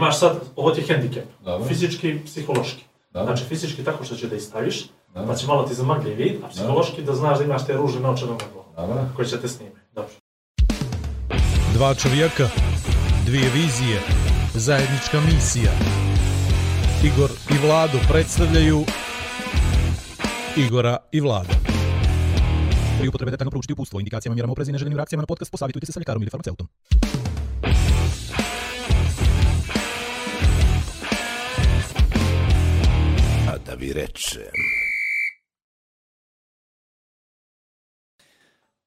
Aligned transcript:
Imaš 0.00 0.18
sad, 0.18 0.40
ovo 0.56 0.70
ti 0.70 0.80
je 0.80 0.86
hendikep, 0.86 1.24
Dobro. 1.44 1.68
fizički 1.68 2.08
i 2.08 2.24
psihološki. 2.24 2.84
Dobro. 3.10 3.26
Znači, 3.26 3.48
fizički 3.48 3.84
tako 3.84 4.04
što 4.04 4.16
će 4.16 4.28
da 4.28 4.36
istaviš, 4.36 4.86
Dobro. 5.14 5.28
pa 5.28 5.34
će 5.34 5.46
malo 5.46 5.62
ti 5.62 5.74
zamagli 5.74 6.14
vid, 6.14 6.44
a 6.44 6.48
psihološki 6.48 7.02
da 7.02 7.14
znaš 7.14 7.38
da 7.38 7.44
imaš 7.44 7.66
te 7.66 7.72
ružne 7.72 8.00
naočare 8.00 8.30
na 8.30 8.38
glavu, 8.52 8.64
Dobro. 8.76 9.04
koje 9.16 9.28
će 9.28 9.40
te 9.40 9.48
snimiti. 9.48 9.76
Dobro. 9.94 10.10
Dva 11.74 11.94
čovjeka, 11.94 12.48
dvije 13.26 13.50
vizije, 13.54 14.00
zajednička 14.54 15.20
misija. 15.20 15.72
Igor 17.04 17.30
i 17.50 17.66
Vlado 17.66 17.98
predstavljaju 18.08 18.84
Igora 20.56 20.96
i 21.12 21.20
Vlada. 21.20 21.54
Pri 22.98 23.08
upotrebe 23.08 23.30
detaljno 23.30 23.50
proučiti 23.50 23.72
upustvo 23.72 24.00
indikacijama, 24.00 24.34
mjerama 24.34 24.52
oprezi 24.52 24.70
i 24.70 24.72
neželjenim 24.72 24.96
reakcijama 24.96 25.22
na 25.22 25.26
podcast, 25.26 25.50
posavitujte 25.50 25.86
se 25.86 25.92
sa 25.92 26.00
ljekarom 26.00 26.22
ili 26.22 26.30
farmaceutom. 26.30 26.68
Vi 33.80 33.92
rečem. 33.92 34.42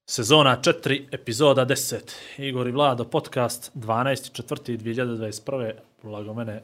Sezona 0.06 0.60
4, 0.62 1.08
epizoda 1.12 1.66
10. 1.66 1.98
Igor 2.38 2.68
i 2.68 2.72
Vlado, 2.72 3.04
podcast 3.04 3.70
12.4.2021. 3.74 5.72
Blago 6.02 6.34
mene 6.34 6.62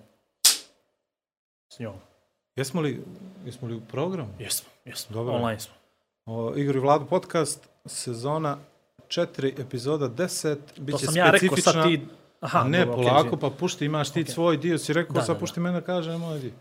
s 1.73 1.79
njom. 1.79 1.95
Jesmo 2.57 2.81
li, 2.81 3.03
jesmo 3.47 3.69
li 3.69 3.75
u 3.75 3.81
programu? 3.81 4.29
Jesmo, 4.39 4.69
jesmo. 4.85 5.15
Dobro. 5.15 5.35
Online 5.35 5.61
smo. 5.61 5.75
O, 6.27 6.53
Igor 6.57 6.77
i 6.77 6.81
Vlado 6.81 7.07
podcast, 7.07 7.69
sezona 7.87 8.59
4, 9.09 9.61
epizoda 9.61 10.09
10. 10.09 10.57
Biće 10.79 10.99
To 10.99 10.99
sam 10.99 11.17
ja 11.17 11.31
rekao, 11.31 11.57
sad 11.57 11.85
ti... 11.85 12.01
Aha, 12.41 12.65
ne, 12.65 12.79
dobro, 12.85 12.95
polako, 12.97 13.27
izvini. 13.27 13.41
pa 13.41 13.51
pušti, 13.51 13.85
imaš 13.85 14.11
ti 14.11 14.21
Okej. 14.21 14.33
svoj 14.35 14.57
dio, 14.57 14.79
si 14.79 14.93
rekao, 14.93 15.15
Da, 15.15 15.21
sad 15.21 15.29
da, 15.29 15.35
da. 15.35 15.41
pušti 15.41 15.61
mene 15.61 15.81
da 15.81 15.87
kaže, 15.87 16.17
moj 16.19 16.39
dio. 16.39 16.53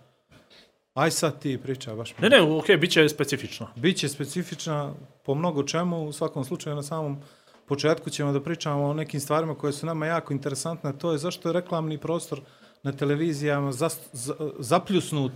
Aj 0.99 1.11
sad 1.11 1.39
ti 1.39 1.57
priča, 1.57 1.95
baš. 1.95 2.17
Ne, 2.17 2.29
ne, 2.29 2.41
okej, 2.41 2.77
bit 2.77 2.91
će 2.91 3.09
specifično. 3.09 3.67
Biće 3.75 4.09
specifična 4.09 4.93
po 5.25 5.35
mnogo 5.35 5.63
čemu, 5.63 6.05
u 6.05 6.11
svakom 6.11 6.45
slučaju 6.45 6.75
na 6.75 6.83
samom 6.83 7.17
početku 7.65 8.09
ćemo 8.09 8.31
da 8.31 8.41
pričamo 8.43 8.85
o 8.85 8.93
nekim 8.93 9.19
stvarima 9.19 9.55
koje 9.55 9.73
su 9.73 9.85
nama 9.85 10.05
jako 10.05 10.33
interesantne, 10.33 10.97
to 10.97 11.11
je 11.11 11.17
zašto 11.17 11.49
je 11.49 11.53
reklamni 11.53 11.97
prostor 11.97 12.41
na 12.83 12.91
televizijama 12.91 13.71
zas, 13.71 13.99
za, 14.13 14.33
zapljusnut 14.59 15.31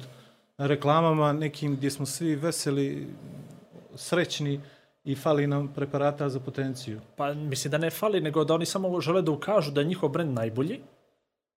reklamama 0.57 1.33
nekim 1.33 1.75
gdje 1.75 1.91
smo 1.91 2.05
svi 2.05 2.35
veseli, 2.35 3.07
srećni 3.95 4.61
i 5.03 5.15
fali 5.15 5.47
nam 5.47 5.67
preparata 5.67 6.29
za 6.29 6.39
potenciju. 6.39 7.01
Pa 7.15 7.33
mislim 7.33 7.71
da 7.71 7.77
ne 7.77 7.89
fali, 7.89 8.21
nego 8.21 8.43
da 8.43 8.53
oni 8.53 8.65
samo 8.65 9.01
žele 9.01 9.21
da 9.21 9.31
ukažu 9.31 9.71
da 9.71 9.81
je 9.81 9.87
njihov 9.87 10.09
brend 10.09 10.33
najbolji, 10.33 10.79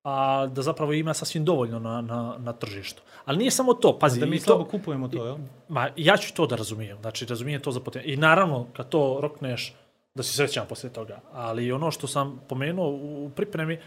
a 0.08 0.46
da 0.46 0.62
zapravo 0.62 0.92
ima 0.92 1.14
sasvim 1.14 1.44
dovoljno 1.44 1.78
na, 1.78 2.00
na, 2.00 2.36
na 2.38 2.52
tržištu. 2.52 3.02
Ali 3.24 3.38
nije 3.38 3.50
samo 3.50 3.74
to, 3.74 3.98
pazi. 3.98 4.20
Da 4.20 4.26
mi 4.26 4.36
i 4.36 4.38
to, 4.38 4.44
slabo 4.44 4.64
kupujemo 4.64 5.08
to, 5.08 5.26
jel? 5.26 5.36
Ma, 5.68 5.88
ja 5.96 6.16
ću 6.16 6.34
to 6.34 6.46
da 6.46 6.56
razumijem, 6.56 6.98
znači 7.00 7.26
razumijem 7.26 7.60
to 7.60 7.72
za 7.72 7.80
potenciju. 7.80 8.12
I 8.12 8.16
naravno, 8.16 8.66
kad 8.72 8.88
to 8.88 9.18
rokneš, 9.22 9.74
da 10.14 10.22
si 10.22 10.36
srećan 10.36 10.66
poslije 10.68 10.92
toga. 10.92 11.20
Ali 11.32 11.72
ono 11.72 11.90
što 11.90 12.06
sam 12.06 12.40
pomenuo 12.48 12.88
u 12.88 13.30
pripremi, 13.36 13.78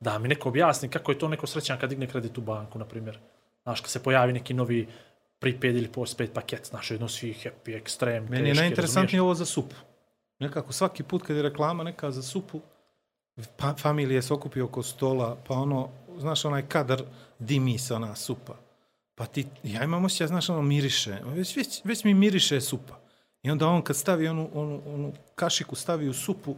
da 0.00 0.18
mi 0.18 0.28
neko 0.28 0.48
objasni 0.48 0.88
kako 0.88 1.12
je 1.12 1.18
to 1.18 1.28
neko 1.28 1.46
srećan 1.46 1.78
kad 1.78 1.90
digne 1.90 2.06
kredit 2.06 2.38
u 2.38 2.40
banku, 2.40 2.78
na 2.78 2.84
primjer. 2.84 3.18
Znaš, 3.62 3.80
kad 3.80 3.90
se 3.90 4.02
pojavi 4.02 4.32
neki 4.32 4.54
novi 4.54 4.88
prepaid 5.38 5.76
ili 5.76 5.88
postpaid 5.88 6.32
paket, 6.32 6.66
znaš, 6.66 6.90
jedno 6.90 7.08
svi 7.08 7.34
happy, 7.34 7.82
extreme, 7.82 8.30
Meni 8.30 8.48
je 8.48 8.52
teški, 8.52 8.60
najinteresantnije 8.60 9.22
ovo 9.22 9.34
za 9.34 9.44
supu. 9.44 9.74
Nekako 10.38 10.72
svaki 10.72 11.02
put 11.02 11.22
kad 11.22 11.36
je 11.36 11.42
reklama 11.42 11.84
neka 11.84 12.10
za 12.10 12.22
supu, 12.22 12.60
pa, 13.56 13.74
familije 13.74 14.22
se 14.22 14.34
okupi 14.34 14.60
oko 14.60 14.82
stola, 14.82 15.36
pa 15.48 15.54
ono, 15.54 15.88
znaš, 16.18 16.44
onaj 16.44 16.62
kadar 16.68 17.02
dimi 17.38 17.78
se 17.78 17.94
ona 17.94 18.16
supa. 18.16 18.54
Pa 19.14 19.26
ti, 19.26 19.46
ja 19.62 19.84
imam 19.84 20.04
osjećaj, 20.04 20.26
znaš, 20.26 20.50
ono 20.50 20.62
miriše, 20.62 21.18
već, 21.24 21.56
već, 21.56 21.80
već 21.84 22.04
mi 22.04 22.14
miriše 22.14 22.60
supa. 22.60 22.98
I 23.42 23.50
onda 23.50 23.68
on 23.68 23.82
kad 23.82 23.96
stavi 23.96 24.28
onu, 24.28 24.48
onu, 24.54 24.80
onu 24.86 25.12
kašiku, 25.34 25.76
stavi 25.76 26.08
u 26.08 26.12
supu, 26.12 26.54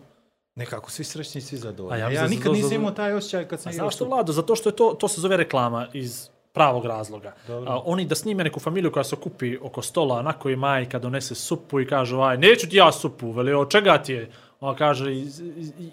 nekako 0.54 0.90
svi 0.90 1.04
srećni, 1.04 1.40
svi 1.40 1.56
zadovoljni. 1.56 2.00
Ja 2.00 2.10
Ja, 2.10 2.22
da 2.22 2.28
nikad 2.28 2.52
nisam 2.52 2.72
imao 2.72 2.90
taj 2.90 3.12
osjećaj 3.12 3.48
kad 3.48 3.60
sam 3.60 3.72
jeo 3.72 3.84
zašto. 3.84 4.04
Vlado? 4.04 4.32
Zato 4.32 4.56
što 4.56 4.68
je 4.68 4.76
to, 4.76 4.96
to 5.00 5.08
se 5.08 5.20
zove 5.20 5.36
reklama 5.36 5.86
iz 5.92 6.28
pravog 6.52 6.84
razloga. 6.84 7.34
Dobro. 7.46 7.70
A, 7.72 7.82
oni 7.84 8.04
da 8.04 8.14
snime 8.14 8.44
neku 8.44 8.60
familiju 8.60 8.92
koja 8.92 9.04
se 9.04 9.14
okupi 9.14 9.58
oko 9.62 9.82
stola, 9.82 10.22
na 10.22 10.32
koji 10.32 10.56
majka 10.56 10.98
donese 10.98 11.34
supu 11.34 11.80
i 11.80 11.86
kaže, 11.86 12.16
aj, 12.16 12.38
neću 12.38 12.68
ti 12.68 12.76
ja 12.76 12.92
supu, 12.92 13.32
veli, 13.32 13.52
od 13.52 13.70
čega 13.70 14.02
ti 14.02 14.12
je? 14.12 14.30
Ona 14.60 14.76
kaže, 14.76 15.06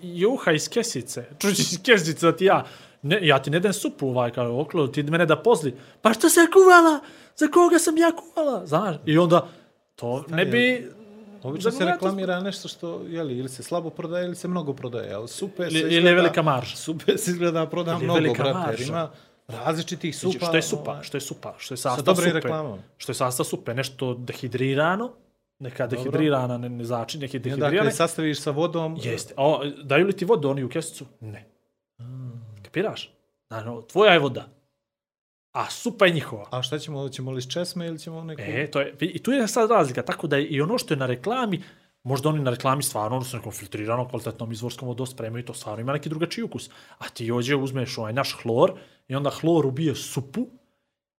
juha 0.02 0.52
iz 0.52 0.70
kesice. 0.70 1.26
Čuš 1.40 1.60
iz 1.60 1.80
kesice 1.84 2.26
da 2.26 2.36
ti 2.36 2.46
ja, 2.46 2.66
ne, 3.02 3.20
ja 3.22 3.42
ti 3.42 3.50
ne 3.50 3.60
dajem 3.60 3.74
supu, 3.74 4.08
ovaj, 4.10 4.32
kaže, 4.32 4.50
oklo, 4.50 4.88
ti 4.88 5.04
mene 5.04 5.26
da 5.26 5.36
pozli. 5.36 5.76
Pa 6.02 6.14
što 6.14 6.30
se 6.30 6.40
kuvala? 6.54 7.00
Za 7.36 7.48
koga 7.48 7.80
sam 7.80 7.98
ja 7.98 8.12
kuvala? 8.12 8.66
Znaš? 8.66 8.96
I 9.06 9.18
onda, 9.18 9.48
to 9.96 10.26
ne 10.30 10.46
bi... 10.46 10.92
Obično 11.44 11.72
se 11.72 11.86
reklamira 11.86 12.40
nešto 12.40 12.68
što, 12.68 13.02
jeli, 13.08 13.38
ili 13.38 13.50
se 13.50 13.64
slabo 13.64 13.90
prodaje 13.90 14.26
ili 14.26 14.36
se 14.36 14.48
mnogo 14.48 14.74
prodaje, 14.74 15.14
ali 15.14 15.28
supe 15.28 15.70
se 15.70 15.80
Ili, 15.80 15.96
ili 15.96 16.08
je 16.08 16.16
velika 16.16 16.42
marža. 16.42 16.76
Supe 16.76 17.18
se 17.18 17.32
izgleda 17.32 17.66
proda 17.66 17.92
Ili 17.92 18.04
mnogo, 18.04 18.34
brate, 18.34 18.84
ima 18.84 19.10
različitih 19.48 20.18
supa. 20.18 20.46
Što 20.46 20.56
je 20.56 20.62
supa? 20.62 20.92
ovaj, 20.92 21.04
Što 21.04 21.18
je 21.18 21.22
supa? 21.22 21.56
Što 21.58 21.74
je 21.74 21.78
sastav 21.78 22.16
supe? 22.16 22.34
reklamama. 22.34 22.78
Što 22.98 23.12
je 23.12 23.16
sastav 23.16 23.46
supe? 23.46 23.74
Nešto 23.74 24.14
dehidrirano, 24.14 25.12
neka 25.60 25.88
dehidrirana 25.88 26.58
ne, 26.58 26.70
ne 26.70 26.84
I 26.84 26.84
onda 26.84 27.28
dehidrirane. 27.40 27.90
je 27.90 27.92
sastaviš 27.92 28.42
sa 28.42 28.52
vodom, 28.52 28.98
Jeste. 29.04 29.34
A 29.38 29.60
daju 29.84 30.08
li 30.08 30.14
ti 30.14 30.26
vodu 30.26 30.50
oni 30.50 30.64
u 30.64 30.70
kesicu? 30.70 31.06
Ne. 31.20 31.46
Kapiraš? 32.64 33.12
Naravno, 33.50 33.82
tvoja 33.82 34.14
je 34.14 34.20
voda. 34.20 34.48
A 35.54 35.70
supa 35.70 36.06
je 36.06 36.14
njihova. 36.14 36.48
a 36.52 36.62
šta 36.62 36.80
ćemo, 36.80 37.10
ćemo 37.10 37.32
li 37.32 37.42
s 37.42 37.48
česme 37.48 37.88
ili 37.88 38.00
ćemo 38.00 38.24
neku... 38.24 38.42
E, 38.46 38.72
to 38.72 38.82
je, 38.82 38.96
i 39.00 39.24
tu 39.24 39.32
je 39.32 39.48
sad 39.48 39.70
razlika, 39.70 40.02
tako 40.02 40.28
da 40.28 40.38
je 40.38 40.46
i 40.46 40.62
ono 40.62 40.78
što 40.78 40.94
je 40.94 40.98
na 40.98 41.06
reklami, 41.06 41.64
možda 42.04 42.30
oni 42.30 42.40
na 42.40 42.52
reklami 42.52 42.84
stvarno, 42.84 43.16
ono 43.18 43.26
su 43.26 43.38
nekom 43.38 43.52
filtriranom, 43.52 44.10
kvalitetnom 44.10 44.52
izvorskom 44.52 44.88
vodu 44.88 45.06
spremaju, 45.06 45.46
to 45.46 45.54
stvarno 45.54 45.82
ima 45.82 45.94
neki 45.94 46.10
drugačiji 46.10 46.44
ukus. 46.44 46.70
A 46.98 47.10
ti 47.10 47.32
ođe 47.32 47.56
uzmeš 47.56 47.98
ovaj 47.98 48.14
naš 48.14 48.38
hlor 48.42 48.74
i 49.08 49.16
onda 49.16 49.30
hlor 49.30 49.66
ubije 49.66 49.96
supu 49.96 50.48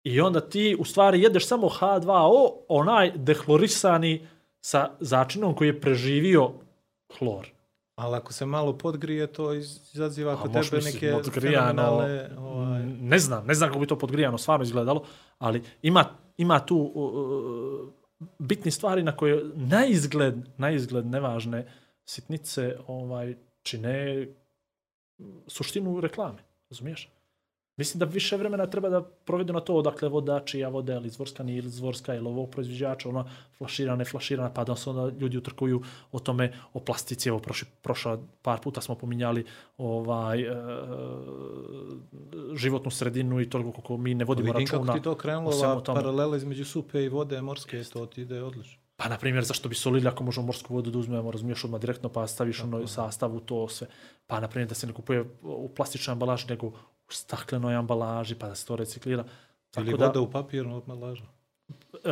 i 0.08 0.20
onda 0.20 0.40
ti 0.40 0.76
u 0.78 0.84
stvari 0.84 1.22
jedeš 1.22 1.46
samo 1.46 1.68
H2O, 1.68 2.52
onaj 2.68 3.12
dehlorisani 3.16 4.26
sa 4.60 4.90
začinom 5.00 5.54
koji 5.54 5.68
je 5.68 5.80
preživio 5.80 6.50
hlor. 7.18 7.48
Ali 7.94 8.16
ako 8.16 8.32
se 8.32 8.46
malo 8.46 8.78
podgrije, 8.78 9.26
to 9.26 9.54
iz- 9.54 9.94
izaziva 9.94 10.36
kod 10.36 10.52
tebe 10.52 10.76
misliti, 10.76 11.06
neke 11.06 11.40
fenomenalne... 11.40 12.30
Ovaj, 12.38 12.82
Ne 12.86 13.18
znam, 13.18 13.46
ne 13.46 13.54
znam 13.54 13.68
kako 13.70 13.80
bi 13.80 13.86
to 13.86 13.98
podgrijano 13.98 14.38
stvarno 14.38 14.62
izgledalo, 14.64 15.04
ali 15.38 15.62
ima, 15.82 16.04
ima 16.36 16.66
tu 16.66 16.76
uh, 16.76 17.88
bitni 18.38 18.70
stvari 18.70 19.02
na 19.02 19.16
koje 19.16 19.44
na 19.54 19.86
izgled, 19.86 20.34
na 20.56 20.70
izgled 20.70 21.06
nevažne 21.06 21.72
sitnice 22.04 22.76
ovaj 22.86 23.34
čine 23.62 24.26
suštinu 25.46 26.00
reklame, 26.00 26.38
razumiješ? 26.70 27.08
Mislim 27.78 27.98
da 27.98 28.04
više 28.04 28.36
vremena 28.36 28.66
treba 28.66 28.88
da 28.88 29.02
provedu 29.02 29.52
na 29.52 29.60
to 29.60 29.74
odakle 29.74 30.08
voda 30.08 30.40
čija 30.44 30.68
voda, 30.68 30.94
ili 30.94 31.06
izvorska, 31.06 31.42
nije 31.42 31.58
izvorska, 31.58 32.14
ili 32.14 32.26
ovog 32.26 32.50
proizvođača, 32.50 33.08
ono 33.08 33.24
flaširana, 33.58 34.04
flaširana, 34.04 34.50
pa 34.54 34.64
da 34.64 34.76
se 34.76 34.90
onda 34.90 35.16
ljudi 35.18 35.38
utrkuju 35.38 35.82
o 36.12 36.18
tome, 36.18 36.52
o 36.72 36.80
plastici, 36.80 37.28
evo 37.28 37.38
prošli, 37.38 37.68
prošla 37.82 38.18
par 38.42 38.60
puta 38.60 38.80
smo 38.80 38.94
pominjali 38.94 39.44
ovaj, 39.78 40.42
e, 40.42 40.56
životnu 42.54 42.90
sredinu 42.90 43.40
i 43.40 43.50
toliko 43.50 43.72
koliko 43.72 43.96
mi 43.96 44.14
ne 44.14 44.24
vodimo 44.24 44.52
vidim 44.52 44.66
računa. 44.66 44.86
kako 44.86 44.98
ti 44.98 45.04
to 45.04 45.14
krenulo, 45.14 45.56
ova 45.56 45.82
paralela 45.82 46.36
između 46.36 46.64
supe 46.64 47.04
i 47.04 47.08
vode 47.08 47.42
morske, 47.42 47.84
to 47.84 48.06
ti 48.06 48.22
ide 48.22 48.42
odlično. 48.42 48.82
Pa, 48.96 49.08
na 49.08 49.18
primjer, 49.18 49.44
zašto 49.44 49.68
bi 49.68 49.74
solili 49.74 50.08
ako 50.08 50.24
možemo 50.24 50.46
morsku 50.46 50.74
vodu 50.74 50.90
da 50.90 50.98
uzmemo, 50.98 51.30
razumiješ 51.30 51.64
odmah 51.64 51.80
direktno, 51.80 52.08
pa 52.08 52.26
staviš 52.26 52.62
ono 52.64 52.86
sastavu, 52.86 53.40
to 53.40 53.68
sve. 53.68 53.86
Pa, 54.26 54.40
na 54.40 54.48
primjer, 54.48 54.68
da 54.68 54.74
se 54.74 54.86
ne 54.86 54.92
kupuje 54.92 55.24
u 55.42 55.68
plastičnoj 55.76 56.12
ambalaži, 56.12 56.46
nego 56.48 56.72
u 57.08 57.12
staklenoj 57.12 57.74
ambalaži, 57.74 58.34
pa 58.34 58.48
da 58.48 58.54
se 58.54 58.66
to 58.66 58.76
reciklira. 58.76 59.24
Ili 59.76 59.86
Tako 59.86 59.96
da, 59.96 60.06
voda 60.06 60.20
u 60.20 60.30
papirnu 60.30 60.76
ambalažu. 60.76 61.22
e, 62.04 62.08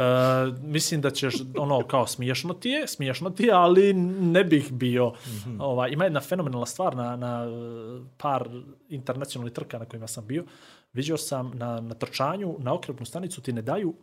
mislim 0.63 1.01
da 1.01 1.11
ćeš, 1.11 1.35
ono, 1.59 1.87
kao 1.87 2.07
smiješno 2.07 2.55
ti 2.55 2.69
je, 2.69 2.89
smiješno 2.89 3.31
ti 3.31 3.43
je, 3.43 3.53
ali 3.53 3.93
ne 3.95 4.45
bih 4.45 4.73
bio. 4.73 5.13
Mhm. 5.27 5.61
Ova, 5.61 5.89
ima 5.89 6.05
jedna 6.05 6.21
fenomenalna 6.21 6.67
stvar 6.67 6.97
na, 6.97 7.17
na 7.17 7.47
par 8.17 8.49
internacionalnih 8.89 9.55
trka 9.55 9.79
na 9.79 9.85
kojima 9.85 10.07
sam 10.07 10.27
bio. 10.27 10.45
Vidio 10.93 11.17
sam 11.17 11.53
na, 11.55 11.81
na 11.81 11.95
trčanju, 11.95 12.57
na 12.59 12.75
okrepnu 12.75 13.07
stanicu 13.07 13.43
ti 13.43 13.53
ne 13.53 13.63
daju 13.63 13.95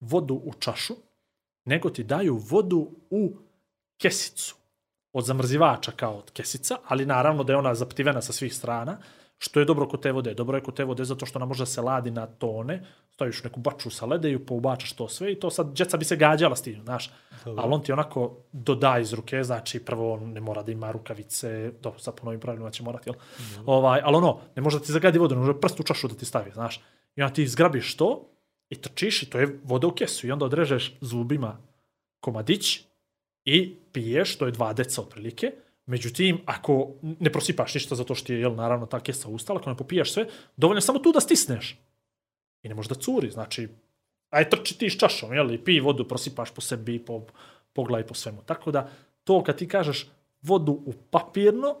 vodu 0.00 0.34
u 0.34 0.52
čašu, 0.58 0.94
nego 1.64 1.90
ti 1.90 2.04
daju 2.04 2.36
vodu 2.36 2.90
u 3.10 3.36
kesicu 3.98 4.56
od 5.12 5.24
zamrzivača 5.24 5.92
kao 5.92 6.18
od 6.18 6.30
kesica, 6.30 6.76
ali 6.86 7.06
naravno 7.06 7.44
da 7.44 7.52
je 7.52 7.56
ona 7.56 7.74
zaptivena 7.74 8.22
sa 8.22 8.32
svih 8.32 8.54
strana. 8.54 8.98
Što 9.38 9.60
je 9.60 9.66
dobro 9.66 9.88
kod 9.88 10.02
te 10.02 10.12
vode? 10.12 10.34
Dobro 10.34 10.58
je 10.58 10.62
kod 10.62 10.74
te 10.76 10.84
vode 10.84 11.04
zato 11.04 11.26
što 11.26 11.38
ona 11.38 11.46
može 11.46 11.62
da 11.62 11.66
se 11.66 11.80
ladi 11.80 12.10
na 12.10 12.26
tone, 12.26 12.84
staviš 13.10 13.44
neku 13.44 13.60
baču 13.60 13.90
sa 13.90 14.06
ledeju, 14.06 14.46
poubačaš 14.46 14.92
to 14.92 15.08
sve 15.08 15.32
i 15.32 15.40
to 15.40 15.50
sad 15.50 15.72
djeca 15.74 15.96
bi 15.96 16.04
se 16.04 16.16
gađala 16.16 16.56
s 16.56 16.62
tim, 16.62 16.82
znaš. 16.82 17.10
Ali 17.44 17.74
on 17.74 17.82
ti 17.82 17.92
onako 17.92 18.36
doda 18.52 18.98
iz 18.98 19.12
ruke, 19.12 19.44
znači 19.44 19.84
prvo 19.84 20.14
on 20.14 20.32
ne 20.32 20.40
mora 20.40 20.62
da 20.62 20.72
ima 20.72 20.90
rukavice, 20.90 21.72
dobro, 21.80 21.98
sad 21.98 22.14
po 22.14 22.24
novim 22.24 22.40
pravilima 22.40 22.70
će 22.70 22.82
morati, 22.82 23.10
jel? 23.10 23.14
Ovaj, 23.66 24.00
ali 24.04 24.16
ono, 24.16 24.40
ne 24.56 24.62
može 24.62 24.78
da 24.78 24.84
ti 24.84 24.92
zagadi 24.92 25.18
vodu, 25.18 25.34
ne 25.34 25.40
može 25.40 25.60
prst 25.60 25.80
u 25.80 25.82
čašu 25.82 26.08
da 26.08 26.14
ti 26.14 26.24
stavi, 26.24 26.50
znaš. 26.50 26.80
I 27.16 27.22
onda 27.22 27.34
ti 27.34 27.46
zgrabiš 27.46 27.96
to 27.96 28.28
i 28.70 28.76
trčiš 28.76 29.22
i 29.22 29.30
to 29.30 29.38
je 29.38 29.58
voda 29.64 29.86
u 29.86 29.92
kesu 29.94 30.26
i 30.26 30.30
onda 30.30 30.44
odrežeš 30.44 30.98
zubima 31.00 31.58
komadić 32.20 32.80
i 33.44 33.76
piješ, 33.92 34.38
to 34.38 34.46
je 34.46 34.52
dva 34.52 34.72
deca 34.72 35.02
otprilike. 35.02 35.52
Međutim, 35.88 36.40
ako 36.46 36.88
ne 37.02 37.32
prosipaš 37.32 37.74
ništa 37.74 37.94
zato 37.94 38.14
što 38.14 38.32
je, 38.32 38.40
jel, 38.40 38.54
naravno, 38.54 38.86
ta 38.86 39.00
kesa 39.00 39.28
ustala, 39.28 39.60
ako 39.60 39.70
ne 39.70 39.76
popijaš 39.76 40.12
sve, 40.12 40.26
dovoljno 40.56 40.80
samo 40.80 40.98
tu 40.98 41.12
da 41.12 41.20
stisneš. 41.20 41.78
I 42.62 42.68
ne 42.68 42.74
može 42.74 42.88
da 42.88 42.94
curi, 42.94 43.30
znači, 43.30 43.68
aj 44.30 44.50
trči 44.50 44.78
ti 44.78 44.90
s 44.90 44.98
čašom, 44.98 45.32
jel, 45.32 45.54
i 45.54 45.58
pij 45.64 45.80
vodu, 45.80 46.04
prosipaš 46.04 46.50
po 46.50 46.60
sebi, 46.60 46.98
po, 46.98 47.22
po 47.72 47.84
glavi, 47.84 48.06
po 48.06 48.14
svemu. 48.14 48.42
Tako 48.46 48.70
da, 48.70 48.90
to 49.24 49.42
kad 49.42 49.56
ti 49.56 49.68
kažeš 49.68 50.10
vodu 50.42 50.72
u 50.72 50.92
papirno, 51.10 51.76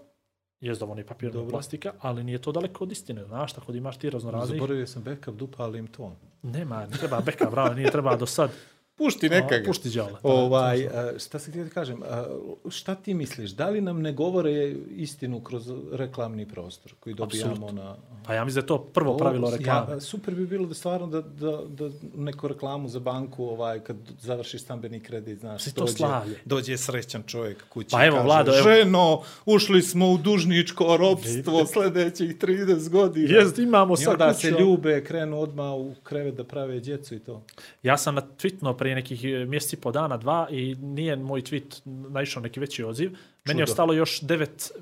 je 0.60 0.74
da 0.74 0.86
on 0.86 0.98
je 0.98 1.06
papirna 1.06 1.32
Dobro. 1.32 1.50
plastika, 1.50 1.92
ali 2.00 2.24
nije 2.24 2.42
to 2.42 2.52
daleko 2.52 2.84
od 2.84 2.92
istine, 2.92 3.24
znaš, 3.24 3.52
tako 3.52 3.72
da 3.72 3.78
imaš 3.78 3.96
ti 3.96 4.10
raznoraznih. 4.10 4.60
Zaboravio 4.60 4.86
sam 4.86 5.02
backup, 5.02 5.34
dupalim 5.34 5.86
ton. 5.86 6.16
Nema, 6.42 6.86
ne 6.86 6.96
treba 6.96 7.20
beka, 7.20 7.50
bravo, 7.50 7.74
nije 7.74 7.90
treba 7.90 8.16
do 8.16 8.26
sad. 8.26 8.50
Pušti 8.98 9.28
neka 9.28 9.58
ga. 9.58 9.64
Pušti 9.66 9.88
đale. 9.90 10.12
Ovaj, 10.22 10.86
a, 10.86 11.18
šta 11.18 11.38
se 11.38 11.50
htio 11.50 11.64
da 11.64 11.70
kažem, 11.70 12.02
a, 12.02 12.24
šta 12.70 12.94
ti 12.94 13.14
misliš, 13.14 13.50
da 13.50 13.68
li 13.68 13.80
nam 13.80 14.02
ne 14.02 14.12
govore 14.12 14.52
istinu 14.90 15.40
kroz 15.40 15.70
reklamni 15.92 16.46
prostor 16.48 16.92
koji 17.00 17.14
dobijamo 17.14 17.52
Apsolutno. 17.52 17.82
na... 17.82 17.96
Pa 18.26 18.34
ja 18.34 18.44
mislim 18.44 18.54
da 18.56 18.64
je 18.64 18.68
to 18.68 18.78
prvo 18.78 19.16
pravilo 19.16 19.50
reklame. 19.50 19.92
Ja, 19.92 20.00
super 20.00 20.34
bi 20.34 20.46
bilo 20.46 20.66
da 20.66 20.74
stvarno 20.74 21.06
da, 21.06 21.20
da, 21.20 21.60
da 21.68 21.90
neku 22.16 22.48
reklamu 22.48 22.88
za 22.88 23.00
banku, 23.00 23.44
ovaj, 23.44 23.80
kad 23.80 23.96
završi 24.20 24.58
stambeni 24.58 25.00
kredit, 25.00 25.40
znaš, 25.40 25.62
Si 25.62 25.74
to 25.74 25.86
slavlje. 25.86 26.38
dođe 26.44 26.76
srećan 26.76 27.22
čovjek 27.22 27.68
kući 27.68 27.88
Pa 27.90 28.04
i 28.04 28.06
evo, 28.06 28.16
kaže, 28.16 28.26
Vlado, 28.26 28.52
evo. 28.52 28.62
ženo, 28.62 29.22
ušli 29.46 29.82
smo 29.82 30.10
u 30.10 30.18
dužničko 30.18 30.96
ropstvo 30.96 31.66
sljedećih 31.66 32.36
30 32.38 32.88
godina. 32.88 33.38
Jest, 33.38 33.58
imamo 33.58 33.94
I 33.94 33.96
sad 33.96 34.12
onda 34.12 34.28
kuću. 34.28 34.40
se 34.40 34.50
ljube, 34.50 35.04
krenu 35.04 35.40
odmah 35.40 35.74
u 35.74 35.94
krevet 36.02 36.34
da 36.34 36.44
prave 36.44 36.80
djecu 36.80 37.14
i 37.14 37.18
to. 37.18 37.42
Ja 37.82 37.96
sam 37.96 38.14
na 38.14 38.22
tweetno 38.38 38.76
prije 38.88 38.94
nekih 38.94 39.24
e, 39.24 39.46
mjeseci 39.46 39.76
po 39.76 39.92
dana, 39.92 40.16
dva, 40.16 40.48
i 40.50 40.74
nije 40.74 41.16
moj 41.16 41.42
tweet 41.42 41.80
naišao 42.10 42.42
neki 42.42 42.60
veći 42.60 42.84
odziv. 42.84 43.10
Meni 43.46 43.60
je 43.60 43.66
Čudo. 43.66 43.72
ostalo 43.72 43.92
još 43.92 44.20
devet 44.20 44.72
e, 44.72 44.76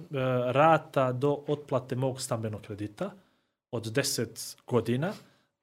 rata 0.53 1.12
do 1.12 1.38
otplate 1.47 1.97
mog 1.97 2.20
stambenog 2.20 2.62
kredita 2.62 3.11
od 3.70 3.87
10 3.87 4.56
godina. 4.67 5.12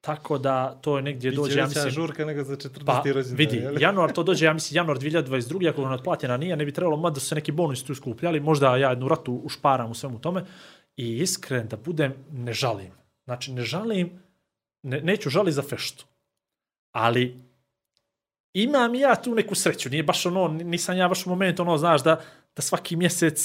Tako 0.00 0.38
da 0.38 0.78
to 0.80 0.96
je 0.96 1.02
negdje 1.02 1.30
dođe, 1.30 1.48
Biće 1.48 1.58
ja 1.58 1.64
veća 1.64 1.84
mislim... 1.84 1.90
žurka 1.90 2.24
nego 2.24 2.44
za 2.44 2.56
40. 2.56 2.84
Pa, 2.84 3.02
rođendan. 3.06 3.36
vidi, 3.36 3.56
je 3.56 3.70
li? 3.70 3.82
januar 3.82 4.12
to 4.12 4.22
dođe, 4.22 4.44
ja 4.44 4.52
mislim, 4.52 4.76
januar 4.76 4.98
2022. 4.98 5.70
Ako 5.70 5.82
ona 5.82 5.94
otplatjena 5.94 6.36
nije, 6.36 6.56
ne 6.56 6.64
bi 6.64 6.72
trebalo 6.72 6.96
mada 6.96 7.20
su 7.20 7.26
se 7.26 7.34
neki 7.34 7.52
bonus 7.52 7.84
tu 7.84 7.94
skupljali, 7.94 8.40
možda 8.40 8.76
ja 8.76 8.90
jednu 8.90 9.08
ratu 9.08 9.40
ušparam 9.44 9.90
u 9.90 9.94
svemu 9.94 10.18
tome. 10.18 10.44
I 10.96 11.18
iskren 11.18 11.68
da 11.68 11.76
budem, 11.76 12.14
ne 12.32 12.52
žalim. 12.52 12.90
Znači, 13.24 13.52
ne 13.52 13.62
žalim, 13.62 14.10
ne, 14.82 15.00
neću 15.00 15.30
žali 15.30 15.52
za 15.52 15.62
feštu. 15.62 16.04
Ali, 16.92 17.40
imam 18.54 18.94
i 18.94 19.00
ja 19.00 19.14
tu 19.14 19.34
neku 19.34 19.54
sreću. 19.54 19.90
Nije 19.90 20.02
baš 20.02 20.26
ono, 20.26 20.48
nisam 20.48 20.96
ja 20.96 21.08
baš 21.08 21.26
u 21.26 21.30
momentu 21.30 21.62
ono, 21.62 21.78
znaš, 21.78 22.02
da, 22.02 22.20
da 22.56 22.62
svaki 22.62 22.96
mjesec 22.96 23.40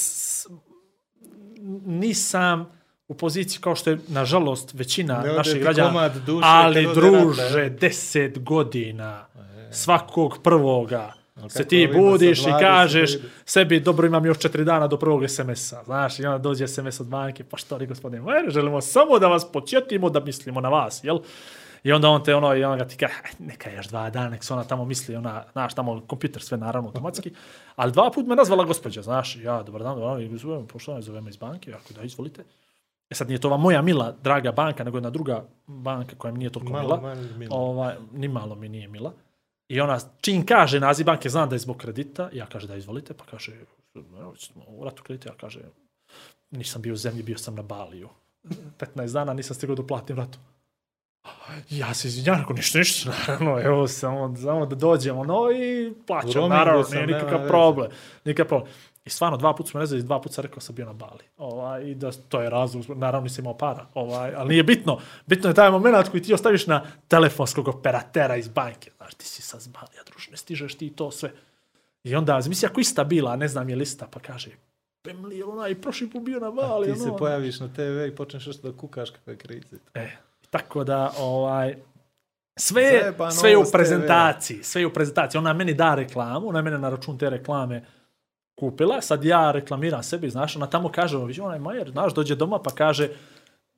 nisam 1.84 2.80
u 3.08 3.14
poziciji 3.14 3.60
kao 3.60 3.74
što 3.74 3.90
je, 3.90 3.98
nažalost, 4.08 4.74
većina 4.74 5.22
Ne 5.22 5.32
naših 5.32 5.62
građana. 5.62 6.08
duše 6.08 6.46
ali, 6.46 6.88
druže, 6.94 7.70
deset 7.80 8.44
godina, 8.44 9.26
svakog 9.70 10.38
prvoga, 10.42 11.12
se 11.48 11.64
ti 11.64 11.88
sa 11.92 11.98
budiš 11.98 12.40
i 12.40 12.44
20 12.44 12.60
kažeš 12.60 13.14
ide? 13.14 13.28
sebi, 13.44 13.80
dobro, 13.80 14.06
imam 14.06 14.26
još 14.26 14.38
četiri 14.38 14.64
dana 14.64 14.86
do 14.86 14.96
prvog 14.96 15.30
SMS-a. 15.30 15.82
Znaš, 15.84 16.18
i 16.18 16.26
onda 16.26 16.38
dođe 16.38 16.68
SMS 16.68 17.00
od 17.00 17.06
banke, 17.06 17.44
pa 17.44 17.56
što 17.56 17.76
li, 17.76 17.86
gospodine 17.86 18.22
Majer, 18.22 18.50
želimo 18.50 18.80
samo 18.80 19.18
da 19.18 19.28
vas 19.28 19.52
početimo 19.52 20.10
da 20.10 20.20
mislimo 20.20 20.60
na 20.60 20.68
vas, 20.68 21.04
jel? 21.04 21.18
I 21.82 21.92
onda 21.92 22.08
on 22.08 22.24
te 22.24 22.34
ono, 22.34 22.54
i 22.54 22.64
onda 22.64 22.84
ti 22.84 22.96
kaže, 22.96 23.14
"Aj, 23.24 23.30
neka 23.38 23.70
još 23.70 23.88
dva 23.88 24.10
dana, 24.10 24.28
nek 24.28 24.44
se 24.44 24.52
ona 24.54 24.64
tamo 24.64 24.84
misli, 24.84 25.16
ona, 25.16 25.44
znaš, 25.52 25.74
tamo 25.74 26.02
kompjuter 26.06 26.42
sve 26.42 26.58
naravno 26.58 26.88
automatski. 26.88 27.32
Ali 27.76 27.92
dva 27.92 28.10
put 28.14 28.26
me 28.26 28.36
nazvala 28.36 28.64
gospođa, 28.64 29.02
znaš, 29.02 29.36
ja, 29.36 29.62
dobar 29.62 29.82
dan, 29.82 29.94
dobar 29.94 30.12
dan, 30.12 30.34
i 30.34 30.38
zovem, 30.38 30.66
poštovanje, 30.66 31.02
zovem 31.02 31.28
iz 31.28 31.36
banke, 31.36 31.74
ako 31.74 31.94
da, 31.94 32.02
izvolite. 32.02 32.44
E 33.10 33.14
sad 33.14 33.28
nije 33.28 33.40
to 33.40 33.48
ova 33.48 33.56
moja 33.56 33.82
mila, 33.82 34.12
draga 34.22 34.52
banka, 34.52 34.84
nego 34.84 34.96
jedna 34.96 35.10
druga 35.10 35.44
banka 35.66 36.16
koja 36.18 36.32
mi 36.32 36.38
nije 36.38 36.50
toliko 36.50 36.72
Malo, 36.72 36.96
mila. 36.96 37.00
malo 37.00 37.28
mila. 37.36 37.56
Ovaj, 37.56 37.94
ni 38.12 38.28
malo 38.28 38.54
mi 38.54 38.68
nije 38.68 38.88
mila. 38.88 39.12
I 39.68 39.80
ona, 39.80 39.98
čim 40.20 40.46
kaže 40.46 40.80
naziv 40.80 41.06
banke, 41.06 41.28
znam 41.28 41.48
da 41.48 41.54
je 41.54 41.58
zbog 41.58 41.76
kredita, 41.76 42.28
ja 42.32 42.46
kaže 42.46 42.66
da 42.66 42.76
izvolite, 42.76 43.14
pa 43.14 43.24
kaže, 43.24 43.52
u 44.66 44.84
ratu 44.84 45.02
kredita, 45.02 45.28
ja 45.28 45.34
kaže, 45.40 45.60
nisam 46.50 46.82
bio 46.82 46.92
u 46.92 46.96
zemlji, 46.96 47.22
bio 47.22 47.38
sam 47.38 47.54
na 47.54 47.62
Baliju. 47.62 48.08
15 48.78 49.12
dana 49.12 49.32
nisam 49.34 49.54
stigao 49.54 49.76
da 49.76 49.86
platim 49.86 50.16
ratu. 50.16 50.38
Ja 51.70 51.94
se 51.94 52.08
izvinjam, 52.08 52.40
ako 52.40 52.52
ništa, 52.52 52.78
ništa, 52.78 53.10
naravno, 53.18 53.60
evo, 53.60 53.88
samo, 53.88 54.36
samo 54.36 54.66
da 54.66 54.74
dođemo, 54.76 55.24
no 55.24 55.50
i 55.50 55.94
plaćam, 56.06 56.48
naravno, 56.48 56.84
sam, 56.84 56.94
nije 56.94 57.06
nikakav 57.06 57.48
problem, 57.48 57.90
nikakav 58.24 58.48
problem. 58.48 58.72
I 59.04 59.10
stvarno, 59.10 59.36
dva 59.36 59.54
puta 59.54 59.70
smo 59.70 59.80
rezali, 59.80 60.02
dva 60.02 60.20
puta 60.20 60.34
sam 60.34 60.42
rekao 60.42 60.60
sam 60.60 60.74
bio 60.74 60.86
na 60.86 60.92
Bali. 60.92 61.24
Ovaj, 61.36 61.90
I 61.90 61.94
da 61.94 62.12
to 62.12 62.40
je 62.40 62.50
razlog, 62.50 62.84
naravno 62.88 63.24
nisam 63.24 63.44
imao 63.44 63.58
para, 63.58 63.86
ovaj, 63.94 64.34
ali 64.34 64.48
nije 64.48 64.62
bitno. 64.62 64.98
Bitno 65.26 65.50
je 65.50 65.54
taj 65.54 65.70
moment 65.70 66.08
koji 66.08 66.22
ti 66.22 66.34
ostaviš 66.34 66.66
na 66.66 66.84
telefonskog 67.08 67.68
operatera 67.68 68.36
iz 68.36 68.48
banke. 68.48 68.90
Znaš, 68.96 69.14
ti 69.14 69.26
si 69.26 69.42
sad 69.42 69.60
z 69.60 69.68
Balija, 69.68 70.02
druže, 70.06 70.30
ne 70.30 70.36
stižeš 70.36 70.74
ti 70.74 70.90
to 70.90 71.10
sve. 71.10 71.32
I 72.04 72.14
onda, 72.14 72.40
zamisli 72.40 72.66
ako 72.66 72.80
ista 72.80 73.04
bila, 73.04 73.32
a 73.32 73.36
ne 73.36 73.48
znam 73.48 73.68
je 73.68 73.76
lista, 73.76 74.08
pa 74.10 74.20
kaže, 74.20 74.50
Pemli, 75.02 75.42
onaj 75.42 75.80
prošli 75.80 76.10
put 76.10 76.22
bio 76.22 76.40
na 76.40 76.50
Bali. 76.50 76.86
Ti 76.86 76.92
ono, 76.92 77.04
se 77.04 77.10
pojaviš 77.18 77.60
na 77.60 77.68
TV 77.68 78.06
i 78.08 78.14
počneš 78.16 78.46
još 78.46 78.56
da 78.56 78.72
kukaš 78.72 79.10
kakve 79.10 79.36
krize. 79.36 79.76
E, 79.94 80.10
tako 80.50 80.84
da, 80.84 81.12
ovaj, 81.18 81.76
sve, 82.56 82.82
je- 82.82 83.00
Zajebano 83.00 83.30
sve 83.30 83.50
je 83.50 83.56
u 83.56 83.64
prezentaciji, 83.72 84.62
sve 84.62 84.82
je 84.82 84.86
u 84.86 84.92
prezentaciji. 84.92 85.38
Ona 85.38 85.52
meni 85.52 85.74
da 85.74 85.94
reklamu, 85.94 86.48
ona 86.48 86.62
mene 86.62 86.78
na 86.78 86.88
račun 86.90 87.18
te 87.18 87.30
reklame 87.30 87.84
kupila, 88.54 89.00
sad 89.00 89.24
ja 89.24 89.50
reklamiram 89.50 90.02
sebi, 90.02 90.30
znaš, 90.30 90.56
ona 90.56 90.66
tamo 90.66 90.88
kaže, 90.88 91.18
vidi 91.18 91.40
onaj 91.40 91.58
Majer, 91.58 91.90
znaš, 91.90 92.14
dođe 92.14 92.34
doma 92.34 92.58
pa 92.58 92.70
kaže, 92.70 93.08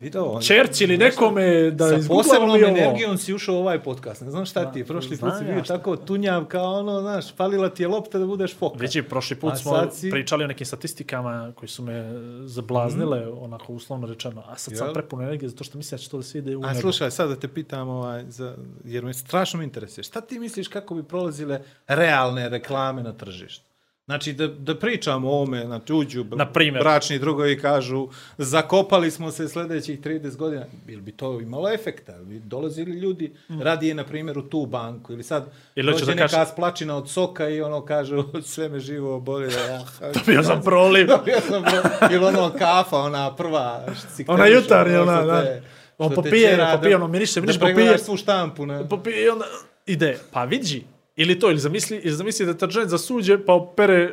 Video, 0.03 0.41
Čerci 0.41 0.85
ili 0.85 0.99
nekome 0.99 1.71
da 1.71 2.03
sa 2.03 2.09
posebnom 2.09 2.65
energijom 2.65 3.19
si 3.19 3.35
ušao 3.35 3.55
u 3.55 3.59
ovaj 3.59 3.83
podcast. 3.83 4.21
Ne 4.21 4.31
znam 4.31 4.47
šta 4.47 4.73
ti 4.73 4.79
je, 4.79 4.85
prošli 4.85 5.17
put 5.17 5.31
si 5.39 5.45
ja 5.45 5.53
bio 5.55 5.65
šta. 5.65 5.77
tako 5.77 5.97
tunjav 5.97 6.45
kao 6.45 6.75
ono, 6.75 7.01
znaš, 7.01 7.35
falila 7.35 7.69
ti 7.69 7.83
je 7.83 7.89
lopta 7.89 8.19
da 8.19 8.27
budeš 8.27 8.57
foka. 8.57 8.79
Već 8.79 8.99
prošli 9.09 9.37
put 9.37 9.53
A 9.53 9.57
smo 9.57 9.91
si- 9.91 10.11
pričali 10.11 10.45
o 10.45 10.47
nekim 10.47 10.67
statistikama 10.67 11.53
koji 11.55 11.69
su 11.69 11.83
me 11.83 12.13
zablaznile, 12.45 13.29
onako 13.29 13.73
uslovno 13.73 14.07
rečeno, 14.07 14.43
a 14.47 14.57
sad 14.57 14.77
sam 14.77 14.93
prepuno 14.95 15.23
energije 15.23 15.49
zato 15.49 15.65
što 15.65 15.79
mislim 15.79 15.97
da 15.97 16.03
će 16.03 16.11
to 16.11 16.17
da 16.17 16.23
se 16.23 16.39
ide 16.39 16.57
u 16.57 16.63
A 16.65 16.75
slušaj, 16.75 17.11
sad 17.11 17.29
da 17.29 17.37
te 17.37 17.49
pitam, 17.49 17.89
ovaj, 17.89 18.25
za, 18.29 18.57
jer 18.85 19.05
me 19.05 19.15
strašno 19.15 19.59
me 19.59 19.65
interesuje. 19.65 20.05
Šta 20.05 20.21
ti 20.21 20.39
misliš 20.39 20.69
kako 20.69 20.95
bi 20.95 21.03
prolazile 21.03 21.63
realne 21.87 22.49
reklame 22.49 23.03
na 23.03 23.13
tržištu? 23.13 23.72
Znači, 24.07 24.33
da, 24.33 24.47
da 24.49 24.75
pričamo 24.77 25.29
o 25.29 25.33
ovome, 25.33 25.61
znači, 25.61 25.93
uđu 25.93 26.25
Na 26.27 26.47
primjer. 26.47 26.83
bračni 26.83 27.19
drugovi 27.19 27.59
kažu, 27.59 28.09
zakopali 28.39 29.11
smo 29.11 29.31
se 29.31 29.49
sljedećih 29.49 30.01
30 30.01 30.37
godina. 30.37 30.65
Bil 30.87 31.01
bi 31.01 31.13
to 31.13 31.41
imalo 31.41 31.69
efekta? 31.71 32.13
Bi 32.15 32.39
dolazili 32.41 32.91
ljudi, 32.93 33.33
radije, 33.61 33.95
na 33.95 34.05
primjer, 34.05 34.39
u 34.39 34.43
tu 34.43 34.67
banku. 34.67 35.13
Ili 35.13 35.23
sad 35.23 35.43
Mm. 35.43 35.49
Ili 35.77 35.93
dođe 35.93 36.05
da 36.07 36.11
neka 36.13 36.29
kažem- 36.29 36.47
splačina 36.47 36.97
od 36.97 37.11
soka 37.11 37.49
i 37.49 37.61
ono 37.61 37.81
kaže, 37.83 38.17
sve 38.45 38.69
me 38.69 38.81
živo 38.81 39.21
boli. 39.21 39.49
Bio 40.27 40.43
sam 40.43 40.63
proliv. 40.63 41.07
Dobio 41.07 41.41
sam 41.41 41.63
bro, 41.63 41.81
ili 42.09 42.25
ono 42.27 42.51
kafa, 42.51 42.97
ona 42.99 43.35
prva. 43.35 43.87
Ona 44.27 44.47
jutarnja, 44.47 45.03
ona, 45.03 45.23
da. 45.23 45.61
On 45.99 46.11
popije, 46.11 46.59
popije, 46.73 46.91
da- 46.91 46.97
ono 46.97 47.09
miriše, 47.09 47.35
Da 47.35 47.43
miriše, 47.43 47.59
pregledaš 47.61 47.91
popije. 47.91 47.99
svu 47.99 48.17
štampu, 48.17 48.67
ne? 48.67 48.89
popije 48.89 49.25
i 49.25 49.29
onda 49.29 49.45
ide. 49.87 50.19
Pa 50.33 50.45
vidi. 50.45 50.85
Ili 51.17 51.39
to, 51.39 51.51
ili 51.51 51.59
zamisli, 51.59 51.97
ili 51.97 52.15
zamisli 52.15 52.47
deterđent 52.47 52.91
za 52.91 52.99
suđe, 52.99 53.45
pa 53.45 53.55
opere 53.55 54.11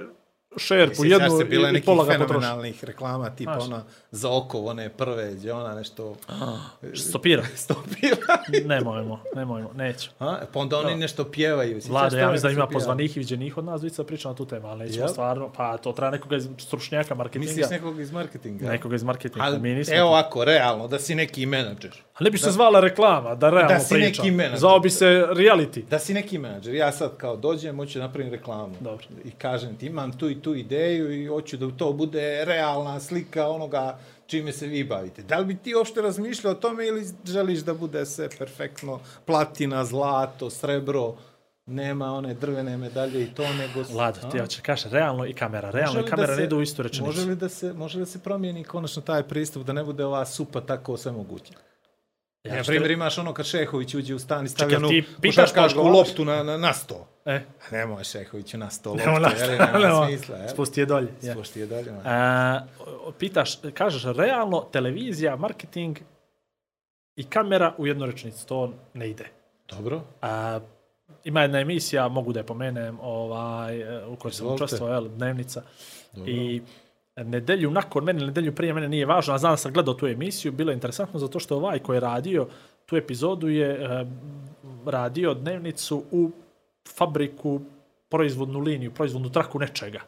šerpu, 0.58 0.96
Sjećaš 0.96 1.12
jednu 1.12 1.38
se, 1.72 1.78
i, 1.78 1.82
pola 1.82 2.06
ga 2.06 2.12
potroši. 2.12 2.28
fenomenalnih 2.28 2.84
reklama, 2.84 3.30
tipa 3.30 3.54
Znaš. 3.54 3.64
ona 3.64 3.84
za 4.12 4.32
oko, 4.32 4.60
one 4.60 4.90
prve, 4.90 5.34
gdje 5.34 5.54
ona 5.54 5.76
nešto 5.76 6.16
Stopira. 6.96 7.44
stopira. 7.56 8.18
Nemojmo, 8.66 9.20
nemojmo, 9.36 9.72
neću. 9.76 10.10
A, 10.20 10.38
pa 10.54 10.60
onda 10.60 10.78
oni 10.78 10.96
nešto 10.96 11.24
pjevaju. 11.26 11.72
Sjećaš 11.72 11.90
Vlado, 11.90 12.18
ja 12.18 12.32
mislim 12.32 12.50
da 12.50 12.54
ima 12.54 12.68
pozvanih 12.68 13.18
i 13.18 13.20
viđenih 13.20 13.58
od 13.58 13.66
nas 13.66 13.82
dvica 13.82 14.04
priča 14.04 14.30
na 14.30 14.36
tu 14.36 14.46
temu, 14.46 14.68
ali 14.68 14.80
nećemo 14.80 15.00
Jel? 15.00 15.10
stvarno, 15.10 15.52
pa 15.58 15.78
to 15.78 15.92
treba 15.92 16.12
nekoga 16.12 16.36
iz 16.36 16.48
stručnjaka 16.58 17.16
marketinga. 17.16 17.46
Misliš 17.48 17.70
nekog 17.70 18.00
iz 18.00 18.12
marketinga? 18.12 18.70
Nekoga 18.70 18.96
iz 18.96 19.04
marketinga, 19.04 19.46
Ali, 19.46 19.60
mi 19.60 19.70
nismo. 19.70 19.96
evo 19.96 20.08
ovako, 20.10 20.46
realno, 20.46 20.88
da 20.88 21.00
si 21.00 21.16
neki 21.16 21.46
menadžer. 21.46 21.92
A 22.14 22.24
ne 22.24 22.32
bi 22.32 22.38
se 22.38 22.52
zvala 22.52 22.80
reklama, 22.80 23.36
da 23.36 23.50
realno 23.50 23.68
Da 23.70 23.80
si 23.80 23.94
pričam. 23.94 24.26
neki 24.26 24.32
menadžer. 24.32 24.60
Zvao 24.60 24.80
bi 24.80 24.90
se 24.90 25.06
reality. 25.30 25.84
Da 25.84 26.00
si 26.00 26.14
neki 26.14 26.38
menadžer, 26.38 26.76
ja 26.76 26.92
sad 26.92 27.18
kao 27.18 27.36
dođem, 27.36 27.76
hoću 27.76 28.00
napravim 28.00 28.32
reklamu. 28.32 28.76
Dobro. 28.80 29.06
I 29.26 29.32
kažem 29.32 29.76
ti, 29.76 29.86
imam 29.86 30.12
tu 30.12 30.30
i 30.30 30.39
tu 30.42 30.56
ideju 30.56 31.12
i 31.14 31.28
hoću 31.28 31.58
da 31.58 31.72
to 31.78 31.94
bude 31.94 32.46
realna 32.46 33.00
slika 33.00 33.48
onoga 33.48 34.00
čime 34.28 34.52
se 34.52 34.68
vi 34.68 34.84
bavite. 34.84 35.24
Da 35.24 35.38
li 35.38 35.46
bi 35.46 35.58
ti 35.58 35.76
uopšte 35.76 36.02
razmišljao 36.02 36.52
o 36.52 36.56
tome 36.56 36.88
ili 36.88 37.08
želiš 37.26 37.60
da 37.60 37.74
bude 37.74 38.06
sve 38.06 38.30
perfektno, 38.38 39.00
platina, 39.26 39.86
zlato, 39.86 40.50
srebro, 40.50 41.16
nema 41.66 42.14
one 42.14 42.34
drvene 42.34 42.78
medalje 42.78 43.24
i 43.24 43.34
to, 43.34 43.44
nego... 43.54 43.94
Lado, 43.94 44.20
ti 44.32 44.38
ja 44.38 44.48
će 44.48 44.62
kažeš, 44.62 44.92
realno 44.92 45.26
i 45.26 45.34
kamera. 45.34 45.72
Realno 45.72 46.00
i 46.00 46.04
kamera 46.04 46.36
ne 46.36 46.44
idu 46.44 46.58
u 46.58 46.62
istu 46.62 46.84
rečenicu. 46.84 47.06
Može 47.06 47.30
li, 47.30 47.36
da 47.36 47.50
se, 47.50 47.74
može 47.74 47.98
li 47.98 48.02
da 48.02 48.06
se 48.06 48.20
promijeni 48.20 48.64
konačno 48.64 49.02
taj 49.02 49.24
pristup, 49.24 49.64
da 49.64 49.74
ne 49.74 49.84
bude 49.84 50.06
ova 50.06 50.26
supa 50.26 50.62
tako 50.62 50.98
sve 50.98 51.12
moguće? 51.12 51.54
Ja, 52.44 52.56
na 52.56 52.64
što- 52.64 52.72
primjer, 52.72 52.92
imaš 52.92 53.18
ono 53.18 53.34
kad 53.34 53.46
Šehović 53.46 53.94
uđe 53.94 54.16
u 54.16 54.20
stan 54.20 54.46
i 54.46 54.50
stavi 54.50 54.76
onu 54.76 54.90
košarkašku 55.26 55.80
loptu 55.82 56.26
na, 56.26 56.44
na, 56.44 56.58
na 56.58 56.74
sto. 56.74 57.08
E, 57.26 57.42
Nemoj 57.72 58.04
Šehoviću 58.04 58.58
na 58.58 58.70
sto 58.70 58.90
loptu, 58.90 59.06
Nemo 59.06 59.20
na 59.20 59.30
jel, 59.40 59.50
nema 59.50 60.08
smisla. 60.08 60.38
Jel? 60.38 60.48
Spusti 60.50 60.80
je 60.80 60.86
dolje. 60.86 61.08
Ja. 61.22 61.34
Spušti 61.34 61.60
je 61.60 61.66
dalje. 61.66 61.92
ma. 61.92 62.02
A, 62.06 62.60
pitaš, 63.20 63.60
kažeš, 63.74 64.04
realno, 64.06 64.66
televizija, 64.72 65.36
marketing 65.36 65.98
i 67.16 67.24
kamera 67.24 67.74
u 67.78 67.88
jednu 67.88 68.06
rečenicu. 68.06 68.48
To 68.48 68.74
ne 68.94 69.10
ide. 69.10 69.26
Dobro. 69.70 70.02
A, 70.22 70.60
ima 71.24 71.42
jedna 71.42 71.60
emisija, 71.60 72.08
mogu 72.08 72.34
da 72.34 72.40
je 72.40 72.46
pomenem, 72.46 72.98
ovaj, 73.02 73.82
e, 73.82 74.06
u 74.06 74.16
kojoj 74.16 74.34
sam 74.34 74.48
učestvovao, 74.48 75.02
dnevnica. 75.02 75.62
I 76.26 76.62
nedelju 77.24 77.72
nakon 77.72 78.04
mene, 78.04 78.26
nedelju 78.26 78.56
prije 78.56 78.74
mene 78.74 78.90
nije 78.90 79.06
važno, 79.06 79.34
a 79.34 79.38
znam 79.38 79.54
da 79.54 79.58
sam 79.58 79.74
gledao 79.74 79.94
tu 79.94 80.08
emisiju, 80.08 80.52
bilo 80.52 80.72
je 80.72 80.74
interesantno 80.74 81.20
zato 81.20 81.40
što 81.40 81.56
ovaj 81.56 81.80
koji 81.80 81.96
je 81.96 82.00
radio 82.00 82.48
tu 82.86 82.98
epizodu 82.98 83.50
je 83.50 83.70
e, 83.70 84.06
radio 84.86 85.34
dnevnicu 85.34 86.04
u 86.12 86.32
fabriku, 86.98 87.62
proizvodnu 88.10 88.60
liniju, 88.60 88.92
proizvodnu 88.92 89.30
traku 89.30 89.60
nečega. 89.60 90.00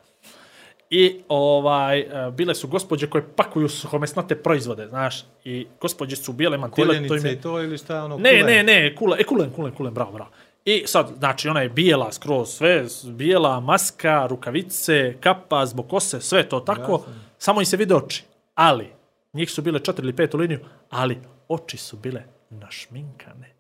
I 0.90 1.22
ovaj, 1.28 2.00
e, 2.00 2.32
bile 2.38 2.56
su 2.56 2.68
gospođe 2.68 3.08
koje 3.08 3.24
pakuju 3.36 3.70
suhomesnate 3.70 4.36
proizvode, 4.36 4.88
znaš, 4.88 5.26
i 5.44 5.68
gospođe 5.82 6.16
su 6.16 6.34
bijele 6.34 6.58
mantile, 6.58 6.88
to 6.88 6.94
im 6.94 7.08
Koljenice 7.08 7.28
je, 7.28 7.34
i 7.34 7.42
to 7.42 7.62
ili 7.62 7.78
šta 7.78 8.04
ono? 8.04 8.18
Ne, 8.18 8.40
kulen? 8.42 8.46
ne, 8.46 8.64
ne, 8.64 8.96
kulen, 8.96 9.20
e, 9.20 9.24
kulen, 9.24 9.52
kulen, 9.56 9.74
kulen, 9.74 9.94
bravo, 9.94 10.12
bravo. 10.12 10.30
I 10.66 10.84
sad, 10.86 11.12
znači, 11.18 11.50
ona 11.50 11.62
je 11.62 11.70
bijela 11.70 12.12
skroz, 12.12 12.50
sve, 12.50 12.86
bijela 13.06 13.60
maska, 13.60 14.28
rukavice, 14.30 15.16
kapa, 15.20 15.66
zbog 15.66 15.90
kose, 15.90 16.22
sve 16.22 16.50
to 16.50 16.60
tako, 16.60 16.92
Jasno. 16.92 17.14
samo 17.38 17.62
im 17.62 17.66
se 17.66 17.78
vide 17.78 17.96
oči. 17.96 18.24
Ali, 18.56 18.94
njih 19.34 19.52
su 19.52 19.62
bile 19.62 19.80
četiri 19.80 20.06
ili 20.06 20.16
pet 20.16 20.34
u 20.34 20.38
liniju, 20.38 20.60
ali 20.90 21.22
oči 21.48 21.78
su 21.78 21.98
bile 21.98 22.24
našminkane. 22.50 23.56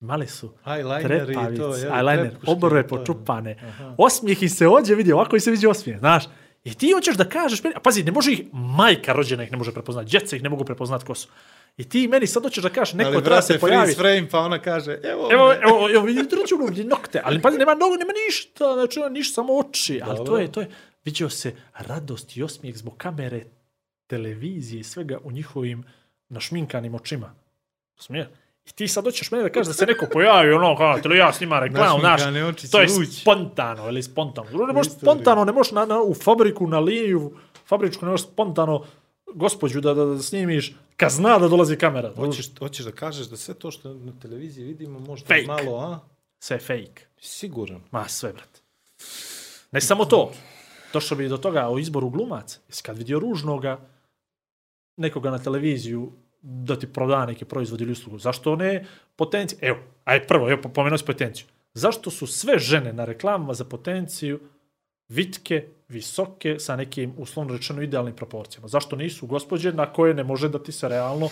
Imali 0.00 0.26
su 0.26 0.52
i 1.00 1.02
to, 1.02 1.08
trepavice, 1.08 1.62
jel, 1.62 1.92
eyeliner, 1.92 2.30
obrve 2.46 2.88
počupane. 2.88 3.56
Osmijeh 3.98 4.42
im 4.42 4.48
se 4.48 4.68
ođe 4.68 4.94
vidi, 4.94 5.12
ovako 5.12 5.36
im 5.36 5.40
se 5.40 5.50
vidi 5.50 5.66
osmijeh, 5.66 5.98
znaš. 5.98 6.24
I 6.64 6.74
ti 6.74 6.92
hoćeš 6.92 7.16
da 7.16 7.24
kažeš, 7.24 7.60
a 7.74 7.80
pazi, 7.80 8.04
ne 8.04 8.12
može 8.12 8.32
ih, 8.32 8.42
majka 8.52 9.12
rođena 9.12 9.44
ih 9.44 9.52
ne 9.52 9.58
može 9.58 9.72
prepoznati, 9.72 10.10
djeca 10.10 10.36
ih 10.36 10.42
ne 10.42 10.48
mogu 10.48 10.64
prepoznati 10.64 11.04
ko 11.04 11.14
su. 11.14 11.28
I 11.80 11.88
ti 11.88 12.08
meni 12.08 12.26
sad 12.26 12.42
hoćeš 12.42 12.62
da 12.62 12.68
kažeš, 12.68 12.94
neko 12.94 13.08
Ali, 13.08 13.14
treba 13.16 13.36
brate, 13.36 13.46
se 13.46 13.58
pojavi. 13.58 13.94
frame, 13.94 14.28
pa 14.30 14.38
ona 14.38 14.58
kaže, 14.58 14.98
evo, 15.02 15.28
Evo, 15.32 15.48
me. 15.48 15.58
evo, 15.62 15.90
evo, 15.94 16.04
vidi 16.04 16.20
računu 16.42 16.66
gdje 16.66 16.84
nokte, 16.84 17.20
ali 17.24 17.42
pazi, 17.42 17.58
nema 17.58 17.74
nogu, 17.74 17.96
nema 17.96 18.12
ništa, 18.26 18.74
znači 18.74 19.00
ona 19.00 19.08
ništa, 19.08 19.34
samo 19.34 19.58
oči, 19.58 20.00
ali 20.04 20.26
to 20.26 20.38
je, 20.38 20.52
to 20.52 20.60
je, 20.60 20.70
vidio 21.04 21.28
se 21.30 21.54
radost 21.78 22.36
i 22.36 22.42
osmijeh 22.42 22.76
zbog 22.76 22.96
kamere, 22.96 23.44
televizije 24.06 24.80
i 24.80 24.84
svega 24.84 25.18
u 25.24 25.32
njihovim 25.32 25.84
našminkanim 26.28 26.94
očima. 26.94 27.34
Smije? 27.98 28.28
I 28.66 28.72
ti 28.72 28.88
sad 28.88 29.04
hoćeš 29.04 29.30
mene 29.30 29.42
da 29.44 29.50
kažeš 29.50 29.66
da 29.66 29.72
se 29.72 29.86
neko 29.86 30.06
pojavi, 30.12 30.52
ono, 30.52 30.76
kao, 30.76 30.98
tele 30.98 31.16
ja 31.16 31.32
snima 31.32 31.60
reklamu, 31.60 32.00
znaš, 32.04 32.22
to 32.72 32.80
je 32.80 32.88
spontano, 33.06 33.88
ili 33.88 34.02
spontano. 34.02 34.66
Ne 34.66 34.72
možeš 34.72 34.92
spontano, 34.92 35.44
ne 35.44 35.52
možeš 35.52 35.72
na, 35.72 35.84
na, 35.84 36.02
u 36.02 36.14
fabriku, 36.14 36.66
na 36.66 36.78
liniju, 36.78 37.32
fabričku, 37.68 38.04
ne 38.04 38.10
možeš 38.10 38.26
spontano 38.26 38.84
gospođu 39.34 39.80
da, 39.80 39.94
da, 39.94 40.04
da 40.04 40.22
snimiš, 40.22 40.74
kad 41.00 41.10
zna 41.10 41.38
da 41.38 41.48
dolazi 41.48 41.76
kamera. 41.76 42.12
Hoćeš, 42.16 42.50
hoćeš 42.58 42.84
da 42.84 42.92
kažeš 42.92 43.26
da 43.26 43.36
sve 43.36 43.54
to 43.54 43.70
što 43.70 43.94
na 43.94 44.12
televiziji 44.22 44.64
vidimo 44.64 44.98
možda 44.98 45.26
Fake. 45.26 45.46
malo, 45.46 45.78
a? 45.78 45.98
Sve 46.38 46.58
fake. 46.58 47.02
Siguran. 47.20 47.80
Ma 47.90 48.08
sve, 48.08 48.32
brate. 48.32 48.60
Ne 49.72 49.80
samo 49.80 50.04
to. 50.04 50.32
Došlo 50.92 51.16
bi 51.16 51.28
do 51.28 51.36
toga 51.36 51.68
o 51.68 51.78
izboru 51.78 52.10
glumaca. 52.10 52.58
Jesi 52.68 52.82
kad 52.82 52.98
vidio 52.98 53.18
ružnoga 53.18 53.80
nekoga 54.96 55.30
na 55.30 55.38
televiziju 55.38 56.12
da 56.42 56.78
ti 56.78 56.92
proda 56.92 57.26
neki 57.26 57.44
proizvod 57.44 57.80
ili 57.80 57.92
uslugu. 57.92 58.18
Zašto 58.18 58.56
ne 58.56 58.86
potenciju? 59.16 59.58
Evo, 59.62 59.78
aj 60.04 60.26
prvo, 60.26 60.50
evo, 60.50 60.62
pomenuo 60.74 60.98
si 60.98 61.04
potenciju. 61.04 61.46
Zašto 61.74 62.10
su 62.10 62.26
sve 62.26 62.58
žene 62.58 62.92
na 62.92 63.04
reklamama 63.04 63.54
za 63.54 63.64
potenciju 63.64 64.40
vitke, 65.10 65.56
visoke, 65.88 66.58
sa 66.58 66.76
nekim, 66.76 67.14
uslovno 67.16 67.52
rečeno, 67.52 67.82
idealnim 67.82 68.16
proporcijama? 68.16 68.68
Zašto 68.68 68.96
nisu 68.96 69.26
gospođe 69.26 69.72
na 69.72 69.86
koje 69.86 70.14
ne 70.14 70.24
može 70.24 70.48
da 70.48 70.58
ti 70.58 70.72
se 70.72 70.88
realno 70.88 71.28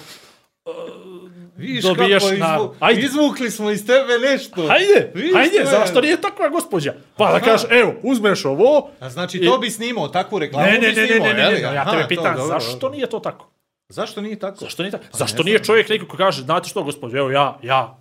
Viš 1.56 1.82
Dobijaš 1.84 2.22
kako 2.22 2.36
na- 2.36 2.54
izvu... 2.54 2.74
Ajde. 2.80 3.00
izvukli 3.00 3.50
smo 3.50 3.70
iz 3.70 3.86
tebe 3.86 4.18
nešto. 4.22 4.66
Hajde, 4.66 5.12
Viš 5.14 5.32
hajde, 5.34 5.50
to 5.50 5.60
je. 5.60 5.66
zašto 5.66 6.00
nije 6.00 6.20
takva 6.20 6.48
gospođa? 6.48 6.94
Pa 7.16 7.24
da 7.24 7.36
Aha. 7.36 7.44
kažeš, 7.44 7.66
evo, 7.72 7.94
uzmeš 8.02 8.44
ovo, 8.44 8.90
A 9.00 9.10
znači 9.10 9.38
I- 9.38 9.46
to 9.46 9.58
bi 9.58 9.70
snimao, 9.70 10.08
takvu 10.08 10.38
reklamu 10.38 10.66
Ne, 10.66 10.72
ne, 10.72 10.78
bi 10.80 10.86
ne, 10.86 10.92
ne, 10.92 11.06
snimao, 11.06 11.26
ne, 11.26 11.34
ne, 11.34 11.40
je 11.40 11.48
ne, 11.48 11.54
li? 11.54 11.62
ja 11.62 11.70
Aha, 11.72 11.90
tebe 11.92 12.14
to, 12.14 12.22
dobro, 12.22 12.46
zašto 12.46 12.72
dobro. 12.72 12.90
nije 12.90 13.06
to 13.06 13.18
tako? 13.18 13.50
Zašto 13.88 14.20
nije 14.20 14.38
tako? 14.38 14.56
Zašto 14.56 14.82
nije 14.82 14.90
tako? 14.92 15.04
Pa 15.12 15.18
zašto 15.18 15.38
ne 15.38 15.44
nije 15.44 15.64
čovjek 15.64 15.88
neko 15.88 16.06
ko 16.06 16.16
kaže, 16.16 16.42
znate 16.42 16.68
što, 16.68 16.82
gospođo, 16.82 17.16
evo 17.16 17.30
ja, 17.30 17.58
ja 17.62 17.98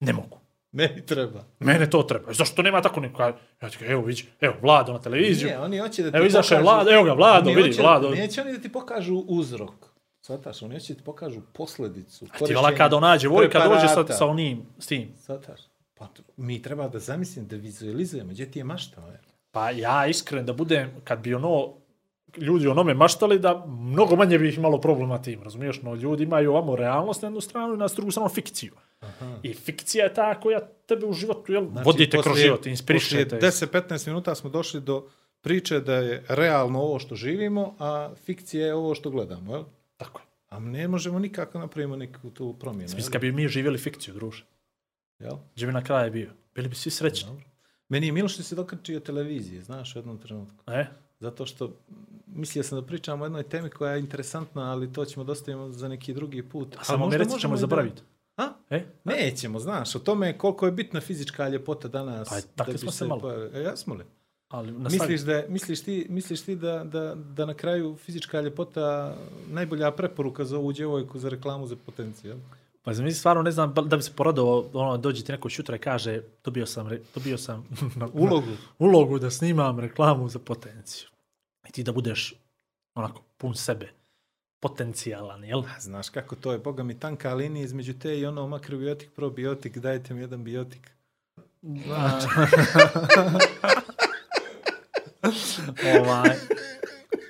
ne 0.00 0.12
mogu. 0.12 0.37
Meni 0.72 1.06
treba. 1.06 1.44
Mene 1.60 1.90
to 1.90 2.02
treba. 2.02 2.32
Zašto 2.32 2.62
nema 2.62 2.82
tako 2.82 3.00
neko 3.00 3.22
ja 3.22 3.32
ti 3.70 3.76
evo 3.82 4.02
vidi, 4.02 4.24
evo 4.40 4.54
Vlado 4.62 4.92
na 4.92 4.98
televiziju. 5.00 5.48
Ne, 5.48 5.58
oni 5.58 5.78
hoće 5.78 6.02
da 6.02 6.10
ti 6.10 6.16
Evo 6.16 6.26
izašao 6.26 6.56
je 6.56 6.62
Vlado, 6.62 6.90
evo 6.90 7.04
ga, 7.04 7.12
Vlado, 7.12 7.50
vidi, 7.50 7.62
hoće- 7.62 7.82
Vlado. 7.82 8.10
Neće 8.10 8.40
oni 8.40 8.52
da 8.52 8.58
ti 8.58 8.72
pokažu 8.72 9.16
uzrok. 9.18 9.74
Svataš, 10.20 10.62
oni 10.62 10.74
hoće 10.74 10.92
da 10.92 10.98
ti 10.98 11.04
pokažu 11.04 11.40
posledicu. 11.54 12.26
A 12.32 12.46
ti 12.46 12.54
vala 12.54 12.74
kada 12.74 13.00
nađe 13.00 13.28
Vojka, 13.28 13.68
dođe 13.68 13.88
sa, 13.88 14.06
sa 14.08 14.26
onim, 14.26 14.62
s 14.78 14.86
tim. 14.86 15.08
Svataš. 15.16 15.60
Pa 15.94 16.08
mi 16.36 16.62
treba 16.62 16.88
da 16.88 16.98
zamislim, 16.98 17.46
da 17.46 17.56
vizualizujemo. 17.56 18.30
Gdje 18.30 18.50
ti 18.50 18.58
je 18.58 18.64
mašta? 18.64 19.00
Je? 19.02 19.20
Pa 19.50 19.70
ja 19.70 20.06
iskren 20.06 20.46
da 20.46 20.52
budem, 20.52 20.90
kad 21.04 21.18
bi 21.18 21.34
ono, 21.34 21.74
ljudi 22.36 22.66
o 22.66 22.70
onome 22.70 22.94
maštali, 22.94 23.38
da 23.38 23.64
mnogo 23.68 24.16
manje 24.16 24.38
bi 24.38 24.48
ih 24.48 24.58
imalo 24.58 24.80
problema 24.80 25.22
tim, 25.22 25.42
razumiješ? 25.42 25.82
No, 25.82 25.94
ljudi 25.94 26.22
imaju 26.24 26.50
ovamo 26.50 26.76
realnost 26.76 27.22
na 27.22 27.26
jednu 27.26 27.40
stranu 27.40 27.74
i 27.74 27.78
na 27.78 27.86
drugu 27.86 28.10
stranu 28.10 28.28
fikciju. 28.28 28.72
Aha. 29.00 29.38
I 29.42 29.54
fikcija 29.54 30.04
je 30.04 30.14
ta 30.14 30.40
koja 30.40 30.60
tebe 30.86 31.06
u 31.06 31.12
životu, 31.12 31.52
jel, 31.52 31.66
Znači, 31.66 31.86
vodite 31.86 32.10
kroz 32.10 32.24
poslije- 32.24 32.44
život, 32.44 32.66
inspirišete. 32.66 33.24
Poslije 33.30 33.40
10-15 33.42 34.06
minuta 34.06 34.34
smo 34.34 34.50
došli 34.50 34.80
do 34.80 35.06
priče 35.40 35.80
da 35.80 35.94
je 35.94 36.24
realno 36.28 36.80
ovo 36.80 36.98
što 36.98 37.14
živimo, 37.14 37.74
a 37.78 38.10
fikcija 38.16 38.66
je 38.66 38.74
ovo 38.74 38.94
što 38.94 39.10
gledamo. 39.10 39.54
Jel? 39.54 39.64
Tako 39.96 40.20
je. 40.20 40.26
A 40.48 40.58
ne 40.60 40.88
možemo 40.88 41.18
nikako 41.18 41.58
napravimo 41.58 41.96
neku 41.96 42.30
tu 42.30 42.54
promjenu. 42.54 42.92
Jel? 42.92 43.10
kad 43.12 43.20
bi 43.20 43.32
mi 43.32 43.48
živjeli 43.48 43.78
fikciju, 43.78 44.14
druže, 44.14 44.44
Jel? 45.18 45.36
gdje 45.54 45.66
bi 45.66 45.72
na 45.72 45.84
kraju 45.84 46.12
bio? 46.12 46.30
Bili 46.54 46.68
bi 46.68 46.74
svi 46.74 46.90
srećni. 46.90 47.30
Meni 47.88 48.06
je 48.06 48.12
milo 48.12 48.28
što 48.28 48.42
si 48.42 48.54
dokačio 48.54 49.00
televizije, 49.00 49.62
znaš, 49.62 49.96
u 49.96 49.98
jednom 49.98 50.18
trenutku. 50.18 50.56
E? 50.66 50.86
Zato 51.20 51.46
što 51.46 51.70
mislio 52.28 52.62
sam 52.64 52.80
da 52.80 52.86
pričamo 52.86 53.24
o 53.24 53.26
jednoj 53.26 53.42
temi 53.42 53.70
koja 53.70 53.92
je 53.92 54.00
interesantna, 54.00 54.72
ali 54.72 54.92
to 54.92 55.04
ćemo 55.04 55.24
dostavimo 55.24 55.68
za 55.68 55.88
neki 55.88 56.14
drugi 56.14 56.42
put. 56.42 56.68
A 56.68 56.78
Ali 56.78 56.84
samo 56.86 57.06
mi 57.06 57.18
možemo 57.18 57.38
ćemo 57.38 57.54
i 57.54 57.56
da- 57.56 57.60
zaboraviti. 57.60 58.02
A? 58.38 58.48
E? 58.70 58.84
Nećemo, 59.04 59.58
znaš, 59.58 59.94
o 59.94 59.98
tome 59.98 60.38
koliko 60.38 60.66
je 60.66 60.72
bitna 60.72 61.00
fizička 61.00 61.48
ljepota 61.48 61.88
danas. 61.88 62.28
Pa, 62.28 62.34
da 62.34 62.42
takli 62.56 62.72
bi 62.72 62.78
smo 62.78 62.90
se 62.90 63.06
malo. 63.06 63.20
pojavili. 63.20 63.50
E, 63.54 63.62
jasmo 63.62 63.94
li? 63.94 64.04
Ali 64.48 64.72
na 64.72 64.88
Misliš 64.88 65.20
da, 65.20 65.42
misliš 65.48 65.82
ti, 65.82 66.06
misliš 66.08 66.42
ti 66.42 66.56
da, 66.56 66.84
da, 66.84 67.14
da 67.14 67.46
na 67.46 67.54
kraju 67.54 67.96
fizička 67.96 68.40
ljepota 68.40 69.16
najbolja 69.48 69.90
preporuka 69.90 70.44
za 70.44 70.58
ovu 70.58 70.72
djevojku 70.72 71.18
za 71.18 71.28
reklamu 71.28 71.66
za 71.66 71.76
potenciju? 71.86 72.28
jel? 72.30 72.38
Pa 72.82 72.94
znam, 72.94 73.04
mislim, 73.04 73.18
stvarno 73.18 73.42
ne 73.42 73.50
znam 73.50 73.74
da 73.74 73.96
bi 73.96 74.02
se 74.02 74.12
poradao, 74.16 74.64
ono, 74.72 74.96
dođe 74.96 75.24
ti 75.24 75.32
neko 75.32 75.48
šutra 75.48 75.76
i 75.76 75.78
kaže, 75.78 76.22
dobio 76.44 76.66
sam, 76.66 76.88
re- 76.88 77.00
dobio 77.14 77.38
sam 77.38 77.68
na, 77.96 78.08
Ulogu. 78.12 78.52
ulogu 78.78 79.18
da 79.18 79.30
snimam 79.30 79.78
reklamu 79.80 80.28
za 80.28 80.38
potenciju. 80.38 81.08
I 81.68 81.72
ti 81.72 81.82
da 81.82 81.92
budeš 81.92 82.34
onako 82.94 83.22
pun 83.36 83.54
sebe, 83.54 83.92
potencijalan, 84.60 85.44
jel? 85.44 85.62
Znaš 85.80 86.08
kako 86.08 86.36
to 86.36 86.52
je, 86.52 86.58
boga 86.58 86.82
mi 86.82 86.98
tanka 86.98 87.34
linija 87.34 87.64
između 87.64 87.98
te 87.98 88.18
i 88.18 88.26
ono 88.26 88.48
makrobiotik, 88.48 89.10
probiotik, 89.16 89.78
dajte 89.78 90.14
mi 90.14 90.20
jedan 90.20 90.44
biotik. 90.44 90.90
ovaj, 95.98 96.36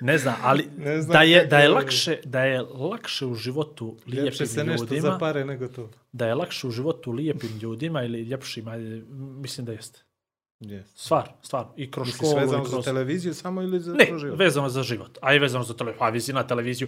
ne 0.01 0.17
znam, 0.17 0.35
ali 0.43 0.67
Ne 0.77 1.01
znam 1.01 1.13
da 1.13 1.21
je, 1.21 1.45
da 1.45 1.59
je 1.59 1.69
lakše, 1.69 2.17
da 2.23 2.43
je 2.43 2.61
lakše 2.61 3.25
u 3.25 3.35
životu 3.35 3.97
Ljepše 4.07 4.21
lijepim 4.21 4.47
se 4.47 4.63
nešto 4.63 4.83
ljudima, 4.83 5.01
za 5.01 5.17
pare 5.17 5.45
nego 5.45 5.67
to. 5.67 5.89
da 6.11 6.27
je 6.27 6.35
lakše 6.35 6.67
u 6.67 6.71
životu 6.71 7.11
lijepim 7.11 7.57
ljudima 7.61 8.03
ili 8.03 8.21
ljepšim, 8.21 8.67
ajde, 8.67 9.01
mislim 9.15 9.65
da 9.65 9.71
jeste. 9.71 9.99
Yes. 10.59 10.83
Stvar, 10.95 11.31
stvar. 11.41 11.65
I 11.75 11.91
kroz 11.91 12.07
Misliš 12.07 12.29
školu, 12.29 12.41
vezano 12.41 12.63
i 12.63 12.65
za 12.65 12.71
kroz... 12.71 12.85
televiziju 12.85 13.33
samo 13.33 13.61
ili 13.61 13.79
za 13.79 13.93
Ne, 13.93 14.05
kroz 14.07 14.21
život? 14.21 14.39
vezano 14.39 14.69
za 14.69 14.83
život. 14.83 15.17
A 15.21 15.33
i 15.33 15.39
vezano 15.39 15.63
za 15.63 15.73
televiziju. 15.73 16.03
A 16.03 16.09
visi 16.09 16.33
na 16.33 16.47
televiziju. 16.47 16.87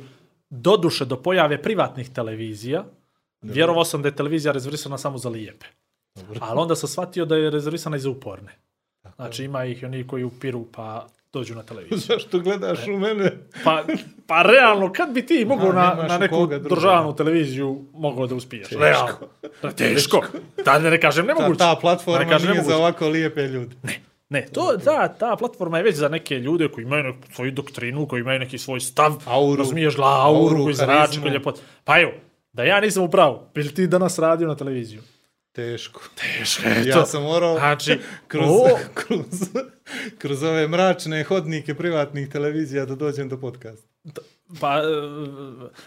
Doduše, 0.52 1.06
do 1.06 1.16
pojave 1.16 1.62
privatnih 1.62 2.10
televizija, 2.10 2.84
vjerovao 3.42 3.86
sam 3.86 4.02
da 4.02 4.08
je 4.08 4.16
televizija 4.16 4.52
rezervisana 4.52 4.98
samo 4.98 5.18
za 5.18 5.30
lijepe. 5.30 5.66
Dobro. 6.16 6.40
Ali 6.42 6.60
onda 6.60 6.76
sam 6.76 6.90
shvatio 6.90 7.26
da 7.26 7.36
je 7.36 7.50
rezervisana 7.50 7.98
i 7.98 8.00
za 8.00 8.10
uporne. 8.10 8.52
Znači 9.16 9.44
ima 9.44 9.66
ih 9.66 9.84
oni 9.84 10.08
koji 10.08 10.24
upiru 10.24 10.66
pa 10.72 11.08
dođu 11.34 11.56
na 11.56 11.64
televiziju. 11.64 11.98
Zašto 12.10 12.40
gledaš 12.40 12.88
u 12.88 12.98
mene? 12.98 13.32
Pa, 13.64 13.84
pa 14.28 14.42
realno, 14.42 14.94
kad 14.94 15.12
bi 15.12 15.26
ti 15.26 15.46
mogao 15.46 15.74
na, 15.74 16.06
na 16.10 16.18
neku 16.18 16.48
državnu 16.48 17.16
televiziju 17.16 17.86
mogao 17.94 18.28
da 18.28 18.36
uspiješ? 18.36 18.68
Teško. 18.68 18.82
Realno. 18.82 19.18
Da, 19.62 19.72
teško. 19.84 20.22
Da 20.66 20.80
ne, 20.80 20.90
ne 20.90 21.02
kažem 21.02 21.28
Ta, 21.28 21.34
nemoguće. 21.34 21.60
ta 21.60 21.70
Da 21.70 21.80
platforma 21.82 22.20
ne 22.20 22.30
kažem 22.30 22.48
nije 22.48 22.54
nemoguće. 22.54 22.74
za 22.74 22.80
ovako 22.80 23.08
lijepe 23.08 23.42
ljude. 23.42 23.76
Ne, 23.84 24.00
to, 24.54 24.78
ta, 24.84 25.08
ta 25.10 25.36
platforma 25.36 25.78
je 25.78 25.84
već 25.84 25.96
za 25.96 26.10
neke 26.10 26.36
ljude 26.36 26.68
koji 26.68 26.84
imaju 26.84 27.04
neku 27.04 27.34
svoju 27.34 27.52
doktrinu, 27.52 28.08
koji 28.08 28.22
imaju 28.22 28.40
neki 28.40 28.58
svoj 28.58 28.80
stav, 28.80 29.14
Auru. 29.26 29.56
razumiješ, 29.56 29.96
gla, 29.96 30.26
auru, 30.26 30.46
Auru, 30.46 30.64
koji 30.64 30.76
zrači, 30.76 31.22
koji 31.22 31.32
ljepot. 31.34 31.60
Pa 31.84 32.00
evo, 32.02 32.12
da 32.54 32.64
ja 32.64 32.80
nisam 32.80 33.04
upravo, 33.04 33.52
bi 33.56 33.64
li 33.64 33.74
ti 33.74 33.88
danas 33.88 34.20
radio 34.20 34.48
na 34.48 34.56
televiziju? 34.56 35.02
Teško. 35.52 36.02
Teško 36.16 36.64
Ja 36.86 37.06
sam 37.06 37.24
morao 37.24 37.56
Znači, 37.56 38.00
kroz, 38.28 38.50
o, 38.50 38.78
kroz, 39.00 39.26
kroz 40.18 40.44
ove 40.44 40.68
mračne 40.68 41.24
hodnike 41.24 41.76
privatnih 41.76 42.30
televizija 42.30 42.86
da 42.86 42.96
dođem 42.96 43.30
do 43.30 43.38
podcasta. 43.38 43.88
pa, 44.60 44.78
e, 44.78 44.82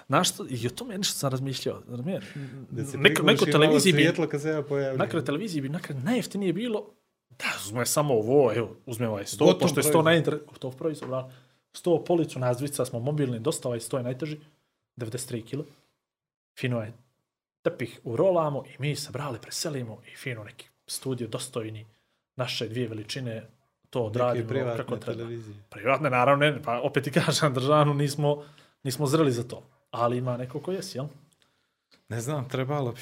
znaš 0.07 0.31
što, 0.31 0.47
i 0.51 0.67
o 0.67 0.71
tome 0.71 0.99
nešto 0.99 1.19
sam 1.19 1.31
razmišljao. 1.31 1.83
razumiješ? 1.89 2.25
Da 2.71 2.85
se 2.85 2.99
Neko, 2.99 3.23
neko 3.23 3.45
televiziji 3.45 3.93
bi, 3.93 4.03
svjetlo 4.03 4.27
kad 4.27 4.43
se 4.43 4.49
ja 4.49 4.63
pojavljam. 4.63 4.99
na 4.99 5.09
kraju 5.09 5.25
televiziji 5.25 5.63
bi 5.63 5.69
nakon 5.69 5.97
najjeftinije 6.05 6.53
bilo 6.53 6.91
da 7.39 7.45
uzme 7.65 7.87
samo 7.87 8.15
ovo, 8.15 8.53
evo, 8.55 8.77
uzme 8.87 9.09
ovaj 9.09 9.27
sto, 9.27 9.45
Gotov 9.45 9.61
pošto 9.61 9.81
je 9.81 9.83
sto 9.83 9.91
proizvod. 9.93 10.05
najinter... 10.05 10.39
Gotov 10.47 10.77
proizvod, 10.77 11.11
da. 11.11 11.31
Sto 11.73 12.05
policu, 12.05 12.39
nas 12.39 12.57
dvica 12.57 12.85
smo 12.85 13.01
mobilni, 13.01 13.39
dosta 13.39 13.69
ovaj 13.69 13.81
sto 13.81 13.97
je 13.97 14.03
najteži, 14.03 14.41
93 14.97 15.45
kilo. 15.45 15.65
Fino 16.59 16.83
je 16.83 16.93
tepih 17.63 18.01
urolamo 18.05 18.65
i 18.67 18.77
mi 18.79 18.97
se 18.97 19.13
brali, 19.13 19.39
preselimo 19.43 19.99
i 20.13 20.17
fino 20.17 20.45
neki 20.45 20.69
studio 20.87 21.29
dostojni 21.29 21.87
naše 22.37 22.69
dvije 22.69 22.89
veličine 22.89 23.43
to 23.91 24.03
odradimo 24.03 24.45
kako 24.45 24.55
privatne 24.55 24.85
treba. 24.85 25.19
televizije. 25.19 25.57
Privatne, 25.71 26.11
naravno, 26.11 26.47
ne, 26.47 26.63
pa 26.63 26.81
opet 26.81 27.05
ti 27.05 27.11
kažem, 27.11 27.55
državnu 27.55 27.95
nismo, 27.95 28.45
nismo 28.83 29.07
zreli 29.07 29.33
za 29.33 29.43
to. 29.43 29.63
Ali 29.91 30.19
ima 30.19 30.37
neko 30.37 30.61
ko 30.61 30.73
jesi, 30.73 30.99
jel? 30.99 31.07
Ne 32.09 32.21
znam, 32.21 32.49
trebalo 32.49 32.93
bi. 32.93 33.01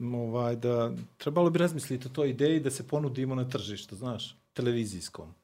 Ovaj, 0.00 0.56
da, 0.56 0.92
trebalo 1.16 1.50
bi 1.50 1.58
razmisliti 1.58 2.06
o 2.06 2.10
toj 2.10 2.30
ideji 2.30 2.60
da 2.60 2.70
se 2.70 2.88
ponudimo 2.88 3.34
na 3.34 3.48
tržištu, 3.48 3.96
znaš, 3.96 4.36
televizijskom. 4.52 5.34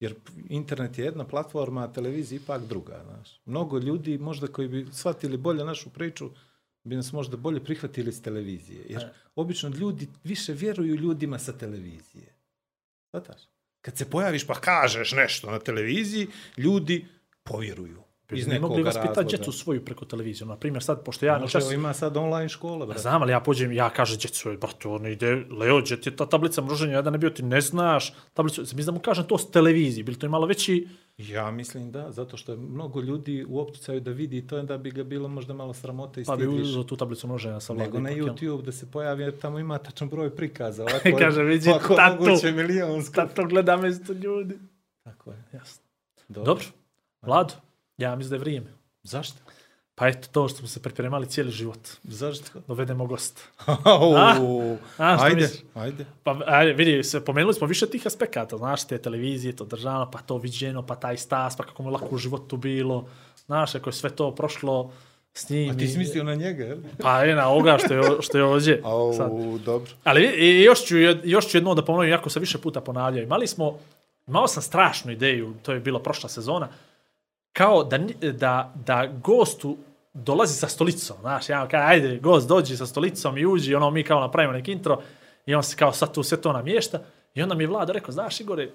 Jer 0.00 0.14
internet 0.48 0.98
je 0.98 1.04
jedna 1.04 1.24
platforma, 1.24 1.84
a 1.84 1.92
televizija 1.92 2.40
ipak 2.42 2.66
druga, 2.66 3.02
znaš. 3.04 3.40
Mnogo 3.44 3.78
ljudi 3.78 4.18
možda 4.18 4.46
koji 4.46 4.68
bi 4.68 4.86
shvatili 4.92 5.36
bolje 5.36 5.64
našu 5.64 5.90
priču, 5.90 6.30
bi 6.84 6.96
nas 6.96 7.12
možda 7.12 7.36
bolje 7.36 7.64
prihvatili 7.64 8.12
s 8.12 8.22
televizije. 8.22 8.86
Jer 8.88 9.02
E. 9.02 9.12
obično 9.34 9.68
ljudi 9.68 10.08
više 10.24 10.52
vjeruju 10.52 10.94
ljudima 10.94 11.38
sa 11.38 11.52
televizije. 11.52 12.34
Svataš? 13.10 13.40
Kad 13.80 13.96
se 13.96 14.10
pojaviš 14.10 14.46
pa 14.46 14.54
kažeš 14.54 15.12
nešto 15.12 15.50
na 15.50 15.58
televiziji, 15.58 16.28
ljudi 16.56 17.06
povjeruju. 17.42 18.05
Iz 18.32 18.46
ne 18.46 18.54
nekog 18.54 18.78
razloga. 18.78 19.22
djecu 19.22 19.52
svoju 19.52 19.84
preko 19.84 20.04
televizije. 20.04 20.46
Na 20.46 20.56
primjer, 20.56 20.82
sad, 20.82 21.04
pošto 21.04 21.26
ja 21.26 21.38
Može, 21.38 21.58
evo, 21.58 21.72
ima 21.72 21.92
sad 21.92 22.16
online 22.16 22.48
škola, 22.48 22.86
brate. 22.86 23.00
znam, 23.00 23.22
ali 23.22 23.32
ja 23.32 23.40
pođem, 23.40 23.72
ja 23.72 23.90
kažem 23.90 24.18
djecu, 24.18 24.56
brate, 24.60 24.88
on 24.88 25.06
ide, 25.06 25.44
Leo, 25.50 25.80
gdje 25.80 26.00
ti 26.00 26.08
je 26.08 26.16
ta 26.16 26.26
tablica 26.26 26.62
mroženja, 26.62 26.92
ja 26.92 27.02
da 27.02 27.10
ne 27.10 27.18
bio, 27.18 27.30
ti 27.30 27.42
ne 27.42 27.60
znaš 27.60 28.14
tablicu, 28.34 28.60
mislim 28.60 28.86
da 28.86 28.92
mu 28.92 29.00
kažem 29.00 29.24
to 29.24 29.38
s 29.38 29.50
televiziji, 29.50 30.04
bili 30.04 30.18
to 30.18 30.26
je 30.26 30.30
malo 30.30 30.46
veći, 30.46 30.88
Ja 31.18 31.50
mislim 31.50 31.92
da, 31.92 32.12
zato 32.12 32.36
što 32.36 32.52
je 32.52 32.58
mnogo 32.58 33.00
ljudi 33.00 33.44
u 33.48 33.60
opticaju 33.60 34.00
da 34.00 34.10
vidi 34.10 34.46
to, 34.46 34.62
da 34.62 34.78
bi 34.78 34.90
ga 34.90 35.04
bilo 35.04 35.28
možda 35.28 35.54
malo 35.54 35.74
sramote 35.74 36.20
i 36.20 36.24
pa 36.24 36.36
bi 36.36 36.46
uzeo 36.46 36.82
tu 36.82 36.96
tablicu 36.96 37.28
mroženja 37.28 37.60
sa. 37.60 37.74
Nego 37.74 38.00
na? 38.00 38.10
YouTube 38.10 38.62
da 38.62 38.72
se 38.72 38.90
pojavi, 38.90 39.22
jer 39.22 39.38
tamo 39.38 39.58
ima 39.58 39.78
tačan 39.78 40.08
broj 40.08 40.36
prikaza. 40.36 40.82
Ovako 40.84 41.18
Kaže, 41.18 41.42
vidi, 41.42 41.70
ovako 41.70 41.94
tatu. 41.94 42.24
moguće 42.24 42.52
milijonsko. 42.52 43.14
Tad 43.14 43.34
to 43.34 43.44
gleda 43.44 43.76
mesto 43.76 44.12
ljudi. 44.12 44.58
Tako 45.02 45.30
je. 45.30 45.44
Jasno. 45.52 45.82
Dobro. 46.28 46.44
Dobro, 46.44 46.64
Vlado, 47.22 47.54
ja 47.98 48.16
mislim 48.16 48.30
da 48.30 48.36
je 48.36 48.40
vrijeme. 48.40 48.72
Zašto? 49.02 49.38
Pa 49.94 50.08
eto 50.08 50.28
to 50.32 50.48
što 50.48 50.58
smo 50.58 50.68
se 50.68 50.82
pripremali 50.82 51.26
cijeli 51.26 51.50
život. 51.50 51.88
Zašto? 52.04 52.60
Dovedemo 52.68 53.06
gosta. 53.06 53.42
A, 53.66 55.16
što 55.16 55.24
ajde, 55.24 55.36
misliš? 55.36 55.60
ajde. 55.74 56.04
Pa 56.22 56.38
ajde, 56.46 56.72
vidi, 56.72 57.04
se, 57.04 57.24
pomenuli 57.24 57.54
smo 57.54 57.66
više 57.66 57.86
tih 57.86 58.06
aspekata, 58.06 58.56
znaš, 58.56 58.86
te 58.86 58.98
televizije, 58.98 59.56
to 59.56 59.64
državno, 59.64 60.10
pa 60.10 60.18
to 60.18 60.38
viđeno, 60.38 60.86
pa 60.86 60.94
taj 60.94 61.16
stas, 61.16 61.56
pa 61.56 61.64
kako 61.64 61.82
mu 61.82 61.90
lako 61.90 62.08
u 62.10 62.18
životu 62.18 62.56
bilo, 62.56 63.08
znaš, 63.46 63.74
ako 63.74 63.88
je 63.88 63.94
sve 63.94 64.10
to 64.10 64.34
prošlo 64.34 64.92
s 65.34 65.50
njim. 65.50 65.70
A 65.70 65.78
ti 65.78 65.88
si 65.88 65.98
mislio 65.98 66.24
na 66.24 66.34
njega, 66.34 66.64
jel? 66.64 66.78
Pa 66.98 67.22
je 67.24 67.34
na 67.34 67.48
ovoga 67.48 67.78
što 67.84 67.94
je, 67.94 68.02
što 68.20 68.38
je 68.38 68.44
ovdje. 68.44 68.80
Au, 68.84 69.12
sad. 69.12 69.30
dobro. 69.64 69.90
Ali 70.04 70.22
i 70.22 70.62
još 70.62 70.84
ću, 70.84 70.96
još 71.24 71.48
ću 71.48 71.56
jedno 71.56 71.74
da 71.74 71.84
ponovim, 71.84 72.10
jako 72.10 72.30
se 72.30 72.40
više 72.40 72.58
puta 72.58 72.80
ponavljaju. 72.80 73.26
Imali 73.26 73.46
smo, 73.46 73.78
imao 74.26 74.48
sam 74.48 74.62
strašnu 74.62 75.12
ideju, 75.12 75.54
to 75.62 75.72
je 75.72 75.80
bila 75.80 76.02
prošla 76.02 76.28
sezona, 76.28 76.68
kao 77.56 77.84
da, 77.84 77.98
da, 78.32 78.72
da 78.86 79.06
gostu 79.22 79.76
dolazi 80.14 80.54
sa 80.54 80.68
stolicom, 80.68 81.16
znaš, 81.20 81.48
ja 81.48 81.68
kao, 81.68 81.80
ajde, 81.80 82.18
gost 82.18 82.48
dođi 82.48 82.76
sa 82.76 82.86
stolicom 82.86 83.38
i 83.38 83.46
uđi, 83.46 83.74
ono, 83.74 83.90
mi 83.90 84.02
kao 84.02 84.20
napravimo 84.20 84.52
neki 84.52 84.72
intro 84.72 85.02
i 85.46 85.54
on 85.54 85.62
se 85.62 85.76
kao 85.76 85.92
sad 85.92 86.14
tu 86.14 86.22
sve 86.22 86.40
to 86.40 86.52
namješta 86.52 87.00
i 87.34 87.42
onda 87.42 87.54
mi 87.54 87.64
je 87.64 87.68
vlada 87.68 87.92
rekao, 87.92 88.12
znaš, 88.12 88.40
Igore, 88.40 88.68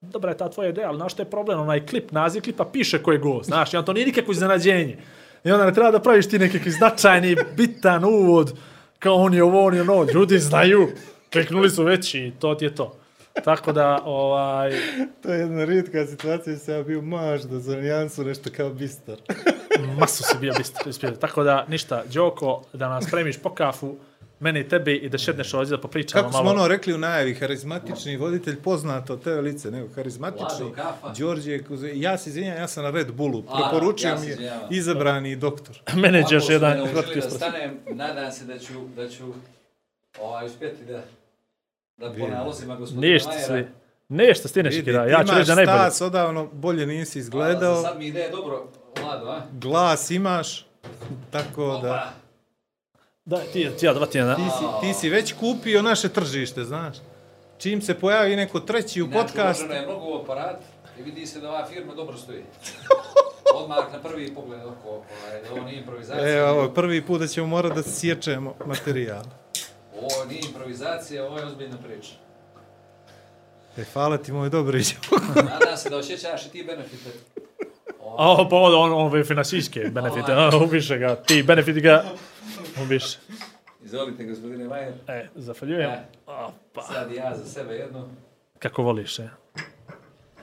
dobra 0.00 0.30
je 0.30 0.36
ta 0.36 0.50
tvoja 0.50 0.68
ideja, 0.68 0.88
ali 0.88 0.96
znaš 0.96 1.12
što 1.12 1.22
je 1.22 1.30
problem, 1.30 1.60
onaj 1.60 1.86
klip, 1.86 2.10
naziv 2.10 2.42
klipa 2.42 2.64
piše 2.72 3.02
ko 3.02 3.12
je 3.12 3.18
gost, 3.18 3.46
znaš, 3.46 3.74
i 3.74 3.76
on 3.76 3.84
to 3.84 3.92
nije 3.92 4.06
nikakvo 4.06 4.32
iznenađenje. 4.32 4.98
I 5.44 5.50
onda 5.50 5.66
ne 5.66 5.74
treba 5.74 5.90
da 5.90 6.00
praviš 6.00 6.28
ti 6.28 6.38
nekakvi 6.38 6.70
značajni, 6.70 7.36
bitan 7.56 8.04
uvod, 8.04 8.52
kao 8.98 9.14
on 9.14 9.34
je 9.34 9.44
ovo, 9.44 9.66
on 9.66 9.74
je 9.74 9.82
ono, 9.82 10.06
ljudi 10.14 10.38
znaju, 10.38 10.88
kliknuli 11.32 11.70
su 11.70 11.84
već 11.84 12.14
i 12.14 12.32
to 12.40 12.54
ti 12.54 12.64
je 12.64 12.74
to. 12.74 12.96
Tako 13.44 13.72
da, 13.72 14.02
ovaj, 14.04 14.72
To 15.22 15.32
je 15.32 15.40
jedna 15.40 15.64
rijetka 15.64 16.06
situacija 16.06 16.52
da 16.52 16.58
sam 16.58 16.74
ja 16.74 16.82
bio 16.82 17.02
mažda 17.02 17.58
za 17.60 17.76
nijansu 17.76 18.24
nešto 18.24 18.50
kao 18.56 18.70
bistar. 18.70 19.16
masu 20.00 20.22
si 20.22 20.38
bio 20.40 20.52
bistar. 20.58 20.88
ispio. 20.88 21.10
Tako 21.10 21.42
da, 21.42 21.66
ništa, 21.68 22.02
Đoko, 22.12 22.62
da 22.72 22.88
nas 22.88 23.04
spremiš 23.06 23.38
po 23.38 23.50
kafu, 23.54 23.96
mene 24.40 24.60
i 24.60 24.68
tebi 24.68 24.94
i 24.94 25.08
da 25.08 25.18
šedneš 25.18 25.54
ovdje 25.54 25.70
da 25.76 25.80
popričamo 25.80 26.22
Kako 26.22 26.32
smo 26.32 26.42
malo. 26.42 26.56
ono 26.56 26.68
rekli 26.68 26.94
u 26.94 26.98
najavi, 26.98 27.34
harizmatični 27.34 28.16
voditelj 28.16 28.56
poznato 28.62 29.16
te 29.16 29.30
lice, 29.30 29.70
nego 29.70 29.88
harizmatični. 29.94 30.72
Đorđe, 31.18 31.58
Kuze- 31.58 31.92
ja 31.94 32.18
se 32.18 32.30
izvinjam, 32.30 32.56
ja 32.56 32.68
sam 32.68 32.84
na 32.84 32.90
Red 32.90 33.12
Bullu, 33.12 33.42
preporučio 33.42 34.08
ja 34.08 34.18
mi 34.20 34.26
je 34.26 34.38
izabrani 34.70 35.36
doktor. 35.36 35.80
Menedžer 36.02 36.32
još 36.32 36.44
Ako 36.44 36.52
jedan 36.52 36.78
me 36.78 36.92
da 37.14 37.20
stanem, 37.20 37.78
nadam 37.86 38.32
se 38.32 38.44
da 38.44 38.58
ću, 38.58 38.72
da 38.96 39.08
ću 39.08 39.24
ovaj, 40.20 40.46
uspjeti 40.46 40.84
da, 40.84 41.02
da 41.96 42.10
po 42.10 42.28
nalozima 42.28 42.76
gospodina 42.76 43.12
Ništa 43.12 43.28
Majera. 43.30 43.46
svi. 43.46 43.66
Ništa, 44.10 44.48
stine 44.48 44.68
Vidi, 44.68 44.76
šikira. 44.76 45.04
ti 45.04 45.10
Ja 45.10 45.24
ću 45.24 45.34
reći 45.34 45.46
da 45.46 45.52
imaš 45.52 45.66
najbolje. 45.66 45.78
stas, 45.80 46.00
odavno 46.00 46.46
bolje 46.46 46.86
nisi 46.86 47.12
Hvala, 47.12 47.22
izgledao, 47.48 47.82
Sad 47.82 47.98
mi 47.98 48.06
ide 48.06 48.28
dobro, 48.30 48.68
Vlado, 48.96 49.26
a? 49.26 49.42
glas 49.52 50.10
imaš, 50.10 50.66
tako 51.30 51.62
da... 51.62 51.76
Opa. 51.78 52.10
Da, 53.24 53.36
ti, 53.42 53.70
ti 53.70 53.86
ja 53.86 53.94
dva 53.94 54.06
tjedna. 54.06 54.34
Ti 54.36 54.42
si, 54.50 54.64
ti 54.82 54.94
si 54.94 55.08
već 55.08 55.32
kupio 55.32 55.82
naše 55.82 56.08
tržište, 56.08 56.64
znaš. 56.64 56.96
Čim 57.58 57.82
se 57.82 57.94
pojavi 57.94 58.36
neko 58.36 58.60
treći 58.60 59.02
u 59.02 59.10
podcastu, 59.10 59.64
uloženo 59.64 59.74
je 59.74 59.86
mnogo 59.86 60.18
aparat 60.18 60.56
i 60.98 61.02
vidi 61.02 61.26
se 61.26 61.40
da 61.40 61.48
ova 61.48 61.66
firma 61.66 61.94
dobro 61.94 62.16
stoji. 62.16 62.42
Odmah 63.56 63.92
na 63.92 63.98
prvi 64.00 64.34
pogled 64.34 64.60
oko, 64.62 64.88
ovaj, 64.88 65.02
da 65.44 65.52
ovo 65.52 65.64
nije 65.64 65.78
improvizacija. 65.78 66.28
e, 66.28 66.44
ovo, 66.44 66.62
nego- 66.62 66.74
prvi 66.74 67.02
put 67.02 67.20
da 67.20 67.26
ćemo 67.26 67.46
morati 67.46 67.74
da 67.74 67.82
sjećemo 67.84 68.54
materijal. 68.66 69.22
Ovo 70.00 70.24
nije 70.28 70.40
improvizacija, 70.48 71.24
ovo 71.26 71.38
je 71.38 71.44
ozbiljna 71.44 71.76
priča. 71.76 72.12
E, 73.76 73.84
hvala 73.92 74.16
ti 74.18 74.32
moj 74.32 74.50
Dobrić. 74.50 74.94
Nadam 75.34 75.76
se 75.82 75.90
da 75.90 75.96
osjećaš 75.96 76.46
i 76.46 76.50
ti 76.50 76.64
benefite. 76.66 77.10
A 78.00 78.30
ovo 78.30 78.48
pa 78.48 78.56
on, 78.56 78.92
on, 78.92 79.24
finansijske 79.24 79.80
benefite. 79.80 80.32
A, 80.32 80.50
ubiše 80.64 80.98
ga. 80.98 81.16
Ti 81.16 81.42
benefiti 81.42 81.80
ga 81.80 82.04
ubiše. 82.84 83.18
Izvolite, 83.84 84.24
gospodine 84.24 84.68
Majer. 84.68 84.92
E, 85.08 85.28
zafaljujem. 85.34 85.90
E. 85.90 86.04
Opa. 86.26 86.82
Sad 86.82 87.12
ja 87.12 87.36
za 87.36 87.44
sebe 87.44 87.74
jedno. 87.74 88.08
Kako 88.58 88.82
voliš, 88.82 89.18
e? 89.18 89.28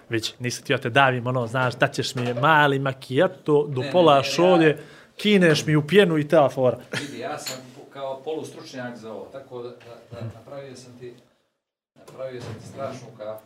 Vić, 0.10 0.34
nisam 0.40 0.66
ti 0.66 0.74
ja 0.74 0.78
te 0.78 0.90
davim, 0.90 1.28
ono, 1.28 1.48
znaš, 1.48 1.76
da 1.76 1.88
ćeš 1.88 2.16
mi 2.16 2.34
mali 2.34 2.80
makijato 2.80 3.68
do 3.70 3.82
Ne, 3.82 3.92
pola 3.92 4.14
ne, 4.14 4.18
ne, 4.20 4.24
šolje, 4.24 4.68
ja- 4.68 4.78
kineš 5.18 5.66
mi 5.66 5.76
u 5.76 5.88
pjenu 5.88 6.18
i 6.18 6.28
ta 6.28 6.50
fora. 6.50 6.80
Vidi, 7.02 7.20
ja 7.20 7.40
sam 7.40 7.73
kao 7.94 8.22
polustručnjak 8.24 8.98
za 8.98 9.14
ovo, 9.14 9.28
tako 9.32 9.62
da, 9.62 9.70
da, 9.70 9.96
da 10.12 10.28
napravio 10.36 10.76
sam 10.76 11.00
ti 11.00 11.14
napravio 11.96 12.42
sam 12.42 12.54
ti 12.54 12.68
strašnu 12.68 13.08
kafu. 13.18 13.44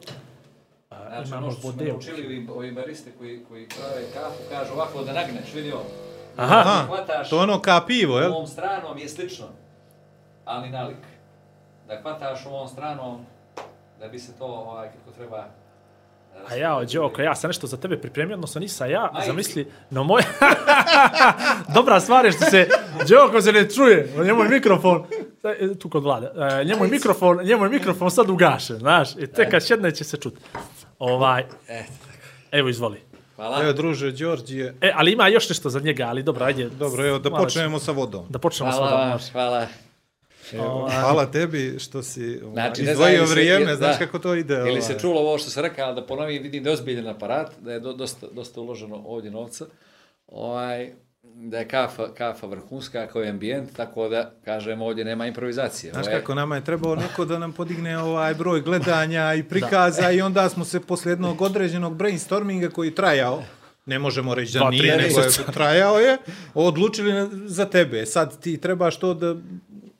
Znači, 0.89 1.29
imamo 1.29 1.47
ono 1.47 1.55
što 1.55 1.67
bodeu. 1.67 1.87
naučili 1.87 2.25
ovi, 2.25 2.47
ovi 2.55 2.71
bariste 2.71 3.11
koji, 3.17 3.45
koji 3.49 3.67
prave 3.67 4.03
kafu, 4.13 4.43
kažu 4.49 4.73
ovako 4.73 5.03
da 5.03 5.13
nagneš, 5.13 5.53
vidi 5.53 5.71
ovo. 5.71 5.85
Aha, 6.37 6.55
Aha, 6.55 6.85
hvataš, 6.87 7.29
to 7.29 7.39
ono 7.39 7.61
ka 7.61 7.83
pivo, 7.87 8.19
jel? 8.19 8.31
ovom 8.31 8.47
stranom 8.47 8.97
je 8.97 9.09
slično, 9.09 9.45
ali 10.45 10.69
nalik. 10.69 10.97
Da 11.87 12.01
hvataš 12.01 12.45
ovom 12.45 12.67
stranom, 12.67 13.25
da 13.99 14.07
bi 14.07 14.19
se 14.19 14.37
to, 14.37 14.45
ovaj, 14.45 14.89
kako 14.91 15.17
treba... 15.17 15.45
A 16.49 16.55
ja, 16.55 16.81
Đoko, 16.93 17.21
ja 17.21 17.35
sam 17.35 17.49
nešto 17.49 17.67
za 17.67 17.77
tebe 17.77 17.97
pripremio, 18.01 18.33
odnosno 18.33 18.61
nisam 18.61 18.89
ja, 18.89 19.09
Majke. 19.13 19.27
zamisli, 19.27 19.71
no 19.89 20.03
moj... 20.03 20.21
Dobra 21.75 21.99
stvar 21.99 22.25
je 22.25 22.31
što 22.31 22.45
se, 22.45 22.69
Đoko 23.09 23.41
se 23.41 23.51
ne 23.51 23.69
čuje, 23.69 24.13
njemu 24.25 24.43
je 24.43 24.49
mikrofon, 24.49 25.03
e, 25.43 25.75
tu 25.79 25.89
kod 25.89 26.03
vlada, 26.03 26.59
e, 26.61 26.65
njemu 26.65 26.85
je 26.85 26.91
mikrofon, 26.91 27.37
njemu 27.43 27.63
je 27.63 27.69
mikrofon 27.69 28.11
sad 28.11 28.29
ugašen, 28.29 28.77
znaš, 28.77 29.15
i 29.15 29.27
tek 29.27 29.51
kad 29.51 29.65
sjedne 29.65 29.91
će 29.91 30.03
se 30.03 30.17
čuti. 30.17 30.37
Ovaj, 30.99 31.45
Evo, 32.51 32.69
izvoli. 32.69 33.01
Hvala. 33.35 33.63
Evo, 33.63 33.73
druže, 33.73 34.11
Đorđije. 34.11 34.75
E, 34.81 34.91
ali 34.95 35.11
ima 35.11 35.27
još 35.27 35.49
nešto 35.49 35.69
za 35.69 35.79
njega, 35.79 36.05
ali 36.07 36.23
dobro, 36.23 36.45
ajde. 36.45 36.69
Dobro, 36.69 37.05
evo, 37.07 37.19
da 37.19 37.29
počnemo 37.29 37.79
sa 37.79 37.91
vodom. 37.91 38.25
Da 38.29 38.39
počnemo 38.39 38.71
Hvala 38.71 38.89
sa 38.89 38.95
vodom. 38.95 39.19
hvala. 39.31 39.67
Evo, 40.53 40.89
hvala 40.91 41.25
tebi 41.25 41.75
što 41.79 42.03
si 42.03 42.39
ovaj, 42.43 42.53
Znači, 42.53 42.83
ne 42.83 42.91
izdvojio 42.91 43.15
znam, 43.15 43.19
ili 43.19 43.27
se- 43.27 43.33
vrijeme, 43.33 43.65
da. 43.65 43.75
znaš 43.75 43.97
kako 43.97 44.19
to 44.19 44.35
ide. 44.35 44.53
Ili 44.57 44.81
se 44.81 44.87
ovaj. 44.87 44.99
čulo 44.99 45.19
ovo 45.21 45.37
što 45.37 45.49
sam 45.49 45.63
rekao, 45.63 45.85
ali 45.85 45.95
da 45.95 46.05
ponovim, 46.05 46.43
vidim 46.43 46.63
da 46.63 46.69
je 46.69 46.73
ozbiljan 46.73 47.07
aparat, 47.07 47.51
da 47.59 47.73
je 47.73 47.79
do, 47.79 47.93
dosta, 47.93 48.27
dosta 48.31 48.61
uloženo 48.61 48.95
ovdje 48.97 49.31
novca, 49.31 49.65
ovaj, 50.27 50.89
da 51.23 51.57
je 51.57 51.67
kafa, 51.67 52.13
kafa 52.13 52.47
vrhunska 52.47 53.07
kao 53.07 53.23
i 53.23 53.29
ambijent, 53.29 53.73
tako 53.73 54.09
da, 54.09 54.31
kažem, 54.45 54.81
ovdje 54.81 55.05
nema 55.05 55.27
improvizacije. 55.27 55.93
Znaš 55.93 56.05
Ovo 56.05 56.15
je- 56.15 56.19
kako, 56.19 56.35
nama 56.35 56.55
je 56.55 56.63
trebao 56.63 56.95
neko 56.95 57.25
da 57.25 57.39
nam 57.39 57.53
podigne 57.53 57.99
ovaj 57.99 58.33
broj 58.33 58.61
gledanja 58.61 59.33
i 59.33 59.43
prikaza 59.51 60.11
i 60.11 60.21
onda 60.21 60.49
smo 60.49 60.65
se 60.65 60.79
posle 60.79 61.11
jednog 61.11 61.41
određenog 61.41 61.95
brainstorminga 61.95 62.69
koji 62.69 62.91
trajao, 62.91 63.43
ne 63.85 63.99
možemo 63.99 64.35
reći 64.35 64.53
da 64.53 64.59
Dva, 64.59 64.69
nije, 64.69 64.97
nego 64.97 65.19
je 65.19 65.27
trajao 65.53 65.99
je, 65.99 66.17
odlučili 66.53 67.11
za 67.45 67.65
tebe. 67.65 68.05
Sad 68.05 68.39
ti 68.39 68.57
trebaš 68.57 68.97
to 68.97 69.13
da 69.13 69.35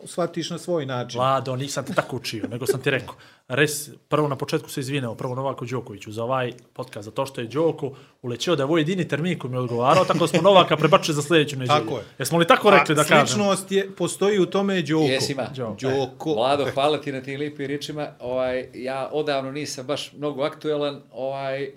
shvatiš 0.08 0.50
na 0.50 0.58
svoj 0.58 0.86
način. 0.86 1.20
Vlado, 1.20 1.56
nisam 1.56 1.86
te 1.86 1.93
tako 1.93 2.15
učio, 2.15 2.48
nego 2.48 2.65
sam 2.65 2.82
ti 2.82 2.89
rekao. 2.89 3.15
Res, 3.48 3.89
prvo 4.10 4.28
na 4.28 4.36
početku 4.36 4.70
se 4.70 4.80
izvineo, 4.80 5.15
prvo 5.15 5.36
Novaku 5.36 5.65
Đokoviću 5.65 6.12
za 6.12 6.24
ovaj 6.24 6.54
podcast, 6.74 7.06
za 7.06 7.12
to 7.12 7.26
što 7.26 7.41
je 7.41 7.48
Đoko 7.48 7.91
ulećeo 8.22 8.56
da 8.56 8.63
je 8.63 8.65
ovo 8.65 8.78
jedini 8.78 9.08
termin 9.08 9.39
koji 9.39 9.52
mi 9.52 9.58
je 9.58 9.62
odgovarao, 9.62 10.06
tako 10.06 10.20
da 10.20 10.28
smo 10.28 10.41
Novaka 10.41 10.78
prebačili 10.78 11.15
za 11.15 11.22
sljedeću 11.22 11.60
nedjelju. 11.60 11.80
Tako 11.80 11.98
je. 11.98 12.04
Jesmo 12.20 12.38
li 12.38 12.48
tako 12.48 12.70
rekli 12.70 12.96
da 12.96 13.02
A 13.02 13.04
kažemo? 13.04 13.28
sličnost 13.28 13.72
je, 13.72 13.91
postoji 13.96 14.39
u 14.39 14.46
tome 14.46 14.82
Đoko. 14.82 15.04
Jes, 15.04 15.30
ima. 15.30 15.48
Đoko. 15.56 15.76
Đoko. 15.82 16.34
Vlado, 16.34 16.65
hvala 16.74 17.02
ti 17.02 17.12
na 17.12 17.22
tim 17.22 17.39
lipim 17.39 17.65
riječima. 17.65 18.08
Ovaj, 18.20 18.70
ja 18.74 19.10
odavno 19.13 19.52
nisam 19.52 19.88
baš 19.88 20.13
mnogo 20.13 20.43
aktuelan, 20.43 21.02
ovaj, 21.12 21.72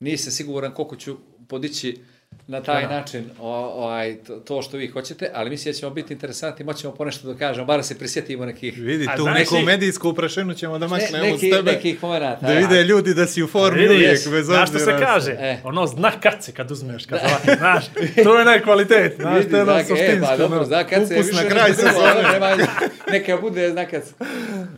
nisam 0.00 0.32
siguran 0.32 0.74
koliko 0.74 0.96
ću 0.96 1.16
podići 1.48 1.98
na 2.46 2.62
taj 2.62 2.86
način 2.86 3.24
o, 3.40 3.54
ovaj, 3.56 4.16
to, 4.26 4.36
to 4.36 4.62
što 4.62 4.76
vi 4.76 4.88
hoćete, 4.88 5.30
ali 5.34 5.50
mislim 5.50 5.72
da 5.72 5.78
ćemo 5.78 5.90
biti 5.90 6.12
interesantni, 6.12 6.64
moćemo 6.64 6.94
ponešto 6.94 7.32
da 7.32 7.38
kažemo, 7.38 7.66
bar 7.66 7.84
se 7.84 7.98
prisjetimo 7.98 8.46
nekih 8.46 8.78
Vidi, 8.78 9.08
tu 9.16 9.22
znaš 9.22 9.38
neku 9.38 9.58
medijsku 9.64 10.08
uprašenu 10.08 10.54
ćemo 10.54 10.78
da 10.78 10.86
ne, 10.86 10.90
maknemo 10.90 11.24
neki, 11.24 11.46
s 11.46 11.56
tebe. 11.56 11.72
nekih 11.72 12.02
momenata. 12.02 12.46
Da 12.46 12.52
vide 12.52 12.82
ljudi 12.82 13.14
da 13.14 13.26
si 13.26 13.42
u 13.42 13.46
formi 13.46 13.80
Vidiš, 13.80 13.96
uvijek, 13.96 14.28
bez 14.30 14.46
znaš 14.46 14.68
što 14.68 14.78
se 14.78 14.90
obzira. 14.92 15.06
kaže? 15.06 15.30
E. 15.30 15.58
Ono, 15.64 15.86
zna 15.86 16.10
kad 16.20 16.44
se 16.44 16.52
kad 16.52 16.70
uzmeš, 16.70 17.06
kad 17.06 17.20
ovako, 17.24 17.58
znaš, 17.58 17.84
to 18.24 18.38
je 18.38 18.44
najkvalitet, 18.44 19.16
znaš, 19.16 19.38
Vidi, 19.38 19.50
to 19.50 19.56
je 19.56 19.62
ono 19.62 19.72
znak, 19.72 19.84
e, 19.84 19.88
suštinsko, 19.88 20.26
pa 20.26 20.36
dobro, 20.36 20.64
zna 20.64 20.84
kad 20.84 21.08
se 21.08 21.14
više 21.14 21.32
na 21.32 21.48
kraj 21.48 21.70
ono, 21.96 22.28
nema- 22.32 22.66
neka 23.10 23.36
bude, 23.36 23.70
zna 23.70 23.84
kad 23.84 24.04
se... 24.04 24.12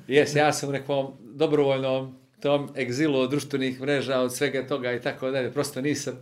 Jes, 0.08 0.34
ja 0.34 0.52
sam 0.52 0.68
u 0.68 0.72
nekom 0.72 1.06
dobrovoljnom 1.20 2.16
tom 2.40 2.68
egzilu 2.78 3.20
od 3.20 3.30
društvenih 3.30 3.80
mreža, 3.80 4.20
od 4.20 4.34
svega 4.34 4.66
toga 4.66 4.92
i 4.92 5.00
tako 5.00 5.30
dalje. 5.30 5.52
Prosto 5.52 5.80
nisam, 5.80 6.14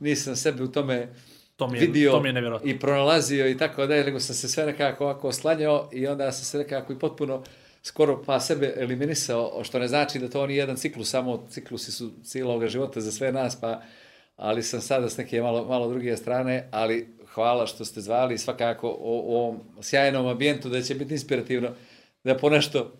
nisam 0.00 0.36
sebe 0.36 0.62
u 0.62 0.68
tome 0.68 1.08
To 1.56 1.68
mi 1.68 1.78
je, 1.78 1.86
vidio 1.86 2.10
to 2.10 2.20
mi 2.20 2.28
je 2.28 2.58
i 2.64 2.78
pronalazio 2.78 3.48
i 3.48 3.56
tako 3.56 3.86
dalje, 3.86 4.04
nego 4.04 4.20
sam 4.20 4.34
se 4.34 4.48
sve 4.48 4.66
nekako 4.66 5.04
ovako 5.04 5.28
oslanjao 5.28 5.88
i 5.92 6.06
onda 6.06 6.32
sam 6.32 6.44
se 6.44 6.58
nekako 6.58 6.92
i 6.92 6.98
potpuno 6.98 7.42
skoro 7.82 8.22
pa 8.26 8.40
sebe 8.40 8.74
eliminisao, 8.76 9.64
što 9.64 9.78
ne 9.78 9.88
znači 9.88 10.18
da 10.18 10.28
to 10.28 10.46
nije 10.46 10.58
jedan 10.58 10.76
ciklus, 10.76 11.10
samo 11.10 11.46
ciklusi 11.50 11.92
su 11.92 12.10
cijelog 12.24 12.66
života 12.66 13.00
za 13.00 13.12
sve 13.12 13.32
nas, 13.32 13.60
pa 13.60 13.82
ali 14.36 14.62
sam 14.62 14.80
sada 14.80 15.08
s 15.08 15.16
neke 15.16 15.42
malo, 15.42 15.64
malo 15.64 15.88
druge 15.88 16.16
strane, 16.16 16.68
ali 16.70 17.08
hvala 17.34 17.66
što 17.66 17.84
ste 17.84 18.00
zvali 18.00 18.38
svakako 18.38 18.88
o, 18.88 18.96
o 19.00 19.38
ovom 19.38 19.60
sjajnom 19.82 20.26
ambijentu 20.26 20.68
da 20.68 20.82
će 20.82 20.94
biti 20.94 21.14
inspirativno 21.14 21.68
da 22.24 22.36
ponešto 22.36 22.92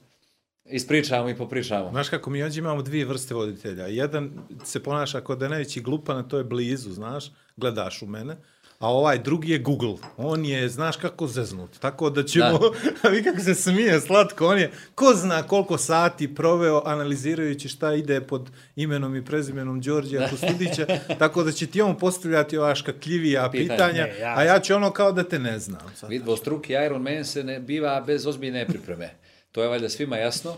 ispričamo 0.70 1.28
i 1.28 1.36
popričamo. 1.36 1.90
Znaš 1.90 2.08
kako, 2.08 2.30
mi 2.30 2.42
ovdje 2.42 2.58
imamo 2.58 2.82
dvije 2.82 3.04
vrste 3.04 3.34
voditelja. 3.34 3.86
Jedan 3.86 4.30
se 4.64 4.82
ponaša 4.82 5.20
kod 5.20 5.38
da 5.38 5.44
je 5.44 5.50
najveći 5.50 5.80
glupan, 5.80 6.18
a 6.18 6.22
to 6.22 6.38
je 6.38 6.44
blizu, 6.44 6.90
znaš, 6.90 7.32
gledaš 7.56 8.02
u 8.02 8.06
mene. 8.06 8.36
A 8.78 8.88
ovaj 8.88 9.18
drugi 9.18 9.52
je 9.52 9.58
Google. 9.58 9.94
On 10.16 10.44
je, 10.44 10.68
znaš 10.68 10.96
kako 10.96 11.26
zeznut. 11.26 11.78
Tako 11.78 12.10
da 12.10 12.22
ćemo, 12.22 12.58
da. 13.02 13.08
vi 13.12 13.22
kako 13.22 13.40
se 13.40 13.54
smije 13.54 14.00
slatko, 14.00 14.46
on 14.46 14.58
je, 14.58 14.70
ko 14.94 15.14
zna 15.14 15.42
koliko 15.42 15.78
sati 15.78 16.34
proveo 16.34 16.82
analizirajući 16.84 17.68
šta 17.68 17.94
ide 17.94 18.20
pod 18.20 18.50
imenom 18.76 19.16
i 19.16 19.24
prezimenom 19.24 19.80
Đorđija 19.80 20.28
Kostudića, 20.28 20.86
tako 21.18 21.42
da 21.42 21.52
će 21.52 21.66
ti 21.66 21.82
on 21.82 21.98
postavljati 21.98 22.58
ova 22.58 22.74
škakljivija 22.74 23.50
Pitanja. 23.50 23.76
pitanja, 23.76 24.06
Ne, 24.06 24.18
ja 24.20 24.34
a 24.36 24.42
ja 24.42 24.60
ću 24.60 24.74
ono 24.74 24.90
kao 24.90 25.12
da 25.12 25.22
te 25.22 25.38
ne 25.38 25.58
znam. 25.58 25.80
Sad. 25.94 26.10
Vid, 26.10 26.22
dvostruki 26.22 26.72
Iron 26.72 27.02
Man 27.02 27.24
se 27.24 27.44
ne 27.44 27.60
biva 27.60 28.00
bez 28.06 28.26
ozbiljne 28.26 28.66
pripreme. 28.66 29.10
To 29.56 29.62
je 29.62 29.68
valjda 29.68 29.88
svima 29.88 30.16
jasno. 30.16 30.54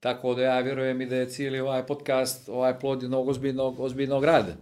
Tako 0.00 0.34
da 0.34 0.42
ja 0.42 0.60
vjerujem 0.60 1.00
i 1.00 1.06
da 1.06 1.16
je 1.16 1.28
cijeli 1.28 1.60
ovaj 1.60 1.86
podcast 1.86 2.48
ovaj 2.48 2.78
plod 2.80 3.02
jednog 3.02 3.28
ozbiljnog, 3.28 3.80
ozbiljnog 3.80 4.24
rada. 4.24 4.52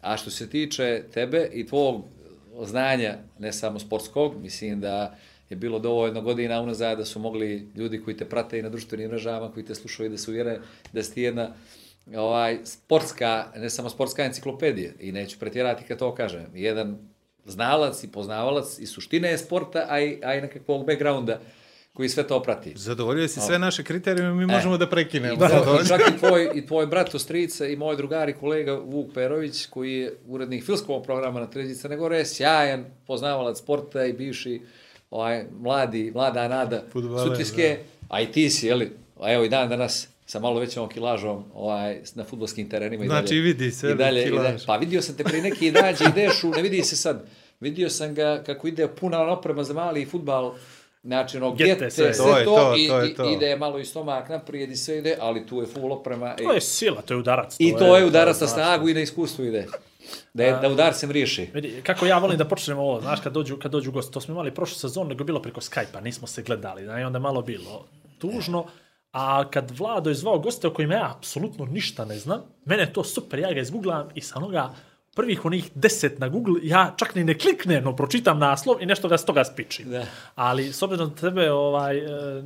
A 0.00 0.16
što 0.16 0.30
se 0.30 0.50
tiče 0.50 1.02
tebe 1.14 1.48
i 1.52 1.66
tvog 1.66 2.04
znanja, 2.62 3.14
ne 3.38 3.52
samo 3.52 3.78
sportskog, 3.78 4.42
mislim 4.42 4.80
da 4.80 5.16
je 5.50 5.56
bilo 5.56 5.78
dovoljno 5.78 6.20
godina 6.20 6.60
unazad 6.60 6.98
da 6.98 7.04
su 7.04 7.18
mogli 7.18 7.68
ljudi 7.74 8.02
koji 8.04 8.16
te 8.16 8.24
prate 8.24 8.58
i 8.58 8.62
na 8.62 8.68
društvenim 8.68 9.08
mrežama, 9.08 9.52
koji 9.52 9.66
te 9.66 9.74
slušaju 9.74 10.10
da 10.10 10.18
se 10.18 10.30
uvjere 10.30 10.60
da 10.92 11.02
si 11.02 11.22
jedna 11.22 11.50
ovaj, 12.16 12.58
sportska, 12.64 13.46
ne 13.56 13.70
samo 13.70 13.88
sportska 13.88 14.24
enciklopedija, 14.24 14.92
i 15.00 15.12
neću 15.12 15.38
pretjerati 15.38 15.84
kad 15.84 15.98
to 15.98 16.14
kažem, 16.14 16.46
jedan 16.54 16.98
znalac 17.44 18.04
i 18.04 18.12
poznavalac 18.12 18.78
i 18.78 18.86
suštine 18.86 19.38
sporta, 19.38 19.86
a 19.88 20.00
i, 20.00 20.20
a 20.24 20.34
i 20.34 20.40
nekakvog 20.40 20.86
backgrounda 20.86 21.40
koji 21.98 22.08
sve 22.08 22.26
to 22.26 22.42
prati. 22.42 22.72
Zadovoljuje 22.76 23.28
si 23.28 23.40
sve 23.40 23.58
naše 23.58 23.84
kriterijume, 23.84 24.34
mi 24.34 24.46
možemo 24.46 24.76
da 24.78 24.88
prekinemo. 24.88 25.36
Da, 25.36 25.48
sad 25.48 25.68
ovdje. 25.68 25.88
čak 25.88 26.00
i 26.00 26.18
tvoj, 26.18 26.50
i 26.54 26.66
tvoj 26.66 26.86
brat 26.86 27.14
Ostrica 27.14 27.66
i 27.66 27.76
moj 27.76 27.96
drugar 27.96 28.28
i 28.28 28.32
kolega 28.32 28.74
Vuk 28.74 29.14
Perović, 29.14 29.66
koji 29.66 29.92
je 29.92 30.14
urednik 30.26 30.64
filmskog 30.64 31.04
programa 31.04 31.40
na 31.40 31.50
televiziji 31.50 31.80
Crne 31.80 31.96
Gore, 31.96 32.24
sjajan 32.24 32.84
poznavalac 33.06 33.58
sporta 33.58 34.04
i 34.04 34.12
bivši 34.12 34.60
ovaj, 35.10 35.44
mladi, 35.60 36.10
mlada 36.14 36.48
nada 36.48 36.82
Fudbaler, 36.92 37.28
Sutiske, 37.28 37.78
a 38.08 38.20
i 38.20 38.26
ti 38.32 38.50
si, 38.50 38.66
jeli, 38.66 38.92
a 39.20 39.32
evo 39.32 39.44
i 39.44 39.48
dan 39.48 39.68
danas 39.68 40.08
sa 40.26 40.40
malo 40.40 40.60
većom 40.60 40.88
kilažom 40.88 41.44
ovaj, 41.54 42.00
na 42.14 42.24
futbolskim 42.24 42.70
terenima. 42.70 43.04
i 43.04 43.08
Znači, 43.08 43.34
dalje, 43.34 43.40
vidi 43.40 43.70
se, 43.70 43.90
i 43.90 43.94
dalje, 43.94 44.22
i 44.22 44.24
kilaž. 44.24 44.44
dalje. 44.44 44.58
Pa 44.66 44.76
vidio 44.76 45.02
sam 45.02 45.16
te 45.16 45.24
prije 45.24 45.42
neki 45.42 45.70
gdje 45.70 45.94
ideš 46.08 46.44
u, 46.44 46.50
ne 46.50 46.62
vidi 46.62 46.82
se 46.82 46.96
sad, 46.96 47.26
vidio 47.60 47.90
sam 47.90 48.14
ga 48.14 48.42
kako 48.46 48.68
ide 48.68 48.88
puna 48.88 49.20
oprema 49.22 49.64
za 49.64 49.74
mali 49.74 50.06
futbal, 50.06 50.54
Znači, 51.08 51.36
ono, 51.36 51.54
gete, 51.54 51.90
sve. 51.90 52.14
sve, 52.14 52.24
To 52.24 52.38
je 52.38 52.44
to, 52.44 52.54
to, 52.54 52.76
i, 52.76 52.88
to 52.88 52.98
je 52.98 53.14
to. 53.14 53.30
ide 53.30 53.56
malo 53.56 53.78
i 53.78 53.84
stomak 53.84 54.28
naprijed 54.28 54.70
i 54.70 54.76
sve 54.76 54.98
ide, 54.98 55.16
ali 55.20 55.46
tu 55.46 55.60
je 55.60 55.66
full 55.66 55.92
oprema. 55.92 56.36
To 56.36 56.52
je 56.52 56.60
sila, 56.60 57.02
to 57.02 57.14
je 57.14 57.18
udarac. 57.18 57.56
I 57.58 57.74
to 57.76 57.96
je 57.96 58.04
udarac 58.04 58.40
na 58.40 58.46
znaš, 58.46 58.50
snagu 58.50 58.88
i 58.88 58.94
na 58.94 59.00
iskustvo 59.00 59.44
ide. 59.44 59.66
Da, 60.34 60.44
je, 60.44 60.58
da 60.62 60.68
udarcem 60.68 61.10
riješi. 61.10 61.50
Vidi, 61.54 61.80
kako 61.82 62.06
ja 62.06 62.18
volim 62.18 62.38
da 62.38 62.44
počnemo 62.44 62.82
ovo, 62.82 63.00
znaš, 63.00 63.20
kad 63.20 63.32
dođu, 63.32 63.56
kad 63.56 63.72
dođu 63.72 63.92
gosti, 63.92 64.12
to 64.12 64.20
smo 64.20 64.32
imali 64.34 64.54
prošlu 64.54 64.78
sezonu, 64.78 65.08
nego 65.08 65.20
je 65.20 65.24
bilo 65.24 65.42
preko 65.42 65.60
Skype-a, 65.60 66.00
nismo 66.00 66.26
se 66.26 66.42
gledali, 66.42 66.86
da, 66.86 67.00
i 67.00 67.04
onda 67.04 67.16
je 67.16 67.20
malo 67.20 67.42
bilo 67.42 67.84
tužno, 68.18 68.66
a 69.12 69.50
kad 69.50 69.70
Vlado 69.70 70.10
je 70.10 70.14
zvao 70.14 70.38
goste 70.38 70.68
o 70.68 70.74
kojima 70.74 70.94
ja 70.94 71.14
apsolutno 71.16 71.64
ništa 71.64 72.04
ne 72.04 72.18
znam, 72.18 72.42
mene 72.64 72.82
je 72.82 72.92
to 72.92 73.04
super, 73.04 73.38
ja 73.38 73.52
ga 73.52 73.60
izgooglam 73.60 74.08
i 74.14 74.20
sa 74.20 74.38
onoga 74.38 74.70
prvih 75.16 75.44
onih 75.44 75.70
deset 75.74 76.18
na 76.18 76.28
Google, 76.28 76.60
ja 76.62 76.94
čak 76.96 77.14
ni 77.14 77.24
ne 77.24 77.34
kliknem, 77.38 77.84
no 77.84 77.96
pročitam 77.96 78.38
naslov 78.38 78.82
i 78.82 78.86
nešto 78.86 79.08
ga 79.08 79.18
s 79.18 79.24
toga 79.24 79.44
spičim. 79.44 79.90
Da. 79.90 80.04
Ali 80.34 80.72
s 80.72 80.82
obzirom 80.82 81.10
da 81.10 81.20
tebe 81.20 81.50
ovaj, 81.52 81.98
e, 81.98 82.42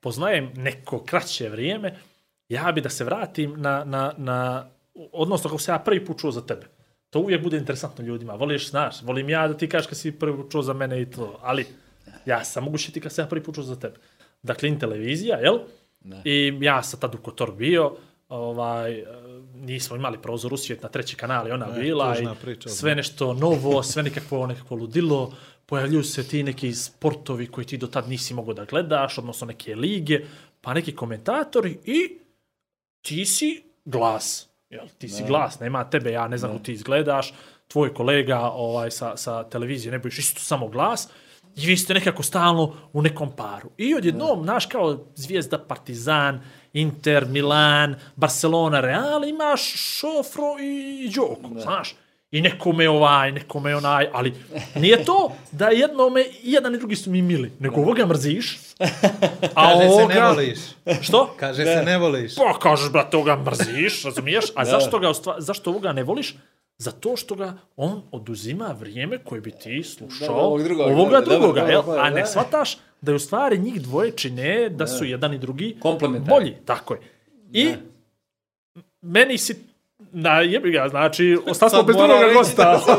poznajem 0.00 0.50
neko 0.56 1.04
kraće 1.04 1.48
vrijeme, 1.48 1.96
ja 2.48 2.72
bi 2.72 2.80
da 2.80 2.88
se 2.88 3.04
vratim 3.04 3.54
na, 3.56 3.84
na, 3.84 4.12
na 4.16 4.66
odnosno 5.12 5.50
kako 5.50 5.62
se 5.62 5.72
ja 5.72 5.78
prvi 5.78 6.04
put 6.04 6.20
čuo 6.20 6.30
za 6.30 6.46
tebe. 6.46 6.66
To 7.10 7.20
uvijek 7.20 7.42
bude 7.42 7.56
interesantno 7.56 8.04
ljudima. 8.04 8.34
Voliš, 8.34 8.70
znaš, 8.70 9.02
volim 9.02 9.28
ja 9.28 9.48
da 9.48 9.56
ti 9.56 9.68
kažeš 9.68 9.86
kad 9.86 9.98
si 9.98 10.12
prvi 10.12 10.36
put 10.36 10.52
čuo 10.52 10.62
za 10.62 10.72
mene 10.72 11.02
i 11.02 11.10
to, 11.10 11.38
ali 11.42 11.66
ja 12.26 12.44
sam 12.44 12.64
mogu 12.64 12.78
ti 12.78 13.00
kad 13.00 13.12
sam 13.12 13.24
ja 13.24 13.28
prvi 13.28 13.42
put 13.42 13.54
čuo 13.54 13.64
za 13.64 13.76
tebe. 13.76 13.96
Dakle, 14.42 14.68
in 14.68 14.78
televizija, 14.78 15.38
jel? 15.38 15.58
Da. 16.00 16.22
I 16.24 16.58
ja 16.60 16.82
sam 16.82 17.00
tad 17.00 17.14
u 17.14 17.18
Kotor 17.18 17.52
bio, 17.52 17.96
ovaj, 18.28 19.04
nismo 19.60 19.96
imali 19.96 20.18
prozor 20.22 20.54
u 20.54 20.56
svijet 20.56 20.82
na 20.82 20.88
treći 20.88 21.16
kanal 21.16 21.48
i 21.48 21.50
ona 21.50 21.66
Ne, 21.66 21.80
bila 21.80 22.16
i 22.18 22.26
priča, 22.42 22.68
sve 22.68 22.94
nešto 22.94 23.34
novo, 23.34 23.82
sve 23.82 24.02
nekakvo, 24.02 24.46
nekakvo 24.46 24.76
ludilo, 24.76 25.32
pojavljuju 25.66 26.04
se 26.04 26.28
ti 26.28 26.42
neki 26.42 26.74
sportovi 26.74 27.46
koji 27.46 27.66
ti 27.66 27.76
do 27.76 27.86
tad 27.86 28.08
nisi 28.08 28.34
mogao 28.34 28.54
da 28.54 28.64
gledaš, 28.64 29.18
odnosno 29.18 29.46
neke 29.46 29.76
lige, 29.76 30.20
pa 30.60 30.74
neki 30.74 30.96
komentatori 30.96 31.78
i 31.84 32.18
ti 33.02 33.26
si 33.26 33.62
glas. 33.84 34.48
Jel, 34.70 34.86
ti 34.98 35.08
si 35.08 35.24
glas, 35.26 35.60
nema 35.60 35.84
tebe, 35.90 36.12
ja 36.12 36.28
ne 36.28 36.38
znam 36.38 36.52
kako 36.52 36.64
ti 36.64 36.72
izgledaš, 36.72 37.34
tvoj 37.68 37.94
kolega 37.94 38.40
ovaj, 38.40 38.90
sa, 38.90 39.16
sa 39.16 39.44
televizije 39.44 39.92
ne 39.92 39.98
bojiš 39.98 40.18
isto 40.18 40.40
samo 40.40 40.68
glas, 40.68 41.08
i 41.62 41.66
vi 41.66 41.76
ste 41.76 41.94
nekako 41.94 42.22
stalno 42.22 42.74
u 42.92 43.02
nekom 43.02 43.30
paru. 43.36 43.70
I 43.76 43.94
odjednom, 43.94 44.42
znaš, 44.42 44.66
kao 44.66 44.98
zvijezda 45.14 45.58
Partizan, 45.58 46.40
Inter, 46.72 47.26
Milan, 47.26 47.94
Barcelona, 48.16 48.80
Real, 48.80 49.24
imaš 49.24 49.62
Šofro 49.62 50.56
i 50.60 51.10
Đoko, 51.14 51.60
znaš. 51.60 51.94
I 52.30 52.40
nekome 52.40 52.88
ovaj, 52.88 53.32
nekome 53.32 53.76
onaj, 53.76 54.08
ali 54.12 54.34
nije 54.74 55.04
to 55.04 55.32
da 55.52 55.68
jednome, 55.68 56.22
i 56.22 56.52
jedan 56.52 56.74
i 56.74 56.78
drugi 56.78 56.96
su 56.96 57.10
mi 57.10 57.22
mili, 57.22 57.52
nego 57.58 57.80
ovoga 57.80 58.06
mrziš, 58.06 58.58
a 59.54 59.68
Kaže 59.68 59.88
se 59.88 59.94
ovoga... 59.94 60.14
ne 60.14 60.20
voliš. 60.20 60.58
Što? 61.00 61.34
Kaže 61.36 61.64
se 61.64 61.82
ne 61.84 61.98
voliš. 61.98 62.34
Pa 62.34 62.58
kažeš, 62.58 62.90
brate, 62.90 63.16
ovoga 63.16 63.36
mrziš, 63.36 64.04
razumiješ? 64.04 64.44
A 64.54 64.64
zašto, 64.64 64.98
ga, 64.98 65.12
zašto 65.38 65.70
ovoga 65.70 65.92
ne 65.92 66.02
voliš? 66.02 66.34
Zato 66.80 67.16
što 67.16 67.34
ga 67.34 67.54
on 67.76 68.02
oduzima 68.12 68.76
vrijeme 68.80 69.18
koje 69.18 69.40
bi 69.40 69.50
ti 69.52 69.82
slušao 69.84 70.28
Da, 70.28 70.34
ovog 70.34 70.62
drugog, 70.62 70.86
ovoga 70.88 71.10
da, 71.10 71.20
da, 71.20 71.26
drugoga, 71.26 71.60
dobro, 71.60 71.72
jel? 71.72 71.82
dobro, 71.82 72.00
a 72.00 72.10
ne 72.10 72.20
da. 72.20 72.26
shvataš 72.26 72.78
da 73.00 73.12
je 73.12 73.16
u 73.16 73.18
stvari 73.18 73.58
njih 73.58 73.82
dvoje 73.82 74.10
čine 74.12 74.68
da 74.68 74.86
su 74.86 75.04
jedan 75.04 75.34
i 75.34 75.38
drugi 75.38 75.76
bolji. 76.20 76.56
Tako 76.64 76.94
je. 76.94 77.00
I 77.52 77.68
meni 79.02 79.38
si 79.38 79.56
na 80.12 80.40
jebi 80.40 80.70
ga, 80.70 80.88
znači, 80.88 81.36
ostali 81.50 81.70
smo 81.70 81.82
bez 81.82 81.96
drugoga 81.96 82.20
reći 82.20 82.34
gosta. 82.34 82.64
da- 82.64 82.94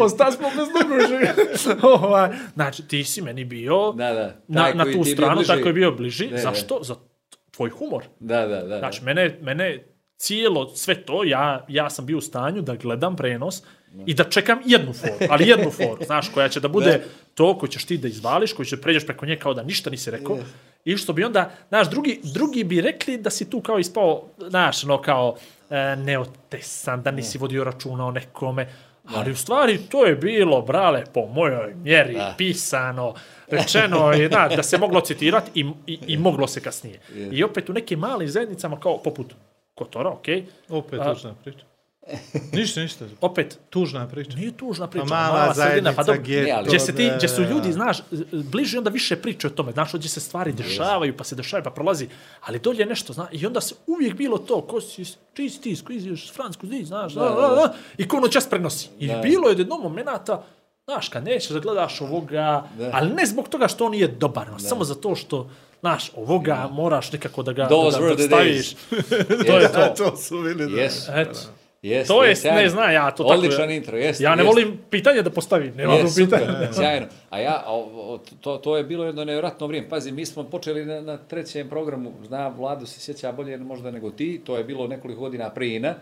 ostali 0.00 0.32
mora 0.32 0.32
smo- 0.32 0.50
da 0.50 0.84
bez 0.86 1.66
drugoga. 1.76 2.32
Znači, 2.54 2.88
ti 2.88 3.04
si 3.04 3.22
meni 3.22 3.44
bio 3.44 3.92
Da, 3.92 4.12
da. 4.12 4.36
na, 4.48 4.72
na 4.74 4.84
tu 4.86 5.04
stranu, 5.04 5.34
bliži. 5.34 5.48
tako 5.48 5.68
je 5.68 5.72
bio 5.72 5.92
bliži. 5.92 6.26
Ne, 6.26 6.32
ne. 6.32 6.38
Zašto? 6.38 6.78
Za 6.82 6.94
tvoj 7.50 7.70
humor. 7.70 8.04
Da, 8.20 8.46
da, 8.46 8.62
da. 8.62 8.78
Znači, 8.78 9.04
mene, 9.04 9.38
mene 9.42 9.84
cijelo 10.20 10.68
sve 10.76 10.94
to, 10.94 11.24
ja, 11.24 11.64
ja 11.68 11.90
sam 11.90 12.06
bio 12.06 12.18
u 12.18 12.20
stanju 12.20 12.62
da 12.62 12.74
gledam 12.74 13.16
prenos 13.16 13.62
i 14.06 14.14
da 14.14 14.24
čekam 14.24 14.58
jednu 14.64 14.92
foru, 14.92 15.14
ali 15.30 15.48
jednu 15.48 15.70
foru, 15.70 16.04
znaš, 16.10 16.28
koja 16.28 16.48
će 16.48 16.60
da 16.60 16.68
bude 16.68 17.02
to 17.34 17.58
koji 17.58 17.70
ćeš 17.70 17.84
ti 17.84 17.98
da 17.98 18.08
izvališ, 18.08 18.52
koji 18.52 18.66
će 18.66 18.76
da 18.76 18.82
pređeš 18.82 19.06
preko 19.06 19.26
nje 19.26 19.36
kao 19.36 19.54
da 19.54 19.62
ništa 19.62 19.90
nisi 19.90 20.10
rekao. 20.10 20.38
I 20.84 20.96
što 20.96 21.12
bi 21.12 21.24
onda, 21.24 21.50
znaš, 21.68 21.90
drugi, 21.90 22.20
drugi 22.34 22.64
bi 22.64 22.80
rekli 22.80 23.18
da 23.18 23.30
si 23.30 23.50
tu 23.50 23.60
kao 23.60 23.78
ispao, 23.78 24.22
znaš, 24.48 24.82
no 24.82 25.02
kao 25.02 25.36
e, 25.70 25.96
neotesan, 25.96 27.02
da 27.02 27.10
nisi 27.10 27.38
vodio 27.38 27.64
računa 27.64 28.06
o 28.06 28.10
nekome. 28.10 28.68
Ali 29.14 29.32
u 29.32 29.36
stvari 29.36 29.78
to 29.78 30.06
je 30.06 30.16
bilo, 30.16 30.62
brale, 30.62 31.04
po 31.14 31.26
mojoj 31.26 31.74
mjeri, 31.74 32.14
Da. 32.14 32.34
pisano, 32.38 33.14
rečeno 33.48 34.12
je, 34.12 34.28
da, 34.28 34.48
da 34.56 34.62
se 34.62 34.78
moglo 34.78 35.00
citirati 35.00 35.50
i, 35.60 35.66
i, 35.86 35.98
i 36.06 36.16
moglo 36.16 36.46
se 36.46 36.60
kasnije. 36.60 37.00
I 37.32 37.44
opet 37.44 37.70
u 37.70 37.72
nekim 37.72 37.98
malim 37.98 38.28
zajednicama 38.28 38.80
kao 38.80 38.98
poput 39.02 39.34
Kotora, 39.80 40.10
okej, 40.10 40.44
Opet 40.68 41.00
A- 41.00 41.14
tužna 41.14 41.34
priča. 41.44 41.64
Ništa, 42.52 42.80
ništa. 42.80 43.04
opet 43.20 43.58
Tužna 43.70 44.08
priča. 44.08 44.36
Nije 44.36 44.52
tužna 44.56 44.86
priča. 44.86 45.06
Pa 45.08 45.14
mala 45.14 45.54
sredina, 45.54 45.92
zajednica, 45.92 46.02
dobro, 46.02 46.22
Gdje 46.66 46.80
se 46.80 46.94
ti, 46.96 47.06
da, 47.06 47.16
gdje 47.16 47.28
su 47.28 47.42
da, 47.42 47.48
ljudi, 47.48 47.68
da. 47.68 47.72
znaš, 47.72 47.98
bliže 48.32 48.78
onda 48.78 48.90
više 48.90 49.16
priče 49.16 49.46
o 49.46 49.50
tome, 49.50 49.72
znaš, 49.72 49.92
gdje 49.92 50.08
se 50.08 50.20
stvari 50.20 50.52
dešavaju, 50.52 51.16
pa 51.16 51.24
se 51.24 51.34
dešavaju, 51.36 51.64
pa 51.64 51.70
prolazi, 51.70 52.08
ali 52.40 52.58
dolje 52.58 52.82
je 52.82 52.86
nešto, 52.86 53.12
znaš, 53.12 53.28
i 53.32 53.46
onda 53.46 53.60
se 53.60 53.74
uvijek 53.86 54.14
bilo 54.14 54.38
to, 54.38 54.60
ko 54.62 54.80
si, 54.80 55.04
čiji 55.34 55.50
si 55.50 55.60
ti, 55.60 55.76
koji 55.84 56.00
si, 56.00 56.32
fransku 56.34 56.66
zi, 56.66 56.84
znaš, 56.84 57.12
da, 57.12 57.20
da, 57.24 57.30
da, 57.54 57.74
i 57.98 58.08
ko 58.08 58.16
ono 58.16 58.28
čas 58.28 58.46
prenosi. 58.50 58.88
I 58.98 59.06
Da. 59.08 59.16
bilo 59.18 59.48
je 59.48 59.58
jednom 59.58 59.80
momenata, 59.82 60.44
znaš, 60.84 61.08
kad 61.08 61.24
nećeš 61.24 61.50
da 61.50 61.60
gledaš 61.60 62.00
ovoga, 62.00 62.64
ali 62.92 63.10
ne 63.10 63.26
zbog 63.26 63.48
toga 63.48 63.68
što 63.68 63.84
on 63.84 63.92
nije 63.92 64.08
dobar, 64.08 64.50
no, 64.50 64.58
samo 64.58 64.84
zato 64.84 65.14
što, 65.14 65.50
znaš, 65.80 66.10
ovoga 66.16 66.68
moraš 66.72 67.12
nekako 67.12 67.42
da 67.42 67.52
ga, 67.52 67.68
Those 67.68 68.00
da, 68.00 68.08
da, 68.08 68.14
da 68.14 68.22
staviš. 68.22 68.74
to 69.46 69.58
je 69.58 69.68
Da, 69.68 69.94
to. 69.94 70.10
to 70.10 70.16
su 70.16 70.42
bili 70.42 70.76
da. 70.76 70.82
Eto. 70.82 71.30
Yes. 71.32 71.46
Yes, 71.82 72.06
To 72.06 72.24
je, 72.24 72.34
yes, 72.34 72.40
sjajno. 72.40 72.60
ne 72.60 72.68
znam, 72.68 72.92
ja 72.92 73.10
to 73.10 73.22
tako... 73.24 73.34
Odličan 73.34 73.70
intro, 73.70 73.96
jeste. 73.96 74.24
Ja 74.24 74.34
ne 74.34 74.42
jeste. 74.42 74.48
volim 74.48 74.78
pitanje 74.90 75.22
da 75.22 75.30
postavim, 75.30 75.74
nema 75.76 75.94
Je, 75.94 76.02
do 76.02 76.08
super, 76.08 76.38
pitanja. 76.40 76.72
sjajno. 76.80 77.06
A 77.30 77.38
ja, 77.38 77.64
o, 77.66 78.18
to, 78.40 78.56
to 78.56 78.76
je 78.76 78.84
bilo 78.84 79.04
jedno 79.04 79.24
nevjerojatno 79.24 79.66
vrijeme. 79.66 79.88
Pazi, 79.88 80.12
mi 80.12 80.26
smo 80.26 80.44
počeli 80.44 80.84
na, 80.84 81.00
na 81.00 81.16
trećem 81.16 81.68
programu, 81.68 82.12
zna, 82.26 82.48
Vladu 82.48 82.86
se 82.86 83.00
sjeća 83.00 83.32
bolje 83.32 83.56
možda 83.56 83.90
nego 83.90 84.10
ti, 84.10 84.40
to 84.46 84.56
je 84.56 84.64
bilo 84.64 84.86
nekoliko 84.86 85.20
godina 85.20 85.50
prije 85.50 85.76
Ina, 85.76 85.94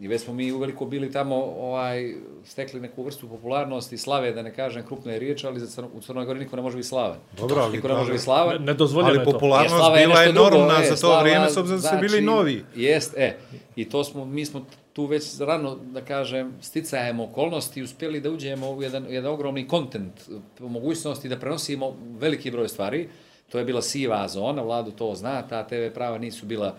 i 0.00 0.08
već 0.08 0.22
smo 0.22 0.34
mi 0.34 0.52
uveliko 0.52 0.86
bili 0.86 1.12
tamo, 1.12 1.36
ovaj, 1.36 2.14
stekli 2.44 2.80
neku 2.80 3.02
vrstu 3.02 3.28
popularnosti, 3.28 3.98
slave, 3.98 4.32
da 4.32 4.42
ne 4.42 4.54
kažem 4.54 4.86
krupne 4.86 5.18
riječi, 5.18 5.46
ali 5.46 5.60
za 5.60 5.66
Crno, 5.66 5.90
u 5.94 6.00
Crnoj 6.00 6.24
Gori 6.24 6.38
niko 6.38 6.56
ne 6.56 6.62
može 6.62 6.76
biti 6.76 6.88
slavan. 6.88 7.18
Dobro, 7.38 7.62
ali 7.62 7.76
niko 7.76 7.88
ne 7.88 7.94
može 7.94 8.12
biti 8.12 8.24
slavan. 8.24 8.64
Ne 8.64 8.74
dozvoljeno 8.74 9.10
Ali 9.10 9.18
je 9.18 9.24
to. 9.24 9.30
Jer 9.30 9.34
popularnost 9.34 9.98
je 9.98 10.06
bila 10.06 10.22
je 10.22 10.32
drugo, 10.32 10.48
enormna 10.48 10.82
e, 10.82 10.84
za 10.84 10.90
to 10.90 10.96
slava, 10.96 11.22
vrijeme, 11.22 11.50
s 11.50 11.56
obzirom 11.56 11.80
da 11.80 11.88
su 11.88 11.96
bili 12.00 12.20
novi. 12.20 12.64
Jest, 12.74 13.14
e. 13.16 13.36
I 13.76 13.88
to 13.88 14.04
smo, 14.04 14.24
mi 14.24 14.46
smo 14.46 14.66
tu 14.92 15.06
već 15.06 15.40
rano, 15.40 15.76
da 15.76 16.00
kažem, 16.00 16.52
sticajem 16.60 17.20
okolnosti 17.20 17.82
uspjeli 17.82 18.20
da 18.20 18.30
uđemo 18.30 18.70
u 18.70 18.82
jedan, 18.82 19.06
jedan 19.08 19.32
ogromni 19.32 19.68
kontent, 19.68 20.12
mogućnosti 20.60 21.28
da 21.28 21.38
prenosimo 21.38 21.96
veliki 22.18 22.50
broj 22.50 22.68
stvari. 22.68 23.08
To 23.48 23.58
je 23.58 23.64
bila 23.64 23.82
siva 23.82 24.28
zona, 24.28 24.62
vladu 24.62 24.90
to 24.90 25.14
zna, 25.14 25.42
ta 25.42 25.66
TV 25.66 25.94
prava 25.94 26.18
nisu 26.18 26.46
bila 26.46 26.76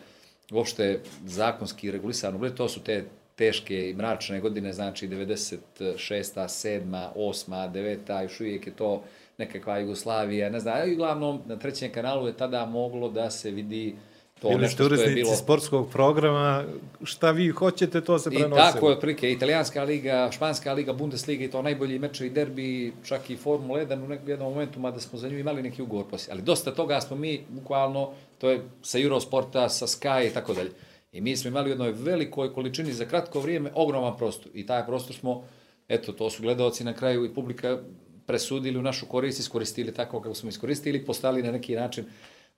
uopšte 0.51 0.99
zakonski 1.25 1.91
regulisano. 1.91 2.49
To 2.49 2.69
su 2.69 2.79
te 2.79 3.05
teške 3.35 3.89
i 3.89 3.93
mračne 3.93 4.39
godine, 4.39 4.73
znači 4.73 5.07
96. 5.07 5.59
7. 5.77 7.07
8. 7.15 7.71
9. 7.71 8.21
još 8.21 8.39
uvijek 8.39 8.67
je 8.67 8.73
to 8.73 9.03
nekakva 9.37 9.77
Jugoslavija, 9.77 10.49
ne 10.49 10.59
znam, 10.59 10.89
i 10.89 10.93
uglavnom 10.93 11.41
na 11.45 11.55
trećem 11.55 11.91
kanalu 11.91 12.27
je 12.27 12.37
tada 12.37 12.65
moglo 12.65 13.09
da 13.09 13.29
se 13.29 13.51
vidi 13.51 13.95
to 14.41 14.49
Bili 14.49 14.61
nešto 14.61 14.85
što 14.85 14.95
je 14.95 15.15
bilo... 15.15 15.35
sportskog 15.35 15.89
programa, 15.91 16.63
šta 17.03 17.31
vi 17.31 17.49
hoćete, 17.49 18.01
to 18.01 18.19
se 18.19 18.29
I 18.33 18.37
prenosi. 18.37 18.61
tako 18.61 18.89
je 18.89 18.93
otprilike, 18.93 19.31
italijanska 19.31 19.83
liga, 19.83 20.29
španska 20.31 20.73
liga, 20.73 20.93
Bundesliga 20.93 21.43
i 21.43 21.51
to 21.51 21.61
najbolji 21.61 21.99
mečevi 21.99 22.29
derbi, 22.29 22.93
čak 23.03 23.29
i 23.29 23.37
Formula 23.37 23.79
1 23.79 24.05
u 24.05 24.07
nekom 24.07 24.29
jednom 24.29 24.53
momentu, 24.53 24.79
mada 24.79 24.99
smo 24.99 25.19
za 25.19 25.29
nju 25.29 25.39
imali 25.39 25.63
neki 25.63 25.81
ugovor 25.81 26.05
poslije. 26.09 26.33
Ali 26.33 26.41
dosta 26.41 26.71
toga 26.71 27.01
smo 27.01 27.15
mi, 27.15 27.41
bukvalno, 27.49 28.11
to 28.37 28.49
je 28.49 28.69
sa 28.81 28.99
Eurosporta, 28.99 29.69
sa 29.69 29.87
Sky 29.87 30.27
i 30.27 30.33
tako 30.33 30.53
dalje. 30.53 30.71
I 31.11 31.21
mi 31.21 31.37
smo 31.37 31.47
imali 31.47 31.69
u 31.69 31.71
jednoj 31.71 31.91
velikoj 31.91 32.53
količini 32.53 32.93
za 32.93 33.05
kratko 33.05 33.39
vrijeme 33.39 33.71
ogroman 33.75 34.17
prostor. 34.17 34.51
I 34.53 34.65
taj 34.65 34.85
prostor 34.85 35.15
smo, 35.15 35.43
eto, 35.87 36.11
to 36.11 36.29
su 36.29 36.41
gledalci 36.41 36.83
na 36.83 36.93
kraju 36.93 37.25
i 37.25 37.33
publika 37.33 37.79
presudili 38.25 38.79
u 38.79 38.81
našu 38.81 39.05
korist, 39.05 39.39
iskoristili 39.39 39.93
tako 39.93 40.21
kako 40.21 40.35
smo 40.35 40.49
iskoristili, 40.49 41.05
postali 41.05 41.43
na 41.43 41.51
neki 41.51 41.75
način 41.75 42.05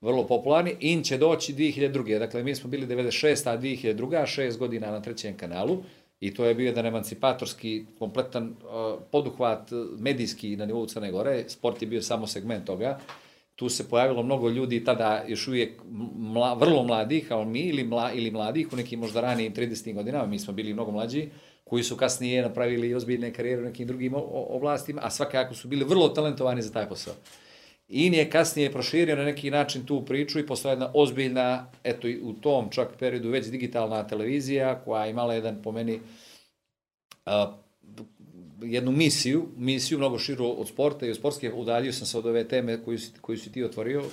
vrlo 0.02 0.28
popularni. 0.28 0.76
In 0.80 1.04
će 1.04 1.18
doći 1.18 1.54
2002. 1.54 2.20
Dakle, 2.20 2.44
mi 2.44 2.56
smo 2.56 2.70
bili 2.70 2.88
96. 2.88 3.50
a 3.50 3.58
2002. 3.58 4.26
šest 4.26 4.60
godina 4.60 4.92
na 4.92 5.02
trećem 5.02 5.38
kanalu. 5.38 5.84
I 6.20 6.34
to 6.34 6.46
je 6.46 6.56
bio 6.56 6.66
jedan 6.66 6.86
emancipatorski, 6.86 7.86
kompletan 8.00 8.50
uh, 8.50 9.02
poduhvat 9.12 9.72
uh, 9.72 10.00
medijski 10.00 10.58
na 10.58 10.66
nivou 10.66 10.86
Crne 10.86 11.12
Gore. 11.12 11.44
Sport 11.48 11.82
je 11.82 11.88
bio 11.88 12.02
samo 12.02 12.28
segment 12.28 12.66
toga. 12.66 13.00
Tu 13.60 13.70
se 13.70 13.90
pojavilo 13.90 14.24
mnogo 14.24 14.50
ljudi, 14.50 14.84
tada 14.84 15.24
još 15.28 15.48
uvijek 15.48 15.82
mla, 16.16 16.54
vrlo 16.54 16.84
mladih, 16.84 17.28
kao 17.28 17.46
mi, 17.46 17.60
ili, 17.60 17.84
mla, 17.84 18.12
ili 18.12 18.32
mladih, 18.32 18.74
u 18.74 18.76
nekim 18.76 19.00
možda 19.00 19.22
ranijim 19.22 19.54
30. 19.54 19.94
godinama, 19.94 20.26
mi 20.26 20.40
smo 20.40 20.54
bili 20.54 20.74
mnogo 20.74 20.92
mlađi, 20.92 21.30
koji 21.64 21.84
su 21.84 21.98
kasnije 21.98 22.42
napravili 22.42 22.94
ozbiljne 22.94 23.34
karijere 23.34 23.62
u 23.62 23.66
nekim 23.66 23.88
drugim 23.88 24.14
oblastima, 24.32 25.02
a 25.04 25.10
svakako 25.10 25.54
su 25.54 25.68
bili 25.68 25.84
vrlo 25.84 26.10
talentovani 26.10 26.62
za 26.62 26.72
taj 26.72 26.90
posao. 26.90 27.14
In 27.88 28.14
je 28.14 28.30
kasnije 28.30 28.72
proširio 28.72 29.16
na 29.16 29.24
neki 29.24 29.52
način 29.52 29.86
tu 29.86 30.06
priču 30.06 30.40
i 30.40 30.48
postoja 30.48 30.72
jedna 30.72 30.92
ozbiljna, 30.94 31.68
eto 31.84 32.08
u 32.22 32.34
tom 32.34 32.70
čak 32.72 32.88
periodu 33.00 33.30
već 33.30 33.48
digitalna 33.48 34.08
televizija 34.08 34.80
koja 34.86 35.06
je 35.06 35.12
imala 35.12 35.34
jedan 35.34 35.62
po 35.64 35.72
meni 35.72 36.00
a, 37.26 37.58
jednu 38.62 38.92
misiju, 38.92 39.46
misiju 39.58 39.98
mnogo 39.98 40.20
širu 40.20 40.56
od 40.58 40.68
sporta 40.68 41.06
i 41.06 41.10
od 41.10 41.16
sportske, 41.16 41.54
udaljio 41.54 41.94
sam 41.94 42.08
se 42.08 42.18
od 42.18 42.26
ove 42.26 42.44
teme 42.44 42.84
koju 42.84 43.00
si, 43.00 43.12
koju 43.22 43.38
si 43.38 43.52
ti 43.52 43.64
otvorio, 43.64 44.04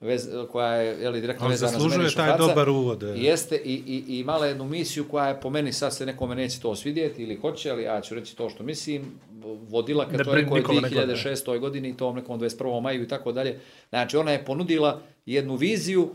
vez, 0.00 0.28
koja 0.52 0.68
je 0.68 1.02
jeli, 1.02 1.20
direktno 1.20 1.46
Ali 1.46 1.52
vezana 1.52 1.68
za 1.68 1.74
zaslužuje 1.74 1.98
Menišu 1.98 2.16
taj 2.16 2.30
Faca. 2.30 2.38
dobar 2.38 2.68
uvod, 2.68 3.02
e. 3.02 3.06
Jeste 3.08 3.56
i, 3.56 3.72
i, 3.86 4.04
i 4.08 4.18
imala 4.18 4.46
jednu 4.46 4.64
misiju 4.64 5.04
koja 5.04 5.28
je 5.28 5.40
po 5.40 5.50
meni, 5.50 5.72
sad 5.72 5.94
se 5.94 6.06
nekome 6.06 6.34
neće 6.34 6.60
to 6.60 6.76
svidjeti 6.76 7.22
ili 7.22 7.36
hoće, 7.36 7.70
ali 7.70 7.82
ja 7.82 8.00
ću 8.00 8.14
reći 8.14 8.36
to 8.36 8.50
što 8.50 8.62
mislim, 8.62 9.02
vodila 9.62 10.04
ka 10.04 10.10
Ne 10.12 10.18
ne 10.34 10.42
gleda. 10.42 11.14
2006. 11.14 11.58
godini 11.58 11.88
i 11.88 11.96
tom 11.96 12.16
nekom 12.16 12.40
21. 12.40 12.80
maju 12.80 13.02
i 13.02 13.08
tako 13.08 13.32
dalje. 13.32 13.58
Znači 13.88 14.16
ona 14.16 14.30
je 14.32 14.44
ponudila 14.44 15.00
jednu 15.26 15.56
viziju 15.56 16.08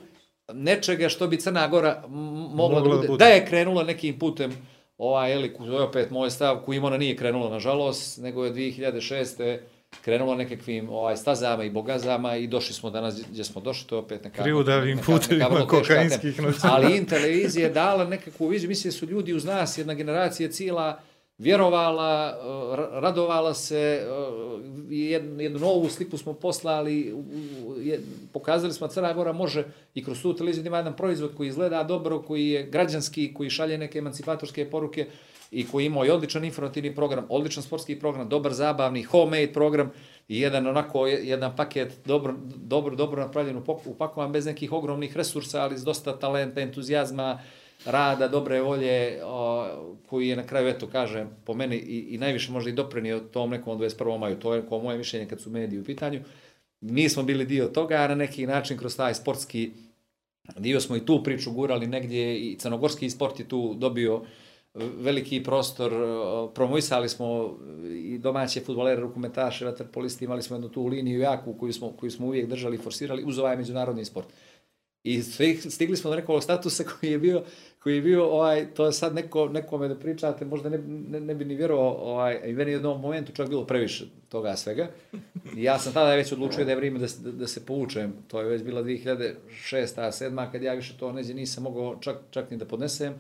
nečega 0.50 1.10
što 1.10 1.28
bi 1.28 1.38
Crna 1.38 1.68
Gora 1.68 2.04
m- 2.06 2.12
mogla 2.54 2.82
da 2.82 2.90
bude, 2.90 3.18
da 3.18 3.26
je 3.26 3.46
krenula 3.46 3.84
nekim 3.84 4.20
putem 4.20 4.54
ovaj, 4.98 5.32
jeli, 5.32 5.54
to 5.54 5.78
je 5.78 5.82
opet 5.82 6.12
moj 6.12 6.30
stav, 6.30 6.62
kojim 6.66 6.84
ona 6.84 6.98
nije 6.98 7.16
krenula, 7.16 7.50
nažalost, 7.50 8.18
nego 8.18 8.46
je 8.46 8.54
2006. 8.54 9.58
krenula 10.02 10.36
nekakvim 10.36 10.90
ovaj, 10.90 11.18
stazama 11.18 11.64
i 11.64 11.70
bogazama 11.70 12.36
i 12.36 12.48
došli 12.48 12.74
smo 12.74 12.90
danas 12.90 13.22
gdje 13.32 13.44
smo 13.44 13.62
došli, 13.62 13.88
to 13.88 13.96
je 13.96 14.00
opet 14.00 14.24
neka... 14.24 14.44
Krivudavim 14.44 15.00
putevima 15.06 15.68
kokainskih 15.68 16.42
noćenja. 16.42 16.74
Ali 16.74 16.98
in 16.98 17.06
televizija 17.06 17.68
je 17.68 17.74
dala 17.74 18.06
nekakvu 18.06 18.48
viziju, 18.48 18.70
mislim 18.70 18.92
su 18.92 19.06
ljudi 19.06 19.34
uz 19.34 19.46
nas, 19.46 19.78
jedna 19.78 19.94
generacija 19.94 20.52
cijela, 20.52 21.00
vjerovala, 21.38 22.38
uh, 22.38 22.80
ra- 22.80 23.00
radovala 23.00 23.54
se, 23.54 24.08
uh, 24.10 24.62
jednu, 24.90 25.42
jednu 25.42 25.60
novu 25.60 25.90
sliku 25.90 26.18
smo 26.18 26.34
poslali, 26.34 27.14
pokazali 28.34 28.74
smo 28.74 28.88
da 28.88 28.94
Crna 28.94 29.14
Gora 29.14 29.34
može 29.34 29.66
i 29.94 30.04
kroz 30.04 30.22
tu 30.22 30.34
televiziju 30.36 30.64
da 30.64 30.68
ima 30.68 30.78
jedan 30.78 30.96
proizvod 30.96 31.36
koji 31.38 31.48
izgleda 31.48 31.84
dobro, 31.84 32.22
koji 32.22 32.48
je 32.48 32.64
građanski, 32.64 33.34
koji 33.34 33.50
šalje 33.50 33.78
neke 33.78 34.00
emancipatorske 34.00 34.70
poruke 34.70 35.08
i 35.52 35.68
koji 35.68 35.86
ima 35.86 36.06
i 36.06 36.10
odličan 36.10 36.44
informativni 36.46 36.96
program, 36.96 37.26
odličan 37.30 37.64
sportski 37.64 38.00
program, 38.00 38.30
dobar 38.30 38.54
zabavni, 38.54 39.04
homemade 39.04 39.54
program 39.54 39.92
i 40.28 40.42
jedan 40.42 40.68
onako, 40.68 41.08
jedan 41.08 41.56
paket 41.56 41.94
dobro, 42.06 42.36
dobro, 42.56 42.96
dobro 42.96 43.22
napravljen, 43.22 43.62
upakovan 43.86 44.32
bez 44.32 44.46
nekih 44.46 44.72
ogromnih 44.72 45.18
resursa, 45.18 45.62
ali 45.62 45.78
s 45.78 45.84
dosta 45.84 46.20
talenta, 46.20 46.62
entuzijazma, 46.62 47.40
rada, 47.86 48.28
dobre 48.28 48.62
volje, 48.62 49.22
o, 49.24 49.68
koji 50.10 50.28
je 50.28 50.36
na 50.36 50.48
kraju, 50.48 50.68
eto, 50.68 50.88
kažem, 50.88 51.30
po 51.46 51.54
meni 51.54 51.76
i, 51.76 52.00
i 52.10 52.18
najviše 52.18 52.52
možda 52.52 52.70
i 52.70 52.74
doprinio 52.74 53.20
tom 53.20 53.50
nekom 53.50 53.80
21. 53.80 54.20
maju. 54.20 54.40
To 54.40 54.54
je 54.54 54.66
ko 54.66 54.80
moje 54.80 54.98
mišljenje 54.98 55.26
kad 55.26 55.42
su 55.42 55.50
mediji 55.50 55.80
u 55.80 55.84
pitanju. 55.84 56.22
Mi 56.82 57.10
smo 57.10 57.24
bili 57.24 57.46
dio 57.46 57.68
toga, 57.68 57.96
a 57.96 58.08
na 58.08 58.16
neki 58.16 58.48
način 58.48 58.78
kroz 58.78 58.98
taj 58.98 59.14
sportski 59.14 59.72
dio 60.58 60.80
smo 60.80 60.96
i 60.96 61.06
tu 61.06 61.24
priču 61.24 61.52
gurali 61.52 61.88
negdje 61.88 62.40
i 62.40 62.56
crnogorski 62.60 63.10
sport 63.10 63.40
je 63.40 63.48
tu 63.48 63.74
dobio 63.74 64.22
veliki 64.78 65.44
prostor, 65.44 65.94
promovisali 66.54 67.10
smo 67.10 67.58
i 68.06 68.18
domaće 68.18 68.62
futbolere, 68.62 69.02
rukometaše, 69.02 69.66
vaterpolisti, 69.66 70.26
imali 70.26 70.42
smo 70.42 70.56
jednu 70.56 70.70
tu 70.70 70.86
liniju 70.86 71.20
jaku 71.20 71.54
koju 71.54 71.74
smo, 71.74 71.92
koju 71.92 72.12
smo 72.12 72.26
uvijek 72.28 72.50
držali 72.50 72.76
i 72.76 72.80
forsirali 72.80 73.24
uz 73.24 73.40
ovaj 73.40 73.58
međunarodni 73.58 74.06
sport. 74.06 74.28
I 75.08 75.24
stigli 75.70 75.98
smo 75.98 76.10
do 76.10 76.16
nekog 76.16 76.44
statusa 76.44 76.84
koji 76.84 77.12
je 77.12 77.18
bio, 77.18 77.44
koji 77.80 77.96
je 77.96 78.02
bio, 78.02 78.26
ovaj, 78.26 78.66
to 78.74 78.86
je 78.86 78.94
sad 78.94 79.16
neko, 79.16 79.50
nekome 79.50 79.88
da 79.88 79.96
pričate, 79.96 80.46
možda 80.46 80.70
ne, 80.70 80.78
ne, 80.88 81.20
ne 81.20 81.36
bi 81.36 81.46
ni 81.46 81.56
vjerovao, 81.56 81.94
ovaj, 81.94 82.42
i 82.46 82.54
meni 82.54 82.72
je 82.72 82.76
u 82.76 82.80
jednom 82.80 83.02
momentu 83.02 83.32
čak 83.32 83.50
bilo 83.50 83.66
previše 83.66 84.06
toga 84.30 84.56
svega. 84.56 84.88
I 85.56 85.64
ja 85.64 85.80
sam 85.80 85.94
tada 85.94 86.16
već 86.16 86.32
odlučio 86.32 86.66
da 86.66 86.72
je 86.72 86.78
vrijeme 86.78 87.00
da, 87.00 87.08
da, 87.24 87.32
da 87.32 87.48
se 87.48 87.66
povučem. 87.66 88.14
To 88.28 88.42
je 88.42 88.50
već 88.50 88.64
bila 88.64 88.84
2006. 88.84 89.36
2007. 89.72 90.52
kad 90.52 90.62
ja 90.62 90.74
više 90.74 90.94
to 91.00 91.12
neđe 91.12 91.34
nisam 91.34 91.64
mogao 91.64 91.98
čak, 92.02 92.18
čak 92.30 92.52
ni 92.52 92.58
da 92.58 92.66
podnesem. 92.66 93.14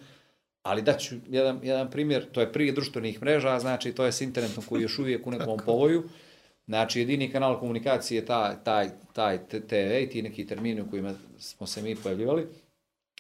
Ali 0.64 0.82
daću 0.82 1.16
jedan, 1.30 1.60
jedan 1.64 1.92
primjer, 1.92 2.26
to 2.32 2.42
je 2.42 2.54
prije 2.54 2.72
društvenih 2.72 3.22
mreža, 3.22 3.60
znači 3.60 3.92
to 3.92 4.06
je 4.06 4.12
s 4.12 4.22
internetom 4.22 4.64
koji 4.70 4.80
je 4.80 4.84
još 4.84 5.00
uvijek 5.00 5.28
u 5.28 5.32
nekom 5.32 5.60
povoju. 5.66 6.04
Znači, 6.68 7.00
jedini 7.00 7.32
kanal 7.32 7.60
komunikacije 7.60 8.18
je 8.18 8.26
taj, 8.26 8.56
taj, 8.64 8.90
taj 9.14 9.38
TV 9.48 10.04
i 10.04 10.10
ti 10.10 10.22
neki 10.22 10.48
termini 10.48 10.82
u 10.82 10.90
kojima 10.90 11.14
smo 11.38 11.68
se 11.68 11.82
mi 11.82 11.96
pojavljivali. 11.96 12.48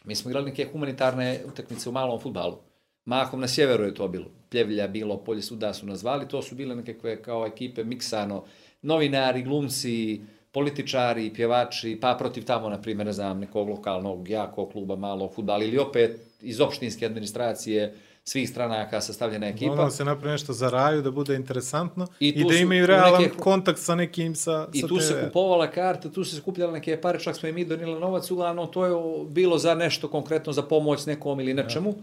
Mi 0.05 0.15
smo 0.15 0.29
igrali 0.29 0.49
neke 0.49 0.67
humanitarne 0.71 1.39
utakmice 1.47 1.89
u 1.89 1.91
malom 1.91 2.19
futbalu. 2.19 2.57
Mahom 3.05 3.39
na 3.39 3.47
sjeveru 3.47 3.83
je 3.83 3.93
to 3.93 4.07
bilo. 4.07 4.25
Pljevlja 4.49 4.87
bilo, 4.87 5.17
polje 5.17 5.41
suda 5.41 5.73
su 5.73 5.85
nas 5.85 5.99
zvali. 5.99 6.27
To 6.27 6.41
su 6.41 6.55
bile 6.55 6.75
nekakve 6.75 7.21
kao 7.21 7.45
ekipe 7.45 7.83
miksano. 7.83 8.43
Novinari, 8.81 9.43
glumci, 9.43 10.21
političari, 10.51 11.33
pjevači, 11.33 11.97
pa 12.01 12.15
protiv 12.19 12.45
tamo, 12.45 12.69
na 12.69 12.81
primjer, 12.81 13.05
ne 13.05 13.13
znam, 13.13 13.39
nekog 13.39 13.69
lokalnog, 13.69 14.29
jakog 14.29 14.71
kluba, 14.71 14.95
malog 14.95 15.33
futbala 15.33 15.63
ili 15.63 15.77
opet 15.77 16.19
iz 16.41 16.61
opštinske 16.61 17.05
administracije 17.05 17.95
svih 18.27 18.49
stranaka 18.49 19.01
sastavljena 19.01 19.47
ekipa. 19.47 19.71
Ono 19.71 19.89
se 19.89 20.05
napravi 20.05 20.31
nešto 20.31 20.53
za 20.53 20.69
raju, 20.69 21.01
da 21.01 21.11
bude 21.11 21.35
interesantno 21.35 22.07
I 22.19 22.27
i, 22.27 22.43
da 22.43 22.49
su 22.49 22.57
imaju 22.57 22.85
realan 22.85 23.21
neke- 23.21 23.37
kontakt 23.37 23.79
sa 23.79 23.95
nekim 23.95 24.35
sa, 24.35 24.67
I 24.73 24.81
sa 24.81 24.87
tu 24.87 24.99
se 24.99 25.13
TV. 25.13 25.25
kupovala 25.27 25.67
karta, 25.71 26.09
tu 26.09 26.23
se 26.23 26.35
skupljale 26.35 26.73
neke 26.73 27.01
pare, 27.01 27.19
čak 27.19 27.35
smo 27.35 27.49
i 27.49 27.51
mi 27.51 27.65
donijeli 27.65 27.99
novac, 27.99 28.31
uglavnom 28.31 28.71
to 28.71 28.85
je 28.85 28.93
bilo 29.29 29.57
za 29.57 29.75
nešto 29.75 30.07
konkretno, 30.07 30.53
za 30.53 30.61
pomoć 30.61 31.05
nekom 31.05 31.39
ili 31.39 31.53
nečemu. 31.53 31.95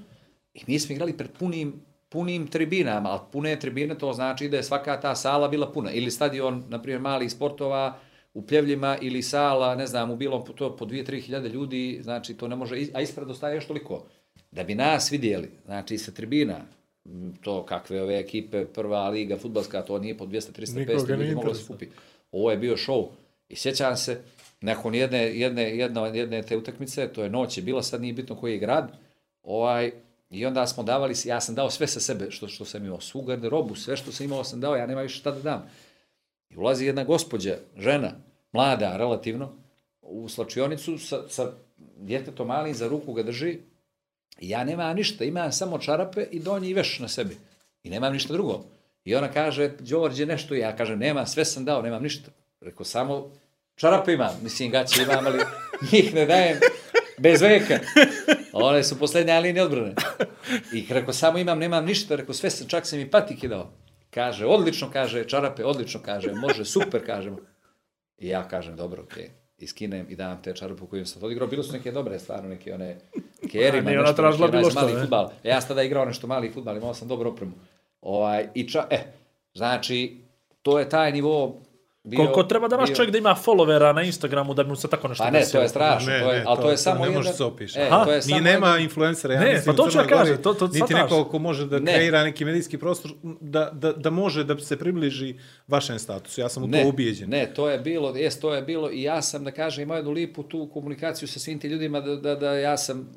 I 0.54 0.60
mi 0.66 0.78
smo 0.78 0.94
igrali 0.94 1.12
pred 1.12 1.30
punim, 1.38 1.74
punim 2.08 2.46
tribinama, 2.46 3.10
ali 3.10 3.20
pune 3.32 3.60
tribine 3.60 3.98
to 3.98 4.12
znači 4.12 4.48
da 4.48 4.56
je 4.56 4.62
svaka 4.62 5.00
ta 5.00 5.14
sala 5.14 5.48
bila 5.48 5.72
puna. 5.72 5.92
Ili 5.92 6.10
stadion, 6.10 6.64
na 6.68 6.82
primjer, 6.82 7.00
malih 7.00 7.32
sportova 7.32 7.96
u 8.34 8.42
Pljevljima 8.46 8.96
ili 9.00 9.22
sala, 9.22 9.74
ne 9.74 9.86
znam, 9.86 10.10
u 10.10 10.16
bilom 10.16 10.42
to 10.56 10.76
po 10.76 10.84
2-3 10.84 11.20
hiljade 11.20 11.48
ljudi, 11.48 12.00
znači 12.02 12.34
to 12.34 12.48
ne 12.48 12.56
može, 12.56 12.76
a 12.94 13.00
ispred 13.00 13.30
ostaje 13.30 13.54
još 13.54 13.66
toliko. 13.66 14.04
Da 14.54 14.64
bi 14.64 14.74
nas 14.74 15.12
vidjeli, 15.12 15.50
znači 15.64 15.98
sa 15.98 16.12
tribina, 16.12 16.60
to 17.40 17.66
kakve 17.66 18.02
ove 18.02 18.18
ekipe, 18.18 18.64
prva 18.64 19.08
liga, 19.08 19.38
futbalska, 19.38 19.82
to 19.82 19.98
nije 19.98 20.18
po 20.18 20.26
200-300 20.26 20.76
Nikoga 20.76 20.98
500 20.98 21.08
ne 21.08 21.24
ljudi 21.24 21.34
moglo 21.34 21.54
se 21.54 21.64
skupi. 21.64 21.86
Ovo 22.32 22.50
je 22.50 22.56
bio 22.56 22.76
show. 22.76 23.08
I 23.48 23.56
sjećam 23.56 23.96
se, 23.96 24.20
nakon 24.60 24.94
jedne, 24.94 25.38
jedne, 25.38 25.76
jedne, 25.76 26.18
jedne 26.18 26.42
te 26.42 26.56
utakmice, 26.56 27.08
to 27.08 27.22
je 27.22 27.30
noć 27.30 27.58
je 27.58 27.62
bila, 27.62 27.82
sad 27.82 28.00
nije 28.00 28.12
bitno 28.12 28.36
koji 28.36 28.52
je 28.52 28.58
grad, 28.58 28.92
ovaj, 29.42 29.92
i 30.30 30.46
onda 30.46 30.66
smo 30.66 30.82
davali, 30.82 31.14
ja 31.24 31.40
sam 31.40 31.54
dao 31.54 31.70
sve 31.70 31.86
sa 31.86 32.00
sebe, 32.00 32.30
što, 32.30 32.48
što 32.48 32.64
sam 32.64 32.84
imao, 32.84 33.00
svu 33.00 33.22
garderobu, 33.22 33.74
sve 33.74 33.96
što 33.96 34.12
sam 34.12 34.24
imao 34.26 34.44
sam 34.44 34.60
dao, 34.60 34.76
ja 34.76 34.86
nema 34.86 35.02
više 35.02 35.18
šta 35.18 35.30
da 35.30 35.40
dam. 35.40 35.70
I 36.50 36.56
ulazi 36.56 36.86
jedna 36.86 37.04
gospođa, 37.04 37.56
žena, 37.78 38.12
mlada 38.52 38.96
relativno, 38.96 39.52
u 40.02 40.28
slačionicu 40.28 40.98
sa, 40.98 41.28
sa 41.28 41.52
djetetom 41.96 42.46
malim 42.48 42.74
za 42.74 42.88
ruku 42.88 43.12
ga 43.12 43.22
drži, 43.22 43.58
ja 44.40 44.64
nemam 44.64 44.96
ništa, 44.96 45.24
imam 45.24 45.52
samo 45.52 45.78
čarape 45.78 46.26
i 46.30 46.40
donji 46.40 46.74
veš 46.74 46.98
na 46.98 47.08
sebi. 47.08 47.36
I 47.82 47.90
nemam 47.90 48.12
ništa 48.12 48.32
drugo. 48.32 48.64
I 49.04 49.14
ona 49.14 49.28
kaže, 49.32 49.70
Đorđe, 49.78 50.26
nešto, 50.26 50.54
ja 50.54 50.76
kažem, 50.76 50.98
nema, 50.98 51.26
sve 51.26 51.44
sam 51.44 51.64
dao, 51.64 51.82
nemam 51.82 52.02
ništa. 52.02 52.30
Rekao, 52.60 52.84
samo 52.84 53.30
čarape 53.74 54.12
imam, 54.12 54.40
mislim, 54.42 54.70
gaće 54.70 55.02
imam, 55.02 55.26
ali 55.26 55.38
njih 55.92 56.14
ne 56.14 56.26
dajem 56.26 56.58
bez 57.18 57.42
veka. 57.42 57.78
One 58.52 58.84
su 58.84 58.98
posljednja 58.98 59.38
linija 59.38 59.64
odbrane. 59.64 59.94
I 60.72 60.86
rekao, 60.88 61.12
samo 61.12 61.38
imam, 61.38 61.58
nemam 61.58 61.84
ništa, 61.84 62.16
rekao, 62.16 62.34
sve 62.34 62.50
sam, 62.50 62.68
čak 62.68 62.86
sam 62.86 63.00
i 63.00 63.10
patike 63.10 63.48
dao. 63.48 63.70
Kaže, 64.10 64.46
odlično, 64.46 64.90
kaže, 64.92 65.28
čarape, 65.28 65.64
odlično, 65.64 66.00
kaže, 66.04 66.32
može, 66.32 66.64
super, 66.64 67.06
kažemo. 67.06 67.38
I 68.18 68.28
ja 68.28 68.48
kažem, 68.48 68.76
dobro, 68.76 69.02
okej. 69.02 69.30
I 69.58 69.66
skinem 69.66 70.06
i 70.10 70.16
dam 70.16 70.42
te 70.42 70.54
čarape 70.54 70.82
u 70.82 70.86
kojim 70.86 71.06
sam 71.06 71.22
odigrao. 71.22 71.48
Bilo 71.48 71.62
su 71.62 71.72
neke 71.72 71.92
dobre, 71.92 72.18
stvarno, 72.18 72.48
neke 72.48 72.74
one 72.74 72.96
kerima, 73.48 73.90
ona 73.90 74.00
nešto, 74.00 74.14
tražila 74.14 74.48
bilo 74.48 74.70
što, 74.70 74.80
mali 74.80 74.92
ne? 74.94 75.00
fudbal. 75.00 75.30
E, 75.44 75.48
Ja 75.48 75.60
sam 75.60 75.68
tada 75.68 75.82
igrao 75.82 76.04
nešto 76.04 76.26
mali 76.26 76.50
futbal, 76.50 76.76
imao 76.76 76.94
sam 76.94 77.08
dobru 77.08 77.30
opremu. 77.30 77.52
Ovaj, 78.00 78.48
i 78.54 78.68
ča, 78.68 78.86
e, 78.90 78.98
znači, 79.54 80.16
to 80.62 80.78
je 80.78 80.88
taj 80.88 81.12
nivo 81.12 81.60
bio... 82.04 82.16
Koliko 82.18 82.42
treba 82.42 82.68
da 82.68 82.76
naš 82.76 82.88
bio- 82.88 82.96
čovjek 82.96 83.12
da 83.12 83.18
ima 83.18 83.36
followera 83.36 83.92
na 83.92 84.02
Instagramu 84.02 84.54
da 84.54 84.62
bi 84.62 84.68
mu 84.68 84.76
se 84.76 84.88
tako 84.88 85.08
nešto 85.08 85.24
Pa 85.24 85.30
ne, 85.30 85.38
to 85.38 85.40
desilo? 85.40 85.62
je 85.62 85.68
strašno, 85.68 86.12
Ne, 86.12 86.20
to 86.20 86.30
je, 86.30 86.38
ne, 86.38 86.44
ali 86.46 86.56
to, 86.56 86.62
to- 86.62 86.68
je 86.68 86.76
to 86.76 86.82
samo 86.82 86.96
ne 86.96 87.02
jedan... 87.02 87.14
može 87.14 87.32
se 87.32 87.44
opiše. 87.44 87.80
E, 87.80 87.88
Aha, 87.90 88.04
to 88.04 88.10
je 88.10 88.16
Ni 88.16 88.22
samo 88.22 88.40
nema 88.40 88.66
jedan- 88.66 88.82
influencera, 88.82 89.34
ja 89.34 89.40
Ne, 89.40 89.46
mislim, 89.48 89.64
pa 89.66 89.72
to 89.74 89.90
ću 89.90 89.98
ja 89.98 90.06
kažem, 90.06 90.36
to- 90.38 90.54
to 90.54 90.66
niti 90.68 90.94
neko 90.94 91.24
ko 91.24 91.38
može 91.40 91.66
da 91.66 91.78
Ne. 91.78 91.94
kreira 91.94 92.24
neki 92.24 92.44
medijski 92.44 92.78
prostor 92.78 93.10
da, 93.40 93.70
da, 93.72 93.92
da 93.92 94.10
može 94.10 94.44
da 94.44 94.58
se 94.58 94.78
približi 94.78 95.34
vašem 95.68 95.98
statusu. 95.98 96.40
Ja 96.40 96.48
sam 96.48 96.62
u 96.62 96.68
to 96.68 96.78
ubijeđen. 96.84 97.30
Ne, 97.30 97.46
to 97.46 97.70
je 97.70 97.78
bilo, 97.78 98.16
jes, 98.16 98.40
to 98.40 98.54
je 98.54 98.62
bilo 98.62 98.90
i 98.90 99.02
ja 99.02 99.22
sam, 99.22 99.44
da 99.44 99.50
kažem, 99.50 99.82
imao 99.82 99.96
jednu 99.96 100.10
lipu 100.12 100.42
tu 100.42 100.68
komunikaciju 100.68 101.28
sa 101.28 101.38
svim 101.38 101.58
ti 101.58 101.68
ljudima, 101.68 102.00
da, 102.00 102.16
da, 102.16 102.34
da 102.34 102.52
ja 102.52 102.76
sam 102.76 103.08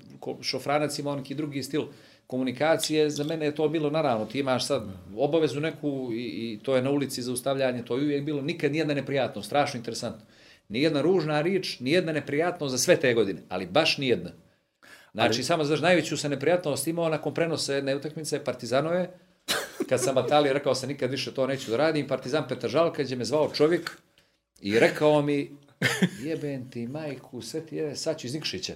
šofranac 0.42 1.00
imao 1.00 1.16
neki 1.16 1.36
drugi 1.36 1.64
stil 1.64 1.84
komunikacije, 2.28 3.10
za 3.10 3.24
mene 3.24 3.46
je 3.46 3.56
to 3.56 3.70
bilo 3.70 3.90
naravno, 3.90 4.26
ti 4.26 4.40
imaš 4.40 4.68
sad 4.68 4.84
obavezu 5.16 5.60
neku 5.60 6.10
i, 6.14 6.24
i 6.24 6.60
to 6.64 6.76
je 6.76 6.82
na 6.82 6.92
ulici 6.92 7.22
za 7.22 7.32
ustavljanje, 7.32 7.84
to 7.84 7.98
je 7.98 8.04
uvijek 8.04 8.24
bilo, 8.24 8.42
nikad 8.42 8.72
nijedna 8.72 8.94
neprijatno, 8.94 9.44
strašno 9.44 9.78
interesantno. 9.78 10.26
Nijedna 10.70 11.02
ružna 11.02 11.42
rič, 11.42 11.80
nijedna 11.80 12.12
neprijatno 12.12 12.68
za 12.68 12.78
sve 12.78 12.96
te 12.96 13.14
godine, 13.14 13.42
ali 13.50 13.66
baš 13.66 13.98
nijedna. 13.98 14.32
Znači, 15.14 15.44
samo 15.44 15.64
znaš, 15.64 15.82
najveću 15.82 16.18
sam 16.18 16.32
neprijatnost 16.32 16.88
imao 16.88 17.10
nakon 17.10 17.34
prenosa 17.34 17.74
jedne 17.74 17.96
utakmice 17.96 18.44
Partizanove, 18.44 19.10
kad 19.90 20.04
sam 20.04 20.16
batalio, 20.16 20.54
rekao 20.54 20.76
sam 20.76 20.90
nikad 20.90 21.12
više 21.12 21.34
to 21.34 21.48
neću 21.48 21.72
da 21.72 21.78
radim, 21.78 22.08
Partizan 22.08 22.48
Petržalka, 22.50 23.04
gdje 23.04 23.16
me 23.16 23.26
zvao 23.26 23.52
čovjek 23.54 23.98
i 24.62 24.80
rekao 24.80 25.22
mi, 25.22 25.52
jebem 26.24 26.70
ti 26.70 26.88
majku, 26.88 27.42
sve 27.42 27.66
ti 27.66 27.76
je, 27.76 27.96
sad 27.96 28.20
ću 28.20 28.28
iz 28.28 28.34
Nikšića. 28.34 28.74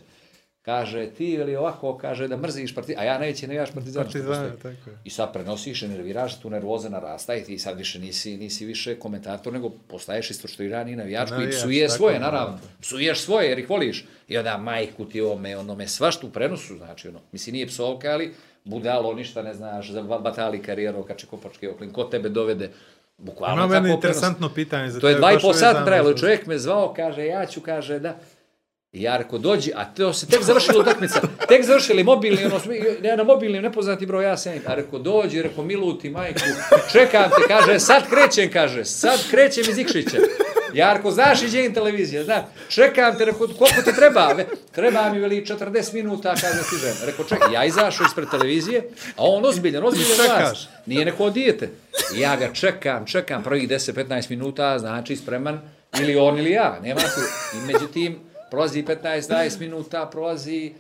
Kaže, 0.62 1.10
ti 1.18 1.30
ili 1.30 1.56
ovako, 1.56 1.98
kaže 1.98 2.28
da 2.28 2.38
mrziš 2.38 2.76
Partizan, 2.76 3.02
a 3.02 3.06
ja 3.06 3.18
neće 3.18 3.48
ne 3.48 3.56
jaš 3.56 3.72
Partizan. 3.72 4.04
Partizan, 4.04 4.52
tako 4.58 4.90
je. 4.90 4.98
I 5.04 5.10
sad 5.10 5.34
prenosiš, 5.34 5.82
i 5.82 5.88
nerviraš, 5.88 6.40
tu 6.40 6.50
nervoza 6.50 6.90
narasta 6.90 7.36
i 7.36 7.44
ti 7.44 7.60
sad 7.60 7.78
više 7.78 8.00
nisi, 8.00 8.38
nisi 8.38 8.66
više 8.66 9.00
komentator, 9.00 9.54
nego 9.54 9.70
postaješ 9.70 10.30
istoštorirani 10.30 10.96
navijač 10.96 11.30
koji 11.30 11.40
Navijač, 11.40 11.56
psuje 11.56 11.88
tako 11.88 11.98
svoje, 11.98 12.14
je, 12.14 12.20
naravno. 12.20 12.60
Psuješ 12.82 13.22
svoje 13.22 13.50
jer 13.50 13.60
ih 13.60 13.70
voliš. 13.70 14.06
I 14.28 14.38
onda 14.38 14.58
majku 14.58 15.06
ti 15.06 15.22
ome, 15.22 15.58
ono 15.58 15.76
me 15.76 15.88
svašta 15.88 16.28
u 16.28 16.30
prenosu, 16.30 16.78
znači 16.78 17.08
ono. 17.08 17.20
Mislim, 17.32 17.54
nije 17.54 17.68
psovka, 17.68 18.12
ali 18.12 18.34
budalo, 18.64 19.14
ništa 19.14 19.42
ne 19.42 19.54
znaš, 19.54 19.92
za 19.92 20.02
batali 20.02 20.62
karijeru, 20.62 21.04
kače 21.04 21.28
kopačke 21.28 21.70
oklin, 21.70 21.94
ko 21.94 22.04
tebe 22.04 22.30
dovede, 22.30 22.70
bukvalno 23.18 23.62
jedno 23.62 23.80
prenos. 23.80 23.96
interesantno 23.96 24.50
pitanje 24.50 24.92
za 24.92 25.00
To 25.00 25.08
je 25.08 25.14
tebe, 25.14 25.20
dva 25.20 25.32
i 25.32 25.36
baš 25.36 25.42
pol 25.42 25.54
sata 25.54 25.68
vezano 25.68 25.86
trajalo, 25.86 26.14
čovjek 26.14 26.46
me 26.46 26.58
zvao, 26.58 26.94
kaže, 26.94 27.26
ja 27.26 27.46
ću, 27.46 27.62
kaže, 27.62 28.00
da. 28.00 28.18
I 28.94 29.02
ja 29.02 29.18
rekao, 29.18 29.40
dođi, 29.40 29.72
a 29.76 29.86
to 29.86 30.14
se 30.14 30.28
tek 30.28 30.44
završila 30.44 30.80
utakmica, 30.82 31.22
tek 31.48 31.66
završili 31.66 32.04
mobilni, 32.04 32.46
ono, 32.46 32.60
ja 33.04 33.16
na 33.16 33.24
mobilnim 33.24 33.64
nepoznati 33.64 34.06
broj, 34.06 34.24
ja 34.26 34.38
sam, 34.38 34.54
a 34.66 34.74
rekao, 34.74 35.00
dođi, 35.00 35.42
rekao, 35.42 35.64
miluti, 35.64 36.10
majku, 36.10 36.40
čekam 36.92 37.24
te, 37.24 37.48
kaže, 37.48 37.80
sad 37.80 38.04
krećem, 38.10 38.52
kaže, 38.52 38.86
sad 38.86 39.20
krećem 39.30 39.64
iz 39.70 39.78
Ikšića. 39.78 40.18
Ja 40.74 40.94
rekao, 40.94 41.12
znaš, 41.12 41.42
iđe 41.42 41.74
televizija, 41.74 42.24
znam, 42.24 42.42
čekam 42.70 43.18
te, 43.18 43.26
rekao, 43.26 43.48
koliko 43.48 43.82
ti 43.82 43.96
treba? 43.96 44.34
Ve, 44.34 44.46
treba 44.72 45.10
mi, 45.10 45.20
veli, 45.20 45.46
40 45.46 45.94
minuta, 45.94 46.36
kaže, 46.42 46.64
stižem. 46.64 46.96
Rekao, 47.06 47.26
čekaj, 47.26 47.54
ja 47.54 47.66
izašao 47.66 48.06
ispred 48.06 48.30
televizije, 48.30 48.90
a 49.16 49.24
on 49.24 49.46
ozbiljan, 49.46 49.84
ozbiljan 49.84 50.18
glas. 50.18 50.68
Nije 50.86 51.06
neko 51.06 51.30
dijete. 51.30 51.70
Ja 52.16 52.36
ga 52.36 52.54
čekam, 52.54 53.06
čekam 53.06 53.44
prvih 53.44 53.70
10-15 53.70 54.30
minuta, 54.30 54.80
znači 54.80 55.16
spreman, 55.16 55.62
ili 56.00 56.16
on 56.16 56.40
ili 56.40 56.52
ja, 56.52 56.80
nema 56.84 57.02
tu. 57.02 57.22
I 57.58 57.74
međutim, 57.74 58.31
prolazi 58.52 58.84
15-20 58.84 59.60
minuta, 59.60 60.06
prolazi, 60.06 60.74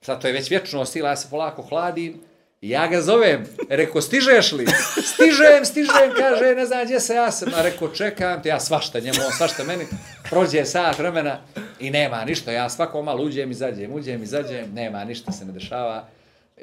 sad 0.00 0.20
to 0.20 0.26
je 0.26 0.32
već 0.32 0.50
vječno 0.50 0.84
stila, 0.84 1.08
ja 1.08 1.16
se 1.16 1.30
polako 1.30 1.62
hladim, 1.62 2.20
ja 2.60 2.86
ga 2.86 3.00
zovem, 3.02 3.46
rekao, 3.68 4.00
stižeš 4.00 4.52
li? 4.52 4.66
Stižem, 5.12 5.64
stižem, 5.64 6.12
kaže, 6.18 6.54
ne 6.54 6.66
znam 6.66 6.84
gdje 6.84 7.00
se 7.00 7.14
ja 7.14 7.30
sam. 7.30 7.54
A 7.54 7.62
rekao, 7.62 7.88
čekam 7.88 8.42
te, 8.42 8.48
ja 8.48 8.60
svašta 8.60 9.00
njemu, 9.00 9.18
on 9.26 9.32
svašta 9.32 9.64
meni. 9.64 9.86
Prođe 10.30 10.64
sat 10.64 10.98
vremena 10.98 11.38
i 11.80 11.90
nema 11.90 12.24
ništa. 12.24 12.52
Ja 12.52 12.68
svako 12.68 13.02
malo 13.02 13.24
uđem, 13.24 13.50
izađem, 13.50 13.92
uđem, 13.92 14.22
izađem, 14.22 14.74
nema 14.74 15.04
ništa 15.04 15.32
se 15.32 15.44
ne 15.44 15.52
dešava. 15.52 16.08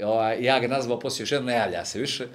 Ovaj, 0.04 0.44
ja 0.44 0.60
ga 0.60 0.68
nazvao 0.68 1.00
poslije 1.00 1.24
još 1.24 1.32
jedno, 1.32 1.48
ne 1.48 1.54
javlja 1.54 1.86
se 1.86 2.00
više. 2.00 2.28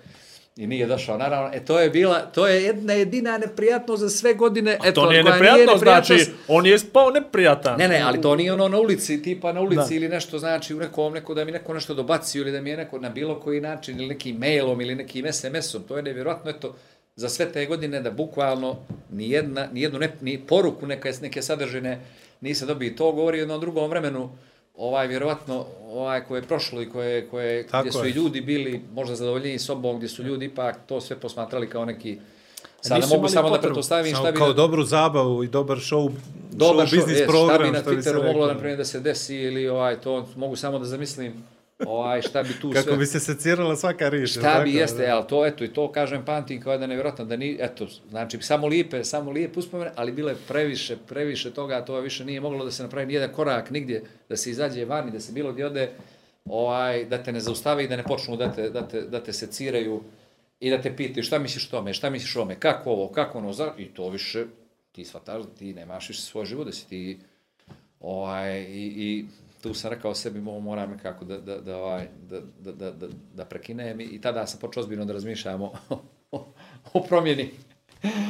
I 0.58 0.66
nije 0.66 0.86
došao, 0.86 1.18
naravno. 1.18 1.50
E, 1.54 1.64
to 1.64 1.80
je 1.80 1.90
bila, 1.90 2.20
to 2.20 2.46
je 2.46 2.62
jedna 2.62 2.92
jedina 2.92 3.38
neprijatnost 3.38 4.02
za 4.02 4.08
sve 4.08 4.34
godine. 4.34 4.78
Eto, 4.84 5.00
To 5.02 5.10
nije 5.10 5.22
koja 5.22 5.32
neprijatno, 5.34 5.76
znači, 5.78 6.12
neprijatnost. 6.12 6.44
on 6.48 6.66
je 6.66 6.78
spao 6.78 7.10
neprijatan. 7.10 7.78
Ne, 7.78 7.88
ne, 7.88 8.00
ali 8.00 8.20
to 8.20 8.36
nije 8.36 8.52
ono 8.52 8.68
na 8.68 8.78
ulici, 8.78 9.22
tipa 9.22 9.52
na 9.52 9.60
ulici 9.60 9.88
Da. 9.90 9.94
ili 9.94 10.08
nešto 10.08 10.38
znači 10.38 10.74
u 10.74 10.78
nekom, 10.78 11.12
neko, 11.12 11.34
da 11.34 11.44
mi 11.44 11.52
neko 11.52 11.74
nešto 11.74 11.94
dobacio 11.94 12.40
ili 12.40 12.52
da 12.52 12.60
mi 12.60 12.70
je 12.70 12.76
neko 12.76 12.98
na 12.98 13.08
bilo 13.08 13.40
koji 13.40 13.60
način 13.60 13.96
ili 13.98 14.08
nekim 14.08 14.36
mailom 14.36 14.80
ili 14.80 14.94
nekim 14.94 15.32
SMS-om. 15.32 15.82
To 15.82 15.96
je 15.96 16.02
nevjerojatno, 16.02 16.50
eto, 16.50 16.74
za 17.16 17.28
sve 17.28 17.52
te 17.52 17.66
godine 17.66 18.00
da 18.00 18.10
bukvalno 18.10 18.76
ni, 19.12 19.30
jedna, 19.30 19.68
ni 19.72 19.82
jednu 19.82 19.98
ne, 19.98 20.10
ni 20.20 20.38
poruku 20.38 20.86
neke, 20.86 21.12
neke 21.22 21.42
sadržine 21.42 22.00
nise 22.40 22.66
dobio. 22.66 22.92
To 22.96 23.12
govori 23.12 23.38
o 23.38 23.42
jednom 23.42 23.60
drugom 23.60 23.90
vremenu, 23.90 24.30
ovaj, 24.78 25.06
vjerovatno, 25.06 25.66
ovaj, 25.90 26.24
koje 26.24 26.38
je 26.38 26.42
prošlo 26.42 26.82
i 26.82 26.90
koje, 26.90 27.28
koje, 27.28 27.66
Tako 27.66 27.82
gdje 27.82 27.92
su 27.92 28.04
je. 28.04 28.10
i 28.10 28.12
ljudi 28.12 28.40
bili 28.40 28.82
možda 28.92 29.16
zadovoljniji 29.16 29.58
sobom, 29.58 29.96
gdje 29.96 30.08
su 30.08 30.22
ljudi 30.22 30.44
ipak 30.44 30.76
to 30.86 31.00
sve 31.00 31.16
posmatrali 31.16 31.70
kao 31.70 31.84
neki 31.84 32.18
Sad 32.80 32.92
ne 32.92 32.98
Nisu 32.98 33.14
mogu 33.14 33.28
samo 33.28 33.50
da 33.50 33.60
pretpostavim 33.60 34.14
šta 34.14 34.32
bi... 34.32 34.38
kao 34.38 34.52
dobru 34.52 34.84
zabavu 34.84 35.44
i 35.44 35.48
dobar 35.48 35.76
show, 35.78 36.12
dobar 36.50 36.86
show 36.86 36.90
biznis 36.90 37.18
jest, 37.18 37.26
program, 37.30 37.56
šta 37.56 37.64
bi 37.64 37.70
na 37.70 37.82
Twitteru 37.82 38.14
moglo, 38.14 38.28
reklo. 38.28 38.46
na 38.46 38.58
primjer, 38.58 38.78
da 38.78 38.84
se 38.84 39.00
desi 39.00 39.36
ili 39.36 39.68
ovaj, 39.68 40.00
to 40.00 40.28
mogu 40.36 40.56
samo 40.56 40.78
da 40.78 40.84
zamislim 40.84 41.44
ovaj, 41.86 42.22
šta 42.22 42.42
bi 42.42 42.60
tu 42.60 42.70
Kako 42.70 42.88
sve... 42.88 42.96
bi 42.96 43.06
se 43.06 43.20
secirala 43.20 43.76
svaka 43.76 44.08
riječ. 44.08 44.30
Šta 44.30 44.40
tako? 44.40 44.64
bi 44.64 44.74
jeste, 44.74 45.02
jel, 45.02 45.22
to, 45.26 45.46
eto, 45.46 45.64
i 45.64 45.68
to 45.68 45.92
kažem, 45.92 46.24
pamtim 46.24 46.60
kao 46.60 46.76
da 46.76 46.84
je 46.84 46.88
nevjerojatno 46.88 47.24
da 47.24 47.36
ni, 47.36 47.56
eto, 47.60 47.86
znači, 48.08 48.38
samo 48.40 48.66
lijepe, 48.66 49.04
samo 49.04 49.30
lijepe 49.30 49.58
uspomene, 49.58 49.90
ali 49.96 50.12
bilo 50.12 50.30
je 50.30 50.36
previše, 50.48 50.96
previše 51.08 51.50
toga, 51.50 51.84
to 51.84 52.00
više 52.00 52.24
nije 52.24 52.40
moglo 52.40 52.64
da 52.64 52.70
se 52.70 52.82
napravi 52.82 53.06
nijedan 53.06 53.32
korak 53.32 53.70
nigdje, 53.70 54.02
da 54.28 54.36
se 54.36 54.50
izađe 54.50 54.84
vani, 54.84 55.10
da 55.10 55.20
se 55.20 55.32
bilo 55.32 55.52
gdje 55.52 55.66
ode, 55.66 55.90
ovaj, 56.44 57.04
da 57.04 57.22
te 57.22 57.32
ne 57.32 57.40
zaustave 57.40 57.84
i 57.84 57.88
da 57.88 57.96
ne 57.96 58.02
počnu 58.02 58.36
da 58.36 58.52
te, 58.52 58.70
da 58.70 58.88
te, 58.88 59.02
da 59.02 59.22
te 59.22 59.32
seciraju 59.32 60.02
i 60.60 60.70
da 60.70 60.82
te 60.82 60.96
pitaju 60.96 61.24
šta 61.24 61.38
misliš 61.38 61.66
o 61.66 61.70
tome, 61.70 61.94
šta 61.94 62.10
misliš 62.10 62.36
o 62.36 62.40
tome, 62.40 62.60
kako 62.60 62.90
ovo, 62.90 63.08
kako 63.08 63.38
ono, 63.38 63.52
za... 63.52 63.72
i 63.78 63.84
to 63.84 64.08
više, 64.08 64.44
ti 64.92 65.04
shvataš 65.04 65.42
da 65.42 65.54
ti 65.54 65.74
nemaš 65.74 66.08
više 66.08 66.20
svoj 66.20 66.44
život, 66.44 66.66
da 66.66 66.72
si 66.72 66.88
ti, 66.88 67.18
ovaj, 68.00 68.60
i, 68.60 68.92
i 68.96 69.24
tu 69.62 69.74
sam 69.74 69.90
rekao 69.90 70.14
sebi, 70.14 70.40
mo- 70.40 70.60
moram 70.60 70.90
nekako 70.90 71.24
da, 71.24 71.38
da, 71.38 71.58
da, 71.58 71.76
ovaj, 71.76 72.08
da, 72.30 72.40
da, 72.60 72.72
da, 72.72 72.90
da, 72.90 73.06
da 73.34 73.44
prekinem 73.44 74.00
i, 74.00 74.20
tada 74.20 74.46
sam 74.46 74.60
počeo 74.60 74.80
ozbiljno 74.80 75.04
da 75.04 75.12
razmišljam 75.12 75.62
o, 75.62 75.72
o, 76.30 76.52
o 76.92 77.00
promjeni. 77.08 77.50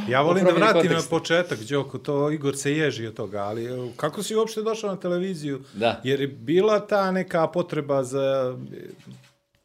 Ja 0.09 0.21
volim 0.23 0.45
da 0.45 0.51
vratim 0.51 0.77
na 0.77 0.83
konteksta. 0.83 1.11
početak, 1.11 1.59
Đoko, 1.59 1.99
to 1.99 2.31
Igor 2.31 2.57
se 2.57 2.73
ježi 2.73 3.07
od 3.07 3.15
toga, 3.15 3.39
ali 3.39 3.65
evo, 3.65 3.89
kako 3.97 4.23
si 4.23 4.37
uopšte 4.37 4.63
došao 4.63 4.91
na 4.91 4.97
televiziju? 5.01 5.61
Da. 5.75 6.01
Jer 6.05 6.21
je 6.21 6.27
bila 6.29 6.87
ta 6.87 7.11
neka 7.11 7.47
potreba 7.47 8.05
za 8.05 8.57
e, 8.73 8.79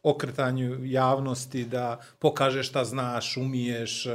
okretanju 0.04 0.86
javnosti, 0.86 1.66
da 1.66 2.00
pokažeš 2.20 2.70
šta 2.70 2.86
znaš, 2.86 3.38
umiješ, 3.38 4.08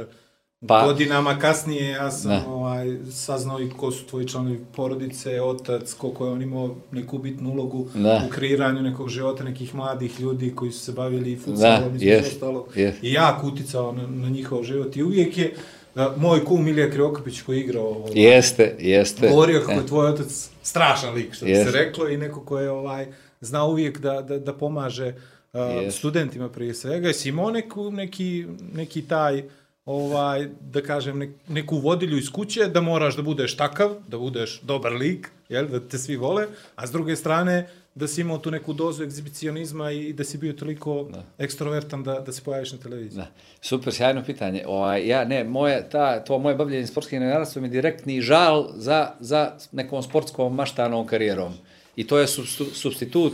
Pa- 0.67 0.85
Godinama 0.85 1.39
kasnije 1.39 1.89
ja 1.89 2.11
sam 2.11 2.31
Da. 2.31 2.43
ovaj, 2.47 2.97
saznao 3.11 3.61
i 3.61 3.69
ko 3.69 3.91
su 3.91 4.05
tvoji 4.05 4.27
članovi 4.27 4.59
porodice, 4.75 5.41
otac, 5.41 5.93
koliko 5.93 6.25
je 6.25 6.31
on 6.31 6.41
imao 6.41 6.75
neku 6.91 7.17
bitnu 7.17 7.49
ulogu 7.51 7.87
Da. 7.93 8.23
u 8.27 8.29
kreiranju 8.29 8.81
nekog 8.81 9.09
života 9.09 9.43
nekih 9.43 9.75
mladih 9.75 10.19
ljudi 10.19 10.55
koji 10.55 10.71
su 10.71 10.79
se 10.79 10.91
bavili 10.91 11.35
futsalom 11.35 11.89
Da, 11.89 11.95
i 11.95 11.99
sve 11.99 12.07
jest, 12.07 12.33
ostalo. 12.33 12.67
jest. 12.75 13.03
I 13.03 13.13
jako 13.13 13.47
uticao 13.47 13.91
na, 13.91 14.07
na 14.07 14.29
njihov 14.29 14.63
život. 14.63 14.95
I 14.95 15.03
uvijek 15.03 15.37
je 15.37 15.53
da, 15.95 16.15
moj 16.17 16.45
kum 16.45 16.67
Ilija 16.67 16.91
Kriokapić 16.91 17.41
koji 17.41 17.57
je 17.57 17.63
igrao 17.63 17.85
ovaj, 17.85 18.11
Jeste, 18.15 18.75
jeste. 18.79 19.29
govorio 19.29 19.59
kako 19.59 19.71
E, 19.71 19.75
je 19.75 19.87
tvoj 19.87 20.07
otac 20.07 20.27
strašan 20.63 21.13
lik, 21.13 21.33
što 21.33 21.45
bi 21.45 21.51
Jest. 21.51 21.71
se 21.71 21.77
reklo, 21.77 22.09
i 22.09 22.17
neko 22.17 22.41
ko 22.41 22.59
je 22.59 22.71
ovaj, 22.71 23.07
zna 23.41 23.65
uvijek 23.65 23.99
da, 23.99 24.21
da, 24.21 24.39
da 24.39 24.53
pomaže 24.53 25.13
uh, 25.53 25.59
studentima 25.91 26.49
prije 26.49 26.73
svega. 26.73 27.07
Jesi 27.07 27.29
imao 27.29 27.51
neku, 27.51 27.91
neki, 27.91 28.45
neki 28.73 29.01
taj, 29.01 29.43
ovaj, 29.89 30.47
da 30.61 30.81
kažem, 30.81 31.17
nek, 31.17 31.29
neku 31.47 31.77
vodilju 31.77 32.17
iz 32.17 32.29
kuće, 32.29 32.67
da 32.67 32.81
moraš 32.81 33.15
da 33.15 33.21
budeš 33.21 33.55
takav, 33.57 33.95
da 34.07 34.17
budeš 34.17 34.59
dobar 34.61 34.93
lik, 34.93 35.31
jel, 35.49 35.67
da 35.67 35.79
te 35.79 35.97
svi 35.97 36.15
vole, 36.15 36.45
a 36.75 36.87
s 36.87 36.91
druge 36.91 37.15
strane, 37.15 37.67
da 37.95 38.07
si 38.07 38.21
imao 38.21 38.37
tu 38.37 38.51
neku 38.51 38.73
dozu 38.73 39.03
egzibicionizma 39.03 39.91
i 39.91 40.13
da 40.13 40.23
si 40.23 40.37
bio 40.37 40.53
toliko 40.53 41.07
da. 41.09 41.23
ekstrovertan 41.37 42.03
da, 42.03 42.19
da 42.19 42.31
se 42.31 42.41
pojaviš 42.45 42.71
na 42.71 42.77
televiziji. 42.77 43.17
Da. 43.17 43.27
Super, 43.61 43.93
sjajno 43.93 44.23
pitanje. 44.25 44.63
Ovaj, 44.67 45.07
ja, 45.07 45.25
ne, 45.25 45.43
moje, 45.43 45.89
ta, 45.89 46.23
to 46.23 46.37
moje 46.37 46.55
bavljenje 46.55 46.87
sportskim 46.87 47.21
novinarstvom 47.21 47.65
je 47.65 47.69
direktni 47.69 48.21
žal 48.21 48.69
za, 48.75 49.11
za 49.19 49.51
nekom 49.71 50.03
sportskom 50.03 50.55
maštanom 50.55 51.07
karijerom. 51.07 51.53
I 51.95 52.07
to 52.07 52.19
je 52.19 52.27
substitut 52.27 53.33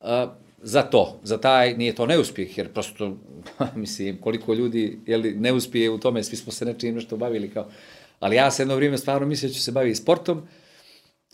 uh, 0.00 0.08
za 0.62 0.82
to, 0.82 1.20
za 1.22 1.38
taj, 1.38 1.74
nije 1.74 1.94
to 1.94 2.06
neuspjeh, 2.06 2.58
jer 2.58 2.72
prosto, 2.72 3.16
mislim, 3.74 4.20
koliko 4.20 4.54
ljudi 4.54 4.98
jeli, 5.06 5.34
ne 5.34 5.52
uspije 5.52 5.90
u 5.90 5.98
tome, 5.98 6.22
svi 6.22 6.36
smo 6.36 6.52
se 6.52 6.64
nečim 6.64 6.94
nešto 6.94 7.16
bavili 7.16 7.50
kao, 7.50 7.68
ali 8.20 8.36
ja 8.36 8.50
se 8.50 8.62
jedno 8.62 8.76
vrijeme 8.76 8.98
stvarno 8.98 9.26
mislio 9.26 9.48
da 9.48 9.54
ću 9.54 9.62
se 9.62 9.72
baviti 9.72 9.94
sportom, 9.94 10.42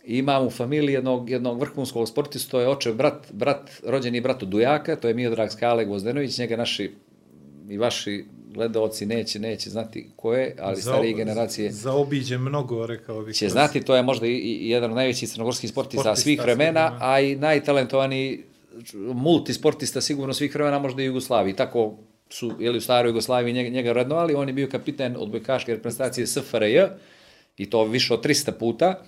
I 0.05 0.17
imam 0.17 0.47
u 0.47 0.49
familiji 0.49 0.93
jednog, 0.93 1.29
jednog 1.29 1.59
vrhunskog 1.59 2.07
sportistu, 2.09 2.51
to 2.51 2.59
je 2.59 2.69
očev 2.69 2.95
brat, 2.95 3.27
brat, 3.31 3.69
rođeni 3.85 4.21
brat 4.21 4.43
od 4.43 4.49
Dujaka, 4.49 4.95
to 4.95 5.07
je 5.07 5.13
Miodrag 5.13 5.51
Skale 5.51 5.85
Gvozdenović, 5.85 6.37
njega 6.37 6.57
naši 6.57 6.91
i 7.69 7.77
vaši 7.77 8.25
gledaoci 8.53 9.05
neće, 9.05 9.39
neće 9.39 9.69
znati 9.69 10.09
ko 10.15 10.33
je, 10.33 10.55
ali 10.59 10.81
starije 10.81 11.13
generacije 11.13 11.71
Zaobiđe 11.71 12.37
mnogo, 12.37 12.85
rekao 12.85 13.21
bih. 13.21 13.35
će 13.35 13.49
znati, 13.49 13.81
to 13.81 13.95
je 13.95 14.03
možda 14.03 14.27
i, 14.27 14.31
i 14.31 14.69
jedan 14.69 14.91
od 14.91 14.95
najvećih 14.95 15.29
crnogorskih 15.29 15.69
sportista, 15.69 16.01
Sportista 16.01 16.23
svih 16.23 16.41
vremena, 16.41 16.97
a 16.99 17.19
i 17.19 17.35
najtalentovaniji 17.35 18.43
multisportista 19.13 20.01
sigurno 20.01 20.33
svih 20.33 20.55
vremena, 20.55 20.79
možda 20.79 21.01
i 21.01 21.05
Jugoslaviji. 21.05 21.55
Tako 21.55 21.97
su, 22.29 22.51
jeli 22.59 22.77
u 22.77 22.81
staroj 22.81 23.09
Jugoslaviji 23.09 23.53
njega, 23.53 23.69
njega 23.69 23.93
rednovali, 23.93 24.33
on 24.33 24.47
je 24.47 24.53
bio 24.53 24.69
kapiten 24.69 25.15
odbojkaške 25.19 25.73
reprezentacije 25.73 26.27
SFRJ 26.27 26.79
i 27.57 27.69
to 27.69 27.83
više 27.83 28.13
od 28.13 28.25
300 28.25 28.51
puta. 28.51 29.03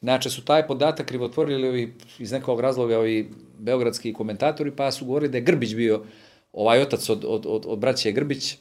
Znači 0.00 0.30
su 0.30 0.44
taj 0.44 0.66
podatak 0.66 1.06
krivotvorili 1.06 1.68
ovi, 1.68 1.94
iz 2.18 2.32
nekog 2.32 2.60
razloga 2.60 2.98
ovi 2.98 3.30
beogradski 3.58 4.12
komentatori, 4.12 4.70
pa 4.70 4.90
su 4.90 5.04
govorili 5.04 5.30
da 5.30 5.38
je 5.38 5.44
Grbić 5.44 5.74
bio 5.74 6.04
ovaj 6.52 6.82
otac 6.82 7.08
od, 7.08 7.24
od, 7.24 7.46
od, 7.46 7.64
od 7.66 7.78
braće 7.78 8.12
Grbić, 8.12 8.56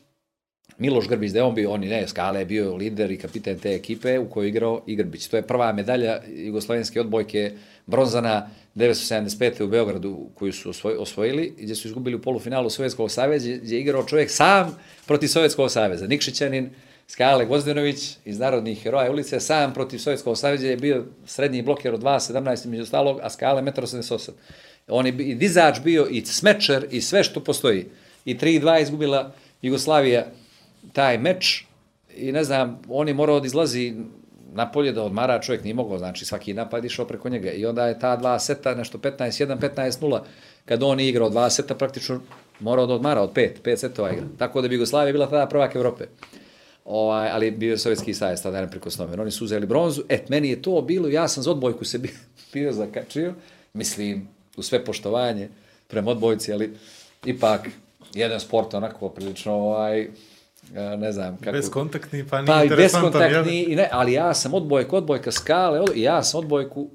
Miloš 0.78 1.08
Grbić, 1.08 1.32
da 1.32 1.40
je 1.40 1.44
on 1.44 1.56
bio, 1.56 1.72
on 1.72 1.82
ne, 1.82 2.08
Skale 2.08 2.40
je 2.40 2.46
bio 2.46 2.76
lider 2.76 3.12
i 3.12 3.18
kapiten 3.18 3.60
te 3.60 3.76
ekipe 3.76 4.20
u 4.20 4.30
kojoj 4.30 4.46
je 4.46 4.50
igrao 4.50 4.84
i 4.88 4.96
Grbić. 4.96 5.28
To 5.28 5.38
je 5.38 5.48
prva 5.48 5.74
medalja 5.74 6.22
jugoslovenske 6.28 7.02
odbojke 7.02 7.52
bronzana 7.86 8.50
1975. 8.76 9.64
u 9.64 9.68
Beogradu 9.68 10.30
koju 10.34 10.54
su 10.54 10.70
osvoj, 10.70 10.96
osvojili, 10.96 11.54
gdje 11.58 11.76
su 11.76 11.88
izgubili 11.88 12.16
u 12.16 12.22
polufinalu 12.22 12.70
Sovjetskog 12.70 13.12
saveza, 13.12 13.50
gdje 13.62 13.76
je 13.76 13.82
igrao 13.82 14.04
čovjek 14.04 14.32
sam 14.32 14.78
protiv 15.06 15.28
Sovjetskog 15.28 15.72
saveza. 15.72 16.08
Nikšićanin, 16.08 16.70
Skale 17.08 17.46
Gvozdenović 17.46 18.18
iz 18.26 18.40
Narodnih 18.40 18.84
heroja 18.84 19.12
ulice, 19.12 19.40
sam 19.40 19.74
protiv 19.74 19.98
Sovjetskog 19.98 20.38
saveza 20.38 20.68
je 20.68 20.78
bio 20.78 21.06
srednji 21.26 21.62
bloker 21.62 21.94
od 21.94 22.02
2.17 22.02 22.68
među 22.68 22.86
stalog, 22.86 23.20
a 23.24 23.30
Skale 23.30 23.62
1,88 23.62 24.30
m. 24.30 24.36
On 24.88 25.06
je 25.06 25.14
i 25.20 25.36
dizač 25.36 25.80
bio, 25.80 26.08
i 26.10 26.26
smečer, 26.26 26.88
i 26.92 27.02
sve 27.02 27.24
što 27.24 27.44
postoji. 27.44 27.86
I 28.26 28.36
3-2 28.36 28.82
izgubila 28.82 29.34
Jugoslavija 29.62 30.26
taj 30.94 31.18
meč 31.18 31.66
i 32.18 32.32
ne 32.32 32.44
znam, 32.44 32.82
on 32.90 33.08
je 33.08 33.14
morao 33.14 33.40
da 33.40 33.46
izlazi 33.46 33.94
napolje 34.54 34.92
da 34.92 35.04
odmara, 35.04 35.42
čovjek 35.42 35.64
nije 35.64 35.74
mogao, 35.74 35.98
znači 35.98 36.26
svaki 36.26 36.54
napad 36.54 36.86
išao 36.86 37.08
preko 37.08 37.30
njega 37.30 37.52
i 37.52 37.66
onda 37.66 37.88
je 37.88 38.00
ta 38.00 38.16
dva 38.16 38.40
seta, 38.40 38.76
nešto 38.76 38.98
15-1, 38.98 39.58
15-0, 39.76 40.20
kad 40.66 40.84
on 40.84 41.00
je 41.00 41.10
igrao 41.10 41.30
dva 41.30 41.50
seta, 41.50 41.76
praktično 41.76 42.22
morao 42.60 42.86
da 42.86 42.94
odmara 42.94 43.22
od 43.22 43.32
pet, 43.34 43.60
pet 43.64 43.80
setova 43.80 44.12
igra. 44.12 44.26
Tako 44.38 44.62
da 44.62 44.68
bi 44.68 44.76
Jugoslavija 44.76 45.14
bila 45.14 45.30
tada 45.30 45.48
prvak 45.48 45.76
Evrope. 45.76 46.06
Ovaj, 46.86 47.30
ali 47.30 47.52
bio 47.52 47.72
je 47.72 47.78
Sovjetski 47.78 48.14
savez 48.14 48.44
tada 48.44 48.62
neprikosnoven. 48.62 49.20
Oni 49.20 49.32
su 49.32 49.46
uzeli 49.46 49.68
bronzu. 49.68 50.02
Et, 50.10 50.30
meni 50.30 50.50
je 50.50 50.62
to 50.62 50.82
bilo, 50.82 51.10
ja 51.10 51.28
sam 51.28 51.44
za 51.44 51.52
odbojku 51.52 51.86
se 51.86 51.98
bio, 51.98 52.12
bio 52.54 52.74
zakačio, 52.74 53.34
mislim, 53.74 54.28
u 54.58 54.62
sve 54.62 54.86
poštovanje 54.86 55.50
prema 55.88 56.12
odbojci, 56.12 56.54
ali 56.54 56.74
ipak 57.26 57.70
jedan 58.14 58.40
sport 58.40 58.74
onako 58.74 59.10
prilično, 59.10 59.54
ovaj, 59.54 60.08
ne 60.98 61.12
znam 61.12 61.38
kako... 61.38 61.52
Beskontaktni, 61.52 62.28
pa 62.30 62.42
nije 62.42 62.48
Pa 62.48 62.64
interesantan. 62.64 63.50
i 63.50 63.76
ne, 63.76 63.90
ali 63.92 64.14
ja 64.14 64.34
sam 64.34 64.54
odbojka, 64.54 64.96
odbojka 64.96 65.32
skale, 65.32 65.80
od, 65.80 65.92
ja 65.96 66.24
sam 66.24 66.40
odbojku, 66.40 66.90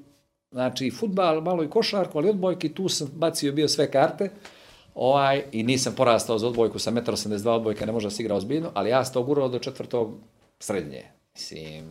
znači 0.51 0.87
i 0.87 0.91
futbal, 0.91 1.41
malo 1.41 1.63
i 1.63 1.69
košarku, 1.69 2.17
ali 2.17 2.29
odbojki, 2.29 2.73
tu 2.73 2.89
sam 2.89 3.09
bacio 3.15 3.51
bio 3.51 3.67
sve 3.67 3.91
karte, 3.91 4.29
ovaj, 4.95 5.43
i 5.51 5.63
nisam 5.63 5.93
porastao 5.97 6.39
za 6.39 6.47
odbojku 6.47 6.79
sa 6.79 6.91
1,82 6.91 7.49
odbojka, 7.49 7.85
ne 7.85 7.91
može 7.91 8.07
da 8.07 8.11
se 8.11 8.23
igra 8.23 8.35
ozbiljno, 8.35 8.71
ali 8.73 8.89
ja 8.89 9.05
sam 9.05 9.13
to 9.13 9.23
gurao 9.23 9.49
do 9.49 9.59
četvrtog 9.59 10.17
srednje. 10.59 11.03
Mislim, 11.33 11.83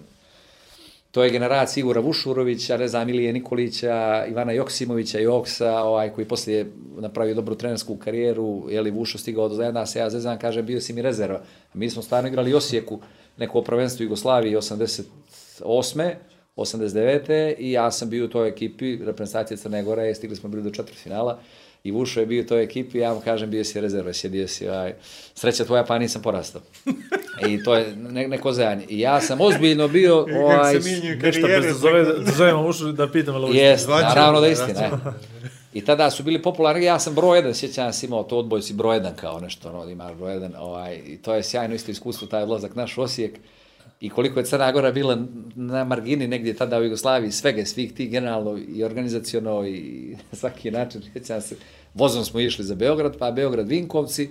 to 1.19 1.25
je 1.25 1.31
generacija 1.31 1.81
Igora 1.81 2.01
Vušurovića, 2.01 2.77
ne 2.77 2.89
znam, 2.89 3.09
Ilije 3.09 3.33
Nikolića, 3.33 4.27
Ivana 4.27 4.53
Joksimovića, 4.53 5.19
Joksa, 5.19 5.83
ovaj, 5.83 6.13
koji 6.13 6.29
poslije 6.29 6.71
napravio 6.99 7.35
dobru 7.35 7.55
trenersku 7.55 7.97
karijeru, 7.97 8.65
je 8.71 8.81
li 8.81 8.91
Vušo 8.91 9.19
stigao 9.19 9.49
do 9.49 9.55
zajedna 9.55 9.87
se, 9.87 9.99
ja 9.99 10.11
zezam, 10.11 10.39
kaže, 10.39 10.63
bio 10.63 10.81
si 10.81 10.93
mi 10.93 11.03
rezerva. 11.03 11.41
Mi 11.75 11.91
smo 11.91 12.03
stvarno 12.03 12.29
igrali 12.29 12.55
Osijeku, 12.55 13.01
neko 13.37 13.63
prvenstvo 13.63 14.03
Jugoslavije 14.03 14.59
88. 14.59 16.15
89. 16.57 17.55
i 17.59 17.73
ja 17.73 17.91
sam 17.91 18.11
bio 18.11 18.25
u 18.25 18.29
toj 18.29 18.49
ekipi, 18.49 18.97
reprezentacije 18.97 19.57
Crne 19.57 19.83
Gore, 19.83 20.15
stigli 20.15 20.37
smo 20.37 20.49
bili 20.49 20.63
do 20.63 20.71
četvrtfinala 20.71 21.41
i 21.85 21.91
Vušo 21.91 22.21
je 22.21 22.27
bio 22.27 22.43
u 22.43 22.47
toj 22.47 22.63
ekipi, 22.63 22.99
ja 22.99 23.15
mu 23.15 23.21
kažem, 23.21 23.51
bio 23.51 23.65
si 23.65 23.81
rezerva, 23.81 24.13
sjedio 24.13 24.49
si, 24.49 24.69
ovaj, 24.69 24.95
sreća 25.35 25.65
tvoja, 25.65 25.85
pa 25.85 25.99
nisam 25.99 26.23
porastao. 26.23 26.61
I 27.49 27.63
to 27.63 27.75
je 27.75 27.97
ne, 27.97 28.29
neko 28.29 28.53
zajanje. 28.53 28.85
I 28.89 29.01
ja 29.01 29.21
sam 29.21 29.41
ozbiljno 29.41 29.89
bio, 29.89 30.27
ovaj, 30.43 30.75
karijere. 31.21 31.61
bez 31.61 31.67
da, 31.67 31.75
zove, 31.75 32.05
da 32.05 32.33
zovemo 32.33 32.67
ušu 32.67 32.93
da 32.93 33.09
pitam, 33.09 33.35
ali 33.35 33.45
ovo 33.45 33.55
je 33.55 33.61
Jest, 33.61 33.85
Zvaćemo, 33.85 34.09
naravno 34.09 34.41
da 34.41 34.41
da, 34.41 34.47
je 34.47 34.53
istina. 34.53 34.81
je. 34.81 34.91
I 35.73 35.85
tada 35.85 36.11
su 36.11 36.23
bili 36.23 36.43
popularni, 36.43 36.85
ja 36.85 36.99
sam 36.99 37.15
broj 37.15 37.39
jedan, 37.39 37.55
sjećam 37.55 37.93
se 37.93 38.07
imao 38.07 38.23
to 38.23 38.39
odbojci 38.39 38.75
broj 38.75 38.97
jedan 38.97 39.15
kao 39.17 39.41
nešto, 39.41 39.69
ono, 39.69 39.85
da 39.85 39.91
imaš 39.91 40.15
broj 40.15 40.33
jedan, 40.33 40.55
ovaj, 40.59 41.01
i 41.07 41.17
to 41.17 41.35
je 41.35 41.43
sjajno 41.43 41.75
isto 41.75 41.91
iskustvo, 41.91 42.29
taj 42.29 42.43
odlazak 42.43 42.75
naš 42.75 42.99
u 42.99 43.03
Osijek. 43.03 43.39
I 44.01 44.11
koliko 44.11 44.41
je 44.41 44.47
Crna 44.47 44.73
Gora 44.73 44.93
bila 44.93 45.19
na 45.55 45.85
margini 45.85 46.27
negdje 46.27 46.55
tada 46.55 46.79
u 46.79 46.83
Jugoslaviji, 46.83 47.33
svega, 47.33 47.65
svih 47.65 47.93
tih 47.93 48.11
generalno 48.11 48.59
i 48.69 48.85
organizaciono 48.85 49.67
i 49.67 50.17
svaki 50.41 50.71
način, 50.71 51.03
sjećam 51.13 51.41
se, 51.41 51.57
vozom 51.95 52.25
smo 52.25 52.41
išli 52.41 52.65
za 52.65 52.75
Beograd, 52.75 53.17
pa 53.19 53.31
Beograd 53.31 53.69
Vinkovci, 53.69 54.29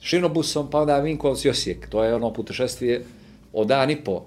šinobusom, 0.00 0.70
pa 0.70 0.80
onda 0.80 0.98
Vinkovci 0.98 1.50
Osijek. 1.50 1.88
To 1.88 2.04
je 2.04 2.14
ono 2.14 2.32
putešestvije 2.32 3.04
od 3.52 3.66
dan 3.66 3.90
i 3.90 3.96
po. 4.04 4.24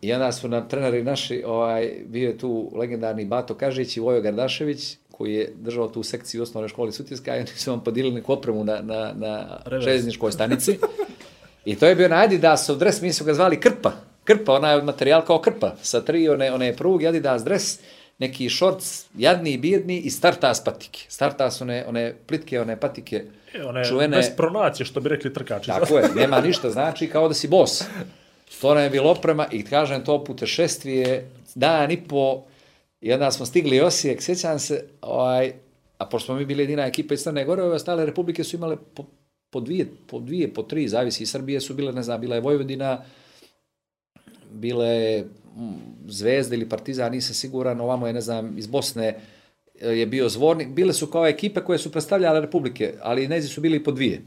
I 0.00 0.12
onda 0.12 0.32
su 0.32 0.48
nam 0.48 0.68
treneri 0.68 1.02
naši, 1.02 1.42
ovaj, 1.46 1.92
bio 2.06 2.28
je 2.28 2.38
tu 2.38 2.72
legendarni 2.74 3.24
Bato 3.24 3.54
Kažić 3.54 3.96
i 3.96 4.00
Vojo 4.00 4.20
Gardašević, 4.20 4.96
koji 5.10 5.34
je 5.34 5.52
držao 5.56 5.88
tu 5.88 6.02
sekciju 6.02 6.40
u 6.40 6.42
osnovnoj 6.42 6.68
školi 6.68 6.92
Sutjeska 6.92 7.36
i 7.36 7.38
oni 7.38 7.46
su 7.46 7.70
vam 7.70 7.84
podijelili 7.84 8.14
neku 8.14 8.32
opremu 8.32 8.64
na, 8.64 8.80
na, 8.82 9.12
na 9.16 9.60
Revers. 9.64 9.84
željezničkoj 9.84 10.32
stanici. 10.32 10.78
I 11.64 11.76
to 11.76 11.86
je 11.86 11.94
bio 11.94 12.08
na 12.08 12.16
Adidasov 12.16 12.76
dres, 12.76 13.00
mi 13.02 13.12
su 13.12 13.24
ga 13.24 13.34
zvali 13.34 13.60
Krpa. 13.60 13.92
Krpa, 14.24 14.52
onaj 14.52 14.82
materijal 14.82 15.24
kao 15.24 15.38
krpa, 15.38 15.74
sa 15.82 16.00
tri 16.00 16.28
one, 16.28 16.52
one 16.52 16.76
pruge 16.76 17.08
Adidas 17.08 17.44
dres, 17.44 17.78
neki 18.18 18.48
šorc, 18.48 19.04
jadni 19.18 19.52
i 19.52 19.58
bijedni 19.58 19.98
i 19.98 20.10
startas 20.10 20.64
patike. 20.64 21.00
Startas 21.08 21.60
one, 21.60 21.84
one 21.88 22.14
plitke, 22.26 22.60
one 22.60 22.80
patike, 22.80 23.24
E, 23.54 23.62
one, 23.64 23.84
čuvene. 23.84 24.16
bez 24.16 24.26
pronacije, 24.36 24.86
što 24.86 25.00
bi 25.00 25.08
rekli 25.08 25.32
trkači. 25.32 25.66
Tako 25.66 25.98
je, 25.98 26.08
nema 26.14 26.40
ništa, 26.40 26.70
znači 26.70 27.08
kao 27.08 27.28
da 27.28 27.34
si 27.34 27.48
bos. 27.48 27.84
To 28.60 28.74
nam 28.74 28.82
je 28.82 28.90
bilo 28.90 29.10
oprema 29.10 29.46
i 29.50 29.64
kažem 29.64 30.04
to 30.04 30.24
putešestvije, 30.24 31.30
dan 31.54 31.90
i 31.90 32.04
po, 32.04 32.42
i 33.00 33.12
onda 33.12 33.30
smo 33.30 33.46
stigli 33.46 33.80
Osijek, 33.80 34.22
sjećam 34.22 34.58
se, 34.58 34.84
ovaj, 35.00 35.52
a 35.98 36.06
pošto 36.06 36.26
smo 36.26 36.34
mi 36.34 36.44
bili 36.44 36.62
jedina 36.62 36.86
ekipa 36.86 37.14
iz 37.14 37.22
Crne 37.22 37.44
Gore, 37.44 37.62
ove 37.62 37.74
ostale 37.74 38.06
republike 38.06 38.44
su 38.44 38.56
imale 38.56 38.76
po, 38.94 39.04
po, 39.54 39.60
dvije, 39.60 39.86
po 40.06 40.18
dvije, 40.18 40.48
po 40.54 40.62
tri, 40.62 40.88
zavisi, 40.88 41.22
iz 41.22 41.30
Srbije 41.30 41.60
su 41.60 41.74
bile, 41.74 41.92
ne 41.92 42.02
znam, 42.02 42.20
bila 42.20 42.34
je 42.34 42.40
Vojvodina, 42.40 43.04
bile 44.50 45.22
mm, 45.56 46.08
Zvezda 46.08 46.54
ili 46.54 46.68
Partizan, 46.68 47.12
nisam 47.12 47.34
siguran, 47.34 47.80
ovamo 47.80 48.06
je, 48.06 48.12
ne 48.12 48.20
znam, 48.20 48.58
iz 48.58 48.66
Bosne 48.66 49.14
e, 49.80 49.88
je 49.88 50.06
bio 50.06 50.28
Zvornik, 50.28 50.68
bile 50.68 50.92
su 50.92 51.06
kao 51.06 51.26
ekipe 51.26 51.60
koje 51.60 51.78
su 51.78 51.92
predstavljale 51.92 52.40
republike, 52.40 52.94
ali 53.02 53.28
nezi 53.28 53.48
su 53.48 53.60
bili 53.60 53.84
po 53.84 53.92
dvije. 53.92 54.22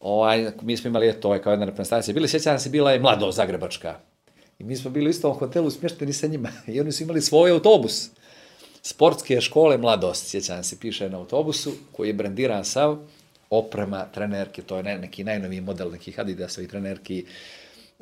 Ovaj, 0.00 0.50
mi 0.62 0.76
smo 0.76 0.88
imali, 0.88 1.08
eto, 1.08 1.28
ovaj, 1.28 1.42
kao 1.42 1.52
jedna 1.52 1.66
reprezentacija. 1.66 2.14
Bili, 2.14 2.28
sjećam 2.28 2.58
se, 2.58 2.70
bila 2.70 2.92
je 2.92 3.00
Mlado 3.00 3.32
Zagrebačka. 3.32 3.96
I 4.58 4.64
mi 4.64 4.76
smo 4.76 4.90
bili 4.90 5.06
u 5.06 5.10
istom 5.10 5.32
hotelu 5.32 5.70
smješteni 5.70 6.12
sa 6.12 6.26
njima. 6.26 6.52
I 6.74 6.80
oni 6.80 6.92
su 6.92 7.02
imali 7.02 7.22
svoj 7.22 7.50
autobus. 7.50 8.10
Sportske 8.82 9.40
škole 9.40 9.78
Mladost, 9.78 10.28
sjećam 10.28 10.64
se, 10.64 10.78
piše 10.80 11.10
na 11.10 11.18
autobusu, 11.18 11.72
koji 11.92 12.08
je 12.08 12.14
brendiran 12.14 12.64
sav, 12.64 12.98
oprema, 13.52 14.04
trenerke, 14.14 14.62
to 14.62 14.76
je 14.76 14.82
ne, 14.82 14.98
neki 14.98 15.24
najnoviji 15.24 15.60
model 15.60 15.90
nekih 15.90 16.20
Adidasovih 16.20 16.70
trenerki, 16.70 17.24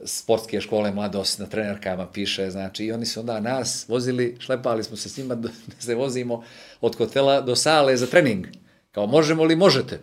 sportske 0.04 0.60
škole 0.60 0.92
Mladost 0.92 1.38
na 1.38 1.46
trenerkama 1.46 2.06
piše, 2.06 2.50
znači, 2.50 2.84
i 2.84 2.92
oni 2.92 3.06
su 3.06 3.20
onda 3.20 3.40
nas 3.40 3.88
vozili, 3.88 4.36
šlepali 4.38 4.84
smo 4.84 4.96
se 4.96 5.08
s 5.08 5.16
njima 5.16 5.34
da 5.42 5.48
se 5.80 5.94
vozimo 5.94 6.44
od 6.80 6.96
hotela 6.96 7.40
do 7.40 7.56
sale 7.56 7.96
za 7.96 8.06
trening. 8.06 8.46
Kao, 8.92 9.06
možemo 9.06 9.44
li, 9.44 9.56
možete. 9.56 10.00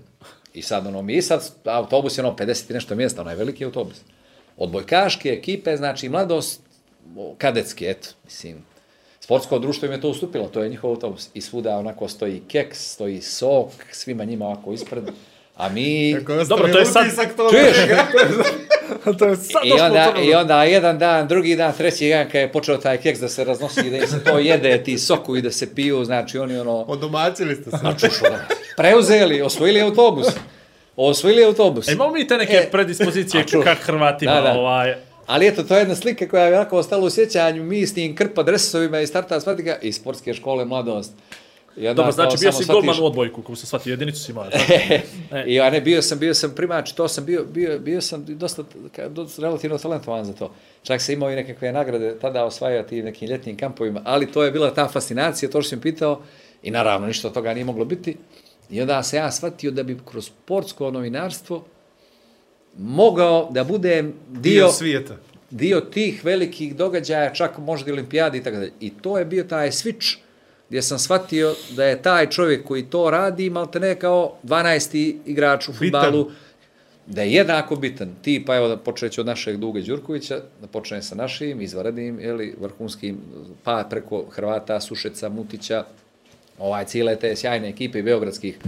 I 0.54 0.62
sad, 0.62 0.88
ono, 0.88 1.02
mi 1.02 1.22
sad, 1.22 1.52
autobus 1.66 2.18
je 2.18 2.24
ono 2.24 2.36
50 2.36 2.72
i 2.72 2.74
nešto 2.74 2.96
mjesta, 2.96 3.22
onaj 3.22 3.36
veliki 3.36 3.66
autobus. 3.66 3.98
Odbojkaške 4.58 5.30
ekipe, 5.30 5.78
znači, 5.78 6.10
mladost, 6.10 6.62
o, 7.16 7.36
kadetske, 7.38 7.90
eto, 7.90 8.10
mislim, 8.26 8.66
sportsko 9.20 9.60
društvo 9.60 9.86
im 9.86 9.92
je 9.92 10.02
to 10.02 10.10
ustupilo, 10.10 10.48
to 10.48 10.64
je 10.64 10.70
njihov 10.70 10.90
autobus. 10.90 11.30
I 11.34 11.42
svuda 11.42 11.78
onako 11.78 12.08
stoji 12.08 12.42
keks, 12.48 12.94
stoji 12.94 13.22
sok, 13.22 13.72
svima 13.92 14.26
njima 14.26 14.46
ovako 14.46 14.74
ispred. 14.74 15.04
A 15.58 15.70
mi... 15.70 16.16
Dobro, 16.48 16.68
to 16.68 16.80
je 16.80 16.86
sad- 16.86 17.06
Čuješ? 17.52 17.78
to 19.20 19.26
je 19.26 19.36
sad 19.36 19.62
I 19.66 19.72
onda. 19.74 20.14
I 20.24 20.34
onda 20.34 20.64
jedan 20.64 21.00
dan, 21.00 21.28
drugi 21.28 21.56
dan, 21.56 21.74
treći 21.74 22.10
dan, 22.10 22.26
kad 22.26 22.36
je 22.36 22.52
počeo 22.52 22.78
taj 22.78 22.98
keks 22.98 23.20
da 23.20 23.30
se 23.30 23.44
raznosi 23.44 23.80
i 23.82 24.00
da 24.00 24.08
se 24.08 24.24
to 24.24 24.40
jede, 24.40 24.84
ti 24.84 24.98
soku 24.98 25.38
i 25.38 25.42
da 25.42 25.52
se 25.52 25.76
piju, 25.76 26.06
znači 26.06 26.38
oni 26.38 26.58
ono... 26.58 26.72
Odomaćili 26.78 27.56
ste 27.56 27.72
se. 27.72 27.78
Čuš, 28.00 28.22
ono, 28.24 28.38
preuzeli, 28.78 29.42
osvojili 29.42 29.82
autobus. 29.82 30.28
Osvojili 30.96 31.46
autobus. 31.46 31.88
E, 31.88 31.94
imamo 31.94 32.12
mi 32.12 32.28
te 32.28 32.38
neke 32.38 32.54
E, 32.54 32.70
predispozicije 32.72 33.42
a 33.42 33.46
ču- 33.46 33.64
kak 33.64 33.78
Hrvatima, 33.78 34.34
Da, 34.34 34.42
da. 34.42 34.52
ovaj... 34.54 34.96
Ali 35.26 35.48
eto, 35.48 35.64
to 35.64 35.74
je 35.76 35.80
jedna 35.80 35.96
slika 35.96 36.28
koja 36.28 36.46
je 36.46 36.52
jako 36.52 36.78
ostala 36.78 37.04
u 37.04 37.10
sjećanju, 37.10 37.64
mi 37.64 37.88
s 37.88 37.94
tim 37.94 38.16
krpa 38.16 38.44
dresovima 38.44 39.00
i 39.00 39.08
starta 39.08 39.40
svatika 39.40 39.78
i 39.78 39.92
sportske 39.92 40.34
škole 40.34 40.66
mladost. 40.66 41.12
I 41.78 41.88
onda 41.88 41.94
Dobro, 41.94 42.12
znači 42.12 42.38
bio 42.40 42.52
si 42.52 42.66
golman 42.66 43.00
u 43.02 43.06
odbojku, 43.06 43.42
kako 43.42 43.56
se 43.56 43.66
shvati, 43.66 43.90
jedinicu 43.90 44.24
si 44.24 44.32
imao. 44.32 44.46
E. 45.32 45.44
I 45.46 45.56
ja 45.56 45.70
ne, 45.70 45.82
bio 45.82 46.02
sam, 46.02 46.20
bio 46.20 46.34
sam 46.34 46.52
primač, 46.56 46.92
to 46.92 47.08
sam 47.08 47.26
bio, 47.26 47.46
bio, 47.54 47.80
bio 47.80 48.02
sam 48.02 48.26
dosta, 48.28 48.64
dosta 49.10 49.42
relativno 49.42 49.78
talentovan 49.78 50.26
za 50.26 50.34
to. 50.34 50.54
Čak 50.84 51.02
sam 51.02 51.14
imao 51.14 51.32
i 51.32 51.36
nekakve 51.36 51.72
nagrade 51.72 52.20
tada 52.20 52.46
osvajati 52.46 53.04
nekim 53.04 53.30
ljetnim 53.30 53.58
kampovima, 53.58 54.02
ali 54.06 54.32
to 54.32 54.44
je 54.44 54.52
bila 54.52 54.74
ta 54.74 54.88
fascinacija, 54.88 55.50
to 55.50 55.62
što 55.62 55.70
sam 55.70 55.80
pitao, 55.80 56.22
i 56.64 56.72
naravno 56.72 57.08
ništa 57.08 57.28
od 57.28 57.34
toga 57.34 57.54
nije 57.54 57.66
moglo 57.66 57.86
biti. 57.86 58.18
I 58.70 58.82
onda 58.82 59.04
se 59.04 59.18
ja 59.18 59.32
shvatio 59.32 59.72
da 59.72 59.84
bi 59.84 59.98
kroz 60.06 60.26
sportsko 60.26 60.92
novinarstvo 60.92 61.66
mogao 62.78 63.50
da 63.52 63.64
budem 63.64 64.14
dio, 64.30 64.42
Dio 64.42 64.70
svijeta. 64.70 65.18
dio 65.50 65.80
tih 65.80 66.26
velikih 66.26 66.76
događaja, 66.76 67.34
čak 67.34 67.58
možda 67.58 67.90
i 67.90 67.94
olimpijadi 67.94 68.38
i 68.38 68.44
tako 68.44 68.58
dalje. 68.58 68.72
I 68.80 68.90
to 69.02 69.18
je 69.18 69.26
bio 69.26 69.44
taj 69.44 69.72
switch 69.72 70.18
gdje 70.70 70.82
sam 70.82 71.00
shvatio 71.00 71.56
da 71.76 71.84
je 71.84 72.02
taj 72.02 72.30
čovjek 72.30 72.66
koji 72.66 72.86
to 72.86 73.10
radi, 73.10 73.50
malte 73.50 73.80
ne 73.80 73.96
kao 73.96 74.34
12. 74.44 75.16
igrač 75.26 75.70
u 75.70 75.74
futbalu, 75.74 76.32
da 77.06 77.22
je 77.22 77.32
jednako 77.32 77.76
bitan. 77.76 78.16
Ti, 78.22 78.44
pa 78.46 78.56
evo 78.56 78.68
da 78.68 78.78
počet 78.78 79.12
ću 79.12 79.22
od 79.22 79.28
našeg 79.28 79.58
Duga 79.58 79.82
Đurkovića, 79.82 80.40
da 80.62 80.68
počne 80.68 81.02
sa 81.02 81.16
našim, 81.16 81.62
izvarednim, 81.62 82.20
jeli, 82.20 82.56
vrhunskim, 82.62 83.18
pa 83.64 83.88
preko 83.90 84.26
Hrvata, 84.32 84.80
Sušeca, 84.80 85.30
Mutića, 85.30 85.86
ovaj, 86.60 86.86
cijele 86.86 87.16
te 87.16 87.36
sjajne 87.36 87.70
ekipe 87.70 88.04
beogradskih 88.04 88.60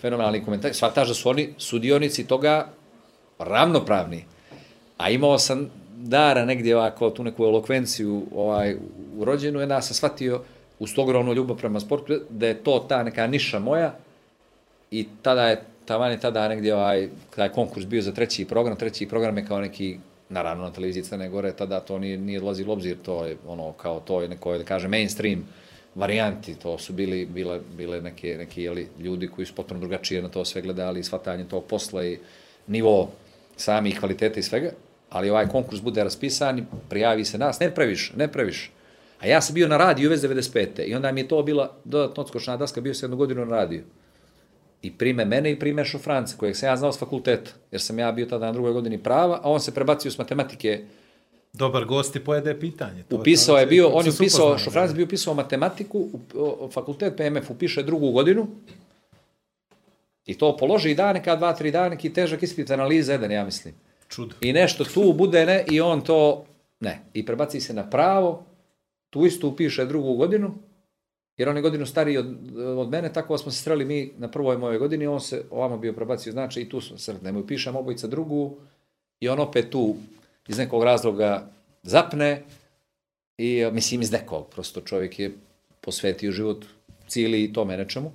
fenomenalnih 0.00 0.44
komentara, 0.44 0.74
shvataš 0.74 1.08
da 1.08 1.14
su 1.14 1.28
oni 1.28 1.48
sudionici 1.58 2.26
toga 2.26 2.68
ravnopravni. 3.38 4.24
A 4.98 5.10
imao 5.10 5.38
sam 5.38 5.70
dara 5.96 6.44
negdje 6.44 6.76
ovako, 6.76 7.10
tu 7.10 7.24
neku 7.24 7.44
elokvenciju 7.44 8.22
ovaj, 8.34 8.76
u 9.16 9.24
rođenu, 9.24 9.60
jedna 9.60 9.82
sam 9.82 9.94
shvatio 9.94 10.42
uz 10.78 10.94
to 10.94 11.02
ogromnu 11.02 11.34
ljubav 11.34 11.56
prema 11.56 11.80
sportu, 11.80 12.20
da 12.30 12.46
je 12.46 12.64
to 12.64 12.78
ta 12.88 13.02
neka 13.02 13.26
niša 13.26 13.58
moja 13.58 13.94
i 14.90 15.06
tada 15.22 15.48
je, 15.48 15.62
taman 15.84 16.10
je 16.10 16.20
tada 16.20 16.48
negdje 16.48 16.74
ovaj, 16.74 17.08
taj 17.36 17.48
konkurs 17.48 17.86
bio 17.86 18.02
za 18.02 18.12
treći 18.12 18.44
program, 18.44 18.76
treći 18.76 19.08
program 19.08 19.38
je 19.38 19.46
kao 19.46 19.60
neki, 19.60 19.98
naravno 20.28 20.64
na 20.64 20.72
televiziji 20.72 21.02
Crne 21.02 21.28
Gore, 21.28 21.52
tada 21.52 21.80
to 21.80 21.98
nije, 21.98 22.18
nije 22.18 22.38
odlazilo 22.38 22.72
u 22.72 22.72
obzir, 22.72 22.96
to 23.02 23.24
je 23.24 23.36
ono, 23.46 23.72
kao 23.72 24.00
to 24.00 24.22
je 24.22 24.28
neko, 24.28 24.58
da 24.58 24.64
kaže, 24.64 24.88
mainstream 24.88 25.44
varijanti, 25.94 26.54
to 26.54 26.78
su 26.78 26.92
bili, 26.92 27.26
bile, 27.26 27.60
bile 27.76 28.00
neke, 28.00 28.36
neki 28.38 28.62
jeli, 28.62 28.88
ljudi 28.98 29.28
koji 29.28 29.46
su 29.46 29.54
potpuno 29.54 29.80
drugačije 29.80 30.22
na 30.22 30.28
to 30.28 30.44
sve 30.44 30.62
gledali, 30.62 31.04
shvatanje 31.04 31.44
tog 31.44 31.64
posla 31.64 32.04
i 32.04 32.18
nivo 32.66 33.10
samih 33.56 33.98
kvaliteta 33.98 34.40
i 34.40 34.42
svega, 34.42 34.70
ali 35.10 35.30
ovaj 35.30 35.48
konkurs 35.48 35.82
bude 35.82 36.04
raspisan, 36.04 36.66
prijavi 36.88 37.24
se 37.24 37.38
nas, 37.38 37.60
ne 37.60 37.74
previše, 37.74 38.12
ne 38.16 38.28
previše. 38.28 38.70
A 39.20 39.26
ja 39.26 39.40
sam 39.40 39.54
bio 39.54 39.68
na 39.68 39.76
radiju 39.76 40.10
već 40.10 40.20
95. 40.20 40.84
I 40.86 40.94
onda 40.94 41.12
mi 41.12 41.20
je 41.20 41.28
to 41.28 41.42
bila 41.42 41.76
dodatno 41.84 42.22
odskočna 42.22 42.56
daska, 42.56 42.80
bio 42.80 42.94
sam 42.94 43.06
jednu 43.06 43.16
godinu 43.16 43.44
na 43.44 43.56
radiju. 43.56 43.84
I 44.82 44.92
prime 44.92 45.24
mene 45.24 45.50
i 45.50 45.58
prime 45.58 45.84
Šofranca, 45.84 46.36
kojeg 46.36 46.56
sam 46.56 46.68
ja 46.68 46.76
znao 46.76 46.92
s 46.92 46.98
fakulteta, 46.98 47.50
jer 47.70 47.80
sam 47.80 47.98
ja 47.98 48.12
bio 48.12 48.26
tada 48.26 48.46
na 48.46 48.52
drugoj 48.52 48.72
godini 48.72 48.98
prava, 48.98 49.40
a 49.42 49.50
on 49.50 49.60
se 49.60 49.74
prebacio 49.74 50.10
s 50.10 50.18
matematike 50.18 50.84
Dobar 51.52 51.84
gost 51.84 52.16
i 52.16 52.20
pojede 52.20 52.60
pitanje. 52.60 53.02
To 53.02 53.16
upisao 53.16 53.54
to- 53.54 53.60
je 53.60 53.66
bio, 53.66 53.88
on 53.88 54.06
je 54.06 54.12
upisao, 54.12 54.58
Šofranc 54.58 54.90
da. 54.90 54.94
bio 54.94 55.04
upisao 55.04 55.34
matematiku, 55.34 56.08
fakultet 56.72 57.16
PMF 57.16 57.50
upiše 57.50 57.82
drugu 57.82 58.10
godinu, 58.10 58.46
i 60.26 60.38
to 60.38 60.56
položi 60.56 60.90
i 60.90 60.94
da 60.94 61.12
neka 61.12 61.36
dva, 61.36 61.52
tri 61.52 61.70
dana, 61.70 61.88
neki 61.88 62.12
težak 62.12 62.42
ispit 62.42 62.70
analiza 62.70 63.12
jedan, 63.12 63.30
ja 63.30 63.44
mislim. 63.44 63.74
Čudo. 64.08 64.34
I 64.40 64.52
nešto 64.52 64.84
tu 64.84 65.12
bude, 65.12 65.46
ne, 65.46 65.64
i 65.70 65.80
on 65.80 66.00
to, 66.00 66.44
ne, 66.80 67.00
i 67.14 67.26
prebaci 67.26 67.60
se 67.60 67.74
na 67.74 67.90
pravo, 67.90 68.44
tu 69.10 69.26
isto 69.26 69.48
upiše 69.48 69.86
drugu 69.86 70.16
godinu, 70.16 70.54
jer 71.36 71.48
on 71.48 71.56
je 71.56 71.62
godinu 71.62 71.86
stariji 71.86 72.18
od, 72.18 72.26
od 72.76 72.88
mene, 72.88 73.12
tako 73.12 73.38
smo 73.38 73.52
se 73.52 73.62
sreli 73.62 73.84
mi 73.84 74.12
na 74.18 74.30
prvoj 74.30 74.58
mojoj 74.58 74.78
godini, 74.78 75.06
on 75.06 75.20
se 75.20 75.44
ovamo 75.50 75.78
bio 75.78 75.92
prebacio, 75.92 76.32
znači 76.32 76.60
i 76.60 76.68
tu 76.68 76.80
smo 76.80 76.98
sretnemo, 76.98 77.40
upišem 77.40 77.76
obojica 77.76 78.06
drugu, 78.06 78.56
i 79.20 79.28
on 79.28 79.40
opet 79.40 79.70
tu 79.70 79.96
iz 80.48 80.58
nekog 80.58 80.84
razloga 80.84 81.50
zapne, 81.82 82.42
I, 83.38 83.66
mislim, 83.72 84.02
iz 84.02 84.12
nekog, 84.12 84.48
prosto 84.50 84.80
čovjek 84.80 85.18
je 85.18 85.32
posvetio 85.80 86.32
život 86.32 86.64
cijeli 87.08 87.52
tome 87.52 87.76
nečemu. 87.76 88.12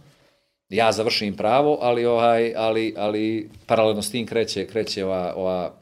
Ja 0.70 0.92
završim 0.92 1.36
pravo, 1.36 1.78
ali, 1.82 2.06
ovaj, 2.06 2.54
ali, 2.56 2.94
ali 2.98 3.50
paralelno 3.66 4.02
s 4.02 4.12
tim 4.12 4.26
kreće, 4.28 4.68
kreće 4.68 5.06
ova, 5.06 5.34
ova 5.36 5.74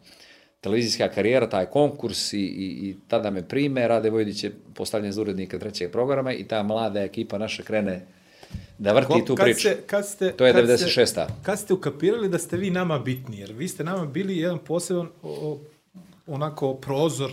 televizijska 0.61 1.09
karijera, 1.09 1.49
taj 1.49 1.65
konkurs 1.65 2.33
i, 2.33 2.37
i, 2.37 2.45
i 2.79 2.95
tada 3.07 3.29
me 3.29 3.43
prime, 3.43 3.87
Rade 3.87 4.09
Vojdić 4.09 4.43
je 4.43 4.51
postavljen 4.73 5.11
za 5.11 5.21
urednika 5.21 5.59
trećeg 5.59 5.91
programa 5.91 6.33
i 6.33 6.43
ta 6.43 6.63
mlada 6.63 7.01
ekipa 7.01 7.37
naša 7.37 7.63
krene 7.63 8.05
da 8.77 8.93
vrti 8.93 9.07
Ko- 9.09 9.19
tu 9.19 9.35
kad 9.35 9.43
priču. 9.43 9.59
ste- 9.59 9.77
kad 9.81 10.07
ste- 10.07 10.31
to 10.31 10.45
je 10.45 10.53
kad 10.53 10.61
96. 10.61 11.05
Ste, 11.05 11.25
kad 11.43 11.59
ste 11.59 11.73
ukapirali 11.73 12.29
da 12.29 12.37
ste 12.37 12.57
vi 12.57 12.69
nama 12.69 12.99
bitni, 12.99 13.39
jer 13.39 13.53
vi 13.53 13.67
ste 13.67 13.83
nama 13.83 14.05
bili 14.05 14.37
jedan 14.37 14.59
poseban 14.59 15.07
o, 15.23 15.59
onako 16.27 16.73
prozor 16.73 17.31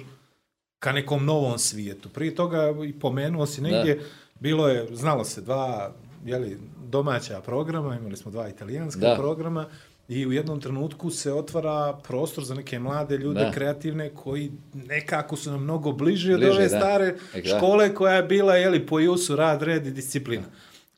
ka 0.78 0.92
nekom 0.92 1.24
novom 1.24 1.58
svijetu. 1.58 2.08
Prije 2.08 2.34
toga 2.34 2.58
i 2.86 2.92
pomenuo 2.92 3.46
si 3.46 3.60
negdje, 3.60 3.94
da. 3.94 4.02
bilo 4.36 4.68
je, 4.68 4.86
znalo 4.92 5.24
se, 5.24 5.40
dva 5.40 5.92
jeli, 6.24 6.58
domaća 6.82 7.40
programa, 7.40 7.96
imali 7.96 8.16
smo 8.16 8.30
dva 8.30 8.48
italijanska 8.48 9.00
Da. 9.00 9.16
programa 9.16 9.66
i 10.08 10.26
u 10.26 10.32
jednom 10.32 10.60
trenutku 10.60 11.10
se 11.10 11.32
otvara 11.32 11.98
prostor 11.98 12.44
za 12.44 12.54
neke 12.54 12.78
mlade 12.78 13.16
ljude, 13.16 13.40
Da. 13.40 13.50
kreativne, 13.50 14.10
koji 14.10 14.52
nekako 14.74 15.36
su 15.36 15.50
nam 15.50 15.62
mnogo 15.62 15.92
bliži 15.92 16.32
od 16.32 16.40
Bliže, 16.40 16.52
ove 16.52 16.62
da. 16.62 16.68
stare 16.70 17.14
E, 17.34 17.42
da. 17.42 17.48
škole 17.48 17.94
koja 17.94 18.14
je 18.14 18.22
bila 18.22 18.56
jeli, 18.56 18.86
po 18.86 18.98
jusu 18.98 19.36
rad, 19.36 19.62
red 19.62 19.86
i 19.86 19.90
disciplina. 19.90 20.44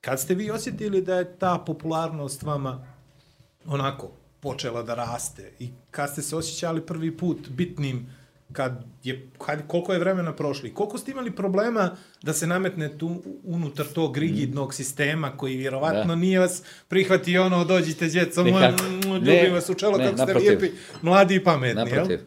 Kad 0.01 0.21
ste 0.21 0.35
vi 0.35 0.51
osjetili 0.51 1.03
da 1.03 1.15
je 1.15 1.39
ta 1.39 1.59
popularnost 1.59 2.43
vama 2.43 2.87
onako 3.67 4.11
počela 4.41 4.83
da 4.83 4.95
raste 4.95 5.53
i 5.59 5.69
kad 5.91 6.11
ste 6.11 6.23
se 6.23 6.37
osjećali 6.37 6.81
prvi 6.81 7.17
put 7.17 7.49
bitnim 7.49 8.07
kad 8.53 8.73
je, 9.05 9.29
kad, 9.39 9.67
koliko 9.67 9.93
je 9.93 9.99
vremena 9.99 10.33
prošlo 10.33 10.69
i 10.69 10.75
koliko 10.75 10.99
ste 10.99 11.11
imali 11.11 11.31
problema 11.31 11.91
da 12.23 12.33
se 12.33 12.47
nametne 12.47 12.99
tu 12.99 13.11
unutar 13.45 13.87
tog 13.87 14.17
rigidnog 14.17 14.75
sistema 14.75 15.31
koji 15.31 15.57
vjerovatno 15.57 16.05
Da. 16.05 16.15
nije 16.15 16.39
vas 16.39 16.63
prihvatio 16.89 17.45
ono 17.45 17.65
dođite 17.65 18.07
djeco 18.09 18.45
moja, 18.45 18.71
mm, 18.71 19.00
ljubim 19.21 19.53
vas 19.53 19.69
u 19.69 19.75
čelo 19.75 19.99
ne, 19.99 20.05
kako 20.05 20.17
ste 20.17 20.27
naprotiv. 20.27 20.49
lijepi, 20.49 20.71
mladi 21.03 21.35
i 21.35 21.45
pametni, 21.45 21.81
jel? 21.81 21.89
Naprotiv. 21.89 22.21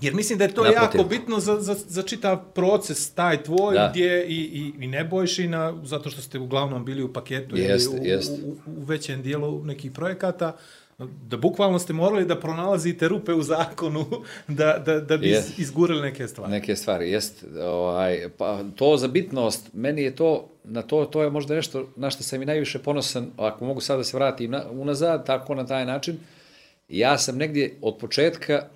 Jer 0.00 0.14
mislim 0.14 0.38
da 0.38 0.44
je 0.44 0.54
to 0.54 0.64
Naprotiv. 0.64 0.98
jako 1.00 1.08
bitno 1.08 1.40
za, 1.40 1.60
za, 1.60 1.74
za 1.74 2.02
čitav 2.02 2.52
proces, 2.54 3.10
taj 3.10 3.42
tvoj, 3.42 3.74
da. 3.74 3.88
Gdje 3.90 4.26
i, 4.26 4.34
i, 4.36 4.84
i 4.84 4.86
Nebojšina, 4.86 5.80
zato 5.84 6.10
što 6.10 6.22
ste 6.22 6.38
uglavnom 6.38 6.84
bili 6.84 7.02
u 7.02 7.12
paketu, 7.12 7.56
Jest, 7.56 7.92
jeli, 7.92 8.00
u, 8.00 8.04
jest. 8.04 8.30
U, 8.44 8.50
u, 8.50 8.84
većem 8.84 9.22
dijelu 9.22 9.64
nekih 9.64 9.92
projekata, 9.92 10.56
da 11.06 11.36
bukvalno 11.36 11.78
ste 11.78 11.92
morali 11.92 12.24
da 12.24 12.40
pronalazite 12.40 13.08
rupe 13.08 13.32
u 13.32 13.42
zakonu 13.42 14.06
da, 14.48 14.82
da, 14.86 15.00
da 15.00 15.16
bi 15.16 15.28
Jest. 15.28 15.58
izgurali 15.58 16.02
neke 16.02 16.28
stvari. 16.28 16.52
Neke 16.52 16.76
stvari, 16.76 17.10
jest. 17.10 17.44
Ovaj, 17.62 18.28
pa, 18.38 18.60
to 18.76 18.96
za 18.96 19.08
bitnost, 19.08 19.70
meni 19.72 20.02
je 20.02 20.16
to, 20.16 20.48
na 20.64 20.82
to, 20.82 21.04
to 21.04 21.22
je 21.22 21.30
možda 21.30 21.54
nešto 21.54 21.88
na 21.96 22.10
što 22.10 22.22
sam 22.22 22.42
i 22.42 22.46
najviše 22.46 22.78
ponosan, 22.78 23.30
ako 23.36 23.64
mogu 23.64 23.80
sad 23.80 23.98
da 23.98 24.04
se 24.04 24.16
vratim 24.16 24.50
na, 24.50 24.64
unazad, 24.70 25.26
tako 25.26 25.54
na 25.54 25.66
taj 25.66 25.86
način. 25.86 26.18
Ja 26.88 27.18
sam 27.18 27.36
negdje 27.36 27.74
od 27.82 27.96
početka 27.98 28.68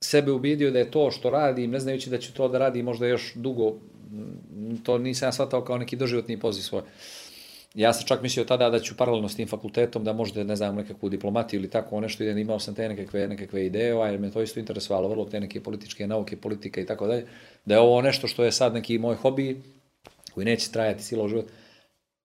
sebe 0.00 0.32
ubidio 0.32 0.70
da 0.70 0.78
je 0.78 0.90
to 0.90 1.10
što 1.10 1.30
radim, 1.30 1.70
ne 1.70 1.80
znajući 1.80 2.10
da 2.10 2.18
ću 2.18 2.34
to 2.34 2.48
da 2.48 2.58
radim 2.58 2.84
možda 2.84 3.06
još 3.06 3.32
dugo, 3.34 3.74
to 4.82 4.98
nisam 4.98 5.26
ja 5.26 5.32
shvatao 5.32 5.64
kao 5.64 5.78
neki 5.78 5.96
doživotni 5.96 6.40
poziv 6.40 6.62
svoj. 6.62 6.82
Ja 7.74 7.92
sam 7.92 8.06
čak 8.06 8.22
mislio 8.22 8.44
tada 8.44 8.70
da 8.70 8.78
ću 8.78 8.96
paralelno 8.96 9.28
s 9.28 9.36
tim 9.36 9.48
fakultetom 9.48 10.04
da 10.04 10.12
možda, 10.12 10.44
ne 10.44 10.56
znam, 10.56 10.76
nekakvu 10.76 11.08
diplomatiju 11.08 11.60
ili 11.60 11.70
tako 11.70 12.00
nešto, 12.00 12.22
idem, 12.22 12.38
imao 12.38 12.58
sam 12.58 12.74
te 12.74 12.88
nekakve, 12.88 13.28
nekakve 13.28 13.66
ideje, 13.66 13.94
ovaj, 13.94 14.18
me 14.18 14.30
to 14.30 14.42
isto 14.42 14.60
interesovalo, 14.60 15.08
vrlo 15.08 15.24
te 15.24 15.40
neke 15.40 15.60
političke 15.62 16.06
nauke, 16.06 16.36
politika 16.36 16.80
i 16.80 16.86
tako 16.86 17.06
dalje, 17.06 17.26
da 17.64 17.74
je 17.74 17.80
ovo 17.80 18.02
nešto 18.02 18.28
što 18.28 18.44
je 18.44 18.52
sad 18.52 18.74
neki 18.74 18.98
moj 18.98 19.16
hobi, 19.16 19.62
koji 20.34 20.44
neće 20.44 20.70
trajati 20.70 21.02
cijelo 21.02 21.28
život, 21.28 21.46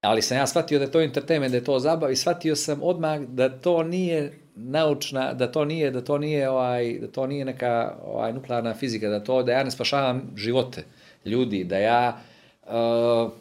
ali 0.02 0.22
sam 0.22 0.38
ja 0.38 0.47
shvatio 0.47 0.80
da 0.80 0.86
je 0.86 0.91
to 0.91 1.02
entertainment, 1.02 1.52
da 1.52 1.58
je 1.58 1.64
to 1.64 1.80
zabav 1.80 2.12
i 2.12 2.16
shvatio 2.16 2.56
sam 2.56 2.84
odmah 2.84 3.20
da 3.20 3.50
to 3.50 3.84
nije 3.84 4.34
naučna, 4.56 5.34
da 5.34 5.52
to 5.52 5.66
nije, 5.66 5.91
da 5.91 6.02
to 6.02 6.18
nije 6.18 6.50
ovaj, 6.50 7.00
da 7.00 7.08
to 7.08 7.28
nije 7.28 7.45
neka 7.45 7.95
ovaj 8.06 8.34
nuklearna 8.34 8.74
fizika, 8.74 9.10
da 9.10 9.24
to 9.24 9.43
da 9.43 9.52
ja 9.52 9.64
ne 9.64 9.72
spašavam 9.72 10.34
živote 10.36 10.84
ljudi, 11.26 11.64
da 11.64 11.78
ja 11.78 12.22
uh, 12.64 13.32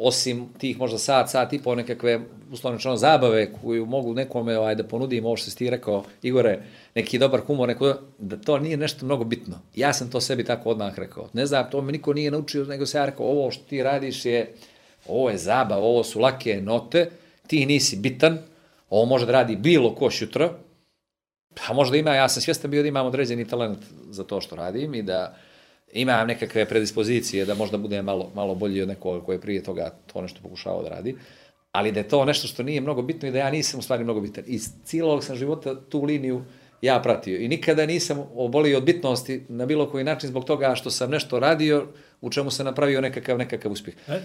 osim 0.00 0.48
tih 0.58 0.78
možda 0.78 0.98
sat, 0.98 1.30
sat 1.30 1.52
i 1.52 1.62
po 1.62 1.74
nekakve 1.74 2.20
uslovno 2.52 2.76
rečeno 2.76 2.96
zabave 2.96 3.52
koju 3.52 3.86
mogu 3.86 4.14
nekome 4.14 4.58
ovaj, 4.58 4.74
da 4.74 4.84
ponudim, 4.84 5.26
ovo 5.26 5.36
što 5.36 5.50
si 5.50 5.56
ti 5.56 5.70
rekao, 5.70 6.04
Igore, 6.22 6.62
neki 6.94 7.18
dobar 7.18 7.40
humor, 7.40 7.68
neko, 7.68 7.94
da 8.18 8.36
to 8.36 8.58
nije 8.58 8.76
nešto 8.76 9.06
mnogo 9.06 9.24
bitno. 9.24 9.60
Ja 9.74 9.92
sam 9.92 10.10
to 10.10 10.20
sebi 10.20 10.44
tako 10.44 10.70
odmah 10.70 10.98
rekao. 10.98 11.28
Ne 11.32 11.46
znam, 11.46 11.70
to 11.70 11.82
me 11.82 11.92
niko 11.92 12.12
nije 12.12 12.30
naučio, 12.30 12.64
nego 12.64 12.86
se 12.86 12.98
ja 12.98 13.06
rekao, 13.06 13.26
ovo 13.26 13.50
što 13.50 13.64
ti 13.64 13.82
radiš 13.82 14.24
je, 14.24 14.54
ovo 15.08 15.30
je 15.30 15.38
zabav, 15.38 15.84
ovo 15.84 16.04
su 16.04 16.20
lake 16.20 16.60
note, 16.60 17.10
ti 17.46 17.66
nisi 17.66 17.96
bitan, 17.96 18.38
ovo 18.90 19.04
može 19.06 19.26
da 19.26 19.32
radi 19.32 19.56
bilo 19.56 19.94
ko 19.94 20.10
šutra, 20.10 20.52
pa 21.54 21.74
možda 21.74 21.96
ima, 21.96 22.14
ja 22.14 22.28
sam 22.28 22.42
svjestan 22.42 22.70
bio 22.70 22.82
da 22.82 22.88
imam 22.88 23.06
određeni 23.06 23.48
talent 23.48 23.78
za 24.10 24.24
to 24.24 24.40
što 24.40 24.56
radim 24.56 24.94
i 24.94 25.02
da 25.02 25.36
imam 25.92 26.26
nekakve 26.26 26.64
predispozicije 26.64 27.44
da 27.44 27.54
možda 27.54 27.78
budem 27.78 28.04
malo, 28.04 28.30
malo 28.34 28.54
bolji 28.54 28.82
od 28.82 28.88
nekoga 28.88 29.24
koji 29.24 29.36
je 29.36 29.40
prije 29.40 29.62
toga 29.62 29.90
to 30.12 30.22
nešto 30.22 30.40
pokušavao 30.42 30.82
da 30.82 30.88
radi, 30.88 31.16
ali 31.72 31.92
da 31.92 32.00
je 32.00 32.08
to 32.08 32.24
nešto 32.24 32.48
što 32.48 32.62
nije 32.62 32.80
mnogo 32.80 33.02
bitno 33.02 33.28
i 33.28 33.32
da 33.32 33.38
ja 33.38 33.50
nisam 33.50 33.80
u 33.80 33.82
stvari 33.82 34.04
mnogo 34.04 34.20
bitan. 34.20 34.44
Iz 34.46 34.68
cijelog 34.84 35.24
sam 35.24 35.36
života 35.36 35.80
tu 35.80 36.02
liniju 36.02 36.44
ja 36.82 37.00
pratio 37.02 37.38
i 37.38 37.48
nikada 37.48 37.86
nisam 37.86 38.26
obolio 38.34 38.78
od 38.78 38.84
bitnosti 38.84 39.42
na 39.48 39.66
bilo 39.66 39.90
koji 39.90 40.04
način 40.04 40.28
zbog 40.28 40.44
toga 40.44 40.74
što 40.74 40.90
sam 40.90 41.10
nešto 41.10 41.40
radio 41.40 41.86
u 42.20 42.30
čemu 42.30 42.50
sam 42.50 42.66
napravio 42.66 43.00
nekakav, 43.00 43.38
nekakav 43.38 43.72
uspjeh. 43.72 43.96
E, 44.08 44.20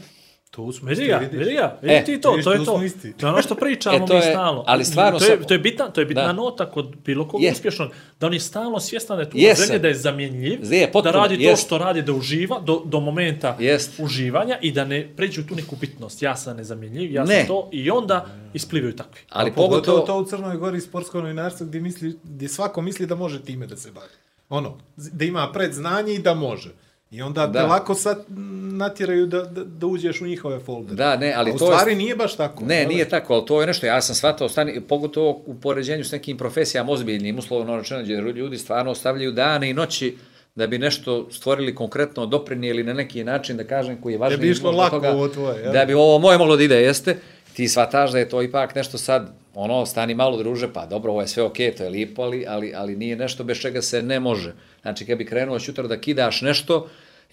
Tu 0.53 0.71
smo 0.71 0.89
vidi 0.89 1.01
isti, 1.01 1.07
ga, 1.07 1.17
vidiš. 1.17 1.39
vidi 1.39 1.53
ga, 1.53 1.77
vidi 1.81 1.93
E, 1.93 2.03
ti 2.03 2.21
to, 2.21 2.29
vidiš, 2.31 2.43
to 2.45 2.51
je 2.51 2.57
to. 2.57 2.79
To 3.17 3.25
je 3.25 3.29
ono 3.29 3.41
što 3.41 3.55
pričamo 3.55 3.95
E, 3.95 4.07
to 4.07 4.13
mi 4.13 4.19
je- 4.19 4.21
stalno. 4.23 4.63
ali 4.67 4.85
stvarno 4.85 5.19
to 5.19 5.25
je, 5.25 5.41
to 5.41 5.53
je 5.53 5.59
bitna, 5.59 5.85
to 5.85 6.01
je 6.01 6.05
bitna 6.05 6.23
Da. 6.23 6.33
nota 6.33 6.65
kod 6.67 6.95
bilo 6.97 7.27
kog 7.27 7.41
Jest. 7.41 7.55
uspješnog, 7.55 7.89
da 8.19 8.27
on 8.27 8.33
je 8.33 8.39
stalno 8.39 8.79
svjestan 8.79 9.17
da 9.17 9.23
je 9.23 9.29
tu 9.29 9.37
Jesam. 9.37 9.61
na 9.61 9.65
zemlji, 9.65 9.81
da 9.81 9.87
je 9.87 9.93
zamjenjiv, 9.95 10.59
Je, 10.63 10.85
da 10.85 10.91
potpuno, 10.91 11.11
radi 11.13 11.35
to 11.37 11.41
jest. 11.43 11.65
što 11.65 11.77
radi, 11.77 12.01
da 12.01 12.13
uživa 12.13 12.59
do, 12.59 12.81
do 12.85 12.99
momenta 12.99 13.57
Jest. 13.59 13.99
uživanja 13.99 14.57
i 14.61 14.71
da 14.71 14.85
ne 14.85 15.09
pređe 15.17 15.41
u 15.41 15.45
tu 15.45 15.55
neku 15.55 15.75
bitnost. 15.75 16.21
Ja 16.21 16.35
sam 16.35 16.57
nezamjenjiv, 16.57 17.11
ja 17.11 17.23
Ne. 17.23 17.37
sam 17.37 17.47
to 17.47 17.69
i 17.71 17.89
onda 17.91 18.25
isplivaju 18.53 18.95
takvi. 18.95 19.21
Ali 19.29 19.49
A 19.49 19.53
pogotovo 19.53 19.99
to 19.99 20.17
u 20.17 20.25
Crnoj 20.25 20.57
Gori 20.57 20.81
sportsko 20.81 21.21
novinarstvo 21.21 21.65
gdje, 21.65 21.81
misli, 21.81 22.15
gdje 22.23 22.49
svako 22.49 22.81
misli 22.81 23.05
da 23.05 23.15
može 23.15 23.41
time 23.41 23.67
da 23.67 23.77
se 23.77 23.91
bavi. 23.91 24.11
Ono, 24.49 24.77
da 24.97 25.25
ima 25.25 25.51
predznanje 25.51 26.13
i 26.13 26.19
da 26.19 26.33
može. 26.33 26.69
I 27.13 27.21
onda 27.21 27.41
da. 27.41 27.53
te 27.53 27.59
Da. 27.59 27.65
lako 27.65 27.95
sad 27.95 28.23
natjeraju 28.71 29.25
da, 29.25 29.41
da, 29.41 29.63
da 29.63 29.87
uđeš 29.87 30.21
u 30.21 30.25
njihove 30.25 30.59
foldere. 30.59 30.95
Da, 30.95 31.15
ne, 31.17 31.33
ali 31.33 31.51
A 31.51 31.53
u 31.53 31.57
to 31.57 31.65
je- 31.65 31.67
stvari 31.69 31.95
nije 31.95 32.15
baš 32.15 32.35
tako. 32.35 32.65
Ne, 32.65 32.75
jel? 32.75 32.87
nije 32.87 33.09
tako, 33.09 33.33
ali 33.33 33.45
to 33.45 33.61
je 33.61 33.67
nešto, 33.67 33.85
ja 33.85 34.01
sam 34.01 34.15
shvatao, 34.15 34.49
stani, 34.49 34.81
pogotovo 34.81 35.41
u 35.45 35.55
poređenju 35.55 36.03
s 36.03 36.11
nekim 36.11 36.37
profesijama 36.37 36.91
ozbiljnim, 36.91 37.37
uslovno 37.37 37.77
rečeno, 37.77 38.01
gdje 38.01 38.13
ljudi 38.15 38.57
stvarno 38.57 38.91
ostavljaju 38.91 39.31
dane 39.31 39.69
i 39.69 39.73
noći 39.73 40.17
da 40.55 40.67
bi 40.67 40.77
nešto 40.77 41.27
stvorili 41.31 41.75
konkretno, 41.75 42.25
doprinijeli 42.25 42.83
na 42.83 42.93
neki 42.93 43.23
način, 43.23 43.57
da 43.57 43.63
kažem, 43.63 43.97
koji 43.97 44.13
je 44.13 44.17
važniji. 44.17 44.39
bi 44.39 44.49
išlo 44.49 44.71
lako 44.71 44.97
ovo 44.97 45.27
tvoje, 45.27 45.61
jel? 45.61 45.73
Da 45.73 45.85
bi 45.85 45.93
ovo 45.93 46.19
moje 46.19 46.37
moglo 46.37 46.57
da 46.57 46.63
ide, 46.63 46.75
jeste. 46.75 47.17
Ti 47.53 47.67
shvataš 47.67 48.11
da 48.11 48.19
je 48.19 48.29
to 48.29 48.41
ipak 48.41 48.75
nešto 48.75 48.97
sad, 48.97 49.27
ono, 49.55 49.85
stani 49.85 50.15
malo 50.15 50.37
druže, 50.37 50.73
pa 50.73 50.85
dobro, 50.85 51.11
ovo 51.11 51.21
je 51.21 51.27
sve 51.27 51.43
okej, 51.43 51.71
to 51.71 51.83
je 51.83 51.89
lipo, 51.89 52.21
ali, 52.21 52.45
ali, 52.47 52.73
ali 52.75 52.95
nije 52.95 53.15
nešto 53.15 53.43
bez 53.43 53.57
čega 53.57 53.81
se 53.81 54.01
ne 54.01 54.19
može. 54.19 54.53
Znači, 54.81 55.05
kad 55.05 55.17
bi 55.17 55.25
krenuo 55.25 55.59
šutra 55.59 55.87
da 55.87 55.97
kidaš 55.97 56.41
nešto, 56.41 56.87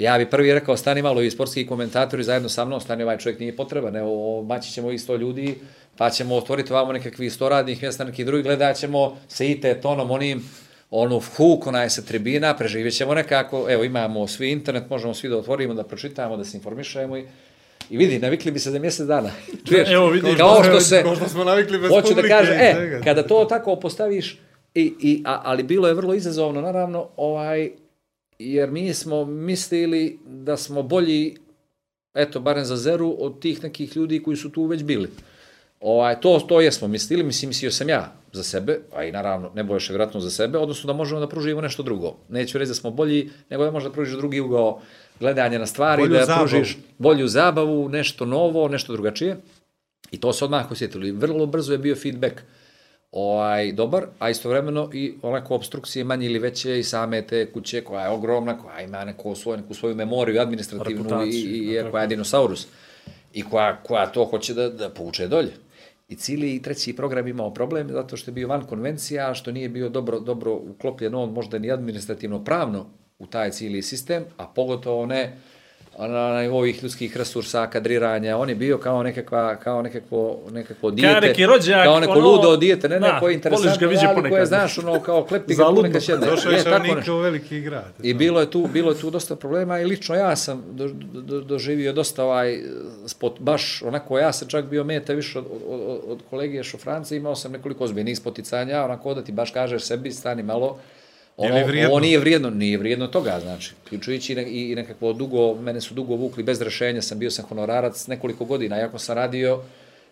ja 0.05 0.18
bi 0.18 0.30
prvi 0.30 0.55
rekao, 0.55 0.76
stani 0.76 1.03
malo 1.03 1.22
i 1.22 1.30
sportski 1.30 1.66
komentatori 1.66 2.24
zajedno 2.24 2.48
sa 2.48 2.64
mnom, 2.64 2.80
stani 2.80 3.03
ovaj 3.03 3.18
čovjek 3.18 3.40
nije 3.40 3.57
potreban, 3.57 3.96
evo, 3.96 4.42
maći 4.42 4.72
ćemo 4.72 4.90
ih 4.90 5.01
sto 5.01 5.16
ljudi, 5.16 5.55
pa 5.96 6.11
ćemo 6.11 6.36
otvoriti 6.36 6.72
ovamo 6.72 6.92
nekakvih 6.92 7.32
sto 7.32 7.48
radnih 7.48 7.82
mjesta, 7.82 8.05
neki 8.05 8.24
drugi 8.24 8.42
gledat 8.42 8.76
ćemo 8.76 9.18
se 9.28 9.51
i 9.51 9.61
te 9.61 9.80
tonom 9.80 10.11
onim, 10.11 10.51
onu 10.90 11.20
huk, 11.36 11.66
onaj 11.66 11.90
sa 11.90 12.03
tribina, 12.03 12.57
preživjet 12.57 12.96
ćemo 12.96 13.14
nekako, 13.14 13.66
evo 13.68 13.84
imamo 13.84 14.26
svi 14.26 14.51
internet, 14.51 14.90
možemo 14.90 15.14
svi 15.14 15.28
da 15.28 15.36
otvorimo, 15.36 15.74
da 15.74 15.84
pročitamo, 15.84 16.36
da 16.36 16.44
se 16.44 16.57
informišemo 16.57 17.16
i, 17.16 17.24
i 17.90 17.96
vidi, 17.96 18.18
navikli 18.18 18.51
bi 18.51 18.59
se 18.59 18.70
za 18.70 18.78
mjesec 18.78 19.07
dana. 19.07 19.30
Čuješ? 19.68 19.90
Evo, 19.90 20.09
vidiš, 20.09 20.36
kao 20.36 20.64
što 20.64 20.80
se, 20.80 21.03
Kao 21.05 21.16
što 21.16 21.28
smo 21.28 21.44
navikli 21.44 21.78
bez 21.78 21.90
hoću 21.90 22.09
da 22.09 22.14
publike 22.14 22.28
kažem, 22.28 22.55
i 22.55 22.62
e, 22.62 23.01
kada 23.05 23.22
to 23.22 23.44
tako 23.44 23.76
postaviš, 23.76 24.38
i, 24.74 24.94
i, 25.01 25.22
a, 25.26 25.40
ali 25.44 25.62
bilo 25.62 25.88
je 25.88 25.94
vrlo 25.94 26.14
izazovno, 26.14 26.61
naravno, 26.61 27.09
ovaj, 27.16 27.70
jer 28.41 28.70
mi 28.70 28.95
smo 28.95 29.24
mislili 29.24 30.18
da 30.26 30.57
smo 30.57 30.82
bolji, 30.82 31.36
eto, 32.14 32.41
barem 32.41 32.64
za 32.64 32.76
zeru, 32.76 33.16
od 33.18 33.41
tih 33.41 33.62
nekih 33.62 33.97
ljudi 33.97 34.22
koji 34.22 34.36
su 34.36 34.51
tu 34.51 34.64
već 34.64 34.82
bili. 34.82 35.09
Ovaj, 35.80 36.20
to, 36.20 36.41
to 36.49 36.61
jesmo 36.61 36.88
mislili, 36.88 37.22
mislim, 37.22 37.49
mislio 37.49 37.70
sam 37.70 37.88
ja 37.88 38.12
za 38.32 38.43
sebe, 38.43 38.80
a 38.95 39.05
i 39.05 39.12
naravno, 39.12 39.51
ne 39.55 39.64
boješ 39.64 39.88
vjerojatno 39.88 40.20
za 40.20 40.30
sebe, 40.30 40.59
odnosno 40.59 40.86
da 40.86 40.93
možemo 40.93 41.20
da 41.20 41.28
pružimo 41.28 41.61
nešto 41.61 41.82
drugo. 41.82 42.16
Neću 42.28 42.59
reći 42.59 42.68
da 42.68 42.74
smo 42.74 42.91
bolji, 42.91 43.30
nego 43.51 43.64
da 43.64 43.70
možda 43.70 43.88
da 43.88 43.93
pružiš 43.95 44.16
drugi 44.16 44.41
ugao 44.41 44.80
gledanja 45.20 45.59
na 45.59 45.66
stvari, 45.66 46.03
Bolju 46.03 46.14
da 46.14 46.24
zabavu. 46.24 46.49
pružiš 46.49 46.78
bolju 46.99 47.28
zabavu, 47.28 47.88
nešto 47.88 48.26
novo, 48.26 48.68
nešto 48.68 48.93
drugačije. 48.93 49.36
I 50.11 50.20
to 50.20 50.32
se 50.32 50.45
odmah 50.45 50.70
osjetilo. 50.70 51.07
I 51.07 51.12
vrlo 51.12 51.47
brzo 51.47 51.72
je 51.72 51.78
bio 51.78 51.97
feedback 51.97 52.41
ovaj, 53.13 53.73
dobar, 53.73 54.07
a 54.19 54.31
istovremeno 54.31 54.91
i 54.93 55.15
onako 55.23 55.55
obstrukcije 55.55 56.05
manje 56.05 56.27
ili 56.27 56.39
veće 56.39 56.79
i 56.79 56.83
same 56.83 57.23
te 57.23 57.53
kuće 57.53 57.85
koja 57.85 58.05
je 58.05 58.11
ogromna, 58.11 58.59
koja 58.59 58.81
ima 58.81 59.05
neku 59.05 59.35
svoju, 59.35 59.57
neku 59.57 59.75
svoju 59.75 59.95
memoriju 59.95 60.41
administrativnu 60.41 61.01
i, 61.01 61.03
Reputaciju, 61.03 61.55
i, 61.55 61.87
i 61.87 61.91
koja 61.91 62.03
je 62.03 62.09
dinosaurus 62.09 62.67
i 63.33 63.43
koja, 63.43 63.83
koja 63.83 64.07
to 64.07 64.25
hoće 64.25 64.55
da, 64.55 64.69
da 64.69 64.91
povuče 64.91 65.29
dolje. 65.29 65.53
I 66.09 66.17
cijeli 66.17 66.55
i 66.55 66.63
treći 66.63 66.97
program 66.97 67.29
imao 67.29 67.55
problem 67.55 67.89
zato 67.93 68.17
što 68.17 68.31
je 68.31 68.35
bio 68.35 68.49
van 68.49 68.67
konvencija, 68.67 69.35
što 69.35 69.53
nije 69.53 69.69
bio 69.69 69.89
dobro, 69.89 70.21
dobro 70.21 70.53
uklopljen 70.55 71.15
on 71.15 71.33
možda 71.33 71.59
ni 71.59 71.71
administrativno 71.71 72.45
pravno 72.45 72.87
u 73.19 73.27
taj 73.27 73.51
cijeli 73.51 73.83
sistem, 73.83 74.25
a 74.37 74.47
pogotovo 74.47 75.07
ne 75.07 75.37
na 76.09 76.42
nivou 76.42 76.59
ovih 76.59 76.82
ljudskih 76.82 77.16
resursa, 77.16 77.66
kadriranja, 77.66 78.36
on 78.36 78.48
je 78.48 78.55
bio 78.55 78.78
kao 78.78 79.03
nekakva, 79.03 79.57
kao 79.57 79.82
nekakvo, 79.82 80.40
nekakvo 80.51 80.90
dijete, 80.90 81.20
neki 81.20 81.46
rođak, 81.46 81.84
kao 81.84 82.01
neko 82.01 82.12
ono, 82.12 82.28
ludo 82.28 82.57
dijete, 82.57 82.88
ne 82.88 82.98
da, 82.98 83.07
neko 83.07 83.24
voliš 83.24 83.34
interesantno, 83.34 83.88
ali 84.16 84.30
koje, 84.30 84.46
znaš, 84.46 84.78
ono, 84.78 85.01
kao 85.01 85.24
klepti 85.24 85.55
ga 85.55 85.64
ponekad 85.64 86.03
sjedne. 86.03 86.26
Došao 86.26 86.53
je 86.53 86.59
Je, 86.59 86.94
nešto. 86.94 87.14
u 87.14 87.18
veliki 87.18 87.61
grad. 87.61 87.92
I 88.03 88.14
bilo 88.14 88.40
je 88.40 88.51
tu, 88.51 88.68
bilo 88.72 88.90
je 88.90 88.98
tu 88.98 89.11
dosta 89.11 89.36
problema 89.36 89.80
i 89.80 89.84
lično 89.84 90.14
ja 90.14 90.36
sam 90.36 90.64
do, 90.70 90.88
do, 91.12 91.40
doživio 91.40 91.92
dosta 91.92 92.24
ovaj 92.24 92.59
spot, 93.07 93.40
baš 93.40 93.82
onako, 93.82 94.18
ja 94.18 94.32
sam 94.32 94.48
čak 94.48 94.64
bio 94.64 94.84
meta 94.84 95.12
više 95.12 95.38
od, 95.38 95.44
od, 95.68 95.80
od, 95.86 96.01
od 96.07 96.18
kolege 96.30 96.62
Šofranca, 96.62 97.14
imao 97.14 97.36
sam 97.36 97.53
nekoliko 97.53 97.84
ozbiljnih 97.84 98.18
spoticanja, 98.18 98.84
onako 98.84 99.14
da 99.14 99.24
ti 99.24 99.32
baš 99.32 99.51
kažeš 99.51 99.82
sebi, 99.82 100.12
stani 100.12 100.42
malo, 100.42 100.66
Je 100.66 100.99
ono, 101.45 101.57
li 101.57 101.64
vrijedno? 101.64 101.91
ovo 101.91 102.01
nije 102.01 102.18
vrijedno, 102.18 102.51
nije 102.51 102.78
vrijedno 102.78 103.07
toga, 103.07 103.41
znači, 103.43 103.72
ključujući 103.88 104.32
i, 104.34 104.70
i 104.72 104.74
nekakvo 104.74 105.12
dugo, 105.12 105.55
mene 105.55 105.80
su 105.80 105.95
dugo 105.95 106.14
vukli 106.14 106.43
bez 106.43 106.62
rešenja, 106.62 107.03
sam 107.03 107.18
bio 107.18 107.30
sam 107.30 107.45
honorarac 107.45 108.07
nekoliko 108.07 108.45
godina, 108.45 108.76
jako 108.76 108.99
sam 108.99 109.16
radio 109.16 109.62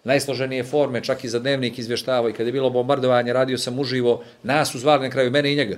najsloženije 0.05 0.65
forme, 0.65 1.05
čak 1.05 1.25
i 1.25 1.29
za 1.29 1.39
dnevnik 1.39 1.79
izvještavao 1.79 2.31
i 2.31 2.33
kad 2.33 2.47
je 2.47 2.53
bilo 2.53 2.71
bombardovanje, 2.71 3.33
radio 3.33 3.59
sam 3.59 3.79
uživo, 3.79 4.23
nas 4.43 4.73
su 4.73 4.79
zvali 4.79 5.03
na 5.03 5.11
kraju, 5.11 5.31
mene 5.31 5.53
i 5.53 5.57
njega. 5.57 5.77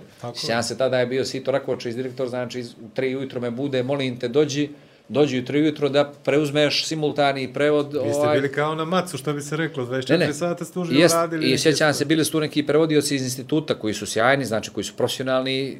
Ja 0.48 0.62
se 0.62 0.78
tada 0.78 1.01
je 1.01 1.07
bio 1.07 1.24
Sito 1.24 1.51
Raković, 1.51 1.84
direktor, 1.84 2.28
znači 2.28 2.61
iz- 2.61 2.72
u 2.72 2.88
tri 2.94 3.16
ujutro 3.16 3.40
me 3.40 3.51
bude, 3.51 3.82
molim 3.82 4.18
te, 4.18 4.28
dođi, 4.28 4.68
dođi 5.11 5.38
u 5.38 5.44
tri 5.44 5.61
ujutro 5.61 5.88
da 5.88 6.12
preuzmeš 6.24 6.86
simultani 6.86 7.52
prevod. 7.52 7.92
Vi 7.92 8.14
ste 8.14 8.28
bili 8.34 8.52
kao 8.52 8.74
na 8.74 8.84
macu, 8.84 9.18
što 9.18 9.32
bi 9.32 9.42
se 9.42 9.56
reklo, 9.56 9.86
24 9.86 10.32
sata 10.32 10.64
ste 10.64 10.80
Jest, 10.90 11.14
radili. 11.14 11.50
I 11.50 11.58
sjećam 11.58 11.94
se, 11.94 12.04
bili 12.04 12.24
su 12.24 12.32
tu 12.32 12.40
neki 12.40 12.66
prevodioci 12.66 13.14
iz 13.14 13.22
instituta 13.22 13.74
koji 13.74 13.94
su 13.94 14.06
sjajni, 14.06 14.44
znači 14.44 14.70
koji 14.70 14.84
su 14.84 14.94
profesionalni, 14.96 15.78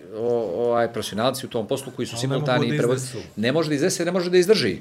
ovaj, 0.57 0.93
profesionalci 0.93 1.47
u 1.47 1.49
tom 1.49 1.67
poslu, 1.67 1.93
koji 1.97 2.07
su 2.07 2.17
Ali 2.17 2.29
ne 2.29 2.35
simultani 2.35 2.71
da 2.71 2.77
prevodioci. 2.77 3.19
Ne 3.37 3.53
može 3.53 3.69
da 3.69 3.75
iznese, 3.75 4.05
ne 4.05 4.13
može 4.13 4.31
da 4.31 4.39
izdrži. 4.39 4.77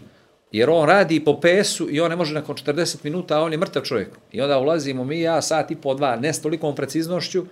Jer 0.51 0.69
on 0.69 0.87
radi 0.87 1.25
po 1.25 1.39
PS-u 1.39 1.89
i 1.89 2.01
on 2.01 2.09
ne 2.09 2.15
može 2.15 2.33
nakon 2.33 2.55
40 2.55 2.97
minuta, 3.03 3.37
a 3.37 3.41
on 3.41 3.51
je 3.51 3.57
mrtav 3.57 3.83
čovjek. 3.83 4.09
I 4.31 4.41
onda 4.41 4.59
ulazimo 4.59 5.03
mi, 5.03 5.21
ja, 5.21 5.41
sat 5.41 5.71
i 5.71 5.75
po 5.75 5.93
dva, 5.93 6.15
ne 6.15 6.33
s 6.33 6.41
tolikom 6.41 6.75
preciznošću, 6.75 7.45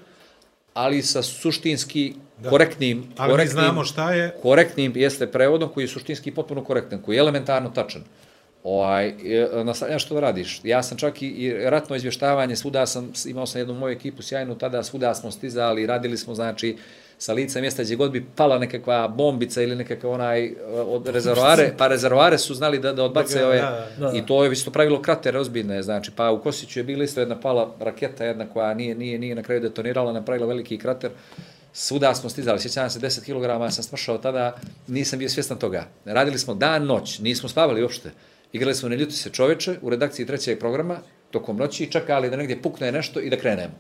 ali 0.78 1.02
sa 1.02 1.22
suštinski 1.24 2.14
da. 2.38 2.50
korektnim, 2.50 3.04
Ali 3.18 3.32
korektnim, 3.32 3.64
znamo 3.64 3.84
šta 3.84 4.14
je. 4.14 4.36
korektnim 4.42 4.94
jeste 4.96 5.28
prevodom 5.32 5.70
koji 5.70 5.84
je 5.84 5.88
suštinski 5.88 6.32
potpuno 6.32 6.64
korektan, 6.64 7.02
koji 7.02 7.16
je 7.16 7.20
elementarno 7.20 7.70
tačan. 7.70 8.04
Ovaj, 8.64 9.14
nastavljaš 9.64 10.06
što 10.06 10.14
da 10.14 10.20
radiš. 10.22 10.62
Ja 10.64 10.84
sam 10.84 10.98
čak 10.98 11.22
i, 11.22 11.28
i 11.28 11.54
ratno 11.54 11.96
izvještavanje, 11.96 12.56
svuda 12.56 12.86
sam, 12.86 13.12
imao 13.26 13.46
sam 13.46 13.62
jednu 13.62 13.74
moju 13.74 13.92
ekipu 13.92 14.22
sjajnu, 14.22 14.56
tada 14.58 14.84
svuda 14.84 15.16
smo 15.16 15.32
stizali, 15.32 15.86
radili 15.86 16.18
smo, 16.18 16.36
znači, 16.36 16.78
sa 17.20 17.34
lica 17.34 17.62
mjesta 17.62 17.84
gdje 17.84 17.96
god 17.96 18.12
bi 18.12 18.26
pala 18.36 18.60
nekakva 18.60 19.08
bombica 19.08 19.62
ili 19.62 19.76
nekakav 19.76 20.12
onaj 20.12 20.46
e, 20.46 20.54
od 20.70 21.08
rezervoare, 21.08 21.74
pa 21.78 21.88
rezervoare 21.88 22.38
su 22.38 22.54
znali 22.54 22.80
da, 22.80 22.94
da 22.94 23.04
odbace 23.04 23.40
Da 23.40 23.48
ove, 23.48 23.58
da, 23.58 23.88
da. 24.00 24.12
i 24.18 24.26
to 24.26 24.44
je 24.44 24.52
isto 24.52 24.72
pravilo 24.72 25.02
kratere 25.02 25.40
ozbiljne, 25.40 25.84
znači, 25.84 26.12
pa 26.16 26.32
u 26.32 26.42
Kosiću 26.42 26.80
je 26.80 26.84
bila 26.84 27.04
isto 27.04 27.20
jedna 27.20 27.40
pala 27.40 27.76
raketa, 27.80 28.26
jedna 28.26 28.46
koja 28.50 28.74
nije, 28.74 28.96
nije, 28.96 29.20
nije 29.20 29.36
na 29.36 29.44
kraju 29.44 29.62
detonirala, 29.62 30.14
napravila 30.14 30.48
veliki 30.48 30.78
krater, 30.78 31.12
svuda 31.74 32.16
smo 32.16 32.30
stizali, 32.30 32.60
sjećam 32.60 32.90
se 32.90 33.00
10 33.00 33.26
kg, 33.26 33.64
ja 33.64 33.72
sam 33.72 33.84
smršao 33.84 34.18
tada, 34.18 34.56
nisam 34.88 35.20
bio 35.20 35.30
svjestan 35.30 35.58
toga. 35.58 35.88
Radili 36.06 36.40
smo 36.40 36.54
dan, 36.54 36.86
noć, 36.86 37.20
nismo 37.20 37.50
spavali 37.50 37.82
uopšte. 37.82 38.12
Igrali 38.54 38.76
smo 38.76 38.90
Ne 38.90 38.96
ljuti 38.96 39.14
se 39.14 39.30
čoveče 39.30 39.76
u 39.82 39.90
redakciji 39.90 40.26
trećeg 40.26 40.60
programa, 40.60 40.98
tokom 41.32 41.58
noći 41.58 41.92
čekali 41.92 42.30
da 42.30 42.38
negdje 42.38 42.62
pukne 42.62 42.92
nešto 42.92 43.20
i 43.20 43.30
da 43.30 43.38
krenemo. 43.38 43.74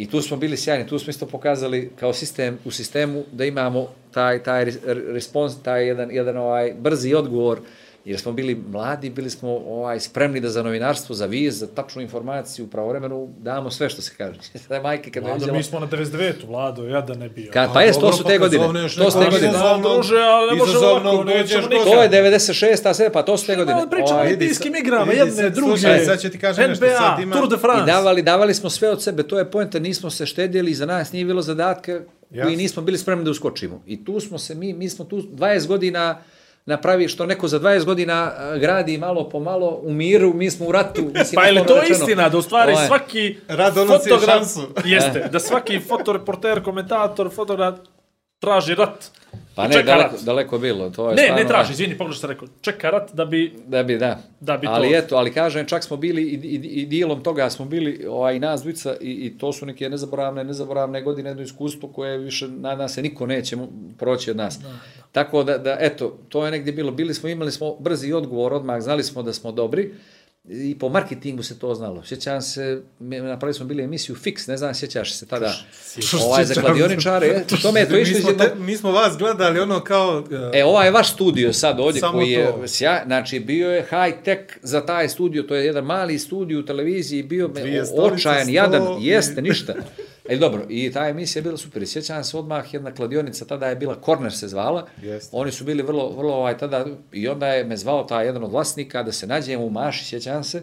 I 0.00 0.06
tu 0.06 0.22
smo 0.22 0.36
bili 0.36 0.56
sjajni, 0.56 0.86
tu 0.86 0.98
smo 0.98 1.10
isto 1.10 1.26
pokazali 1.26 1.90
kao 2.00 2.12
sistem 2.12 2.58
u 2.64 2.70
sistemu 2.70 3.24
da 3.32 3.44
imamo 3.44 3.88
taj 4.10 4.42
taj 4.42 4.64
re- 4.64 4.72
respons, 4.84 5.62
taj 5.62 5.86
jedan 5.86 6.10
jedan 6.10 6.36
ovaj 6.36 6.74
brzi 6.78 7.14
odgovor 7.14 7.60
jer 8.04 8.20
smo 8.20 8.32
bili 8.32 8.62
mladi, 8.68 9.10
bili 9.10 9.30
smo 9.30 9.50
ovaj 9.50 10.00
spremni 10.00 10.40
da 10.40 10.48
za 10.48 10.62
novinarstvo, 10.62 11.14
za 11.14 11.26
viz, 11.26 11.58
za 11.58 11.66
tačnu 11.66 12.02
informaciju, 12.02 12.66
pravovremeno 12.66 13.28
damo 13.38 13.70
sve 13.70 13.90
što 13.90 14.02
se 14.02 14.14
kaže. 14.16 14.40
Sada 14.68 14.82
majke 14.82 15.10
kad 15.10 15.22
Vlado, 15.22 15.34
vidjela, 15.34 15.58
mi 15.58 15.62
smo 15.62 15.80
na 15.80 15.86
99. 15.86 16.32
Vlado, 16.46 16.84
ja 16.84 17.00
da 17.00 17.14
ne 17.14 17.28
bio. 17.28 17.50
Kad, 17.52 17.72
pa 17.72 17.82
jes, 17.82 17.98
to 17.98 18.12
su 18.12 18.22
pa 18.22 18.28
te 18.28 18.38
godine. 18.38 18.64
To 18.96 19.10
su 19.10 19.18
te 19.18 19.24
godine. 19.24 19.52
druže, 19.82 20.16
ali 20.16 20.50
ne 20.50 20.56
može 20.56 20.70
izazovnog 20.70 21.14
ovako, 21.14 21.24
nećemo 21.24 21.68
nikad. 21.68 21.84
To 21.84 22.02
je 22.02 22.10
96. 22.10 22.88
a 22.88 22.94
sve, 22.94 23.12
pa 23.12 23.22
to 23.22 23.36
su 23.36 23.46
te 23.46 23.56
godine. 23.56 23.80
Da, 23.80 23.86
pričamo 23.86 24.10
o 24.10 24.14
Ovaj, 24.14 24.26
olimpijskim 24.26 24.76
igrama, 24.76 25.12
jedne, 25.12 25.50
druge. 25.50 26.04
sad 26.04 26.20
ću 26.20 26.30
ti 26.30 26.38
kažem 26.38 26.68
nešto, 26.70 26.84
NBA, 26.84 26.96
sad 26.96 27.20
ima- 27.20 27.36
Tour 27.36 27.48
de 27.48 27.56
France. 27.56 27.82
I 27.82 27.86
davali, 27.86 28.22
davali 28.22 28.54
smo 28.54 28.70
sve 28.70 28.90
od 28.90 29.02
sebe, 29.02 29.22
to 29.22 29.38
je 29.38 29.50
poenta, 29.50 29.78
nismo 29.78 30.10
se 30.10 30.26
štedjeli, 30.26 30.74
za 30.74 30.86
nas 30.86 31.12
nije 31.12 31.24
bilo 31.24 31.42
zadatka 31.42 32.00
koji 32.42 32.56
nismo 32.56 32.82
bili 32.82 32.98
spremni 32.98 33.24
da 33.24 33.30
uskočimo. 33.30 33.82
I 33.86 34.04
tu 34.04 34.20
smo 34.20 34.38
se, 34.38 34.54
mi, 34.54 34.72
mi 34.72 34.88
smo 34.88 35.04
tu 35.04 35.16
20 35.16 35.66
godina 35.66 36.18
napravi 36.66 37.08
što 37.08 37.26
neko 37.26 37.48
za 37.48 37.60
20 37.60 37.84
godina 37.84 38.30
gradi 38.56 38.98
malo 38.98 39.28
po 39.28 39.40
malo 39.40 39.80
u 39.82 39.92
miru, 39.92 40.34
mi 40.34 40.50
smo 40.50 40.66
u 40.66 40.72
ratu. 40.72 41.02
Mislim, 41.04 41.34
Pa 41.34 41.42
je 41.42 41.52
li 41.52 41.66
to 41.66 41.74
rečeno. 41.74 41.92
istina 41.92 42.28
da 42.28 42.38
u 42.38 42.42
stvari 42.42 42.72
Ovaj, 42.72 42.86
svaki 42.86 43.36
Rad 43.48 43.74
fotograf 43.74 44.24
šansu. 44.26 44.60
jeste 44.86 45.28
da 45.32 45.40
svaki 45.40 45.80
fotoreporter, 45.80 46.62
komentator, 46.62 47.30
fotograf 47.30 47.74
traži 48.38 48.74
rat. 48.74 49.04
Pa 49.54 49.68
ne, 49.68 49.82
daleko, 49.82 50.10
rat. 50.12 50.22
daleko 50.22 50.58
bilo. 50.58 50.90
To 50.90 51.08
je 51.08 51.16
Ne, 51.16 51.22
stvarno, 51.22 51.42
ne 51.42 51.48
traži, 51.48 51.72
izvini, 51.72 51.98
pogledaj 51.98 52.14
što 52.14 52.20
sam 52.20 52.30
rekao. 52.30 52.48
Čeka 52.60 52.90
rat 52.90 53.10
da 53.12 53.24
bi 53.24 53.54
Da 53.66 53.82
bi, 53.82 53.98
da. 53.98 54.18
Da 54.40 54.56
bi 54.56 54.66
to- 54.66 54.72
ali 54.72 54.94
eto, 54.94 55.16
ali 55.16 55.32
kažem, 55.32 55.66
čak 55.66 55.84
smo 55.84 55.96
bili 55.96 56.22
i, 56.22 56.34
i, 56.34 56.54
i 56.72 56.86
dijelom 56.86 57.22
toga 57.22 57.50
smo 57.50 57.64
bili 57.64 58.06
ovaj, 58.08 58.38
nas 58.38 58.62
dvica 58.62 58.96
i, 59.00 59.10
i 59.10 59.38
to 59.38 59.52
su 59.52 59.66
neke 59.66 59.88
nezaboravne, 59.88 60.44
nezaboravne 60.44 61.02
godine, 61.02 61.30
jedno 61.30 61.42
iskustvo 61.42 61.88
koje 61.88 62.18
više, 62.18 62.48
nadam 62.48 62.88
se, 62.88 63.02
niko 63.02 63.26
neće 63.26 63.56
proći 63.98 64.30
od 64.30 64.36
nas. 64.36 64.58
Da. 64.58 64.68
Tako 65.12 65.42
da, 65.42 65.58
da, 65.58 65.76
eto, 65.80 66.18
to 66.28 66.44
je 66.44 66.50
negdje 66.50 66.72
bilo, 66.72 66.90
bili 66.92 67.14
smo, 67.14 67.28
imali 67.28 67.52
smo 67.52 67.74
brzi 67.74 68.12
odgovor 68.12 68.54
odmah, 68.54 68.80
znali 68.82 69.04
smo 69.04 69.22
da 69.22 69.32
smo 69.32 69.52
dobri, 69.52 69.94
i 70.44 70.78
po 70.78 70.88
marketingu 70.88 71.42
se 71.42 71.58
to 71.58 71.74
znalo. 71.74 72.02
Sjećam 72.04 72.42
se, 72.42 72.82
mi- 72.98 73.20
napravili 73.20 73.54
smo 73.54 73.66
bili 73.66 73.82
emisiju 73.82 74.16
Fix, 74.16 74.48
ne 74.48 74.56
znam, 74.56 74.74
sjećaš 74.74 75.14
se 75.14 75.26
tada, 75.26 75.54
ovaj, 76.20 76.44
za 76.44 76.54
kladioničare, 76.56 77.26
to 77.62 77.72
me 77.72 77.80
je 77.80 77.88
to 77.88 77.94
mi, 77.94 78.00
išlo 78.00 78.18
iz 78.18 78.22
smo 78.22 78.32
te, 78.32 78.54
mi 78.56 78.76
smo 78.76 78.92
vas 78.92 79.18
gledali 79.18 79.60
ono 79.60 79.80
kao... 79.80 80.24
e, 80.54 80.58
E, 80.60 80.64
ovaj 80.64 80.90
vaš 80.90 81.12
studio 81.12 81.52
sad 81.52 81.80
ovdje 81.80 82.02
koji 82.02 82.30
je 82.30 82.46
to. 82.46 82.68
sjaj, 82.68 83.02
znači 83.06 83.40
bio 83.40 83.70
je 83.70 83.82
high 83.82 84.22
tech 84.24 84.40
za 84.62 84.80
taj 84.80 85.08
studio, 85.08 85.42
to 85.42 85.54
je 85.54 85.66
jedan 85.66 85.84
mali 85.84 86.18
studio 86.18 86.60
u 86.60 86.64
televiziji, 86.64 87.22
bio 87.22 87.48
me 87.48 87.62
očajan, 87.96 88.48
jadan, 88.50 88.82
jeste, 89.00 89.42
ništa. 89.42 89.74
E, 90.30 90.36
dobro, 90.36 90.66
i 90.68 90.92
ta 90.92 91.08
emisija 91.08 91.40
je 91.40 91.42
bila 91.42 91.56
super. 91.56 91.86
Sjećam 91.86 92.24
se 92.24 92.36
odmah 92.36 92.74
jedna 92.74 92.94
kladionica, 92.94 93.44
tada 93.44 93.66
je 93.66 93.76
bila 93.76 93.96
Corner 94.04 94.32
se 94.32 94.48
zvala. 94.48 94.86
Jeste. 95.02 95.36
Oni 95.36 95.52
su 95.52 95.64
bili 95.64 95.82
vrlo, 95.82 96.10
vrlo 96.16 96.34
ovaj, 96.34 96.58
tada, 96.58 96.86
i 97.12 97.28
onda 97.28 97.46
je 97.46 97.64
me 97.64 97.76
zvao 97.76 98.04
taj 98.04 98.26
jedan 98.26 98.44
od 98.44 98.52
vlasnika 98.52 99.02
da 99.02 99.12
se 99.12 99.26
nađemo 99.26 99.64
u 99.64 99.70
Maši, 99.70 100.04
sjećam 100.04 100.44
se. 100.44 100.62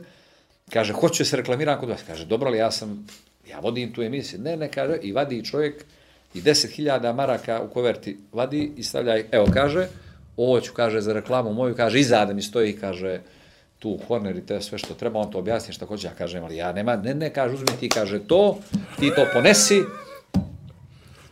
Kaže, 0.73 0.93
hoću 0.93 1.23
da 1.23 1.25
se 1.25 1.37
reklamiram 1.37 1.79
kod 1.79 1.89
vas. 1.89 2.01
Kaže, 2.07 2.25
dobro 2.25 2.49
li, 2.49 2.57
ja 2.57 2.71
sam, 2.71 3.07
ja 3.49 3.59
vodim 3.59 3.93
tu 3.93 4.01
emisiju. 4.01 4.39
Ne, 4.39 4.57
ne, 4.57 4.71
kaže, 4.71 4.97
i 5.01 5.11
vadi 5.11 5.45
čovjek 5.45 5.85
i 6.33 6.41
10.000 6.41 7.13
maraka 7.13 7.61
u 7.61 7.73
koverti 7.73 8.17
vadi 8.31 8.71
i 8.77 8.83
stavlja, 8.83 9.17
evo, 9.31 9.47
kaže, 9.53 9.87
ovo 10.37 10.61
ću, 10.61 10.73
kaže, 10.73 11.01
za 11.01 11.13
reklamu 11.13 11.53
moju, 11.53 11.75
kaže, 11.75 11.99
izada 11.99 12.33
mi 12.33 12.41
stoji, 12.41 12.73
kaže, 12.73 13.19
tu 13.79 13.99
Horner 14.07 14.37
i 14.37 14.45
te 14.45 14.61
sve 14.61 14.77
što 14.77 14.93
treba, 14.93 15.19
on 15.19 15.31
to 15.31 15.39
objasni 15.39 15.73
šta 15.73 15.85
hoće, 15.85 16.07
ja 16.07 16.13
kažem, 16.13 16.43
ali 16.43 16.55
ja 16.55 16.71
nema, 16.71 16.95
ne, 16.95 17.13
ne, 17.13 17.33
kaže, 17.33 17.53
uzmi 17.53 17.77
ti, 17.79 17.89
kaže, 17.89 18.19
to, 18.19 18.59
ti 18.99 19.11
to 19.15 19.25
ponesi, 19.33 19.81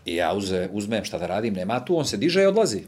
i 0.05 0.15
ja 0.15 0.33
uze, 0.33 0.69
uzmem 0.71 1.03
šta 1.03 1.17
da 1.17 1.27
radim, 1.27 1.53
nema 1.53 1.85
tu, 1.85 1.97
on 1.97 2.05
se 2.05 2.17
diže 2.17 2.43
i 2.43 2.45
odlazi. 2.45 2.81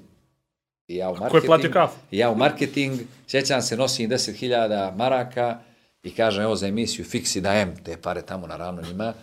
I 0.88 0.96
ja 0.96 1.10
u 1.10 1.14
je 1.14 1.20
marketing, 1.20 1.46
platio 1.46 1.72
kafu? 1.72 1.96
i 2.12 2.18
ja 2.18 2.30
u 2.30 2.36
marketing, 2.36 3.00
sjećam 3.28 3.62
se, 3.62 3.78
nosim 3.78 4.10
10.000 4.10 4.96
maraka 4.96 5.60
i 6.04 6.12
kažem, 6.12 6.44
evo 6.44 6.56
za 6.56 6.68
emisiju 6.68 7.06
Fix 7.06 7.38
i 7.38 7.42
dajem 7.42 7.76
te 7.84 7.98
pare 7.98 8.22
tamo, 8.22 8.48
naravno 8.48 8.82
njima, 8.82 9.14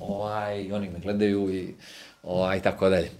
ovaj, 0.00 0.62
i 0.62 0.72
oni 0.72 0.90
me 0.90 0.98
gledaju 0.98 1.54
i 1.54 1.74
ovaj, 2.22 2.60
tako 2.60 2.88
dalje. 2.88 3.10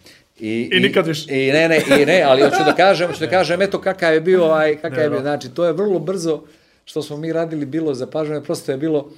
I, 0.41 0.71
I 0.73 0.81
nikad 0.81 1.07
više. 1.07 1.25
I 1.29 1.53
ne, 1.53 1.69
ne, 1.69 2.03
i 2.03 2.07
ne, 2.07 2.23
ali 2.23 2.43
hoću 2.43 2.64
da 2.64 2.75
kažem, 2.75 3.07
hoću 3.09 3.21
da 3.21 3.31
kažem, 3.31 3.62
eto 3.62 3.81
kakav 3.81 4.14
je 4.14 4.21
bio, 4.21 4.45
ovaj, 4.45 4.77
kakav 4.77 5.03
je 5.03 5.11
bio, 5.11 5.21
znači, 5.21 5.49
to 5.49 5.64
je 5.64 5.73
vrlo 5.73 5.99
brzo, 5.99 6.43
što 6.89 7.03
smo 7.03 7.16
mi 7.16 7.32
radili, 7.32 7.66
bilo 7.66 7.95
zapaženo, 7.95 8.43
prosto 8.43 8.72
je 8.72 8.78
bilo, 8.78 9.11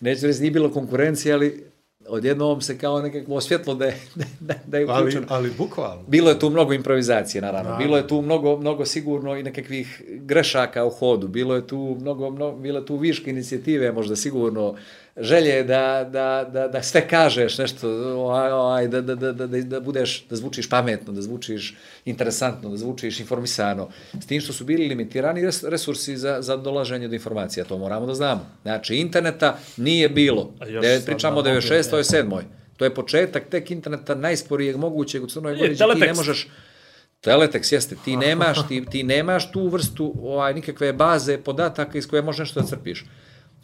neću 0.00 0.26
reći, 0.26 0.40
nije 0.40 0.50
bilo 0.50 0.70
konkurencije, 0.70 1.34
ali 1.34 1.64
odjednom 2.08 2.60
se 2.60 2.78
kao 2.78 3.02
nekakvo 3.02 3.40
svjetlo 3.40 3.74
da 3.74 3.84
je, 3.84 4.00
da, 4.40 4.54
da 4.66 4.78
je 4.78 4.86
Ali, 4.88 5.02
uključeno. 5.02 5.26
ali 5.28 5.50
bukvalno. 5.58 6.02
Bilo 6.06 6.30
je 6.30 6.38
tu 6.38 6.50
mnogo 6.50 6.72
improvizacije, 6.72 7.42
naravno. 7.42 7.70
Naravno. 7.70 7.86
Bilo 7.86 7.96
je 7.96 8.08
tu 8.08 8.22
mnogo, 8.22 8.56
mnogo 8.56 8.84
sigurno 8.84 9.36
i 9.36 9.42
nekakvih 9.42 10.02
grešaka 10.08 10.84
u 10.84 10.90
hodu. 10.90 11.28
Bilo 11.28 11.54
je 11.54 11.66
tu 11.66 11.96
mnogo, 12.00 12.30
mnogo 12.30 12.58
bilo 12.58 12.78
je 12.78 12.86
tu 12.86 12.96
viške 12.96 13.30
inicijative, 13.30 13.92
možda 13.92 14.16
sigurno 14.16 14.74
želje 15.20 15.62
da, 15.62 16.08
da, 16.12 16.50
da, 16.52 16.68
da 16.68 16.82
sve 16.82 17.08
kažeš 17.08 17.58
nešto, 17.58 17.88
ovaj, 18.14 18.52
ovaj, 18.52 18.88
da, 18.88 19.00
da, 19.00 19.14
da, 19.14 19.32
da, 19.32 19.46
da, 19.46 19.60
da 19.62 19.80
budeš, 19.80 20.26
da 20.30 20.36
zvučiš 20.36 20.68
pametno, 20.68 21.12
da 21.12 21.22
zvučiš 21.22 21.76
interesantno, 22.04 22.70
da 22.70 22.76
zvučiš 22.76 23.20
informisano. 23.20 23.88
S 24.22 24.26
tim 24.26 24.40
što 24.40 24.52
su 24.52 24.64
bili 24.64 24.88
limitirani 24.88 25.40
res- 25.40 25.68
resursi 25.68 26.16
za, 26.16 26.42
za 26.42 26.56
dolaženje 26.56 27.08
do 27.08 27.14
informacija, 27.14 27.64
to 27.64 27.78
moramo 27.78 28.06
da 28.06 28.14
znamo. 28.14 28.46
Znači, 28.62 28.96
interneta 28.96 29.58
nije 29.76 30.08
bilo. 30.08 30.52
De, 30.82 31.00
pričamo 31.06 31.38
o 31.38 31.42
na 31.42 31.50
96. 31.50 32.24
mobil, 32.24 32.42
7. 32.42 32.42
To 32.76 32.84
je 32.84 32.94
početak 32.94 33.48
tek 33.50 33.70
interneta 33.70 34.14
najsporijeg 34.14 34.76
mogućeg 34.76 35.22
u 35.22 35.26
Crnoj 35.26 35.56
Gori, 35.56 35.76
ti 35.76 35.84
ne 36.00 36.14
možeš 36.14 36.48
Teletex 37.22 37.72
jeste, 37.72 37.96
ti 38.04 38.16
nemaš, 38.26 38.68
ti, 38.68 38.84
ti 38.90 39.02
nemaš 39.02 39.52
tu 39.52 39.68
vrstu 39.68 40.14
ovaj, 40.22 40.54
nikakve 40.54 40.92
baze 40.92 41.38
podataka 41.38 41.98
iz 41.98 42.08
koje 42.08 42.22
možeš 42.22 42.38
nešto 42.38 42.60
da 42.60 42.66
crpiš. 42.66 43.04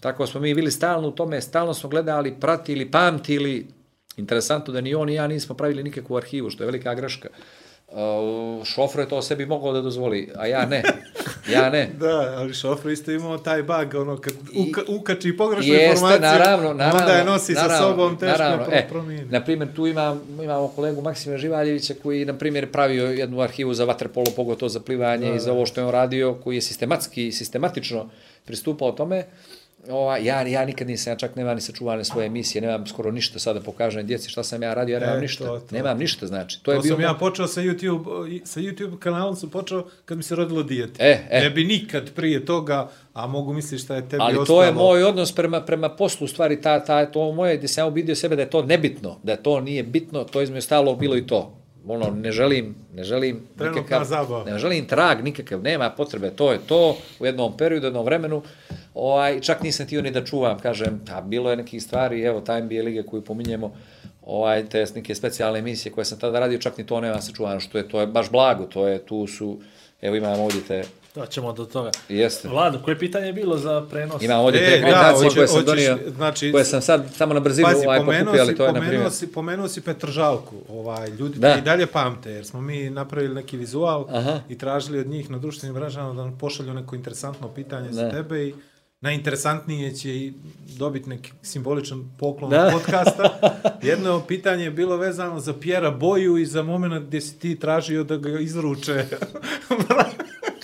Tako 0.05 0.27
smo 0.27 0.41
mi 0.41 0.55
bili 0.55 0.71
stalno 0.71 1.09
u 1.09 1.11
tome, 1.11 1.41
stalno 1.41 1.75
smo 1.75 1.89
gledali, 1.89 2.35
pratili, 2.41 2.91
pamtili. 2.91 3.67
Interesantno 4.17 4.73
da 4.73 4.81
ni 4.81 4.95
on 4.95 5.07
ni 5.07 5.15
ja 5.15 5.27
nismo 5.27 5.55
pravili 5.55 5.83
nikakvu 5.83 6.17
arhivu, 6.17 6.51
što 6.51 6.63
je 6.63 6.67
velika 6.67 6.95
greška. 6.95 7.29
Uh, 7.89 8.65
šofro 8.65 9.03
je 9.03 9.09
to 9.09 9.23
sebi 9.23 9.47
mogao 9.47 9.73
da 9.73 9.81
dozvoli, 9.81 10.31
a 10.37 10.47
ja 10.47 10.67
ne. 10.67 10.83
Ja 11.53 11.71
ne. 11.71 11.91
Da, 12.01 12.35
ali 12.37 12.55
šofr 12.55 12.91
isto 12.91 13.11
imao 13.11 13.39
taj 13.39 13.63
bug, 13.63 13.95
ono, 13.95 14.17
kad 14.17 14.33
uka, 14.69 14.83
ukači 14.89 15.37
pogrešnu 15.37 15.73
Jeste, 15.73 15.91
informaciju, 15.91 16.21
naravno, 16.21 16.75
naravno. 16.75 17.01
onda 17.01 17.13
je 17.13 17.25
nosi 17.25 17.53
naravno, 17.53 17.77
sa 17.77 17.83
sobom, 17.83 18.19
teško 18.19 18.39
naravno. 18.39 18.65
je 18.73 18.79
E, 18.79 18.89
pro, 18.89 18.99
promijeni. 18.99 19.31
na 19.31 19.45
primjer, 19.45 19.75
tu 19.75 19.87
imam, 19.87 20.21
imamo 20.43 20.69
kolegu 20.69 21.03
Maksima 21.03 21.37
Živaljevića 21.37 21.95
koji, 22.03 22.25
na 22.25 22.35
primjer, 22.35 22.73
pravio 22.73 23.05
jednu 23.05 23.41
arhivu 23.41 23.75
za 23.75 23.85
vaterpolo, 23.85 24.27
pogotovo 24.37 24.69
za 24.69 24.81
plivanje 24.81 25.29
da, 25.31 25.35
i 25.35 25.41
za 25.41 25.53
ovo 25.53 25.67
što 25.67 25.81
je 25.81 25.85
on 25.85 25.93
radio, 25.93 26.35
koji 26.35 26.55
je 26.57 26.61
sistematski, 26.61 27.33
sistematično 27.33 28.09
pristupao 28.45 28.93
tome. 28.93 29.25
Ova, 29.91 30.19
ja, 30.19 30.43
ja 30.43 30.65
nikad 30.65 30.87
nisam, 30.87 31.13
ja 31.13 31.17
čak 31.17 31.37
nemam 31.37 31.55
ni 31.55 31.61
sačuvane 31.61 32.05
svoje 32.05 32.27
emisije, 32.27 32.63
nemam 32.63 32.87
skoro 32.87 33.11
ništa 33.11 33.39
sada 33.39 33.59
da 33.59 33.65
pokažem 33.65 34.07
djeci 34.07 34.31
šta 34.31 34.43
sam 34.43 34.63
ja 34.63 34.75
radio, 34.75 34.95
ja 34.95 35.01
nemam 35.01 35.19
E, 35.19 35.21
ništa. 35.21 35.45
to, 35.45 35.59
to. 35.61 35.75
Nemam 35.77 35.99
ništa, 35.99 36.27
znači. 36.27 36.59
To, 36.59 36.65
To 36.65 36.73
je 36.73 36.81
bio 36.81 36.95
sam 36.95 37.01
ja 37.01 37.15
počeo 37.15 37.47
sa 37.47 37.61
YouTube, 37.61 38.41
sa 38.45 38.61
YouTube 38.61 38.99
kanalom 38.99 39.37
sam 39.37 39.51
počeo 39.51 39.85
kad 40.05 40.17
mi 40.17 40.23
se 40.23 40.35
rodilo 40.35 40.63
dijete. 40.63 41.05
E, 41.05 41.27
e. 41.31 41.41
Ne 41.41 41.51
bi 41.51 41.65
nikad 41.65 42.11
prije 42.15 42.45
toga, 42.45 42.89
a 43.13 43.27
mogu 43.27 43.53
misliti 43.53 43.85
šta 43.85 43.95
je 43.97 44.09
tebi 44.09 44.23
Ali 44.23 44.39
ostalo. 44.39 44.59
to 44.59 44.65
je 44.65 44.73
moj 44.73 45.05
odnos 45.05 45.33
prema, 45.33 45.61
prema 45.61 45.89
poslu, 45.89 46.25
u 46.25 46.29
stvari, 46.29 46.61
ta, 46.61 46.85
ta, 46.85 47.07
to 47.07 47.33
moje, 47.33 47.57
gdje 47.57 47.69
sam 47.69 47.83
ja 47.83 47.87
ubidio 47.89 48.15
sebe 48.15 48.37
da 48.37 48.43
je 48.43 48.51
to 48.51 48.63
nebitno, 48.63 49.19
da 49.23 49.37
to 49.37 49.61
nije 49.61 49.83
bitno, 49.83 50.25
to 50.25 50.43
između 50.43 50.63
stalo 50.65 50.97
bilo 50.97 51.17
i 51.17 51.27
to. 51.27 51.61
Ono, 51.89 52.11
ne 52.11 52.33
želim, 52.33 52.75
ne 52.95 53.05
želim 53.05 53.41
Trenutna 53.59 54.05
zabava. 54.05 54.45
ne 54.45 54.59
želim 54.59 54.87
trag 54.87 55.25
nikakav, 55.25 55.63
nema 55.63 55.91
potrebe, 55.91 56.31
to 56.31 56.53
je 56.53 56.59
to, 56.67 56.97
u 57.19 57.27
jednom 57.27 57.57
periodu, 57.57 57.85
u 57.85 57.89
jednom 57.89 58.05
vremenu, 58.05 58.43
ovaj, 58.95 59.41
čak 59.41 59.63
nisam 59.63 59.87
tio 59.87 60.03
ni 60.03 60.11
da 60.11 60.25
čuvam, 60.25 60.59
kažem, 60.59 61.01
a 61.13 61.21
bilo 61.21 61.51
je 61.51 61.57
nekih 61.57 61.83
stvari, 61.83 62.23
evo, 62.23 62.41
ta 62.41 62.61
NBA 62.61 62.83
lige 62.83 63.03
koju 63.03 63.23
pominjemo, 63.23 63.75
ovaj, 64.23 64.65
te 64.69 64.85
neke 64.95 65.15
specijalne 65.15 65.59
emisije 65.59 65.93
koje 65.93 66.05
sam 66.05 66.19
tada 66.19 66.41
radio, 66.41 66.59
čak 66.59 66.79
ni 66.79 66.87
to 66.87 67.01
nema 67.01 67.21
sačuvano, 67.21 67.61
što 67.61 67.79
je, 67.79 67.89
to 67.89 68.01
je 68.01 68.07
baš 68.07 68.31
blago, 68.31 68.65
to 68.65 68.89
je, 68.89 68.99
tu 68.99 69.27
su, 69.27 69.61
evo 70.03 70.17
imamo 70.17 70.43
ovdje 70.43 70.61
te, 70.69 70.85
Da 71.15 71.27
ćemo 71.27 71.53
do 71.53 71.65
toga. 71.65 71.91
jeste. 72.09 72.49
Vlado, 72.49 72.79
koje 72.79 72.99
pitanje 72.99 73.27
je 73.27 73.33
bilo 73.33 73.59
za 73.59 73.87
prenos? 73.91 74.23
Imam 74.23 74.41
ovdje 74.41 74.61
E, 74.69 74.81
te 74.81 74.91
da, 74.91 75.15
koje 75.35 75.49
sam 75.49 75.65
donio, 75.65 75.99
znači, 76.09 76.53
koje 76.53 76.65
sam 76.65 76.83
sad 76.83 77.05
samo 77.13 77.35
na 77.35 77.41
brzinu 77.41 77.69
Pazi, 77.69 77.87
ovaj, 77.87 77.99
pokupio, 77.99 78.41
ali 78.41 78.57
to 78.57 78.63
je 78.63 78.69
na 78.69 78.75
pomenuo, 78.75 78.89
primjer. 78.89 79.13
si, 79.13 79.27
pomenuo 79.27 79.69
si 79.69 79.81
Petržalku. 79.81 80.57
Ovaj, 80.69 81.09
ljudi 81.11 81.39
Da. 81.39 81.55
i 81.55 81.63
dalje 81.63 81.87
pamte, 81.87 82.31
jer 82.31 82.47
smo 82.47 82.61
mi 82.61 82.91
napravili 82.91 83.35
neki 83.35 83.57
vizual 83.57 84.07
Aha. 84.11 84.41
i 84.49 84.59
tražili 84.59 84.99
od 84.99 85.07
njih 85.07 85.31
na 85.31 85.39
društvenim 85.39 85.75
mrežama 85.75 86.09
da 86.09 86.23
nam 86.23 86.39
pošalju 86.39 86.75
neko 86.75 86.97
interesantno 86.97 87.49
pitanje 87.49 87.89
Da. 87.89 87.95
za 87.95 88.11
tebe 88.11 88.45
i 88.45 88.55
najinteresantnije 89.01 89.95
će 89.95 90.11
i 90.11 90.33
dobiti 90.69 91.09
neki 91.09 91.33
simboličan 91.43 92.11
poklon 92.19 92.51
da. 92.51 92.71
podcasta. 92.73 93.39
Jedno 93.83 94.21
pitanje 94.21 94.65
je 94.65 94.71
bilo 94.71 94.97
vezano 94.97 95.41
za 95.41 95.53
Pjera 95.53 95.91
Boju 95.91 96.37
i 96.39 96.47
za 96.47 96.63
moment 96.63 97.07
gdje 97.07 97.21
si 97.21 97.39
ti 97.39 97.59
tražio 97.59 98.05
da 98.05 98.17
ga 98.17 98.39
izruče. 98.41 99.05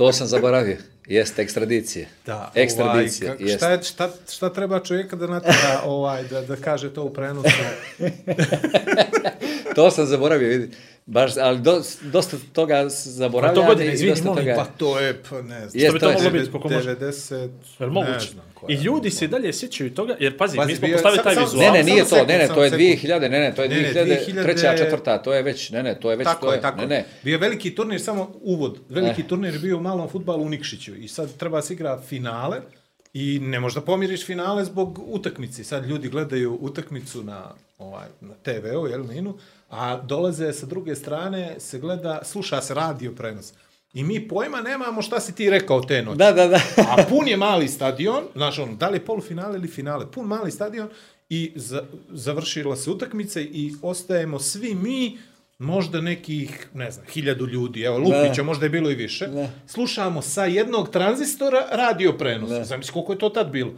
To 0.01 0.13
sam 0.13 0.27
zaboravio. 0.27 0.77
Jeste, 1.07 1.43
ekstradicije. 1.43 2.09
Da, 2.27 2.53
Ekstradicije, 2.55 3.37
ovaj, 3.41 3.57
šta, 3.57 3.71
je, 3.71 3.83
šta, 3.83 4.11
šta 4.33 4.53
treba 4.53 4.81
čovjeka 4.81 5.17
da 5.17 5.27
natjera 5.27 5.81
ovaj, 5.85 6.23
da, 6.23 6.43
da 6.43 6.57
kaže 6.57 6.95
to 6.95 7.05
u 7.05 7.13
prenosu? 7.13 7.49
To 9.75 9.91
sam 9.91 10.07
zaboravio, 10.07 10.49
vidi. 10.49 10.77
Baš, 11.11 11.37
ali 11.37 11.61
do, 11.61 11.83
dosta 12.03 12.37
toga 12.53 12.89
zaboravljam. 12.89 13.65
A 13.65 13.67
to 13.67 13.75
godine, 13.75 13.93
izvini, 13.93 14.23
molim, 14.25 14.45
toga... 14.45 14.55
Pa 14.57 14.65
to 14.65 14.99
je, 15.01 15.23
pa 15.31 15.43
ne 15.43 15.69
znam. 15.69 15.85
Što 15.85 15.93
bi 15.93 15.99
to 15.99 16.13
moglo 16.13 16.31
biti, 16.31 16.51
koliko 16.51 16.69
može? 16.69 16.97
90, 16.97 17.49
Jel 17.79 17.91
moguće? 17.91 18.13
ne 18.13 18.21
znam 18.21 18.45
koja 18.55 18.75
I 18.79 18.83
ljudi 18.83 19.11
se 19.11 19.25
i 19.25 19.29
dalje 19.29 19.53
sjećaju 19.53 19.95
toga, 19.95 20.17
jer 20.21 20.37
pazi, 20.37 20.57
Pazi, 20.57 20.73
mi 20.73 20.77
smo 20.77 20.89
postavili 20.93 21.23
taj 21.23 21.35
vizual. 21.35 21.63
Ne, 21.63 21.71
ne, 21.71 21.83
nije 21.83 22.05
to, 22.05 22.17
ne, 22.17 22.39
ne, 22.39 22.49
to 22.49 22.65
je 22.65 22.71
sekund. 22.71 22.87
2000, 22.89 23.21
ne, 23.21 23.41
ne, 23.41 23.55
to 23.55 23.63
je 23.63 23.69
Ne, 23.69 23.77
ne, 23.77 23.93
2000, 23.93 24.33
2000 24.33 24.43
treća, 24.43 24.77
četvrta, 24.77 25.23
to 25.23 25.33
je 25.35 25.43
već, 25.43 25.71
ne, 25.71 25.83
ne, 25.83 26.01
to 26.01 26.11
je 26.11 26.17
već, 26.17 26.25
Tako 26.25 26.47
to 26.47 26.53
je, 26.53 26.61
tako. 26.61 26.81
ne, 26.81 26.87
ne. 26.87 27.05
Bio 27.23 27.33
je 27.33 27.39
veliki 27.39 27.75
turnir, 27.75 28.01
samo 28.01 28.33
uvod. 28.41 28.79
Veliki 28.89 29.21
Eh. 29.21 29.27
turnir 29.27 29.55
je 29.55 29.61
bio 29.61 29.77
u 29.77 29.81
malom 29.81 30.09
futbalu 30.09 30.45
u 30.45 30.49
Nikšiću 30.49 30.97
i 30.97 31.09
sad 31.09 31.37
treba 31.37 31.63
se 31.63 31.75
igra 31.75 32.01
finale 32.09 32.61
i 33.15 33.39
ne 33.43 33.61
možeš 33.61 33.75
da 33.75 33.81
pomiriš 33.81 34.27
finale 34.27 34.65
zbog 34.65 35.01
utakmice. 35.07 35.65
Sad 35.65 35.87
ljudi 35.87 36.09
gledaju 36.09 36.59
utakmicu 36.61 37.25
na, 37.25 37.55
ovaj, 37.79 38.07
na 38.21 38.35
TV-u, 38.35 38.87
jel, 38.87 39.07
na 39.07 39.15
Inu, 39.15 39.35
a 39.71 39.97
dolaze 39.97 40.53
sa 40.53 40.67
druge 40.67 40.95
strane, 40.95 41.55
se 41.59 41.79
gleda, 41.79 42.21
sluša 42.25 42.61
se 42.61 42.75
radio 42.75 43.13
prenos. 43.13 43.53
I 43.95 44.05
mi 44.05 44.29
pojma 44.29 44.61
nemamo 44.61 45.03
šta 45.03 45.21
si 45.21 45.35
ti 45.35 45.51
rekao 45.51 45.81
te 45.83 46.03
noći. 46.03 46.19
Da, 46.19 46.33
da, 46.33 46.47
da. 46.47 46.61
A 46.77 47.05
pun 47.09 47.29
je 47.29 47.37
mali 47.37 47.69
stadion, 47.69 48.25
znaš 48.35 48.59
ono, 48.59 48.75
da 48.75 48.89
li 48.89 48.97
je 48.97 49.05
polufinale 49.05 49.59
ili 49.59 49.69
finale, 49.69 50.11
pun 50.11 50.27
mali 50.27 50.51
stadion 50.51 50.89
i 51.29 51.53
za, 51.57 51.83
završila 52.11 52.77
se 52.77 52.91
utakmica 52.91 53.41
i 53.41 53.73
ostajemo 53.83 54.39
svi 54.39 54.75
mi, 54.75 55.19
možda 55.59 56.01
nekih, 56.01 56.69
ne 56.75 56.91
znam, 56.91 57.07
hiljadu 57.07 57.47
ljudi, 57.47 57.83
evo, 57.83 57.99
Lupića, 57.99 58.43
možda 58.43 58.67
je 58.67 58.71
bilo 58.71 58.91
i 58.91 58.95
više, 58.95 59.27
Da. 59.27 59.49
slušamo 59.67 60.23
sa 60.23 60.45
jednog 60.45 60.91
tranzistora 60.91 61.67
radio 61.71 62.13
prenos. 62.13 62.51
Zamisli 62.67 62.93
koliko 62.93 63.13
je 63.13 63.19
to 63.19 63.29
tad 63.29 63.51
bilo. 63.51 63.73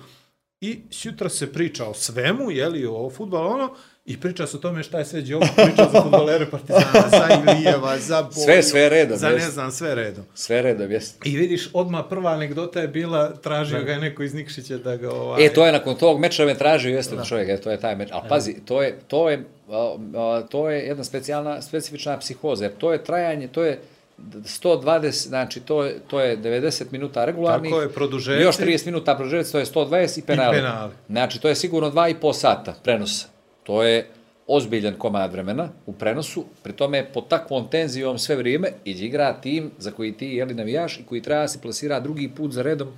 I 0.60 0.80
sutra 0.90 1.28
se 1.28 1.52
priča 1.52 1.86
o 1.86 1.94
svemu, 1.94 2.50
jeli, 2.50 2.86
o 2.86 3.10
futbalu, 3.10 3.48
ono, 3.50 3.74
i 4.04 4.20
priča 4.20 4.46
se 4.46 4.56
o 4.56 4.60
tome 4.60 4.82
šta 4.82 4.98
je 4.98 5.04
sve 5.04 5.20
Đoković 5.22 5.50
pričao 5.54 5.88
za 5.92 6.02
futbolere 6.02 6.46
Partizana, 6.50 7.08
za 7.10 7.28
Ilijeva, 7.42 7.98
za 7.98 8.22
Boju, 8.22 8.44
Sve, 8.44 8.62
sve 8.62 8.88
redom, 8.88 9.18
za 9.18 9.28
ne 9.28 9.50
znam, 9.50 9.72
sve 9.72 9.94
redom. 9.94 10.24
Sve 10.34 10.62
redom, 10.62 10.90
jeste. 10.90 11.28
I 11.28 11.36
vidiš, 11.36 11.70
odmah 11.72 12.04
prva 12.08 12.30
anegdota 12.30 12.80
je 12.80 12.88
bila, 12.88 13.34
tražio 13.34 13.82
ga 13.82 13.92
je 13.92 13.98
neko 13.98 14.22
iz 14.22 14.34
Nikšića 14.34 14.78
da 14.78 14.96
ga 14.96 15.10
ovaj... 15.10 15.46
E, 15.46 15.52
to 15.52 15.66
je 15.66 15.72
nakon 15.72 15.96
tog 15.96 16.20
meča 16.20 16.44
me 16.44 16.58
tražio, 16.58 16.94
jeste 16.94 17.16
da. 17.16 17.24
čovjek, 17.24 17.48
e, 17.48 17.56
to 17.56 17.70
je 17.70 17.80
taj 17.80 17.96
meč. 17.96 18.08
Ali 18.12 18.28
pazi, 18.28 18.54
to 18.64 18.82
je, 18.82 18.98
to 19.08 19.30
je, 19.30 19.44
a, 19.68 19.96
a, 20.16 20.42
to 20.50 20.70
je 20.70 20.80
jedna 20.80 21.04
specijalna, 21.04 21.62
specifična 21.62 22.18
psihoza, 22.18 22.64
jer 22.64 22.72
to 22.78 22.92
je 22.92 23.04
trajanje, 23.04 23.48
to 23.48 23.62
je 23.62 23.80
120, 24.18 25.28
znači 25.28 25.60
to 25.60 25.84
je, 25.84 26.00
to 26.10 26.20
je 26.20 26.38
90 26.38 26.84
minuta 26.90 27.24
regularnih. 27.24 27.70
Tako 27.70 27.82
je, 27.82 27.88
produžeci. 27.88 28.42
Još 28.42 28.56
30 28.56 28.86
minuta 28.86 29.14
produžeci, 29.14 29.52
to 29.52 29.58
je 29.58 29.64
120 29.64 30.18
i 30.18 30.22
penali. 30.22 30.56
penali. 30.56 30.92
Znači, 31.08 31.40
to 31.40 31.48
je 31.48 31.54
sigurno 31.54 31.90
2,5 31.90 32.32
sata 32.32 32.74
prenosa. 32.84 33.32
To 33.62 33.82
je 33.82 34.06
ozbiljan 34.46 34.94
komad 34.94 35.32
vremena 35.32 35.68
u 35.86 35.92
prenosu, 35.92 36.44
pri 36.62 36.72
tome 36.72 37.04
pod 37.12 37.28
takvom 37.28 37.68
tenzijom 37.70 38.18
sve 38.18 38.36
vrijeme 38.36 38.72
igra 38.84 39.32
tim 39.32 39.70
za 39.78 39.90
koji 39.90 40.12
ti 40.12 40.26
jeli 40.26 40.54
navijaš 40.54 40.98
i 40.98 41.04
koji 41.04 41.22
treba 41.22 41.40
da 41.40 41.48
se 41.48 41.60
plasira 41.60 42.00
drugi 42.00 42.28
put 42.36 42.52
za 42.52 42.62
redom 42.62 42.88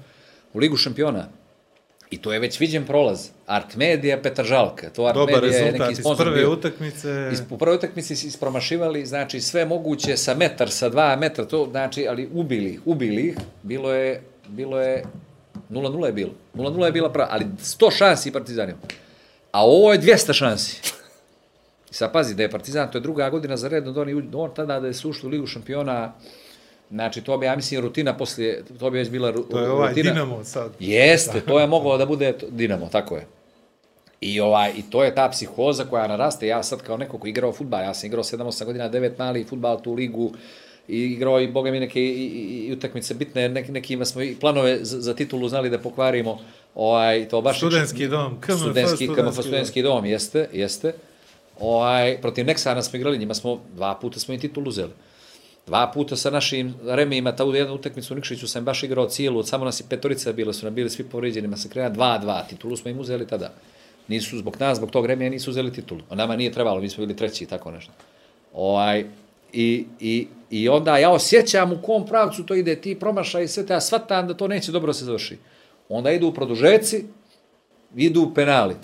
u 0.53 0.59
Ligu 0.59 0.77
šampiona. 0.77 1.29
I 2.11 2.19
to 2.19 2.33
je 2.33 2.39
već 2.39 2.61
viđen 2.61 2.85
prolaz. 2.85 3.29
Art 3.47 3.77
Media, 3.77 4.19
Petržalka. 4.23 4.91
To 4.91 5.07
Art 5.07 5.15
Dobar 5.15 5.43
Media 5.43 5.59
je 5.59 5.73
neki 5.73 5.93
iz 5.93 5.99
sponsor 5.99 6.27
prve 6.27 6.37
bio. 6.37 6.53
utakmice. 6.53 7.31
Iz, 7.33 7.43
u 7.51 7.59
prvoj 7.59 7.77
utakmici 7.77 8.17
si 8.17 8.27
ispromašivali, 8.27 9.07
znači 9.07 9.41
sve 9.41 9.65
moguće 9.65 10.17
sa 10.17 10.35
metar, 10.35 10.71
sa 10.71 10.89
dva 10.89 11.17
metra, 11.17 11.45
to 11.45 11.69
znači, 11.71 12.07
ali 12.09 12.29
ubili 12.35 12.71
ih, 12.71 12.81
ubili 12.85 13.29
ih, 13.29 13.37
bilo 13.62 13.93
je, 13.93 14.23
bilo 14.49 14.81
je, 14.81 15.05
0-0 15.71 16.07
je 16.07 16.12
bilo, 16.12 16.33
0-0 16.55 16.85
je 16.85 16.93
bila 16.93 17.12
prava, 17.12 17.29
ali 17.33 17.45
100 17.45 17.97
šansi 17.97 18.33
Partizanima. 18.33 18.79
A 19.55 19.65
ovo 19.65 19.93
je 19.93 20.01
200 20.01 20.33
šansi. 20.33 20.81
I 21.91 21.95
sad 21.95 22.13
pazi, 22.13 22.35
da 22.35 22.43
je 22.43 22.51
Partizan, 22.51 22.91
to 22.91 22.99
je 22.99 23.03
druga 23.03 23.31
godina 23.31 23.57
za 23.57 23.69
redno, 23.69 23.93
da 23.93 24.01
oni, 24.01 24.15
uđu- 24.15 24.39
on 24.39 24.51
tada 24.55 24.81
da 24.81 24.87
je 24.87 24.95
se 24.95 25.09
ušli 25.09 25.27
u 25.27 25.31
Ligu 25.31 25.47
šampiona, 25.47 26.13
znači 26.91 27.21
to 27.23 27.39
bi, 27.39 27.47
ja 27.47 27.57
mislim, 27.57 27.81
rutina 27.81 28.17
poslije, 28.17 28.65
to 28.79 28.91
bi 28.91 28.99
već 28.99 29.11
bila 29.11 29.31
ru, 29.31 29.43
To 29.43 29.61
je 29.61 29.71
ovaj 29.71 29.89
rutina. 29.89 30.13
Dinamo 30.13 30.45
sad. 30.45 30.73
Jeste, 30.81 31.41
to 31.41 31.61
je 31.61 31.67
moglo 31.67 31.99
da 31.99 32.07
bude 32.07 32.35
Dinamo, 32.51 32.89
tako 32.93 33.17
je. 33.17 33.27
I, 34.21 34.41
ovaj, 34.41 34.73
I 34.77 34.83
to 34.91 35.05
je 35.05 35.15
ta 35.15 35.29
psihoza 35.29 35.85
koja 35.85 36.07
naraste. 36.07 36.47
Ja 36.47 36.63
sad 36.63 36.83
kao 36.83 36.97
neko 36.97 37.19
ko 37.19 37.27
igrao 37.27 37.53
futbal, 37.53 37.83
ja 37.83 37.95
sam 37.95 38.07
igrao 38.07 38.23
7-8 38.23 38.65
godina, 38.65 38.91
9 38.91 39.11
mali 39.19 39.45
futbal 39.45 39.83
tu 39.83 39.95
ligu, 39.95 40.33
i 40.89 40.99
igrao 41.03 41.41
i, 41.41 41.49
boga 41.49 41.71
mi, 41.71 41.81
neke 41.81 42.01
i, 42.01 42.09
i, 42.09 42.67
i 42.67 42.73
utakmice 42.73 43.15
bitne, 43.15 43.49
nek, 43.49 43.69
nekima 43.69 44.05
smo 44.05 44.23
i 44.23 44.37
planove 44.41 44.79
za, 44.85 45.01
za 45.01 45.15
titulu 45.15 45.49
znali 45.49 45.71
da 45.71 45.79
pokvarimo. 45.79 46.41
Ovaj, 46.75 47.29
to 47.29 47.41
baš 47.41 47.57
Studentski 47.57 48.09
dom, 48.09 48.41
KMF 48.41 48.59
studentski, 48.59 49.09
KMF 49.09 49.35
studentski 49.41 49.83
dom, 49.83 50.05
jeste, 50.05 50.49
jeste. 50.53 50.93
Ovaj, 51.61 52.18
protiv 52.20 52.47
Neksana 52.47 52.83
smo 52.83 52.97
igrali, 52.97 53.18
njima 53.18 53.35
smo, 53.35 53.61
dva 53.77 53.95
puta 53.95 54.20
smo 54.20 54.35
im 54.35 54.41
titulu 54.41 54.68
uzeli. 54.68 54.93
Dva 55.66 55.91
puta 55.95 56.16
sa 56.16 56.31
našim 56.31 56.75
remijima, 56.85 57.33
ta 57.33 57.45
u 57.45 57.55
jednu 57.55 57.75
utakmicu 57.75 58.14
u 58.14 58.16
Nikšiću 58.16 58.49
sam 58.49 58.64
baš 58.64 58.83
igrao 58.83 59.09
cijelu, 59.09 59.39
od 59.39 59.49
samo 59.49 59.64
nas 59.64 59.81
i 59.81 59.85
petorica 59.89 60.33
bila 60.33 60.53
su 60.53 60.66
nam 60.66 60.75
bili 60.75 60.91
svi 60.91 61.05
povrijeđeni, 61.05 61.57
se 61.57 61.68
kreja 61.68 61.91
2-2, 61.91 62.49
titulu 62.49 62.77
smo 62.77 62.91
im 62.91 63.01
uzeli 63.01 63.27
tada. 63.27 63.53
Nisu 64.09 64.39
zbog 64.39 64.57
nas, 64.61 64.79
zbog 64.79 64.91
tog 64.91 65.07
remija 65.07 65.31
nisu 65.31 65.51
uzeli 65.51 65.72
titulu. 65.72 66.01
A 66.11 66.14
nama 66.14 66.37
nije 66.37 66.53
trebalo, 66.53 66.81
mi 66.81 66.89
smo 66.89 67.07
bili 67.07 67.16
treći 67.16 67.45
i 67.45 67.47
tako 67.47 67.70
nešto. 67.70 67.93
Ovaj, 68.53 69.05
i, 69.53 69.87
i, 70.01 70.27
I 70.51 70.68
onda 70.68 70.99
ja 70.99 71.11
osjećam 71.11 71.72
u 71.72 71.83
kom 71.83 72.07
pravcu 72.07 72.47
to 72.47 72.55
ide, 72.55 72.77
ti 72.77 72.95
promašaj 72.95 73.45
i 73.45 73.49
sve 73.49 73.66
te, 73.66 73.72
ja 73.72 73.81
shvatam 73.81 74.29
da 74.29 74.35
to 74.35 74.49
neće 74.49 74.72
dobro 74.72 74.93
se 74.93 75.05
završi. 75.05 75.39
Onda 75.89 76.11
idu 76.11 76.32
produžeci, 76.32 77.05
idu 77.97 78.32
penali. 78.35 78.74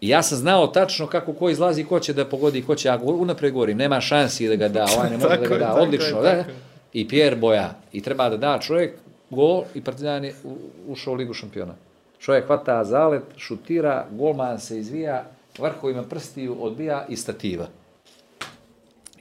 I 0.00 0.08
ja 0.08 0.22
sam 0.22 0.38
znao 0.38 0.66
tačno 0.66 1.06
kako 1.06 1.32
ko 1.32 1.48
izlazi, 1.48 1.84
ko 1.84 2.00
će 2.00 2.12
da 2.12 2.24
pogodi, 2.24 2.62
ko 2.62 2.74
će, 2.74 2.88
ja 2.88 2.98
unapred 2.98 3.52
govorim, 3.52 3.76
nema 3.76 4.00
šansi 4.00 4.48
da 4.48 4.56
ga 4.56 4.68
da, 4.68 4.86
ovaj 4.88 5.10
ne 5.10 5.16
može 5.16 5.28
da 5.28 5.34
Tako 5.36 5.48
ga 5.48 5.58
da, 5.58 5.66
tako 5.66 5.80
odlično, 5.80 6.22
da. 6.22 6.30
tako. 6.32 6.50
I 6.92 7.08
Pierre 7.08 7.36
Boja. 7.36 7.74
I 7.92 8.02
treba 8.02 8.28
da 8.28 8.36
da 8.36 8.58
čovjek 8.58 8.94
gol 9.30 9.64
i 9.74 9.80
Partizan 9.80 10.24
je 10.24 10.34
u- 10.44 10.56
ušao 10.88 11.12
u 11.12 11.16
Ligu 11.16 11.34
šampiona. 11.34 11.74
Čovjek 12.18 12.46
hvata 12.46 12.84
zalet, 12.84 13.22
šutira, 13.36 14.06
golman 14.10 14.60
se 14.60 14.78
izvija, 14.78 15.24
vrhovima 15.58 16.02
prstiju 16.02 16.56
odbija 16.60 17.06
i 17.08 17.16
stativa. 17.16 17.66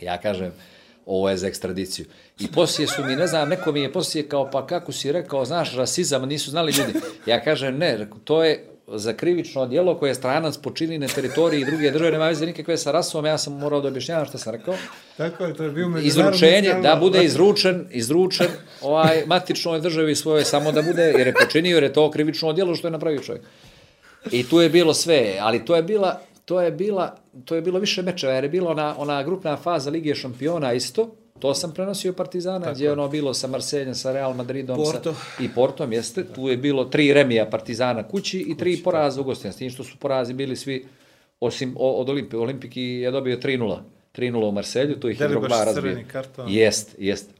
Ja 0.01 0.17
kažem, 0.17 0.51
ovo 1.09 1.29
je 1.29 1.37
za 1.37 1.47
ekstradiciju. 1.47 2.05
I 2.39 2.47
poslije 2.47 2.87
su 2.87 3.03
mi, 3.03 3.15
ne 3.15 3.27
znam, 3.27 3.49
neko 3.49 3.71
mi 3.71 3.81
je 3.81 3.93
poslije 3.93 4.27
kao, 4.27 4.49
pa 4.51 4.67
kako 4.67 4.91
si 4.91 5.11
rekao, 5.11 5.45
znaš, 5.45 5.75
rasizam, 5.75 6.27
nisu 6.27 6.51
znali 6.51 6.73
ljudi. 6.77 6.93
Ja 7.25 7.43
kažem, 7.43 7.77
ne, 7.77 8.07
to 8.23 8.43
je 8.43 8.65
za 8.87 9.13
krivično 9.13 9.65
djelo 9.67 9.97
koje 9.97 10.09
je 10.09 10.15
stranac 10.15 10.57
počini 10.57 10.99
na 10.99 11.07
teritoriji 11.07 11.65
druge 11.65 11.91
države, 11.91 12.11
nema 12.11 12.27
veze 12.27 12.45
nikakve 12.45 12.77
sa 12.77 12.91
rasom, 12.91 13.25
ja 13.25 13.37
sam 13.37 13.53
morao 13.53 13.81
da 13.81 13.87
objašnjavam 13.87 14.25
što 14.25 14.37
sam 14.37 14.53
rekao. 14.53 14.75
Tako 15.17 15.45
je, 15.45 15.53
to 15.53 15.63
je 15.63 15.69
bio 15.69 15.97
Izručenje, 16.01 16.73
da 16.83 16.95
bude 16.95 17.23
izručen, 17.23 17.87
izručen 17.91 18.47
ovaj 18.81 19.23
matičnoj 19.25 19.79
državi 19.79 20.15
svoje 20.15 20.45
samo 20.45 20.71
da 20.71 20.81
bude, 20.81 21.03
jer 21.17 21.27
je 21.27 21.33
počinio, 21.33 21.75
jer 21.75 21.83
je 21.83 21.93
to 21.93 22.11
krivično 22.11 22.53
djelo 22.53 22.75
što 22.75 22.87
je 22.87 22.91
napravio 22.91 23.21
čovjek. 23.21 23.43
I 24.31 24.49
tu 24.49 24.61
je 24.61 24.69
bilo 24.69 24.93
sve, 24.93 25.37
ali 25.39 25.65
to 25.65 25.75
je 25.75 25.83
bila 25.83 26.21
to 26.49 26.61
je 26.61 26.71
bila 26.71 27.15
to 27.45 27.55
je 27.55 27.61
bilo 27.61 27.79
više 27.79 28.01
mečeva, 28.01 28.33
jer 28.33 28.43
je 28.43 28.49
bila 28.49 28.71
ona 28.71 28.95
ona 28.97 29.23
grupna 29.23 29.57
faza 29.57 29.89
Lige 29.89 30.15
šampiona 30.15 30.73
isto. 30.73 31.15
To 31.39 31.53
sam 31.53 31.73
prenosio 31.73 32.13
Partizana, 32.13 32.59
Tako. 32.59 32.73
gdje 32.73 32.85
je 32.85 32.91
ono 32.91 33.07
bilo 33.07 33.33
sa 33.33 33.47
Marseljem, 33.47 33.95
sa 33.95 34.11
Real 34.11 34.33
Madridom 34.33 34.77
Porto. 34.77 35.13
Sa, 35.13 35.43
i 35.43 35.49
Portom, 35.55 35.93
jeste. 35.93 36.23
Tu 36.35 36.49
je 36.49 36.57
bilo 36.57 36.85
tri 36.85 37.13
remija 37.13 37.45
Partizana 37.45 38.07
kući 38.07 38.39
i 38.39 38.57
tri 38.57 38.81
poraza 38.83 39.21
u 39.21 39.23
gostima. 39.23 39.53
S 39.53 39.57
tim 39.57 39.69
što 39.69 39.83
su 39.83 39.97
porazi 39.97 40.33
bili 40.33 40.55
svi, 40.55 40.85
osim 41.39 41.75
od 41.77 42.09
Olimpije. 42.09 42.39
Olimpiki 42.39 42.81
je 42.81 43.11
dobio 43.11 43.37
3-0. 43.37 43.77
3-0 44.15 44.49
u 44.49 44.51
Marselju, 44.51 44.99
tu 44.99 45.09
ih 45.09 45.19
je 45.21 45.27
Drogba 45.27 45.47
razbio. 45.47 45.73
crvenim 45.73 46.07
kartonom. 46.07 46.51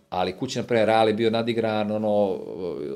Ali 0.09 0.37
kući, 0.37 0.59
na 0.59 0.63
primjer, 0.63 0.87
Real 0.87 1.07
je 1.07 1.13
bio 1.13 1.29
nadigran, 1.29 1.91
ono, 1.91 2.39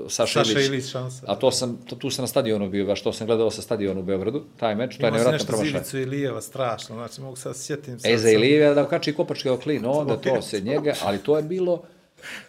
Saša, 0.09 0.43
Saša 0.43 0.51
Ilić. 0.51 0.67
Ilić 0.67 0.85
šansa. 0.91 1.25
A 1.27 1.35
to 1.35 1.51
sam, 1.51 1.77
to, 1.85 1.95
tu 1.95 2.09
sam 2.09 2.23
na 2.23 2.27
stadionu 2.27 2.69
bio, 2.69 2.85
baš 2.85 3.03
to 3.03 3.13
sam 3.13 3.27
gledao 3.27 3.51
sa 3.51 3.61
stadionu 3.61 3.99
u 3.99 4.03
Beogradu, 4.03 4.43
taj 4.57 4.75
meč, 4.75 4.97
to 4.97 5.05
je 5.05 5.07
Imao 5.07 5.11
nevjerojatno 5.11 5.31
nešto 5.33 5.47
promašaj. 5.47 5.71
Zilicu 5.71 5.97
i 5.99 6.05
Lijeva, 6.05 6.41
strašno, 6.41 6.95
znači 6.95 7.21
mogu 7.21 7.35
sad 7.35 7.57
sjetim. 7.57 7.99
sad 7.99 8.11
E, 8.11 8.17
za 8.17 8.23
sam- 8.23 8.33
Ilija 8.33 8.73
da 8.73 8.87
kači 8.87 9.13
kopačke 9.13 9.51
oklin, 9.51 9.85
onda 9.85 10.17
to 10.17 10.41
se 10.41 10.61
njega, 10.61 10.93
ali 11.03 11.17
to 11.17 11.37
je 11.37 11.43
bilo... 11.43 11.83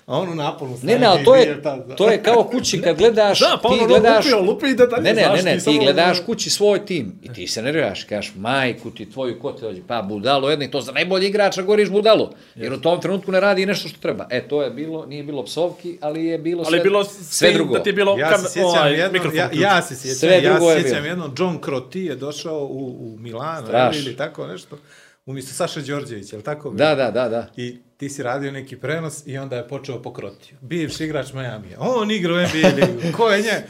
A 0.07 0.19
on 0.19 0.29
u 0.29 0.35
napolu 0.35 0.71
Ne, 0.83 0.99
ne, 0.99 1.07
ali 1.07 1.25
to 1.25 1.35
je, 1.35 1.63
to 1.97 2.11
je 2.11 2.23
kao 2.23 2.45
kući 2.45 2.81
kad 2.81 2.97
gledaš, 2.99 3.41
Da, 3.41 3.59
pa 3.63 3.69
ti 3.69 3.75
ono 3.75 3.87
gledaš... 3.87 4.25
lupio, 4.25 4.41
lupi 4.43 4.67
i 4.67 4.75
da 4.75 4.87
dalje, 4.87 5.03
Ne, 5.03 5.13
ne, 5.13 5.23
znaš, 5.23 5.35
ne, 5.35 5.43
ti 5.43 5.45
ne, 5.47 5.61
samo- 5.61 5.79
ti 5.79 5.85
gledaš 5.85 6.19
kući 6.21 6.51
svoj 6.51 6.87
tim 6.87 7.13
i 7.23 7.33
ti 7.33 7.47
se 7.47 7.63
nerviraš, 7.63 8.05
kažeš, 8.05 8.33
majku 8.37 8.91
ti 8.91 9.11
tvoju, 9.11 9.39
ko 9.41 9.53
te 9.53 9.61
dođe, 9.61 9.81
pa 9.87 10.03
budalo 10.03 10.51
jedni, 10.51 10.71
to 10.71 10.81
za 10.81 10.93
najbolji 10.93 11.27
igrača 11.27 11.63
govoriš 11.63 11.91
budalo, 11.91 12.31
jer 12.55 12.73
u 12.73 12.81
tom 12.81 13.01
trenutku 13.01 13.33
ne 13.33 13.41
radi 13.41 13.67
nešto 13.67 13.89
što 13.89 13.99
treba. 14.01 14.27
E, 14.31 14.49
to 14.49 14.63
je 14.63 14.71
bilo, 14.71 15.07
nije 15.07 15.23
bilo 15.23 15.45
psovki, 15.45 15.99
ali 16.01 16.25
je 16.25 16.39
bilo 16.39 16.65
sve, 16.65 16.69
Ali 16.69 16.79
je 16.79 16.83
bilo 16.83 17.05
sve 17.05 17.53
drugo. 17.53 17.75
Da 17.75 17.83
ti 17.83 17.89
je 17.89 17.95
bilo 17.95 18.17
Ja 18.19 18.31
kam, 18.31 18.41
se 18.41 18.49
sjećam 18.49 18.65
ovaj, 18.67 18.93
jedno, 18.93 19.13
mikrofon 19.13 19.39
ja, 19.39 19.51
ja 19.55 19.83
se 19.83 19.97
sjećam, 19.97 20.17
Sve 20.19 20.33
ja 20.35 20.53
drugo 20.53 20.71
se 20.71 20.77
je 20.77 20.83
sjećam 20.83 21.03
bilo. 21.03 21.13
jedno, 21.13 21.33
John 21.39 21.59
Crotty 21.59 21.99
je 21.99 22.15
došao 22.17 22.59
u, 22.61 22.87
u 23.01 23.19
Milano 23.19 23.69
ili 23.95 24.17
tako 24.17 24.47
nešto, 24.47 24.79
umjesto 25.27 25.55
Saša 25.55 25.81
Đorđevića, 25.81 26.37
je 26.37 26.39
li 26.39 26.45
tako? 26.45 26.71
Da, 26.71 26.95
da, 26.95 27.11
da, 27.11 27.29
da. 27.29 27.47
I 27.57 27.79
ti 28.05 28.11
si 28.11 28.23
radio 28.23 28.53
neki 28.53 28.77
prenos 28.77 29.27
i 29.27 29.39
onda 29.39 29.57
je 29.57 29.69
počeo 29.69 30.03
po 30.03 30.13
Crotiju. 30.17 30.57
Bivši 30.61 31.05
igrač 31.05 31.33
Miami. 31.33 31.69
On 31.79 32.11
igra 32.11 32.35
u 32.35 32.37
NBA 32.37 32.69
ligu. 32.69 33.17
Ko 33.17 33.31
je 33.31 33.43
nje? 33.43 33.63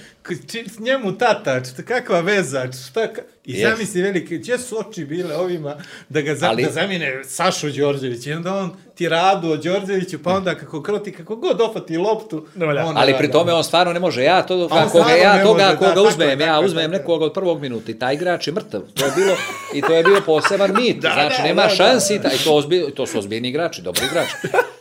Či- 0.49 0.65
njemu 0.79 1.19
tata, 1.19 1.61
č- 1.61 1.83
kakva 1.85 2.21
veza, 2.21 2.73
šta 2.89 3.13
ka... 3.13 3.23
I 3.45 3.53
Jest. 3.53 3.71
zamisli 3.73 4.03
velike, 4.03 4.37
gdje 4.37 4.59
su 4.59 4.79
oči 4.79 5.05
bile 5.05 5.37
ovima 5.37 5.77
da 6.09 6.21
ga 6.21 6.35
za, 6.35 6.49
Ali- 6.49 6.63
da 6.65 6.71
zamine 6.71 7.25
Sašu 7.25 7.71
Đorđević. 7.71 8.27
I 8.27 8.33
onda 8.33 8.55
on 8.55 8.71
ti 8.95 9.09
radu 9.09 9.51
o 9.51 9.57
Đorđeviću, 9.57 10.23
pa 10.23 10.35
onda 10.35 10.55
kako 10.55 10.83
kroti, 10.83 11.13
kako 11.13 11.37
god 11.37 11.61
opati 11.61 11.97
loptu. 11.97 12.47
Ne 12.55 12.67
valja. 12.67 12.87
on 12.87 12.97
Ali 12.97 13.15
pri 13.19 13.31
tome 13.31 13.53
on 13.53 13.65
stvarno 13.65 13.93
ne 13.93 14.01
može. 14.01 14.23
Ja 14.23 14.43
to 14.43 14.55
A 14.55 14.59
on 14.59 14.69
koga 14.69 14.89
stvarno 14.89 15.17
ja 15.17 15.43
toga 15.43 15.63
može, 15.63 15.73
da, 15.73 15.79
koga 15.79 15.89
tako 15.89 16.01
je, 16.01 16.09
uzmem, 16.09 16.29
tako 16.31 16.43
ja 16.43 16.55
je, 16.55 16.65
uzmem 16.65 16.85
tako 16.85 16.95
je. 16.95 16.99
nekog 16.99 17.23
od 17.23 17.33
prvog 17.33 17.61
minuta 17.61 17.91
i 17.91 17.99
taj 17.99 18.15
igrač 18.15 18.47
je 18.47 18.53
mrtav. 18.53 18.81
To 18.95 19.05
je 19.05 19.13
bilo 19.17 19.35
i 19.75 19.81
to 19.81 19.95
je 19.95 20.03
bio 20.03 20.21
poseban 20.27 20.73
mit. 20.75 21.01
znači 21.01 21.37
da, 21.39 21.45
nema 21.45 21.63
da, 21.63 21.69
da. 21.69 21.75
šansi 21.75 22.23
taj 22.23 22.37
to 22.45 22.55
ozbi, 22.55 22.85
to 22.97 23.07
su 23.07 23.19
ozbiljni 23.19 23.49
igrači, 23.49 23.83
dobri 23.83 24.03
igrači. 24.11 24.33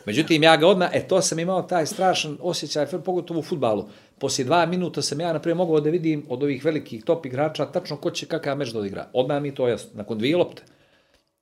Međutim 0.06 0.42
ja 0.42 0.56
ga 0.56 0.66
odmah, 0.66 0.90
e 0.92 1.08
to 1.08 1.22
sam 1.22 1.38
imao 1.38 1.62
taj 1.62 1.86
strašan 1.86 2.38
osjećaj 2.40 2.86
pogotovo 2.86 3.40
u 3.40 3.42
fudbalu. 3.42 3.88
Poslije 4.18 4.46
dva 4.46 4.66
minuta 4.66 5.02
sam 5.02 5.20
ja, 5.20 5.32
na 5.32 5.38
primjer, 5.38 5.56
mogao 5.56 5.80
da 5.80 5.90
vidim 5.90 6.26
od 6.28 6.42
ovih 6.42 6.64
velikih 6.64 7.04
top 7.04 7.26
igrača 7.26 7.66
tačno 7.66 7.96
ko 7.96 8.10
će 8.10 8.26
kakav 8.26 8.56
meč 8.56 8.72
da 8.72 8.78
odigra. 8.78 9.08
Odmah 9.12 9.42
mi 9.42 9.54
to 9.54 9.68
jasno. 9.68 9.90
Nakon 9.94 10.18
dvije 10.18 10.36
lopte. 10.36 10.62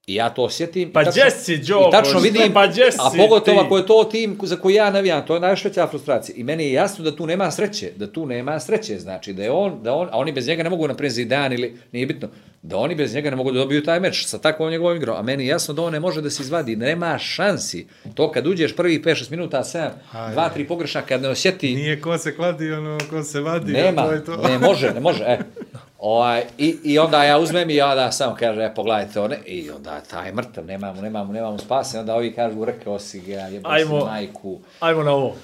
I 0.06 0.14
ja 0.14 0.30
to 0.30 0.42
osjetim. 0.42 0.92
Pa 0.92 1.04
gdje 1.04 1.30
si, 1.30 1.56
Đoković? 1.58 1.88
I 1.88 1.90
tačno 1.90 2.20
vidim, 2.20 2.52
Pa 2.52 2.66
gdje 2.66 2.84
a 2.98 3.10
pogotovo 3.16 3.60
ako 3.60 3.76
je 3.76 3.86
to 3.86 4.04
tim 4.04 4.38
za 4.42 4.56
koji 4.56 4.74
ja 4.74 4.90
navijam, 4.90 5.26
to 5.26 5.34
je 5.34 5.40
najveća 5.40 5.86
frustracija. 5.86 6.36
I 6.36 6.44
meni 6.44 6.64
je 6.64 6.72
jasno 6.72 7.04
da 7.04 7.16
tu 7.16 7.26
nema 7.26 7.50
sreće, 7.50 7.90
da 7.96 8.12
tu 8.12 8.26
nema 8.26 8.60
sreće, 8.60 8.98
znači 8.98 9.32
da 9.32 9.42
je 9.42 9.50
on, 9.50 9.82
da 9.82 9.94
on, 9.94 10.08
a 10.12 10.18
oni 10.18 10.32
bez 10.32 10.48
njega 10.48 10.62
ne 10.62 10.70
mogu 10.70 10.88
na 10.88 10.94
Zidane 11.08 11.54
ili 11.54 11.76
nije 11.92 12.06
bitno, 12.06 12.28
da 12.62 12.76
oni 12.76 12.94
bez 12.94 13.14
njega 13.14 13.30
ne 13.30 13.36
mogu 13.36 13.52
da 13.52 13.58
dobiju 13.58 13.82
taj 13.84 14.00
meč 14.00 14.26
sa 14.26 14.38
takvom 14.38 14.70
njegovom 14.70 14.96
igrom, 14.96 15.16
a 15.16 15.22
meni 15.22 15.44
je 15.44 15.48
jasno 15.48 15.74
da 15.74 15.82
on 15.82 15.92
ne 15.92 16.00
može 16.00 16.22
da 16.22 16.30
se 16.30 16.42
izvadi, 16.42 16.76
nema 16.76 17.18
šansi. 17.18 17.86
To 18.14 18.30
kad 18.30 18.46
uđeš 18.46 18.76
prvi 18.76 19.02
5-6 19.02 19.30
minuta, 19.30 19.62
7, 19.64 19.88
Ajde. 20.12 20.36
2 20.36 20.48
3 20.56 20.68
pogrešaka 20.68 21.06
kad 21.06 21.22
ne 21.22 21.28
osjeti 21.28 21.74
Nije 21.74 22.00
ko 22.00 22.18
se 22.18 22.36
kladi, 22.36 22.72
ono, 22.72 22.98
ko 23.10 23.22
se 23.22 23.40
vadi. 23.40 23.72
nema, 23.72 24.02
To 24.02 24.12
je 24.12 24.24
to. 24.24 24.36
ne 24.36 24.58
može, 24.58 24.90
ne 24.94 25.00
može, 25.00 25.24
e. 25.26 25.38
Ovaj, 26.02 26.44
i, 26.58 26.78
I 26.84 26.98
onda 26.98 27.24
ja 27.24 27.38
uzmem 27.38 27.70
i 27.70 27.74
ja 27.74 27.94
da 27.94 28.12
samo 28.12 28.36
kaže, 28.38 28.62
e, 28.62 28.74
pogledajte 28.74 29.20
one, 29.20 29.38
i 29.46 29.70
onda 29.70 30.00
taj 30.00 30.32
mrtav, 30.32 30.64
nemamo, 30.64 31.02
nemamo, 31.02 31.32
nemamo 31.32 31.58
spase, 31.58 31.98
onda 31.98 32.14
ovi 32.14 32.32
kažu, 32.32 32.64
rekao 32.64 32.98
si 32.98 33.20
ga, 33.20 33.32
jebo 33.32 33.68
si 33.78 34.04
majku. 34.04 34.60
Ajmo 34.80 35.02
na 35.02 35.12
ovo. 35.12 35.36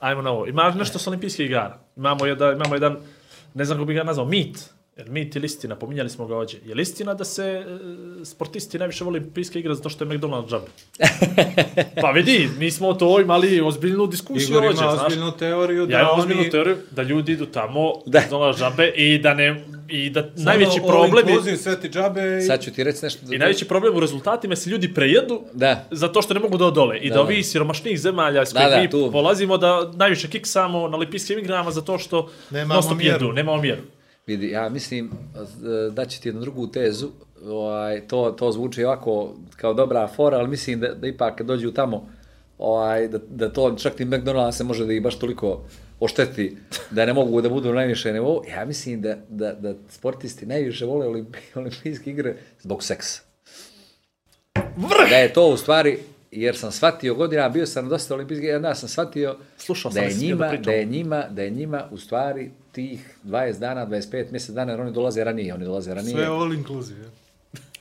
Ajmo 0.00 0.22
na 0.22 0.30
ovo. 0.30 0.46
Ima 0.46 0.70
nešto 0.70 0.98
sa 0.98 1.10
olimpijskih 1.10 1.46
igara. 1.46 1.78
Imamo 1.96 2.26
jedan, 2.26 2.56
imamo 2.56 2.74
jedan, 2.74 2.96
ne 3.54 3.64
znam 3.64 3.78
kako 3.78 3.84
bih 3.84 3.96
ga 3.96 4.02
nazvao, 4.02 4.26
mit. 4.26 4.70
Jer 5.00 5.10
mit 5.10 5.36
ili 5.36 5.46
istina, 5.46 5.76
pominjali 5.76 6.10
smo 6.10 6.26
ga 6.26 6.36
ovdje. 6.36 6.60
Je 6.64 6.74
li 6.74 6.82
istina 6.82 7.14
da 7.14 7.24
se 7.24 7.44
e, 7.44 7.64
sportisti 8.24 8.78
najviše 8.78 9.04
vole 9.04 9.10
olimpijske 9.12 9.58
igre 9.58 9.74
zato 9.74 9.88
što 9.88 10.04
je 10.04 10.10
McDonald's 10.10 10.50
džabe? 10.50 10.66
pa 12.02 12.10
vidi, 12.10 12.48
mi 12.58 12.70
smo 12.70 12.94
to 12.94 13.20
imali 13.20 13.60
ozbiljnu 13.60 14.06
diskusiju 14.06 14.48
Igor 14.48 14.64
ovdje, 14.64 14.76
znaš. 14.78 15.02
ozbiljnu 15.02 15.32
teoriju 15.32 15.86
da 15.86 15.92
Ja 15.92 16.00
imam 16.00 16.12
oni... 16.12 16.20
ozbiljnu 16.22 16.44
teoriju 16.44 16.76
da 16.90 17.02
ljudi 17.02 17.32
idu 17.32 17.46
tamo, 17.46 17.92
Da. 18.06 18.20
McDonald's 18.20 18.58
džabe 18.58 18.88
i 18.88 19.18
da 19.18 19.34
ne, 19.34 19.64
i 19.88 20.10
da 20.10 20.22
Samo 20.22 20.32
najveći 20.38 20.80
problem 20.80 21.24
je, 21.46 21.56
sve 21.56 21.80
ti 21.80 21.88
džabe 21.88 22.38
i... 22.38 22.42
Sad 22.42 22.62
ću 22.62 22.70
ti 22.70 22.84
reći 22.84 22.98
nešto. 23.02 23.34
i 23.34 23.38
najveći 23.38 23.64
problem 23.64 23.96
u 23.96 24.00
rezultatima 24.00 24.52
je 24.52 24.56
se 24.56 24.70
ljudi 24.70 24.94
prejedu 24.94 25.40
Da. 25.52 25.84
zato 25.90 26.22
što 26.22 26.34
ne 26.34 26.40
mogu 26.40 26.56
da 26.56 26.64
odole. 26.66 26.98
I 26.98 27.00
da, 27.00 27.08
Da, 27.08 27.10
da 27.10 27.22
da. 27.22 27.22
ovi 27.24 27.42
siromašnih 27.42 28.00
zemalja 28.00 28.46
s 28.46 28.52
Da, 28.52 28.60
kojih 28.60 28.70
da, 28.70 28.80
mi 28.80 28.90
tu. 28.90 29.10
polazimo 29.12 29.58
da 29.58 29.90
najviše 29.94 30.28
kiksamo 30.28 30.88
na 30.88 30.96
olimpijskim 30.96 31.38
igrama 31.38 31.70
zato 31.70 31.98
što 31.98 32.28
Nemamo 32.50 32.74
non 32.74 32.82
stop 32.82 32.98
mjeru. 32.98 33.14
jedu, 33.16 33.32
nemamo 33.32 33.62
mjeru. 33.62 33.82
Vidi, 34.30 34.50
ja 34.50 34.68
mislim 34.68 35.10
da 35.92 36.06
ću 36.06 36.20
ti 36.20 36.28
jednu 36.28 36.40
drugu 36.40 36.66
tezu, 36.66 37.08
ovaj, 37.44 38.00
to, 38.08 38.30
to 38.38 38.52
zvuči 38.52 38.84
ovako 38.84 39.34
kao 39.56 39.74
dobra 39.74 40.08
fora, 40.08 40.38
ali 40.38 40.48
mislim 40.48 40.80
da, 40.80 40.94
da 40.94 41.06
ipak 41.06 41.42
dođu 41.42 41.72
tamo, 41.72 42.08
ovaj, 42.58 43.08
da, 43.08 43.18
da 43.28 43.52
to 43.52 43.74
čak 43.76 43.98
ni 43.98 44.06
McDonald's 44.06 44.52
se 44.52 44.64
može 44.64 44.86
da 44.86 44.92
ih 44.92 45.02
baš 45.02 45.18
toliko 45.18 45.64
ošteti, 46.00 46.56
da 46.90 47.06
ne 47.06 47.12
mogu 47.12 47.40
da 47.40 47.48
budu 47.48 47.68
na 47.68 47.74
najviše 47.74 48.12
nivou. 48.12 48.42
Ja 48.56 48.64
mislim 48.64 49.00
da, 49.02 49.16
da, 49.28 49.52
da 49.52 49.74
sportisti 49.88 50.46
najviše 50.46 50.86
vole 50.86 51.06
olimpi, 51.06 51.38
olimpijske 51.54 52.10
igre 52.10 52.36
zbog 52.60 52.82
seksa. 52.82 53.22
Da 55.10 55.16
je 55.16 55.32
to 55.32 55.48
u 55.48 55.56
stvari, 55.56 55.98
jer 56.30 56.56
sam 56.56 56.72
shvatio 56.72 57.14
godina, 57.14 57.48
bio 57.48 57.66
sam 57.66 57.88
dosta 57.88 58.14
olimpijskih 58.14 58.44
igara, 58.44 58.56
onda 58.56 58.74
sam 58.74 58.88
shvatio 58.88 59.36
Slušao 59.58 59.90
da 59.90 59.94
sam 59.94 60.02
je 60.02 60.08
da 60.08 60.16
htio 60.16 60.26
njima, 60.28 60.46
da 60.50 60.56
da 60.56 60.72
je 60.72 60.84
njima, 60.84 61.24
da 61.30 61.42
je 61.42 61.50
njima 61.50 61.88
u 61.90 61.96
stvari 61.96 62.50
tih 62.72 63.16
20 63.24 63.58
dana, 63.58 63.86
25 63.86 64.30
mjesec 64.30 64.54
dana, 64.54 64.72
jer 64.72 64.80
oni 64.80 64.92
dolaze 64.92 65.24
ranije, 65.24 65.54
oni 65.54 65.64
dolaze 65.64 65.94
ranije. 65.94 66.12
Sve 66.12 66.24
all 66.24 66.54
inclusive. 66.54 67.00
ja. 67.00 67.10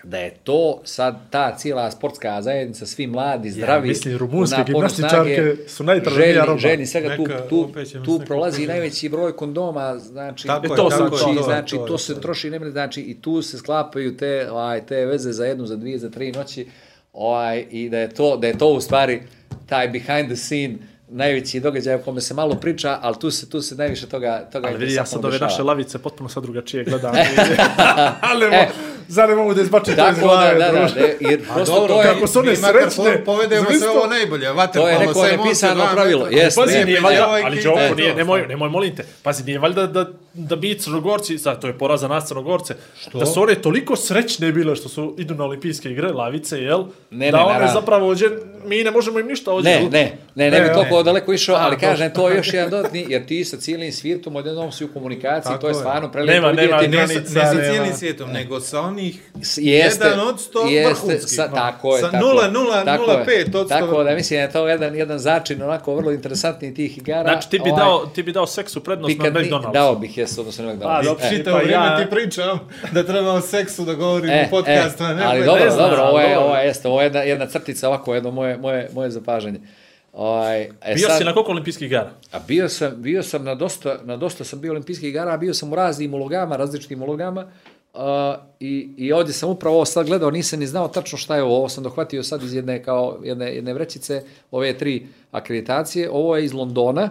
da 0.04 0.18
je 0.18 0.32
to 0.44 0.82
sad 0.84 1.20
ta 1.30 1.56
cijela 1.58 1.92
sportska 1.92 2.42
zajednica, 2.42 2.86
svi 2.86 3.08
mladi, 3.08 3.52
zdravi, 3.52 3.88
mislim, 3.88 4.18
rumunske 4.18 4.64
gimnastičarke 4.66 5.56
su 5.68 5.84
najtraženija 5.84 6.34
željni- 6.34 6.46
roba. 6.48 6.60
Željni 6.60 6.86
svega 6.86 7.16
tu, 7.16 7.26
tu, 7.50 7.70
tu 8.06 8.22
prolazi 8.26 8.68
najveći 8.68 9.10
broj 9.10 9.36
kondoma, 9.36 9.98
znači, 9.98 10.48
Tako 10.48 10.66
je, 10.66 10.76
to 10.76 10.92
sam- 10.92 11.10
kući, 11.10 11.24
to 11.24 11.30
je, 11.30 11.44
znači, 11.44 11.76
to 11.76 11.82
je, 11.82 11.88
to, 11.88 11.88
to 11.88 11.98
se 11.98 12.22
troši 12.22 12.50
nemre, 12.50 12.72
znači, 12.72 13.02
i 13.02 13.22
tu 13.22 13.42
se 13.42 13.58
sklapaju 13.58 14.18
te, 14.18 14.52
ovaj, 14.52 14.86
te 14.86 15.06
veze 15.06 15.32
za 15.32 15.46
jednu, 15.46 15.66
za 15.66 15.76
dvije, 15.76 15.98
za 16.00 16.10
tri 16.10 16.32
noći, 16.32 16.68
ovaj, 17.14 17.66
i 17.72 17.90
da 17.90 17.98
je 18.00 18.10
to, 18.10 18.38
da 18.38 18.48
je 18.48 18.58
to 18.58 18.68
u 18.68 18.82
stvari 18.82 19.22
taj 19.66 19.88
behind 19.88 20.28
the 20.28 20.36
scene, 20.36 20.76
najveći 21.10 21.60
događaj 21.60 21.96
o 21.96 22.00
kome 22.00 22.22
se 22.22 22.34
malo 22.34 22.56
priča, 22.56 23.00
ali 23.02 23.16
tu 23.20 23.32
se, 23.32 23.50
tu 23.50 23.62
se 23.62 23.76
najviše 23.76 24.08
toga, 24.08 24.50
toga 24.52 24.68
Ali 24.68 24.78
vidi, 24.78 24.94
ja 24.94 25.06
sad 25.06 25.26
ove 25.26 25.40
naše 25.40 25.64
lavice 25.64 26.00
potpuno 26.00 26.30
sad 26.30 26.44
drugačije 26.44 26.84
gledam. 26.84 27.14
ali 28.32 28.50
mo, 28.50 28.58
zar 29.08 29.30
ne 29.30 29.36
mogu 29.36 29.54
da 29.54 29.62
izbačim 29.62 29.96
to 29.96 30.10
iz 30.10 30.16
da, 30.16 30.22
glave, 30.22 30.56
da, 30.56 30.72
da, 30.72 30.88
de, 30.96 31.18
jer 31.20 31.40
A 31.50 31.54
prosto 31.54 31.76
dobro, 31.76 31.94
to 31.94 32.02
je, 32.02 32.08
kako 32.08 32.28
su 32.28 32.40
one 32.40 32.56
srećne, 32.56 33.18
po- 33.18 33.26
povedemo 33.26 33.62
zamislite- 33.62 33.80
sve 33.80 33.90
ovo 33.90 34.08
najbolje. 34.08 34.52
Vaterpolo, 34.52 34.86
To 34.86 34.90
je 34.92 35.00
neko 35.00 35.44
nepisano 35.44 35.88
pravilo. 35.94 36.28
Jeste. 36.28 36.62
Pazi, 36.62 36.74
Ne, 36.74 36.86
nije 36.86 37.02
ne, 37.02 37.04
valjda, 37.04 37.28
ali 37.46 37.60
e, 37.60 37.64
Đoko, 37.64 37.96
nije, 37.96 38.16
nemoj, 38.16 38.48
nemoj 38.48 38.70
molim 38.70 38.96
te. 38.96 39.06
Pazi, 39.24 39.44
nije 39.44 39.60
valjda 39.60 39.88
da, 39.88 40.06
da 40.34 40.56
bi 40.56 40.76
Crnogorci, 40.76 41.38
sad 41.38 41.62
to 41.62 41.68
je 41.68 41.78
poraz 41.78 42.02
za 42.02 42.08
nas 42.08 42.26
Crnogorce, 42.26 42.74
da 43.14 43.26
su 43.26 43.42
one 43.42 43.56
toliko 43.56 43.96
srećne 43.96 44.52
bile 44.52 44.76
što 44.76 44.90
su 44.90 45.16
idu 45.18 45.36
na 45.36 45.44
olimpijske 45.44 45.90
igre, 45.90 46.08
lavice, 46.10 46.58
jel? 46.58 46.84
Ne, 47.12 47.32
da 47.32 47.38
ne, 47.38 47.44
one 47.44 47.54
naravno. 47.54 47.74
zapravo 47.74 48.08
ođe, 48.08 48.26
mi 48.66 48.84
ne 48.84 48.92
možemo 48.92 49.20
im 49.20 49.28
ništa 49.28 49.54
ođe. 49.54 49.70
Ne, 49.70 49.80
ne, 49.82 49.90
ne, 50.36 50.52
ne 50.52 50.62
bi 50.62 50.68
Ne, 50.68 50.74
toliko 50.74 50.98
ne. 50.98 51.04
daleko 51.04 51.34
išao, 51.34 51.56
ali 51.58 51.78
kažem, 51.78 52.14
to 52.14 52.30
je 52.30 52.38
još 52.38 52.54
jedan 52.54 52.70
dodatni, 52.72 53.06
jer 53.10 53.26
ti 53.26 53.46
sa 53.46 53.58
cijelim 53.58 53.92
svijetom 53.92 54.36
odjednom 54.36 54.72
si 54.72 54.86
u 54.86 54.90
komunikaciji, 54.90 55.44
Tako 55.44 55.58
to 55.58 55.68
je 55.68 55.72
je. 55.72 55.76
stvarno 55.76 56.12
prelijepo 56.12 56.42
Nema- 56.42 56.54
nema 56.54 56.78
vidjeti. 56.78 56.98
Ne, 56.98 57.08
sa- 57.08 57.14
granica, 57.14 57.34
ne 57.36 57.46
sa 57.46 57.54
nema. 57.54 57.64
cijelim 57.66 57.94
svijetom, 57.94 58.30
nego 58.32 58.60
sa 58.60 58.82
onih 58.82 59.22
Jeste, 59.58 60.06
jedan 60.06 60.20
od 60.22 60.42
sto 60.42 60.62
jeste, 60.62 60.90
vrhunski. 61.06 61.30
Sa, 61.30 61.48
tako 61.50 61.96
je, 61.96 62.02
Sa 62.02 62.12
tako, 62.12 62.26
0,0, 62.26 62.86
tako 62.86 63.04
je. 63.04 63.18
0,5 63.18 63.56
od 63.56 63.66
sto 63.66 63.76
Tako 63.76 64.04
da 64.04 64.12
mislim 64.12 64.38
da 64.38 64.42
je 64.42 64.52
to 64.52 64.68
jedan, 64.68 64.96
jedan 64.96 65.20
začin 65.20 65.62
onako 65.64 65.96
vrlo 65.96 66.12
interesantni 66.12 66.74
tih 66.74 66.98
igara. 66.98 67.24
Znači, 67.24 67.50
ti 67.50 67.60
bi, 67.60 67.70
Ovaj, 67.70 67.80
dao, 67.80 68.06
ti 68.06 68.24
bi 68.24 68.32
dao 68.32 68.48
seksu 68.48 68.80
prednost 68.82 69.18
na 69.18 69.26
McDonald's. 69.26 69.74
Dao 69.74 69.96
bih, 69.96 70.18
jesu, 70.20 70.42
odnosno 70.42 70.66
na 70.66 70.72
A, 70.72 70.74
McDonald's. 70.74 71.04
dobro, 71.04 71.26
E, 71.26 71.30
Čitao 71.30 71.54
Pa 71.54 71.60
vrijeme 71.60 71.86
ja- 71.86 71.98
ti 71.98 72.10
pričam 72.10 72.60
da 72.92 73.04
treba 73.04 73.32
o 73.32 73.42
seksu 73.42 73.86
da 73.86 73.94
govorim 73.94 74.30
E, 74.30 74.46
u 74.48 74.50
podcastu, 74.50 75.04
e, 75.04 75.08
a 75.08 75.14
ne 75.14 75.24
ali 75.24 75.46
dobro, 75.46 75.64
ne 75.66 75.70
dobro, 75.72 76.02
ovo 76.02 76.20
je, 76.20 76.38
ovo 76.40 76.56
je, 76.56 76.66
jeste, 76.68 76.88
ovo 76.88 77.02
je 77.02 77.06
jedna, 77.06 77.20
jedna 77.22 77.46
crtica 77.46 77.88
ovako, 77.88 78.16
jedno 78.16 78.32
moje, 78.32 78.58
moje, 78.58 78.90
moje 78.94 79.10
zapažanje. 79.10 79.60
Ovaj, 80.14 80.62
e 80.62 80.94
Bio 80.96 81.08
sad- 81.08 81.18
si 81.18 81.24
na 81.24 81.34
koliko 81.34 81.52
olimpijskih 81.52 81.88
igara? 81.88 82.10
A 82.32 82.40
bio 82.40 82.70
sam, 82.70 82.92
bio 82.96 83.24
sam 83.24 83.44
na 83.44 83.56
dosta, 83.56 83.98
na 84.04 84.18
dosta 84.18 84.44
sam 84.44 84.62
bio 84.62 84.72
olimpijskih 84.72 85.10
igara, 85.10 85.34
a 85.34 85.38
bio 85.38 85.54
sam 85.54 85.72
u 85.72 85.76
raznim 85.76 86.14
ulogama, 86.14 86.56
različitim 86.56 87.02
ulogama. 87.04 87.46
Uh, 87.94 88.02
i, 88.60 88.90
I 88.98 89.12
ovdje 89.14 89.34
sam 89.34 89.50
upravo 89.50 89.76
ovo 89.76 89.86
sad 89.86 90.06
gledao, 90.06 90.32
nisam 90.32 90.60
ni 90.60 90.68
znao 90.68 90.88
tačno 90.88 91.18
šta 91.18 91.36
je 91.36 91.44
ovo, 91.44 91.58
ovo 91.58 91.70
sam 91.70 91.84
dohvatio 91.84 92.24
sad 92.24 92.44
iz 92.44 92.54
jedne, 92.54 92.84
kao, 92.84 93.20
jedne, 93.24 93.56
jedne 93.56 93.74
vrećice, 93.74 94.22
ove 94.52 94.74
tri 94.74 95.08
akreditacije, 95.32 96.10
ovo 96.12 96.38
je 96.38 96.46
iz 96.46 96.54
Londona, 96.54 97.10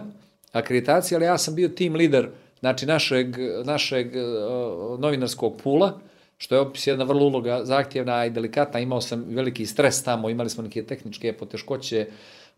akreditacija, 0.51 1.17
ali 1.17 1.25
ja 1.25 1.37
sam 1.37 1.55
bio 1.55 1.67
team 1.69 1.95
leader, 1.95 2.27
znači 2.59 2.85
našeg, 2.85 3.35
našeg 3.65 4.07
uh, 4.07 4.99
novinarskog 4.99 5.61
pula, 5.63 5.99
što 6.37 6.55
je 6.55 6.61
opis 6.61 6.87
jedna 6.87 7.03
vrlo 7.03 7.25
uloga 7.25 7.61
zahtjevna 7.63 8.25
i 8.25 8.29
delikatna, 8.29 8.79
imao 8.79 9.01
sam 9.01 9.25
veliki 9.27 9.65
stres 9.65 10.03
tamo, 10.03 10.29
imali 10.29 10.49
smo 10.49 10.63
neke 10.63 10.83
tehničke 10.83 11.33
poteškoće, 11.33 12.07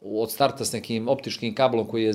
od 0.02 0.32
starta 0.32 0.66
s 0.66 0.74
nekim 0.74 1.08
optičkim 1.08 1.56
kablom 1.56 1.88
koji 1.88 2.04
je 2.04 2.10
e, 2.10 2.14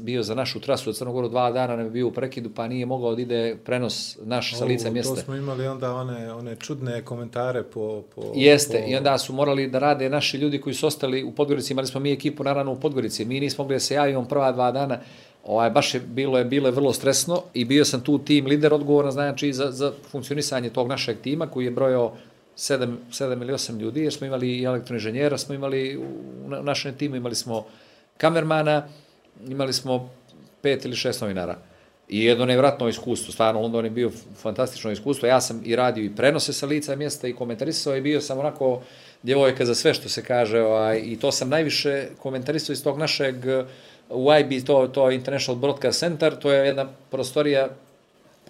bio 0.00 0.22
za 0.22 0.34
našu 0.34 0.60
trasu 0.60 0.90
od 0.90 0.96
Crnogoru 0.96 1.28
dva 1.28 1.50
dana 1.50 1.76
nam 1.76 1.84
je 1.84 1.90
bio 1.90 2.08
u 2.08 2.12
prekidu 2.12 2.50
pa 2.54 2.68
nije 2.68 2.86
mogao 2.86 3.14
da 3.14 3.22
ide 3.22 3.56
prenos 3.64 4.18
naš 4.22 4.56
sa 4.56 4.64
lica 4.64 4.90
mjesta. 4.90 5.14
To 5.14 5.20
smo 5.20 5.34
imali 5.34 5.66
onda 5.66 5.94
one, 5.94 6.32
one 6.32 6.56
čudne 6.56 7.02
komentare 7.02 7.62
po... 7.62 8.02
po 8.14 8.22
Jeste, 8.34 8.82
po... 8.84 8.90
i 8.90 8.96
onda 8.96 9.18
su 9.18 9.32
morali 9.32 9.70
da 9.70 9.78
rade 9.78 10.08
naši 10.08 10.36
ljudi 10.36 10.60
koji 10.60 10.74
su 10.74 10.86
ostali 10.86 11.24
u 11.24 11.32
Podgorici, 11.32 11.72
imali 11.72 11.86
smo 11.86 12.00
mi 12.00 12.12
ekipu 12.12 12.44
naravno 12.44 12.72
u 12.72 12.80
Podgorici, 12.80 13.24
mi 13.24 13.40
nismo 13.40 13.64
mogli 13.64 13.74
da 13.74 13.80
se 13.80 13.94
javimo 13.94 14.24
prva 14.24 14.52
dva 14.52 14.72
dana, 14.72 14.98
ovaj, 15.44 15.70
baš 15.70 15.94
je 15.94 16.00
bilo, 16.00 16.38
je 16.38 16.44
bilo 16.44 16.70
vrlo 16.70 16.92
stresno 16.92 17.42
i 17.54 17.64
bio 17.64 17.84
sam 17.84 18.00
tu 18.00 18.18
tim 18.18 18.46
lider 18.46 18.74
odgovoran 18.74 19.12
znači 19.12 19.52
za, 19.52 19.70
za 19.70 19.92
funkcionisanje 20.10 20.70
tog 20.70 20.88
našeg 20.88 21.20
tima 21.22 21.46
koji 21.46 21.64
je 21.64 21.70
brojao 21.70 22.16
7, 22.56 22.96
7 23.10 23.42
ili 23.42 23.52
8 23.52 23.80
ljudi, 23.80 24.00
jer 24.00 24.12
smo 24.12 24.26
imali 24.26 24.58
i 24.58 24.64
elektroinženjera, 24.64 25.38
smo 25.38 25.54
imali 25.54 25.96
u 25.96 26.48
na- 26.48 26.60
našem 26.62 26.94
timu, 26.94 27.16
imali 27.16 27.34
smo 27.34 27.64
kamermana, 28.16 28.88
imali 29.48 29.72
smo 29.72 30.10
pet 30.62 30.84
ili 30.84 30.96
šest 30.96 31.20
novinara. 31.20 31.58
I 32.08 32.24
jedno 32.24 32.44
nevratno 32.46 32.88
iskustvo, 32.88 33.32
stvarno 33.32 33.60
London 33.60 33.84
je 33.84 33.90
bio 33.90 34.10
fantastično 34.36 34.90
iskustvo. 34.90 35.28
Ja 35.28 35.40
sam 35.40 35.62
i 35.64 35.76
radio 35.76 36.04
i 36.04 36.16
prenose 36.16 36.52
sa 36.52 36.66
lica 36.66 36.96
mjesta 36.96 37.28
i 37.28 37.32
komentarisao 37.32 37.96
i 37.96 38.00
bio 38.00 38.20
sam 38.20 38.38
onako 38.38 38.82
djevojka 39.22 39.64
za 39.64 39.74
sve 39.74 39.94
što 39.94 40.08
se 40.08 40.24
kaže 40.24 40.60
ovaj, 40.60 41.02
i 41.04 41.16
to 41.16 41.32
sam 41.32 41.48
najviše 41.48 42.06
komentarisao 42.18 42.72
iz 42.72 42.84
tog 42.84 42.98
našeg 42.98 43.36
u 44.12 44.28
IB, 44.40 44.64
to, 44.66 44.88
to 44.88 45.10
je 45.10 45.14
International 45.14 45.60
Broadcast 45.60 46.00
Center, 46.00 46.36
to 46.38 46.52
je 46.52 46.66
jedna 46.66 46.86
prostorija 47.10 47.68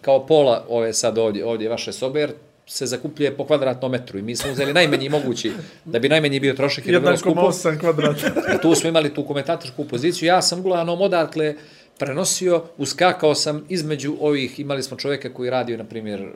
kao 0.01 0.27
pola 0.27 0.65
ove 0.69 0.93
sad 0.93 1.19
ovdje, 1.19 1.45
ovdje 1.45 1.69
vaše 1.69 1.93
sobe, 1.93 2.21
jer 2.21 2.33
se 2.67 2.87
zakupljuje 2.87 3.37
po 3.37 3.45
kvadratnom 3.45 3.93
metru 3.93 4.19
i 4.19 4.23
mi 4.23 4.37
smo 4.37 4.53
uzeli 4.53 4.73
najmanji 4.73 5.09
mogući, 5.09 5.53
da 5.85 5.99
bi 5.99 6.09
najmanji 6.09 6.41
bio 6.41 6.55
trošak 6.55 6.87
jer 6.87 6.95
je 6.95 7.01
vrlo 7.01 7.17
skupo. 7.17 7.41
1,8 7.41 7.81
kvadrata. 7.81 8.31
Tu 8.63 8.75
smo 8.75 8.89
imali 8.89 9.15
tu 9.15 9.27
komentatorsku 9.27 9.85
poziciju. 9.85 10.27
Ja 10.27 10.43
sam 10.43 10.61
uglavnom 10.61 11.01
odatle 11.01 11.55
prenosio, 11.99 12.63
uskakao 12.79 13.35
sam 13.35 13.65
između 13.69 14.17
ovih, 14.21 14.61
imali 14.61 14.83
smo 14.83 14.97
čovjeka 14.97 15.35
koji 15.35 15.51
radio, 15.51 15.77
na 15.77 15.85
primjer, 15.85 16.29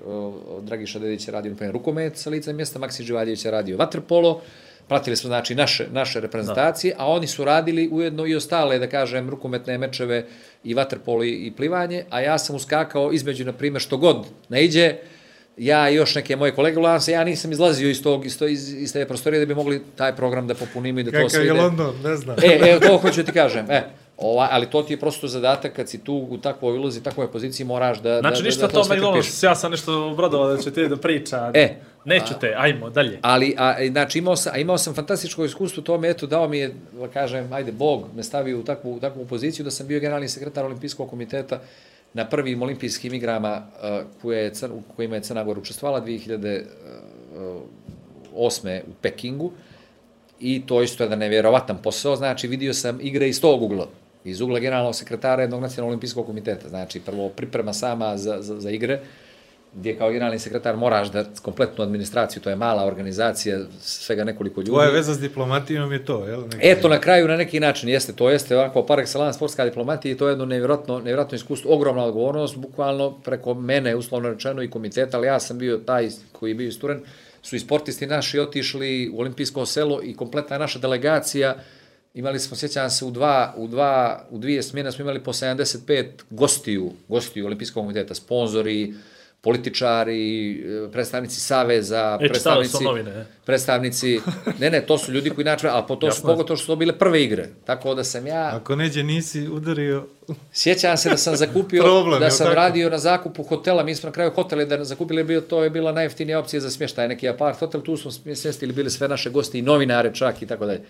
Dragiša 0.62 0.98
Dedić 0.98 1.28
je 1.28 1.32
radio, 1.32 1.50
na 1.50 1.56
primjer, 1.56 1.72
rukomet 1.72 2.16
sa 2.16 2.30
lica 2.30 2.52
mjesta, 2.52 2.78
Maksim 2.78 3.06
Živadjević 3.06 3.44
je 3.44 3.50
radio 3.50 3.76
vaterpolo, 3.76 4.40
pratili 4.88 5.16
smo, 5.16 5.28
znači, 5.28 5.54
naše, 5.54 5.86
naše 5.92 6.20
reprezentacije, 6.20 6.94
a 6.98 7.06
oni 7.06 7.26
su 7.26 7.44
radili 7.44 7.88
ujedno 7.92 8.26
i 8.26 8.36
ostale, 8.36 8.78
da 8.78 8.86
kažem, 8.86 9.30
rukometne 9.30 9.78
mečeve 9.78 10.26
i 10.64 10.74
vaterpolo 10.74 11.24
i, 11.24 11.30
i 11.30 11.50
plivanje, 11.50 12.04
a 12.10 12.20
ja 12.20 12.38
sam 12.38 12.56
uskakao 12.56 13.12
između, 13.12 13.44
na 13.44 13.52
primjer, 13.52 13.82
što 13.82 13.96
god 13.96 14.26
ne 14.48 14.64
iđe, 14.64 14.94
ja 15.56 15.90
i 15.90 15.94
još 15.94 16.14
neke 16.14 16.36
moje 16.36 16.54
kolege, 16.54 16.80
se 17.00 17.12
ja 17.12 17.24
nisam 17.24 17.52
izlazio 17.52 17.90
iz, 17.90 18.02
tog, 18.02 18.26
iz, 18.26 18.38
to, 18.38 18.46
iz, 18.46 18.72
iz 18.72 18.92
te 18.92 19.06
prostorije 19.06 19.40
da 19.40 19.46
bi 19.46 19.54
mogli 19.54 19.82
taj 19.96 20.16
program 20.16 20.46
da 20.46 20.54
popunimo 20.54 21.00
i 21.00 21.02
da 21.02 21.10
to 21.10 21.16
Kakav 21.16 21.28
sve 21.28 21.40
je 21.40 21.44
ide. 21.44 21.60
London, 21.60 21.94
ne 22.04 22.16
znam. 22.16 22.36
E, 22.42 22.58
e, 22.62 22.80
to 22.80 22.98
hoću 22.98 23.22
da 23.22 23.26
ti 23.26 23.32
kažem. 23.32 23.70
E, 23.70 23.82
ova, 24.18 24.48
ali 24.50 24.70
to 24.70 24.82
ti 24.82 24.92
je 24.92 25.00
prosto 25.00 25.28
zadatak 25.28 25.72
kad 25.72 25.88
si 25.88 26.04
tu 26.04 26.26
u 26.30 26.38
takvoj 26.38 26.78
ulozi, 26.78 27.02
takvoj 27.02 27.32
poziciji, 27.32 27.66
moraš 27.66 27.98
da, 27.98 28.20
Znači, 28.20 28.42
da, 28.42 28.46
ništa 28.46 28.60
da, 28.60 28.66
da 28.66 28.72
to 28.72 28.84
trpiš. 28.84 29.02
McDonald's, 29.02 29.44
ja 29.44 29.54
sam 29.54 29.70
nešto 29.70 30.06
obradovao 30.06 30.48
da 30.48 30.58
će 30.62 30.70
ti 30.70 30.88
da 30.88 30.96
priča. 30.96 31.50
E. 31.54 31.74
Neću 32.04 32.34
te, 32.40 32.54
ajmo, 32.56 32.90
dalje. 32.90 33.18
Ali, 33.22 33.54
a, 33.58 33.86
znači, 33.90 34.18
imao 34.18 34.36
sam, 34.36 34.52
a 34.54 34.58
imao 34.58 34.78
sam 34.78 34.94
fantastičko 34.94 35.44
iskustvo 35.44 35.80
u 35.80 35.84
tome, 35.84 36.10
eto, 36.10 36.26
dao 36.26 36.48
mi 36.48 36.58
je, 36.58 36.74
da 37.00 37.08
kažem, 37.08 37.52
ajde, 37.52 37.72
Bog 37.72 38.04
me 38.16 38.22
stavio 38.22 38.58
u 38.58 38.62
takvu, 38.62 38.94
u 38.94 39.00
takvu 39.00 39.26
poziciju 39.26 39.64
da 39.64 39.70
sam 39.70 39.86
bio 39.86 40.00
generalni 40.00 40.28
sekretar 40.28 40.64
Olimpijskog 40.64 41.10
komiteta 41.10 41.60
na 42.14 42.28
prvim 42.28 42.62
olimpijskim 42.62 43.14
igrama 43.14 43.56
uh, 43.56 43.62
koje 44.22 44.44
je, 44.44 44.52
u 44.70 44.82
kojima 44.96 45.16
je 45.16 45.22
Crna 45.22 45.44
Gora 45.44 45.60
učestvovala 45.60 46.00
2008. 46.06 46.64
u 48.80 48.92
Pekingu. 49.02 49.52
I 50.40 50.62
to 50.66 50.82
isto 50.82 51.02
je 51.02 51.06
jedan 51.06 51.18
nevjerovatan 51.18 51.78
posao, 51.82 52.16
znači 52.16 52.48
vidio 52.48 52.74
sam 52.74 52.98
igre 53.00 53.28
iz 53.28 53.40
tog 53.40 53.62
ugla, 53.62 53.88
iz 54.26 54.40
ugla 54.40 54.58
generalnog 54.58 54.94
sekretara 54.94 55.42
jednog 55.42 55.62
nacionalnog 55.62 55.90
olimpijskog 55.90 56.26
komiteta. 56.26 56.68
Znači, 56.68 57.00
prvo 57.00 57.28
priprema 57.28 57.72
sama 57.72 58.16
za, 58.16 58.42
za, 58.42 58.60
za 58.60 58.70
igre, 58.70 59.00
gdje 59.74 59.98
kao 59.98 60.10
generalni 60.10 60.38
sekretar 60.38 60.76
moraš 60.76 61.10
da 61.10 61.24
kompletnu 61.42 61.84
administraciju, 61.84 62.42
to 62.42 62.50
je 62.50 62.56
mala 62.56 62.84
organizacija, 62.84 63.58
svega 63.80 64.24
nekoliko 64.24 64.60
ljudi. 64.60 64.70
Tvoja 64.70 64.90
veza 64.90 65.14
s 65.14 65.20
diplomatijom 65.20 65.92
je 65.92 66.04
to, 66.04 66.26
jel? 66.26 66.40
Neki- 66.40 66.58
Eto, 66.62 66.88
na 66.88 67.00
kraju 67.00 67.28
na 67.28 67.36
neki 67.36 67.60
način 67.60 67.88
jeste, 67.88 68.12
to 68.12 68.30
jeste 68.30 68.56
ovako 68.56 68.86
par 68.86 68.98
excellence 68.98 69.32
sportska 69.32 69.64
diplomatija 69.64 70.12
i 70.12 70.16
to 70.16 70.28
je 70.28 70.32
jedno 70.32 70.44
nevjerojatno, 70.44 70.98
nevjerojatno 70.98 71.36
iskustvo, 71.36 71.74
ogromna 71.74 72.04
odgovornost, 72.04 72.56
bukvalno 72.56 73.18
preko 73.18 73.54
mene, 73.54 73.96
uslovno 73.96 74.30
rečeno 74.30 74.62
i 74.62 74.70
komiteta, 74.70 75.16
ali 75.16 75.26
ja 75.26 75.40
sam 75.40 75.58
bio 75.58 75.78
taj 75.78 76.08
koji 76.32 76.50
je 76.50 76.54
bio 76.54 76.68
isturen, 76.68 77.00
su 77.42 77.56
i 77.56 77.60
sportisti 77.60 78.06
naši 78.06 78.38
otišli 78.38 79.10
u 79.14 79.20
olimpijsko 79.20 79.66
selo 79.66 80.00
i 80.02 80.16
kompletna 80.16 80.58
naša 80.58 80.78
delegacija, 80.78 81.54
imali 82.16 82.38
smo, 82.40 82.56
sjećam 82.56 82.90
se, 82.90 83.04
u, 83.04 83.10
dva, 83.10 83.54
u, 83.56 83.68
dva, 83.68 84.24
u 84.30 84.38
dvije 84.38 84.62
smjene 84.62 84.92
smo 84.92 85.02
imali 85.02 85.22
po 85.22 85.32
75 85.32 86.06
gostiju, 86.30 86.92
gostiju 87.08 87.46
olimpijskog 87.46 87.84
komiteta, 87.84 88.14
sponzori, 88.14 88.94
političari, 89.40 90.52
e, 90.86 90.92
predstavnici 90.92 91.40
saveza, 91.40 92.18
E, 92.20 92.28
predstavnici, 92.28 92.76
su 92.76 92.84
novine, 92.84 93.10
e. 93.10 93.24
predstavnici, 93.44 94.20
ne, 94.58 94.70
ne, 94.70 94.80
to 94.80 94.98
su 94.98 95.12
ljudi 95.12 95.30
koji 95.30 95.44
način, 95.44 95.68
ali 95.72 95.84
po 95.88 95.96
to 95.96 96.10
su 96.10 96.16
Jasno. 96.16 96.30
pogotovo 96.30 96.56
što 96.56 96.64
su 96.64 96.72
to 96.72 96.76
bile 96.76 96.98
prve 96.98 97.22
igre. 97.22 97.48
Tako 97.64 97.94
da 97.94 98.04
sam 98.04 98.26
ja, 98.26 98.50
Ako 98.54 98.76
neđe 98.76 99.02
nisi 99.02 99.48
udario... 99.48 100.06
sjećam 100.52 100.96
se 100.96 101.10
da 101.10 101.16
sam 101.16 101.36
zakupio, 101.36 101.82
Problem, 101.90 102.20
da 102.20 102.30
sam 102.30 102.46
tako? 102.46 102.56
radio 102.56 102.90
na 102.90 102.98
zakupu 102.98 103.42
hotela, 103.42 103.82
mi 103.82 103.94
smo 103.94 104.08
na 104.08 104.12
kraju 104.12 104.30
hotele 104.30 104.64
da 104.64 104.84
zakupili, 104.84 105.24
bio, 105.24 105.40
to 105.40 105.64
je 105.64 105.70
bila 105.70 105.92
najjeftinija 105.92 106.38
opcija 106.38 106.60
za 106.60 106.70
smještaj, 106.70 107.08
neki 107.08 107.28
apart 107.28 107.58
hotel, 107.58 107.80
tu 107.80 107.96
smo 107.96 108.10
smjestili 108.10 108.72
bili 108.72 108.90
sve 108.90 109.08
naše 109.08 109.30
gosti 109.30 109.58
i 109.58 109.62
novinare 109.62 110.14
čak 110.14 110.42
i 110.42 110.46
tako 110.46 110.66
dalje. 110.66 110.80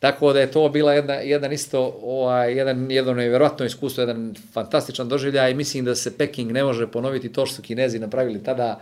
Tako 0.00 0.32
da 0.32 0.40
je 0.40 0.50
to 0.50 0.68
bila 0.68 0.92
jedna, 0.92 1.14
jedan 1.14 1.52
isto, 1.52 1.98
ovaj, 2.02 2.54
jedan, 2.54 2.90
jedno 2.90 3.14
nevjerojatno 3.14 3.66
iskustvo, 3.66 4.02
jedan 4.02 4.34
fantastičan 4.52 5.08
doživljaj 5.08 5.50
i 5.50 5.54
mislim 5.54 5.84
da 5.84 5.94
se 5.94 6.18
Peking 6.18 6.52
ne 6.52 6.64
može 6.64 6.86
ponoviti 6.86 7.32
to 7.32 7.46
što 7.46 7.56
su 7.56 7.62
Kinezi 7.62 7.98
napravili 7.98 8.42
tada 8.42 8.80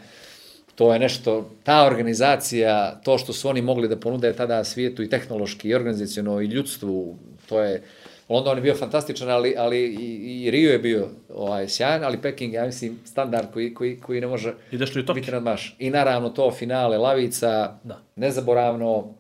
To 0.78 0.92
je 0.92 0.98
nešto, 0.98 1.50
ta 1.62 1.86
organizacija, 1.86 3.00
to 3.04 3.18
što 3.18 3.32
su 3.32 3.48
oni 3.48 3.62
mogli 3.62 3.88
da 3.88 3.96
ponude 3.96 4.32
tada 4.32 4.64
svijetu 4.64 5.02
i 5.02 5.08
tehnološki, 5.10 5.68
i 5.68 5.74
organizacijono, 5.74 6.40
i 6.40 6.46
ljudstvu, 6.46 7.16
to 7.48 7.62
je, 7.62 7.82
London 8.28 8.56
je 8.56 8.62
bio 8.62 8.74
fantastičan, 8.74 9.30
ali, 9.30 9.54
ali 9.58 9.78
i, 9.78 10.44
i 10.44 10.50
Rio 10.50 10.72
je 10.72 10.78
bio 10.78 11.08
ovaj, 11.34 11.68
sjajan, 11.68 12.04
ali 12.04 12.22
Peking, 12.22 12.54
ja 12.54 12.66
mislim, 12.66 12.98
standard 13.04 13.48
koji, 13.52 13.74
koji, 13.74 13.96
koji 14.00 14.20
ne 14.20 14.26
može 14.26 14.54
Ideš 14.70 14.94
li 14.94 15.04
u 15.08 15.14
biti 15.14 15.30
nadmaš. 15.30 15.76
I 15.78 15.90
naravno 15.90 16.30
to 16.30 16.50
finale, 16.50 16.98
Lavica, 16.98 17.78
Da. 17.84 17.98
nezaboravno, 18.16 19.14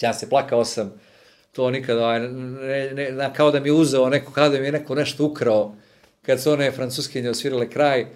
ja 0.00 0.12
se 0.12 0.28
plakao 0.28 0.64
sam, 0.64 0.92
to 1.52 1.70
nikad, 1.70 1.98
ovaj, 1.98 2.20
ne, 2.20 2.90
ne, 2.94 3.12
na, 3.12 3.32
kao 3.32 3.50
da 3.50 3.60
mi 3.60 3.68
je 3.68 3.72
uzeo 3.72 4.08
neko, 4.08 4.32
kao 4.32 4.48
da 4.48 4.58
mi 4.58 4.66
je 4.66 4.72
neko 4.72 4.94
nešto 4.94 5.24
ukrao, 5.24 5.74
kad 6.22 6.42
su 6.42 6.52
one 6.52 6.70
francuskinje 6.70 7.30
osvirile 7.30 7.70
kraj, 7.70 8.06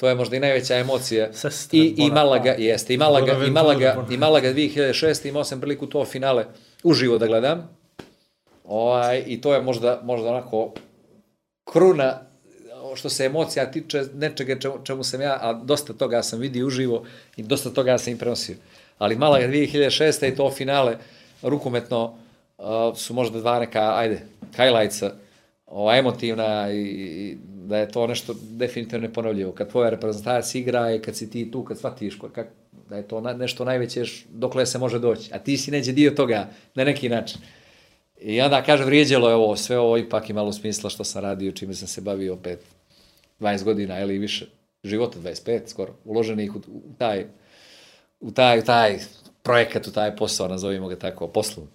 to 0.00 0.08
je 0.08 0.14
možda 0.14 0.36
i 0.36 0.40
najveća 0.40 0.76
emocija. 0.76 1.32
Sestre 1.32 1.78
I, 1.78 1.94
i. 1.98 2.10
Malaga, 2.10 2.54
jeste, 2.58 2.94
i 2.94 2.96
Malaga, 2.96 3.32
i 3.46 3.50
Malaga, 3.50 4.06
i 4.10 4.16
Malaga 4.16 4.48
2006. 4.48 5.28
imao 5.28 5.44
sam 5.44 5.60
priliku 5.60 5.86
to 5.86 6.04
finale 6.04 6.46
uživo 6.82 7.18
da 7.18 7.26
gledam. 7.26 7.68
Ovaj, 8.64 9.22
I 9.26 9.40
to 9.40 9.54
je 9.54 9.62
možda, 9.62 10.00
možda 10.04 10.28
onako 10.28 10.72
kruna 11.64 12.20
što 12.94 13.08
se 13.08 13.24
emocija 13.24 13.70
tiče 13.70 14.04
nečega 14.14 14.58
čemu, 14.58 14.74
čemu 14.84 15.04
sam 15.04 15.20
ja, 15.20 15.38
a 15.40 15.52
dosta 15.52 15.92
toga 15.92 16.22
sam 16.22 16.38
vidio 16.38 16.66
uživo 16.66 17.04
i 17.36 17.42
dosta 17.42 17.70
toga 17.70 17.98
sam 17.98 18.12
i 18.12 18.18
prenosio. 18.18 18.56
Ali 18.98 19.16
Malaga 19.16 19.46
2006. 19.48 20.32
i 20.32 20.36
to 20.36 20.50
finale 20.50 20.96
rukometno 21.42 22.18
uh, 22.60 22.96
su 22.96 23.14
možda 23.14 23.40
dva 23.40 23.58
neka, 23.60 23.96
ajde, 23.96 24.20
highlightsa, 24.56 25.12
ova 25.66 25.96
emotivna 25.96 26.72
i, 26.72 26.80
i 26.80 27.36
da 27.44 27.78
je 27.78 27.88
to 27.88 28.06
nešto 28.06 28.34
definitivno 28.40 29.06
neponovljivo. 29.06 29.52
Kad 29.52 29.70
tvoja 29.70 29.90
reprezentacija 29.90 30.60
igra 30.60 30.94
i 30.94 30.98
kad 30.98 31.16
si 31.16 31.30
ti 31.30 31.50
tu, 31.50 31.64
kad 31.64 31.78
shvatiš 31.78 32.18
kak, 32.34 32.46
da 32.88 32.96
je 32.96 33.08
to 33.08 33.20
na, 33.20 33.32
nešto 33.32 33.64
najveće 33.64 34.04
dokle 34.30 34.66
se 34.66 34.78
može 34.78 34.98
doći. 34.98 35.30
A 35.34 35.38
ti 35.38 35.56
si 35.56 35.70
neđe 35.70 35.92
dio 35.92 36.10
toga 36.10 36.48
na 36.74 36.84
neki 36.84 37.08
način. 37.08 37.40
I 38.20 38.40
onda 38.40 38.62
kaže, 38.62 38.84
vrijeđalo 38.84 39.28
je 39.28 39.34
ovo, 39.34 39.56
sve 39.56 39.78
ovo 39.78 39.98
ipak 39.98 40.30
imalo 40.30 40.52
smisla 40.52 40.90
što 40.90 41.04
sam 41.04 41.22
radio, 41.22 41.52
čime 41.52 41.74
sam 41.74 41.88
se 41.88 42.00
bavio 42.00 42.34
opet 42.34 42.64
20 43.40 43.64
godina 43.64 44.00
ili 44.00 44.18
više 44.18 44.46
života, 44.84 45.18
25 45.18 45.60
skoro, 45.66 45.94
uloženih 46.04 46.56
u, 46.56 46.58
u 46.58 46.92
taj, 46.98 47.24
u 48.20 48.30
taj, 48.30 48.58
u 48.58 48.62
taj 48.62 48.98
projekat, 49.42 49.86
u 49.86 49.92
taj 49.92 50.16
posao, 50.16 50.48
nazovimo 50.48 50.88
ga 50.88 50.96
tako, 50.96 51.28
poslu. 51.28 51.66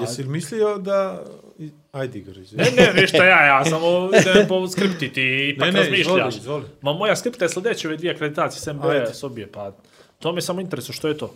Jesi 0.00 0.22
li 0.22 0.28
mislio 0.28 0.78
da... 0.78 1.24
Ajde, 1.92 2.18
Igor. 2.18 2.34
Ne, 2.52 2.64
ne, 2.76 3.00
ništa 3.00 3.24
ja, 3.24 3.46
ja 3.46 3.64
samo 3.64 4.10
idem 4.30 4.48
po 4.48 4.68
skripti, 4.68 5.12
ti 5.12 5.52
ipak 5.54 5.66
Ne, 5.66 5.72
ne, 5.72 5.78
razmišljaš. 5.78 6.06
izvoli, 6.08 6.36
izvoli. 6.40 6.64
Ma 6.82 6.92
moja 6.92 7.16
skripta 7.16 7.44
je 7.44 7.48
sljedeća 7.48 7.88
ove 7.88 7.96
dvije 7.96 8.14
akreditacije 8.14 8.60
s. 8.60 8.66
MBA 8.66 9.06
sobije, 9.14 9.52
pa 9.52 9.72
to 10.18 10.32
me 10.32 10.40
samo 10.40 10.60
interesuje, 10.60 10.94
što 10.96 11.08
je 11.08 11.18
to? 11.18 11.34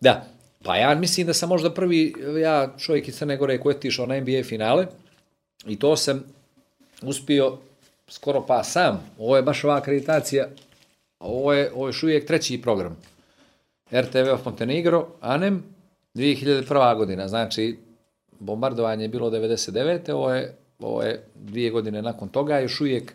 Da, 0.00 0.26
pa 0.64 0.76
ja 0.76 0.94
mislim 0.94 1.26
da 1.26 1.34
sam 1.34 1.48
možda 1.48 1.70
prvi, 1.74 2.14
ja 2.42 2.74
čovjek 2.78 3.08
iz 3.08 3.16
Crne 3.18 3.36
Gore 3.36 3.58
koji 3.58 3.72
je 3.72 3.76
otišao 3.76 4.06
na 4.06 4.20
NBA 4.20 4.42
finale 4.44 4.86
i 5.66 5.78
to 5.78 5.96
sam 5.96 6.24
uspio 7.02 7.58
skoro 8.08 8.46
pa 8.46 8.64
sam. 8.64 9.14
Ovo 9.18 9.36
je 9.36 9.42
baš 9.42 9.64
ova 9.64 9.76
akreditacija, 9.76 10.48
ovo 11.18 11.52
je, 11.52 11.72
ovo 11.74 11.86
je 11.86 11.88
još 11.88 12.02
uvijek 12.02 12.26
treći 12.26 12.62
program. 12.62 12.96
RTV 13.92 14.32
of 14.32 14.44
Montenegro, 14.44 15.08
ANEM, 15.20 15.62
2001. 16.14 16.96
godina, 16.96 17.28
znači 17.28 17.78
bombardovanje 18.40 19.04
je 19.04 19.08
bilo 19.08 19.30
99. 19.30 20.12
Ovo 20.12 20.34
je, 20.34 20.56
ovo 20.78 21.02
je 21.02 21.24
dvije 21.34 21.70
godine 21.70 22.02
nakon 22.02 22.28
toga, 22.28 22.58
još 22.58 22.80
uvijek 22.80 23.12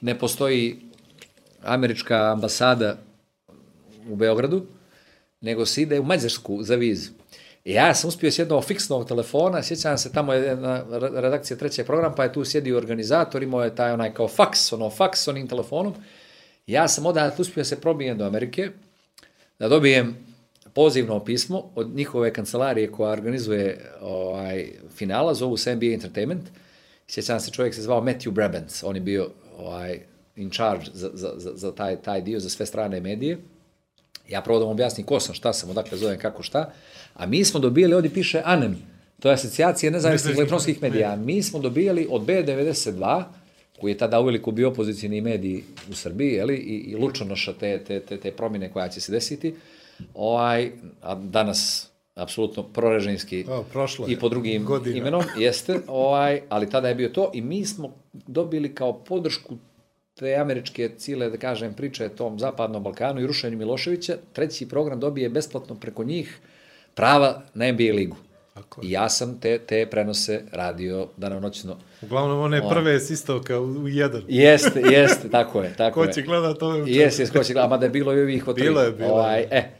ne 0.00 0.18
postoji 0.18 0.76
američka 1.62 2.32
ambasada 2.32 2.96
u 4.10 4.16
Beogradu, 4.16 4.66
nego 5.40 5.66
se 5.66 5.82
ide 5.82 6.00
u 6.00 6.04
Mađarsku 6.04 6.62
za 6.62 6.74
vizu. 6.74 7.10
Ja 7.64 7.94
sam 7.94 8.08
uspio 8.08 8.30
s 8.30 8.38
jednog 8.38 8.64
fiksnog 8.64 9.08
telefona, 9.08 9.62
sjećam 9.62 9.98
se, 9.98 10.12
tamo 10.12 10.32
je 10.32 10.42
jedna 10.42 10.84
re- 10.90 11.20
redakcija 11.20 11.56
trećeg 11.56 11.86
programa, 11.86 12.14
pa 12.14 12.24
je 12.24 12.32
tu 12.32 12.44
sjedio 12.44 12.76
organizator, 12.76 13.42
imao 13.42 13.64
je 13.64 13.74
taj 13.74 13.92
onaj 13.92 14.14
kao 14.14 14.28
faks, 14.28 14.72
ono 14.72 14.90
faks 14.90 15.20
s 15.20 15.28
onim 15.28 15.48
telefonom. 15.48 15.94
Ja 16.66 16.88
sam 16.88 17.06
odatle 17.06 17.42
uspio 17.42 17.60
da 17.60 17.64
se 17.64 17.80
probijem 17.80 18.18
do 18.18 18.24
Amerike, 18.24 18.70
da 19.58 19.68
dobijem 19.68 20.16
pozivno 20.74 21.24
pismo 21.24 21.70
od 21.74 21.94
njihove 21.94 22.32
kancelarije 22.32 22.92
koja 22.92 23.12
organizuje 23.12 23.90
ovaj, 24.00 24.66
finala, 24.96 25.34
zovu 25.34 25.56
se 25.56 25.76
NBA 25.76 25.86
Entertainment. 25.86 26.44
Sjećam 27.08 27.40
se, 27.40 27.50
čovjek 27.50 27.74
se 27.74 27.82
zvao 27.82 28.00
Matthew 28.00 28.30
Brabants, 28.30 28.82
on 28.82 28.96
je 28.96 29.00
bio 29.00 29.30
ovaj, 29.58 30.00
in 30.36 30.50
charge 30.50 30.84
za, 30.92 31.10
za, 31.14 31.32
za, 31.36 31.50
za 31.54 31.72
taj, 31.74 31.96
taj 31.96 32.22
dio, 32.22 32.40
za 32.40 32.48
sve 32.48 32.66
strane 32.66 33.00
medije. 33.00 33.38
Ja 34.28 34.42
prvo 34.42 34.58
da 34.58 34.64
mu 34.64 34.70
objasnim 34.70 35.06
ko 35.06 35.20
sam, 35.20 35.34
šta 35.34 35.52
sam, 35.52 35.70
odakle 35.70 35.98
zovem, 35.98 36.18
kako 36.18 36.42
šta. 36.42 36.72
A 37.14 37.26
mi 37.26 37.44
smo 37.44 37.60
dobijali, 37.60 37.94
ovdje 37.94 38.10
piše 38.10 38.42
ANEM, 38.44 38.76
to 39.20 39.28
je 39.28 39.34
asocijacija 39.34 39.90
nezavisnih 39.90 40.36
elektronskih 40.36 40.82
medija. 40.82 41.16
Mi 41.16 41.42
smo 41.42 41.58
dobijali 41.58 42.06
od 42.10 42.22
B92, 42.22 43.24
koji 43.80 43.92
je 43.92 43.98
tada 43.98 44.20
uveliko 44.20 44.50
bio 44.50 44.68
opozicijni 44.68 45.20
medij 45.20 45.62
u 45.90 45.94
Srbiji, 45.94 46.32
jeli, 46.32 46.56
i, 46.56 46.76
i 46.90 46.96
lučonoša 46.96 47.52
te, 47.52 47.78
te, 47.78 48.00
te, 48.00 48.16
te 48.16 48.32
promjene 48.32 48.72
koja 48.72 48.88
će 48.88 49.00
se 49.00 49.12
desiti, 49.12 49.54
ovaj, 50.14 50.72
a 51.02 51.14
danas 51.14 51.90
apsolutno 52.14 52.62
prorežimski 52.62 53.46
i 54.08 54.18
po 54.18 54.28
drugim 54.28 54.64
Godina. 54.64 54.96
imenom, 54.96 55.22
jeste, 55.38 55.80
ovaj, 55.86 56.40
ali 56.48 56.70
tada 56.70 56.88
je 56.88 56.94
bio 56.94 57.08
to 57.08 57.30
i 57.34 57.40
mi 57.40 57.64
smo 57.64 57.94
dobili 58.12 58.74
kao 58.74 58.92
podršku 58.92 59.54
te 60.14 60.36
američke 60.36 60.90
cijele, 60.96 61.30
da 61.30 61.36
kažem, 61.36 61.74
priče 61.74 62.08
tom 62.08 62.38
zapadnom 62.38 62.82
Balkanu 62.82 63.20
i 63.20 63.26
rušenju 63.26 63.58
Miloševića, 63.58 64.16
treći 64.32 64.68
program 64.68 65.00
dobije 65.00 65.28
besplatno 65.28 65.74
preko 65.74 66.04
njih 66.04 66.38
prava 66.94 67.42
na 67.54 67.72
NBA 67.72 67.92
ligu. 67.94 68.16
Tako. 68.54 68.80
I 68.84 68.90
ja 68.90 69.08
sam 69.08 69.40
te, 69.40 69.58
te 69.58 69.86
prenose 69.86 70.42
radio 70.52 71.08
danonoćno. 71.16 71.76
Uglavnom, 72.02 72.40
one 72.40 72.68
prve 72.68 73.00
s 73.00 73.10
istoka 73.10 73.60
u, 73.60 73.88
jedan. 73.88 74.22
Jeste, 74.28 74.80
jeste, 74.80 75.30
tako 75.30 75.62
je, 75.62 75.74
tako 75.76 76.00
Ko 76.00 76.06
će 76.06 76.22
gledat 76.22 76.62
ove 76.62 76.82
u 76.82 76.86
Jes, 76.86 77.18
jes, 77.18 77.30
ko 77.30 77.44
će 77.44 77.52
gledati, 77.52 77.70
mada 77.70 77.86
je 77.86 77.90
bilo 77.90 78.14
i 78.14 78.20
ovih 78.20 78.48
od. 78.48 78.56
Bilo 78.56 78.80
je, 78.80 78.92
bilo 78.92 79.08
je. 79.08 79.12
ovaj, 79.12 79.46
E, 79.50 79.70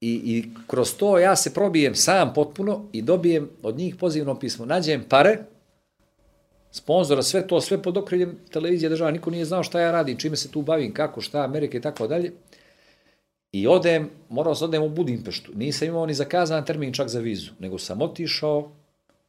i, 0.00 0.10
I 0.10 0.50
kroz 0.66 0.94
to 0.94 1.18
ja 1.18 1.36
se 1.36 1.54
probijem 1.54 1.94
sam 1.94 2.34
potpuno 2.34 2.84
i 2.92 3.02
dobijem 3.02 3.50
od 3.62 3.76
njih 3.76 3.96
pozivno 3.96 4.38
pismo. 4.38 4.66
Nađem 4.66 5.04
pare, 5.08 5.38
sponzora, 6.72 7.22
sve 7.22 7.46
to, 7.46 7.60
sve 7.60 7.82
pod 7.82 7.96
okriljem 7.96 8.38
televizije 8.52 8.88
država, 8.88 9.10
niko 9.10 9.30
nije 9.30 9.44
znao 9.44 9.62
šta 9.62 9.80
ja 9.80 9.90
radim, 9.92 10.16
čime 10.16 10.36
se 10.36 10.50
tu 10.50 10.62
bavim, 10.62 10.94
kako, 10.94 11.20
šta, 11.20 11.44
Amerike 11.44 11.78
i 11.78 11.80
tako 11.80 12.06
dalje. 12.06 12.32
I 13.52 13.66
odem, 13.66 14.10
morao 14.28 14.54
sam 14.54 14.68
odem 14.68 14.82
u 14.82 14.88
Budimpeštu. 14.88 15.52
Nisam 15.54 15.88
imao 15.88 16.06
ni 16.06 16.14
zakazan 16.14 16.64
termin 16.64 16.92
čak 16.92 17.08
za 17.08 17.20
vizu, 17.20 17.52
nego 17.58 17.78
sam 17.78 18.02
otišao, 18.02 18.70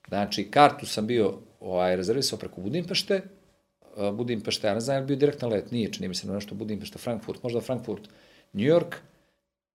znači 0.07 0.47
kartu 0.51 0.85
sam 0.85 1.07
bio 1.07 1.33
ovaj, 1.59 1.95
rezervisao 1.95 2.39
preko 2.39 2.61
Budimpešte, 2.61 3.21
Budimpešta, 4.13 4.67
ja 4.67 4.73
ne 4.73 4.79
znam 4.79 4.97
je 4.97 5.03
bio 5.03 5.15
direktan 5.15 5.49
let, 5.49 5.71
nije, 5.71 5.91
čini 5.91 6.07
mi 6.07 6.15
se 6.15 6.27
na 6.27 6.33
nešto 6.33 6.55
Budimpešta, 6.55 6.99
Frankfurt, 6.99 7.43
možda 7.43 7.61
Frankfurt, 7.61 8.09
New 8.53 8.65
York, 8.65 8.95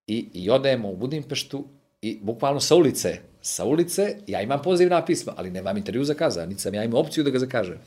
i, 0.07 0.29
i 0.35 0.51
odemo 0.51 0.91
u 0.91 0.97
Budimpeštu 0.97 1.65
i 2.03 2.19
bukvalno 2.23 2.61
sa 2.61 2.75
ulice, 2.75 3.19
sa 3.43 3.65
ulice, 3.65 4.17
ja 4.27 4.43
imam 4.43 4.63
pozivna 4.63 5.05
pisma, 5.05 5.33
ali 5.37 5.51
nemam 5.51 5.77
intervju 5.77 6.05
zakazan, 6.05 6.49
niti 6.49 6.61
sam 6.61 6.75
ja 6.75 6.85
imao 6.85 7.01
opciju 7.01 7.25
da 7.25 7.31
ga 7.31 7.39
zakažem. 7.39 7.79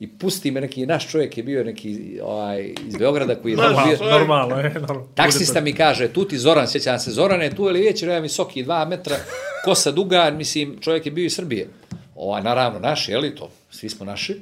I 0.00 0.08
pusti 0.18 0.50
me 0.50 0.60
neki, 0.60 0.86
naš 0.86 1.08
čovjek 1.08 1.36
je 1.36 1.42
bio 1.42 1.64
neki 1.64 2.20
ovaj, 2.22 2.74
iz 2.86 2.96
Beograda 2.96 3.34
koji 3.34 3.52
je 3.52 3.56
Normalno, 3.56 3.86
bio, 3.86 4.10
normalno, 4.10 4.56
je, 4.56 4.74
normalno. 4.74 5.08
Taksista 5.14 5.60
mi 5.60 5.72
kaže, 5.72 6.08
tu 6.08 6.24
ti 6.24 6.38
Zoran, 6.38 6.68
sjećam 6.68 6.98
se, 6.98 7.10
Zoran 7.10 7.42
je 7.42 7.56
tu 7.56 7.68
ili 7.68 7.82
večer, 7.82 8.08
ja 8.08 8.18
visoki, 8.18 8.62
dva 8.62 8.84
metra, 8.84 9.16
kosa 9.64 9.90
duga, 9.90 10.30
mislim, 10.30 10.76
čovjek 10.80 11.06
je 11.06 11.12
bio 11.12 11.24
iz 11.24 11.34
Srbije. 11.34 11.68
Ovaj, 12.14 12.42
naravno, 12.42 12.78
naši, 12.78 13.12
je 13.12 13.34
to? 13.36 13.50
Svi 13.70 13.88
smo 13.88 14.06
naši. 14.06 14.40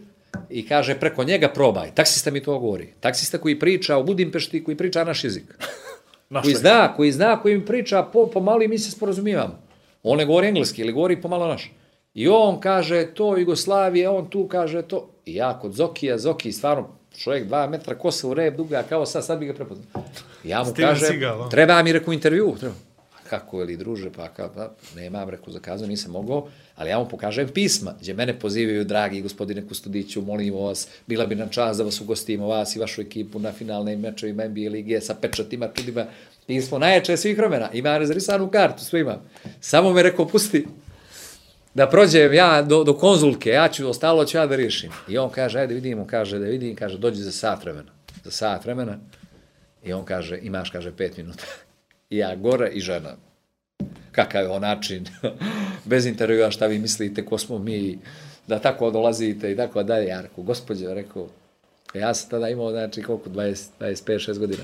I 0.51 0.67
kaže, 0.67 0.95
preko 0.95 1.25
njega 1.25 1.49
probaj. 1.49 1.91
Taksista 1.95 2.31
mi 2.31 2.43
to 2.43 2.59
govori. 2.59 2.93
Taksista 3.01 3.39
koji 3.39 3.59
priča 3.59 3.97
u 3.97 4.05
Budimpešti, 4.05 4.65
koji 4.65 4.77
priča 4.77 5.05
naš 5.05 5.25
jezik. 5.25 5.45
Naš 6.33 6.43
koji 6.43 6.55
zna, 6.55 6.95
koji 6.97 7.13
zna, 7.13 7.41
koji 7.41 7.59
mi 7.59 7.67
priča 7.67 8.03
po, 8.03 8.27
pomalo 8.27 8.63
i 8.63 8.69
mi 8.69 8.79
se 8.79 8.91
sporazumijevamo. 8.91 9.59
On 10.03 10.19
ne 10.19 10.25
govori 10.25 10.49
engleski, 10.49 10.81
ili 10.81 10.93
govori 10.93 11.21
pomalo 11.21 11.47
naš. 11.47 11.73
I 12.15 12.29
on 12.29 12.61
kaže 12.61 13.07
to 13.15 13.37
Jugoslavije, 13.37 14.09
on 14.09 14.31
tu 14.31 14.49
kaže 14.49 14.83
to. 14.83 15.09
I 15.27 15.35
ja 15.35 15.59
kod 15.59 15.73
Zokija, 15.73 16.19
Zoki 16.19 16.53
stvarno 16.53 16.89
čovjek 17.19 17.47
dva 17.47 17.67
metra 17.67 17.95
kosa 17.95 18.29
u 18.29 18.35
rep 18.35 18.57
duga, 18.57 18.83
kao 18.89 19.07
sad, 19.07 19.25
sad 19.25 19.39
bi 19.39 19.47
ga 19.47 19.55
prepoznao. 19.55 19.87
Ja 20.45 20.59
mu 20.59 20.71
Steven 20.71 20.95
kažem, 20.95 21.21
treba 21.51 21.83
mi 21.83 21.93
reku 21.93 22.13
intervju. 22.13 22.57
Treba. 22.61 22.75
Kako 23.33 23.61
je 23.61 23.67
li 23.67 23.77
druže, 23.77 24.11
pa 24.13 24.29
kao, 24.29 24.51
pa, 24.55 24.71
nemam 24.97 25.29
reku 25.29 25.51
zakazao, 25.51 25.89
nisam 25.89 26.13
mogao, 26.13 26.49
ali 26.77 26.91
ja 26.91 26.99
mu 26.99 27.09
pokažem 27.09 27.49
pisma, 27.49 27.95
gdje 28.01 28.15
mene 28.15 28.39
pozivaju, 28.39 28.85
dragi 28.85 29.23
gospodine 29.23 29.63
Kustudiću, 29.69 30.23
molim 30.23 30.55
vas, 30.55 30.89
bila 31.07 31.27
bi 31.27 31.35
nam 31.35 31.49
čast 31.49 31.79
da 31.79 31.85
vas 31.85 32.01
ugostimo, 32.01 32.47
vas 32.47 32.77
i 32.77 32.79
vašu 32.79 33.01
ekipu 33.01 33.39
na 33.39 33.53
finalnim 33.53 34.01
mečevima 34.01 34.45
NBA 34.49 34.71
lige 34.71 35.01
sa 35.01 35.15
pečatima, 35.15 35.69
čudima, 35.75 36.05
pismo 36.47 36.79
najjače 36.79 37.17
svih 37.17 37.39
vremena, 37.39 37.71
ima 37.73 37.99
rezervisanu 37.99 38.51
kartu, 38.51 38.85
sve 38.85 39.01
imam. 39.01 39.23
Samo 39.61 39.93
me 39.93 40.03
rekao, 40.03 40.29
pusti, 40.29 40.67
da 41.75 41.89
prođem 41.89 42.35
ja 42.35 42.63
do, 42.63 42.85
do 42.85 42.99
konzulke, 42.99 43.51
ja 43.51 43.69
ću, 43.69 43.89
ostalo 43.89 44.25
ću 44.25 44.37
ja 44.37 44.47
da 44.47 44.57
riješim. 44.57 44.91
I 45.09 45.19
on 45.19 45.31
kaže, 45.31 45.61
ajde 45.61 45.75
vidimo, 45.75 46.07
kaže, 46.07 46.39
da 46.39 46.47
vidim, 46.47 46.77
kaže, 46.77 46.99
dođi 46.99 47.23
za 47.23 47.33
sat 47.33 47.65
vremena. 47.65 47.93
Za 48.25 48.31
sat 48.31 48.65
vremena. 48.65 48.99
I 49.85 49.93
on 49.93 50.05
kaže, 50.05 50.39
imaš, 50.43 50.71
kaže, 50.71 50.93
pet 50.97 51.17
minuta. 51.17 51.45
I 52.13 52.17
ja 52.17 52.35
gore 52.37 52.69
i 52.69 52.81
žena. 52.81 53.17
Kakav 54.13 54.43
je 54.43 54.49
on 54.49 54.63
način, 54.63 55.07
bez 55.91 56.07
intervjua 56.07 56.51
šta 56.51 56.67
vi 56.67 56.79
mislite, 56.79 57.25
ko 57.25 57.39
smo 57.39 57.59
mi, 57.59 57.99
da 58.47 58.59
tako 58.59 58.91
dolazite 58.91 59.53
i 59.53 59.57
tako 59.57 59.83
dalje. 59.83 60.07
Ja 60.07 60.21
rekao, 60.21 60.45
gospođo, 60.45 60.95
rekao, 60.95 61.27
ja 61.95 62.15
sam 62.15 62.31
tada 62.31 62.49
imao, 62.49 62.71
znači, 62.71 63.03
koliko, 63.03 63.31
20, 63.31 63.67
25-6 63.81 64.39
godina. 64.39 64.63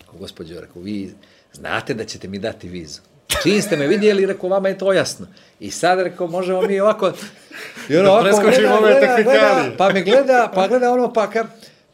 Rekao, 0.00 0.14
gospođo, 0.18 0.60
rekao, 0.60 0.82
vi 0.82 1.14
znate 1.52 1.94
da 1.94 2.04
ćete 2.04 2.28
mi 2.28 2.38
dati 2.38 2.68
vizu. 2.68 3.00
Čim 3.42 3.62
ste 3.62 3.76
me 3.76 3.86
vidjeli, 3.86 4.26
rekao, 4.26 4.48
vama 4.48 4.68
je 4.68 4.78
to 4.78 4.92
jasno. 4.92 5.26
I 5.60 5.70
sad, 5.70 6.00
rekao, 6.00 6.26
možemo 6.26 6.62
mi 6.62 6.80
ovako... 6.80 7.12
I 7.90 7.96
ono, 7.96 8.04
Da 8.04 8.12
ovako 8.12 8.24
preskočimo 8.24 8.74
ove 8.74 9.00
tehnikalije. 9.00 9.76
pa 9.78 9.92
me 9.92 10.02
gleda, 10.02 10.50
pa 10.54 10.68
gleda 10.68 10.92
ono, 10.92 11.12
pa 11.12 11.30
ka, 11.30 11.46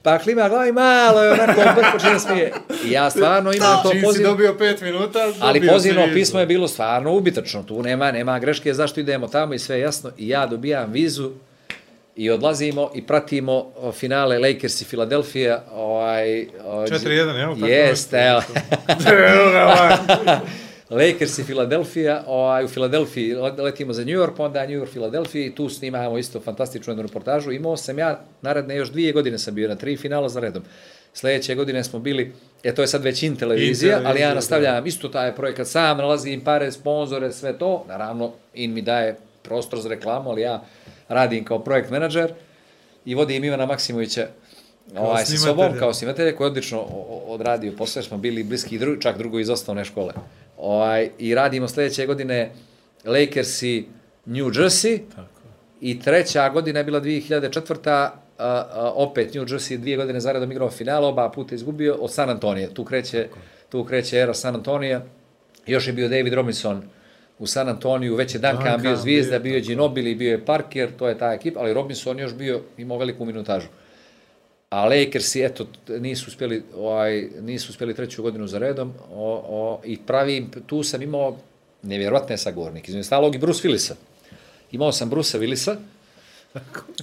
pa 0.02 0.18
klima 0.18 0.48
glavi 0.48 0.68
i 0.68 0.72
malo, 0.72 1.22
je 1.22 1.32
onako, 1.32 1.60
počne 1.92 2.10
da 2.10 2.18
smije. 2.18 2.52
I 2.84 2.90
ja 2.90 3.10
stvarno 3.10 3.52
imam 3.52 3.82
to 3.82 3.90
Čim 3.90 4.02
si 4.12 4.22
dobio 4.22 4.54
pet 4.58 4.80
minuta, 4.80 5.18
ali 5.40 5.60
dobio 5.60 5.70
si 5.70 5.74
pozivno 5.74 6.06
pismo 6.14 6.40
je 6.40 6.46
bilo 6.46 6.68
stvarno 6.68 7.12
ubitačno, 7.12 7.62
tu 7.62 7.82
nema, 7.82 8.12
nema 8.12 8.38
greške, 8.38 8.74
zašto 8.74 9.00
idemo 9.00 9.28
tamo 9.28 9.54
i 9.54 9.58
sve 9.58 9.80
jasno. 9.80 10.10
I 10.18 10.28
ja 10.28 10.46
dobijam 10.46 10.92
vizu 10.92 11.30
i 12.16 12.30
odlazimo 12.30 12.90
i 12.94 13.06
pratimo 13.06 13.72
finale 13.92 14.38
Lakers 14.38 14.80
i 14.80 14.84
Philadelphia. 14.84 15.62
Ovaj, 15.74 16.46
o, 16.64 16.86
4-1, 16.86 17.36
jel? 17.36 17.54
Tako 17.54 17.66
Jeste, 17.66 18.18
evo. 18.18 18.42
Lakers 20.92 21.38
i 21.38 21.44
Philadelphia, 21.44 22.22
ovaj, 22.26 22.64
u 22.64 22.68
Filadelfiji 22.68 23.34
letimo 23.58 23.92
za 23.92 24.04
New 24.04 24.14
York, 24.14 24.36
pa 24.36 24.44
onda 24.44 24.66
New 24.66 24.80
York, 24.80 24.92
Filadelfija 24.92 25.46
i 25.46 25.54
tu 25.54 25.68
snimamo 25.68 26.18
isto 26.18 26.40
fantastičnu 26.40 26.90
jednu 26.90 27.02
reportažu. 27.02 27.52
Imao 27.52 27.76
sam 27.76 27.98
ja, 27.98 28.24
naredne 28.42 28.76
još 28.76 28.90
dvije 28.90 29.12
godine 29.12 29.38
sam 29.38 29.54
bio 29.54 29.68
na 29.68 29.74
tri 29.74 29.96
finala 29.96 30.28
za 30.28 30.40
redom. 30.40 30.62
Sljedeće 31.14 31.54
godine 31.54 31.84
smo 31.84 31.98
bili, 31.98 32.32
e 32.62 32.74
to 32.74 32.82
je 32.82 32.88
sad 32.88 33.02
već 33.02 33.22
in 33.22 33.36
televizija, 33.36 33.98
In 33.98 34.06
ali 34.06 34.20
ja 34.20 34.34
nastavljam 34.34 34.86
isto 34.86 35.08
taj 35.08 35.34
projekat 35.34 35.66
sam, 35.66 35.98
nalazim 35.98 36.40
pare, 36.40 36.72
sponzore, 36.72 37.32
sve 37.32 37.58
to. 37.58 37.84
Naravno, 37.88 38.32
in 38.54 38.74
mi 38.74 38.82
daje 38.82 39.16
prostor 39.42 39.80
za 39.80 39.88
reklamu, 39.88 40.30
ali 40.30 40.42
ja 40.42 40.64
radim 41.08 41.44
kao 41.44 41.58
projekt 41.58 41.90
menadžer 41.90 42.32
i 43.04 43.14
vodim 43.14 43.44
Ivana 43.44 43.66
Maksimovića 43.66 44.26
ovaj, 44.98 45.24
sa 45.24 45.36
sobom 45.36 45.72
kao 45.78 45.94
snimatelja 45.94 46.36
koji 46.36 46.46
je 46.46 46.50
odlično 46.50 46.80
odradio 47.26 47.72
posao, 47.78 48.00
jer 48.00 48.06
smo 48.06 48.18
bili 48.18 48.42
bliski, 48.42 48.78
dru, 48.78 49.00
čak 49.00 49.18
drugo 49.18 49.38
iz 49.38 49.50
osnovne 49.50 49.84
škole. 49.84 50.12
Ovaj, 50.62 51.10
I 51.18 51.34
radimo 51.34 51.68
sljedeće 51.68 52.06
godine 52.06 52.50
Lakers 53.04 53.62
i 53.62 53.84
New 54.26 54.50
Jersey. 54.50 55.00
I 55.80 56.00
treća 56.00 56.48
godina 56.48 56.78
je 56.80 56.84
bila 56.84 57.00
2004. 57.00 57.88
A, 57.88 58.10
a, 58.38 58.92
opet 58.94 59.34
New 59.34 59.44
Jersey 59.44 59.76
dvije 59.76 59.96
godine 59.96 60.20
zaredom 60.20 60.52
igrao 60.52 60.70
finale, 60.70 61.06
oba 61.06 61.30
puta 61.30 61.54
izgubio 61.54 61.94
od 61.94 62.12
San 62.12 62.30
Antonija. 62.30 62.68
Tu 62.68 62.84
kreće, 62.84 63.28
tu 63.68 63.84
kreće 63.84 64.18
era 64.18 64.34
San 64.34 64.54
Antonija. 64.54 65.02
Još 65.66 65.86
je 65.86 65.92
bio 65.92 66.08
David 66.08 66.32
Robinson 66.32 66.82
u 67.38 67.46
San 67.46 67.68
Antoniju, 67.68 68.16
već 68.16 68.34
je 68.34 68.38
Duncan, 68.38 68.62
Duncan 68.62 68.82
bio 68.82 68.96
zvijezda, 68.96 69.38
bio, 69.38 69.50
bio 69.50 69.56
je 69.56 69.60
Ginobili, 69.60 70.14
bio 70.14 70.30
je 70.30 70.44
Parker, 70.44 70.90
to 70.98 71.08
je 71.08 71.18
ta 71.18 71.32
ekipa, 71.32 71.60
ali 71.60 71.74
Robinson 71.74 72.18
još 72.18 72.34
bio, 72.34 72.60
imao 72.78 72.98
veliku 72.98 73.24
minutažu. 73.24 73.66
A 74.72 74.84
Lakersi, 74.88 75.42
eto, 75.44 75.66
nisu 75.88 76.24
uspjeli, 76.28 76.62
ovaj, 76.76 77.28
nisu 77.40 77.70
uspjeli 77.70 77.94
treću 77.94 78.22
godinu 78.22 78.46
za 78.46 78.58
redom 78.58 78.92
o, 79.14 79.44
o, 79.48 79.80
i 79.84 79.98
pravim, 79.98 80.50
tu 80.66 80.82
sam 80.82 81.02
imao 81.02 81.36
nevjerojatne 81.82 82.38
sagovornike, 82.38 82.88
između 82.90 83.06
stalog 83.06 83.34
i 83.34 83.38
Bruce 83.38 83.68
Willisa. 83.68 83.92
Imao 84.72 84.92
sam 84.92 85.10
Brusa 85.10 85.38
Willisa, 85.38 85.76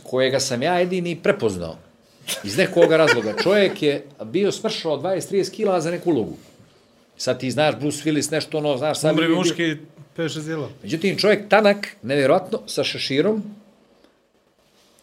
kojega 0.03 0.39
sam 0.39 0.61
ja 0.63 0.79
jedini 0.79 1.15
prepoznao. 1.15 1.77
Iz 2.43 2.57
nekoga 2.57 2.97
razloga. 2.97 3.33
Čovjek 3.43 3.81
je 3.81 4.05
bio 4.25 4.51
smršao 4.51 4.97
20-30 4.97 5.51
kila 5.51 5.81
za 5.81 5.91
neku 5.91 6.09
ulogu. 6.09 6.37
Sad 7.17 7.39
ti 7.39 7.51
znaš 7.51 7.75
Bruce 7.79 8.09
Willis 8.09 8.31
nešto 8.31 8.57
ono, 8.57 8.77
znaš, 8.77 8.97
bio- 9.01 9.35
muški, 9.35 9.75
peše 10.15 10.41
zila. 10.41 10.69
Međutim, 10.83 11.17
čovjek 11.17 11.49
tanak, 11.49 11.87
nevjerojatno, 12.01 12.61
sa 12.67 12.83
šeširom, 12.83 13.43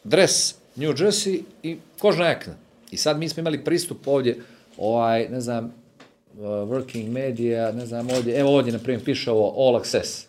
dres 0.04 0.54
New 0.76 0.92
Jersey 0.92 1.40
i 1.62 1.76
kožna 1.98 2.26
jakna. 2.26 2.54
I 2.90 2.96
sad 2.96 3.18
mi 3.18 3.28
smo 3.28 3.40
imali 3.40 3.64
pristup 3.64 4.08
ovdje, 4.08 4.38
ovaj, 4.78 5.28
ne 5.28 5.40
znam, 5.40 5.64
uh, 5.64 6.40
working 6.40 7.10
media, 7.10 7.72
ne 7.72 7.86
znam, 7.86 8.10
ovdje, 8.10 8.40
evo 8.40 8.56
ovdje, 8.56 8.72
na 8.72 8.78
primjer, 8.78 9.04
piše 9.04 9.30
ovo 9.30 9.68
all 9.68 9.76
access. 9.76 10.26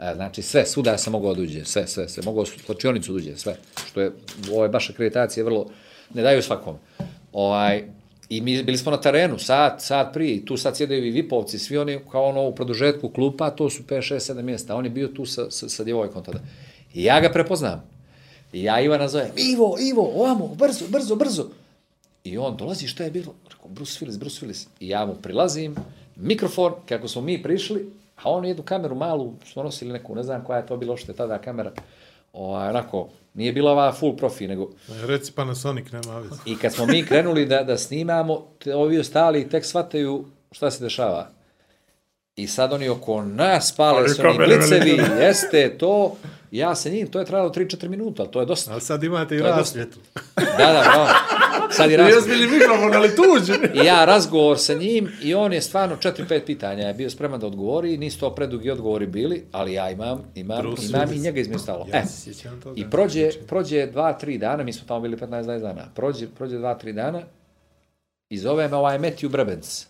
E, 0.00 0.12
znači, 0.14 0.42
sve, 0.42 0.66
svuda 0.66 0.98
sam 0.98 1.12
mogao 1.12 1.34
da 1.34 1.42
uđe, 1.42 1.64
sve, 1.64 1.86
sve, 1.86 2.08
sve, 2.08 2.22
mogao 2.22 2.42
u 2.42 2.46
slačionicu 2.46 3.12
da 3.12 3.16
uđe, 3.16 3.36
sve, 3.36 3.56
što 3.86 4.00
je, 4.00 4.12
ovo 4.52 4.62
je 4.62 4.68
baš 4.68 4.90
akreditacije 4.90 5.44
vrlo, 5.44 5.66
ne 6.14 6.22
daju 6.22 6.42
svakom. 6.42 6.76
Ovaj, 7.32 7.84
I 8.28 8.40
mi 8.40 8.62
bili 8.62 8.78
smo 8.78 8.90
na 8.90 9.00
terenu, 9.00 9.38
sat, 9.38 9.80
sat 9.82 10.12
prije, 10.12 10.34
i 10.34 10.44
tu 10.44 10.56
sad 10.56 10.76
sjedaju 10.76 11.06
i 11.06 11.10
Vipovci, 11.10 11.58
svi 11.58 11.78
oni 11.78 12.00
kao 12.10 12.24
ono 12.24 12.42
u 12.42 12.54
produžetku 12.54 13.08
klupa, 13.08 13.50
to 13.50 13.70
su 13.70 13.82
5, 13.82 14.14
6, 14.14 14.34
7 14.34 14.42
mjesta, 14.42 14.76
on 14.76 14.84
je 14.84 14.90
bio 14.90 15.08
tu 15.08 15.26
sa, 15.26 15.50
sa, 15.50 15.68
sa 15.68 15.84
djevojkom 15.84 16.24
tada. 16.24 16.38
I 16.94 17.04
ja 17.04 17.20
ga 17.20 17.30
prepoznam. 17.30 17.99
I 18.52 18.62
ja 18.62 18.80
Ivana 18.80 19.08
zovem, 19.08 19.30
Ivo, 19.36 19.76
Ivo, 19.80 20.12
ovamo, 20.14 20.48
brzo, 20.48 20.84
brzo, 20.88 21.16
brzo. 21.16 21.48
I 22.24 22.38
on 22.38 22.56
dolazi, 22.56 22.86
šta 22.86 23.04
je 23.04 23.10
bilo? 23.10 23.34
Rekao, 23.50 23.68
Bruce 23.68 24.04
Willis, 24.04 24.18
Bruce 24.18 24.46
Willis. 24.46 24.66
I 24.80 24.88
ja 24.88 25.06
mu 25.06 25.14
prilazim, 25.14 25.76
mikrofon, 26.16 26.72
kako 26.88 27.08
smo 27.08 27.22
mi 27.22 27.42
prišli, 27.42 27.92
a 28.16 28.30
on 28.30 28.44
jednu 28.44 28.62
kameru 28.62 28.94
malu, 28.94 29.34
smo 29.52 29.62
nosili 29.62 29.92
neku, 29.92 30.14
ne 30.14 30.22
znam 30.22 30.44
koja 30.44 30.58
je 30.58 30.66
to 30.66 30.76
bila 30.76 30.96
što 30.96 31.12
je 31.12 31.16
tada 31.16 31.38
kamera, 31.38 31.72
ovaj, 32.32 32.68
onako, 32.68 33.08
nije 33.34 33.52
bila 33.52 33.72
ova 33.72 33.92
full 33.92 34.16
profi, 34.16 34.48
nego 34.48 34.70
Reci 34.88 35.32
Panasonic, 35.32 35.92
nema 35.92 36.18
veze. 36.18 36.34
i 36.46 36.56
kad 36.56 36.72
smo 36.72 36.86
mi 36.86 37.06
krenuli 37.06 37.46
da, 37.46 37.62
da 37.62 37.78
snimamo, 37.78 38.46
te, 38.58 38.74
ovi 38.74 38.98
ostali 38.98 39.48
tek 39.48 39.64
shvataju 39.64 40.24
šta 40.52 40.70
se 40.70 40.84
dešava. 40.84 41.28
I 42.36 42.46
sad 42.46 42.72
oni 42.72 42.88
oko 42.88 43.22
nas 43.22 43.72
pale 43.76 44.08
su 44.08 44.22
oni 44.26 44.38
blicevi, 44.38 45.00
jeste 45.20 45.78
to. 45.78 46.16
Ja 46.50 46.74
sa 46.74 46.88
njim, 46.88 47.06
to 47.06 47.18
je 47.18 47.24
trajalo 47.24 47.50
3-4 47.50 47.88
minuta, 47.88 48.26
to 48.26 48.40
je 48.40 48.46
dosta. 48.46 48.72
Ali 48.72 48.80
sad 48.80 49.04
imate 49.04 49.34
i 49.34 49.38
je 49.38 49.42
dosta. 49.42 49.58
rasvjetu. 49.58 49.98
Da, 50.36 50.72
da, 50.72 50.82
bravo. 50.92 51.08
Sad 51.70 51.90
je 51.90 51.96
razgovor. 51.96 52.28
bili 52.28 52.46
mikrofon, 52.50 52.94
ali 52.94 53.08
tuđi. 53.16 53.52
I 53.82 53.86
ja 53.86 54.04
razgovor 54.04 54.58
sa 54.58 54.74
njim 54.74 55.08
i 55.22 55.34
on 55.34 55.52
je 55.52 55.60
stvarno 55.60 55.96
4-5 55.96 56.40
pitanja 56.46 56.86
je 56.86 56.94
bio 56.94 57.10
spreman 57.10 57.40
da 57.40 57.46
odgovori, 57.46 57.98
nisu 57.98 58.20
to 58.20 58.34
predugi 58.34 58.70
odgovori 58.70 59.06
bili, 59.06 59.44
ali 59.52 59.72
ja 59.72 59.90
imam, 59.90 60.22
imam, 60.34 60.62
Bruce 60.62 60.86
imam 60.86 61.12
i 61.12 61.18
njega 61.18 61.40
između 61.40 61.58
stalo. 61.58 61.86
Ja 61.92 61.98
e, 61.98 62.60
toga. 62.62 62.80
I 62.80 62.90
prođe, 62.90 63.30
prođe 63.46 63.86
dva, 63.86 64.12
tri 64.12 64.38
dana, 64.38 64.62
mi 64.62 64.72
smo 64.72 64.86
tamo 64.88 65.00
bili 65.00 65.16
15-20 65.16 65.60
dana, 65.60 65.88
prođe, 65.94 66.26
prođe 66.38 66.58
dva, 66.58 66.74
tri 66.74 66.92
dana 66.92 67.22
i 68.28 68.38
zove 68.38 68.68
me 68.68 68.76
ovaj 68.76 68.98
Matthew 68.98 69.28
Brebenc. 69.28 69.86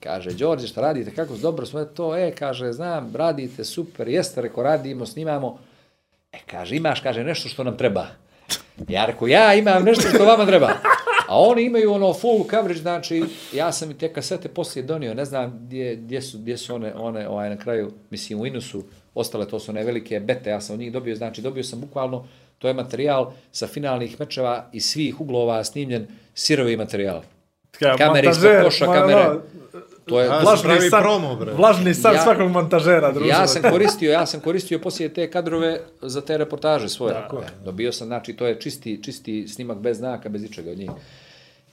Kaže, 0.00 0.30
Đorđe, 0.30 0.66
šta 0.66 0.80
radite, 0.80 1.10
kako 1.10 1.36
dobro 1.36 1.66
sve 1.66 1.86
to, 1.94 2.16
e, 2.16 2.32
kaže, 2.38 2.72
znam, 2.72 3.12
radite, 3.16 3.64
super, 3.64 4.08
jeste, 4.08 4.42
reko, 4.42 4.62
radimo, 4.62 5.06
snimamo. 5.06 5.58
E, 6.32 6.38
kaže, 6.46 6.76
imaš, 6.76 7.00
kaže, 7.00 7.24
nešto 7.24 7.48
što 7.48 7.64
nam 7.64 7.76
treba. 7.76 8.06
Ja 8.88 9.06
rekao, 9.06 9.28
ja 9.28 9.54
imam 9.54 9.84
nešto 9.84 10.08
što 10.08 10.24
vama 10.24 10.46
treba. 10.46 10.68
A 11.28 11.40
oni 11.40 11.62
imaju 11.62 11.92
ono 11.92 12.14
full 12.14 12.44
coverage, 12.50 12.80
znači, 12.80 13.24
ja 13.52 13.72
sam 13.72 13.90
i 13.90 13.98
te 13.98 14.12
kasete 14.12 14.48
poslije 14.48 14.82
donio, 14.82 15.14
ne 15.14 15.24
znam 15.24 15.60
gdje, 15.62 15.96
gdje, 15.96 16.22
su, 16.22 16.38
gdje 16.38 16.56
su 16.56 16.74
one, 16.74 16.94
one 16.94 17.28
ovaj, 17.28 17.50
na 17.50 17.56
kraju, 17.56 17.92
mislim, 18.10 18.40
u 18.40 18.46
Inusu, 18.46 18.84
ostale 19.14 19.48
to 19.48 19.60
su 19.60 19.70
one 19.70 19.84
velike 19.84 20.20
bete, 20.20 20.50
ja 20.50 20.60
sam 20.60 20.74
od 20.74 20.80
njih 20.80 20.92
dobio, 20.92 21.16
znači, 21.16 21.42
dobio 21.42 21.64
sam 21.64 21.80
bukvalno, 21.80 22.26
to 22.58 22.68
je 22.68 22.74
materijal 22.74 23.32
sa 23.52 23.66
finalnih 23.66 24.20
mečeva 24.20 24.68
iz 24.72 24.84
svih 24.84 25.20
uglova 25.20 25.64
snimljen 25.64 26.06
sirovi 26.34 26.76
materijal. 26.76 27.22
Kamere 27.98 28.30
ispod 28.30 28.50
koša, 28.64 28.86
kamere. 28.86 29.26
To 30.10 30.20
je 30.20 30.28
A, 30.28 30.40
Vlažni 30.40 30.62
pravi 30.64 30.90
san, 30.90 31.02
promo, 31.02 31.36
bre. 31.36 31.52
vlažni 31.52 31.94
san 31.94 32.14
Ja- 32.14 32.22
svakog 32.22 32.50
montažera, 32.50 33.12
druže. 33.12 33.28
Ja 33.28 33.46
sam 33.46 33.62
koristio, 33.64 34.10
ja 34.10 34.26
sam 34.26 34.40
koristio 34.40 34.78
poslije 34.78 35.08
te 35.08 35.30
kadrove 35.30 35.70
za 36.02 36.20
te 36.20 36.38
reportaže 36.38 36.88
svoje. 36.88 37.14
E, 37.14 37.22
Dobio 37.64 37.92
sam, 37.92 38.06
znači, 38.06 38.32
to 38.32 38.46
je 38.46 38.60
čisti, 38.60 39.00
čisti 39.02 39.48
snimak 39.48 39.78
bez 39.78 39.96
znaka, 39.96 40.28
bez 40.28 40.44
ičega 40.44 40.70
od 40.70 40.78
njih. 40.78 40.90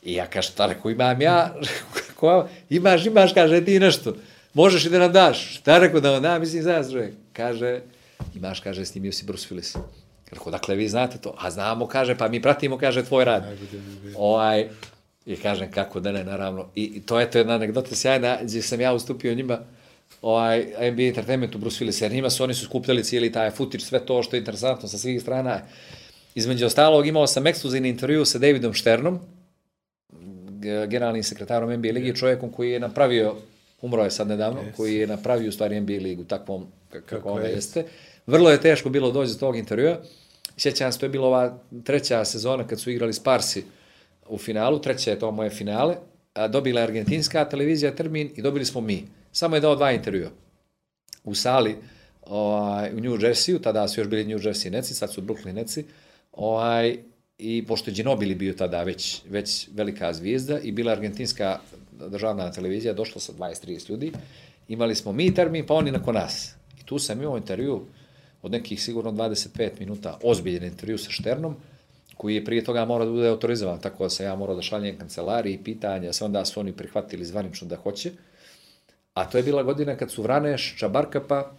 I 0.03 0.13
ja 0.13 0.25
kažem, 0.25 0.51
šta 0.51 0.65
rekao, 0.67 0.91
imam 0.91 1.21
ja, 1.21 1.53
ko, 2.15 2.47
imaš, 2.69 3.05
imaš, 3.05 3.33
kaže, 3.33 3.65
ti 3.65 3.79
nešto, 3.79 4.13
možeš 4.53 4.85
i 4.85 4.89
da 4.89 4.99
nam 4.99 5.11
daš. 5.11 5.55
Šta 5.55 5.77
rekao 5.77 5.99
da 5.99 6.11
vam 6.11 6.21
da, 6.21 6.39
mislim, 6.39 6.63
znaš, 6.63 6.91
čovjek. 6.91 7.13
Kaže, 7.33 7.81
imaš, 8.35 8.59
kaže, 8.59 8.85
snimio 8.85 9.11
si 9.11 9.25
Bruce 9.25 9.47
Willis. 9.51 9.77
Rekao, 10.31 10.51
dakle, 10.51 10.75
vi 10.75 10.89
znate 10.89 11.17
to. 11.17 11.33
A 11.37 11.51
znamo, 11.51 11.87
kaže, 11.87 12.17
pa 12.17 12.27
mi 12.27 12.41
pratimo, 12.41 12.77
kaže, 12.77 13.03
tvoj 13.03 13.25
rad. 13.25 13.43
Ovaj, 14.15 14.69
I 15.27 15.35
kažem, 15.35 15.71
kako 15.71 15.99
da 15.99 16.11
ne, 16.11 16.23
naravno. 16.23 16.69
I, 16.75 16.83
i 16.83 17.01
to 17.01 17.19
je 17.19 17.31
to 17.31 17.37
jedna 17.37 17.53
anegdota 17.53 17.95
sjajna, 17.95 18.37
gdje 18.43 18.61
sam 18.61 18.81
ja 18.81 18.93
ustupio 18.93 19.33
njima, 19.35 19.59
ovaj, 20.21 20.65
NBA 20.91 21.03
Entertainmentu, 21.03 21.57
Bruce 21.57 21.85
Willis, 21.85 22.01
jer 22.01 22.11
njima 22.11 22.29
su, 22.29 22.43
oni 22.43 22.53
su 22.53 22.65
skupljali 22.65 23.03
cijeli 23.03 23.31
taj 23.31 23.51
footage, 23.51 23.83
sve 23.83 24.05
to 24.05 24.23
što 24.23 24.35
je 24.35 24.39
interesantno 24.39 24.87
sa 24.89 24.97
svih 24.97 25.21
strana. 25.21 25.61
Između 26.35 26.65
ostalog, 26.65 27.07
imao 27.07 27.27
sam 27.27 27.47
ekskluzivni 27.47 27.89
intervju 27.89 28.25
sa 28.25 28.39
Davidom 28.39 28.73
Šternom, 28.73 29.19
ge- 30.49 30.87
generalnim 30.87 31.23
sekretarom 31.23 31.73
NBA 31.73 31.91
ligi, 31.91 32.15
čovjekom 32.15 32.51
koji 32.51 32.71
je 32.71 32.79
napravio, 32.79 33.35
umro 33.81 34.03
je 34.03 34.11
sad 34.11 34.27
nedavno, 34.27 34.59
koji 34.77 34.95
je 34.95 35.07
napravio 35.07 35.49
u 35.49 35.51
stvari 35.51 35.79
NBA 35.79 35.93
ligu 35.93 36.23
takvom 36.23 36.65
kak- 36.93 37.01
kako 37.05 37.29
ona 37.29 37.45
je. 37.45 37.51
jeste. 37.51 37.85
Vrlo 38.27 38.49
je 38.51 38.61
teško 38.61 38.89
bilo 38.89 39.11
doći 39.11 39.31
do 39.33 39.39
tog 39.39 39.57
intervjua. 39.57 39.97
Sjećam 40.57 40.91
se, 40.91 40.99
to 40.99 41.05
je 41.05 41.09
bila 41.09 41.27
ova 41.27 41.59
treća 41.83 42.25
sezona 42.25 42.67
kad 42.67 42.79
su 42.79 42.91
igrali 42.91 43.13
Sparsi 43.13 43.63
u 44.29 44.37
finalu, 44.37 44.79
treća 44.79 45.11
je 45.11 45.19
to 45.19 45.31
moje 45.31 45.49
finale. 45.49 45.95
dobila 46.49 46.81
je 46.81 46.87
argentinska 46.87 47.45
televizija 47.45 47.95
termin 47.95 48.31
i 48.35 48.41
dobili 48.41 48.65
smo 48.65 48.81
mi. 48.81 49.07
Samo 49.31 49.55
je 49.55 49.61
dao 49.61 49.75
dva 49.75 49.91
intervjua. 49.91 50.29
U 51.23 51.35
sali 51.35 51.75
ovaj, 52.29 52.93
u 52.93 52.99
New 52.99 53.17
Jerseyu, 53.17 53.61
tada 53.61 53.87
su 53.87 53.99
još 53.99 54.07
bili 54.07 54.25
New 54.25 54.39
Jersey 54.39 54.71
Neci, 54.71 54.93
sad 54.93 55.13
su 55.13 55.21
Brooklyn 55.21 55.53
Neci, 55.53 55.85
ovaj, 56.31 56.97
i 57.37 57.65
pošto 57.67 57.89
je 57.89 57.93
Ginobili 57.93 58.35
bio 58.35 58.53
tada 58.53 58.83
već, 58.83 59.21
već 59.29 59.67
velika 59.73 60.13
zvijezda 60.13 60.59
i 60.59 60.71
bila 60.71 60.91
argentinska 60.91 61.59
državna 62.09 62.51
televizija, 62.51 62.93
došlo 62.93 63.21
sa 63.21 63.33
20-30 63.33 63.89
ljudi, 63.89 64.11
imali 64.67 64.95
smo 64.95 65.11
mi 65.11 65.33
termin, 65.33 65.65
pa 65.65 65.73
oni 65.73 65.91
nakon 65.91 66.15
nas. 66.15 66.53
I 66.81 66.85
tu 66.85 66.99
sam 66.99 67.21
imao 67.21 67.37
intervju 67.37 67.85
od 68.41 68.51
nekih 68.51 68.83
sigurno 68.83 69.11
25 69.11 69.69
minuta, 69.79 70.19
ozbiljen 70.23 70.63
intervju 70.63 70.97
sa 70.97 71.11
Šternom, 71.11 71.55
koji 72.17 72.35
je 72.35 72.45
prije 72.45 72.63
toga 72.63 72.85
morao 72.85 73.05
da 73.05 73.13
bude 73.13 73.29
autorizovan, 73.29 73.79
tako 73.79 74.03
da 74.03 74.09
sam 74.09 74.25
ja 74.25 74.35
morao 74.35 74.55
da 74.55 74.61
šaljem 74.61 74.97
kancelariji 74.97 75.63
pitanja, 75.63 76.13
sve 76.13 76.25
onda 76.25 76.45
su 76.45 76.59
oni 76.59 76.73
prihvatili 76.73 77.25
zvanično 77.25 77.67
da 77.67 77.75
hoće. 77.75 78.11
A 79.13 79.29
to 79.29 79.37
je 79.37 79.43
bila 79.43 79.63
godina 79.63 79.95
kad 79.95 80.11
su 80.11 80.23
Vraneš, 80.23 80.75
Čabarkapa 80.77 81.51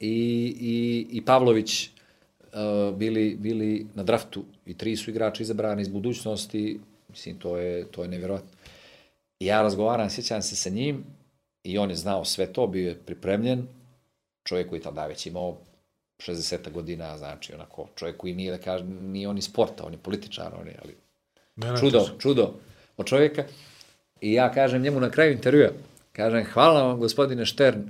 i, 0.00 0.56
i, 0.60 1.06
i 1.10 1.24
Pavlović 1.24 1.88
uh, 1.88 2.96
bili, 2.96 3.36
bili 3.40 3.86
na 3.94 4.02
draftu 4.02 4.44
i 4.66 4.74
tri 4.74 4.96
su 4.96 5.10
igrači 5.10 5.42
izabrani 5.42 5.82
iz 5.82 5.88
budućnosti, 5.88 6.80
mislim, 7.08 7.38
to 7.38 7.56
je, 7.56 7.86
to 7.90 8.02
je 8.02 8.08
nevjerojatno. 8.08 8.50
I 9.40 9.46
ja 9.46 9.62
razgovaram, 9.62 10.10
sjećam 10.10 10.42
se 10.42 10.56
sa 10.56 10.70
njim 10.70 11.04
i 11.64 11.78
on 11.78 11.90
je 11.90 11.96
znao 11.96 12.24
sve 12.24 12.52
to, 12.52 12.66
bio 12.66 12.88
je 12.88 12.98
pripremljen, 12.98 13.66
čovjek 14.44 14.68
koji 14.68 14.80
tada 14.80 15.06
već 15.06 15.26
imao 15.26 15.56
60 16.18 16.70
godina, 16.70 17.18
znači 17.18 17.54
onako 17.54 17.88
čovjek 17.94 18.16
koji 18.16 18.34
nije 18.34 18.50
da 18.50 18.58
kaže, 18.58 18.84
nije 18.84 19.28
on 19.28 19.38
iz 19.38 19.44
sporta, 19.44 19.84
on 19.84 19.92
je 19.92 19.98
političar, 19.98 20.52
on 20.60 20.66
je, 20.66 20.78
ali 20.82 20.94
Menadžer. 21.56 21.80
čudo, 21.80 22.08
čudo 22.18 22.54
od 22.96 23.06
čovjeka. 23.06 23.44
I 24.20 24.32
ja 24.32 24.52
kažem 24.52 24.82
njemu 24.82 25.00
na 25.00 25.10
kraju 25.10 25.32
intervjua, 25.32 25.70
kažem, 26.12 26.44
hvala 26.52 26.82
vam 26.82 26.98
gospodine 26.98 27.46
Štern 27.46 27.82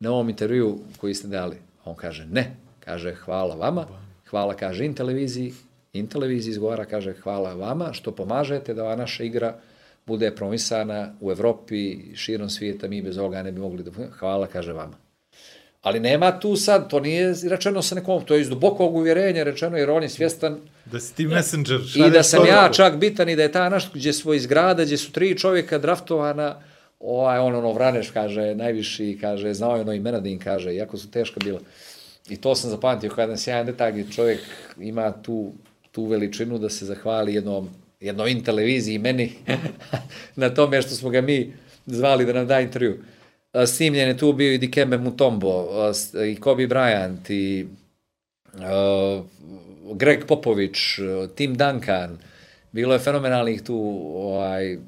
na 0.00 0.10
ovom 0.12 0.28
intervju 0.28 0.78
koji 0.96 1.14
ste 1.14 1.28
dali. 1.28 1.56
On 1.84 1.94
kaže, 1.96 2.26
ne, 2.26 2.56
kaže, 2.80 3.14
hvala 3.14 3.54
vama, 3.54 3.86
hvala, 4.30 4.54
kaže, 4.54 4.84
in 4.84 4.94
televiziji, 4.94 5.52
in 5.92 6.06
televiziji 6.06 6.50
izgovara, 6.50 6.84
kaže, 6.84 7.12
hvala 7.12 7.54
vama 7.54 7.92
što 7.92 8.12
pomažete 8.12 8.74
da 8.74 8.84
ova 8.84 8.96
naša 8.96 9.24
igra 9.24 9.54
bude 10.06 10.34
promisana 10.34 11.14
u 11.20 11.30
Evropi, 11.30 11.98
širom 12.16 12.50
svijeta, 12.50 12.88
mi 12.88 13.02
bez 13.02 13.18
ovoga 13.18 13.42
ne 13.42 13.52
bi 13.52 13.60
mogli 13.60 13.82
da... 13.82 13.90
Hvala, 14.18 14.46
kaže 14.46 14.72
vama. 14.72 15.09
Ali 15.80 16.00
nema 16.00 16.40
tu 16.40 16.56
sad, 16.56 16.90
to 16.90 17.00
nije 17.00 17.34
rečeno 17.48 17.82
sa 17.82 17.94
nekom, 17.94 18.24
to 18.24 18.34
je 18.34 18.40
iz 18.40 18.48
dubokog 18.48 18.96
uvjerenja 18.96 19.42
rečeno, 19.42 19.76
jer 19.76 19.90
on 19.90 20.02
je 20.02 20.08
svjestan 20.08 20.58
Da 20.84 21.00
si 21.00 21.14
ti 21.14 21.26
messenger. 21.26 21.80
i 21.94 22.10
da 22.10 22.22
sam 22.22 22.46
ja 22.46 22.70
čak 22.72 22.96
bitan 22.96 23.28
i 23.28 23.36
da 23.36 23.42
je 23.42 23.52
ta 23.52 23.68
naš, 23.68 23.92
gdje 23.94 24.12
smo 24.12 24.34
iz 24.34 24.46
grada, 24.46 24.84
gdje 24.84 24.96
su 24.96 25.12
tri 25.12 25.38
čovjeka 25.38 25.78
draftovana, 25.78 26.56
ovaj, 27.00 27.38
on 27.38 27.54
ono 27.54 27.72
Vraneš 27.72 28.10
kaže, 28.10 28.54
najviši, 28.54 29.18
kaže, 29.20 29.54
znao 29.54 29.76
je 29.76 29.80
ono 29.80 29.92
imena 29.92 30.20
da 30.20 30.28
im 30.28 30.38
kaže, 30.38 30.74
jako 30.74 30.96
su 30.96 31.10
teška 31.10 31.40
bila. 31.44 31.60
I 32.28 32.36
to 32.36 32.54
sam 32.54 32.70
zapamtio 32.70 33.10
kao 33.10 33.22
jedan 33.22 33.38
sjajan 33.38 33.66
detalj 33.66 33.92
gdje 33.92 34.12
čovjek 34.12 34.40
ima 34.80 35.12
tu, 35.22 35.52
tu 35.92 36.04
veličinu 36.04 36.58
da 36.58 36.70
se 36.70 36.84
zahvali 36.84 37.34
jednom, 37.34 37.68
jednom 38.00 38.28
in 38.28 38.44
televiziji 38.44 38.94
i 38.94 38.98
meni 38.98 39.32
na 40.36 40.54
tome 40.54 40.82
što 40.82 40.94
smo 40.94 41.10
ga 41.10 41.20
mi 41.20 41.52
zvali 41.86 42.26
da 42.26 42.32
nam 42.32 42.46
da 42.46 42.60
intervju. 42.60 42.98
Snimljen 43.66 44.08
je 44.08 44.16
tu 44.16 44.32
bio 44.32 44.52
i 44.52 44.58
Dikembe 44.58 44.98
Mutombo, 44.98 45.68
i 46.28 46.36
Kobe 46.36 46.66
Bryant, 46.66 47.30
i 47.30 47.66
Greg 49.94 50.26
Popović, 50.26 50.78
Tim 51.34 51.54
Duncan, 51.54 52.18
bilo 52.72 52.94
je 52.94 52.98
fenomenalnih 52.98 53.62
tu 53.62 54.02
ovaj, 54.14 54.78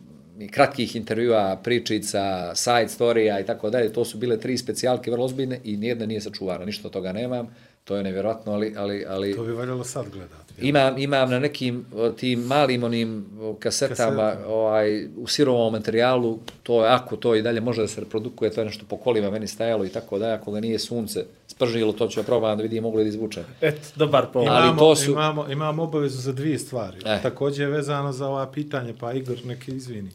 kratkih 0.50 0.96
intervjua, 0.96 1.56
pričica, 1.64 2.54
side 2.54 2.88
storija 2.88 3.40
i 3.40 3.46
tako 3.46 3.70
dalje. 3.70 3.92
To 3.92 4.04
su 4.04 4.18
bile 4.18 4.40
tri 4.40 4.58
specijalke 4.58 5.10
vrlo 5.10 5.24
ozbiljne 5.24 5.60
i 5.64 5.76
nijedna 5.76 6.06
nije 6.06 6.20
sačuvana. 6.20 6.64
Ništa 6.64 6.88
od 6.88 6.92
toga 6.92 7.12
nemam. 7.12 7.54
To 7.84 7.96
je 7.96 8.02
nevjerojatno, 8.02 8.52
ali, 8.52 8.74
ali, 8.76 9.04
ali 9.08 9.36
To 9.36 9.44
bi 9.44 9.52
valjalo 9.52 9.84
sad 9.84 10.06
gledati. 10.08 10.54
imam, 10.58 10.98
imam 10.98 11.30
na 11.30 11.38
nekim 11.38 11.84
tim 12.16 12.40
malim 12.40 12.84
onim 12.84 13.26
kasetama, 13.58 14.30
Kasete. 14.30 14.46
ovaj, 14.46 15.06
u 15.16 15.26
sirovom 15.26 15.72
materijalu, 15.72 16.38
to 16.62 16.84
je, 16.84 16.90
ako 16.90 17.16
to 17.16 17.34
i 17.34 17.42
dalje 17.42 17.60
može 17.60 17.82
da 17.82 17.88
se 17.88 18.00
reprodukuje, 18.00 18.50
to 18.50 18.60
je 18.60 18.64
nešto 18.64 18.84
po 18.88 18.96
kolima 18.96 19.30
meni 19.30 19.46
stajalo 19.46 19.84
i 19.84 19.88
tako 19.88 20.18
da, 20.18 20.32
ako 20.32 20.52
ga 20.52 20.60
nije 20.60 20.78
sunce 20.78 21.24
spržilo, 21.46 21.92
to 21.92 22.08
ću 22.08 22.20
ja 22.20 22.24
probam 22.24 22.56
da 22.56 22.62
vidim 22.62 22.82
mogu 22.82 22.96
li 22.96 23.04
da 23.04 23.08
izvučem. 23.08 23.44
Et, 23.60 23.92
dobar 23.96 24.26
povod. 24.32 24.48
Ali 24.48 24.64
Imamo, 24.64 24.78
to 24.78 24.96
su- 24.96 25.10
imamo, 25.10 25.48
imamo 25.48 25.82
obavezu 25.82 26.18
za 26.18 26.32
dvije 26.32 26.58
stvari. 26.58 26.98
Eh. 27.06 27.18
Također 27.22 27.60
je 27.62 27.72
vezano 27.72 28.12
za 28.12 28.28
ova 28.28 28.46
pitanje, 28.46 28.94
pa 29.00 29.12
Igor, 29.12 29.36
neke 29.44 29.72
izvini. 29.72 30.10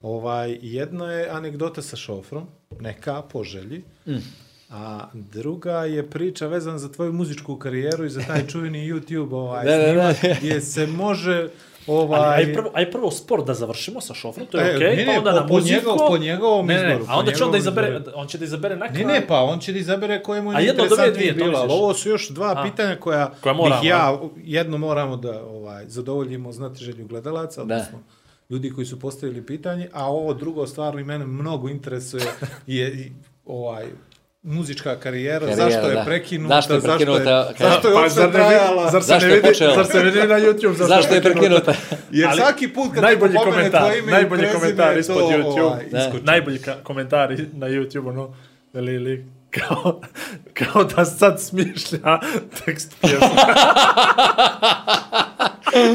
Ovaj, 0.00 0.58
jedno 0.62 1.12
je 1.12 1.28
anegdota 1.30 1.82
sa 1.82 1.96
šofrom, 1.96 2.46
neka 2.80 3.22
po 3.22 3.44
želji, 3.44 3.82
mm. 4.06 4.16
A 4.70 5.00
druga 5.14 5.72
je 5.74 6.02
priča 6.04 6.46
vezana 6.46 6.78
za 6.78 6.88
tvoju 6.88 7.12
muzičku 7.12 7.56
karijeru 7.56 8.04
i 8.04 8.10
za 8.10 8.20
taj 8.22 8.46
čuveni 8.52 8.78
YouTube 8.84 9.34
ovaj, 9.34 9.64
Da, 9.66 9.76
da, 9.76 9.92
da. 9.92 10.14
gdje 10.38 10.60
se 10.60 10.86
može 10.88 11.48
Ali, 11.86 11.96
ovaj, 11.96 12.34
aj 12.36 12.54
prvo, 12.54 12.70
aj 12.74 12.90
prvo 12.90 13.10
sport 13.10 13.46
da 13.46 13.54
završimo 13.54 14.00
sa 14.00 14.14
šofrom, 14.14 14.46
to 14.46 14.58
je 14.58 14.72
E, 14.72 14.76
okej, 14.76 14.96
ne, 14.96 15.06
pa 15.06 15.12
ne, 15.12 15.18
onda 15.18 15.30
po- 15.30 15.36
na 15.36 15.46
po 15.46 15.54
muziku. 15.54 15.80
njegov- 15.80 16.08
po 16.08 16.18
njegovom 16.18 16.66
ne, 16.66 16.74
ne, 16.74 16.80
izboru, 16.82 17.04
a 17.04 17.12
po 17.12 17.18
onda 17.18 17.32
će 17.32 17.44
on 17.44 17.50
da 17.52 17.58
izabere, 17.58 17.88
izboru. 17.90 18.16
on 18.16 18.26
će 18.26 18.38
da 18.38 18.44
izabere 18.44 18.76
na 18.76 18.86
Ne, 18.86 18.92
kraju. 18.92 19.06
ne, 19.08 19.26
pa 19.26 19.36
on 19.36 19.58
će 19.58 19.72
da 19.72 19.78
izabere 19.78 20.22
koje 20.22 20.42
mu 20.42 20.52
je 20.52 20.56
A 20.70 20.74
to 20.74 20.86
bilo, 21.34 21.58
ali 21.58 21.72
ovo 21.72 21.94
su 21.94 22.08
još 22.08 22.28
dva 22.28 22.54
A. 22.56 22.62
pitanja 22.64 22.96
koja, 22.96 23.32
Koja 23.32 23.52
moramo, 23.52 23.80
bih 23.80 23.90
ja, 23.90 24.18
jedno 24.36 24.78
moramo 24.78 25.16
da 25.16 25.42
ovaj, 25.42 25.84
zadovoljimo 25.86 26.52
znati 26.52 26.78
želju 26.80 27.06
gledalaca, 27.06 27.56
Da. 27.56 27.74
odnosno 27.74 27.98
ljudi 28.50 28.70
koji 28.70 28.84
su 28.86 29.00
postavili 29.00 29.42
pitanje, 29.42 29.88
a 29.92 30.06
ovo 30.06 30.34
drugo 30.34 30.66
stvarno 30.66 31.00
i 31.00 31.04
mene 31.04 31.26
mnogo 31.26 31.68
interesuje 31.68 32.24
je 32.68 33.12
ovaj, 33.46 33.86
muzička 34.42 34.96
karijera, 34.96 35.38
Karijera, 35.40 35.56
zašto 35.64 35.88
je 35.88 35.94
da. 35.94 36.04
prekinuta, 36.04 36.54
Zašto 36.54 36.74
je 36.74 36.80
prekinuta, 36.80 37.44
zašto 37.48 37.64
je, 37.64 37.70
zašto 37.70 37.88
je 37.88 37.94
Pa, 37.94 38.00
uopšte 38.00 38.20
vidi- 38.20 38.32
trajala, 38.32 38.90
zar 38.90 39.02
se 39.02 39.06
Zašto 39.08 39.26
ne 39.26 39.34
vidi, 39.34 39.48
zar 39.74 39.86
se 39.86 39.94
ne 39.94 40.04
vidi 40.04 40.18
na 40.18 40.24
YouTube? 40.36 40.72
Zašto 40.74 41.14
je 41.14 41.22
prekinuta? 41.22 41.74
jer 42.10 42.28
Ali 42.28 42.36
svaki 42.36 42.68
put 42.68 42.94
kad 42.94 43.02
najbolji 43.02 43.34
komentar, 43.36 43.80
tvoje 43.80 43.98
ime 43.98 44.12
najbolji 44.12 44.46
komentar 44.54 44.92
to, 44.92 44.98
ispod 44.98 45.16
YouTube. 45.16 45.60
ovaj, 45.60 45.84
Da. 45.84 46.12
Najbolji 46.22 46.60
komentari 46.82 47.46
na 47.52 47.66
YouTube, 47.68 48.08
ono, 48.08 48.34
veli 48.72 48.98
lik, 48.98 49.20
kao, 49.50 50.00
kao 50.54 50.84
da 50.84 51.04
sad 51.04 51.40
smišlja 51.40 52.18
tekst 52.56 52.96
pjesme. 53.00 53.28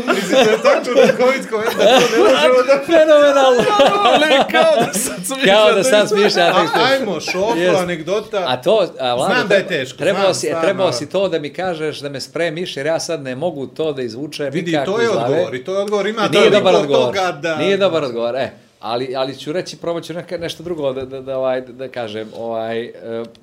Mislim 0.07 0.43
da 0.45 0.51
je 0.51 0.57
tako 0.63 0.83
duhovit 0.85 1.49
komentar, 1.49 1.75
to 1.75 2.17
ne 2.17 2.23
možemo 2.23 2.63
da 2.67 2.85
Fenomenalno! 2.85 3.63
Ali 4.13 4.25
kao 4.51 4.85
da 4.85 4.93
sad 4.93 5.15
smišlja 5.25 5.53
Kao 5.53 5.67
da 5.67 5.75
tekst 5.75 5.89
sad 5.89 6.09
smišlja 6.09 6.43
A, 6.43 6.65
ajmo, 6.85 7.19
šofro, 7.21 7.55
Jest. 7.57 7.79
anegdota. 7.79 8.45
A 8.47 8.61
to, 8.61 8.87
a, 8.99 9.15
Vlado, 9.15 9.33
Znam 9.33 9.47
da 9.47 9.55
je 9.55 9.67
teško, 9.67 9.97
Trebao 9.97 10.21
znam, 10.21 10.33
si, 10.33 10.39
stvarno. 10.39 10.61
trebao 10.61 10.91
si 10.91 11.09
to 11.09 11.29
da 11.29 11.39
mi 11.39 11.53
kažeš, 11.53 11.99
da 11.99 12.09
me 12.09 12.21
spremiš, 12.21 12.77
jer 12.77 12.85
ja 12.85 12.99
sad 12.99 13.21
ne 13.21 13.35
mogu 13.35 13.67
to 13.67 13.93
da 13.93 14.01
izvučem 14.01 14.49
Vidi, 14.51 14.79
to 14.85 15.01
je 15.01 15.09
odgovor, 15.09 15.55
i 15.55 15.63
to 15.63 15.73
je 15.73 15.79
odgovor, 15.79 16.07
ima 16.07 16.27
Nije 16.27 16.49
dobar 16.49 16.75
odgovor. 16.75 17.05
toga 17.05 17.31
da... 17.33 17.55
Nije 17.55 17.77
dobar 17.77 18.03
odgovor, 18.03 18.35
e. 18.35 18.49
Ali, 18.79 19.15
ali 19.15 19.37
ću 19.37 19.51
reći, 19.51 19.77
probat 19.77 20.03
ću 20.03 20.13
neka, 20.13 20.37
nešto 20.37 20.63
drugo 20.63 20.93
da, 20.93 21.05
da, 21.05 21.21
da, 21.21 21.37
ovaj, 21.37 21.61
da 21.61 21.87
kažem. 21.87 22.29
Ovaj, 22.37 22.83
e, 22.83 22.91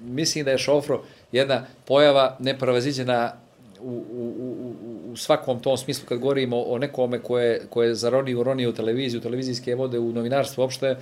mislim 0.00 0.44
da 0.44 0.50
je 0.50 0.58
šofro 0.58 1.00
jedna 1.32 1.66
pojava 1.84 2.36
neprovaziđena 2.38 3.32
u, 3.80 3.88
u, 3.88 4.34
u, 4.38 4.56
u- 4.62 4.89
u 5.12 5.16
svakom 5.16 5.60
tom 5.60 5.76
smislu 5.76 6.06
kad 6.08 6.18
govorimo 6.18 6.62
o 6.62 6.78
nekome 6.78 7.18
koje, 7.18 7.60
koje 7.70 7.88
je 7.88 7.94
zaronio, 7.94 8.40
uronio 8.40 8.70
u 8.70 8.72
televiziju, 8.72 9.20
televizijske 9.20 9.74
vode, 9.74 9.98
u 9.98 10.12
novinarstvo 10.12 10.64
uopšte, 10.64 10.96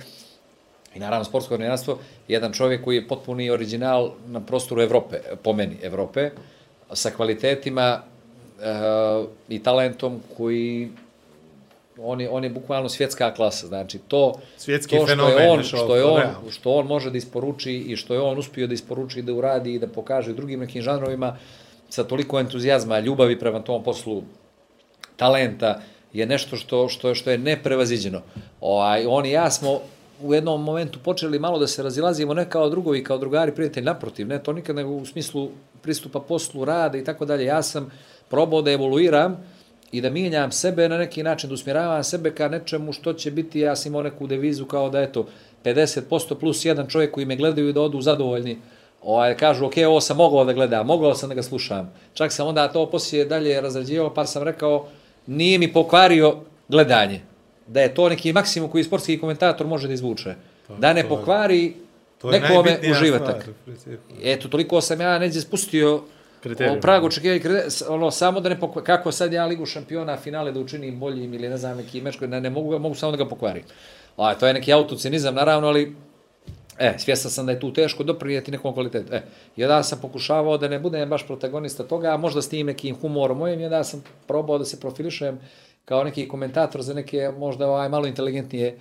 i 0.95 0.99
naravno 0.99 1.25
sportsko 1.25 1.53
novinarstvo, 1.53 1.99
jedan 2.27 2.53
čovjek 2.53 2.83
koji 2.83 2.95
je 2.95 3.07
potpuni 3.07 3.49
original 3.49 4.11
na 4.27 4.39
prostoru 4.39 4.81
Evrope, 4.81 5.17
po 5.43 5.53
meni 5.53 5.77
Evrope, 5.83 6.29
sa 6.93 7.09
kvalitetima 7.09 8.01
e, 8.61 8.73
i 9.49 9.63
talentom 9.63 10.21
koji 10.37 10.89
on 12.01 12.21
je, 12.21 12.29
on 12.29 12.43
je 12.43 12.49
bukvalno 12.49 12.89
svjetska 12.89 13.33
klasa, 13.33 13.67
znači 13.67 13.99
to, 14.07 14.33
Svjetski 14.57 14.95
to 14.95 15.01
što 15.01 15.07
fenomen 15.07 15.43
je 15.43 15.49
on, 15.49 15.63
što 15.63 15.95
je 15.95 16.03
on, 16.03 16.21
realno. 16.21 16.51
što 16.51 16.71
on 16.71 16.87
može 16.87 17.11
da 17.11 17.17
isporuči 17.17 17.73
i 17.73 17.95
što 17.95 18.13
je 18.13 18.19
on 18.19 18.37
uspio 18.37 18.67
da 18.67 18.73
isporuči 18.73 19.21
da 19.21 19.33
uradi 19.33 19.73
i 19.73 19.79
da 19.79 19.87
pokaže 19.87 20.33
drugim 20.33 20.59
nekim 20.59 20.81
žanrovima 20.81 21.37
sa 21.89 22.03
toliko 22.03 22.39
entuzijazma, 22.39 22.99
ljubavi 22.99 23.39
prema 23.39 23.59
tom 23.59 23.83
poslu, 23.83 24.23
talenta 25.17 25.81
je 26.13 26.25
nešto 26.25 26.55
što, 26.55 26.89
što, 26.89 27.15
što 27.15 27.31
je 27.31 27.37
neprevaziđeno. 27.37 28.21
Ovaj, 28.61 29.05
on 29.07 29.25
i 29.25 29.31
ja 29.31 29.51
smo 29.51 29.79
u 30.21 30.33
jednom 30.33 30.63
momentu 30.63 30.99
počeli 31.03 31.39
malo 31.39 31.59
da 31.59 31.67
se 31.67 31.83
razilazimo 31.83 32.33
ne 32.33 32.49
kao 32.49 32.69
drugovi, 32.69 33.03
kao 33.03 33.17
drugari, 33.17 33.55
prijatelji, 33.55 33.85
naprotiv, 33.85 34.27
ne 34.27 34.43
to 34.43 34.53
nikad 34.53 34.75
nego 34.75 34.89
u 34.89 35.05
smislu 35.05 35.49
pristupa 35.81 36.19
poslu, 36.19 36.65
rada 36.65 36.97
i 36.97 37.03
tako 37.03 37.25
dalje. 37.25 37.45
Ja 37.45 37.61
sam 37.63 37.91
probao 38.29 38.61
da 38.61 38.71
evoluiram 38.71 39.37
i 39.91 40.01
da 40.01 40.09
mijenjam 40.09 40.51
sebe 40.51 40.89
na 40.89 40.97
neki 40.97 41.23
način, 41.23 41.49
da 41.49 41.53
usmjeravam 41.53 42.03
sebe 42.03 42.31
ka 42.35 42.47
nečemu 42.47 42.93
što 42.93 43.13
će 43.13 43.31
biti, 43.31 43.59
ja 43.59 43.75
sam 43.75 43.91
imao 43.91 44.03
neku 44.03 44.27
devizu 44.27 44.65
kao 44.65 44.89
da 44.89 45.01
eto, 45.01 45.27
50% 45.63 46.35
plus 46.39 46.65
jedan 46.65 46.87
čovjek 46.87 47.11
koji 47.11 47.25
me 47.25 47.35
gledaju 47.35 47.73
da 47.73 47.81
odu 47.81 48.01
zadovoljni 48.01 48.57
ovaj, 49.03 49.37
kažu, 49.37 49.65
ok, 49.65 49.73
ovo 49.87 50.01
sam 50.01 50.17
mogao 50.17 50.45
da 50.45 50.53
gledam, 50.53 50.85
mogao 50.87 51.15
sam 51.15 51.29
da 51.29 51.35
ga 51.35 51.43
slušam. 51.43 51.93
Čak 52.13 52.31
sam 52.31 52.47
onda 52.47 52.67
to 52.67 52.89
poslije 52.89 53.25
dalje 53.25 53.61
razrađivao, 53.61 54.13
pa 54.13 54.25
sam 54.25 54.43
rekao, 54.43 54.87
nije 55.27 55.57
mi 55.57 55.73
pokvario 55.73 56.35
gledanje. 56.67 57.21
da 57.67 57.81
je 57.81 57.93
to 57.93 58.09
neki 58.09 58.33
maksimum 58.33 58.69
koji 58.69 58.83
sportski 58.83 59.19
komentator 59.19 59.67
može 59.67 59.87
da 59.87 59.93
izvuče. 59.93 60.35
da 60.77 60.93
ne 60.93 61.03
to 61.03 61.09
pokvari 61.09 61.73
To 62.21 62.31
je 62.31 62.39
nekome 62.41 62.79
uživatak. 62.91 63.41
stvar. 63.77 63.95
Eto, 64.23 64.47
toliko 64.47 64.81
sam 64.81 65.01
ja 65.01 65.19
neđe 65.19 65.41
spustio 65.41 66.01
Kriterijum. 66.43 66.77
o 66.77 66.81
pragu 66.81 67.07
očekivanja, 67.07 67.41
ono, 67.89 68.11
samo 68.11 68.39
da 68.39 68.49
ne 68.49 68.59
pokvari, 68.59 68.85
kako 68.85 69.11
sad 69.11 69.33
ja 69.33 69.45
ligu 69.45 69.65
šampiona 69.65 70.17
finale 70.17 70.51
da 70.51 70.59
učinim 70.59 70.99
boljim 70.99 71.33
ili 71.33 71.49
ne 71.49 71.57
znam 71.57 71.77
neki 71.77 72.01
meč 72.01 72.15
koji 72.17 72.29
ne, 72.29 72.41
ne 72.41 72.49
mogu, 72.49 72.79
mogu 72.79 72.95
samo 72.95 73.11
da 73.11 73.17
ga 73.17 73.29
pokvarim. 73.29 73.63
A, 74.17 74.35
to 74.35 74.47
je 74.47 74.53
neki 74.53 74.73
autocinizam, 74.73 75.35
naravno, 75.35 75.67
ali 75.67 75.95
E, 76.79 76.93
svjestan 76.97 77.31
sam 77.31 77.45
da 77.45 77.51
je 77.51 77.59
tu 77.59 77.73
teško 77.73 78.03
doprinijeti 78.03 78.51
nekom 78.51 78.73
kvalitetu. 78.73 79.13
E, 79.13 79.21
jedan 79.55 79.83
sam 79.83 79.99
pokušavao 80.01 80.57
da 80.57 80.67
ne 80.67 80.79
budem 80.79 81.09
baš 81.09 81.27
protagonista 81.27 81.83
toga, 81.83 82.13
a 82.13 82.17
možda 82.17 82.41
s 82.41 82.49
tim 82.49 82.67
nekim 82.67 82.95
humorom 82.95 83.37
mojim, 83.37 83.59
jedan 83.59 83.85
sam 83.85 84.03
probao 84.27 84.57
da 84.57 84.65
se 84.65 84.79
profilišem 84.79 85.39
kao 85.85 86.03
neki 86.03 86.27
komentator 86.27 86.81
za 86.81 86.93
neke 86.93 87.31
možda 87.37 87.67
ovaj 87.67 87.89
malo 87.89 88.07
inteligentnije 88.07 88.77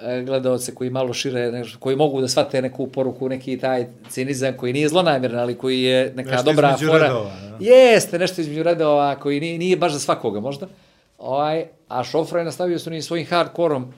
e, 0.00 0.22
gledalce 0.22 0.74
koji 0.74 0.90
malo 0.90 1.12
šire, 1.12 1.64
koji 1.78 1.96
mogu 1.96 2.20
da 2.20 2.28
shvate 2.28 2.62
neku 2.62 2.86
poruku, 2.86 3.28
neki 3.28 3.58
taj 3.58 3.86
cinizam 4.08 4.56
koji 4.56 4.72
nije 4.72 4.88
zlonamjeran, 4.88 5.38
ali 5.38 5.54
koji 5.54 5.82
je 5.82 6.12
neka 6.16 6.30
Nešto 6.30 6.44
dobra 6.44 6.76
fora. 6.76 7.06
redova, 7.06 7.30
ja. 7.60 7.74
Jeste, 7.74 8.18
nešto 8.18 8.40
između 8.40 8.62
redova 8.62 9.16
koji 9.16 9.40
nije, 9.40 9.58
nije 9.58 9.76
baš 9.76 9.92
za 9.92 9.98
svakoga 9.98 10.40
možda. 10.40 10.66
Ovaj, 11.18 11.64
a 11.88 12.04
Šofra 12.04 12.38
je 12.38 12.44
nastavio 12.44 12.78
s 12.78 12.86
onim 12.86 13.02
svojim 13.02 13.26
hardkorom 13.26 13.92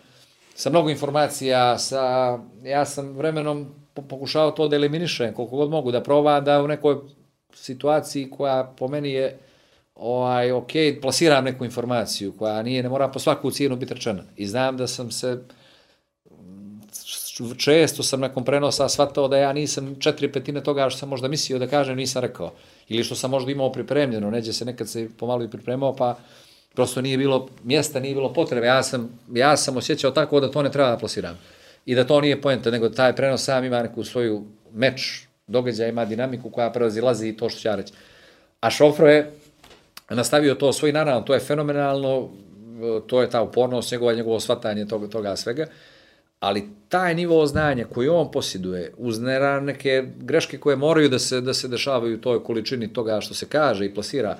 sa 0.54 0.70
mnogo 0.70 0.90
informacija, 0.90 1.78
sa, 1.78 2.38
ja 2.64 2.84
sam 2.84 3.12
vremenom 3.16 3.74
po- 3.94 4.02
pokušao 4.02 4.50
to 4.50 4.68
da 4.68 4.76
eliminišem 4.76 5.34
koliko 5.34 5.56
god 5.56 5.70
mogu, 5.70 5.92
da 5.92 6.02
probam 6.02 6.44
da 6.44 6.62
u 6.62 6.68
nekoj 6.68 6.96
situaciji 7.54 8.30
koja 8.30 8.74
po 8.78 8.88
meni 8.88 9.10
je 9.10 9.38
ovaj, 9.94 10.52
ok, 10.52 10.70
plasiram 11.02 11.44
neku 11.44 11.64
informaciju 11.64 12.32
koja 12.38 12.62
nije, 12.62 12.82
ne 12.82 12.88
mora 12.88 13.08
po 13.08 13.18
svaku 13.18 13.50
cijenu 13.50 13.76
biti 13.76 13.94
rečena. 13.94 14.22
I 14.36 14.46
znam 14.46 14.76
da 14.76 14.86
sam 14.86 15.10
se 15.10 15.42
često 17.58 18.02
sam 18.02 18.20
nakon 18.20 18.44
prenosa 18.44 18.88
shvatao 18.88 19.28
da 19.28 19.36
ja 19.36 19.52
nisam 19.52 19.96
četiri 20.00 20.32
petine 20.32 20.62
toga 20.62 20.90
što 20.90 20.98
sam 20.98 21.08
možda 21.08 21.28
mislio 21.28 21.58
da 21.58 21.66
kažem, 21.66 21.96
nisam 21.96 22.22
rekao. 22.22 22.52
Ili 22.88 23.04
što 23.04 23.14
sam 23.14 23.30
možda 23.30 23.52
imao 23.52 23.72
pripremljeno, 23.72 24.30
neđe 24.30 24.52
se 24.52 24.64
nekad 24.64 24.88
se 24.88 25.08
pomalo 25.18 25.44
i 25.44 25.50
pripremao, 25.50 25.96
pa 25.96 26.18
prosto 26.74 27.00
nije 27.00 27.18
bilo 27.18 27.48
mjesta, 27.64 28.00
nije 28.00 28.14
bilo 28.14 28.32
potrebe. 28.32 28.66
Ja 28.66 28.82
sam, 28.82 29.18
ja 29.32 29.56
sam 29.56 29.76
osjećao 29.76 30.10
tako 30.10 30.40
da 30.40 30.50
to 30.50 30.62
ne 30.62 30.70
treba 30.70 30.90
da 30.90 30.96
plasiram. 30.98 31.38
I 31.86 31.94
da 31.94 32.04
to 32.04 32.20
nije 32.20 32.40
poenta, 32.40 32.70
nego 32.70 32.88
da 32.88 32.94
taj 32.94 33.16
prenos 33.16 33.44
sam 33.44 33.64
ima 33.64 33.82
neku 33.82 34.04
svoju 34.04 34.44
meč, 34.72 35.26
događaj, 35.46 35.88
ima 35.88 36.04
dinamiku 36.04 36.50
koja 36.50 36.72
prevazilazi 36.72 37.28
i 37.28 37.36
to 37.36 37.48
što 37.48 37.60
ću 37.60 37.68
ja 37.68 37.74
reći. 37.74 37.92
A 38.60 38.70
Šofro 38.70 39.08
je 39.08 39.32
nastavio 40.10 40.54
to 40.54 40.72
svoj, 40.72 40.92
naravno, 40.92 41.20
to 41.20 41.34
je 41.34 41.40
fenomenalno, 41.40 42.30
to 43.06 43.22
je 43.22 43.30
ta 43.30 43.42
upornost, 43.42 43.92
njegova, 43.92 44.12
njegovo 44.12 44.40
shvatanje 44.40 44.86
toga, 44.86 45.08
toga 45.08 45.36
svega, 45.36 45.66
ali 46.40 46.68
taj 46.88 47.14
nivo 47.14 47.46
znanja 47.46 47.84
koji 47.84 48.08
on 48.08 48.30
posjeduje, 48.30 48.92
uz 48.96 49.20
neke 49.62 50.04
greške 50.16 50.58
koje 50.58 50.76
moraju 50.76 51.08
da 51.08 51.18
se, 51.18 51.40
da 51.40 51.54
se 51.54 51.68
dešavaju 51.68 52.14
u 52.14 52.20
toj 52.20 52.44
količini 52.44 52.92
toga 52.92 53.20
što 53.20 53.34
se 53.34 53.46
kaže 53.48 53.86
i 53.86 53.94
plasira, 53.94 54.36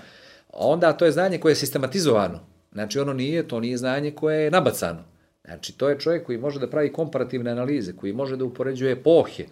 onda 0.53 0.93
to 0.93 1.05
je 1.05 1.12
znanje 1.12 1.39
koje 1.39 1.53
je 1.53 1.57
sistematizovano. 1.57 2.41
Znači, 2.73 2.99
ono 2.99 3.12
nije, 3.12 3.49
to 3.49 3.61
nije 3.61 3.77
znanje 3.77 4.11
koje 4.11 4.45
je 4.45 4.51
nabacano. 4.51 5.05
Znači, 5.45 5.73
to 5.73 5.89
je 5.89 5.99
čovjek 5.99 6.27
koji 6.27 6.39
može 6.39 6.61
da 6.61 6.70
pravi 6.70 6.93
komparativne 6.93 7.51
analize, 7.51 7.93
koji 7.93 8.12
može 8.12 8.37
da 8.37 8.45
upoređuje 8.45 8.93
epohe, 8.93 9.45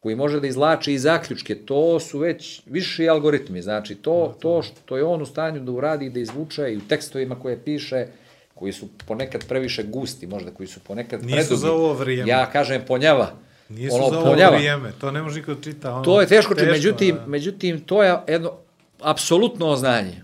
koji 0.00 0.16
može 0.16 0.40
da 0.40 0.46
izlači 0.46 0.92
i 0.92 0.98
zaključke, 0.98 1.54
to 1.56 2.00
su 2.00 2.18
već 2.18 2.62
viši 2.66 3.08
algoritmi. 3.08 3.62
Znači, 3.62 3.94
to, 3.94 4.36
to 4.40 4.62
što 4.62 4.96
je 4.96 5.04
on 5.04 5.22
u 5.22 5.26
stanju 5.26 5.60
da 5.60 5.72
uradi, 5.72 6.10
da 6.10 6.20
izvuče 6.20 6.72
i 6.72 6.76
u 6.76 6.80
tekstovima 6.80 7.34
koje 7.34 7.58
piše, 7.58 8.06
koji 8.54 8.72
su 8.72 8.86
ponekad 9.06 9.44
previše 9.48 9.82
gusti, 9.82 10.26
možda 10.26 10.50
koji 10.50 10.66
su 10.66 10.80
ponekad 10.80 11.22
Nisu 11.22 11.36
predugi. 11.36 11.56
za 11.56 11.72
ovo 11.72 11.92
vrijeme. 11.92 12.30
Ja 12.30 12.46
kažem 12.46 12.82
ponjava. 12.86 13.30
Nisu 13.68 13.96
Ono, 13.96 14.10
za 14.10 14.18
ovo 14.18 14.30
ponjava. 14.30 14.56
vrijeme, 14.56 14.92
to 15.00 15.10
ne 15.10 15.22
može 15.22 15.40
niko 15.40 15.54
da 15.54 15.60
čita. 15.62 15.94
Ono, 15.94 16.04
To 16.04 16.20
je 16.20 16.26
teško, 16.26 16.54
teško 16.54 16.70
međutim, 16.70 17.14
da. 17.14 17.26
međutim, 17.26 17.80
to 17.80 18.02
je 18.02 18.16
jedno 18.28 18.52
apsolutno 19.00 19.76
znanje, 19.76 20.22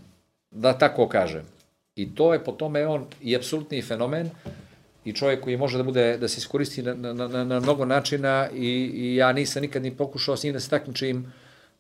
da 0.53 0.79
tako 0.79 1.09
kažem. 1.09 1.43
I 1.97 2.15
to 2.15 2.33
je 2.33 2.45
po 2.45 2.53
tome 2.53 2.87
on 2.87 3.07
i 3.21 3.37
apsolutni 3.37 3.83
fenomen 3.83 4.31
i 5.05 5.13
čovjek 5.13 5.41
koji 5.41 5.57
može 5.57 5.79
da 5.79 5.85
bude 5.85 6.17
da 6.19 6.29
se 6.29 6.39
iskoristi 6.39 6.83
na, 6.83 6.95
na, 6.95 7.29
na, 7.29 7.45
na 7.45 7.61
mnogo 7.61 7.85
načina 7.85 8.49
i, 8.55 8.91
i 8.95 9.17
ja 9.17 9.33
nisam 9.33 9.63
nikad 9.63 9.83
ni 9.83 9.97
pokušao 9.97 10.37
s 10.37 10.45
njim 10.45 10.53
da 10.53 10.61
se 10.61 10.71
takmičim 10.71 11.33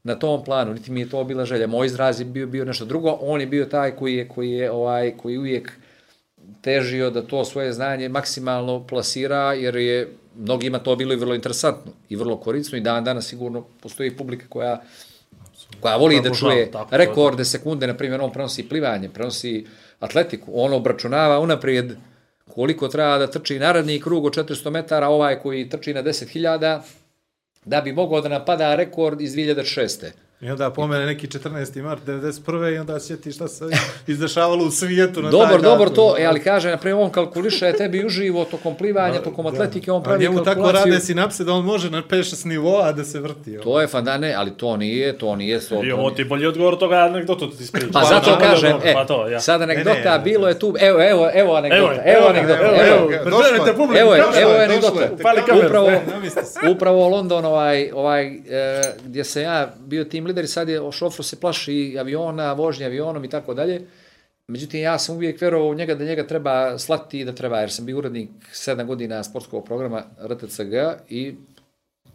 na 0.05 0.15
tom 0.15 0.44
planu, 0.44 0.74
niti 0.74 0.90
mi 0.90 1.01
je 1.01 1.11
to 1.11 1.24
bila 1.24 1.44
želja. 1.44 1.66
Moj 1.66 1.86
izraz 1.86 2.20
je 2.20 2.24
bio, 2.24 2.47
bio 2.47 2.65
nešto 2.65 2.85
drugo, 2.85 3.19
on 3.20 3.40
je 3.40 3.47
bio 3.47 3.65
taj 3.65 3.97
koji 3.97 4.16
je, 4.16 4.28
koji 4.28 4.51
je 4.51 4.70
ovaj, 4.70 5.15
koji 5.16 5.39
uvijek 5.39 5.73
težio 6.61 7.11
da 7.11 7.23
to 7.23 7.44
svoje 7.44 7.73
znanje 7.73 8.09
maksimalno 8.09 8.86
plasira, 8.86 9.53
jer 9.53 9.77
je 9.77 10.09
mnogima 10.36 10.78
to 10.78 10.97
bilo 10.97 11.12
i 11.12 11.16
vrlo 11.16 11.35
interesantno 11.35 11.93
i 12.09 12.16
vrlo 12.16 12.36
korisno 12.36 12.78
i 12.78 12.81
dan 12.81 13.05
danas 13.05 13.27
sigurno 13.27 13.65
postoji 13.81 14.16
publika 14.16 14.47
koja 14.49 14.82
koja 15.82 15.96
voli 15.96 16.20
da 16.20 16.34
čuje 16.34 16.70
tako, 16.70 16.96
rekorde 16.96 17.44
sekunde, 17.44 17.86
na 17.86 17.96
primjer, 17.96 18.20
on 18.20 18.32
prenosi 18.32 18.68
plivanje, 18.68 19.09
prenosi 19.09 19.66
atletiku, 20.00 20.52
on 20.54 20.72
obračunava 20.72 21.38
unaprijed 21.40 21.92
koliko 22.54 22.88
treba 22.88 23.18
da 23.18 23.26
trči 23.26 23.59
naredni 23.59 24.00
krug 24.00 24.24
od 24.24 24.36
400 24.36 24.70
metara, 24.70 25.09
ovaj 25.09 25.38
koji 25.38 25.68
trči 25.68 25.94
na 25.94 26.02
10.000, 26.02 26.80
da 27.64 27.80
bi 27.80 27.92
mogao 27.92 28.20
da 28.20 28.28
napada 28.28 28.74
rekord 28.74 29.20
iz 29.20 29.34
2006. 29.34 30.10
I 30.43 30.51
onda 30.51 30.70
pomene 30.70 31.06
neki 31.06 31.27
14. 31.27 31.82
mart 31.82 32.02
91. 32.06 32.74
i 32.74 32.78
onda 32.78 33.01
sjeti 33.01 33.32
šta 33.32 33.48
se 33.48 33.64
izdešavalo 34.06 34.64
u 34.64 34.70
svijetu 34.70 35.23
na 35.23 35.31
Dobar, 35.31 35.48
taj 35.48 35.59
dobar 35.59 35.78
datum. 35.78 35.94
to, 35.94 36.14
e, 36.19 36.24
ali 36.24 36.40
kaže, 36.40 36.70
na 36.70 36.77
primjer, 36.77 37.05
on 37.05 37.10
kalkuliše 37.10 37.73
tebi 37.73 38.06
uživo 38.06 38.44
tokom 38.44 38.74
plivanja, 38.74 39.23
tokom 39.23 39.47
atletike, 39.47 39.93
on 39.93 40.01
A 40.01 40.05
pravi 40.05 40.24
njemu 40.24 40.39
tako 40.39 40.44
kalkulaciju. 40.44 40.93
rade 40.93 41.01
sinapse 41.01 41.44
da 41.44 41.52
on 41.52 41.64
može 41.64 41.90
na 41.90 42.02
5-6 42.02 42.47
nivoa 42.47 42.93
da 42.93 43.05
se 43.05 43.20
vrti. 43.20 43.59
To 43.62 43.81
je 43.81 43.86
fandane, 43.86 44.35
ali 44.35 44.51
to 44.51 44.77
nije, 44.77 45.19
to 45.19 45.36
nije. 45.36 45.60
To, 45.60 45.85
I 45.85 45.93
ovo 45.93 46.10
ti 46.10 46.24
bolji 46.24 46.47
odgovor 46.47 46.73
od 46.73 46.78
toga 46.78 46.97
anegdotu 46.97 47.51
ti 47.51 47.62
ispričam. 47.62 47.90
Pa 47.93 48.01
Pa, 48.01 48.06
zato 48.06 48.31
da, 48.31 48.39
kažem, 48.39 48.78
da, 48.82 48.90
e, 48.90 48.93
pa 48.94 49.05
to, 49.06 49.28
ja. 49.28 49.40
sad 49.40 49.62
anegdota, 49.62 50.10
Ne, 50.10 50.19
ne, 50.19 50.24
bilo 50.24 50.48
je 50.48 50.59
tu, 50.59 50.74
evo, 50.81 51.02
evo, 51.02 51.31
evo 51.35 51.55
anegdota, 51.55 51.82
Evo, 51.82 51.93
evo, 51.93 52.16
evo, 52.19 52.28
anegdota, 52.28 52.60
evo, 52.60 52.77
evo, 52.77 53.14
evo, 53.97 54.14
evo. 54.14 54.40
Evo 54.40 54.52
anegdota. 54.64 55.09
Upravo, 55.66 55.90
upravo 56.70 57.09
London, 57.09 57.44
ovaj, 57.44 57.90
ovaj, 57.94 58.27
e, 58.27 58.40
gdje 59.05 59.24
se 59.24 59.43
ja 59.43 59.73
bio 59.86 60.05
tim 60.05 60.27
lider 60.32 60.48
sad 60.48 60.68
je 60.68 60.80
o 60.80 60.92
šofru 60.92 61.22
se 61.22 61.40
plaši 61.40 61.96
aviona, 62.00 62.52
vožnje 62.52 62.86
avionom 62.86 63.24
i 63.24 63.30
tako 63.30 63.54
dalje. 63.54 63.82
Međutim, 64.48 64.80
ja 64.80 64.98
sam 64.98 65.16
uvijek 65.16 65.40
verovao 65.40 65.68
u 65.68 65.74
njega 65.74 65.94
da 65.94 66.04
njega 66.04 66.26
treba 66.26 66.78
slati 66.78 67.20
i 67.20 67.24
da 67.24 67.32
treba, 67.32 67.60
jer 67.60 67.70
sam 67.70 67.86
bio 67.86 67.98
urednik 67.98 68.30
7 68.52 68.86
godina 68.86 69.22
sportskog 69.24 69.64
programa 69.64 70.04
RTCG 70.24 70.74
i 71.09 71.34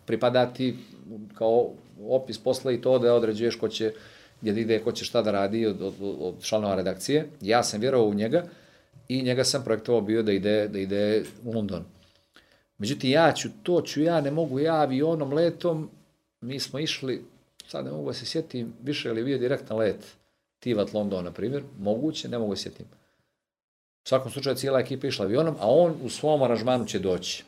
pripadati 0.06 0.76
kao 1.38 1.69
opis 2.10 2.38
posla 2.38 2.72
i 2.72 2.81
to 2.81 2.99
da 2.99 3.14
određuješ 3.14 3.56
ko 3.56 3.68
će 3.68 3.94
gdje 4.41 4.53
da 4.53 4.60
ide, 4.60 4.80
ko 4.80 4.91
će 4.91 5.06
šta 5.06 5.22
da 5.22 5.31
radi 5.31 5.65
od, 5.65 5.81
od, 5.81 5.94
od 6.02 6.44
članova 6.44 6.76
redakcije. 6.76 7.27
Ja 7.41 7.64
sam 7.64 7.81
vjerovao 7.81 8.07
u 8.07 8.14
njega 8.14 8.44
i 9.07 9.22
njega 9.22 9.44
sam 9.44 9.64
projektovao 9.64 10.02
bio 10.02 10.23
da 10.23 10.31
ide, 10.31 10.68
da 10.68 10.80
ide 10.80 11.23
u 11.44 11.53
London. 11.53 11.85
Međutim, 12.77 13.11
ja 13.11 13.31
ću, 13.31 13.49
to 13.64 13.81
ću 13.81 14.02
ja, 14.02 14.22
ne 14.22 14.31
mogu 14.31 14.60
ja 14.60 14.76
avionom, 14.76 15.34
letom, 15.34 15.89
mi 16.41 16.60
smo 16.60 16.80
išli, 16.80 17.23
sad 17.68 17.85
ne 17.85 17.91
mogu 17.91 18.07
da 18.07 18.14
se 18.14 18.26
sjetim, 18.26 18.73
više 18.84 19.10
ili 19.10 19.23
bio 19.23 19.38
direktan 19.38 19.77
let 19.77 20.06
Tivat 20.60 20.94
London, 20.94 21.26
na 21.26 21.31
primjer, 21.31 21.64
moguće, 21.80 22.30
ne 22.30 22.38
mogu 22.38 22.53
da 22.53 22.60
sjetim. 22.60 22.85
U 24.06 24.07
svakom 24.07 24.31
slučaju 24.31 24.56
cijela 24.56 24.80
ekipa 24.80 25.07
išla 25.07 25.26
avionom, 25.26 25.56
a 25.60 25.69
on 25.69 25.95
u 26.03 26.10
svom 26.10 26.41
aranžmanu 26.41 26.85
će 26.85 26.99
doći. 26.99 27.44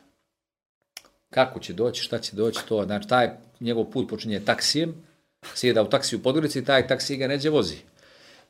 Kako 1.30 1.60
će 1.60 1.72
doći, 1.72 2.02
šta 2.02 2.18
će 2.18 2.36
doći, 2.36 2.60
to, 2.68 2.84
znači 2.84 3.08
taj 3.08 3.30
njegov 3.60 3.84
put 3.84 4.08
počinje 4.08 4.40
taksijem, 4.44 4.94
sjeda 5.54 5.82
u 5.82 5.88
taksiju 5.88 6.18
u 6.18 6.22
Podgorici 6.22 6.58
i 6.58 6.64
taj 6.64 6.86
taksi 6.86 7.16
ga 7.16 7.26
neđe 7.26 7.50
vozi. 7.50 7.76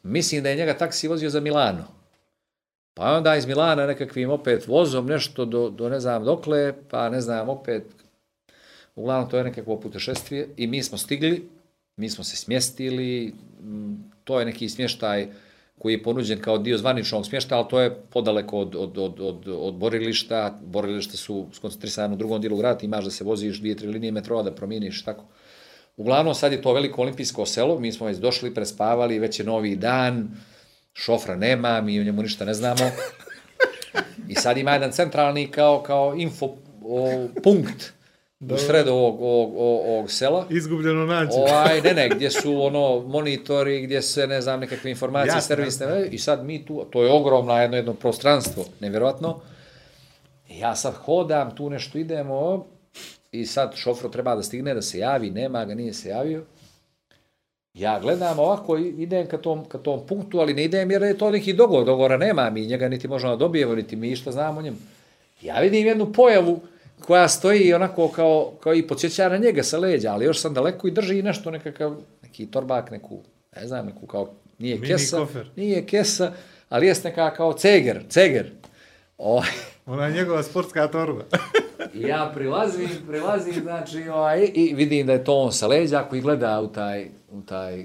Mislim 0.02 0.42
da 0.42 0.48
je 0.48 0.56
njega 0.56 0.78
taksi 0.78 1.08
vozio 1.08 1.30
za 1.30 1.40
Milano. 1.40 1.84
Pa 2.94 3.16
onda 3.16 3.36
iz 3.36 3.46
Milana 3.46 3.86
nekakvim 3.86 4.30
opet 4.30 4.66
vozom 4.66 5.06
nešto 5.06 5.44
do, 5.44 5.70
do 5.70 5.88
ne 5.88 6.00
znam 6.00 6.24
dokle, 6.24 6.74
pa 6.90 7.08
ne 7.08 7.20
znam 7.20 7.48
opet, 7.48 7.84
uglavnom 8.94 9.30
to 9.30 9.38
je 9.38 9.44
nekakvo 9.44 9.80
putešestvije 9.80 10.48
i 10.56 10.66
mi 10.66 10.82
smo 10.82 10.98
stigli, 10.98 11.48
mi 11.96 12.10
smo 12.10 12.24
se 12.24 12.36
smjestili, 12.36 13.34
to 14.24 14.40
je 14.40 14.46
neki 14.46 14.68
smještaj 14.68 15.28
koji 15.78 15.92
je 15.92 16.02
ponuđen 16.02 16.40
kao 16.40 16.58
dio 16.58 16.78
zvaničnog 16.78 17.26
smještaja, 17.26 17.58
ali 17.58 17.68
to 17.68 17.80
je 17.80 17.94
podaleko 18.10 18.58
od, 18.58 18.74
od, 18.76 18.98
od, 18.98 19.20
od, 19.20 19.48
od 19.48 19.74
borilišta, 19.74 20.58
borilišta 20.62 21.16
su 21.16 21.46
skoncentrisane 21.52 22.14
u 22.14 22.16
drugom 22.16 22.40
dijelu 22.40 22.56
grada, 22.56 22.78
ti 22.78 22.86
imaš 22.86 23.04
da 23.04 23.10
se 23.10 23.24
voziš 23.24 23.58
dvije, 23.58 23.76
tri 23.76 23.88
linije 23.88 24.12
metroa, 24.12 24.42
da 24.42 24.54
promijeniš, 24.54 25.04
tako. 25.04 25.24
Uglavnom, 25.96 26.34
sad 26.34 26.52
je 26.52 26.62
to 26.62 26.72
veliko 26.72 27.02
olimpijsko 27.02 27.46
selo, 27.46 27.78
mi 27.78 27.92
smo 27.92 28.06
već 28.06 28.18
došli, 28.18 28.54
prespavali, 28.54 29.18
već 29.18 29.38
je 29.38 29.44
novi 29.44 29.76
dan, 29.76 30.30
šofra 30.92 31.36
nema, 31.36 31.80
mi 31.80 32.00
o 32.00 32.04
njemu 32.04 32.22
ništa 32.22 32.44
ne 32.44 32.54
znamo. 32.54 32.90
I 34.32 34.34
sad 34.34 34.58
ima 34.58 34.72
jedan 34.72 34.92
centralni 34.92 35.46
kao, 35.46 35.82
kao 35.82 36.14
info 36.16 36.46
o, 36.84 37.28
punkt 37.42 37.92
u 38.40 38.56
sredu 38.58 38.92
ovog, 38.92 39.20
ovog, 39.20 39.56
ovog, 39.56 39.86
ovog 39.86 40.10
sela. 40.10 40.46
Izgubljeno 40.50 41.06
nađe. 41.06 41.32
Ovaj, 41.32 41.80
ne, 41.80 41.94
ne, 41.94 42.08
gdje 42.14 42.30
su 42.30 42.62
ono 42.62 43.00
monitori, 43.00 43.82
gdje 43.82 44.02
se, 44.02 44.26
ne 44.26 44.40
znam, 44.40 44.60
nekakve 44.60 44.90
informacije, 44.90 45.34
Jasno, 45.34 45.40
servisne, 45.40 46.06
i 46.10 46.18
sad 46.18 46.44
mi 46.44 46.64
tu, 46.64 46.84
to 46.90 47.02
je 47.02 47.12
ogromno 47.12 47.60
jedno, 47.60 47.76
jedno 47.76 47.94
prostranstvo, 47.94 48.64
nevjerojatno, 48.80 49.40
I 50.48 50.58
ja 50.58 50.76
sad 50.76 50.94
hodam, 50.94 51.54
tu 51.56 51.70
nešto 51.70 51.98
idemo, 51.98 52.66
i 53.32 53.46
sad 53.46 53.74
šofro 53.74 54.08
treba 54.08 54.34
da 54.34 54.42
stigne, 54.42 54.74
da 54.74 54.82
se 54.82 54.98
javi, 54.98 55.30
nema 55.30 55.64
ga, 55.64 55.74
nije 55.74 55.92
se 55.92 56.08
javio. 56.08 56.42
Ja 57.74 58.00
gledam 58.00 58.38
ovako, 58.38 58.76
idem 58.76 59.26
ka 59.26 59.38
tom, 59.38 59.64
ka 59.64 59.78
tom 59.78 60.06
punktu, 60.06 60.40
ali 60.40 60.54
ne 60.54 60.64
idem 60.64 60.90
jer 60.90 61.02
je 61.02 61.18
to 61.18 61.30
neki 61.30 61.52
dogovor, 61.52 61.84
dogovora 61.84 62.16
nema, 62.16 62.50
mi 62.50 62.66
njega 62.66 62.88
niti 62.88 63.08
možemo 63.08 63.32
da 63.32 63.36
dobijemo, 63.36 63.74
niti 63.74 63.96
mi 63.96 64.16
šta 64.16 64.32
znamo 64.32 64.58
o 64.58 64.62
njemu. 64.62 64.76
Ja 65.42 65.60
vidim 65.60 65.86
jednu 65.86 66.12
pojavu 66.12 66.60
koja 67.06 67.28
stoji 67.28 67.74
onako 67.74 68.08
kao, 68.08 68.52
kao 68.60 68.74
i 68.74 68.86
podsjeća 68.86 69.28
na 69.28 69.36
njega 69.36 69.62
sa 69.62 69.78
leđa, 69.78 70.12
ali 70.12 70.24
još 70.24 70.40
sam 70.40 70.54
daleko 70.54 70.88
i 70.88 70.90
drži 70.90 71.22
nešto 71.22 71.50
nekakav, 71.50 71.96
neki 72.22 72.46
torbak, 72.46 72.90
neku, 72.90 73.18
ne 73.56 73.66
znam, 73.66 73.86
neku 73.86 74.06
kao, 74.06 74.30
nije 74.58 74.74
Mini 74.74 74.86
kesa, 74.86 75.18
kofer. 75.18 75.50
nije 75.56 75.86
kesa, 75.86 76.32
ali 76.68 76.86
jest 76.86 77.04
neka 77.04 77.34
kao 77.34 77.52
ceger, 77.52 78.02
ceger. 78.08 78.50
O, 79.18 79.42
Ona 79.86 80.06
je 80.06 80.12
njegova 80.12 80.42
sportska 80.42 80.88
torba. 80.88 81.24
Ja 81.94 82.30
prilazim, 82.34 82.88
prilazim, 83.08 83.54
znači, 83.62 84.08
ovaj, 84.08 84.50
i 84.54 84.74
vidim 84.74 85.06
da 85.06 85.12
je 85.12 85.24
to 85.24 85.36
on 85.36 85.52
sa 85.52 85.66
leđa 85.66 86.02
koji 86.02 86.20
gleda 86.20 86.60
u 86.60 86.68
taj, 86.68 87.06
u 87.32 87.42
taj, 87.42 87.80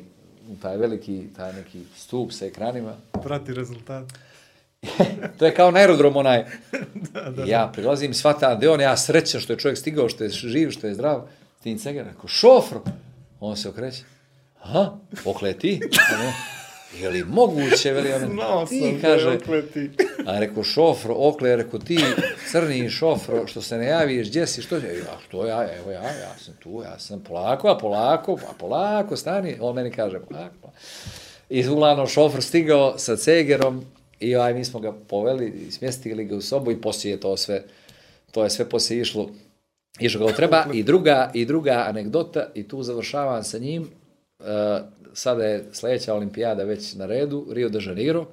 u 0.50 0.56
taj 0.62 0.78
veliki, 0.78 1.24
taj 1.36 1.54
neki 1.54 1.80
stup 1.96 2.32
sa 2.32 2.46
ekranima. 2.46 2.94
Prati 3.24 3.54
rezultat. 3.54 4.04
To 5.38 5.45
je 5.45 5.53
kao 5.56 5.72
na 5.72 5.80
aerodrom 5.80 6.18
onaj. 6.18 6.45
I 7.45 7.49
ja 7.56 7.72
prilazim, 7.74 8.14
shvatam 8.14 8.60
da 8.60 8.66
je 8.66 8.70
on, 8.70 8.82
ja 8.82 8.98
srećan 8.98 9.41
što 9.41 9.53
je 9.53 9.60
čovjek 9.60 9.78
stigao, 9.78 10.10
što 10.10 10.24
je 10.24 10.30
živ, 10.30 10.72
što 10.72 10.88
je 10.88 10.94
zdrav. 10.94 11.28
Tim 11.64 11.78
ceger, 11.78 12.06
rekao, 12.06 12.28
šofro. 12.28 12.82
On 13.40 13.57
se 13.57 13.70
okreće. 13.70 14.03
Aha, 14.62 14.91
okle 15.26 15.53
ti? 15.53 15.80
A 16.14 16.18
ne, 16.18 16.34
Je 17.02 17.10
li 17.10 17.24
moguće, 17.24 17.91
veli 17.91 18.14
on, 18.14 18.32
Znao 18.34 18.66
ti, 18.66 18.80
sam 18.80 19.02
da 19.02 19.02
kaže, 19.02 19.30
je 19.30 19.36
okleti. 19.38 19.91
A 20.26 20.40
rekao 20.40 20.64
šofro, 20.64 21.16
okle, 21.18 21.56
rekao 21.56 21.80
ti, 21.80 21.99
crni 22.52 22.90
šofro, 22.90 23.48
što 23.48 23.62
se 23.62 23.78
ne 23.78 23.86
javiš, 23.86 24.30
gdje 24.30 24.48
si, 24.48 24.62
što? 24.62 24.76
Ja, 24.76 24.82
što 25.28 25.45
ja, 25.45 25.76
evo 25.78 25.91
ja, 25.91 26.02
ja 26.02 26.36
sam 26.38 26.53
tu, 26.64 26.82
ja 26.86 26.99
sam 26.99 27.20
polako, 27.20 27.68
a 27.68 27.78
polako, 27.78 28.40
a 28.49 28.53
polako, 28.60 29.16
stani. 29.16 29.57
On 29.62 29.76
meni 29.76 29.91
kaže, 29.91 30.20
polako. 30.20 30.56
polako. 30.62 30.78
I 31.49 31.68
uglavnom 31.68 32.07
šofr 32.07 32.41
stigao 32.41 32.98
sa 32.98 33.16
cegerom 33.16 33.86
i 34.20 34.36
ovaj, 34.36 34.54
mi 34.54 34.66
smo 34.66 34.80
ga 34.80 34.94
poveli 35.08 35.72
smjestili 35.72 36.26
ga 36.26 36.36
u 36.36 36.42
sobu 36.42 36.72
i 36.72 36.82
poslije 36.82 37.12
je 37.12 37.20
to 37.20 37.38
sve, 37.38 37.64
to 38.32 38.44
je 38.44 38.50
sve 38.50 38.70
poslije 38.70 39.02
išlo, 39.02 39.30
išlo 40.00 40.26
kako 40.26 40.38
treba. 40.38 40.66
I 40.74 40.84
druga, 40.84 41.32
I 41.34 41.46
druga 41.46 41.86
anegdota, 41.88 42.48
i 42.54 42.68
tu 42.68 42.84
završavam 42.84 43.44
sa 43.44 43.58
njim, 43.58 43.82
uh, 44.40 44.46
sada 45.14 45.46
je 45.46 45.66
sljedeća 45.72 46.14
olimpijada 46.14 46.64
već 46.64 46.94
na 46.94 47.06
redu, 47.06 47.48
Rio 47.52 47.70
de 47.70 47.80
Janeiro, 47.86 48.26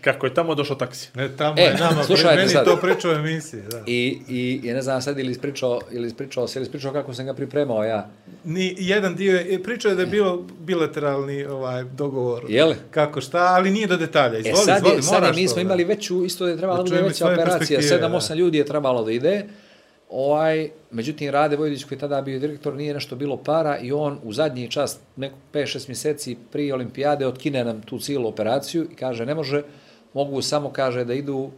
Kako 0.00 0.26
je 0.26 0.34
tamo 0.34 0.54
došao 0.54 0.76
taksi? 0.76 1.08
Ne, 1.14 1.28
tamo 1.36 1.54
E, 1.58 1.62
je 1.62 1.74
nama, 1.74 2.04
slušajte 2.04 2.36
meni 2.36 2.48
sad. 2.48 2.64
to 2.64 2.76
pričao 2.76 3.10
u 3.10 3.14
emisiji, 3.14 3.60
da. 3.70 3.82
I, 3.86 4.18
i, 4.28 4.60
i 4.64 4.72
ne 4.72 4.82
znam 4.82 5.02
sad 5.02 5.18
ili 5.18 5.30
ispričao, 5.32 5.80
ili 5.92 6.06
ispričao 6.06 6.48
se, 6.48 6.58
ili 6.58 6.64
ispričao 6.64 6.92
kako 6.92 7.14
sam 7.14 7.26
ga 7.26 7.34
pripremao 7.34 7.84
ja. 7.84 8.10
Ni 8.44 8.74
jedan 8.78 9.14
dio 9.14 9.36
je, 9.36 9.62
pričao 9.62 9.88
je 9.88 9.94
da 9.94 10.02
je 10.02 10.06
bilo 10.06 10.44
bilateralni 10.60 11.44
ovaj 11.44 11.84
dogovor. 11.84 12.44
Jel? 12.48 12.74
Kako 12.90 13.20
šta, 13.20 13.38
ali 13.38 13.70
nije 13.70 13.86
do 13.86 13.96
detalja. 13.96 14.36
E 14.36 14.40
Izvoli, 14.40 14.56
sad, 14.64 14.76
izvoli, 14.76 14.96
je, 14.96 15.02
sad 15.02 15.22
je, 15.24 15.32
mi 15.42 15.48
smo 15.48 15.54
da. 15.54 15.60
imali 15.60 15.84
veću, 15.84 16.24
isto 16.24 16.48
je 16.48 16.56
trebala 16.56 16.76
Da 16.78 16.82
da 16.82 16.90
bude 16.90 17.02
veća 17.02 17.26
operacija, 17.26 17.78
perspektive, 17.78 18.08
7-8 18.08 18.28
da. 18.28 18.34
ljudi 18.34 18.58
je 18.58 18.64
trebalo 18.64 19.04
da 19.04 19.12
ide. 19.12 19.44
Ovaj, 20.10 20.70
međutim, 20.90 21.30
Rade 21.30 21.56
Vojdić 21.56 21.84
koji 21.84 21.98
tada 21.98 22.20
bio 22.22 22.38
direktor, 22.38 22.74
nije 22.74 22.94
nešto 22.94 23.16
bilo 23.16 23.36
para 23.36 23.78
i 23.78 23.92
on 23.92 24.18
u 24.22 24.32
zadnji 24.32 24.70
čas, 24.70 24.98
neko 25.16 25.34
5-6 25.52 25.88
mjeseci 25.88 26.36
prije 26.52 26.74
olimpijade, 26.74 27.26
otkine 27.26 27.64
nam 27.64 27.80
tu 27.82 27.98
cijelu 27.98 28.28
operaciju 28.28 28.86
i 28.92 28.94
kaže, 28.94 29.26
ne 29.26 29.34
može, 29.34 29.62
mogu 30.16 30.42
samo, 30.42 30.70
kaže, 30.72 31.04
da 31.04 31.14
idu 31.14 31.50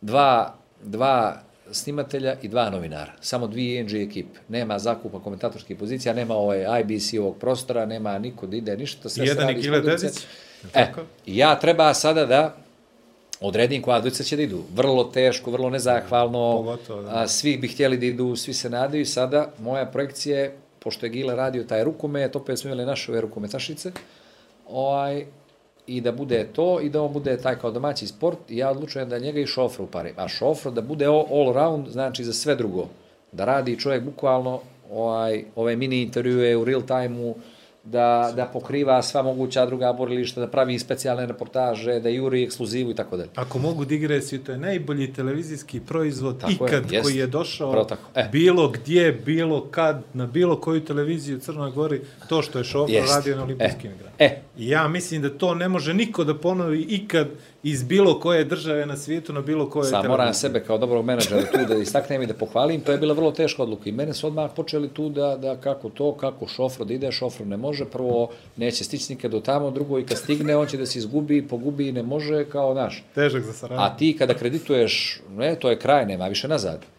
dva, 0.00 0.54
dva 0.82 1.42
snimatelja 1.70 2.36
i 2.42 2.48
dva 2.48 2.70
novinara. 2.70 3.12
Samo 3.20 3.46
dvije 3.46 3.82
NG 3.84 3.94
ekipe. 3.94 4.40
Nema 4.48 4.78
zakupa 4.78 5.18
komentatorskih 5.20 5.76
pozicija, 5.76 6.14
nema 6.14 6.34
ovaj 6.34 6.80
IBC 6.80 7.12
ovog 7.18 7.36
prostora, 7.38 7.86
nema 7.86 8.18
niko 8.18 8.46
da 8.46 8.56
ide 8.56 8.76
ništa. 8.76 9.08
Sve 9.08 9.26
Jedan 9.26 9.54
Gile 9.54 9.82
produkcije. 9.82 10.10
Dedić. 10.10 10.26
E, 10.74 10.86
i 11.26 11.36
ja 11.36 11.58
treba 11.58 11.94
sada 11.94 12.26
da 12.26 12.56
odredim 13.40 13.82
koja 13.82 14.00
dvojica 14.00 14.24
će 14.24 14.36
da 14.36 14.42
idu. 14.42 14.62
Vrlo 14.74 15.04
teško, 15.04 15.50
vrlo 15.50 15.70
nezahvalno. 15.70 16.56
Pogotovo, 16.56 17.02
da. 17.02 17.10
A, 17.14 17.28
svi 17.28 17.56
bi 17.56 17.68
htjeli 17.68 17.98
da 17.98 18.06
idu, 18.06 18.36
svi 18.36 18.54
se 18.54 18.70
nadaju. 18.70 19.02
i 19.02 19.04
Sada 19.04 19.50
moja 19.58 19.86
projekcija 19.86 20.38
je, 20.38 20.56
pošto 20.78 21.06
je 21.06 21.10
Gile 21.10 21.36
radio 21.36 21.64
taj 21.64 21.84
rukomet, 21.84 22.36
opet 22.36 22.58
smo 22.58 22.70
imali 22.70 22.86
naše 22.86 23.12
ove 23.12 23.20
rukometašice, 23.20 23.92
ovaj, 24.68 25.26
i 25.86 26.00
da 26.00 26.12
bude 26.12 26.46
to, 26.52 26.80
i 26.80 26.88
da 26.88 27.02
on 27.02 27.12
bude 27.12 27.36
taj 27.36 27.58
kao 27.58 27.70
domaći 27.70 28.06
sport, 28.06 28.38
i 28.48 28.56
ja 28.56 28.70
odlučujem 28.70 29.08
da 29.08 29.18
njega 29.18 29.40
i 29.40 29.46
šofra 29.46 29.84
uparim. 29.84 30.14
A 30.16 30.28
šofra 30.28 30.70
da 30.70 30.80
bude 30.80 31.06
all 31.06 31.52
round, 31.52 31.88
znači 31.88 32.24
za 32.24 32.32
sve 32.32 32.54
drugo. 32.54 32.88
Da 33.32 33.44
radi 33.44 33.78
čovjek 33.78 34.04
bukvalno 34.04 34.60
ovaj, 34.92 35.44
ove 35.56 35.76
mini 35.76 36.02
intervjue 36.02 36.56
u 36.56 36.64
real 36.64 36.82
time-u, 36.82 37.34
da, 37.86 38.32
da 38.36 38.44
pokriva 38.44 39.02
sva 39.02 39.22
moguća 39.22 39.66
druga 39.66 39.92
borilišta, 39.92 40.40
da 40.40 40.46
pravi 40.46 40.78
specijalne 40.78 41.26
reportaže, 41.26 42.00
da 42.00 42.08
juri 42.08 42.42
ekskluzivu 42.44 42.90
i 42.90 42.94
tako 42.94 43.16
dalje. 43.16 43.30
Ako 43.34 43.58
mogu 43.58 43.84
digresiju, 43.84 44.44
to 44.44 44.52
je 44.52 44.58
najbolji 44.58 45.12
televizijski 45.12 45.80
proizvod 45.80 46.40
Tako 46.40 46.64
je, 46.66 46.68
ikad 46.68 46.92
jest. 46.92 47.04
koji 47.04 47.16
je 47.16 47.26
došao 47.26 47.86
e. 48.14 48.28
bilo 48.32 48.68
gdje, 48.68 49.12
bilo 49.12 49.68
kad, 49.70 50.02
na 50.14 50.26
bilo 50.26 50.60
koju 50.60 50.84
televiziju 50.84 51.36
u 51.36 51.40
Crnoj 51.40 51.70
Gori, 51.70 52.00
to 52.28 52.42
što 52.42 52.58
je 52.58 52.64
Šofra 52.64 53.04
radio 53.16 53.36
na 53.36 53.42
olimpijskim 53.42 53.90
E, 53.90 53.94
igrama. 53.94 54.12
e. 54.18 54.40
I 54.58 54.68
ja 54.68 54.88
mislim 54.88 55.22
da 55.22 55.38
to 55.38 55.54
ne 55.54 55.68
može 55.68 55.94
niko 55.94 56.24
da 56.24 56.34
ponovi 56.34 56.80
ikad 56.80 57.28
iz 57.62 57.82
bilo 57.82 58.20
koje 58.20 58.44
države 58.44 58.86
na 58.86 58.96
svijetu 58.96 59.32
na 59.32 59.40
bilo 59.40 59.70
koje 59.70 59.90
Sad 59.90 60.06
moram 60.08 60.34
sebe 60.34 60.60
kao 60.60 60.78
dobrog 60.78 61.04
menadžera 61.04 61.42
tu 61.42 61.58
da 61.68 61.74
istaknem 61.74 62.22
i 62.22 62.26
da 62.26 62.34
pohvalim, 62.34 62.80
to 62.80 62.92
je 62.92 62.98
bila 62.98 63.14
vrlo 63.14 63.32
teška 63.32 63.62
odluka 63.62 63.88
i 63.88 63.92
mene 63.92 64.14
su 64.14 64.26
odmah 64.26 64.50
počeli 64.56 64.88
tu 64.88 65.08
da, 65.08 65.36
da 65.36 65.56
kako 65.56 65.90
to, 65.90 66.12
kako 66.12 66.46
šofro 66.46 66.84
da 66.84 66.94
ide, 66.94 67.12
šofro 67.12 67.46
ne 67.46 67.56
može, 67.56 67.84
prvo 67.84 68.30
neće 68.56 68.84
stići 68.84 69.12
nikad 69.12 69.30
do 69.30 69.40
tamo, 69.40 69.70
drugo 69.70 69.98
i 69.98 70.06
kad 70.06 70.18
stigne 70.18 70.56
on 70.56 70.66
će 70.66 70.76
da 70.76 70.86
se 70.86 70.98
izgubi, 70.98 71.48
pogubi, 71.48 71.92
ne 71.92 72.02
može 72.02 72.44
kao 72.44 72.74
naš. 72.74 73.04
Težak 73.14 73.42
za 73.42 73.52
saradnju. 73.52 73.84
A 73.84 73.96
ti 73.96 74.16
kada 74.18 74.34
kredituješ, 74.34 75.20
ne, 75.36 75.54
to 75.54 75.70
je 75.70 75.78
kraj, 75.78 76.06
nema 76.06 76.28
više 76.28 76.48
nazad. 76.48 76.95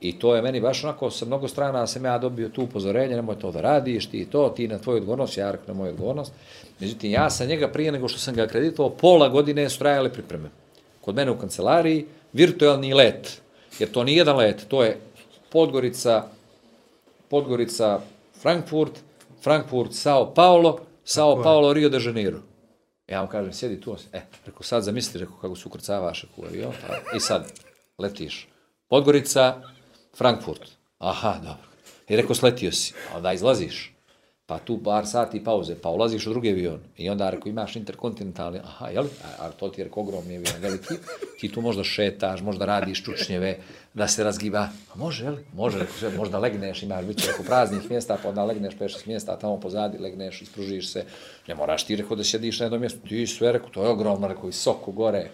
I 0.00 0.18
to 0.18 0.34
je 0.36 0.42
meni 0.42 0.60
baš 0.60 0.84
onako, 0.84 1.10
sa 1.10 1.24
mnogo 1.24 1.48
strana 1.48 1.86
sam 1.86 2.04
ja 2.04 2.18
dobio 2.18 2.48
tu 2.48 2.62
upozorenje, 2.62 3.16
nemoj 3.16 3.38
to 3.38 3.50
da 3.52 3.60
radiš, 3.60 4.06
ti 4.06 4.24
to, 4.24 4.48
ti 4.48 4.68
na 4.68 4.78
tvoju 4.78 4.96
odgovornost, 4.96 5.36
ja 5.36 5.54
na 5.66 5.74
moju 5.74 5.90
odgovornost. 5.90 6.32
Međutim, 6.78 7.10
ja 7.10 7.30
sam 7.30 7.48
njega 7.48 7.68
prije 7.68 7.92
nego 7.92 8.08
što 8.08 8.18
sam 8.18 8.34
ga 8.34 8.46
kreditovao, 8.46 8.90
pola 8.90 9.28
godine 9.28 9.68
su 9.68 9.78
trajale 9.78 10.12
pripreme. 10.12 10.50
Kod 11.00 11.14
mene 11.14 11.30
u 11.30 11.38
kancelariji, 11.38 12.06
virtualni 12.32 12.94
let, 12.94 13.40
jer 13.78 13.90
to 13.90 14.04
nije 14.04 14.16
jedan 14.16 14.36
let, 14.36 14.66
to 14.68 14.84
je 14.84 15.00
Podgorica, 15.52 16.24
Podgorica, 17.28 18.00
Frankfurt, 18.42 18.92
Frankfurt, 19.42 19.92
Sao 19.92 20.34
Paulo, 20.34 20.80
Sao. 21.04 21.42
Paulo, 21.42 21.72
Rio 21.72 21.88
de 21.88 21.98
Janeiro. 22.04 22.38
Ja 23.08 23.20
vam 23.20 23.28
kažem, 23.28 23.52
sjedi 23.52 23.80
tu, 23.80 23.96
e, 24.12 24.20
rekao, 24.46 24.62
sad 24.62 24.82
zamisli, 24.82 25.20
rekao, 25.20 25.36
kako 25.40 25.56
se 25.56 25.68
ukrcavaš 25.68 26.22
rekao, 26.22 26.44
avion, 26.48 26.72
pa, 26.86 27.16
i 27.16 27.20
sad 27.20 27.52
letiš. 27.98 28.48
Podgorica, 28.88 29.62
Frankfurt. 30.16 30.70
Aha, 30.98 31.34
dobro. 31.42 31.70
I 32.08 32.16
rekao, 32.16 32.34
sletio 32.34 32.72
si, 32.72 32.92
a 33.12 33.16
onda 33.16 33.32
izlaziš. 33.32 33.92
Pa 34.46 34.58
tu 34.58 34.76
bar 34.76 35.06
sati 35.06 35.44
pauze, 35.44 35.74
pa 35.82 35.88
ulaziš 35.88 36.26
u 36.26 36.30
drugi 36.30 36.50
avion. 36.50 36.80
I 36.96 37.10
onda, 37.10 37.30
rekao, 37.30 37.50
imaš 37.50 37.76
interkontinentalni, 37.76 38.58
aha, 38.64 38.88
jel? 38.88 39.04
A, 39.04 39.44
a 39.44 39.50
to 39.50 39.68
ti 39.68 39.80
je, 39.80 39.84
rekao, 39.84 40.02
ogromni 40.02 40.36
avion, 40.36 40.54
veliki. 40.60 40.94
Ti 41.40 41.48
tu 41.52 41.60
možda 41.60 41.84
šetaš, 41.84 42.40
možda 42.40 42.66
radiš 42.66 43.04
čučnjeve, 43.04 43.58
da 43.94 44.08
se 44.08 44.24
razgiba. 44.24 44.58
A 44.94 44.98
može, 44.98 45.24
jel? 45.24 45.36
Može, 45.52 45.78
rekao, 45.78 45.94
sve, 45.98 46.10
možda 46.16 46.38
legneš, 46.38 46.82
imaš 46.82 47.04
bit 47.04 47.18
će, 47.18 47.26
rekao, 47.26 47.44
praznih 47.44 47.90
mjesta, 47.90 48.18
pa 48.22 48.28
onda 48.28 48.44
legneš 48.44 48.74
5-6 48.74 49.06
mjesta, 49.06 49.38
tamo 49.38 49.60
pozadi 49.60 49.98
legneš, 49.98 50.42
ispružiš 50.42 50.92
se. 50.92 51.04
Ne 51.48 51.54
moraš 51.54 51.84
ti, 51.84 51.96
rekao, 51.96 52.16
da 52.16 52.24
sjediš 52.24 52.58
na 52.58 52.64
jednom 52.64 52.80
mjestu. 52.80 52.98
Ti 53.08 53.26
sve, 53.26 53.52
rekao, 53.52 53.70
to 53.70 53.82
je 53.82 53.88
ogromno, 53.88 54.28
rekao, 54.28 54.46
visoko 54.46 54.92
gore. 54.92 55.30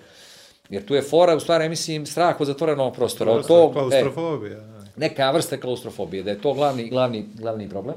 Jer 0.70 0.86
tu 0.86 0.94
je 0.94 1.02
fora, 1.02 1.36
u 1.36 1.40
stvari, 1.40 1.68
mislim, 1.68 2.06
strah 2.06 2.40
od 2.40 2.46
zatvorenog 2.46 2.94
prostora. 2.94 3.32
Od 3.32 3.46
tog, 3.46 3.70
e, 3.70 3.74
Klaustrofobija. 3.74 4.58
neka 4.96 5.30
vrsta 5.30 5.56
klaustrofobije, 5.56 6.22
da 6.22 6.30
je 6.30 6.40
to 6.40 6.54
glavni, 6.54 6.88
glavni, 6.88 7.24
glavni 7.34 7.68
problem. 7.68 7.94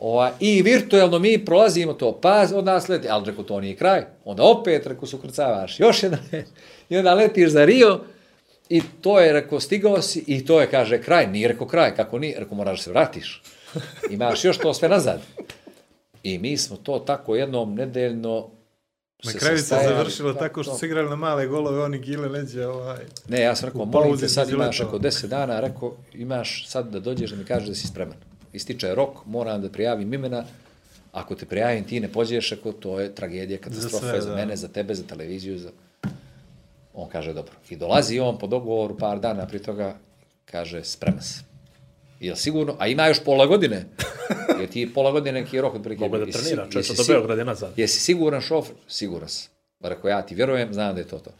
Ova, 0.00 0.32
I 0.40 0.62
virtualno 0.62 1.18
mi 1.18 1.44
prolazimo 1.44 1.92
to, 1.92 2.18
pa 2.20 2.46
od 2.54 2.64
nas 2.64 2.88
leti, 2.88 3.08
ali 3.08 3.24
rekao, 3.26 3.44
to 3.44 3.60
nije 3.60 3.76
kraj. 3.76 4.02
Onda 4.24 4.42
opet, 4.42 4.86
rekao, 4.86 5.06
se 5.06 5.16
ukrcavaš, 5.16 5.80
još 5.80 6.02
jedan 6.02 6.20
let. 6.32 6.46
I 6.88 6.96
onda 6.96 7.14
letiš 7.14 7.50
za 7.50 7.64
Rio, 7.64 8.00
i 8.68 8.82
to 9.00 9.20
je, 9.20 9.32
rekao, 9.32 9.60
stigao 9.60 10.02
si, 10.02 10.24
i 10.26 10.46
to 10.46 10.60
je, 10.60 10.66
kaže, 10.70 11.02
kraj. 11.02 11.26
Nije 11.26 11.48
rekao 11.48 11.66
kraj, 11.66 11.94
kako 11.94 12.18
nije, 12.18 12.40
rekao, 12.40 12.56
moraš 12.56 12.78
da 12.78 12.82
se 12.82 12.90
vratiš. 12.90 13.42
Imaš 14.10 14.44
još 14.44 14.58
to 14.58 14.74
sve 14.74 14.88
nazad. 14.88 15.20
I 16.22 16.38
mi 16.38 16.56
smo 16.56 16.76
to 16.76 16.98
tako 16.98 17.36
jednom 17.36 17.74
nedeljno 17.74 18.48
Na 19.24 19.32
se 19.32 19.38
kraju 19.38 19.58
se 19.58 19.76
završilo 19.88 20.34
tako 20.34 20.62
što 20.62 20.74
su 20.74 20.86
igrali 20.86 21.10
na 21.10 21.16
male 21.16 21.46
golove, 21.46 21.82
oni 21.82 21.98
gile 21.98 22.28
leđe, 22.28 22.66
ovaj. 22.66 22.98
Ne, 23.28 23.40
ja 23.40 23.56
sam 23.56 23.68
rekao, 23.68 23.84
molim 23.84 24.18
te, 24.18 24.28
sad 24.28 24.50
imaš 24.50 24.80
ako 24.80 24.98
10 24.98 25.26
dana, 25.26 25.60
rekao, 25.60 25.96
imaš 26.14 26.68
sad 26.68 26.90
da 26.90 27.00
dođeš 27.00 27.30
da 27.30 27.36
mi 27.36 27.44
kažeš 27.44 27.68
da 27.68 27.74
si 27.74 27.86
spreman. 27.86 28.16
Ističe 28.52 28.94
rok, 28.94 29.26
moram 29.26 29.62
da 29.62 29.68
prijavim 29.68 30.14
imena, 30.14 30.44
ako 31.12 31.34
te 31.34 31.46
prijavim 31.46 31.84
ti 31.84 32.00
ne 32.00 32.08
pođeš, 32.08 32.52
ako 32.52 32.72
to 32.72 33.00
je 33.00 33.14
tragedija, 33.14 33.58
katastrofa 33.58 34.10
sve, 34.10 34.20
za, 34.20 34.30
da. 34.30 34.36
mene, 34.36 34.56
za 34.56 34.68
tebe, 34.68 34.94
za 34.94 35.02
televiziju, 35.02 35.58
za... 35.58 35.70
On 36.94 37.08
kaže, 37.08 37.32
dobro. 37.32 37.52
I 37.70 37.76
dolazi 37.76 38.20
on 38.20 38.38
po 38.38 38.46
dogovoru 38.46 38.98
par 38.98 39.20
dana 39.20 39.46
prije 39.46 39.62
toga, 39.62 39.96
kaže, 40.44 40.84
spreman 40.84 41.22
se. 41.22 41.51
Jel 42.22 42.36
sigurno? 42.36 42.76
A 42.78 42.86
ima 42.86 43.06
još 43.06 43.24
pola 43.24 43.46
godine. 43.46 43.84
Jer 44.60 44.68
ti 44.68 44.90
pola 44.94 45.10
godine 45.10 45.40
neki 45.40 45.60
rok 45.60 45.74
od 45.74 45.98
Mogu 45.98 46.18
da 46.18 46.26
trenira, 46.26 46.66
jesi 46.74 46.96
do 46.96 47.02
Beograda 47.08 47.44
nazad. 47.44 47.72
Jesi 47.76 48.00
siguran 48.00 48.40
šofer? 48.40 48.74
Siguran 48.88 49.28
sam. 49.28 49.52
Rekao, 49.80 50.08
ja 50.08 50.22
ti 50.22 50.34
vjerujem, 50.34 50.74
znam 50.74 50.94
da 50.94 51.00
je 51.00 51.08
to 51.08 51.18
to. 51.18 51.30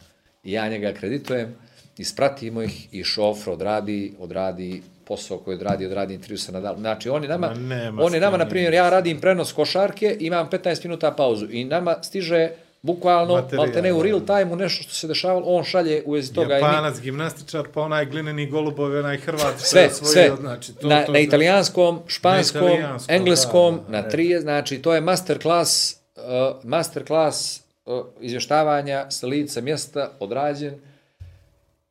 I 0.43 0.51
ja 0.51 0.69
njega 0.69 0.87
akreditujem, 0.87 1.55
ispratimo 1.97 2.61
ih 2.61 2.93
i 2.93 3.03
šofer 3.03 3.53
odradi, 3.53 4.13
odradi 4.19 4.81
posao 5.05 5.37
koji 5.37 5.55
odradi, 5.55 5.85
odradi 5.85 6.13
intervju 6.13 6.37
sa 6.37 6.51
Nadal. 6.51 6.77
Znači, 6.77 7.09
oni 7.09 7.27
nama, 7.27 7.47
Ma 7.47 7.53
nema 7.53 8.03
oni 8.03 8.19
nama, 8.19 8.37
na 8.37 8.49
primjer, 8.49 8.73
ja 8.73 8.89
radim 8.89 9.21
prenos 9.21 9.53
košarke, 9.53 10.17
imam 10.19 10.49
15 10.49 10.85
minuta 10.85 11.11
pauzu 11.11 11.47
i 11.51 11.63
nama 11.63 11.95
stiže 12.01 12.49
bukvalno, 12.83 13.33
Materijal, 13.33 13.65
malte 13.65 13.81
ne 13.81 13.93
u 13.93 13.97
da. 13.97 14.03
real 14.03 14.19
time 14.19 14.55
nešto 14.55 14.83
što 14.83 14.93
se 14.93 15.07
dešavalo, 15.07 15.45
on 15.45 15.63
šalje 15.63 16.03
u 16.05 16.11
vezi 16.11 16.33
toga. 16.33 16.57
i 16.57 16.61
mi- 16.61 16.67
Japanac, 16.67 16.99
gimnastičar, 16.99 17.67
pa 17.73 17.81
onaj 17.81 18.05
glineni 18.05 18.49
golubovi, 18.49 18.97
onaj 18.99 19.17
Hrvat, 19.17 19.59
sve, 19.59 19.85
osvojio, 19.85 20.13
sve. 20.13 20.35
Znači, 20.39 20.73
to, 20.75 20.87
na, 20.87 21.05
to, 21.05 21.11
na 21.11 21.19
italijanskom, 21.19 21.99
španskom, 22.07 22.61
italijanskom, 22.67 23.15
engleskom, 23.15 23.75
da, 23.75 23.91
da, 23.91 24.01
na 24.01 24.09
trije, 24.09 24.41
znači 24.41 24.81
to 24.81 24.93
je 24.95 25.01
master 25.01 25.41
klas, 25.41 25.97
uh, 26.15 26.23
master 26.63 27.05
klas 27.05 27.61
uh, 27.85 28.05
izvještavanja 28.21 29.11
sa 29.11 29.27
lica 29.27 29.61
mjesta 29.61 30.11
odrađen 30.19 30.79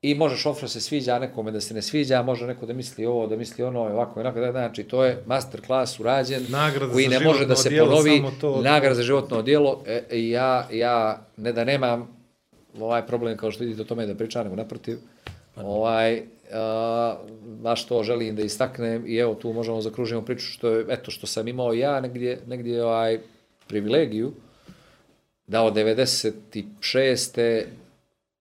i 0.02 0.14
može 0.14 0.36
šofra 0.36 0.68
se 0.68 0.80
sviđa, 0.80 1.14
a 1.14 1.18
nekome 1.18 1.50
da 1.50 1.60
se 1.60 1.74
ne 1.74 1.82
sviđa, 1.82 2.22
može 2.22 2.46
neko 2.46 2.66
da 2.66 2.72
misli 2.72 3.06
ovo, 3.06 3.26
da 3.26 3.36
misli 3.36 3.64
ono, 3.64 3.80
ovako, 3.80 4.20
onako, 4.20 4.40
da, 4.40 4.50
znači 4.50 4.84
to 4.84 5.04
je 5.04 5.22
master 5.26 5.60
klas 5.66 6.00
urađen, 6.00 6.46
Nagrada 6.48 6.92
koji 6.92 7.04
za 7.04 7.18
ne 7.18 7.20
može 7.24 7.46
da 7.46 7.54
životno 7.54 7.56
se 7.56 7.68
odijelo, 7.68 7.90
ponovi, 7.90 8.22
to- 8.40 8.62
nagrada 8.62 8.94
za 8.94 9.02
životno 9.02 9.38
odijelo, 9.38 9.82
e, 9.86 10.02
ja, 10.28 10.68
ja, 10.72 11.26
ne 11.36 11.52
da 11.52 11.64
nemam 11.64 12.08
ovaj 12.80 13.06
problem 13.06 13.36
kao 13.36 13.50
što 13.50 13.64
vidite 13.64 13.82
o 13.82 13.84
tome 13.84 14.06
da 14.06 14.14
pričam, 14.14 14.44
nego 14.44 14.56
naprotiv, 14.56 14.98
ovaj, 15.56 16.22
a, 16.52 17.16
baš 17.44 17.86
to 17.86 18.02
želim 18.02 18.36
da 18.36 18.42
istaknem 18.42 19.04
i 19.06 19.16
evo 19.16 19.34
tu 19.34 19.52
možemo 19.52 19.80
zakružimo 19.80 20.22
priču 20.22 20.46
što 20.46 20.68
je, 20.70 20.86
eto, 20.88 21.10
što 21.10 21.26
sam 21.26 21.48
imao 21.48 21.72
ja 21.72 22.00
negdje, 22.00 22.40
negdje 22.46 22.84
ovaj 22.84 23.18
privilegiju 23.66 24.32
da 25.46 25.62
od 25.62 25.74
96. 25.74 27.62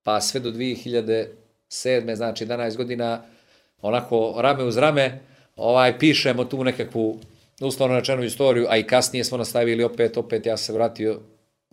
pa 0.03 0.21
sve 0.21 0.39
do 0.39 0.51
2007. 1.71 2.15
znači 2.15 2.45
11 2.45 2.77
godina 2.77 3.21
onako 3.81 4.35
rame 4.37 4.63
uz 4.63 4.77
rame 4.77 5.19
ovaj 5.55 5.99
pišemo 5.99 6.45
tu 6.45 6.63
nekakvu 6.63 7.19
uslovno 7.61 7.99
rečenu 7.99 8.23
istoriju, 8.23 8.65
a 8.69 8.77
i 8.77 8.83
kasnije 8.83 9.23
smo 9.23 9.37
nastavili 9.37 9.83
opet, 9.83 10.17
opet 10.17 10.45
ja 10.45 10.57
se 10.57 10.73
vratio 10.73 11.19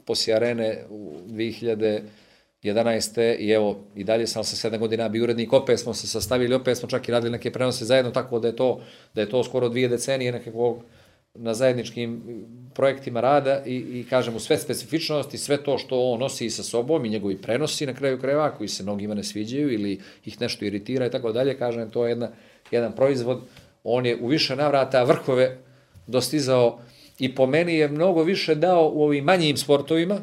poslije 0.05 0.37
arene 0.37 0.85
u 0.91 1.12
2011. 1.27 3.37
i 3.39 3.51
evo, 3.51 3.79
i 3.95 4.05
dalje 4.05 4.27
sam 4.27 4.45
sa 4.45 4.57
sedam 4.57 4.81
godina 4.81 5.09
bio 5.09 5.23
urednik, 5.23 5.53
opet 5.53 5.81
smo 5.81 5.95
se 5.95 6.07
sastavili, 6.07 6.55
opet 6.55 6.79
smo 6.79 6.89
čak 6.89 7.09
i 7.09 7.12
radili 7.12 7.33
neke 7.33 7.53
prenose 7.53 7.85
zajedno, 7.85 8.11
tako 8.11 8.39
da 8.39 8.49
je 8.49 8.57
to, 8.57 8.81
da 9.15 9.20
je 9.20 9.29
to 9.29 9.45
skoro 9.45 9.69
dvije 9.69 9.89
decenije 9.89 10.33
nekakvog 10.33 10.83
na 11.39 11.55
zajedničkim 11.55 12.23
projektima 12.74 13.20
rada 13.20 13.62
i, 13.66 13.77
i 13.77 14.06
kažem 14.10 14.36
u 14.36 14.40
sve 14.40 14.59
specifičnosti, 14.59 15.39
sve 15.39 15.56
to 15.62 15.78
što 15.78 16.01
on 16.01 16.20
nosi 16.20 16.51
sa 16.51 16.62
sobom 16.62 17.05
i 17.05 17.09
njegovi 17.09 17.36
prenosi 17.36 17.86
na 17.86 17.94
kraju 17.94 18.20
krajeva 18.20 18.51
koji 18.51 18.69
se 18.69 18.82
mnogima 18.82 19.15
ne 19.15 19.24
sviđaju 19.24 19.73
ili 19.73 20.01
ih 20.24 20.40
nešto 20.40 20.65
iritira 20.65 21.06
i 21.06 21.10
tako 21.10 21.32
dalje, 21.32 21.59
kažem 21.59 21.90
to 21.90 22.06
je 22.06 22.10
jedna, 22.10 22.28
jedan 22.70 22.93
proizvod, 22.93 23.40
on 23.85 24.06
je 24.06 24.16
u 24.20 24.27
više 24.27 24.56
navrata 24.56 25.02
vrhove 25.02 25.59
dostizao 26.06 26.81
i 27.19 27.35
po 27.35 27.47
meni 27.47 27.74
je 27.74 27.89
mnogo 27.89 28.23
više 28.23 28.55
dao 28.55 28.90
u 28.94 29.02
ovim 29.02 29.24
manjim 29.24 29.56
sportovima 29.56 30.20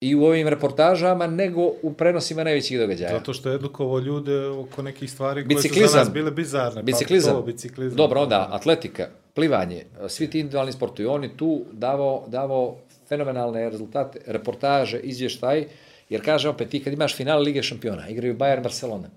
i 0.00 0.14
u 0.14 0.24
ovim 0.24 0.48
reportažama 0.48 1.26
nego 1.26 1.72
u 1.82 1.92
prenosima 1.92 2.44
najvećih 2.44 2.78
događaja. 2.78 3.12
Zato 3.12 3.32
što 3.32 3.48
je 3.48 3.54
edukovao 3.54 3.98
ljude 3.98 4.46
oko 4.46 4.82
nekih 4.82 5.10
stvari 5.10 5.46
koje 5.46 5.56
su 5.56 5.62
za 5.62 5.68
Biciklizam. 5.68 5.98
nas 5.98 6.12
bile 6.12 6.30
bizarne. 6.30 6.82
Biciklizam. 6.82 7.32
Pa 7.32 7.40
to, 7.40 7.46
biciklizam. 7.46 7.96
Dobro, 7.96 8.20
onda, 8.20 8.48
atletika, 8.50 9.08
plivanje, 9.38 9.84
svi 10.08 10.26
ti 10.30 10.40
individualni 10.40 10.72
sportovi, 10.72 11.06
on 11.06 11.24
je 11.24 11.36
tu 11.36 11.64
davao, 11.72 12.24
davao 12.26 12.76
fenomenalne 13.08 13.68
rezultate, 13.70 14.18
reportaže, 14.26 14.98
izvještaj, 14.98 15.64
jer 16.10 16.24
kaže 16.24 16.48
opet, 16.48 16.68
ti 16.68 16.80
kad 16.84 16.92
imaš 16.92 17.14
finale 17.16 17.42
Lige 17.42 17.62
šampiona, 17.62 18.08
igraju 18.08 18.36
Bayern 18.36 18.62
Barcelona. 18.62 19.10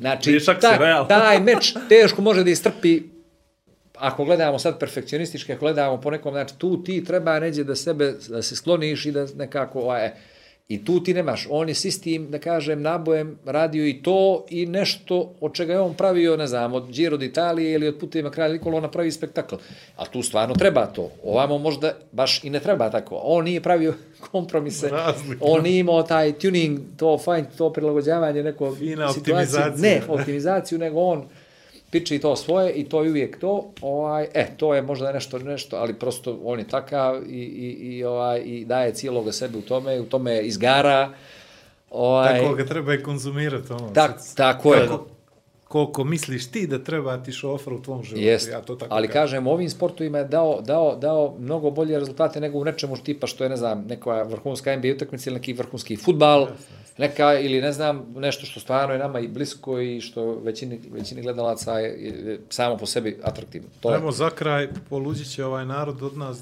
Znači, 0.00 0.38
ta, 0.60 1.06
taj 1.08 1.40
meč 1.40 1.74
teško 1.88 2.22
može 2.22 2.44
da 2.44 2.50
istrpi 2.50 3.02
ako 3.98 4.24
gledamo 4.24 4.58
sad 4.58 4.78
perfekcionistički, 4.78 5.52
ako 5.52 5.60
gledamo 5.60 6.00
po 6.00 6.10
nekom, 6.10 6.32
znači 6.32 6.58
tu 6.58 6.82
ti 6.84 7.04
treba 7.04 7.40
neđe 7.40 7.64
da 7.64 7.76
sebe, 7.76 8.12
da 8.28 8.42
se 8.42 8.56
skloniš 8.56 9.06
i 9.06 9.12
da 9.12 9.26
nekako, 9.36 9.80
ovaj, 9.80 10.10
i 10.68 10.84
tu 10.84 11.00
ti 11.00 11.14
nemaš. 11.14 11.46
On 11.50 11.68
je 11.68 11.74
s 11.74 11.84
istim, 11.84 12.30
da 12.30 12.38
kažem, 12.38 12.82
nabojem 12.82 13.38
radio 13.44 13.86
i 13.86 14.02
to 14.02 14.44
i 14.50 14.66
nešto 14.66 15.34
od 15.40 15.54
čega 15.54 15.72
je 15.72 15.80
on 15.80 15.94
pravio, 15.94 16.36
ne 16.36 16.46
znam, 16.46 16.72
od 16.72 16.90
Giro 16.90 17.16
d'Italije 17.16 17.74
ili 17.74 17.88
od 17.88 17.98
putevima 17.98 18.30
kralja 18.30 18.52
Nikola, 18.52 18.76
on 18.76 18.82
napravi 18.82 19.12
spektakl. 19.12 19.54
A 19.96 20.06
tu 20.06 20.22
stvarno 20.22 20.54
treba 20.54 20.86
to. 20.86 21.10
Ovamo 21.24 21.58
možda 21.58 21.92
baš 22.12 22.44
i 22.44 22.50
ne 22.50 22.60
treba 22.60 22.90
tako. 22.90 23.20
On 23.22 23.44
nije 23.44 23.60
pravio 23.60 23.94
kompromise. 24.30 24.88
Razlika. 24.88 25.44
On 25.44 25.62
nije 25.62 25.78
imao 25.78 26.02
taj 26.02 26.32
tuning, 26.32 26.80
to 26.96 27.18
fine, 27.18 27.46
to 27.58 27.72
prilagođavanje 27.72 28.42
neko 28.42 28.74
Fina 28.74 29.10
optimizacija. 29.10 29.90
Ne, 29.90 30.02
optimizaciju, 30.08 30.78
nego 30.78 31.00
on 31.00 31.24
piči 31.94 32.18
to 32.18 32.36
svoje 32.36 32.72
i 32.72 32.84
to 32.84 33.02
je 33.02 33.10
uvijek 33.10 33.38
to. 33.38 33.70
Ovaj, 33.80 34.26
e, 34.34 34.46
to 34.56 34.74
je 34.74 34.82
možda 34.82 35.12
nešto, 35.12 35.38
nešto, 35.38 35.76
ali 35.76 35.94
prosto 35.94 36.38
on 36.44 36.58
je 36.58 36.68
takav 36.68 37.22
i, 37.26 37.42
i, 37.42 37.96
i, 37.96 38.04
ovaj, 38.04 38.42
i 38.44 38.64
daje 38.64 38.94
cijeloga 38.94 39.32
sebe 39.32 39.58
u 39.58 39.62
tome, 39.62 40.00
u 40.00 40.04
tome 40.04 40.42
izgara. 40.42 41.12
Ovaj, 41.90 42.40
Tako 42.40 42.54
ga 42.54 42.64
treba 42.64 42.94
i 42.94 43.02
konzumirati. 43.02 43.72
Ono, 43.72 43.88
tak, 43.88 44.14
sad, 44.18 44.36
tako 44.36 44.74
je. 44.74 44.86
koliko, 44.86 45.06
koliko 45.68 46.04
misliš 46.04 46.50
ti 46.50 46.66
da 46.66 46.78
treba 46.84 47.16
ti 47.22 47.32
šofer 47.32 47.72
u 47.72 47.82
tvom 47.82 48.02
životu. 48.02 48.26
Jest, 48.26 48.50
Ja 48.50 48.60
to 48.60 48.74
tako 48.74 48.94
ali 48.94 49.08
kažem. 49.08 49.22
kažem, 49.22 49.46
ovim 49.46 49.70
sportovima 49.70 50.18
je 50.18 50.24
dao, 50.24 50.60
dao, 50.60 50.96
dao 50.96 51.34
mnogo 51.38 51.70
bolje 51.70 51.98
rezultate 51.98 52.40
nego 52.40 52.58
u 52.58 52.64
nečemu 52.64 52.96
tipa 52.96 53.26
što 53.26 53.44
je, 53.44 53.50
ne 53.50 53.56
znam, 53.56 53.84
neka 53.88 54.22
vrhunska 54.22 54.76
NBA 54.76 54.88
utakmica 54.94 55.30
ili 55.30 55.38
neki 55.38 55.52
vrhunski 55.52 55.96
futbal, 55.96 56.48
neka 56.98 57.34
ili 57.38 57.60
ne 57.60 57.72
znam, 57.72 58.06
nešto 58.16 58.46
što 58.46 58.60
stvarno 58.60 58.92
je 58.94 58.98
nama 58.98 59.20
i 59.20 59.28
blisko 59.28 59.80
i 59.80 60.00
što 60.00 60.34
većini, 60.34 60.80
većini 60.90 61.22
gledalaca 61.22 61.78
je, 61.78 61.88
je, 61.88 62.30
je 62.30 62.40
samo 62.48 62.76
po 62.76 62.86
sebi 62.86 63.20
atraktivno. 63.22 63.68
To 63.80 63.90
je, 63.90 63.96
Ajmo 63.96 64.12
za 64.12 64.30
kraj, 64.30 64.68
poluđit 64.88 65.30
će 65.34 65.44
ovaj 65.44 65.66
narod 65.66 66.02
od 66.02 66.16
nas, 66.16 66.38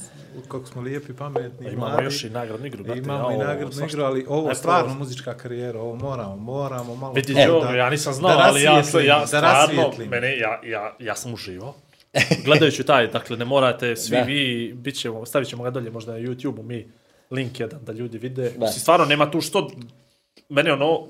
kako 0.49 0.67
smo 0.67 0.83
lijepi, 0.83 1.13
pametni, 1.13 1.67
Imamo 1.67 1.89
mladi. 1.89 2.05
još 2.05 2.25
i 2.25 2.31
nagradnu 2.31 2.67
igru, 2.67 2.85
brate. 2.85 2.99
Imamo 2.99 3.31
ja, 3.31 3.37
i 3.37 3.39
nagradnu 3.39 3.73
svašta. 3.73 3.87
igru, 3.87 4.03
ali 4.05 4.25
ovo 4.29 4.55
stvarno 4.55 4.95
muzička 4.95 5.35
karijera, 5.35 5.81
ovo 5.81 5.95
moramo, 5.97 6.37
moramo 6.37 6.97
malo... 6.97 7.13
Vidi, 7.13 7.35
to 7.35 7.41
Joe, 7.41 7.77
ja 7.79 7.91
nisam 7.91 8.13
znao, 8.13 8.39
ali 8.39 8.63
ja, 8.63 8.73
ja 9.05 9.19
da 9.21 9.27
stvarno, 9.27 9.49
rasvijetlim. 9.49 10.09
mene, 10.09 10.39
ja, 10.39 10.61
ja, 10.65 10.97
ja 10.99 11.15
sam 11.15 11.35
uživao. 11.35 11.75
Gledajući 12.45 12.83
taj, 12.85 13.07
dakle, 13.07 13.37
ne 13.37 13.45
morate 13.45 13.97
svi 13.97 14.17
Da. 14.17 14.23
vi, 14.23 14.73
bit 14.77 14.95
ćemo, 15.01 15.27
stavit 15.27 15.49
ćemo 15.49 15.63
ga 15.63 15.71
dolje 15.71 15.91
možda 15.91 16.13
na 16.13 16.19
YouTube-u, 16.19 16.63
mi 16.63 16.93
link 17.31 17.61
jedan 17.61 17.85
da 17.85 17.93
ljudi 17.93 18.19
vide. 18.19 18.43
Da. 18.43 18.49
Mislim, 18.67 18.81
stvarno 18.81 19.05
nema 19.07 19.31
tu 19.31 19.41
što, 19.41 19.71
meni 20.53 20.71
ono, 20.71 21.07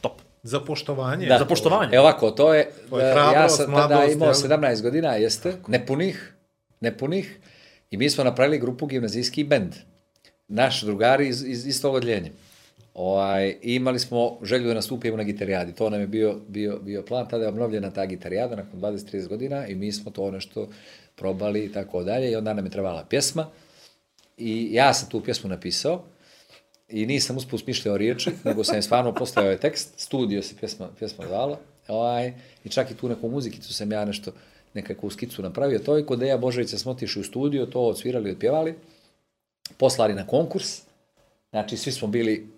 top. 0.00 0.12
Za 0.42 0.60
poštovanje. 0.60 1.26
Da. 1.26 1.38
Za 1.38 1.44
poštovanje. 1.44 1.96
E 1.96 2.00
ovako, 2.00 2.30
to 2.30 2.54
je, 2.54 2.70
To 2.90 2.98
je 2.98 3.04
e, 3.04 3.08
ja 3.08 3.14
hrabrost, 3.14 3.56
sam 3.56 3.74
tada 3.74 3.94
mladost, 3.94 4.14
imao 4.14 4.28
jel? 4.28 4.34
17 4.34 4.82
godina, 4.82 5.14
jeste, 5.14 5.56
nepunih, 5.68 6.34
nepunih, 6.80 7.38
i 7.90 7.96
mi 7.96 8.10
smo 8.10 8.24
napravili 8.24 8.58
grupu 8.58 8.86
gimnazijski 8.86 9.44
bend. 9.44 9.74
Naš 10.48 10.82
drugari 10.82 11.28
iz, 11.28 11.44
iz 11.46 11.66
istog 11.66 11.94
odljenja. 11.94 12.30
Ovaj, 12.94 13.56
imali 13.62 13.98
smo 13.98 14.38
želju 14.42 14.68
da 14.68 14.74
nastupimo 14.74 15.16
na 15.16 15.22
gitarijadi. 15.22 15.72
To 15.72 15.90
nam 15.90 16.00
je 16.00 16.06
bio, 16.06 16.34
bio, 16.48 16.78
bio 16.78 17.02
plan. 17.02 17.28
Tada 17.28 17.44
je 17.44 17.48
obnovljena 17.48 17.90
ta 17.90 18.06
gitarijada 18.06 18.56
nakon 18.56 18.80
20-30 18.80 19.28
godina 19.28 19.66
i 19.66 19.74
mi 19.74 19.92
smo 19.92 20.10
to 20.10 20.30
nešto 20.30 20.68
probali 21.16 21.64
i 21.64 21.72
tako 21.72 22.02
dalje. 22.02 22.30
I 22.30 22.36
onda 22.36 22.54
nam 22.54 22.64
je 22.64 22.70
trebala 22.70 23.04
pjesma. 23.04 23.46
I 24.36 24.68
ja 24.72 24.94
sam 24.94 25.08
tu 25.08 25.20
pjesmu 25.20 25.50
napisao 25.50 26.04
i 26.90 27.06
nisam 27.06 27.36
usput 27.36 27.60
smišljao 27.60 27.96
riječi, 27.96 28.30
nego 28.44 28.64
sam 28.64 28.76
je 28.76 28.82
stvarno 28.82 29.14
postavio 29.14 29.48
ovaj 29.48 29.60
tekst, 29.60 29.92
studio 29.96 30.42
se 30.42 30.54
pjesma, 30.60 30.88
pjesma 30.98 31.26
zvala, 31.26 31.58
ovaj, 31.88 32.32
i 32.64 32.68
čak 32.68 32.90
i 32.90 32.94
tu 32.94 33.08
neku 33.08 33.28
muzikicu 33.28 33.74
sam 33.74 33.92
ja 33.92 34.04
nešto, 34.04 34.32
nekakvu 34.74 35.10
skicu 35.10 35.42
napravio, 35.42 35.78
to 35.78 35.96
je 35.96 36.06
kod 36.06 36.18
Deja 36.18 36.38
Boževića 36.38 36.78
smo 36.78 36.92
otišli 36.92 37.20
u 37.20 37.24
studio, 37.24 37.66
to 37.66 37.80
odsvirali, 37.80 38.30
otpjevali, 38.30 38.74
poslali 39.76 40.14
na 40.14 40.26
konkurs, 40.26 40.82
znači 41.50 41.76
svi 41.76 41.92
smo 41.92 42.08
bili, 42.08 42.48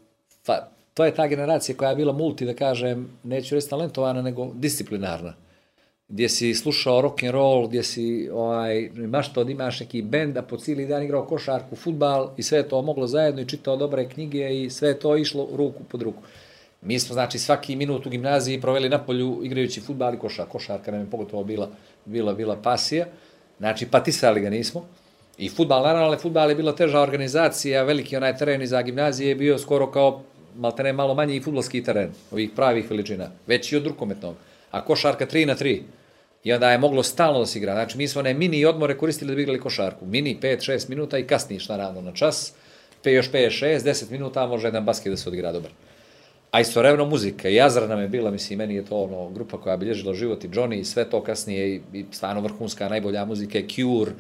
fa, 0.45 0.69
to 0.95 1.05
je 1.05 1.15
ta 1.15 1.27
generacija 1.27 1.77
koja 1.77 1.91
je 1.91 1.97
bila 1.97 2.13
multi, 2.13 2.47
da 2.47 2.55
kažem, 2.55 3.19
neću 3.23 3.55
reći 3.55 3.69
talentovana, 3.69 4.23
nego 4.23 4.51
disciplinarna 4.55 5.35
gdje 6.13 6.29
si 6.29 6.55
slušao 6.55 7.01
rock 7.01 7.23
and 7.23 7.33
roll, 7.33 7.67
gdje 7.69 7.83
si 7.83 8.29
ovaj, 8.33 8.91
imaš 8.97 9.33
to 9.33 9.45
da 9.45 9.51
imaš 9.51 9.81
neki 9.81 10.03
bend, 10.03 10.37
a 10.37 10.43
po 10.43 10.57
cijeli 10.57 10.87
dan 10.87 11.03
igrao 11.03 11.25
košarku, 11.25 11.77
futbal 11.77 12.31
i 12.37 12.43
sve 12.43 12.69
to 12.69 12.83
moglo 12.83 13.07
zajedno 13.07 13.41
i 13.43 13.49
čitao 13.49 13.77
dobre 13.77 14.09
knjige 14.09 14.63
i 14.63 14.71
sve 14.71 14.99
to 14.99 15.17
išlo 15.17 15.49
ruku 15.57 15.85
pod 15.85 16.03
ruku. 16.03 16.23
Mi 16.83 16.99
smo, 16.99 17.15
znači, 17.15 17.39
svaki 17.39 17.77
minut 17.77 18.07
u 18.07 18.11
gimnaziji 18.11 18.61
proveli 18.61 18.89
na 18.89 18.99
polju 18.99 19.41
igrajući 19.45 19.81
futbal 19.81 20.15
i 20.15 20.19
košar. 20.19 20.47
Košarka 20.49 20.91
nam 20.91 21.01
je 21.01 21.11
pogotovo 21.11 21.45
bila, 21.45 21.71
bila, 22.05 22.35
bila 22.35 22.57
pasija. 22.57 23.07
Znači, 23.59 23.87
patisali 23.87 24.41
ga 24.41 24.51
nismo. 24.51 24.85
I 25.39 25.49
futbal, 25.49 25.83
naravno, 25.83 26.07
ali 26.07 26.19
futbal 26.19 26.51
je 26.51 26.55
bila 26.55 26.77
teža 26.77 27.01
organizacija, 27.01 27.83
veliki 27.83 28.17
onaj 28.17 28.37
teren 28.37 28.63
iza 28.63 28.83
gimnazije 28.83 29.29
je 29.29 29.35
bio 29.35 29.59
skoro 29.59 29.91
kao 29.91 30.23
maltene 30.57 30.93
malo 30.93 31.15
manji 31.15 31.37
i 31.37 31.41
futbolski 31.41 31.83
teren, 31.85 32.11
ovih 32.33 32.51
pravih 32.57 32.91
veličina, 32.91 33.31
veći 33.47 33.77
od 33.77 33.87
rukometnog, 33.87 34.35
a 34.71 34.85
košarka 34.85 35.27
3 35.27 35.47
na 35.47 35.55
3. 35.55 35.81
I 36.45 36.53
onda 36.53 36.71
je 36.71 36.79
moglo 36.79 37.03
stalno 37.03 37.39
da 37.39 37.47
se 37.47 37.59
igra. 37.59 37.73
Znači, 37.73 37.99
mi 37.99 38.09
smo 38.09 38.21
one 38.21 38.35
mini 38.35 38.65
odmore 38.65 38.99
koristili 38.99 39.31
da 39.31 39.37
bi 39.37 39.43
igrali 39.43 39.61
košarku. 39.61 40.07
Mini 40.07 40.39
5-6 40.43 40.89
minuta 40.89 41.19
i 41.19 41.27
kasniš 41.27 41.69
naravno 41.69 42.01
na 42.01 42.13
čas. 42.13 42.53
Pe 43.03 43.13
još 43.13 43.31
5-6, 43.31 43.79
10 43.79 44.11
minuta, 44.11 44.45
a 44.45 44.47
može 44.47 44.67
jedan 44.67 44.85
basket 44.85 45.13
da 45.13 45.17
se 45.17 45.29
odigra 45.29 45.53
dobar. 45.53 45.71
A 46.51 46.61
istovremeno 46.61 47.05
muzika. 47.05 47.49
I 47.49 47.61
Azra 47.61 47.87
nam 47.87 48.01
je 48.01 48.09
bila, 48.09 48.31
mislim, 48.31 48.59
meni 48.59 48.75
je 48.75 48.85
to 48.85 48.97
ono, 48.97 49.31
grupa 49.31 49.61
koja 49.61 49.73
je 49.73 49.79
bilježila 49.79 50.15
život 50.15 50.45
i 50.45 50.49
Johnny 50.49 50.81
i 50.81 50.85
sve 50.85 51.11
to 51.11 51.23
kasnije 51.23 51.75
i, 51.75 51.81
i 51.93 52.05
stvarno 52.11 52.41
vrhunska, 52.41 52.89
najbolja 52.89 53.25
muzika 53.25 53.59
je 53.59 53.69
Cure 53.69 54.13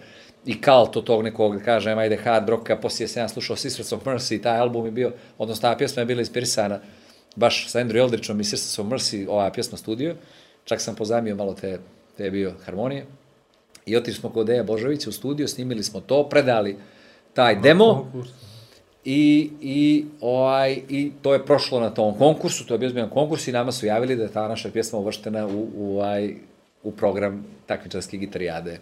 i 0.46 0.54
Cult 0.64 0.96
od 0.96 1.04
tog 1.04 1.22
nekog, 1.22 1.56
da 1.58 1.64
kažem, 1.64 1.98
ajde, 1.98 2.16
hard 2.16 2.48
rocka, 2.48 2.76
poslije 2.76 3.08
sam 3.08 3.22
ja 3.22 3.28
slušao 3.28 3.56
Sisters 3.56 3.92
of 3.92 4.04
Mercy, 4.04 4.42
taj 4.42 4.58
album 4.58 4.86
je 4.86 4.90
bio, 4.90 5.12
odnosno 5.38 5.68
ta 5.68 5.76
pjesma 5.76 6.02
je 6.02 6.06
bila 6.06 6.20
inspirisana 6.20 6.80
baš 7.36 7.68
sa 7.68 7.80
Andrew 7.80 7.98
Eldridgeom 7.98 8.40
i 8.40 8.44
Sisters 8.44 8.78
of 8.78 8.86
Mercy, 8.86 9.28
ova 9.28 9.50
pjesma 9.52 9.78
studio, 9.78 10.16
čak 10.64 10.80
sam 10.80 10.94
pozamio 10.94 11.36
malo 11.36 11.54
te, 11.54 11.78
te 12.16 12.30
bio 12.30 12.52
harmonije. 12.64 13.06
I 13.86 13.96
otišli 13.96 14.20
smo 14.20 14.30
kod 14.30 14.46
Deja 14.46 14.62
Božovića 14.62 15.10
u 15.10 15.12
studio, 15.12 15.48
snimili 15.48 15.82
smo 15.82 16.00
to, 16.00 16.28
predali 16.28 16.76
taj 17.34 17.60
demo. 17.60 18.12
I, 19.04 19.50
i, 19.60 20.04
ovaj, 20.20 20.72
I 20.88 21.12
to 21.22 21.32
je 21.32 21.46
prošlo 21.46 21.80
na 21.80 21.90
tom 21.90 22.18
konkursu, 22.18 22.66
to 22.66 22.74
je 22.74 22.78
bio 22.78 22.88
zbijan 22.88 23.10
konkurs 23.10 23.48
i 23.48 23.52
nama 23.52 23.72
su 23.72 23.86
javili 23.86 24.16
da 24.16 24.22
je 24.22 24.32
ta 24.32 24.48
naša 24.48 24.70
pjesma 24.70 24.98
uvrštena 24.98 25.46
u, 25.46 25.68
u, 25.76 25.98
ovaj, 25.98 26.34
u 26.82 26.92
program 26.92 27.46
takmičarske 27.66 28.16
gitarijade. 28.16 28.78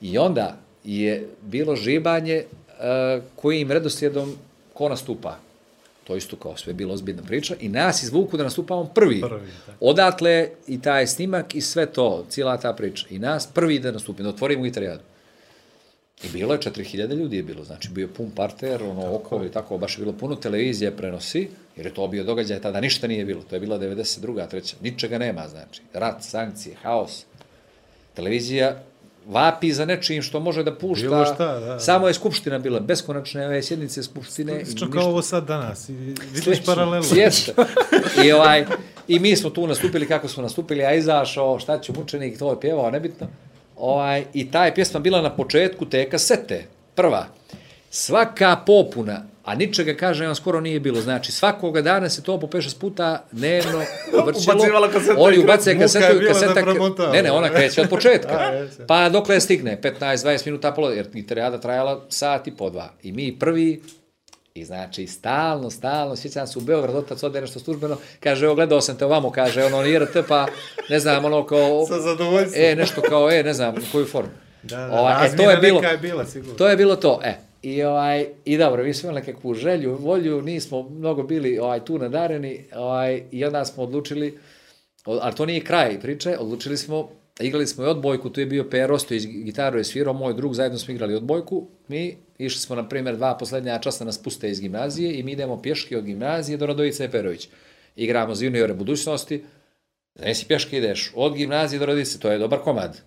I 0.00 0.18
onda 0.18 0.56
je 0.84 1.28
bilo 1.42 1.76
žibanje 1.76 2.44
uh, 2.44 3.24
kojim 3.36 3.70
redoslijedom 3.70 4.36
ko 4.74 4.88
nastupa. 4.88 5.38
To 6.04 6.16
isto 6.16 6.36
kao 6.36 6.56
sve 6.56 6.70
je 6.70 6.74
bilo 6.74 6.94
ozbiljna 6.94 7.22
priča. 7.22 7.54
I 7.60 7.68
nas 7.68 8.02
izvuku 8.02 8.36
da 8.36 8.44
nastupamo 8.44 8.84
prvi. 8.84 9.20
Prvi, 9.20 9.50
tako. 9.66 9.78
Odatle 9.80 10.48
i 10.66 10.80
taj 10.80 11.06
snimak 11.06 11.54
i 11.54 11.60
sve 11.60 11.86
to, 11.86 12.26
cijela 12.28 12.56
ta 12.56 12.72
priča. 12.72 13.06
I 13.10 13.18
nas 13.18 13.46
prvi 13.46 13.78
da 13.78 13.92
nastupimo, 13.92 14.24
da 14.24 14.34
otvorimo 14.34 14.62
gitarijadu. 14.62 15.02
I 16.22 16.28
bilo 16.28 16.54
je 16.54 16.60
4000 16.60 17.14
ljudi 17.14 17.36
je 17.36 17.42
bilo, 17.42 17.64
znači 17.64 17.88
bio 17.88 18.08
pun 18.08 18.30
parter, 18.30 18.82
ono 18.82 19.14
okolo 19.14 19.44
i 19.44 19.50
tako, 19.50 19.78
baš 19.78 19.98
je 19.98 20.04
bilo 20.04 20.12
puno 20.12 20.36
televizije 20.36 20.96
prenosi, 20.96 21.48
jer 21.76 21.86
je 21.86 21.94
to 21.94 22.08
bio 22.08 22.24
događaj, 22.24 22.60
tada 22.60 22.80
ništa 22.80 23.06
nije 23.06 23.24
bilo, 23.24 23.42
to 23.42 23.56
je 23.56 23.60
bila 23.60 23.78
92. 23.78 24.48
treća, 24.48 24.76
ničega 24.80 25.18
nema, 25.18 25.48
znači, 25.48 25.82
rat, 25.92 26.22
sankcije, 26.22 26.76
haos. 26.82 27.24
Televizija 28.14 28.82
vapi 29.26 29.72
za 29.72 29.84
nečim 29.84 30.22
što 30.22 30.40
može 30.40 30.62
da 30.62 30.74
pušta, 30.74 31.06
Bilo 31.08 31.24
šta, 31.24 31.60
da. 31.60 31.78
samo 31.80 32.08
je 32.08 32.14
skupština 32.14 32.58
bila, 32.58 32.80
beskonačne 32.80 33.46
ove 33.46 33.62
sjednice 33.62 34.02
skupštine. 34.02 34.64
Slično 34.64 34.90
kao 34.90 35.04
ovo 35.04 35.22
sad 35.22 35.46
danas. 35.46 35.88
I 35.88 35.92
vidiš 35.92 36.64
paralelu. 36.66 37.04
Jeste. 37.14 37.52
I, 38.24 38.32
ovaj, 38.32 38.66
I 39.08 39.18
mi 39.18 39.36
smo 39.36 39.50
tu 39.50 39.66
nastupili 39.66 40.08
kako 40.08 40.28
smo 40.28 40.42
nastupili, 40.42 40.84
a 40.84 40.94
izašao, 40.94 41.58
šta 41.58 41.78
će 41.78 41.92
mučenik, 41.92 42.38
to 42.38 42.50
je 42.50 42.60
pjevao, 42.60 42.90
nebitno. 42.90 43.26
Ovaj, 43.76 44.24
I 44.32 44.50
ta 44.50 44.64
je 44.64 44.74
pjesma 44.74 45.00
bila 45.00 45.22
na 45.22 45.36
početku 45.36 45.86
te 45.86 46.10
kasete, 46.10 46.64
prva. 46.94 47.26
Svaka 47.96 48.56
popuna, 48.66 49.22
a 49.44 49.54
ničega, 49.54 49.94
kažem 49.94 50.26
vam, 50.26 50.34
skoro 50.34 50.60
nije 50.60 50.80
bilo. 50.80 51.00
Znači, 51.00 51.32
svakoga 51.32 51.82
dana 51.82 52.08
se 52.08 52.22
to 52.22 52.40
po 52.40 52.46
5-6 52.46 52.80
puta 52.80 53.24
dnevno 53.32 53.78
vrćelo. 54.26 54.56
Ubacivala 54.56 54.88
kaseta 54.90 55.14
Oni 55.18 55.38
ubace 55.38 55.78
kasetu 55.78 56.16
i 56.16 56.24
da 56.24 56.28
kaseta... 56.32 56.54
premontava. 56.54 57.12
Ne, 57.12 57.22
ne, 57.22 57.30
ona 57.30 57.48
kreće 57.48 57.80
od 57.80 57.88
početka. 57.88 58.32
A, 58.42 58.66
pa 58.88 59.08
dokle 59.08 59.40
stigne, 59.40 59.80
15-20 59.82 60.46
minuta, 60.46 60.72
pola, 60.72 60.90
jer 60.90 61.08
gitarijada 61.12 61.60
trajala 61.60 62.04
sat 62.08 62.46
i 62.46 62.56
po 62.56 62.70
dva. 62.70 62.90
I 63.02 63.12
mi 63.12 63.38
prvi 63.38 63.82
I 64.54 64.64
znači, 64.64 65.06
stalno, 65.06 65.70
stalno, 65.70 66.16
sjećam 66.16 66.46
se 66.46 66.58
u 66.58 66.62
Beograd, 66.62 66.96
otac 66.96 67.22
ode 67.22 67.40
nešto 67.40 67.58
službeno, 67.58 67.96
kaže, 68.20 68.44
evo, 68.44 68.54
gledao 68.54 68.80
sam 68.80 68.96
te 68.96 69.04
ovamo, 69.04 69.30
kaže, 69.30 69.64
ono, 69.64 69.82
nije 69.82 69.98
RT, 69.98 70.16
pa, 70.28 70.46
ne 70.88 70.98
znam, 70.98 71.24
ono, 71.24 71.46
kao, 71.46 71.86
Sa 71.88 72.00
zadovoljstvom. 72.00 72.64
e, 72.64 72.74
nešto 72.76 73.02
kao, 73.02 73.30
e, 73.30 73.42
ne 73.42 73.52
znam, 73.54 73.74
koju 73.92 74.06
formu. 74.06 74.30
Da, 74.62 74.76
da, 74.76 75.00
Ovaj, 75.00 75.26
e, 75.26 75.36
to 75.36 75.50
je 75.50 75.56
bilo, 75.56 75.80
je 75.82 75.98
bila, 75.98 76.26
sigurno. 76.26 76.54
to 76.54 76.68
je 76.68 76.76
bilo 76.76 76.96
to, 76.96 77.20
e. 77.24 77.53
I, 77.64 77.82
ovaj, 77.82 78.26
I 78.44 78.58
dobro, 78.58 78.84
mi 78.84 78.94
smo 78.94 79.08
imali 79.08 79.20
nekakvu 79.20 79.54
želju, 79.54 79.96
volju, 79.96 80.42
nismo 80.42 80.82
mnogo 80.82 81.22
bili 81.22 81.58
ovaj, 81.58 81.84
tu 81.84 81.98
nadareni, 81.98 82.64
ovaj, 82.74 83.22
i 83.30 83.44
onda 83.44 83.64
smo 83.64 83.82
odlučili, 83.82 84.38
ali 85.04 85.34
to 85.34 85.46
nije 85.46 85.64
kraj 85.64 86.00
priče, 86.00 86.36
odlučili 86.38 86.76
smo, 86.76 87.10
igrali 87.40 87.66
smo 87.66 87.84
i 87.84 87.86
odbojku, 87.86 88.30
tu 88.30 88.40
je 88.40 88.46
bio 88.46 88.64
Per 88.70 88.92
Ostojić, 88.92 89.26
gitaru 89.26 89.78
je 89.78 89.84
svirao, 89.84 90.14
moj 90.14 90.34
drug, 90.34 90.54
zajedno 90.54 90.78
smo 90.78 90.94
igrali 90.94 91.14
odbojku, 91.14 91.66
mi 91.88 92.16
išli 92.38 92.60
smo, 92.60 92.76
na 92.76 92.88
primjer, 92.88 93.16
dva 93.16 93.36
poslednja 93.38 93.78
časa 93.78 94.04
nas 94.04 94.22
puste 94.22 94.50
iz 94.50 94.60
gimnazije 94.60 95.18
i 95.18 95.22
mi 95.22 95.32
idemo 95.32 95.62
pješke 95.62 95.98
od 95.98 96.04
gimnazije 96.04 96.58
do 96.58 96.66
Radovice 96.66 97.10
Perović. 97.10 97.48
Igramo 97.96 98.34
za 98.34 98.44
juniore 98.44 98.74
budućnosti, 98.74 99.42
Nesi 100.20 100.46
pješke 100.46 100.78
ideš 100.78 101.12
od 101.14 101.34
gimnazije 101.34 101.78
do 101.78 101.86
Radice, 101.86 102.18
to 102.20 102.30
je 102.32 102.38
dobar 102.38 102.58
komad. 102.58 103.00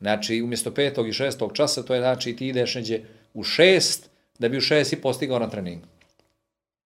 Znači, 0.00 0.42
umjesto 0.42 0.74
petog 0.74 1.08
i 1.08 1.12
šestog 1.12 1.52
časa, 1.52 1.82
to 1.82 1.94
je 1.94 2.00
znači 2.00 2.36
ti 2.36 2.48
ideš 2.48 2.74
neđe 2.74 3.00
u 3.34 3.42
šest, 3.42 4.10
da 4.38 4.48
bi 4.48 4.56
u 4.56 4.60
šest 4.60 4.92
i 4.92 4.96
po 4.96 5.12
stigao 5.12 5.38
na 5.38 5.50
trening. 5.50 5.82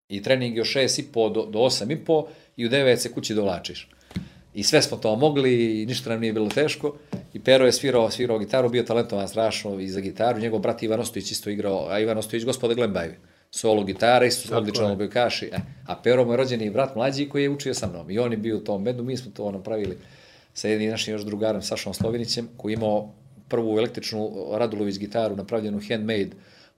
I 0.09 0.23
trening 0.23 0.55
je 0.57 0.61
od 0.61 0.67
šest 0.67 0.99
i 0.99 1.03
po 1.05 1.29
do, 1.29 1.47
do 1.47 1.59
osam 1.59 1.91
i 1.91 1.97
po 1.97 2.27
i 2.57 2.67
u 2.67 2.69
devet 2.69 3.01
se 3.01 3.13
kući 3.13 3.35
dovlačiš. 3.35 3.89
I 4.55 4.63
sve 4.63 4.83
smo 4.83 4.97
to 4.97 5.17
mogli 5.17 5.53
i 5.83 5.87
ništa 5.87 6.11
nam 6.11 6.21
nije 6.21 6.33
bilo 6.33 6.49
teško. 6.49 6.95
I 7.35 7.41
Pero 7.41 7.67
je 7.67 7.73
svirao, 7.73 8.11
svirao 8.11 8.39
gitaru, 8.39 8.69
bio 8.69 8.83
talentovan 8.83 9.29
strašno 9.29 9.81
i 9.81 9.89
za 9.89 10.01
gitaru. 10.01 10.41
Njegov 10.41 10.59
brat 10.61 10.83
Ivan 10.83 11.01
Ostojić 11.01 11.31
isto 11.31 11.51
igrao, 11.51 11.87
a 11.89 12.01
Ivan 12.01 12.19
Ostojić 12.19 12.45
gospoda 12.45 12.75
Glembajevi. 12.75 13.15
Solo 13.51 13.85
gitara, 13.85 14.27
isto 14.27 14.57
odličan 14.57 14.85
je. 14.85 14.93
odbojkaš. 14.93 15.43
i- 15.43 15.47
E, 15.47 15.59
a 15.87 15.97
Pero 15.97 16.25
mu 16.25 16.33
je 16.33 16.37
rođeni 16.37 16.71
brat 16.71 16.97
mlađi 16.97 17.29
koji 17.29 17.43
je 17.43 17.51
učio 17.51 17.75
sa 17.75 17.87
mnom. 17.87 18.11
I 18.11 18.19
on 18.19 18.33
je 18.33 18.39
bio 18.39 18.57
u 18.57 18.61
tom 18.61 18.85
bendu, 18.85 19.03
mi 19.03 19.17
smo 19.17 19.33
to 19.33 19.51
napravili 19.51 19.99
sa 20.55 20.69
jednim 20.69 20.91
našim 20.91 21.15
još 21.15 21.23
drugarom 21.23 21.63
Sašom 21.63 21.95
Slovinićem, 21.95 22.49
koji 22.57 22.73
je 22.73 22.77
imao 22.77 23.13
prvu 23.53 23.77
električnu 23.79 24.31
Radulović 24.57 24.99
gitaru 24.99 25.37
napravljenu 25.37 25.81
handmade. 25.89 26.31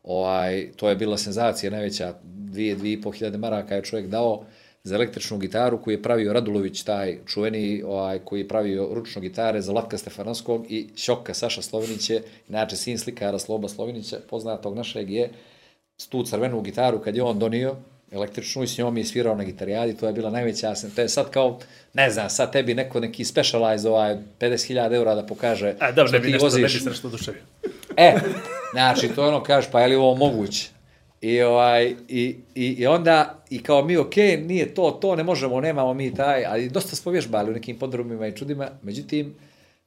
Ovaj, 0.03 0.73
to 0.77 0.89
je 0.89 0.97
bila 0.97 1.17
senzacija 1.19 1.71
najveća, 1.71 2.15
dvije, 2.23 2.75
dvije 2.75 2.93
i 2.93 3.01
po 3.03 3.11
hiljade 3.11 3.39
maraka 3.39 3.75
je 3.75 3.85
čovjek 3.85 4.09
dao 4.11 4.45
za 4.85 4.95
električnu 4.95 5.39
gitaru 5.39 5.79
koju 5.83 5.95
je 5.95 6.03
pravio 6.03 6.33
Radulović, 6.33 6.83
taj 6.83 7.19
čuveni 7.27 7.83
ovaj, 7.83 8.19
koji 8.19 8.41
je 8.41 8.49
pravio 8.49 8.89
ručno 8.93 9.23
gitare 9.23 9.63
za 9.63 9.73
Latka 9.73 9.99
Stefanovskog 9.99 10.67
i 10.69 10.89
Šoka 10.97 11.35
Saša 11.35 11.63
Slovinić 11.63 12.11
je, 12.11 12.23
inače 12.49 12.77
sin 12.77 12.99
slikara 12.99 13.39
Sloba 13.39 13.69
Slovinića, 13.69 14.21
poznatog 14.31 14.77
našeg 14.77 15.11
je, 15.11 15.31
tu 16.09 16.23
crvenu 16.23 16.61
gitaru 16.61 17.01
kad 17.01 17.17
je 17.17 17.23
on 17.23 17.39
donio, 17.39 17.77
električnu 18.15 18.63
i 18.63 18.67
s 18.67 18.79
njom 18.79 18.97
je 18.99 19.05
svirao 19.05 19.35
na 19.35 19.45
gitarijadi, 19.45 19.97
to 19.97 20.07
je 20.07 20.13
bila 20.13 20.31
najveća, 20.31 20.75
to 20.97 21.01
je 21.03 21.09
sad 21.09 21.31
kao, 21.31 21.59
ne 21.95 22.11
znam, 22.11 22.31
sad 22.31 22.53
tebi 22.53 22.75
neko 22.75 23.01
neki 23.01 23.25
specialize 23.25 23.89
ovaj 23.89 24.17
50.000 24.41 24.95
eura 24.95 25.15
da 25.15 25.27
pokaže 25.27 25.75
A, 25.81 25.93
što 25.93 26.05
ne 26.05 26.19
bi 26.19 26.27
ti 26.27 26.33
nešto, 26.33 26.49
ne 26.49 26.55
bi 26.57 26.63
voziš. 26.63 26.83
se 26.83 26.91
nešto 26.91 27.09
oduševio. 27.09 27.43
E, 27.97 28.15
znači, 28.73 29.09
to 29.09 29.29
ono, 29.29 29.43
kažeš, 29.43 29.71
pa 29.71 29.81
je 29.81 29.89
li 29.89 29.95
ovo 29.95 30.15
moguće? 30.15 30.69
I, 31.21 31.43
ovaj, 31.43 31.95
i, 32.09 32.37
i, 32.55 32.67
I 32.79 32.87
onda, 32.87 33.45
i 33.51 33.63
kao 33.63 33.85
mi, 33.85 33.97
ok, 33.97 34.17
nije 34.17 34.75
to, 34.75 34.91
to, 34.91 35.17
ne 35.17 35.23
možemo, 35.23 35.61
nemamo 35.61 35.95
mi 35.95 36.15
taj, 36.15 36.45
ali 36.45 36.69
dosta 36.69 36.97
smo 36.97 37.13
vježbali 37.13 37.51
u 37.51 37.55
nekim 37.55 37.79
podrumima 37.79 38.27
i 38.27 38.37
čudima, 38.37 38.69
međutim, 38.83 39.35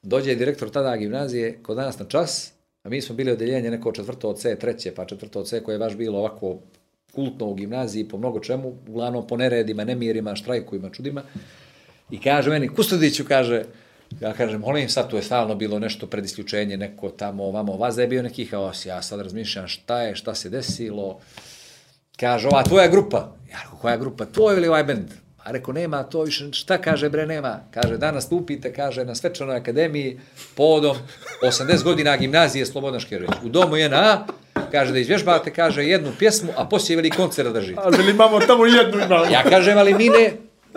dođe 0.01 0.35
direktor 0.35 0.69
tada 0.69 0.97
gimnazije 0.97 1.59
kod 1.63 1.77
nas 1.77 1.99
na 1.99 2.05
čas, 2.05 2.53
a 2.83 2.89
mi 2.89 3.01
smo 3.01 3.15
bili 3.15 3.31
odeljenje 3.31 3.71
neko 3.71 3.91
četvrto 3.91 4.29
od 4.29 4.39
C, 4.39 4.55
treće, 4.59 4.91
pa 4.95 5.05
četvrto 5.05 5.39
od 5.39 5.47
C, 5.47 5.63
koje 5.63 5.75
je 5.75 5.79
baš 5.79 5.95
bilo 5.95 6.19
ovako 6.19 6.57
kultno 7.17 7.45
u 7.45 7.55
gimnaziji 7.55 8.07
po 8.07 8.17
mnogo 8.17 8.39
čemu, 8.39 8.73
uglavnom 8.87 9.27
po 9.27 9.37
neredima, 9.37 9.83
nemirima, 9.83 10.35
štrajkovima, 10.35 10.89
čudima. 10.89 11.23
I 12.11 12.21
kaže 12.21 12.49
meni, 12.49 12.67
Kustodiću, 12.69 13.25
kaže, 13.25 13.63
ja 14.21 14.33
kažem, 14.33 14.61
molim 14.61 14.89
sad, 14.89 15.09
tu 15.09 15.15
je 15.15 15.23
stalno 15.23 15.55
bilo 15.55 15.79
nešto 15.79 16.07
pred 16.07 16.25
isključenje, 16.25 16.77
neko 16.77 17.09
tamo, 17.09 17.43
ovamo, 17.43 17.77
vas 17.77 17.95
da 17.95 18.01
je 18.01 18.07
bio 18.07 18.23
neki 18.23 18.45
haos, 18.45 18.85
ja 18.85 19.01
sad 19.01 19.21
razmišljam 19.21 19.67
šta 19.67 20.01
je, 20.01 20.15
šta 20.15 20.35
se 20.35 20.49
desilo, 20.49 21.19
kaže, 22.19 22.47
ova 22.47 22.63
tvoja 22.63 22.87
grupa, 22.87 23.33
ja 23.51 23.57
rekao, 23.63 23.79
koja 23.81 23.97
grupa, 23.97 24.25
tvoj 24.25 24.57
ili 24.57 24.67
ovaj 24.67 24.83
bend? 24.83 25.09
A 25.43 25.51
rekao, 25.51 25.73
nema 25.73 26.03
to 26.03 26.21
više, 26.21 26.51
šta 26.51 26.77
kaže 26.77 27.09
bre, 27.09 27.25
nema. 27.25 27.59
Kaže, 27.71 27.97
danas 27.97 28.25
stupite, 28.25 28.73
kaže, 28.73 29.05
na 29.05 29.15
svečanoj 29.15 29.55
akademiji, 29.55 30.19
povodom 30.55 30.97
80 31.41 31.83
godina 31.83 32.17
gimnazije 32.17 32.65
Slobodan 32.65 32.99
Škerović. 32.99 33.37
U 33.43 33.49
domu 33.49 33.77
JNA, 33.77 34.27
kaže 34.71 34.91
da 34.93 34.99
izvježbate, 34.99 35.53
kaže, 35.53 35.85
jednu 35.85 36.11
pjesmu, 36.19 36.51
a 36.57 36.65
poslije 36.65 36.95
veli 36.95 37.09
koncert 37.09 37.47
da 37.47 37.53
držite. 37.53 37.81
Ali 37.83 38.11
imamo 38.11 38.39
tamo 38.39 38.65
jednu 38.65 39.01
imamo. 39.05 39.25
Ja 39.25 39.43
kažem, 39.43 39.77
ali 39.77 39.93
mi 39.93 40.09
ne, 40.09 40.31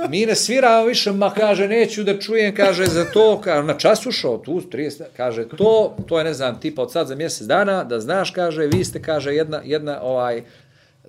mi 0.08 0.26
ne 0.26 0.34
sviramo 0.34 0.86
više, 0.86 1.12
ma 1.12 1.30
kaže, 1.30 1.68
neću 1.68 2.04
da 2.04 2.18
čujem, 2.18 2.54
kaže, 2.54 2.86
za 2.86 3.04
to, 3.04 3.40
kaže, 3.44 3.66
na 3.66 3.78
čas 3.78 4.06
ušao, 4.06 4.38
tu, 4.38 4.60
30, 4.60 5.02
kaže, 5.16 5.48
to, 5.48 5.96
to 6.08 6.18
je, 6.18 6.24
ne 6.24 6.34
znam, 6.34 6.60
tipa 6.60 6.82
od 6.82 6.92
sad 6.92 7.06
za 7.06 7.14
mjesec 7.14 7.46
dana, 7.46 7.84
da 7.84 8.00
znaš, 8.00 8.30
kaže, 8.30 8.66
vi 8.66 8.84
ste, 8.84 9.02
kaže, 9.02 9.34
jedna, 9.34 9.60
jedna, 9.64 10.02
ovaj, 10.02 10.42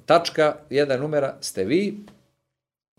tačka, 0.06 0.56
jedna 0.70 0.98
numera, 0.98 1.36
ste 1.42 1.64
vi, 1.64 1.98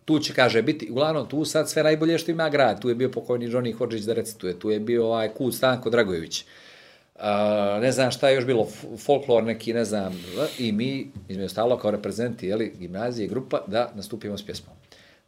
tu 0.04 0.18
će, 0.18 0.34
kaže, 0.34 0.62
biti, 0.62 0.90
uglavnom, 0.90 1.28
tu 1.28 1.44
sad 1.44 1.70
sve 1.70 1.82
najbolje 1.82 2.18
što 2.18 2.30
ima 2.30 2.48
grad, 2.48 2.80
tu 2.80 2.88
je 2.88 2.94
bio 2.94 3.10
pokojni 3.10 3.48
Johnny 3.48 3.72
Hodžić 3.72 4.02
da 4.02 4.12
recituje, 4.12 4.58
tu 4.58 4.70
je 4.70 4.80
bio 4.80 5.06
ovaj 5.06 5.28
Kud 5.28 5.54
Stanko 5.54 5.90
Dragojević, 5.90 6.44
a, 7.18 7.78
ne 7.82 7.92
znam 7.92 8.10
šta 8.10 8.28
je 8.28 8.34
još 8.34 8.46
bilo, 8.46 8.68
folklor 8.98 9.44
neki, 9.44 9.74
ne 9.74 9.84
znam, 9.84 10.24
i 10.58 10.72
mi, 10.72 11.10
između 11.28 11.46
ostalo, 11.46 11.78
kao 11.78 11.90
reprezenti, 11.90 12.46
jeli, 12.46 12.72
gimnazije, 12.78 13.28
grupa, 13.28 13.64
da 13.66 13.92
nastupimo 13.94 14.38
s 14.38 14.46
pjesmom. 14.46 14.76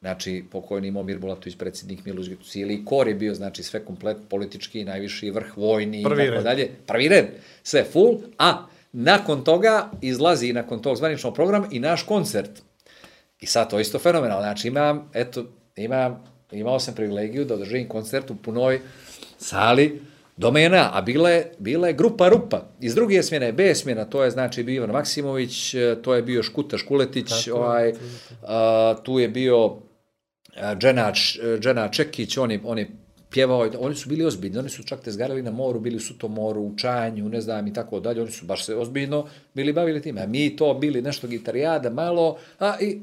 Znači, 0.00 0.44
pokojni 0.50 0.90
Momir 0.90 1.18
Bulatović, 1.18 1.56
predsjednik 1.56 2.04
Miloš 2.04 2.26
cijeli 2.50 2.84
kor 2.84 3.08
je 3.08 3.14
bio, 3.14 3.34
znači, 3.34 3.62
sve 3.62 3.84
komplet 3.84 4.16
politički, 4.28 4.84
najviši 4.84 5.30
vrh, 5.30 5.56
vojni 5.56 6.00
i 6.00 6.02
tako 6.02 6.14
red. 6.14 6.42
dalje. 6.42 6.70
Prvi 6.86 7.08
red, 7.08 7.26
sve 7.62 7.84
full, 7.84 8.18
a 8.38 8.66
nakon 8.92 9.44
toga 9.44 9.90
izlazi 10.00 10.52
nakon 10.52 10.82
tog 10.82 10.96
zvaničnog 10.96 11.34
programa 11.34 11.68
i 11.70 11.80
naš 11.80 12.02
koncert. 12.02 12.50
I 13.40 13.46
sad 13.46 13.70
to 13.70 13.78
je 13.78 13.82
isto 13.82 13.98
fenomenalno. 13.98 14.42
Znači 14.42 14.68
imam, 14.68 15.10
eto, 15.14 15.44
imam, 15.76 16.24
imao 16.52 16.80
sam 16.80 16.94
privilegiju 16.94 17.44
da 17.44 17.54
održim 17.54 17.88
koncert 17.88 18.30
u 18.30 18.36
punoj 18.36 18.80
sali 19.38 20.02
domena, 20.36 20.90
a 20.92 21.00
bila 21.00 21.30
je, 21.30 21.52
bila 21.58 21.88
je 21.88 21.94
grupa 21.94 22.28
rupa. 22.28 22.66
Iz 22.80 22.94
druge 22.94 23.22
smjene, 23.22 23.52
B 23.52 23.74
smjena, 23.74 24.04
to 24.04 24.24
je 24.24 24.30
znači 24.30 24.62
bio 24.62 24.74
Ivan 24.74 24.90
Maksimović, 24.90 25.74
e, 25.74 25.96
to 26.02 26.14
je 26.14 26.22
bio 26.22 26.42
Škuta 26.42 26.78
Škuletić, 26.78 27.48
ovaj, 27.48 27.92
a, 28.42 28.94
tu 29.02 29.18
je 29.18 29.28
bio 29.28 29.76
Džena, 30.78 31.12
Džena 31.60 31.88
Čekić, 31.88 32.36
on 32.36 32.50
je, 32.50 32.60
on 32.64 32.78
je 32.78 32.90
pjevao, 33.30 33.68
oni 33.78 33.94
su 33.94 34.08
bili 34.08 34.24
ozbiljni, 34.24 34.58
oni 34.58 34.68
su 34.68 34.82
čak 34.82 35.00
te 35.00 35.10
zgarali 35.10 35.42
na 35.42 35.50
moru, 35.50 35.80
bili 35.80 35.96
u 35.96 36.00
Sutomoru, 36.00 36.60
u 36.60 36.76
Čanju, 36.76 37.28
ne 37.28 37.40
znam 37.40 37.66
i 37.66 37.72
tako 37.72 38.00
dalje, 38.00 38.22
oni 38.22 38.30
su 38.30 38.46
baš 38.46 38.64
se 38.64 38.76
ozbiljno 38.76 39.26
bili 39.54 39.72
bavili 39.72 40.02
time, 40.02 40.22
a 40.22 40.26
mi 40.26 40.56
to 40.56 40.74
bili 40.74 41.02
nešto 41.02 41.26
gitarijada, 41.26 41.90
malo, 41.90 42.36
a 42.58 42.76
i, 42.80 43.00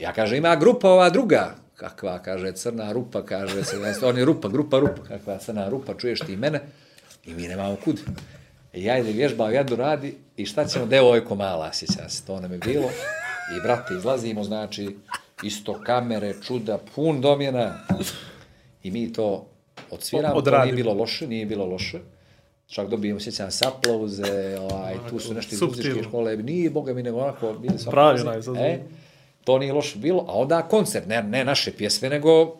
ja 0.00 0.12
kažem, 0.12 0.38
ima 0.38 0.56
grupa 0.56 0.88
ova 0.90 1.10
druga, 1.10 1.54
kakva, 1.78 2.18
kaže, 2.18 2.52
crna 2.52 2.92
rupa, 2.92 3.22
kaže 3.22 3.64
se, 3.64 3.78
ne, 3.78 3.94
on 4.02 4.18
je 4.18 4.24
rupa, 4.24 4.48
grupa 4.48 4.78
rupa, 4.78 5.02
kakva 5.08 5.38
crna 5.38 5.68
rupa, 5.68 5.94
čuješ 5.94 6.20
ti 6.20 6.36
mene, 6.36 6.60
i 7.26 7.34
mi 7.34 7.48
nemamo 7.48 7.76
kud. 7.84 8.00
I 8.72 8.84
ja 8.84 8.98
idem 8.98 9.12
vježbao, 9.12 9.50
jadu 9.50 9.76
radi, 9.76 10.14
i 10.36 10.46
šta 10.46 10.64
ćemo, 10.64 10.86
devojko 10.86 11.34
mala, 11.34 11.72
sjećam 11.72 12.10
se, 12.10 12.26
to 12.26 12.40
nam 12.40 12.52
je 12.52 12.58
bilo, 12.58 12.88
i 13.56 13.62
brate, 13.62 13.94
izlazimo, 13.94 14.44
znači, 14.44 14.96
isto 15.42 15.80
kamere, 15.86 16.34
čuda, 16.42 16.78
pun 16.94 17.20
domjena, 17.20 17.74
i 18.82 18.90
mi 18.90 19.12
to 19.12 19.46
odsviramo, 19.90 20.34
to 20.34 20.40
nije 20.40 20.56
Odradimo. 20.56 20.76
bilo 20.76 20.94
loše, 20.94 21.26
nije 21.26 21.46
bilo 21.46 21.66
loše. 21.66 21.98
Čak 22.66 22.88
dobijemo, 22.88 23.20
sjećam 23.20 23.50
se, 23.50 23.66
aplauze, 23.66 24.58
ovaj, 24.60 24.94
tu 25.10 25.18
su 25.18 25.34
nešto 25.34 25.54
iz 25.54 25.62
muzičke 25.62 26.02
škole, 26.02 26.36
nije, 26.36 26.70
boga 26.70 26.94
mi, 26.94 27.02
nego 27.02 27.18
onako, 27.18 27.52
bili 27.52 27.78
su 27.78 27.90
Pravi 27.90 28.20
aplauzi. 28.20 28.50
To 29.48 29.58
nije 29.58 29.72
loše 29.72 29.98
bilo, 29.98 30.24
a 30.28 30.32
onda 30.32 30.62
koncert, 30.62 31.06
ne, 31.06 31.22
ne 31.22 31.44
naše 31.44 31.72
pjesme, 31.72 32.08
nego 32.08 32.58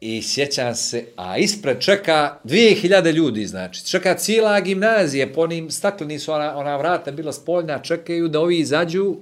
i 0.00 0.22
sjećam 0.22 0.74
se, 0.74 1.04
a 1.16 1.38
ispred 1.38 1.80
čeka 1.80 2.38
2000 2.44 3.12
ljudi, 3.12 3.46
znači, 3.46 3.86
čeka 3.86 4.14
cijela 4.14 4.60
gimnazija, 4.60 5.32
po 5.34 5.40
onim 5.40 5.70
stakleni 5.70 6.18
su 6.18 6.32
ona, 6.32 6.56
ona 6.56 6.76
vrata 6.76 7.10
bila 7.10 7.32
spoljna, 7.32 7.78
čekaju 7.78 8.28
da 8.28 8.40
ovi 8.40 8.58
izađu, 8.58 9.16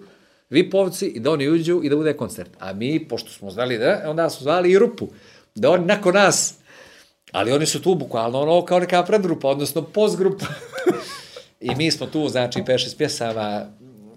vipovci, 0.51 1.07
i 1.07 1.21
da 1.21 1.31
oni 1.31 1.49
uđu 1.49 1.81
i 1.85 1.89
da 1.89 1.97
bude 1.97 2.17
koncert. 2.17 2.51
A 2.59 2.73
mi, 2.73 3.09
pošto 3.09 3.31
smo 3.31 3.51
znali 3.51 3.79
da, 3.79 4.03
onda 4.07 4.31
su 4.31 4.43
zvali 4.43 4.71
i 4.71 4.79
rupu, 4.79 5.09
da 5.55 5.71
oni 5.71 5.87
nakon 5.87 6.15
nas, 6.15 6.55
ali 7.33 7.53
oni 7.53 7.67
su 7.67 7.83
tu 7.83 7.95
bukvalno 7.95 8.41
ono 8.41 8.65
kao 8.65 8.81
neka 8.81 9.03
predgrupa, 9.03 9.49
odnosno 9.49 9.83
postgrupa. 9.83 10.47
I 11.69 11.75
mi 11.75 11.91
smo 11.91 12.07
tu, 12.07 12.29
znači, 12.29 12.63
peše 12.67 12.89
s 12.89 12.95
pjesama, 12.95 13.67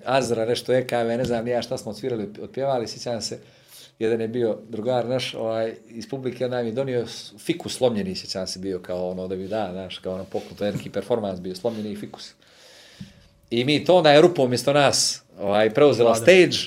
Azra, 0.05 0.45
nešto 0.45 0.73
EKV, 0.73 1.07
ne 1.17 1.25
znam 1.25 1.45
ni 1.45 1.51
ja 1.51 1.61
šta 1.61 1.77
smo 1.77 1.91
odsvirali, 1.91 2.29
otpjevali, 2.41 2.87
sjećam 2.87 3.21
se, 3.21 3.39
jedan 3.99 4.21
je 4.21 4.27
bio 4.27 4.57
drugar 4.69 5.05
naš, 5.05 5.33
ovaj, 5.33 5.73
iz 5.89 6.09
publike, 6.09 6.45
onda 6.45 6.61
mi 6.61 6.69
je 6.69 6.73
donio 6.73 7.05
fikus 7.39 7.77
slomljeni, 7.77 8.15
sjećam 8.15 8.47
se, 8.47 8.59
bio 8.59 8.79
kao 8.79 9.09
ono 9.09 9.27
da 9.27 9.35
bi 9.35 9.47
da, 9.47 9.69
znaš, 9.71 9.97
kao 9.97 10.13
ono 10.13 10.25
je 10.59 10.71
neki 10.71 10.89
performans 10.89 11.39
bio, 11.39 11.55
slomljeni 11.55 11.95
fikus. 11.95 12.33
I 13.49 13.65
mi 13.65 13.85
to 13.85 13.95
onda 13.95 14.11
je 14.11 14.21
rupa 14.21 14.41
umjesto 14.41 14.73
nas 14.73 15.23
ovaj, 15.39 15.69
preuzela 15.69 16.15
stage 16.15 16.57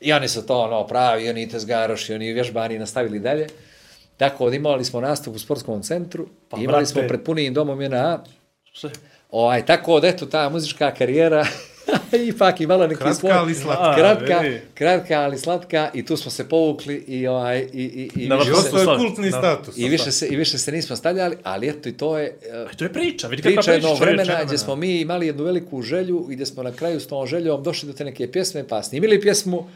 i 0.00 0.12
oni 0.12 0.28
su 0.28 0.46
to 0.46 0.60
ono 0.60 0.86
pravi, 0.86 1.30
oni 1.30 1.48
tezgaroši, 1.48 2.14
oni 2.14 2.32
vježbani 2.32 2.78
nastavili 2.78 3.18
dalje. 3.18 3.46
Tako 4.16 4.50
da 4.50 4.56
imali 4.56 4.84
smo 4.84 5.00
nastup 5.00 5.34
u 5.34 5.38
sportskom 5.38 5.82
centru, 5.82 6.26
Pa, 6.48 6.56
pa, 6.56 6.62
imali 6.62 6.82
brate. 6.82 6.86
smo 6.86 7.02
pred 7.08 7.22
punim 7.22 7.54
domom 7.54 7.82
JNA, 7.82 8.24
Sve. 8.74 8.90
ovaj, 9.30 9.66
tako 9.66 10.00
da 10.00 10.08
eto 10.08 10.26
ta 10.26 10.48
muzička 10.48 10.94
karijera 10.94 11.46
ipak 12.28 12.60
imala 12.60 12.86
neki 12.86 12.98
Kratka, 12.98 13.14
svoj... 13.14 13.32
ali 13.32 13.54
slatka. 13.54 13.82
A, 13.82 13.96
Kratka, 13.96 14.38
vidi. 14.38 14.60
kratka, 14.74 15.14
ali 15.14 15.38
slatka 15.38 15.90
i 15.94 16.04
tu 16.06 16.16
smo 16.16 16.30
se 16.30 16.48
povukli 16.48 16.94
i, 16.96 17.26
ovaj, 17.26 17.58
i, 17.58 17.64
i, 17.72 18.24
i, 18.24 18.28
Na 18.28 18.36
više 18.36 18.50
I 18.50 18.54
se, 18.54 18.58
ostao 18.58 18.80
je 18.92 18.98
kultni 18.98 19.30
da. 19.30 19.38
status. 19.38 19.78
i, 19.78 19.88
više 19.88 20.12
se, 20.12 20.26
I 20.26 20.36
više 20.36 20.58
se 20.58 20.72
nismo 20.72 20.96
stavljali, 20.96 21.36
ali 21.42 21.68
eto 21.68 21.88
i 21.88 21.92
to 21.92 22.18
je... 22.18 22.38
Aj, 22.70 22.76
to 22.76 22.84
je 22.84 22.92
priča, 22.92 23.28
vidi 23.28 23.42
priča 23.42 23.60
priča. 23.60 23.72
jednog 23.72 24.00
vremena 24.00 24.44
gdje 24.44 24.58
smo 24.58 24.76
mi 24.76 25.00
imali 25.00 25.26
jednu 25.26 25.44
veliku 25.44 25.82
želju 25.82 26.26
i 26.30 26.34
gdje 26.34 26.46
smo 26.46 26.62
na 26.62 26.72
kraju 26.72 27.00
s 27.00 27.06
tom 27.06 27.26
željom 27.26 27.62
došli 27.62 27.86
do 27.86 27.92
te 27.92 28.04
neke 28.04 28.32
pjesme, 28.32 28.68
pa 28.68 28.82
snimili 28.82 29.20
pjesmu, 29.20 29.68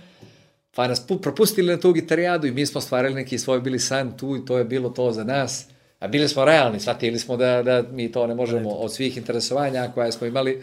pa 0.74 0.88
nas 0.88 1.08
pu- 1.08 1.20
propustili 1.20 1.72
na 1.72 1.80
tu 1.80 1.92
gitarijadu 1.92 2.46
i 2.46 2.50
mi 2.50 2.66
smo 2.66 2.80
stvarali 2.80 3.14
neki 3.14 3.38
svoj 3.38 3.60
bili 3.60 3.78
san 3.78 4.16
tu 4.16 4.36
i 4.36 4.44
to 4.46 4.58
je 4.58 4.64
bilo 4.64 4.88
to 4.88 5.12
za 5.12 5.24
nas. 5.24 5.66
A 6.00 6.08
bili 6.08 6.28
smo 6.28 6.44
realni, 6.44 6.80
shvatili 6.80 7.18
smo 7.18 7.36
da, 7.36 7.62
da 7.62 7.82
mi 7.92 8.12
to 8.12 8.26
ne 8.26 8.34
možemo 8.34 8.70
od 8.70 8.94
svih 8.94 9.16
interesovanja 9.16 9.90
koja 9.94 10.12
smo 10.12 10.26
imali 10.26 10.62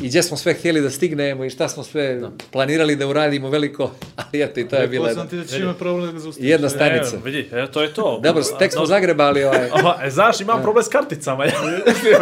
i 0.00 0.08
gdje 0.08 0.22
smo 0.22 0.36
sve 0.36 0.54
htjeli 0.54 0.80
da 0.80 0.90
stignemo 0.90 1.44
i 1.44 1.50
šta 1.50 1.68
smo 1.68 1.84
sve 1.84 2.20
planirali 2.50 2.96
da 2.96 3.06
uradimo 3.06 3.50
veliko, 3.50 3.90
ali 4.16 4.42
eto 4.42 4.60
i 4.60 4.68
to 4.68 4.76
je 4.76 4.88
bila 4.88 5.08
jedna, 5.08 5.24
da 5.24 5.44
ćeš 5.44 5.58
imati 5.58 5.78
problem 5.78 6.12
da 6.12 6.20
zaustaviš. 6.20 6.50
jedna 6.50 6.68
stanica. 6.68 7.16
Evo, 7.16 7.24
vidi, 7.24 7.48
evo, 7.52 7.66
to 7.66 7.82
je 7.82 7.94
to. 7.94 8.20
Dobro, 8.22 8.42
tek 8.58 8.72
smo 8.72 8.86
zagrebali 8.86 9.44
ovaj... 9.44 9.70
Ova, 9.80 10.00
e, 10.04 10.10
znaš, 10.10 10.40
imam 10.40 10.62
problem 10.62 10.84
s 10.84 10.88
karticama. 10.88 11.44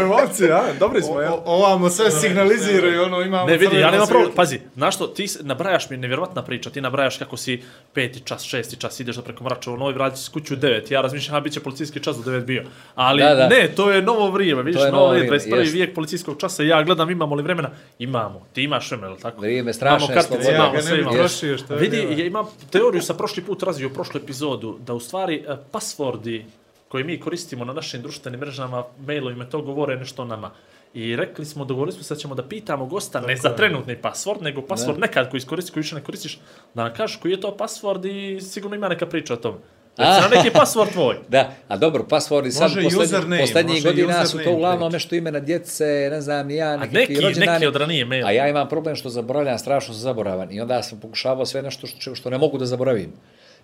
Emocije, 0.01 0.53
a? 0.53 0.63
Dobri 0.79 1.03
smo, 1.03 1.21
ja. 1.21 1.35
Ovamo 1.45 1.91
sve 1.91 2.11
signaliziraju, 2.11 3.03
ono 3.03 3.21
imamo... 3.21 3.47
Ne, 3.47 3.57
vidi, 3.57 3.77
ja 3.77 3.91
nemam 3.91 4.09
problem. 4.09 4.33
Pazi, 4.37 4.61
znaš 4.75 4.95
što, 4.95 5.07
ti 5.07 5.27
nabrajaš 5.41 5.91
mi 5.91 5.97
nevjerovatna 5.97 6.43
priča, 6.43 6.71
ti 6.71 6.81
nabrajaš 6.81 7.19
kako 7.19 7.37
si 7.37 7.63
peti 7.95 8.21
čas, 8.21 8.43
šesti 8.43 8.77
čas, 8.77 9.01
ideš 9.01 9.17
da 9.17 9.23
preko 9.23 9.45
Mračeva, 9.45 9.77
novi 9.77 9.95
vraći 9.95 10.23
se 10.23 10.31
kuću 10.33 10.55
u 10.55 10.57
devet, 10.57 10.91
ja 10.91 11.01
razmišljam, 11.01 11.37
a 11.37 11.41
bit 11.41 11.53
će 11.53 11.61
policijski 11.61 12.01
čas 12.01 12.17
do 12.17 12.31
devet 12.31 12.45
bio. 12.45 12.63
Ali 12.95 13.23
Da, 13.23 13.35
da. 13.35 13.49
ne, 13.49 13.69
to 13.77 13.91
je 13.91 14.03
novo 14.03 14.31
vrijeme, 14.31 14.63
vidiš, 14.63 14.83
je 14.83 14.91
novo 14.91 15.03
novo 15.03 15.11
vrijeme, 15.11 15.37
vrijeme, 15.39 15.57
21. 15.57 15.61
jest. 15.61 15.75
vijek 15.75 15.95
policijskog 15.95 16.41
časa, 16.41 16.63
ja 16.63 16.83
gledam 16.83 17.11
imamo 17.11 17.35
li 17.35 17.43
vremena, 17.43 17.62
imamo, 17.99 18.47
ti 18.53 18.63
imaš 18.63 18.91
vremena, 18.91 19.17
tako? 19.17 19.41
Vrijeme 19.41 19.73
strašne 19.73 20.07
Imamo 20.07 20.15
kartice, 20.15 20.43
slobode. 20.43 20.53
Ja 20.53 20.57
imamo 20.57 20.81
sve, 20.81 20.93
ne 20.93 21.01
imamo. 21.01 21.17
trošio, 21.17 21.59
što 21.59 21.75
je 21.75 21.81
Vidi, 21.81 22.21
ja 22.21 22.27
imam 22.27 22.47
teoriju 22.71 23.03
sa 23.03 23.15
prošli 23.15 23.43
put 23.43 23.63
razvio 23.63 23.89
u 23.89 23.95
prošlu 23.95 24.21
epizodu, 24.21 24.79
da 24.87 24.95
u 24.95 25.01
stvari 25.01 25.45
e, 25.49 25.57
pasvordi 25.71 26.45
koje 26.89 27.05
mi 27.05 27.21
koristimo 27.21 27.65
na 27.65 27.73
našim 27.73 28.03
društvenim 28.03 28.41
mrežama, 28.41 28.85
mailovima, 29.07 29.45
to 29.45 29.63
govore 29.63 29.97
nešto 29.97 30.23
o 30.23 30.25
nama. 30.25 30.51
I 30.95 31.17
rekli 31.17 31.45
smo, 31.45 31.65
dogovorili 31.65 31.93
smo 31.93 32.03
se 32.03 32.15
da 32.15 32.21
ćemo 32.21 32.35
da 32.35 32.43
pitamo 32.43 32.87
gosta, 32.87 33.21
ne 33.21 33.37
za 33.37 33.57
trenutni 33.57 33.97
pasvord, 33.97 34.43
nego 34.43 34.63
pasvord 34.63 34.99
nekad 34.99 35.31
koji 35.31 35.39
iskoristiš, 35.39 35.73
koji 35.73 35.81
više 35.81 35.95
ne 35.95 36.01
koristiš, 36.01 36.41
da 36.75 36.85
nam 36.85 36.95
kažeš 36.95 37.17
koji 37.17 37.33
je 37.33 37.41
to 37.41 37.57
pasvord 37.57 38.05
i 38.05 38.41
sigurno 38.41 38.77
ima 38.77 38.89
neka 38.89 39.07
priča 39.07 39.35
o 39.35 39.37
tome. 39.37 39.59
Nam 39.99 40.31
neki 40.31 40.51
pasvord 40.51 40.93
tvoj. 40.93 41.17
Da, 41.29 41.53
a 41.69 41.77
dobro, 41.77 42.07
sad 42.11 42.71
Može 42.71 42.83
poslednji, 42.83 43.03
username, 43.03 43.39
poslednjih 43.41 43.85
može 43.85 43.89
godina 43.89 44.27
su 44.27 44.39
to 44.39 44.53
uglavnom 44.53 44.93
nešto 44.93 45.15
imena 45.15 45.41
djece, 45.41 46.09
ne 46.11 46.21
znam, 46.21 46.47
ni 46.47 46.57
ja, 46.57 46.77
neki, 46.77 46.95
neki- 46.95 47.21
rođendani. 47.21 47.53
neki 47.53 47.67
od 47.67 47.77
ranije 47.77 48.05
maila. 48.05 48.29
A 48.29 48.33
ja 48.33 48.49
imam 48.49 48.69
problem 48.69 48.97
što 48.97 49.09
zaboravljam, 49.09 49.59
strašno 49.59 49.95
sam 49.95 50.01
zaboravan. 50.03 50.53
I 50.53 50.61
onda 50.61 50.83
sam 50.83 51.01
pokušavao 51.01 51.47
sve 51.47 51.63
nešto 51.63 51.87
što, 51.87 52.15
što 52.15 52.31
ne 52.31 52.39
mogu 52.39 52.59
da 52.59 52.67
zaboravim. 52.67 53.13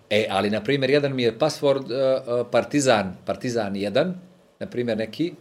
E, 0.09 0.25
ali, 0.29 0.49
na 0.49 0.63
primjer, 0.63 0.89
jedan 0.89 1.15
mi 1.15 1.23
je 1.23 1.39
pasvord 1.39 1.83
uh, 1.83 1.89
uh, 1.91 2.47
Partizan, 2.51 3.15
Partizan 3.25 3.73
1, 3.73 4.11
na 4.59 4.67
primjer, 4.67 4.97
neki, 4.97 5.33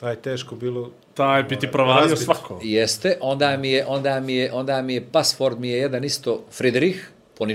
Taj 0.00 0.12
je 0.12 0.22
teško 0.22 0.56
bilo... 0.56 0.90
Taj 1.14 1.42
bi 1.42 1.58
ti 1.58 1.68
provalio 1.72 2.08
Razbit. 2.08 2.24
svako. 2.24 2.60
jeste, 2.62 3.18
onda 3.20 3.56
mi 3.56 3.70
je, 3.70 3.86
onda 3.86 4.20
mi 4.20 4.34
je, 4.34 4.52
onda 4.52 4.82
mi 4.82 4.94
je 4.94 5.06
pasvord 5.12 5.60
mi 5.60 5.68
je 5.68 5.78
jedan 5.78 6.04
isto 6.04 6.44
Friedrich, 6.50 6.98
po 7.38 7.44
Aha. 7.44 7.50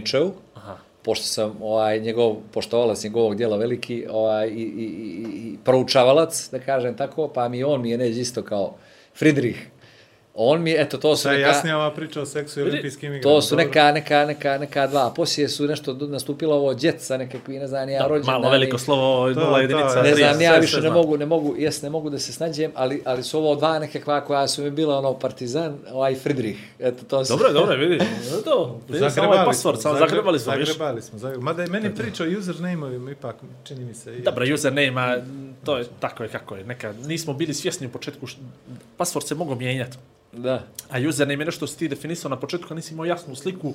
Pošto 1.04 1.26
sam 1.26 1.58
ovaj 1.62 2.00
njegov 2.00 2.36
poštovalac 2.54 3.04
njegovog 3.04 3.36
djela 3.36 3.58
veliki 3.58 4.06
ovaj 4.10 4.48
i, 4.48 4.52
i, 4.52 4.84
i, 4.84 5.26
i 5.36 5.58
proučavalac 5.64 6.50
da 6.52 6.60
kažem 6.60 6.98
tako 6.98 7.28
pa 7.28 7.50
mi 7.50 7.64
on 7.64 7.82
mi 7.82 7.90
je 7.90 7.98
neđe 7.98 8.22
isto 8.22 8.44
kao 8.44 8.76
Friedrich 9.14 9.60
on 10.34 10.62
mi 10.62 10.76
eto 10.78 10.98
to 10.98 11.16
su 11.16 11.22
Sad 11.22 11.32
je 11.32 11.38
neka 11.38 11.50
jasnija 11.50 11.78
ova 11.78 11.92
priča 11.92 12.22
o 12.22 12.26
seksu 12.26 12.60
i 12.60 12.64
olimpijskim 12.64 13.14
igrama. 13.14 13.36
to 13.36 13.42
su 13.42 13.50
dobro. 13.50 13.66
neka 13.66 13.92
neka 13.92 14.26
neka 14.26 14.58
neka 14.58 14.88
dva 14.88 15.14
poslije 15.16 15.50
su 15.50 15.68
nešto 15.68 15.94
nastupilo 15.94 16.56
ovo 16.56 16.74
djeca 16.74 17.18
nekakvi 17.18 17.60
ne 17.60 17.68
znam 17.68 17.90
ja 17.90 18.08
rođendani 18.08 18.40
Malo 18.40 18.52
veliko 18.52 18.78
slovo, 18.78 19.34
To, 19.34 19.40
nula 19.40 19.54
to, 19.54 19.62
jedinica, 19.62 20.02
ne 20.02 20.16
znam, 20.16 20.42
ja 20.42 20.58
više 20.58 20.82
ne 20.82 20.90
mogu, 20.90 21.18
ne 21.18 21.26
mogu, 21.26 21.56
jes, 21.58 21.82
ne 21.82 21.90
mogu 21.90 22.10
da 22.10 22.20
se 22.20 22.34
snađem, 22.34 22.72
ali, 22.76 23.02
ali 23.06 23.24
su 23.24 23.38
ovo 23.38 23.56
dva 23.56 23.80
nekakva 23.80 24.22
koja 24.22 24.48
su 24.48 24.64
mi 24.64 24.72
bila 24.72 24.98
ono 24.98 25.20
Partizan, 25.20 25.78
ovaj 25.92 26.16
Friedrich. 26.16 26.60
Eto, 26.80 27.04
to 27.08 27.26
su... 27.26 27.34
Dobro, 27.34 27.54
dobro, 27.54 27.76
vidi. 27.76 28.00
To, 28.46 28.80
samo 29.10 29.28
ovaj 29.28 29.46
pasvord, 29.46 29.82
samo 29.82 30.00
zagrebali 30.00 30.40
smo, 30.40 30.54
viš. 30.54 30.68
Zagrebali 30.68 31.02
smo, 31.02 31.20
zagrebali. 31.20 31.44
Mada 31.44 31.62
je 31.62 31.68
meni 31.68 31.96
priča 31.96 32.24
o 32.24 32.28
username-ovima 32.28 33.12
ipak, 33.12 33.36
čini 33.64 33.86
mi 33.86 33.94
se. 33.94 34.12
Dobro, 34.12 34.46
username, 34.54 35.02
a 35.02 35.22
to 35.66 35.78
je 35.78 35.86
tako 36.00 36.24
je 36.24 36.30
kako 36.30 36.56
je. 36.56 36.64
Neka, 36.64 36.94
nismo 37.06 37.34
bili 37.34 37.54
svjesni 37.54 37.88
u 37.88 37.90
početku, 37.90 38.28
pasvord 38.98 39.28
se 39.28 39.36
mogao 39.36 39.56
mijenjati. 39.56 39.98
Da. 40.34 40.64
A 40.90 41.00
username 41.00 41.34
je 41.34 41.46
nešto 41.46 41.58
što 41.58 41.68
si 41.68 41.78
ti 41.78 41.88
definisao 41.88 42.30
na 42.30 42.36
početku, 42.38 42.68
a 42.70 42.76
nisi 42.76 42.94
imao 42.94 43.06
jasnu 43.06 43.36
sliku 43.36 43.74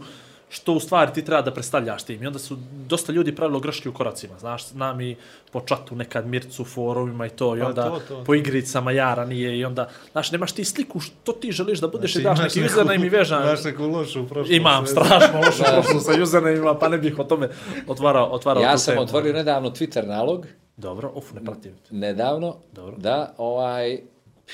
što 0.49 0.73
u 0.73 0.81
stvari 0.81 1.12
ti 1.12 1.24
treba 1.24 1.43
da 1.43 1.51
predstavljaš 1.51 2.03
tim. 2.03 2.23
I 2.23 2.27
onda 2.27 2.39
su 2.39 2.57
dosta 2.78 3.12
ljudi 3.12 3.35
pravilo 3.35 3.61
greške 3.61 3.89
u 3.89 3.95
koracima. 3.95 4.39
Znaš, 4.39 4.66
znam 4.66 5.01
i 5.01 5.16
po 5.53 5.61
čatu 5.61 5.97
nekad 5.97 6.27
Mircu, 6.27 6.65
forumima 6.65 7.27
i 7.27 7.31
to, 7.31 7.57
i 7.57 7.61
Pa 7.61 7.66
onda 7.66 7.83
to, 7.85 7.91
to, 7.91 8.01
to. 8.09 8.24
po 8.24 8.35
igricama 8.35 8.93
Jara 8.93 9.24
nije 9.24 9.59
i 9.59 9.65
onda, 9.65 9.89
znaš, 10.12 10.33
nemaš 10.33 10.53
ti 10.53 10.65
sliku 10.65 11.01
što 11.01 11.33
ti 11.33 11.53
želiš 11.53 11.78
da 11.78 11.89
budeš 11.89 12.16
i 12.16 12.23
daš 12.23 12.39
neki 12.39 12.61
neku- 12.61 12.73
username 12.73 13.07
i 13.07 13.11
vežan. 13.11 13.43
Imaš 13.43 13.65
neku 13.65 13.83
lošu 13.85 14.28
prošlost. 14.28 14.51
Imam 14.53 14.81
veze. 14.81 14.93
strašno 14.93 15.39
lošu 15.39 15.62
prošlost 15.74 16.07
sa 16.07 16.23
username 16.23 16.78
pa 16.81 16.89
ne 16.89 16.99
bih 16.99 17.19
o 17.19 17.24
tome 17.24 17.49
otvarao, 17.87 18.27
otvarao 18.27 18.62
Ja 18.62 18.73
tu 18.73 18.78
sam 18.78 18.93
temu. 18.93 19.03
otvorio 19.03 19.33
nedavno 19.33 19.70
Twitter 19.70 20.07
nalog, 20.07 20.47
Dobro, 20.77 21.12
uf, 21.15 21.33
ne 21.33 21.45
pratim. 21.45 21.73
nedavno, 21.91 22.57
Dobro. 22.73 22.97
da, 22.97 23.35
ovaj, 23.39 23.99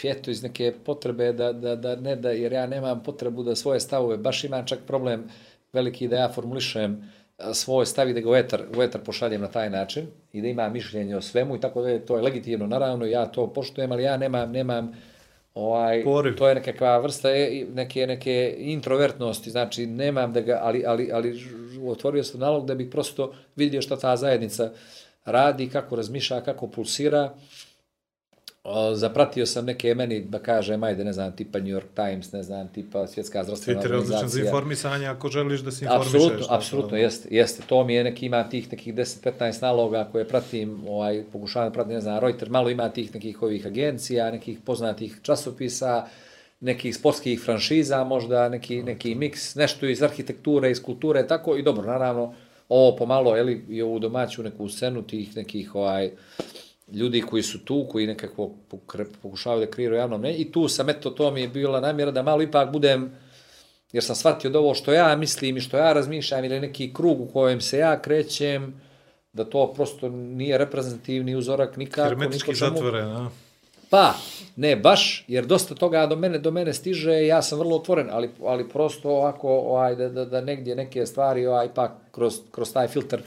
eto, 0.03 0.31
iz 0.31 0.43
neke 0.43 0.73
potrebe 0.85 1.33
da, 1.33 1.53
da, 1.53 1.77
da 1.77 1.97
ne 1.97 2.17
da, 2.17 2.31
jer 2.31 2.53
ja 2.53 2.67
nemam 2.67 3.03
potrebu 3.03 3.43
da 3.43 3.57
svoje 3.57 3.81
stavove, 3.81 4.17
baš 4.17 4.45
imam 4.45 4.67
čak 4.67 4.79
problem 4.87 5.25
veliki 5.73 6.09
da 6.09 6.17
ja 6.17 6.33
formulišem 6.33 7.13
svoj 7.53 7.87
stav 7.87 8.09
i 8.09 8.15
da 8.15 8.21
ga 8.21 8.31
u 8.31 8.35
etar, 8.35 8.63
u 8.77 8.83
etar 8.83 9.01
pošaljem 9.01 9.41
na 9.41 9.49
taj 9.49 9.71
način 9.71 10.07
i 10.33 10.43
da 10.43 10.49
imam 10.49 10.73
mišljenje 10.73 11.17
o 11.17 11.21
svemu 11.21 11.57
i 11.57 11.61
tako 11.61 11.83
da 11.83 11.89
je, 11.89 12.07
to 12.07 12.17
je 12.17 12.23
legitimno, 12.23 12.67
naravno, 12.67 13.07
ja 13.07 13.27
to 13.27 13.53
poštujem, 13.53 13.93
ali 13.93 14.03
ja 14.03 14.17
nemam, 14.17 14.51
nemam 14.53 14.93
ovaj, 15.55 16.05
Poriv. 16.05 16.37
to 16.37 16.49
je 16.49 16.55
nekakva 16.55 16.99
vrsta 16.99 17.31
e, 17.31 17.65
neke, 17.75 18.07
neke 18.07 18.55
introvertnosti, 18.59 19.51
znači 19.51 19.87
nemam 19.87 20.33
da 20.33 20.41
ga, 20.41 20.59
ali, 20.63 20.85
ali, 20.87 21.11
ali 21.13 21.41
otvorio 21.87 22.25
sam 22.25 22.41
nalog 22.41 22.67
da 22.67 22.75
bih 22.75 22.89
prosto 22.91 23.35
vidio 23.57 23.83
šta 23.83 23.97
ta 23.97 24.17
zajednica 24.17 24.71
radi, 25.25 25.69
kako 25.69 25.97
razmišlja, 25.97 26.41
kako 26.41 26.67
pulsira. 26.67 27.35
O, 28.65 28.95
zapratio 28.95 29.47
sam 29.47 29.65
neke 29.65 29.95
meni, 29.95 30.21
da 30.21 30.39
kažem, 30.39 30.83
ajde, 30.83 31.05
ne 31.05 31.13
znam, 31.13 31.37
tipa 31.37 31.59
New 31.59 31.69
York 31.69 31.95
Times, 31.95 32.33
ne 32.33 32.43
znam, 32.43 32.69
tipa 32.69 33.07
Svjetska 33.07 33.45
zdravstvena 33.45 33.81
Twitter 33.81 33.91
je 33.91 33.97
odličan 33.97 34.09
za 34.09 34.15
organizacija. 34.15 34.45
informisanje 34.45 35.07
ako 35.07 35.29
želiš 35.29 35.61
da 35.61 35.71
se 35.71 35.85
informišeš. 35.85 36.15
Apsolutno, 36.15 36.47
apsolutno, 36.51 36.97
jeste, 36.97 37.29
jeste. 37.31 37.63
To 37.67 37.85
mi 37.85 37.95
je 37.95 38.05
neki, 38.05 38.27
ima 38.27 38.49
tih 38.49 38.73
nekih 38.73 38.95
10-15 38.95 39.63
naloga 39.63 40.09
koje 40.13 40.29
pratim, 40.29 40.89
ovaj, 40.89 41.25
pokušavam 41.33 41.69
da 41.69 41.73
pratim, 41.73 41.95
ne 41.95 42.01
znam, 42.01 42.21
Reuters, 42.21 42.51
malo 42.51 42.71
ima 42.71 42.89
tih 42.89 43.15
nekih 43.15 43.43
ovih 43.43 43.67
agencija, 43.67 44.31
nekih 44.31 44.59
poznatih 44.65 45.19
časopisa, 45.23 46.07
nekih 46.61 46.97
sportskih 46.97 47.41
franšiza, 47.41 48.05
možda 48.05 48.49
neki, 48.49 48.83
neki 48.83 49.15
miks, 49.15 49.55
nešto 49.55 49.87
iz 49.87 50.03
arhitekture, 50.03 50.71
iz 50.71 50.83
kulture, 50.83 51.27
tako 51.27 51.57
i 51.57 51.63
dobro, 51.63 51.87
naravno, 51.87 52.35
ovo 52.69 52.97
pomalo, 52.97 53.37
eli, 53.37 53.65
i 53.69 53.83
ovu 53.83 53.99
domaću 53.99 54.43
neku 54.43 54.69
scenu 54.69 55.03
tih 55.03 55.37
nekih, 55.37 55.75
ovaj, 55.75 56.11
ljudi 56.93 57.21
koji 57.21 57.43
su 57.43 57.65
tu, 57.65 57.87
koji 57.91 58.07
nekako 58.07 58.51
pokušavaju 59.23 59.67
da 59.67 59.71
kreiraju 59.71 59.99
javno 59.99 60.19
mnenje 60.19 60.37
i 60.37 60.53
tu 60.53 60.69
sam, 60.69 60.91
eto, 60.91 61.11
to 61.11 61.31
mi 61.31 61.41
je 61.41 61.49
bila 61.49 61.81
namjera 61.81 62.11
da 62.11 62.23
malo 62.23 62.43
ipak 62.43 62.73
budem 62.73 63.13
jer 63.93 64.05
sam 64.05 64.17
shvatio 64.17 64.51
da 64.51 64.59
ovo 64.59 64.75
što 64.75 64.93
ja 64.93 65.17
mislim 65.17 65.57
i 65.57 65.61
što 65.61 65.77
ja 65.77 65.93
razmišljam 65.93 66.45
ili 66.45 66.61
neki 66.61 66.95
krug 66.95 67.21
u 67.21 67.27
kojem 67.27 67.61
se 67.61 67.79
ja 67.79 68.03
krećem, 68.03 68.81
da 69.33 69.45
to 69.45 69.73
prosto 69.73 70.09
nije 70.09 70.59
reprezentativni 70.59 71.37
uzorak 71.37 71.77
nikako. 71.77 72.09
Hermetički 72.09 72.51
ni 72.51 72.55
po 72.55 72.59
čemu. 72.59 72.77
zatvoren, 72.77 73.07
a? 73.07 73.31
Pa, 73.91 74.15
ne 74.57 74.77
baš, 74.77 75.25
jer 75.29 75.47
dosta 75.47 75.75
toga 75.75 76.07
do 76.07 76.17
mene 76.17 76.39
do 76.39 76.51
mene 76.51 76.73
stiže, 76.73 77.27
ja 77.27 77.43
sam 77.43 77.59
vrlo 77.59 77.77
otvoren, 77.77 78.09
ali, 78.11 78.31
ali 78.45 78.69
prosto 78.69 79.11
ovako, 79.11 79.49
ovaj, 79.49 79.97
da, 79.97 80.09
da, 80.09 80.25
da 80.25 80.41
negdje 80.41 80.77
neke 80.77 81.07
stvari 81.07 81.47
ovaj, 81.47 81.67
ipak 81.67 81.93
kroz, 82.11 82.41
kroz 82.51 82.73
taj 82.73 82.89
filter 82.89 83.23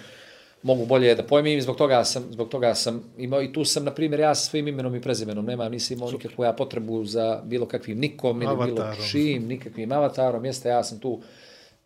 mogu 0.66 0.86
bolje 0.86 1.16
da 1.16 1.24
pojmim 1.24 1.58
i 1.58 1.62
zbog 1.62 1.78
toga 1.78 2.04
sam, 2.04 2.24
zbog 2.32 2.50
toga 2.50 2.76
sam 2.76 3.04
imao 3.18 3.42
i 3.42 3.54
tu 3.54 3.66
sam, 3.66 3.84
na 3.84 3.92
primjer, 3.92 4.20
ja 4.20 4.36
sa 4.36 4.50
svojim 4.50 4.68
imenom 4.68 4.96
i 4.96 5.02
prezimenom, 5.02 5.46
nemam, 5.46 5.72
nisam 5.72 5.98
imao 5.98 6.12
nikakvu 6.12 6.44
ja 6.44 6.54
potrebu 6.54 7.06
za 7.06 7.42
bilo 7.44 7.66
kakvim 7.66 8.00
nikom 8.00 8.42
ili 8.42 8.56
bilo 8.66 8.94
čim, 9.12 9.48
nikakvim 9.48 9.92
avatarom, 9.92 10.46
jeste, 10.46 10.70
ja 10.70 10.84
sam 10.84 11.00
tu 11.00 11.20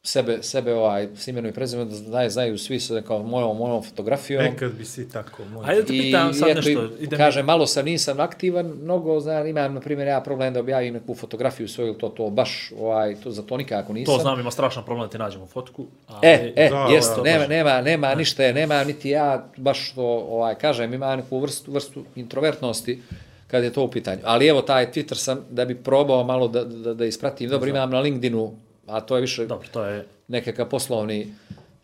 sebe, 0.04 0.44
sebe 0.44 0.74
ovaj, 0.74 1.08
s 1.16 1.28
imenom 1.28 1.50
i 1.50 1.54
prezimenom, 1.54 1.90
da 1.90 1.96
znaju, 1.96 2.30
znaju 2.30 2.58
svi 2.58 2.80
sa 2.80 3.02
kao 3.02 3.24
mojom, 3.24 3.58
mojom 3.58 3.84
fotografijom. 3.84 4.44
Nekad 4.44 4.72
bi 4.74 4.86
si 4.86 5.10
tako. 5.10 5.44
Moj. 5.46 5.66
Ajde 5.68 5.82
da 5.82 5.88
te 5.88 5.94
pitam 5.94 6.34
sad 6.34 6.50
eto, 6.50 6.58
nešto. 6.58 6.90
i 7.00 7.08
kažem, 7.08 7.46
malo 7.46 7.68
sam, 7.68 7.86
nisam 7.86 8.20
aktivan, 8.20 8.66
mnogo, 8.66 9.20
znam, 9.20 9.48
imam, 9.48 9.74
na 9.74 9.80
primjer, 9.80 10.08
ja 10.08 10.22
problem 10.22 10.54
da 10.54 10.60
objavim 10.60 10.94
neku 10.94 11.16
fotografiju 11.16 11.68
svoju, 11.68 11.94
to, 11.94 12.10
to 12.10 12.30
baš, 12.30 12.72
ovaj, 12.80 13.16
to, 13.16 13.32
za 13.32 13.42
to 13.42 13.58
nikako 13.58 13.94
nisam. 13.94 14.16
To 14.16 14.22
znam, 14.22 14.40
ima 14.40 14.52
strašan 14.52 14.84
problem 14.84 15.08
da 15.08 15.12
ti 15.12 15.18
nađemo 15.18 15.46
fotku. 15.46 15.86
Ali, 16.08 16.28
E, 16.28 16.54
e, 16.56 16.70
Da, 16.70 16.88
jest, 16.94 17.16
da, 17.16 17.24
nema, 17.24 17.40
baš. 17.40 17.50
nema, 17.50 17.82
nema 17.82 18.16
ništa, 18.16 18.52
nema 18.52 18.84
niti 18.84 19.10
ja 19.10 19.48
baš 19.58 19.92
to, 19.94 20.06
ovaj, 20.30 20.56
kažem, 20.56 20.94
ima 20.94 21.16
neku 21.16 21.40
vrstu, 21.40 21.72
vrstu 21.72 22.04
introvertnosti 22.16 23.02
kad 23.48 23.64
je 23.64 23.74
to 23.74 23.84
u 23.84 23.92
pitanju. 23.92 24.20
Ali 24.24 24.48
evo, 24.48 24.62
taj 24.62 24.92
Twitter 24.92 25.16
sam, 25.16 25.46
da 25.50 25.66
bi 25.66 25.76
probao 25.76 26.24
malo 26.24 26.48
da, 26.48 26.64
da, 26.64 26.94
da 26.94 27.06
ispratim, 27.06 27.50
dobro, 27.50 27.70
imam 27.70 27.90
na 27.90 28.00
LinkedInu, 28.00 28.54
a 28.90 29.02
to 29.02 29.16
je 29.16 29.22
više 29.22 29.46
Dobro, 29.46 29.68
to 29.72 29.86
je... 29.86 30.06
nekakav 30.28 30.70
poslovni, 30.70 31.34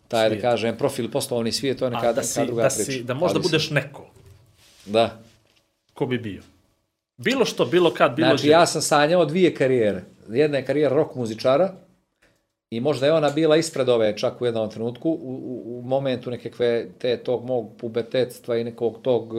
taj, 0.08 0.28
Svijet. 0.28 0.42
da 0.42 0.50
kažem, 0.50 0.76
profil 0.76 1.10
poslovni 1.10 1.52
svijet, 1.52 1.78
to 1.78 1.84
je 1.84 1.90
neka, 1.90 2.08
A 2.08 2.12
da, 2.12 2.20
neka 2.20 2.22
si, 2.22 2.46
druga 2.46 2.62
da, 2.62 2.68
priča. 2.68 2.92
si, 2.92 3.02
da 3.02 3.14
možda 3.14 3.38
Ali 3.38 3.42
budeš 3.42 3.70
neko. 3.70 4.06
Da. 4.86 5.18
Ko 5.94 6.06
bi 6.06 6.18
bio? 6.18 6.42
Bilo 7.16 7.44
što, 7.44 7.64
bilo 7.64 7.94
kad, 7.94 8.16
bilo 8.16 8.28
Znači, 8.28 8.42
gdje. 8.42 8.50
ja 8.50 8.66
sam 8.66 8.82
sanjao 8.82 9.24
dvije 9.24 9.54
karijere. 9.54 10.02
Jedna 10.28 10.56
je 10.58 10.64
karijera 10.64 10.94
rock 10.96 11.14
muzičara 11.14 11.72
i 12.70 12.80
možda 12.80 13.06
je 13.06 13.12
ona 13.12 13.30
bila 13.30 13.56
ispred 13.56 13.88
ove 13.88 14.16
čak 14.18 14.40
u 14.42 14.46
jednom 14.46 14.70
trenutku, 14.70 15.10
u, 15.10 15.14
u, 15.14 15.78
u 15.78 15.82
momentu 15.82 16.30
nekakve 16.30 16.86
te, 16.98 17.16
tog 17.16 17.44
mog 17.44 17.72
pubertetstva 17.78 18.56
i 18.56 18.64
nekog 18.64 18.98
tog 19.02 19.34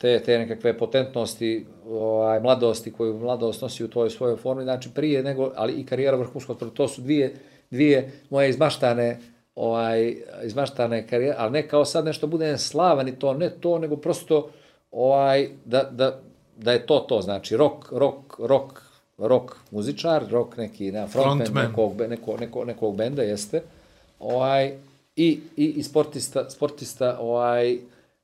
te, 0.00 0.22
te 0.22 0.38
nekakve 0.38 0.78
potentnosti, 0.78 1.66
ovaj, 1.88 2.40
mladosti 2.40 2.92
koju 2.92 3.18
mladost 3.18 3.62
nosi 3.62 3.84
u 3.84 3.88
toj 3.88 4.10
svojoj 4.10 4.36
formi, 4.36 4.62
znači 4.62 4.88
prije 4.94 5.22
nego, 5.22 5.52
ali 5.56 5.72
i 5.72 5.86
karijera 5.86 6.16
vrhunskog 6.16 6.56
sporta, 6.56 6.74
to 6.76 6.88
su 6.88 7.00
dvije, 7.02 7.34
dvije 7.70 8.10
moje 8.30 8.50
izmaštane 8.50 9.18
ovaj, 9.54 10.16
izmaštane 10.44 11.06
karijere, 11.06 11.36
ali 11.38 11.52
ne 11.52 11.68
kao 11.68 11.84
sad 11.84 12.04
nešto 12.04 12.26
budem 12.26 12.58
slavan 12.58 13.08
i 13.08 13.18
to, 13.18 13.34
ne 13.34 13.50
to, 13.50 13.78
nego 13.78 13.96
prosto 13.96 14.50
ovaj, 14.90 15.48
da, 15.64 15.82
da, 15.82 16.20
da 16.56 16.72
je 16.72 16.86
to 16.86 16.98
to, 16.98 17.20
znači 17.20 17.56
rock, 17.56 17.92
rock, 17.92 18.38
rock, 18.38 18.80
rock 19.18 19.54
muzičar, 19.70 20.22
rock 20.30 20.56
neki 20.56 20.92
na 20.92 21.06
frontman, 21.06 21.38
Frontman. 21.38 21.66
nekog, 21.66 22.00
neko, 22.08 22.36
neko, 22.36 22.64
nekog 22.64 22.96
benda 22.96 23.22
jeste, 23.22 23.62
ovaj, 24.18 24.72
i, 25.16 25.40
i, 25.56 25.64
i 25.64 25.82
sportista, 25.82 26.50
sportista 26.50 27.18
ovaj, 27.20 27.78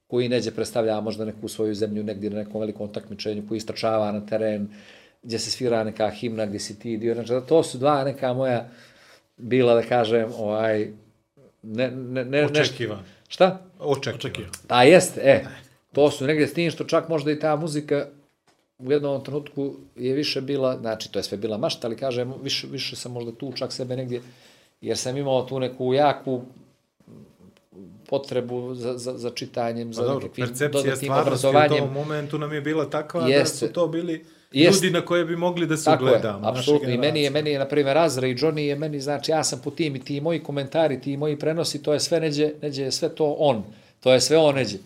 koji 0.06 0.28
neđe 0.28 0.50
predstavlja 0.50 1.00
možda 1.00 1.24
neku 1.24 1.48
svoju 1.48 1.74
zemlju 1.74 2.04
negdje 2.04 2.30
na 2.30 2.36
nekom 2.36 2.60
velikom 2.60 2.92
takmičenju, 2.92 3.42
koji 3.48 3.58
istračava 3.58 4.12
na 4.12 4.26
teren, 4.26 4.68
gdje 5.22 5.38
se 5.38 5.50
svira 5.50 5.84
neka 5.84 6.10
himna, 6.10 6.46
gdje 6.46 6.60
si 6.60 6.78
ti 6.78 6.96
dio. 6.96 7.14
Znači, 7.14 7.32
da 7.32 7.40
to 7.40 7.62
su 7.62 7.78
dva 7.78 8.04
neka 8.04 8.32
moja 8.32 8.68
bila, 9.36 9.74
da 9.74 9.82
kažem, 9.82 10.32
ovaj, 10.38 10.88
ne, 11.62 11.90
ne, 11.90 12.24
ne, 12.24 12.42
nešto- 12.42 12.60
Očekivan. 12.60 12.98
Šta? 13.28 13.60
Očekivan. 13.78 14.16
Očekio. 14.16 14.46
A 14.68 14.84
jeste, 14.84 15.20
e. 15.24 15.44
To 15.92 16.10
su 16.10 16.26
negdje 16.26 16.46
s 16.46 16.54
tim 16.54 16.70
što 16.70 16.84
čak 16.84 17.08
možda 17.08 17.32
i 17.32 17.38
ta 17.40 17.56
muzika 17.56 18.06
u 18.78 18.92
jednom 18.92 19.24
trenutku 19.24 19.74
je 19.96 20.14
više 20.14 20.40
bila, 20.40 20.78
znači 20.78 21.12
to 21.12 21.18
je 21.18 21.22
sve 21.22 21.38
bila 21.38 21.58
mašta, 21.58 21.86
ali 21.86 21.96
kažem, 21.96 22.34
više, 22.42 22.66
više 22.70 22.96
sam 22.96 23.12
možda 23.12 23.32
tu 23.32 23.52
čak 23.52 23.72
sebe 23.72 23.96
negdje, 23.96 24.22
jer 24.80 24.96
sam 24.96 25.16
imao 25.16 25.42
tu 25.42 25.60
neku 25.60 25.94
jaku 25.94 26.42
potrebu 28.08 28.74
za, 28.74 28.98
za, 28.98 29.18
za 29.18 29.30
čitanjem, 29.30 29.92
za 29.92 30.02
Pa 30.02 30.08
dobro, 30.08 30.28
nekakvim 30.36 30.70
dodatnim 30.72 30.96
stvarnosti 30.96 31.46
u 31.46 31.50
obrazovanjem. 31.50 31.78
tom 31.84 31.92
momentu 31.92 32.38
nam 32.38 32.52
je 32.52 32.60
bila 32.60 32.90
takva 32.90 33.28
Jeste. 33.28 33.66
da 33.66 33.68
su 33.68 33.72
to 33.74 33.86
bili 33.88 34.24
Jeste. 34.52 34.86
ljudi 34.86 34.98
na 34.98 35.04
koje 35.04 35.24
bi 35.24 35.36
mogli 35.36 35.66
da 35.66 35.76
se 35.76 35.84
Tako 35.84 36.04
je, 36.04 36.10
ugledamo. 36.10 36.38
naša 36.40 36.58
apsolutno. 36.58 36.90
I 36.90 36.98
meni 36.98 37.22
je, 37.22 37.30
meni 37.30 37.50
je, 37.50 37.58
na 37.58 37.68
primjer, 37.68 37.98
Azra 37.98 38.26
i 38.28 38.34
Johnny 38.34 38.58
je 38.58 38.76
meni, 38.76 39.00
znači, 39.00 39.30
ja 39.32 39.44
sam 39.44 39.60
po 39.64 39.70
tim 39.70 39.96
i 39.96 40.00
ti 40.00 40.20
moji 40.20 40.42
komentari, 40.42 41.00
ti 41.00 41.16
moji 41.16 41.38
prenosi, 41.38 41.82
to 41.82 41.92
je 41.92 42.00
sve 42.00 42.20
neđe, 42.20 42.52
neđe 42.62 42.82
je 42.82 42.92
sve 42.92 43.08
to 43.08 43.36
on. 43.38 43.62
To 44.00 44.12
je 44.12 44.20
sve 44.20 44.36
on 44.38 44.54
neđe. 44.54 44.78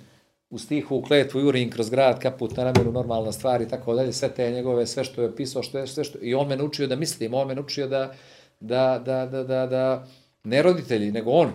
U 0.50 0.58
stihu, 0.58 0.96
u 0.96 1.02
kletvu, 1.02 1.40
jurin 1.40 1.70
kroz 1.70 1.90
grad, 1.90 2.20
kaput 2.20 2.56
na 2.56 2.64
ramenu, 2.64 2.92
normalna 2.92 3.32
stvar 3.32 3.62
i 3.62 3.68
tako 3.68 3.94
dalje, 3.94 4.12
sve 4.12 4.28
te 4.28 4.50
njegove, 4.50 4.86
sve 4.86 5.04
što 5.04 5.22
je 5.22 5.28
opisao, 5.28 5.62
što 5.62 5.78
je, 5.78 5.86
sve 5.86 6.04
što, 6.04 6.18
i 6.22 6.34
on 6.34 6.48
me 6.48 6.56
naučio 6.56 6.86
da 6.86 6.96
mislim, 6.96 7.34
on 7.34 7.48
me 7.48 7.54
naučio 7.54 7.86
da, 7.88 8.14
da, 8.60 9.02
da, 9.04 9.26
da, 9.26 9.42
da, 9.44 9.66
da 9.66 10.06
ne 10.44 10.62
roditelji, 10.62 11.12
nego 11.12 11.30
on, 11.30 11.52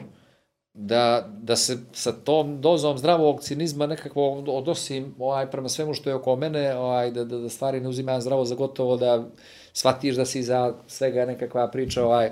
da, 0.76 1.30
da 1.42 1.56
se 1.56 1.78
sa 1.94 2.12
tom 2.12 2.62
dozom 2.62 2.98
zdravog 2.98 3.42
cinizma 3.42 3.88
nekako 3.88 4.30
odosim 4.48 5.16
ovaj, 5.20 5.52
prema 5.52 5.70
svemu 5.70 5.94
što 5.94 6.10
je 6.10 6.16
oko 6.16 6.36
mene, 6.36 6.76
ovaj, 6.76 7.12
da, 7.12 7.24
da, 7.24 7.38
da 7.38 7.50
stvari 7.50 7.80
ne 7.80 7.90
uzimam 7.90 8.22
zdravo 8.22 8.46
za 8.46 8.56
gotovo, 8.56 8.98
da 8.98 9.24
shvatiš 9.74 10.16
da 10.16 10.26
si 10.26 10.44
za 10.44 10.74
svega 10.88 11.26
nekakva 11.26 11.68
priča 11.68 12.06
ovaj, 12.06 12.30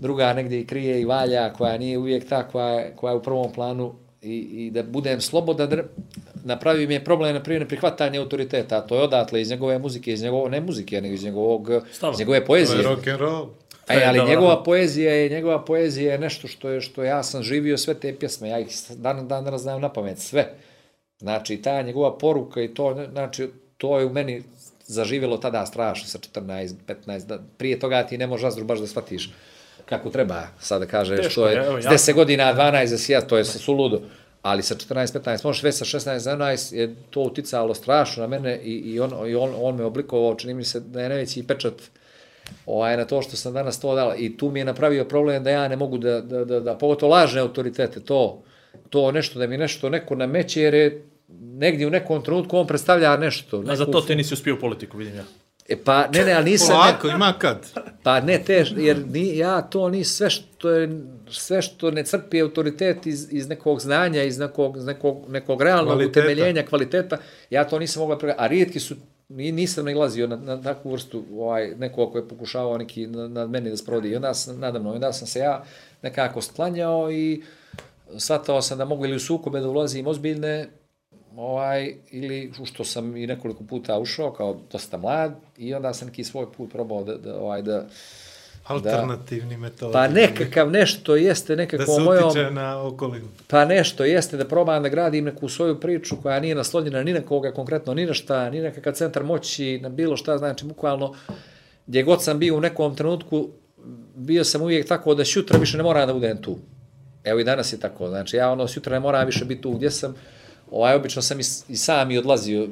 druga 0.00 0.32
negdje 0.32 0.60
i 0.60 0.66
krije 0.66 1.00
i 1.00 1.04
valja, 1.04 1.52
koja 1.52 1.78
nije 1.78 1.98
uvijek 1.98 2.28
ta 2.28 2.48
koja 2.48 2.68
je, 2.68 2.92
koja 2.96 3.10
je 3.10 3.16
u 3.16 3.22
prvom 3.22 3.52
planu 3.52 3.94
i, 4.22 4.36
i 4.36 4.70
da 4.70 4.82
budem 4.82 5.20
slobodan, 5.20 5.70
da 5.70 5.82
napravi 6.44 6.86
mi 6.86 6.94
je 6.94 7.04
problem, 7.04 7.34
na 7.34 7.42
primjer, 7.42 7.62
neprihvatanje 7.62 8.18
autoriteta, 8.18 8.76
a 8.76 8.80
to 8.80 8.96
je 8.96 9.02
odatle 9.02 9.40
iz 9.40 9.50
njegove 9.50 9.78
muzike, 9.78 10.12
iz 10.12 10.22
njegove, 10.22 10.50
ne 10.50 10.60
muzike, 10.60 11.00
nego 11.00 11.14
iz 11.14 11.24
njegovog, 11.24 11.70
Stava. 11.92 12.12
iz 12.12 12.18
njegove 12.18 12.40
To 12.40 12.46
poezije. 12.46 12.78
je 12.78 12.82
rock 12.82 13.08
and 13.08 13.20
roll. 13.20 13.46
E, 13.88 14.04
ali 14.06 14.18
dobro. 14.18 14.34
njegova 14.34 14.62
poezija 14.62 15.12
je 15.12 15.28
njegova 15.28 15.64
poezija 15.64 16.12
je 16.12 16.18
nešto 16.18 16.48
što 16.48 16.68
je 16.68 16.80
što 16.80 17.04
ja 17.04 17.22
sam 17.22 17.42
živio 17.42 17.78
sve 17.78 17.94
te 17.94 18.16
pjesme, 18.18 18.48
ja 18.48 18.58
ih 18.58 18.68
dan 18.96 19.28
dan 19.28 19.58
znam 19.58 19.80
na 19.80 19.92
pamet 19.92 20.18
sve. 20.18 20.54
Znači 21.18 21.56
ta 21.56 21.82
njegova 21.82 22.18
poruka 22.18 22.62
i 22.62 22.74
to 22.74 23.06
znači 23.12 23.48
to 23.78 23.98
je 23.98 24.06
u 24.06 24.12
meni 24.12 24.42
zaživjelo 24.86 25.36
tada 25.36 25.66
strašno 25.66 26.08
sa 26.08 26.18
14, 26.18 26.74
15, 26.86 27.26
da, 27.26 27.38
prije 27.58 27.78
toga 27.78 28.02
ti 28.02 28.18
ne 28.18 28.26
možeš 28.26 28.44
Azdru 28.44 28.64
baš 28.64 28.78
da 28.78 28.86
shvatiš 28.86 29.30
kako 29.86 30.10
treba, 30.10 30.42
sad 30.60 30.80
da 30.80 30.86
kažeš, 30.86 31.16
Teško 31.16 31.30
što 31.30 31.48
je, 31.48 31.66
evo, 31.66 31.78
ja- 31.78 31.90
10 31.90 32.14
godina, 32.14 32.54
12 32.54 32.86
za 32.86 32.98
sija, 32.98 33.20
to 33.20 33.36
je 33.36 33.44
suludo. 33.44 34.02
Ali 34.42 34.62
sa 34.62 34.74
14, 34.74 35.12
15, 35.12 35.44
možeš 35.44 35.62
već 35.62 35.74
sa 35.74 35.84
16, 35.84 36.18
17 36.18 36.74
je 36.74 36.94
to 37.10 37.20
uticalo 37.20 37.74
strašno 37.74 38.20
na 38.20 38.26
mene 38.26 38.60
i, 38.64 38.72
i, 38.72 39.00
on, 39.00 39.30
i 39.30 39.34
on, 39.34 39.54
on 39.60 39.76
me 39.76 39.84
oblikovao, 39.84 40.34
čini 40.34 40.54
mi 40.54 40.64
se 40.64 40.80
da 40.80 41.02
je 41.02 41.08
najveći 41.08 41.46
pečat 41.46 41.74
ovaj, 42.66 42.96
na 42.96 43.04
to 43.04 43.22
što 43.22 43.36
sam 43.36 43.52
danas 43.52 43.80
to 43.80 43.94
dala. 43.94 44.16
I 44.16 44.36
tu 44.36 44.50
mi 44.50 44.58
je 44.58 44.64
napravio 44.64 45.04
problem 45.04 45.44
da 45.44 45.50
ja 45.50 45.68
ne 45.68 45.76
mogu 45.76 45.98
da, 45.98 46.20
da, 46.20 46.44
da, 46.44 46.60
da 46.60 46.74
pogotovo 46.78 47.12
lažne 47.12 47.40
autoritete, 47.40 48.00
to, 48.00 48.42
to 48.90 49.12
nešto, 49.12 49.38
da 49.38 49.46
mi 49.46 49.58
nešto 49.58 49.88
neko 49.88 50.14
nameće, 50.14 50.62
jer 50.62 50.74
je 50.74 51.04
negdje 51.42 51.86
u 51.86 51.90
nekom 51.90 52.22
trenutku 52.22 52.58
on 52.58 52.66
predstavlja 52.66 53.16
nešto. 53.16 53.56
A 53.56 53.60
neku- 53.62 53.76
za 53.76 53.86
to 53.86 54.00
ti 54.00 54.14
nisi 54.14 54.34
uspio 54.34 54.54
u 54.54 54.58
politiku, 54.60 54.96
vidim 54.96 55.14
ja. 55.16 55.24
E, 55.68 55.76
pa, 55.84 56.08
ne, 56.12 56.24
ne, 56.24 56.32
ali 56.32 56.50
nisam... 56.50 56.68
Ne, 56.68 56.74
Polako, 56.74 57.08
ima 57.08 57.32
kad. 57.38 57.70
Pa 58.02 58.20
ne 58.20 58.38
te, 58.46 58.64
jer 58.76 58.98
ni, 59.10 59.36
ja 59.38 59.62
to 59.62 59.88
ni 59.88 60.04
sve 60.04 60.30
što 60.30 60.70
je, 60.70 61.00
sve 61.30 61.62
što 61.62 61.90
ne 61.90 62.04
crpi 62.04 62.40
autoritet 62.42 63.06
iz, 63.06 63.28
iz 63.30 63.48
nekog 63.48 63.80
znanja, 63.80 64.22
iz 64.22 64.38
nekog, 64.38 64.76
iz 64.76 64.84
nekog, 64.84 65.24
nekog 65.28 65.62
realnog 65.62 65.94
Kvaliteta. 65.94 66.20
utemeljenja, 66.20 66.62
kvaliteta, 66.62 67.16
ja 67.50 67.64
to 67.64 67.78
nisam 67.78 68.00
mogla 68.00 68.18
pregledati. 68.18 68.44
A 68.44 68.46
rijetki 68.46 68.80
su, 68.80 68.94
nisam 69.28 69.84
nailazio 69.84 70.26
na, 70.26 70.36
na 70.36 70.62
takvu 70.62 70.92
vrstu 70.92 71.24
ovaj, 71.32 71.74
nekog 71.78 72.12
koji 72.12 72.22
je 72.22 72.28
pokušavao 72.28 72.78
neki 72.78 73.06
na, 73.06 73.28
na 73.28 73.46
meni 73.46 73.70
da 73.70 73.76
sprodi. 73.76 74.08
I 74.08 74.16
onda 74.16 74.34
sam, 74.34 74.60
nadamno, 74.60 74.92
onda 74.92 75.12
sam 75.12 75.26
se 75.26 75.38
ja 75.38 75.64
nekako 76.02 76.42
sklanjao 76.42 77.12
i 77.12 77.42
shvatao 78.18 78.62
sam 78.62 78.78
da 78.78 78.84
mogu 78.84 79.04
ili 79.04 79.16
u 79.16 79.20
sukobe 79.20 79.60
da 79.60 79.68
ulazim 79.68 80.06
ozbiljne, 80.06 80.68
ovaj, 81.36 81.94
ili 82.10 82.52
što 82.64 82.84
sam 82.84 83.16
i 83.16 83.26
nekoliko 83.26 83.64
puta 83.64 83.98
ušao 83.98 84.32
kao 84.32 84.60
dosta 84.72 84.96
mlad 84.96 85.34
i 85.58 85.74
onda 85.74 85.94
sam 85.94 86.08
neki 86.08 86.24
svoj 86.24 86.52
put 86.52 86.72
probao 86.72 87.04
da, 87.04 87.14
da, 87.14 87.38
ovaj, 87.38 87.62
da, 87.62 87.86
Alternativni 88.64 89.56
metod. 89.56 89.92
Pa 89.92 90.08
nekakav 90.08 90.70
nešto 90.70 91.16
jeste 91.16 91.56
Da 91.56 91.62
nekako 91.62 91.84
se 91.84 92.00
mojom... 92.00 92.28
utiče 92.28 92.50
na 92.50 92.82
okolinu. 92.82 93.28
Pa 93.46 93.64
nešto 93.64 94.04
jeste 94.04 94.36
da 94.36 94.48
probam 94.48 94.82
da 94.82 94.88
gradim 94.88 95.24
neku 95.24 95.48
svoju 95.48 95.80
priču 95.80 96.16
koja 96.22 96.40
nije 96.40 96.54
naslonjena 96.54 97.02
ni 97.02 97.12
na 97.12 97.20
koga 97.20 97.52
konkretno, 97.52 97.94
ni 97.94 98.06
na 98.06 98.14
šta, 98.14 98.50
ni 98.50 98.60
na 98.60 98.70
kakav 98.70 98.92
centar 98.92 99.24
moći, 99.24 99.78
na 99.82 99.88
bilo 99.88 100.16
šta, 100.16 100.38
znači 100.38 100.64
bukvalno 100.64 101.14
gdje 101.86 102.02
god 102.02 102.22
sam 102.22 102.38
bio 102.38 102.56
u 102.56 102.60
nekom 102.60 102.96
trenutku, 102.96 103.48
bio 104.14 104.44
sam 104.44 104.62
uvijek 104.62 104.88
tako 104.88 105.14
da 105.14 105.24
sutra 105.24 105.58
više 105.58 105.76
ne 105.76 105.82
moram 105.82 106.06
da 106.06 106.14
budem 106.14 106.42
tu. 106.42 106.58
Evo 107.24 107.40
i 107.40 107.44
danas 107.44 107.72
je 107.72 107.80
tako, 107.80 108.08
znači 108.08 108.36
ja 108.36 108.50
ono 108.50 108.68
sutra 108.68 108.92
ne 108.92 109.00
moram 109.00 109.26
više 109.26 109.44
biti 109.44 109.62
tu 109.62 109.70
gdje 109.72 109.90
sam, 109.90 110.14
ovaj, 110.70 110.94
obično 110.94 111.22
sam 111.22 111.40
i, 111.40 111.44
i 111.68 111.76
sam 111.76 112.10
i 112.10 112.18
odlazio 112.18 112.68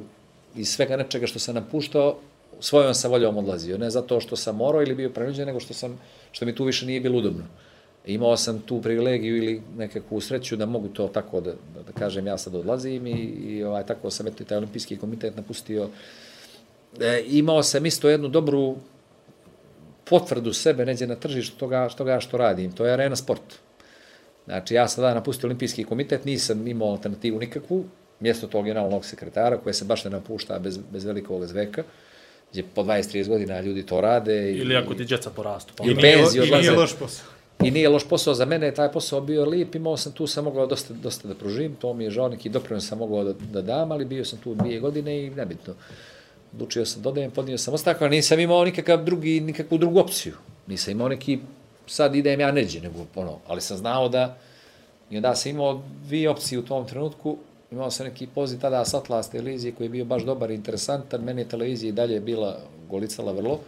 iz 0.55 0.69
svega 0.69 0.97
nečega 0.97 1.27
što 1.27 1.39
sam 1.39 1.55
napuštao, 1.55 2.17
svojom 2.63 2.93
sam 2.93 3.11
voljom 3.11 3.37
odlazio, 3.37 3.77
ne 3.77 3.89
zato 3.89 4.19
što 4.19 4.35
sam 4.35 4.55
morao 4.55 4.81
ili 4.81 4.95
bio 4.95 5.09
prenuđen, 5.09 5.47
nego 5.47 5.59
što, 5.59 5.73
sam, 5.73 5.99
što 6.31 6.45
mi 6.45 6.55
tu 6.55 6.63
više 6.63 6.85
nije 6.85 7.01
bilo 7.01 7.17
udobno. 7.17 7.43
Imao 8.05 8.37
sam 8.37 8.59
tu 8.59 8.81
privilegiju 8.81 9.37
ili 9.37 9.61
nekakvu 9.77 10.21
sreću 10.21 10.55
da 10.55 10.65
mogu 10.65 10.87
to 10.87 11.07
tako 11.07 11.41
da, 11.41 11.51
da, 11.51 11.83
da 11.87 11.91
kažem 11.91 12.27
ja 12.27 12.37
sad 12.37 12.55
odlazim 12.55 13.07
i, 13.07 13.19
i 13.47 13.63
ovaj, 13.63 13.85
tako 13.85 14.09
sam 14.09 14.27
eto 14.27 14.43
i 14.43 14.45
taj 14.45 14.57
olimpijski 14.57 14.97
komitet 14.97 15.35
napustio. 15.35 15.89
E, 16.99 17.23
imao 17.27 17.63
sam 17.63 17.85
isto 17.85 18.09
jednu 18.09 18.27
dobru 18.27 18.75
potvrdu 20.03 20.53
sebe 20.53 20.85
neđe 20.85 21.07
na 21.07 21.15
tržištu 21.15 21.57
toga, 21.57 21.89
toga 21.89 22.19
što 22.19 22.37
radim. 22.37 22.71
To 22.71 22.85
je 22.85 22.93
arena 22.93 23.15
sport. 23.15 23.59
Znači, 24.45 24.73
ja 24.75 24.87
sam 24.87 25.03
tada 25.03 25.13
napustio 25.13 25.47
olimpijski 25.47 25.83
komitet, 25.83 26.25
nisam 26.25 26.67
imao 26.67 26.91
alternativu 26.91 27.39
nikakvu, 27.39 27.83
mjesto 28.19 28.47
tog 28.47 28.65
generalnog 28.65 29.05
sekretara, 29.05 29.57
koje 29.57 29.73
se 29.73 29.85
baš 29.85 30.05
ne 30.05 30.11
napušta 30.11 30.59
bez, 30.59 30.79
bez 30.91 31.05
velikog 31.05 31.45
zveka, 31.45 31.83
gdje 32.53 32.63
po 32.75 32.83
20-30 32.83 33.27
godina 33.27 33.61
ljudi 33.61 33.85
to 33.85 34.01
rade. 34.01 34.51
I, 34.51 34.57
Ili 34.57 34.75
ako 34.75 34.93
ti 34.93 35.05
djeca 35.05 35.29
porastu. 35.29 35.73
Pa 35.77 35.83
I 35.83 35.87
Nije, 35.87 36.01
penziju 36.01 36.43
I 36.43 36.45
nije 36.45 36.57
odlaze. 36.59 36.71
loš 36.71 36.95
posao. 36.99 37.25
I 37.63 37.71
nije 37.71 37.89
loš 37.89 38.07
posao 38.07 38.33
za 38.33 38.45
mene, 38.45 38.65
je 38.65 38.73
taj 38.73 38.91
posao 38.91 39.21
bio 39.21 39.45
lijep, 39.45 39.75
imao 39.75 39.97
sam 39.97 40.11
tu, 40.11 40.27
sam 40.27 40.43
mogao 40.43 40.67
dosta, 40.67 40.93
dosta 40.93 41.27
da 41.27 41.35
pružim, 41.35 41.75
to 41.75 41.93
mi 41.93 42.03
je 42.03 42.11
žao, 42.11 42.29
neki 42.29 42.49
doprinos 42.49 42.87
sam 42.87 42.97
mogao 42.97 43.23
da, 43.23 43.33
da 43.51 43.61
dam, 43.61 43.91
ali 43.91 44.05
bio 44.05 44.25
sam 44.25 44.39
tu 44.39 44.55
dvije 44.55 44.79
godine 44.79 45.23
i 45.23 45.29
nebitno. 45.29 45.73
Odlučio 46.53 46.85
sam 46.85 47.01
dodajem, 47.01 47.31
podnio 47.31 47.57
sam 47.57 47.73
ostavku, 47.73 48.07
nisam 48.07 48.39
imao 48.39 48.65
nikakav 48.65 49.03
drugi, 49.03 49.39
nikakvu 49.39 49.77
drugu 49.77 49.99
opciju. 49.99 50.33
Nisam 50.67 50.91
imao 50.91 51.07
neki, 51.07 51.39
sad 51.87 52.15
idem 52.15 52.39
ja 52.39 52.51
neđe, 52.51 52.81
nego 52.81 53.05
ono, 53.15 53.39
ali 53.47 53.61
sam 53.61 53.77
znao 53.77 54.09
da, 54.09 54.37
i 55.09 55.17
onda 55.17 55.35
sam 55.35 55.51
imao 55.51 55.81
dvije 56.05 56.29
opcije 56.29 56.59
u 56.59 56.65
tom 56.65 56.87
trenutku, 56.87 57.37
imao 57.73 57.91
sam 57.91 58.05
neki 58.05 58.27
poziv 58.27 58.59
tada 58.59 58.85
s 58.85 58.93
Atlas 58.93 59.29
televizije 59.29 59.73
koji 59.75 59.85
je 59.85 59.89
bio 59.89 60.05
baš 60.05 60.23
dobar 60.23 60.51
i 60.51 60.55
interesantan, 60.55 61.21
meni 61.23 61.41
je 61.41 61.49
televizija 61.49 61.89
i 61.89 61.91
dalje 61.91 62.19
bila 62.19 62.59
golicala 62.89 63.31
vrlo, 63.31 63.59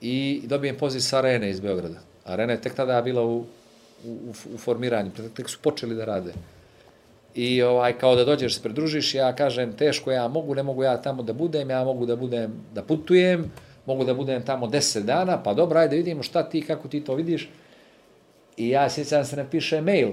i 0.00 0.42
dobijem 0.44 0.76
poziv 0.76 1.00
sa 1.00 1.18
Arene 1.18 1.50
iz 1.50 1.60
Beograda. 1.60 2.00
Arena 2.24 2.52
je 2.52 2.60
tek 2.60 2.74
tada 2.74 3.02
bila 3.02 3.22
u, 3.22 3.44
u, 4.04 4.34
u 4.54 4.58
formiranju, 4.58 5.10
tek- 5.36 5.48
su 5.48 5.58
počeli 5.62 5.94
da 5.94 6.04
rade. 6.04 6.32
I 7.34 7.62
ovaj, 7.62 7.98
kao 7.98 8.16
da 8.16 8.24
dođeš 8.24 8.56
se 8.56 8.62
pridružiš, 8.62 9.14
ja 9.14 9.32
kažem 9.36 9.72
teško, 9.72 10.10
ja 10.10 10.28
mogu, 10.28 10.54
ne 10.54 10.62
mogu 10.62 10.82
ja 10.82 11.02
tamo 11.02 11.22
da 11.22 11.32
budem, 11.32 11.70
ja 11.70 11.84
mogu 11.84 12.06
da 12.06 12.16
budem, 12.16 12.52
da 12.74 12.82
putujem, 12.82 13.50
mogu 13.86 14.04
da 14.04 14.14
budem 14.14 14.42
tamo 14.42 14.66
10 14.66 15.02
dana, 15.02 15.42
pa 15.42 15.54
dobro, 15.54 15.78
ajde 15.78 15.96
vidimo 15.96 16.22
šta 16.22 16.42
ti, 16.42 16.62
kako 16.62 16.88
ti 16.88 17.00
to 17.00 17.14
vidiš. 17.14 17.48
I 18.56 18.68
ja 18.68 18.90
sjećam 18.90 19.24
se 19.24 19.36
napiše 19.36 19.80
mail 19.80 20.10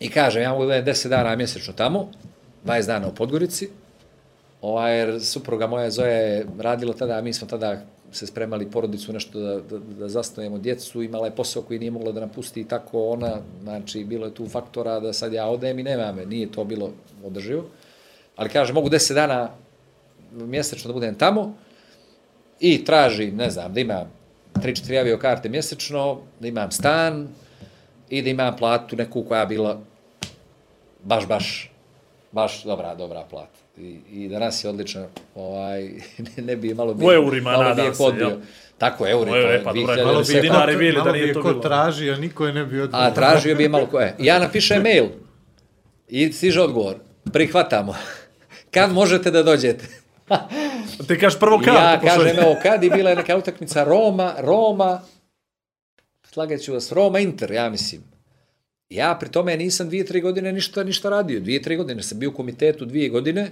i 0.00 0.10
kažem, 0.10 0.42
ja 0.42 0.50
mogu 0.50 0.62
da 0.62 0.66
budem 0.66 0.84
10 0.84 1.08
dana 1.08 1.36
mjesečno 1.36 1.72
tamo, 1.72 2.08
20 2.64 2.86
dana 2.86 3.08
u 3.08 3.14
Podgorici, 3.14 3.68
ovaj, 4.62 4.98
jer 4.98 5.24
supruga 5.24 5.66
moja 5.66 5.90
Zoja 5.90 6.16
je 6.16 6.46
radila 6.58 6.94
tada, 6.94 7.20
mi 7.20 7.32
smo 7.32 7.46
tada 7.48 7.82
se 8.12 8.26
spremali 8.26 8.70
porodicu 8.70 9.12
nešto 9.12 9.40
da, 9.40 9.60
da, 9.60 9.78
da 9.78 10.08
zasnujemo 10.08 10.58
djecu, 10.58 11.02
imala 11.02 11.26
je 11.26 11.36
posao 11.36 11.62
koji 11.62 11.78
nije 11.78 11.90
mogla 11.90 12.12
da 12.12 12.20
napusti 12.20 12.60
i 12.60 12.68
tako 12.68 13.08
ona, 13.08 13.38
znači 13.62 14.04
bilo 14.04 14.26
je 14.26 14.34
tu 14.34 14.48
faktora 14.48 15.00
da 15.00 15.12
sad 15.12 15.32
ja 15.32 15.46
odem 15.46 15.78
i 15.78 15.82
nema 15.82 16.12
me, 16.12 16.26
nije 16.26 16.52
to 16.52 16.64
bilo 16.64 16.92
održivo. 17.24 17.64
Ali 18.36 18.48
kaže, 18.48 18.72
mogu 18.72 18.88
10 18.88 19.14
dana 19.14 19.50
mjesečno 20.32 20.88
da 20.88 20.92
budem 20.92 21.14
tamo 21.14 21.54
i 22.60 22.84
traži, 22.84 23.30
ne 23.30 23.50
znam, 23.50 23.74
da 23.74 23.80
imam 23.80 24.12
3-4 24.54 25.00
avio 25.00 25.18
karte 25.18 25.48
mjesečno, 25.48 26.18
da 26.40 26.48
imam 26.48 26.70
stan 26.70 27.28
i 28.08 28.22
da 28.22 28.30
imam 28.30 28.56
platu 28.56 28.96
neku 28.96 29.22
koja 29.22 29.46
bila 29.46 29.80
baš, 31.04 31.26
baš, 31.26 31.70
baš 32.32 32.62
dobra, 32.62 32.94
dobra 32.94 33.22
plata. 33.22 33.58
I, 33.78 33.98
i 34.12 34.28
danas 34.28 34.64
je 34.64 34.70
odlično, 34.70 35.06
ovaj, 35.34 35.82
ne, 36.36 36.42
ne 36.42 36.56
bi 36.56 36.74
malo 36.74 36.94
bio, 36.94 37.08
U 37.08 37.12
eurima, 37.12 37.50
malo 37.50 37.62
nadam 37.64 37.76
bi 37.76 37.82
je 37.82 37.94
se, 37.94 38.12
bio. 38.12 38.38
Tako, 38.78 39.06
euri, 39.08 39.30
to 39.30 39.34
pa 39.34 39.38
je 39.42 39.58
dobro, 39.58 39.72
2000 39.72 39.86
malo 39.96 40.04
Malo 40.04 40.20
bi 40.20 40.26
bi 40.26 40.34
je 40.34 40.40
dinari 40.42 40.72
ko- 40.72 40.78
bili 40.78 41.00
da 41.04 41.12
nije 41.12 41.22
bi 41.22 41.28
je 41.28 41.34
to 41.34 41.42
ko 41.42 41.48
bilo. 41.48 41.60
tražio, 41.60 42.16
niko 42.16 42.46
je 42.46 42.52
ne 42.52 42.64
bi 42.64 42.80
odgovorio. 42.80 43.10
A 43.10 43.14
tražio 43.14 43.56
bi 43.56 43.62
je 43.62 43.68
malo 43.68 43.86
koje. 43.86 44.14
Ja 44.18 44.38
napišem 44.38 44.82
mail 44.82 45.06
i 46.08 46.32
stiže 46.32 46.60
odgovor. 46.62 46.94
Prihvatamo. 47.32 47.94
Kad 48.70 48.92
možete 48.92 49.30
da 49.30 49.42
dođete? 49.42 49.84
Ti 51.08 51.18
kažeš 51.18 51.38
prvo 51.40 51.58
I 51.62 51.64
kartu. 51.64 51.80
ja 51.80 51.98
pošalji. 52.02 52.24
kažem, 52.24 52.38
evo, 52.38 52.56
kad 52.62 52.82
je 52.84 52.90
bila 52.90 53.14
neka 53.14 53.36
utakmica 53.36 53.84
Roma, 53.84 54.34
Roma, 54.38 55.00
slagat 56.24 56.60
ću 56.60 56.72
vas, 56.72 56.92
Roma 56.92 57.18
Inter, 57.18 57.50
ja 57.50 57.70
mislim. 57.70 58.09
Ja 58.90 59.16
pri 59.20 59.30
tome 59.30 59.56
nisam 59.56 59.88
dvije, 59.88 60.06
tri 60.06 60.20
godine 60.20 60.52
ništa, 60.52 60.84
ništa 60.84 61.10
radio. 61.10 61.40
Dvije, 61.40 61.62
tri 61.62 61.76
godine 61.76 62.02
sam 62.02 62.18
bio 62.18 62.30
u 62.30 62.34
komitetu 62.34 62.84
dvije 62.84 63.08
godine 63.08 63.50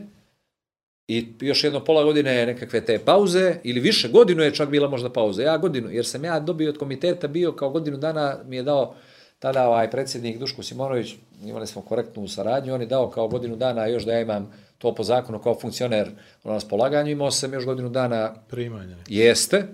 i 1.08 1.26
još 1.40 1.64
jedno 1.64 1.84
pola 1.84 2.04
godine 2.04 2.46
nekakve 2.46 2.84
te 2.84 2.98
pauze, 2.98 3.56
ili 3.62 3.80
više 3.80 4.08
godinu 4.08 4.42
je 4.42 4.54
čak 4.54 4.68
bila 4.68 4.88
možda 4.88 5.12
pauza. 5.12 5.42
Ja 5.42 5.58
godinu, 5.58 5.90
jer 5.90 6.06
sam 6.06 6.24
ja 6.24 6.40
dobio 6.40 6.70
od 6.70 6.78
komiteta 6.78 7.28
bio 7.28 7.52
kao 7.52 7.70
godinu 7.70 7.96
dana 7.96 8.38
mi 8.46 8.56
je 8.56 8.62
dao 8.62 8.94
tada 9.38 9.68
ovaj 9.68 9.90
predsjednik 9.90 10.38
Duško 10.38 10.62
Simonović, 10.62 11.14
imali 11.44 11.66
smo 11.66 11.82
korektnu 11.82 12.28
saradnju, 12.28 12.74
on 12.74 12.80
je 12.80 12.86
dao 12.86 13.10
kao 13.10 13.28
godinu 13.28 13.56
dana 13.56 13.86
još 13.86 14.04
da 14.04 14.12
ja 14.12 14.20
imam 14.20 14.52
to 14.78 14.94
po 14.94 15.02
zakonu 15.02 15.38
kao 15.38 15.60
funkcioner 15.60 16.10
na 16.44 16.52
raspolaganju, 16.52 17.10
imao 17.10 17.30
sam 17.30 17.52
još 17.52 17.64
godinu 17.64 17.88
dana 17.88 18.34
Primanja. 18.48 18.96
Jeste. 19.08 19.66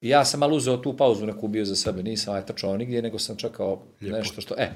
Ja 0.00 0.24
sam 0.24 0.40
malo 0.40 0.56
uzeo 0.56 0.76
tu 0.76 0.96
pauzu 0.96 1.26
neku 1.26 1.48
bio 1.48 1.64
za 1.64 1.76
sebe, 1.76 2.02
nisam 2.02 2.32
ovaj 2.32 2.46
trčao 2.46 2.76
nigdje, 2.76 3.02
nego 3.02 3.18
sam 3.18 3.36
čekao 3.36 3.82
Lijepo. 4.00 4.18
nešto 4.18 4.40
što... 4.40 4.54
E, 4.58 4.70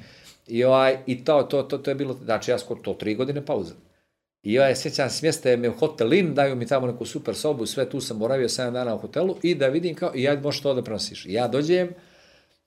i, 0.46 0.64
ovaj, 0.64 0.98
i 1.06 1.24
to, 1.24 1.42
to, 1.42 1.62
to, 1.62 1.78
to 1.78 1.90
je 1.90 1.94
bilo, 1.94 2.14
znači 2.24 2.50
ja 2.50 2.58
skoro 2.58 2.80
to 2.80 2.94
tri 2.94 3.14
godine 3.14 3.46
pauze. 3.46 3.74
I 4.42 4.58
ovaj, 4.58 4.76
sjećam 4.76 5.10
se, 5.10 5.16
smjeste 5.16 5.56
me 5.56 5.68
u 5.68 5.72
hotel 5.72 6.12
in, 6.12 6.34
daju 6.34 6.56
mi 6.56 6.66
tamo 6.66 6.86
neku 6.86 7.04
super 7.04 7.34
sobu, 7.34 7.66
sve 7.66 7.90
tu 7.90 8.00
sam 8.00 8.18
boravio 8.18 8.48
7 8.48 8.72
dana 8.72 8.94
u 8.94 8.98
hotelu 8.98 9.36
i 9.42 9.54
da 9.54 9.68
vidim 9.68 9.94
kao, 9.94 10.12
i 10.14 10.22
ja 10.22 10.40
možeš 10.40 10.60
to 10.60 10.74
da 10.74 10.82
prenosiš. 10.82 11.26
I 11.26 11.32
ja 11.32 11.48
dođem, 11.48 11.90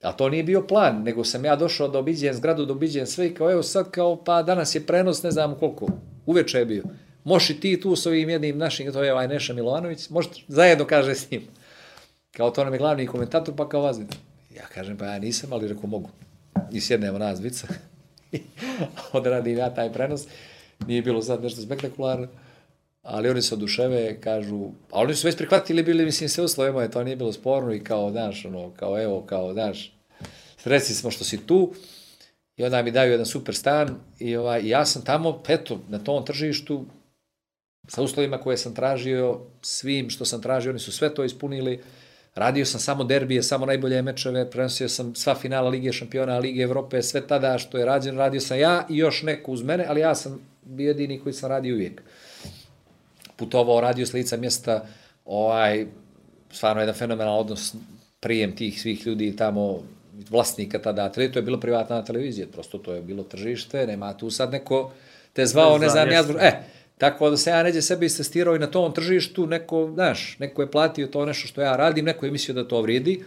a 0.02 0.12
to 0.12 0.30
nije 0.30 0.44
bio 0.44 0.68
plan, 0.68 1.04
nego 1.04 1.24
sam 1.24 1.46
ja 1.46 1.56
došao 1.56 1.88
da 1.88 2.00
obiđem 2.00 2.34
zgradu, 2.34 2.66
da 2.66 2.74
obiđem 2.74 3.06
sve 3.06 3.28
i 3.28 3.34
kao, 3.34 3.52
evo 3.52 3.64
sad 3.64 3.92
kao, 3.92 4.24
pa 4.24 4.44
danas 4.44 4.76
je 4.76 4.86
prenos, 4.86 5.24
ne 5.24 5.32
znam 5.32 5.56
koliko, 5.60 5.88
uveče 6.26 6.60
je 6.60 6.66
bio. 6.66 6.84
Moši 7.24 7.60
ti 7.60 7.82
tu 7.82 7.96
s 7.96 8.06
ovim 8.06 8.30
jednim 8.30 8.58
našim, 8.58 8.94
to 8.94 9.04
je 9.04 9.14
ovaj 9.14 9.28
Neša 9.28 9.54
Milovanović, 9.54 10.10
možete 10.10 10.36
zajedno 10.48 10.86
kaže 10.86 11.16
s 11.16 11.32
njim. 11.32 11.42
Kao 12.32 12.52
to 12.52 12.64
nam 12.64 12.74
je 12.74 12.80
glavni 12.80 13.08
komentator, 13.08 13.56
pa 13.56 13.70
kao 13.70 13.82
vas. 13.82 14.00
Ja 14.56 14.66
kažem, 14.74 14.98
pa 14.98 15.06
ja 15.06 15.20
nisam, 15.20 15.54
ali 15.54 15.68
rekao 15.68 15.88
mogu. 15.88 16.10
I 16.72 16.82
sjednemo 16.82 17.18
nas 17.18 17.40
dvica. 17.40 17.68
odradim 19.14 19.58
ja 19.58 19.74
taj 19.74 19.94
prenos. 19.94 20.28
Nije 20.88 21.02
bilo 21.02 21.22
sad 21.22 21.44
nešto 21.44 21.62
spektakularno. 21.62 22.28
ali 23.04 23.30
oni 23.30 23.42
se 23.42 23.56
oduševe, 23.56 24.22
kažu, 24.22 24.66
a 24.92 25.00
oni 25.00 25.16
su 25.16 25.28
već 25.28 25.38
prihvatili 25.38 25.84
bili, 25.84 26.06
mislim, 26.06 26.30
sve 26.30 26.44
uslove 26.44 26.72
moje, 26.72 26.92
to 26.92 27.04
nije 27.04 27.16
bilo 27.16 27.34
sporno 27.34 27.74
i 27.74 27.84
kao, 27.84 28.12
znaš, 28.12 28.46
ono, 28.46 28.72
kao, 28.72 29.02
evo, 29.04 29.22
kao, 29.22 29.54
znaš, 29.54 29.94
srećni 30.58 30.96
smo 30.96 31.12
što 31.12 31.24
si 31.24 31.48
tu 31.48 31.74
i 32.58 32.64
onda 32.64 32.82
mi 32.82 32.92
daju 32.92 33.12
jedan 33.12 33.26
super 33.26 33.56
stan 33.56 33.90
i 34.20 34.36
ovaj, 34.36 34.68
ja 34.68 34.86
sam 34.86 35.02
tamo, 35.02 35.42
eto, 35.48 35.80
na 35.90 36.00
tom 36.00 36.26
tržištu, 36.26 36.86
sa 37.88 38.02
uslovima 38.02 38.38
koje 38.38 38.58
sam 38.58 38.76
tražio, 38.76 39.40
svim 39.62 40.10
što 40.10 40.26
sam 40.26 40.42
tražio, 40.42 40.70
oni 40.70 40.80
su 40.80 40.92
sve 40.92 41.14
to 41.14 41.24
ispunili, 41.24 41.82
Radio 42.36 42.66
sam 42.66 42.80
samo 42.80 43.04
derbije, 43.04 43.44
samo 43.44 43.66
najbolje 43.66 44.02
mečeve, 44.02 44.50
prenosio 44.52 44.90
sam 44.90 45.16
sva 45.16 45.36
finala 45.36 45.70
Lige 45.70 45.94
šampiona, 45.94 46.40
Lige 46.40 46.62
Evrope, 46.62 47.02
sve 47.02 47.28
tada 47.28 47.58
što 47.58 47.78
je 47.78 47.86
rađeno, 47.86 48.18
radio 48.18 48.42
sam 48.42 48.60
ja 48.60 48.86
i 48.90 48.98
još 48.98 49.24
neko 49.24 49.52
uz 49.52 49.64
mene, 49.64 49.86
ali 49.88 50.02
ja 50.02 50.16
sam 50.16 50.40
bio 50.64 50.88
jedini 50.88 51.20
koji 51.20 51.34
sam 51.34 51.50
radio 51.50 51.76
uvijek. 51.76 52.02
Putovao, 53.36 53.82
radio 53.82 54.06
s 54.06 54.14
lica 54.14 54.38
mjesta, 54.38 54.86
ovaj, 55.26 55.86
stvarno 56.52 56.82
jedan 56.82 56.96
fenomenal 56.96 57.40
odnos, 57.40 57.76
prijem 58.20 58.56
tih 58.56 58.82
svih 58.82 59.08
ljudi 59.08 59.36
tamo, 59.36 59.84
vlasnika 60.30 60.82
tada, 60.82 61.10
to 61.10 61.22
je 61.22 61.30
bilo 61.30 61.60
privatna 61.60 62.04
televizija, 62.04 62.48
prosto 62.52 62.78
to 62.78 62.94
je 62.94 63.02
bilo 63.02 63.24
tržište, 63.24 63.88
nema 63.88 64.18
tu 64.18 64.30
sad 64.30 64.52
neko 64.52 64.92
te 65.34 65.46
zvao, 65.46 65.78
ne 65.78 65.90
znam, 65.90 66.10
znam, 66.24 66.38
e, 66.40 66.64
Tako 66.98 67.30
da 67.30 67.38
se 67.38 67.50
ja 67.50 67.64
neđe 67.64 67.82
sebi 67.82 68.06
istestirao 68.06 68.56
i 68.56 68.60
na 68.60 68.68
tom 68.68 68.94
tržištu, 68.94 69.48
neko, 69.48 69.92
znaš, 69.94 70.40
neko 70.40 70.62
je 70.62 70.72
platio 70.72 71.08
to 71.08 71.26
nešto 71.26 71.48
što 71.48 71.62
ja 71.62 71.76
radim, 71.76 72.06
neko 72.06 72.26
je 72.26 72.32
mislio 72.32 72.56
da 72.56 72.68
to 72.68 72.82
vridi. 72.82 73.24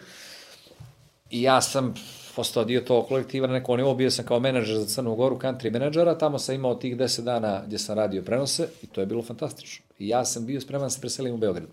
I 1.31 1.43
ja 1.43 1.61
sam 1.61 1.95
postao 2.37 2.65
dio 2.65 2.81
tog 2.81 3.09
kolektiva 3.09 3.47
na 3.47 3.53
nekom 3.53 3.77
nivou, 3.77 3.95
bio 3.95 4.11
sam 4.11 4.25
kao 4.25 4.41
menadžer 4.41 4.79
za 4.79 4.87
Crnu 4.87 5.15
Goru, 5.15 5.39
country 5.39 5.73
menadžera, 5.73 6.19
tamo 6.19 6.39
sam 6.39 6.55
imao 6.55 6.75
tih 6.75 6.97
10 6.97 7.23
dana 7.23 7.63
gdje 7.67 7.79
sam 7.79 7.99
radio 7.99 8.23
prenose 8.23 8.69
i 8.83 8.87
to 8.87 9.01
je 9.01 9.07
bilo 9.07 9.23
fantastično. 9.23 9.85
I 9.99 10.09
ja 10.09 10.25
sam 10.25 10.47
bio 10.47 10.61
spreman 10.61 10.87
da 10.87 10.91
se 10.91 11.01
preselim 11.01 11.35
u 11.35 11.39
Beograd. 11.39 11.69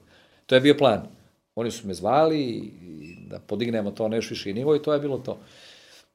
To 0.46 0.56
je 0.56 0.62
bio 0.62 0.78
plan. 0.78 1.08
Oni 1.56 1.72
su 1.72 1.88
me 1.88 1.94
zvali 1.94 2.42
i 2.42 3.16
da 3.30 3.40
podignemo 3.40 3.92
to 3.92 4.08
nešto 4.08 4.34
više 4.34 4.54
nivo 4.54 4.76
i 4.76 4.82
to 4.82 4.94
je 4.94 5.00
bilo 5.00 5.18
to. 5.18 5.38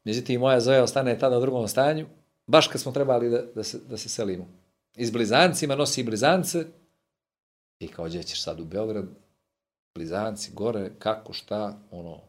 Međutim, 0.04 0.40
moja 0.40 0.60
Zoja 0.60 0.82
ostane 0.82 1.18
tada 1.18 1.38
u 1.38 1.40
drugom 1.40 1.68
stanju, 1.68 2.06
baš 2.46 2.68
kad 2.68 2.80
smo 2.80 2.92
trebali 2.92 3.30
da, 3.30 3.42
da, 3.54 3.62
se, 3.62 3.78
da 3.88 3.96
se 3.96 4.08
selimo 4.08 4.59
i 5.00 5.06
s 5.06 5.10
blizancima 5.10 5.74
nosi 5.76 6.02
blizance 6.02 6.64
i 7.78 7.88
kao 7.88 8.10
ćeš 8.10 8.42
sad 8.42 8.60
u 8.60 8.64
Beograd, 8.64 9.04
blizanci 9.94 10.52
gore, 10.52 10.90
kako, 10.98 11.32
šta, 11.32 11.78
ono, 11.90 12.20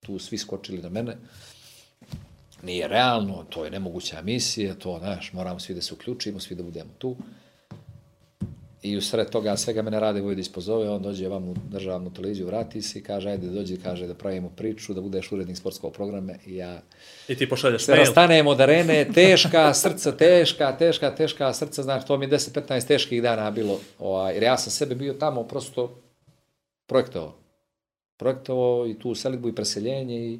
tu 0.00 0.18
svi 0.18 0.38
skočili 0.38 0.82
na 0.82 0.88
mene. 0.88 1.16
Nije 2.62 2.88
realno, 2.88 3.44
to 3.50 3.64
je 3.64 3.70
nemoguća 3.70 4.22
misija, 4.22 4.74
to, 4.74 4.98
znaš, 4.98 5.32
moramo 5.32 5.60
svi 5.60 5.74
da 5.74 5.82
se 5.82 5.94
uključimo, 5.94 6.40
svi 6.40 6.54
da 6.54 6.62
budemo 6.62 6.90
tu. 6.98 7.16
I 8.82 8.96
u 8.96 9.00
sred 9.00 9.30
toga 9.30 9.56
svega 9.56 9.82
mene 9.82 10.00
rade 10.00 10.20
Vojdić 10.20 10.48
pozove, 10.52 10.90
on 10.90 11.02
dođe 11.02 11.28
vam 11.28 11.48
u 11.48 11.54
državnu 11.70 12.10
televiziju, 12.14 12.46
vrati 12.46 12.82
se 12.82 12.98
i 12.98 13.02
kaže, 13.02 13.30
ajde, 13.30 13.46
dođi, 13.46 13.76
kaže 13.76 14.06
da 14.06 14.14
pravimo 14.14 14.50
priču, 14.56 14.94
da 14.94 15.00
budeš 15.00 15.32
urednik 15.32 15.56
sportskog 15.56 15.92
programe 15.92 16.38
i 16.46 16.56
ja... 16.56 16.80
I 17.28 17.34
ti 17.34 17.48
pošalješ 17.48 17.84
Se 17.84 17.92
mail. 17.92 18.04
rastanemo 18.04 18.50
od 18.50 18.60
arene, 18.60 19.08
teška 19.14 19.74
srca, 19.74 20.12
teška, 20.12 20.76
teška, 20.76 21.14
teška 21.14 21.52
srca, 21.52 21.82
znači 21.82 22.06
to 22.06 22.16
mi 22.18 22.24
je 22.24 22.30
10-15 22.30 22.86
teških 22.86 23.22
dana 23.22 23.50
bilo, 23.50 23.80
ovaj, 23.98 24.34
jer 24.34 24.42
ja 24.42 24.58
sam 24.58 24.70
sebe 24.70 24.94
bio 24.94 25.12
tamo 25.14 25.42
prosto 25.44 26.02
projektovao. 26.86 27.34
Projektovao 28.16 28.86
i 28.86 28.98
tu 28.98 29.14
selitbu 29.14 29.48
i 29.48 29.54
preseljenje 29.54 30.26
i 30.26 30.38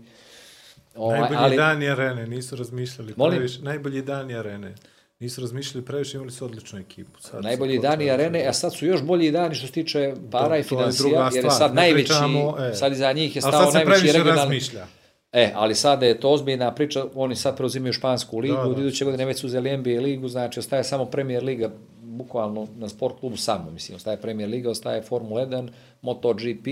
Ovaj, 0.97 1.21
najbolji 1.21 1.39
ali... 1.41 1.57
dan 1.57 1.83
je 1.83 1.91
arene, 1.91 2.27
nisu 2.27 2.57
razmišljali 2.57 3.15
Molim? 3.17 3.37
previše. 3.37 3.63
Najbolji 3.63 4.03
dan 4.03 4.31
je 4.31 4.39
arene. 4.39 4.75
Nisu 5.23 5.41
razmišljali 5.41 5.85
previše, 5.85 6.17
imali 6.17 6.33
su 6.33 6.45
odličnu 6.45 6.79
ekipu. 6.79 7.21
Sad 7.21 7.45
najbolji 7.45 7.79
dani 7.79 8.11
arene, 8.11 8.47
a 8.49 8.53
sad 8.53 8.75
su 8.75 8.87
još 8.87 9.03
bolji 9.03 9.31
dani 9.31 9.55
što 9.55 9.67
se 9.67 9.73
tiče 9.73 10.15
para 10.31 10.49
To- 10.49 10.57
i 10.57 10.63
to 10.63 10.81
je 10.81 10.93
financija, 10.93 11.31
jer 11.35 11.45
je 11.45 11.51
sad 11.51 11.75
Ne 11.75 11.83
najveći, 11.83 12.05
pričamo, 12.05 12.57
e. 12.71 12.75
sad 12.75 12.93
iza 12.93 13.13
njih 13.13 13.37
je 13.37 13.43
Ali 13.45 13.53
stao 13.53 13.73
najveći 13.73 14.07
regionalni... 14.07 14.41
razmišlja. 14.41 14.87
E, 15.33 15.53
ali 15.55 15.75
sada 15.75 16.07
je 16.07 16.21
to 16.21 16.31
ozbiljna 16.31 16.75
priča, 16.75 17.05
oni 17.15 17.37
sad 17.37 17.57
preuzimaju 17.57 17.93
špansku 17.93 18.39
ligu, 18.39 18.57
da. 18.57 18.75
da. 18.75 18.81
iduće 18.81 19.05
godine 19.05 19.25
već 19.25 19.41
su 19.41 19.47
uzeli 19.47 19.77
NBA 19.77 19.91
ligu, 19.91 20.29
znači 20.29 20.61
ostaje 20.61 20.85
samo 20.85 21.05
Premier 21.05 21.45
liga, 21.45 21.71
bukvalno 22.03 22.67
na 22.77 22.89
sport 22.89 23.21
klubu 23.21 23.37
samo, 23.37 23.71
mislim, 23.71 23.97
ostaje 23.97 24.21
Premier 24.21 24.49
liga, 24.49 24.71
ostaje 24.71 25.03
Formula 25.03 25.47
1, 25.47 25.69
MotoGP, 26.03 26.67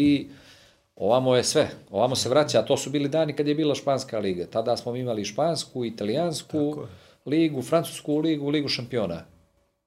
ovamo 0.96 1.36
je 1.36 1.44
sve, 1.44 1.68
ovamo 1.90 2.16
se 2.16 2.28
vraća, 2.28 2.58
a 2.58 2.62
to 2.62 2.76
su 2.76 2.90
bili 2.90 3.08
dani 3.08 3.32
kad 3.32 3.48
je 3.48 3.54
bila 3.54 3.74
španska 3.74 4.18
liga, 4.18 4.46
tada 4.46 4.76
smo 4.76 4.96
imali 4.96 5.24
špansku, 5.24 5.84
italijansku 5.84 6.70
Tako 6.70 6.80
je. 6.80 7.09
Ligu, 7.30 7.62
francusku 7.62 8.18
ligu, 8.18 8.50
ligu 8.50 8.68
šampiona. 8.68 9.24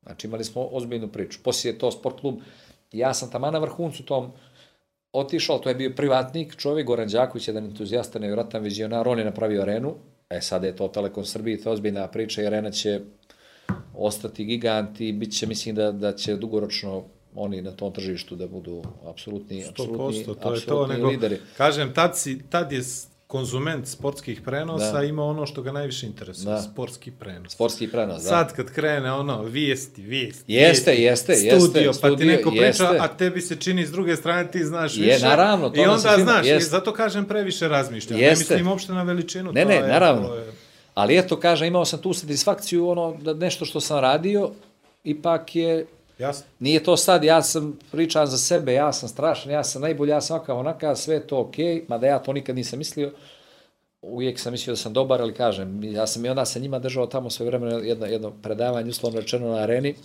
Znači 0.03 0.27
imali 0.27 0.43
smo 0.43 0.67
ozbiljnu 0.71 1.07
priču. 1.07 1.39
Poslije 1.43 1.73
je 1.73 1.79
to 1.79 1.91
sport 1.91 2.19
klub, 2.19 2.39
ja 2.91 3.13
sam 3.13 3.31
tamo 3.31 3.51
na 3.51 3.59
vrhuncu 3.59 4.05
tom 4.05 4.31
otišao, 5.13 5.59
to 5.59 5.69
je 5.69 5.75
bio 5.75 5.93
privatnik, 5.95 6.55
čovjek, 6.57 6.87
Goran 6.87 7.07
Đaković, 7.07 7.47
jedan 7.47 7.65
entuzijasta, 7.65 8.19
nevjerojatan 8.19 8.63
vizionar, 8.63 9.07
on 9.07 9.19
je 9.19 9.25
napravio 9.25 9.61
arenu, 9.61 9.95
e 10.29 10.41
sada 10.41 10.67
je 10.67 10.75
to 10.75 10.87
Telekom 10.87 11.25
Srbiji, 11.25 11.57
to 11.57 11.69
je 11.69 11.73
ozbiljna 11.73 12.07
priča 12.07 12.41
i 12.41 12.47
arena 12.47 12.71
će 12.71 12.99
ostati 13.95 14.45
gigant 14.45 15.01
i 15.01 15.11
bit 15.11 15.37
će, 15.37 15.47
mislim 15.47 15.75
da, 15.75 15.91
da 15.91 16.15
će 16.15 16.35
dugoročno 16.35 17.03
oni 17.35 17.61
na 17.61 17.71
tom 17.71 17.93
tržištu 17.93 18.35
da 18.35 18.47
budu 18.47 18.83
apsolutni, 19.05 19.65
apsolutni, 19.69 20.23
100%, 20.23 20.25
to 20.25 20.31
je 20.31 20.39
to, 20.41 20.49
apsolutni 20.49 21.03
lideri. 21.03 21.39
kažem, 21.57 21.93
tad, 21.93 22.17
si, 22.17 22.43
tad 22.49 22.71
je 22.71 22.81
konzument 23.33 23.87
sportskih 23.87 24.41
prenosa 24.41 24.91
Da. 24.91 25.03
ima 25.03 25.23
ono 25.23 25.45
što 25.45 25.61
ga 25.61 25.71
najviše 25.71 26.05
interesuje, 26.05 26.45
Da. 26.45 26.61
sportski 26.61 27.11
prenos. 27.13 27.53
Sportski 27.53 27.87
prenos, 27.87 28.15
da. 28.15 28.29
Sad 28.29 28.53
kad 28.53 28.65
krene 28.67 29.11
ono, 29.13 29.41
vijesti, 29.43 30.01
vijesti, 30.03 30.43
Jeste, 30.47 30.91
vijesti, 30.91 31.01
jeste, 31.31 31.47
jeste, 31.47 31.59
studio, 31.61 31.91
pa 31.91 32.07
ti 32.07 32.13
studio, 32.13 32.27
neko 32.27 32.49
priča, 32.51 32.65
jeste. 32.65 32.97
a 32.99 33.07
tebi 33.09 33.41
se 33.41 33.55
čini 33.55 33.85
s 33.85 33.91
druge 33.91 34.15
strane, 34.15 34.51
ti 34.51 34.63
znaš 34.63 34.97
Je, 34.97 35.03
više. 35.05 35.25
naravno, 35.25 35.69
to 35.69 35.75
I 35.75 35.85
onda 35.85 35.97
svima- 35.99 36.23
znaš, 36.23 36.45
i 36.45 36.49
jeste. 36.49 36.69
zato 36.69 36.93
kažem 36.93 37.25
previše 37.25 37.67
razmišljam. 37.67 38.19
Ne 38.19 38.25
Jeste. 38.25 38.43
mislim 38.45 38.67
uopšte 38.67 38.93
na 38.93 39.03
veličinu. 39.03 39.51
Ne, 39.51 39.61
to 39.61 39.67
ne, 39.69 39.75
je, 39.75 39.81
naravno. 39.83 40.33
je- 40.35 40.51
Ali 40.93 41.17
eto, 41.17 41.37
kažem, 41.37 41.67
imao 41.67 41.85
sam 41.85 41.99
tu 41.99 42.13
satisfakciju, 42.13 42.89
ono, 42.89 43.15
da 43.15 43.33
nešto 43.35 43.65
što 43.65 43.79
sam 43.79 43.99
radio, 43.99 44.51
ipak 45.03 45.55
je, 45.55 45.85
Jasno. 46.23 46.45
nije 46.59 46.83
to 46.83 46.97
sad, 46.97 47.23
ja 47.23 47.41
sam 47.41 47.79
pričan 47.91 48.27
za 48.27 48.37
sebe, 48.37 48.73
ja 48.73 48.93
sam 48.93 49.09
strašan, 49.09 49.51
ja 49.51 49.63
sam 49.63 49.81
najbolji, 49.81 50.09
ja 50.09 50.21
sam 50.21 50.35
ovakav, 50.35 50.57
onaka, 50.57 50.95
sve 50.95 51.27
to 51.27 51.39
okej, 51.39 51.65
okay, 51.65 51.81
mada 51.87 52.07
ja 52.07 52.19
to 52.19 52.33
nikad 52.33 52.55
nisam 52.55 52.79
mislio, 52.79 53.11
uvijek 54.01 54.39
sam 54.39 54.51
mislio 54.51 54.71
da 54.71 54.77
sam 54.77 54.93
dobar, 54.93 55.21
ali 55.21 55.33
kažem, 55.33 55.83
ja 55.83 56.07
sam 56.07 56.25
i 56.25 56.29
onda 56.29 56.45
sa 56.45 56.59
njima 56.59 56.79
držao 56.79 57.07
tamo 57.07 57.29
sve 57.29 57.45
vremena 57.45 57.77
jedno, 57.77 58.05
jedno 58.05 58.31
predavanje, 58.41 58.89
uslovno 58.89 59.19
rečeno 59.19 59.47
na 59.47 59.55
areni, 59.55 59.95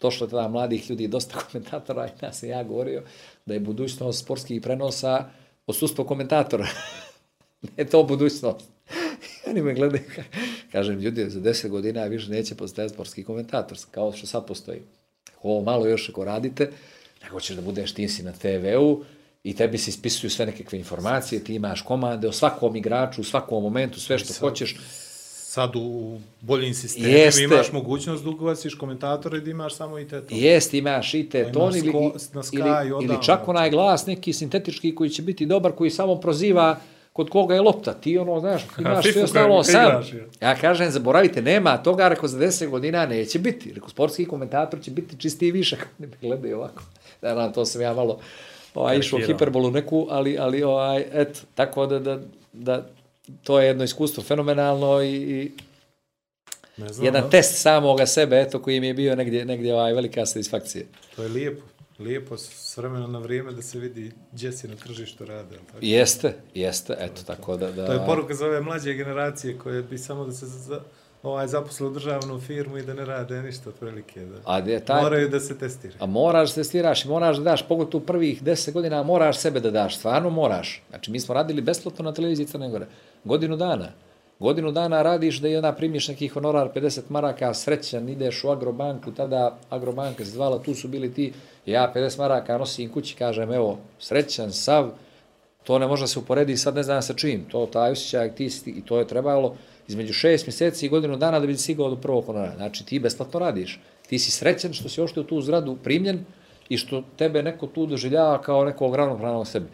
došlo 0.00 0.26
je 0.26 0.30
tada 0.30 0.48
mladih 0.48 0.90
ljudi, 0.90 1.08
dosta 1.08 1.38
komentatora, 1.50 2.06
i 2.06 2.10
ja 2.22 2.32
sam 2.32 2.48
ja 2.48 2.62
govorio 2.62 3.02
da 3.46 3.54
je 3.54 3.60
budućnost 3.60 4.18
sportskih 4.24 4.62
prenosa 4.62 5.24
odsustvo 5.66 6.04
komentatora. 6.04 6.66
ne 7.76 7.84
to 7.84 8.02
budućnost. 8.02 8.68
Oni 9.50 9.62
me 9.62 9.74
gledaju, 9.74 10.02
ka- 10.16 10.24
kažem, 10.72 10.98
ljudi, 10.98 11.30
za 11.30 11.40
deset 11.40 11.70
godina 11.70 12.04
više 12.04 12.30
neće 12.30 12.54
postojati 12.54 12.94
sportski 12.94 13.24
komentator, 13.24 13.78
kao 13.90 14.12
što 14.12 14.26
sad 14.26 14.46
postoji. 14.46 14.82
Ovo 15.42 15.62
malo 15.62 15.86
još 15.86 16.08
ako 16.08 16.24
radite, 16.24 16.70
nego 17.22 17.40
ćeš 17.40 17.56
da 17.56 17.62
budeš 17.62 17.92
ti 17.92 18.08
si 18.08 18.22
na 18.22 18.32
TV-u 18.32 19.04
i 19.44 19.56
tebi 19.56 19.78
se 19.78 19.90
ispisuju 19.90 20.30
sve 20.30 20.46
nekakve 20.46 20.78
informacije, 20.78 21.44
ti 21.44 21.54
imaš 21.54 21.82
komande 21.82 22.28
o 22.28 22.32
svakom 22.32 22.76
igraču, 22.76 23.20
u 23.20 23.24
svakom 23.24 23.62
momentu, 23.62 24.00
sve 24.00 24.18
što 24.18 24.34
hoćeš. 24.40 24.76
Sad 25.50 25.76
u 25.76 26.18
boljim 26.40 26.74
sistemima 26.74 27.18
Jeste. 27.18 27.42
imaš 27.42 27.72
mogućnost 27.72 28.24
da 28.24 28.30
ugasiš 28.30 28.74
komentatore 28.74 29.40
da 29.40 29.50
imaš 29.50 29.74
samo 29.74 29.98
i 29.98 30.08
te 30.08 30.20
to. 30.20 30.34
Jest, 30.34 30.74
imaš 30.74 31.14
i 31.14 31.28
te 31.28 31.52
ton 31.52 31.76
ili, 31.76 31.88
ili, 32.52 33.04
ili 33.04 33.16
čak 33.22 33.48
onaj 33.48 33.70
glas 33.70 34.06
neki 34.06 34.32
sintetički 34.32 34.94
koji 34.94 35.10
će 35.10 35.22
biti 35.22 35.46
dobar, 35.46 35.72
koji 35.72 35.90
samo 35.90 36.16
proziva 36.20 36.80
kod 37.12 37.30
koga 37.30 37.54
je 37.54 37.60
lopta. 37.60 37.92
Ti 37.94 38.18
ono, 38.18 38.40
znaš, 38.40 38.62
imaš 38.78 39.12
sve 39.12 39.22
ostalo 39.22 39.64
sam. 39.64 40.02
Ja 40.40 40.54
kažem, 40.56 40.90
zaboravite, 40.90 41.42
nema 41.42 41.76
toga, 41.76 42.08
reko 42.08 42.28
za 42.28 42.38
10 42.38 42.68
godina 42.68 43.06
neće 43.06 43.38
biti. 43.38 43.72
Reko, 43.72 43.90
sportski 43.90 44.24
komentator 44.24 44.80
će 44.82 44.90
biti 44.90 45.18
čistiji 45.18 45.50
višak. 45.50 45.88
Ne 45.98 46.06
me 46.06 46.16
gledaju 46.20 46.56
ovako. 46.56 46.82
Naravno, 47.22 47.52
to 47.52 47.64
sam 47.64 47.82
ja 47.82 47.94
malo 47.94 48.18
ovaj, 48.74 48.98
išao 48.98 49.18
hiperbolu 49.26 49.70
neku, 49.70 50.06
ali, 50.10 50.38
ali 50.38 50.62
ovaj, 50.62 51.04
eto, 51.12 51.40
tako 51.54 51.86
da, 51.86 51.98
da, 51.98 52.20
da 52.52 52.86
to 53.42 53.60
je 53.60 53.66
jedno 53.66 53.84
iskustvo 53.84 54.22
fenomenalno 54.22 55.02
i, 55.02 55.14
i 55.14 55.50
Ne 56.76 56.92
znam, 56.92 57.04
jedan 57.04 57.22
da. 57.22 57.30
test 57.30 57.60
samoga 57.60 58.06
sebe, 58.06 58.40
eto, 58.40 58.62
koji 58.62 58.80
mi 58.80 58.86
je 58.86 58.94
bio 58.94 59.16
negdje, 59.16 59.44
negdje 59.44 59.74
ovaj, 59.74 59.92
velika 59.92 60.26
satisfakcija. 60.26 60.84
To 61.16 61.22
je 61.22 61.28
lijepo. 61.28 61.62
Lijepo 62.00 62.36
s 62.36 62.76
vremena 62.76 63.06
na 63.06 63.18
vrijeme 63.18 63.52
da 63.52 63.62
se 63.62 63.78
vidi 63.78 64.12
gdje 64.32 64.52
si 64.52 64.68
na 64.68 64.76
tržištu 64.76 65.24
jel 65.24 65.44
Tako? 65.66 65.78
Jeste, 65.80 66.34
jeste, 66.54 66.96
eto, 67.00 67.22
tako 67.26 67.56
da... 67.56 67.72
da 67.72 67.86
To 67.86 67.92
je 67.92 68.06
poruka 68.06 68.34
za 68.34 68.46
ove 68.46 68.60
mlađe 68.60 68.94
generacije 68.94 69.58
koje 69.58 69.82
bi 69.82 69.98
samo 69.98 70.24
da 70.24 70.32
se 70.32 70.46
za, 70.46 70.80
ovaj, 71.22 71.46
zaposle 71.46 71.86
u 71.86 71.90
državnu 71.90 72.40
firmu 72.40 72.78
i 72.78 72.82
da 72.82 72.94
ne 72.94 73.04
rade 73.04 73.42
ništa 73.42 73.68
otprilike. 73.68 74.20
Da. 74.20 74.36
A 74.44 74.60
gdje 74.60 74.84
taj, 74.84 75.02
Moraju 75.02 75.28
da 75.28 75.40
se 75.40 75.58
testiraju. 75.58 75.98
A 76.00 76.06
moraš 76.06 76.48
da 76.48 76.54
testiraš 76.54 77.04
i 77.04 77.08
moraš 77.08 77.36
da 77.36 77.42
daš, 77.42 77.68
pogotovo 77.68 78.04
prvih 78.04 78.42
deset 78.42 78.74
godina, 78.74 79.02
moraš 79.02 79.38
sebe 79.38 79.60
da 79.60 79.70
daš, 79.70 79.98
stvarno 79.98 80.30
moraš. 80.30 80.82
Znači, 80.90 81.10
mi 81.10 81.20
smo 81.20 81.34
radili 81.34 81.62
besplatno 81.62 82.04
na 82.04 82.14
televiziji 82.14 82.46
Crne 82.46 82.70
Gore, 82.70 82.86
godinu 83.24 83.56
dana. 83.56 83.92
Godinu 84.40 84.72
dana 84.72 85.02
radiš 85.02 85.38
da 85.40 85.48
i 85.48 85.56
onda 85.56 85.72
primiš 85.72 86.08
neki 86.08 86.28
honorar 86.28 86.68
50 86.74 87.00
maraka, 87.08 87.54
srećan, 87.54 88.08
ideš 88.08 88.44
u 88.44 88.50
Agrobanku, 88.50 89.12
tada 89.12 89.58
Agrobanka 89.70 90.24
se 90.24 90.30
zvala, 90.30 90.58
tu 90.62 90.74
su 90.74 90.88
bili 90.88 91.14
ti, 91.14 91.32
ja 91.66 91.92
50 91.96 92.18
maraka 92.18 92.58
nosim 92.58 92.88
kući, 92.88 93.16
kažem, 93.16 93.52
evo, 93.52 93.78
srećan, 93.98 94.52
sav, 94.52 94.90
to 95.64 95.78
ne 95.78 95.86
može 95.86 96.02
da 96.02 96.06
se 96.06 96.18
uporedi 96.18 96.56
sad 96.56 96.74
ne 96.74 96.82
znam 96.82 97.02
sa 97.02 97.14
čim, 97.14 97.44
to 97.50 97.66
taj 97.66 97.90
osjećaj, 97.92 98.34
ti, 98.34 98.50
si- 98.50 98.70
i 98.70 98.82
to 98.82 98.98
je 98.98 99.06
trebalo 99.06 99.54
između 99.88 100.12
šest 100.12 100.46
mjeseci 100.46 100.86
i 100.86 100.88
godinu 100.88 101.16
dana 101.16 101.40
da 101.40 101.46
bi 101.46 101.56
stigao 101.56 101.90
do 101.90 101.96
prvog 101.96 102.24
honorara. 102.24 102.56
Znači 102.56 102.86
ti 102.86 102.98
besplatno 102.98 103.40
radiš, 103.40 103.80
ti 104.08 104.18
si 104.18 104.30
srećan 104.30 104.72
što 104.72 104.88
si 104.88 105.00
ošte 105.00 105.20
u 105.20 105.24
tu 105.24 105.40
zgradu 105.40 105.76
primljen 105.84 106.24
i 106.68 106.76
što 106.78 107.02
tebe 107.16 107.42
neko 107.42 107.66
tu 107.66 107.86
doživljava 107.86 108.42
kao 108.42 108.64
nekog 108.64 108.94
ravnopravnog 108.94 109.46
sebi. 109.46 109.66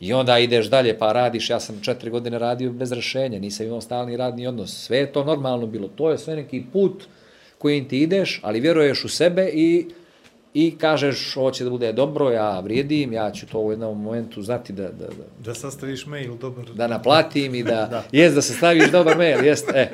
I 0.00 0.12
onda 0.12 0.38
ideš 0.38 0.66
dalje 0.66 0.98
pa 0.98 1.12
radiš, 1.12 1.50
ja 1.50 1.60
sam 1.60 1.80
četiri 1.82 2.10
godine 2.10 2.38
radio 2.38 2.72
bez 2.72 2.92
rešenja, 2.92 3.38
nisam 3.38 3.66
imao 3.66 3.80
stalni 3.80 4.16
radni 4.16 4.46
odnos, 4.46 4.84
sve 4.84 4.98
je 4.98 5.12
to 5.12 5.24
normalno 5.24 5.66
bilo, 5.66 5.88
to 5.88 6.10
je 6.10 6.18
sve 6.18 6.36
neki 6.36 6.64
put 6.72 7.04
kojim 7.58 7.88
ti 7.88 7.98
ideš, 7.98 8.40
ali 8.42 8.60
vjeruješ 8.60 9.04
u 9.04 9.08
sebe 9.08 9.50
i 9.52 9.86
i 10.54 10.74
kažeš 10.78 11.36
ovo 11.36 11.50
će 11.50 11.64
da 11.64 11.70
bude 11.70 11.92
dobro, 11.92 12.30
ja 12.30 12.60
vrijedim, 12.60 13.12
ja 13.12 13.30
ću 13.30 13.46
to 13.46 13.58
u 13.58 13.70
jednom 13.70 14.02
momentu 14.02 14.42
znati 14.42 14.72
da, 14.72 14.82
da, 14.82 15.06
da, 15.06 15.24
Da 15.44 15.54
sastaviš 15.54 16.06
mail, 16.06 16.36
dobar. 16.36 16.64
da 16.74 16.86
naplatim 16.86 17.54
i 17.54 17.62
da, 17.62 17.86
da. 17.90 18.04
jest 18.12 18.34
da 18.34 18.42
se 18.42 18.52
staviš 18.52 18.90
dobar 18.90 19.16
mail, 19.16 19.44
jest, 19.44 19.70
e. 19.74 19.90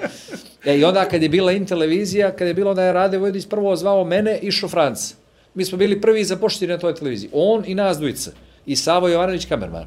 e. 0.64 0.78
I 0.78 0.84
onda 0.84 1.04
kad 1.04 1.22
je 1.22 1.28
bila 1.28 1.52
in 1.52 1.66
televizija, 1.66 2.30
kad 2.30 2.48
je 2.48 2.54
bilo 2.54 2.74
da 2.74 2.82
je 2.82 2.92
Rade 2.92 3.18
Vojdić 3.18 3.46
prvo 3.48 3.76
zvao 3.76 4.04
mene 4.04 4.38
i 4.42 4.50
Šofranc. 4.50 5.14
Mi 5.54 5.64
smo 5.64 5.78
bili 5.78 6.00
prvi 6.00 6.24
započeti 6.24 6.66
na 6.66 6.78
toj 6.78 6.94
televiziji. 6.94 7.30
On 7.32 7.64
i 7.66 7.74
nas 7.74 7.98
dvojica. 7.98 8.30
I 8.66 8.76
Savo 8.76 9.08
Jovanović 9.08 9.46
kamerman. 9.46 9.86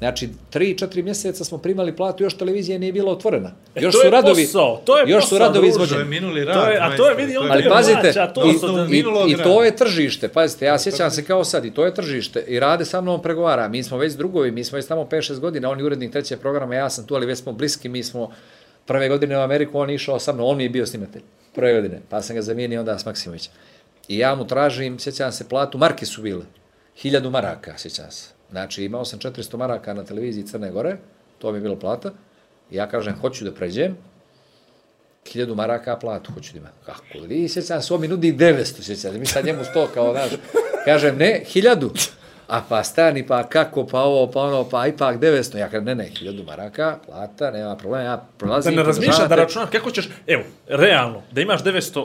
Znači, 0.00 0.28
tri, 0.50 0.78
četiri 0.78 1.02
mjeseca 1.02 1.44
smo 1.44 1.58
primali 1.58 1.96
platu, 1.96 2.22
još 2.22 2.34
televizija 2.34 2.78
nije 2.78 2.92
bila 2.92 3.12
otvorena. 3.12 3.52
E, 3.74 3.82
još 3.82 3.94
to 3.94 4.00
su 4.00 4.06
je 4.06 4.10
radovi, 4.10 4.44
posao, 4.44 4.82
to 4.84 4.98
je 4.98 5.10
još 5.10 5.24
su 5.24 5.30
posao, 5.30 5.46
radovi 5.46 5.70
druže. 5.70 5.76
To 5.76 5.82
je 5.82 5.86
izvođeni. 5.86 6.10
minuli 6.10 6.44
rad. 6.44 6.54
To 6.54 6.70
je, 6.70 6.78
a 6.80 6.96
to 6.96 7.08
je, 7.08 7.14
vidi, 7.14 7.36
on 7.36 7.50
Ali 7.50 7.68
pazite, 7.68 8.00
mlađ, 8.02 8.16
a 8.16 8.26
to 8.32 8.50
i, 8.50 8.58
su 8.58 8.66
i, 8.90 8.98
i 8.98 9.36
rada. 9.36 9.44
to 9.44 9.64
je 9.64 9.76
tržište, 9.76 10.28
pazite, 10.28 10.64
ja 10.64 10.78
sjećam 10.78 11.10
se 11.10 11.24
kao 11.24 11.44
sad, 11.44 11.64
i 11.64 11.70
to 11.70 11.84
je 11.84 11.94
tržište, 11.94 12.44
i 12.48 12.60
rade 12.60 12.84
sa 12.84 13.00
mnom 13.00 13.22
pregovara, 13.22 13.68
mi 13.68 13.82
smo 13.82 13.98
već 13.98 14.12
drugovi, 14.12 14.50
mi 14.50 14.64
smo 14.64 14.76
već 14.76 14.86
tamo 14.86 15.04
5-6 15.04 15.38
godina, 15.38 15.70
on 15.70 15.78
je 15.78 15.84
urednik 15.84 16.12
trećeg 16.12 16.40
programa, 16.40 16.74
ja 16.74 16.90
sam 16.90 17.06
tu, 17.06 17.14
ali 17.14 17.26
već 17.26 17.38
smo 17.38 17.52
bliski, 17.52 17.88
mi 17.88 18.02
smo 18.02 18.30
prve 18.86 19.08
godine 19.08 19.38
u 19.38 19.40
Ameriku, 19.40 19.78
on 19.78 19.90
je 19.90 19.94
išao 19.94 20.18
sa 20.18 20.32
mnom, 20.32 20.46
on 20.46 20.56
mi 20.56 20.62
je 20.62 20.68
bio 20.68 20.86
snimatelj, 20.86 21.22
prve 21.54 21.74
godine, 21.74 22.00
pa 22.08 22.22
sam 22.22 22.36
ga 22.36 22.42
zamijenio 22.42 22.80
onda 22.80 22.98
s 22.98 23.06
Maksimovićem. 23.06 23.52
I 24.08 24.18
ja 24.18 24.34
mu 24.34 24.46
tražim, 24.46 24.98
sjećam 24.98 25.32
se, 25.32 25.48
platu, 25.48 25.78
marke 25.78 26.06
su 26.06 26.22
bile, 26.22 26.44
hiljadu 27.00 27.30
maraka, 27.30 27.78
sjećam 27.78 28.10
se. 28.10 28.28
Znači, 28.50 28.84
imao 28.84 29.04
sam 29.04 29.18
400 29.18 29.56
maraka 29.56 29.94
na 29.94 30.04
televiziji 30.04 30.46
Crne 30.46 30.70
Gore, 30.70 30.96
to 31.38 31.52
mi 31.52 31.58
je 31.58 31.62
bilo 31.62 31.78
plata, 31.78 32.12
ja 32.70 32.88
kažem, 32.88 33.14
hoću 33.20 33.44
da 33.44 33.54
pređem, 33.54 33.96
hiljadu 35.28 35.54
maraka 35.54 35.96
platu 35.96 36.32
hoću 36.32 36.52
da 36.52 36.58
imam. 36.58 36.72
Kako 36.86 37.18
li? 37.18 37.48
Sjećam 37.48 37.82
se, 37.82 37.94
on 37.94 38.00
mi 38.00 38.08
nudi 38.08 38.32
900, 38.32 38.82
sjećam 38.82 39.12
se, 39.12 39.18
mi 39.18 39.26
sad 39.26 39.44
njemu 39.44 39.64
sto 39.64 39.88
kao, 39.94 40.12
znaš, 40.12 40.30
kažem, 40.84 41.16
ne, 41.16 41.42
hiljadu. 41.46 41.92
A 42.50 42.60
pa 42.68 42.84
stani, 42.84 43.26
pa 43.26 43.42
kako, 43.42 43.86
pa 43.86 44.00
ovo, 44.00 44.26
pa 44.26 44.40
ono, 44.40 44.68
pa 44.68 44.86
ipak 44.86 45.16
900. 45.18 45.56
Ja 45.56 45.68
kažem, 45.68 45.84
ne, 45.84 45.94
ne, 45.94 46.04
hiljadu 46.08 46.42
maraka, 46.44 46.98
plata, 47.06 47.50
nema 47.50 47.76
problema, 47.76 48.04
ja 48.04 48.16
Da 48.16 48.22
prolazim. 48.38 48.74
ne 48.74 48.82
razmišljaš, 48.82 49.28
da 49.28 49.34
računaš, 49.34 49.68
kako 49.70 49.90
ćeš, 49.90 50.08
evo, 50.26 50.42
realno, 50.68 51.22
da 51.30 51.40
imaš 51.40 51.62
900 51.62 52.04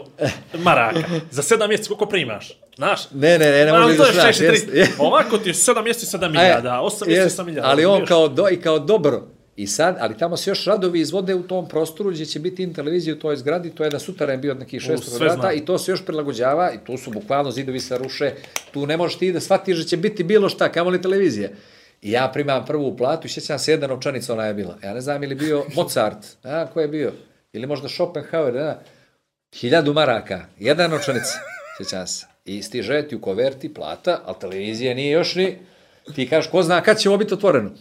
maraka, 0.54 1.00
za 1.32 1.42
7 1.42 1.68
mjeseci 1.68 1.88
koliko 1.88 2.06
primaš? 2.06 2.60
Znaš? 2.76 3.12
Ne, 3.12 3.38
ne, 3.38 3.52
ne, 3.52 3.66
ne 3.66 3.72
Ma, 3.72 3.80
može 3.80 3.98
to 3.98 4.04
da 4.06 4.12
znaš. 4.12 4.38
63. 4.38 4.88
Ovako 5.00 5.38
ti 5.38 5.50
je 5.50 5.54
7 5.54 5.84
mjeseci 5.84 6.18
7 6.18 6.30
milijada, 6.30 6.80
8 6.84 7.08
mjeseci 7.08 7.42
8 7.42 7.46
milijada. 7.46 7.70
Ali 7.70 7.86
on 7.86 8.06
kao 8.06 8.28
do, 8.28 8.50
i 8.50 8.62
kao 8.62 8.80
dobro. 8.80 9.24
I 9.56 9.68
sad, 9.68 9.98
ali 10.00 10.18
tamo 10.18 10.38
se 10.38 10.50
još 10.50 10.66
radovi 10.66 11.00
izvode 11.00 11.36
u 11.36 11.44
tom 11.44 11.68
prostoru 11.68 12.12
gdje 12.12 12.26
će 12.26 12.40
biti 12.40 12.74
televizija 12.74 13.16
u 13.16 13.20
toj 13.20 13.36
zgradi, 13.36 13.70
to 13.70 13.84
je 13.84 13.90
na 13.90 14.00
sutaren 14.00 14.42
bio 14.42 14.52
od 14.52 14.60
nekih 14.60 14.82
600 14.82 14.98
sve 14.98 15.18
kvadrata 15.18 15.52
i 15.52 15.66
to 15.66 15.78
se 15.78 15.92
još 15.92 16.06
prilagođava 16.06 16.72
i 16.72 16.78
tu 16.86 16.98
su 16.98 17.12
bukvalno 17.12 17.52
zidovi 17.52 17.80
se 17.80 17.98
ruše, 17.98 18.34
tu 18.72 18.86
ne 18.86 18.98
možeš 18.98 19.18
ti 19.18 19.32
da 19.32 19.40
shvatiš 19.40 19.78
da 19.78 19.84
će 19.84 19.98
biti 19.98 20.24
bilo 20.24 20.50
šta, 20.50 20.72
kamo 20.72 20.90
li 20.90 21.02
televizija. 21.02 21.50
I 22.02 22.12
ja 22.12 22.30
primam 22.34 22.66
prvu 22.66 22.98
platu 22.98 23.28
i 23.28 23.30
sjećam 23.30 23.60
se 23.60 23.72
jedna 23.72 23.88
novčanica 23.88 24.34
ona 24.34 24.46
je 24.46 24.54
bila. 24.54 24.78
Ja 24.84 24.94
ne 24.94 25.02
znam 25.02 25.24
ili 25.24 25.36
bio 25.36 25.66
Mozart, 25.76 26.26
a, 26.44 26.68
ko 26.74 26.82
je 26.82 26.88
bio? 26.88 27.14
Ili 27.54 27.68
možda 27.68 27.90
Schopenhauer, 27.90 28.54
ne, 28.54 28.76
hiljadu 29.56 29.94
maraka, 29.94 30.46
jedna 30.60 30.88
novčanica, 30.88 31.40
sjećam 31.78 32.08
se. 32.08 32.26
I 32.46 32.62
stiže 32.62 33.08
ti 33.08 33.16
u 33.16 33.22
koverti 33.22 33.74
plata, 33.74 34.22
ali 34.26 34.40
televizija 34.40 34.94
nije 34.94 35.12
još 35.12 35.36
ni, 35.36 35.58
ti 36.16 36.30
kažeš 36.30 36.52
ko 36.52 36.64
zna 36.64 36.82
kad 36.82 37.00
će 37.00 37.10
ovo 37.10 37.18
biti 37.18 37.34
otvoreno. 37.34 37.72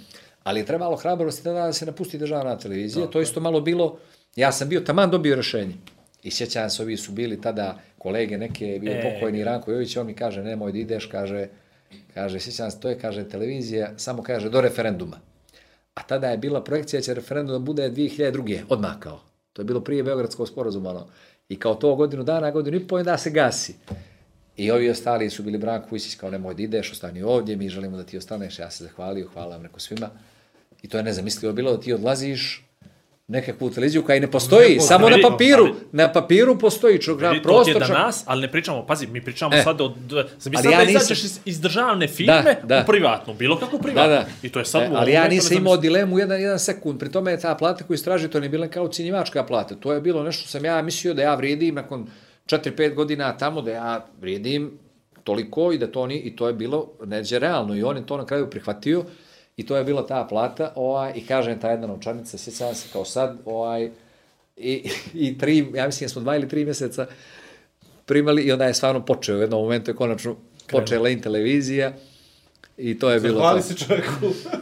Ali 0.45 0.61
je 0.61 0.67
trebalo 0.67 0.97
hrabrosti 0.97 1.45
tada 1.45 1.67
da 1.67 1.73
se 1.73 1.87
napusti 1.87 2.19
državna 2.19 2.59
televizija, 2.59 3.07
to 3.07 3.21
isto 3.21 3.41
malo 3.41 3.61
bilo, 3.61 3.99
ja 4.37 4.53
sam 4.53 4.69
bio 4.69 4.81
taman 4.81 5.11
dobio 5.11 5.37
rešenje. 5.37 5.75
I 6.23 6.31
sjećam 6.31 6.71
se, 6.71 6.83
ovi 6.83 6.97
su 6.97 7.13
bili 7.13 7.41
tada 7.41 7.79
kolege 7.99 8.39
neke, 8.39 8.67
je 8.67 8.79
bio 8.79 8.93
E. 8.93 9.03
pokojni 9.03 9.45
Ranko 9.45 9.71
Jović, 9.71 9.97
on 9.97 10.07
mi 10.07 10.15
kaže, 10.15 10.43
nemoj 10.43 10.73
da 10.73 10.79
ideš, 10.79 11.07
kaže, 11.07 11.49
kaže, 12.15 12.41
sjećam 12.41 12.71
se, 12.71 12.81
to 12.81 12.89
je, 12.89 12.99
kaže, 12.99 13.29
televizija, 13.29 13.93
samo 13.97 14.23
kaže, 14.23 14.51
do 14.51 14.61
referenduma. 14.61 15.21
A 15.95 16.03
tada 16.03 16.31
je 16.31 16.39
bila 16.39 16.65
projekcija 16.65 17.01
da 17.01 17.05
će 17.05 17.15
referendum 17.15 17.53
da 17.53 17.59
bude 17.59 17.91
2002. 17.91 18.63
odmah 18.69 18.99
kao. 18.99 19.21
To 19.53 19.63
je 19.63 19.67
bilo 19.67 19.81
prije 19.81 20.03
Beogradskog 20.03 20.49
sporazuma. 20.49 20.91
Ono. 20.91 21.07
I 21.49 21.59
kao 21.59 21.75
to 21.75 21.95
godinu 21.95 22.23
dana, 22.23 22.51
godinu 22.51 22.77
i 22.77 22.89
pol, 22.89 23.03
da 23.03 23.19
se 23.19 23.31
gasi. 23.31 23.75
I 24.57 24.71
ovi 24.71 24.91
ostali 24.91 25.31
su 25.31 25.43
bili 25.43 25.59
Branko 25.59 25.87
Vujsić 25.91 26.15
kao 26.15 26.31
nemoj 26.31 26.55
da 26.55 26.63
ideš, 26.63 26.93
ostani 26.93 27.23
ovdje, 27.23 27.57
mi 27.57 27.69
želimo 27.69 27.97
da 27.97 28.05
ti 28.05 28.19
ostaneš, 28.19 28.59
ja 28.59 28.71
se 28.71 28.85
zahvalio, 28.85 29.29
hvala 29.33 29.51
vam 29.51 29.63
neko 29.63 29.81
svima. 29.81 30.11
I 30.85 30.89
to 30.89 30.97
je 30.97 31.03
nezamislivo 31.03 31.53
bilo 31.53 31.73
da 31.73 31.81
ti 31.81 31.93
odlaziš 31.93 32.61
nekakvu 33.29 33.71
televiziju 33.71 34.03
koja 34.03 34.17
i 34.17 34.21
ne 34.21 34.31
postoji, 34.31 34.75
Ne 34.75 34.81
samo 34.83 35.09
na 35.09 35.17
postoji. 35.17 35.33
papiru. 35.33 35.65
Ali- 35.65 35.75
Na 35.93 36.13
papiru 36.13 36.59
postoji 36.59 36.99
čovjek, 37.01 37.31
Vidi, 37.31 37.43
to 37.43 37.49
prostor 37.49 37.75
je 37.75 37.81
čak- 37.81 37.89
danas, 37.91 38.23
ali 38.27 38.41
ne 38.41 38.51
pričamo, 38.51 38.87
pazi, 38.87 39.07
mi 39.07 39.21
pričamo 39.23 39.55
E. 39.55 39.63
sad 39.63 39.81
od... 39.81 39.95
Zamisli 40.39 40.51
Ali 40.59 40.73
ja 40.73 40.79
da 40.79 40.85
nisam- 40.85 41.17
iz, 41.17 41.41
iz 41.45 41.61
državne 41.61 42.09
firme 42.09 42.43
Da, 42.43 42.67
da. 42.67 42.81
u 42.81 42.87
privatnu, 42.87 43.35
bilo 43.35 43.59
kako 43.59 43.77
Da, 43.77 43.83
privatnu. 43.83 44.11
da. 44.11 44.27
I 44.43 44.49
to 44.49 44.59
je 44.59 44.65
sad... 44.65 44.83
E, 44.83 44.89
u 44.89 44.95
ali 44.95 45.13
ja 45.13 45.29
nisam 45.29 45.51
ne 45.51 45.57
imao 45.57 45.77
dilemu 45.77 46.19
jedan, 46.19 46.41
jedan 46.41 46.59
sekund. 46.61 46.99
Pri 46.99 47.09
tome 47.11 47.31
je 47.31 47.41
ta 47.41 47.55
plata 47.55 47.85
koju 47.85 47.95
istraži, 47.95 48.29
to 48.29 48.41
nije 48.41 48.51
bila 48.51 48.69
kao 48.69 48.89
cinjivačka 48.89 49.45
plata. 49.45 49.75
To 49.77 49.93
je 49.93 50.01
bilo 50.01 50.23
nešto 50.23 50.49
sam 50.49 50.65
ja 50.65 50.83
mislio 50.83 51.15
da 51.15 51.23
ja 51.23 51.35
vrijedim 51.35 51.75
nakon 51.75 52.07
4-5 52.47 52.95
godina 52.95 53.33
tamo, 53.35 53.63
da 53.63 53.71
ja 53.71 54.07
vrijedim 54.21 54.79
toliko 55.25 55.73
i 55.73 55.79
da 55.79 55.87
to 55.87 56.07
ni, 56.07 56.17
i 56.17 56.37
to 56.37 56.47
je 56.47 56.55
bilo 56.55 56.89
neđe 57.03 57.39
realno. 57.39 57.75
I 57.75 57.83
on 57.83 57.97
je 57.97 58.07
to 58.07 58.17
na 58.17 58.27
kraju 58.27 58.51
prihvatio 58.51 59.05
i 59.57 59.67
to 59.67 59.77
je 59.77 59.85
bila 59.85 60.07
ta 60.07 60.27
plata 60.29 60.73
ovaj, 60.75 61.13
i 61.15 61.27
kažem 61.27 61.61
ta 61.61 61.71
jedna 61.71 61.87
novčanica, 61.87 62.39
sjećam 62.39 62.75
se 62.75 62.89
kao 62.93 63.05
sad, 63.05 63.39
ovaj, 63.45 63.91
i, 64.57 64.91
i 65.15 65.39
tri, 65.39 65.67
ja 65.75 65.87
mislim 65.87 66.07
da 66.07 66.13
smo 66.13 66.23
dva 66.23 66.37
ili 66.37 66.49
tri 66.49 66.65
mjeseca 66.65 67.07
primali 68.07 68.43
i 68.43 68.53
onda 68.53 68.65
je 68.65 68.75
stvarno 68.75 69.05
počeo. 69.05 69.37
U 69.37 69.41
jednom 69.41 69.63
momentu 69.63 69.91
je 69.91 69.95
konačno 69.95 70.37
počela 70.71 71.09
in 71.09 71.21
televizija 71.21 71.93
i 72.79 72.99
to 72.99 73.11
je 73.11 73.21
bilo 73.21 73.41
Hvali 73.41 73.61
to. 73.61 73.67
se 73.67 73.75
čovjeku. 73.77 74.11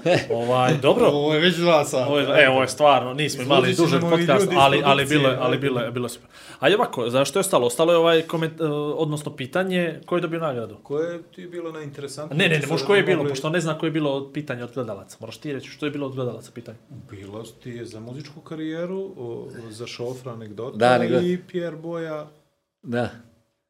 Ovaj, 0.43 0.75
dobro. 0.77 1.07
Ovo 1.07 1.35
je 1.35 1.41
već 1.41 1.57
dva 1.57 1.85
sata. 1.85 2.07
Ovo 2.07 2.19
je, 2.19 2.45
e, 2.45 2.49
ovo 2.49 2.63
je 2.63 2.69
stvarno, 2.69 3.15
nismo 3.15 3.43
imali 3.43 3.71
i 3.71 3.75
podcast, 4.11 4.49
ali, 4.57 4.83
ali, 4.85 5.05
bilo, 5.07 5.29
je- 5.29 5.37
ali 5.41 5.57
da. 5.57 5.61
bilo, 5.61 5.81
je- 5.81 5.91
bilo 5.91 6.05
je 6.05 6.11
super. 6.11 6.29
A 6.61 6.69
je 6.69 6.77
ovako, 6.77 7.11
zašto 7.11 7.39
je 7.39 7.41
ostalo? 7.41 7.67
Ostalo 7.67 7.93
je 7.93 7.99
ovaj 7.99 8.23
koment, 8.23 8.61
uh, 8.61 8.69
odnosno 8.97 9.33
pitanje, 9.33 10.01
ko 10.07 10.17
je 10.17 10.21
dobio 10.21 10.41
nagradu? 10.41 10.77
Koje 10.77 11.13
je 11.13 11.23
ti 11.25 11.47
bilo 11.47 11.73
najinteresantnije? 11.73 12.39
Ne, 12.39 12.55
ne, 12.55 12.61
ne, 12.61 12.67
možeš 12.67 12.87
koje 12.87 12.99
je 12.99 13.03
bi 13.03 13.07
bilo, 13.09 13.25
pošto 13.25 13.51
ne 13.51 13.61
zna 13.61 13.79
koje 13.79 13.89
je 13.89 13.93
bilo 13.93 14.11
od 14.13 14.31
pitanja 14.33 14.65
od 14.65 14.73
gledalaca. 14.73 15.17
Moraš 15.21 15.37
ti 15.37 15.53
reći 15.53 15.71
što 15.71 15.87
je 15.87 15.91
bilo 15.91 16.07
od 16.07 16.15
gledalaca 16.15 16.51
pitanje. 16.55 16.79
Bilo 17.11 17.43
ti 17.43 17.71
je 17.71 17.85
za 17.85 18.01
muzičku 18.01 18.41
karijeru, 18.41 19.13
o, 19.17 19.49
za 19.71 19.87
šofra 19.87 20.33
anegdota 20.33 20.77
Da, 20.77 21.05
i 21.17 21.39
Pierre 21.43 21.77
Boja. 21.77 22.27
Da. 22.83 23.11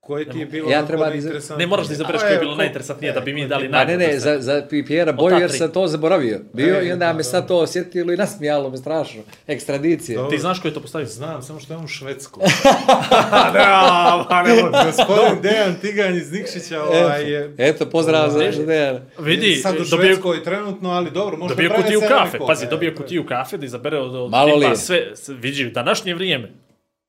Koje 0.02 0.24
ti 0.24 0.38
je 0.38 0.46
bilo 0.46 0.70
Ja 0.70 0.86
treba 0.86 1.04
da 1.04 1.10
najinteresantnije? 1.10 1.58
Ne, 1.58 1.66
moraš 1.66 1.86
da 1.86 1.92
izabereš 1.92 2.20
koje 2.20 2.32
je 2.32 2.38
bilo 2.38 2.52
ko- 2.52 2.58
najinteresantnije 2.58 3.12
da 3.12 3.20
bi 3.20 3.32
mi 3.32 3.42
ko 3.42 3.48
dali 3.48 3.70
Pa 3.70 3.84
ne, 3.84 3.96
ne, 3.98 4.18
za, 4.18 4.36
za 4.40 4.62
Pijera 4.70 5.12
Boju 5.12 5.36
jer 5.36 5.50
sam 5.50 5.70
to 5.70 5.86
zaboravio. 5.86 6.40
Bio 6.52 6.74
E, 6.74 6.86
i 6.86 6.92
onda 6.92 7.06
da, 7.06 7.12
me 7.12 7.22
sad 7.22 7.48
to 7.48 7.56
osjetilo 7.56 8.12
i 8.12 8.16
nasmijalo 8.16 8.70
me 8.70 8.76
strašno. 8.76 9.22
Ekstradicije. 9.46 10.16
Dobro. 10.16 10.30
Ti 10.30 10.38
znaš 10.38 10.60
ko 10.60 10.68
je 10.68 10.74
to 10.74 10.80
postavio? 10.80 11.06
Znam, 11.06 11.42
samo 11.42 11.60
što 11.60 11.72
je 11.72 11.76
on 11.76 11.84
u 11.84 11.88
Švedsku. 11.88 12.40
da, 13.54 14.26
pa 14.28 14.42
ne 14.42 14.54
mogu. 14.54 14.68
Gospodin 14.86 15.42
Dejan 15.42 15.74
Tiganj 15.74 16.16
iz 16.16 16.32
Nikšića 16.32 16.82
ovaj 16.82 17.30
je... 17.32 17.54
Eto, 17.58 17.86
pozdrav 17.86 18.30
za 18.30 18.36
Ovaj. 18.36 18.50
Dejana. 18.52 19.00
Vidi, 19.18 19.54
sad 19.54 19.74
u 19.74 19.78
dobio, 19.80 20.06
Švedskoj 20.06 20.44
trenutno, 20.44 20.90
ali 20.90 21.10
dobro, 21.10 21.36
možda 21.36 21.54
dobio 21.54 21.70
kutiju 21.72 22.00
kafe. 22.08 22.38
Pazi, 22.38 22.64
e, 22.64 22.68
dobio 22.68 22.88
je- 22.88 22.94
kutiju 22.94 23.26
kafe 23.26 23.56
da 23.56 23.66
izabere 23.66 23.98
od, 23.98 24.14
od 24.14 24.30
Malo 24.30 24.60
tipa 24.60 24.76
sve, 24.76 25.06
vidi, 25.30 25.70
današnje 25.70 26.14
vrijeme, 26.14 26.50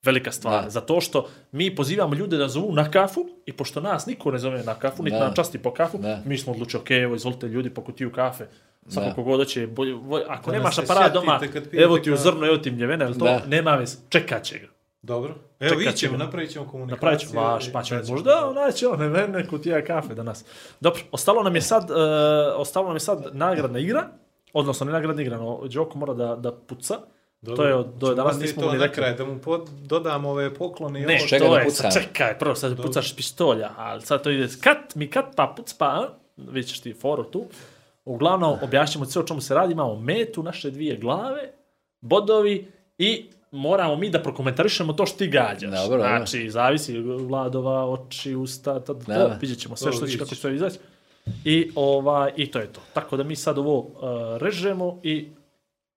velika 0.03 0.31
stvar. 0.31 0.63
Da. 0.63 0.69
Zato 0.69 1.01
što 1.01 1.27
mi 1.51 1.75
pozivamo 1.75 2.15
ljude 2.15 2.37
da 2.37 2.47
zovu 2.47 2.71
na 2.71 2.91
kafu 2.91 3.25
i 3.45 3.53
pošto 3.53 3.81
nas 3.81 4.05
niko 4.05 4.31
ne 4.31 4.37
zove 4.37 4.63
na 4.63 4.75
kafu, 4.75 5.03
niti 5.03 5.15
Da. 5.17 5.23
nam 5.25 5.33
časti 5.35 5.57
po 5.57 5.73
kafu, 5.73 5.97
Da. 5.97 6.21
mi 6.25 6.37
smo 6.37 6.53
odlučili, 6.53 6.81
ok, 6.81 6.91
evo, 6.91 7.15
izvolite 7.15 7.47
ljudi 7.47 7.69
po 7.69 7.81
kutiju 7.81 8.11
kafe. 8.11 8.47
Samo 8.87 9.05
Da. 9.07 9.13
kogod 9.13 9.39
hoće, 9.39 9.67
bolje, 9.67 9.95
bolje, 9.95 10.25
ako 10.27 10.51
Da 10.51 10.57
nemaš 10.57 10.77
aparat 10.79 11.13
doma, 11.13 11.39
evo 11.71 11.97
ti 11.97 12.11
u 12.11 12.17
zrno, 12.17 12.47
evo 12.47 12.57
ti 12.57 12.71
mljevene, 12.71 13.05
ili 13.05 13.19
to, 13.19 13.25
Da. 13.25 13.41
nema 13.47 13.75
vez, 13.75 13.97
čekat 14.09 14.43
će 14.43 14.59
ga. 14.59 14.67
Dobro. 15.01 15.35
Evo, 15.59 15.81
će 15.81 15.91
ćemo, 15.91 16.17
napravit 16.17 16.51
ćemo 16.51 16.65
komunikaciju. 16.67 16.95
Napravit 16.95 17.19
ćemo 17.29 17.41
vaš, 17.41 17.71
pa 17.71 17.83
ćemo 17.83 18.01
možda 18.09 18.53
naći 18.55 18.85
one 18.85 19.09
mene 19.09 19.47
kutija 19.47 19.85
kafe 19.85 20.15
danas. 20.15 20.45
Dobro, 20.79 20.99
ostalo 21.11 21.43
nam 21.43 21.55
je 21.55 21.61
sad, 21.61 21.83
uh, 21.83 21.97
ostalo 22.55 22.87
nam 22.87 22.95
je 22.95 22.99
sad 22.99 23.29
nagradna 23.31 23.79
igra, 23.79 24.07
odnosno 24.53 24.85
ne 24.85 24.91
nagradna 24.91 25.21
igra, 25.21 25.37
no 25.37 25.61
Đoko 25.73 25.97
mora 25.97 26.13
da, 26.13 26.35
da 26.35 26.51
puca, 26.51 26.95
To 27.45 27.63
je 27.63 27.75
od- 27.75 27.93
do 27.97 28.13
danas 28.13 28.39
nismo 28.39 28.61
to 28.61 28.71
ni 28.71 28.77
na 28.77 28.83
rekli. 28.83 28.95
kraj, 28.95 29.13
da 29.13 29.25
mu 29.25 29.39
pod, 29.39 29.69
dodam 29.81 30.25
ove 30.25 30.53
poklone 30.53 30.99
i 30.99 31.05
Ne, 31.05 31.15
ovo. 31.15 31.27
čega 31.27 31.45
to 31.45 31.53
da 31.53 31.59
je, 31.59 31.71
sad 31.71 31.93
čekaj, 31.93 32.39
prvo 32.39 32.55
sad 32.55 32.77
pucaš 32.77 33.15
pištolja, 33.15 33.69
ali 33.77 34.01
sad 34.01 34.23
to 34.23 34.29
ide 34.29 34.47
kat, 34.61 34.95
mi 34.95 35.07
kat, 35.07 35.25
pa 35.35 35.53
puc, 35.57 35.73
pa, 35.73 36.09
vidjet 36.37 36.67
ćeš 36.67 36.79
ti 36.79 36.93
foru 36.93 37.23
tu. 37.23 37.45
Uglavnom, 38.05 38.57
objašnjamo 38.61 39.05
sve 39.05 39.21
o 39.21 39.25
čemu 39.25 39.41
se 39.41 39.53
radi, 39.53 39.73
imamo 39.73 39.95
metu, 39.95 40.43
naše 40.43 40.71
dvije 40.71 40.97
glave, 40.97 41.51
bodovi 42.01 42.67
i 42.97 43.25
moramo 43.51 43.95
mi 43.95 44.09
da 44.09 44.19
prokomentarišemo 44.19 44.93
to 44.93 45.05
što 45.05 45.17
ti 45.17 45.27
gađaš. 45.27 45.71
Dobro, 45.71 45.97
dobro. 45.97 46.07
znači, 46.07 46.49
zavisi 46.49 46.97
vladova, 46.99 47.85
oči, 47.87 48.35
usta, 48.35 48.73
to, 48.75 48.93
to, 48.93 48.99
Da. 49.07 49.37
vidjet 49.41 49.59
ćemo 49.59 49.75
sve 49.75 49.91
To 49.91 49.97
što 49.97 50.07
će 50.07 50.17
kako 50.17 50.35
će 50.35 50.55
izaći. 50.55 50.77
I, 51.45 51.71
ovaj, 51.75 52.31
I 52.35 52.51
to 52.51 52.59
je 52.59 52.67
to. 52.67 52.81
Tako 52.93 53.17
da 53.17 53.23
mi 53.23 53.35
sad 53.35 53.57
ovo 53.57 53.77
uh, 53.77 53.87
režemo 54.37 54.99
i 55.03 55.27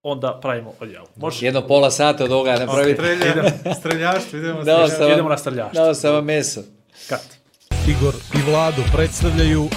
onda 0.07 0.39
pravimo 0.43 0.73
odjavu. 0.81 1.07
Može? 1.17 1.47
Jedno 1.47 1.63
pola 1.63 1.91
sata 1.91 2.25
od 2.25 2.33
ovoga 2.33 2.57
napraviti. 2.57 2.95
Strelja, 2.95 3.45
streljaštvo, 3.81 4.39
idemo 4.39 4.55
Dao 4.55 4.65
streljaštvo. 4.65 4.99
sam, 4.99 5.13
Idemo 5.13 5.29
na 5.29 5.39
streljaštvo. 5.39 5.85
dao 5.85 5.95
sam 5.95 6.15
vam 6.15 6.25
meso. 6.25 6.61
Kat. 7.09 7.23
Igor 7.89 8.15
i 8.35 8.51
Vlado 8.51 8.83
predstavljaju 8.93 9.69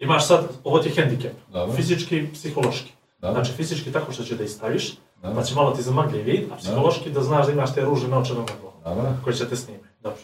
Imaš 0.00 0.26
sad, 0.26 0.48
ovo 0.64 0.78
ti 0.78 0.88
je 0.88 0.94
hendikep. 0.94 1.32
Dobro. 1.48 1.76
Fizički 1.76 2.16
i 2.16 2.32
psihološki. 2.32 2.92
Dobro. 3.18 3.34
Znači, 3.34 3.56
fizički 3.56 3.92
tako 3.92 4.12
što 4.12 4.24
će 4.24 4.34
da 4.36 4.44
istaviš, 4.44 4.92
pa 5.34 5.42
će 5.42 5.54
malo 5.54 5.70
ti 5.70 5.82
zamagli 5.82 6.22
vid, 6.22 6.52
a 6.52 6.56
psihološki 6.56 7.10
da 7.10 7.20
znaš 7.20 7.46
da 7.46 7.52
imaš 7.52 7.74
te 7.74 7.82
naočare 7.82 8.38
na 8.38 8.46
glavu, 8.60 8.72
Dobro. 8.84 9.12
koje 9.24 9.36
će 9.36 9.48
te 9.48 9.56
snimati. 9.56 9.88
Dobro. 10.00 10.18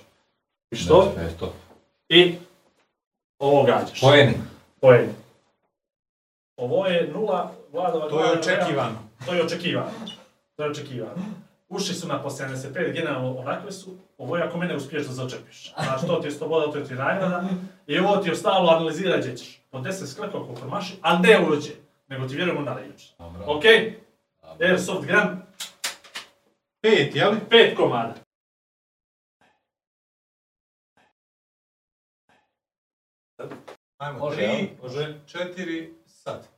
I 0.70 0.76
što? 0.76 1.12
Eto. 1.18 1.52
I 2.08 2.34
ovo 3.38 3.62
gađaš. 3.62 4.00
Pojeni. 4.00 4.34
Poeni. 4.80 5.08
Ovo 6.56 6.86
je 6.86 7.10
nula, 7.14 7.52
vladova 7.72 8.08
To 8.08 8.24
je 8.24 8.32
očekivano. 8.32 9.05
To 9.26 9.34
je 9.34 9.44
očekivano. 9.44 9.90
To 10.56 10.62
je 10.64 10.70
očekivano. 10.70 11.22
Uši 11.68 11.94
su 11.94 12.08
na 12.08 12.22
po 12.22 12.30
75, 12.30 12.92
generalno 12.92 13.34
onakve 13.34 13.72
su. 13.72 13.96
Ovo 14.18 14.36
je 14.36 14.42
ako 14.42 14.58
mene 14.58 14.76
uspiješ 14.76 15.06
da 15.06 15.12
začepiš. 15.12 15.72
Znači, 15.74 16.06
to 16.06 16.16
ti 16.16 16.26
je 16.26 16.30
sloboda, 16.30 16.72
to 16.72 16.80
ti 16.80 16.92
je 16.92 16.98
nagrada. 16.98 17.44
I 17.86 17.98
ovo 17.98 18.16
ti 18.16 18.28
je 18.28 18.32
ostalo 18.32 18.70
analizirati 18.70 19.20
gdje 19.20 19.36
ćeš. 19.36 19.60
Po 19.70 19.78
10 19.78 20.06
sklekova 20.06 20.44
ako 20.44 20.54
promaši, 20.54 20.94
a 21.02 21.18
ne 21.18 21.46
uđe. 21.48 21.70
Nego 22.08 22.28
ti 22.28 22.36
vjerujemo 22.36 22.60
na 22.60 22.76
riječ. 22.76 23.02
Ok? 23.46 23.62
Airsoft 24.60 25.06
Grand, 25.06 25.38
Pet, 26.80 27.16
jel? 27.16 27.32
pet 27.50 27.76
komada. 27.76 28.14
Ajmo, 33.98 34.18
Može, 34.18 34.36
tri, 34.36 34.70
može. 34.82 35.20
četiri, 35.26 35.94
sad. 36.06 36.48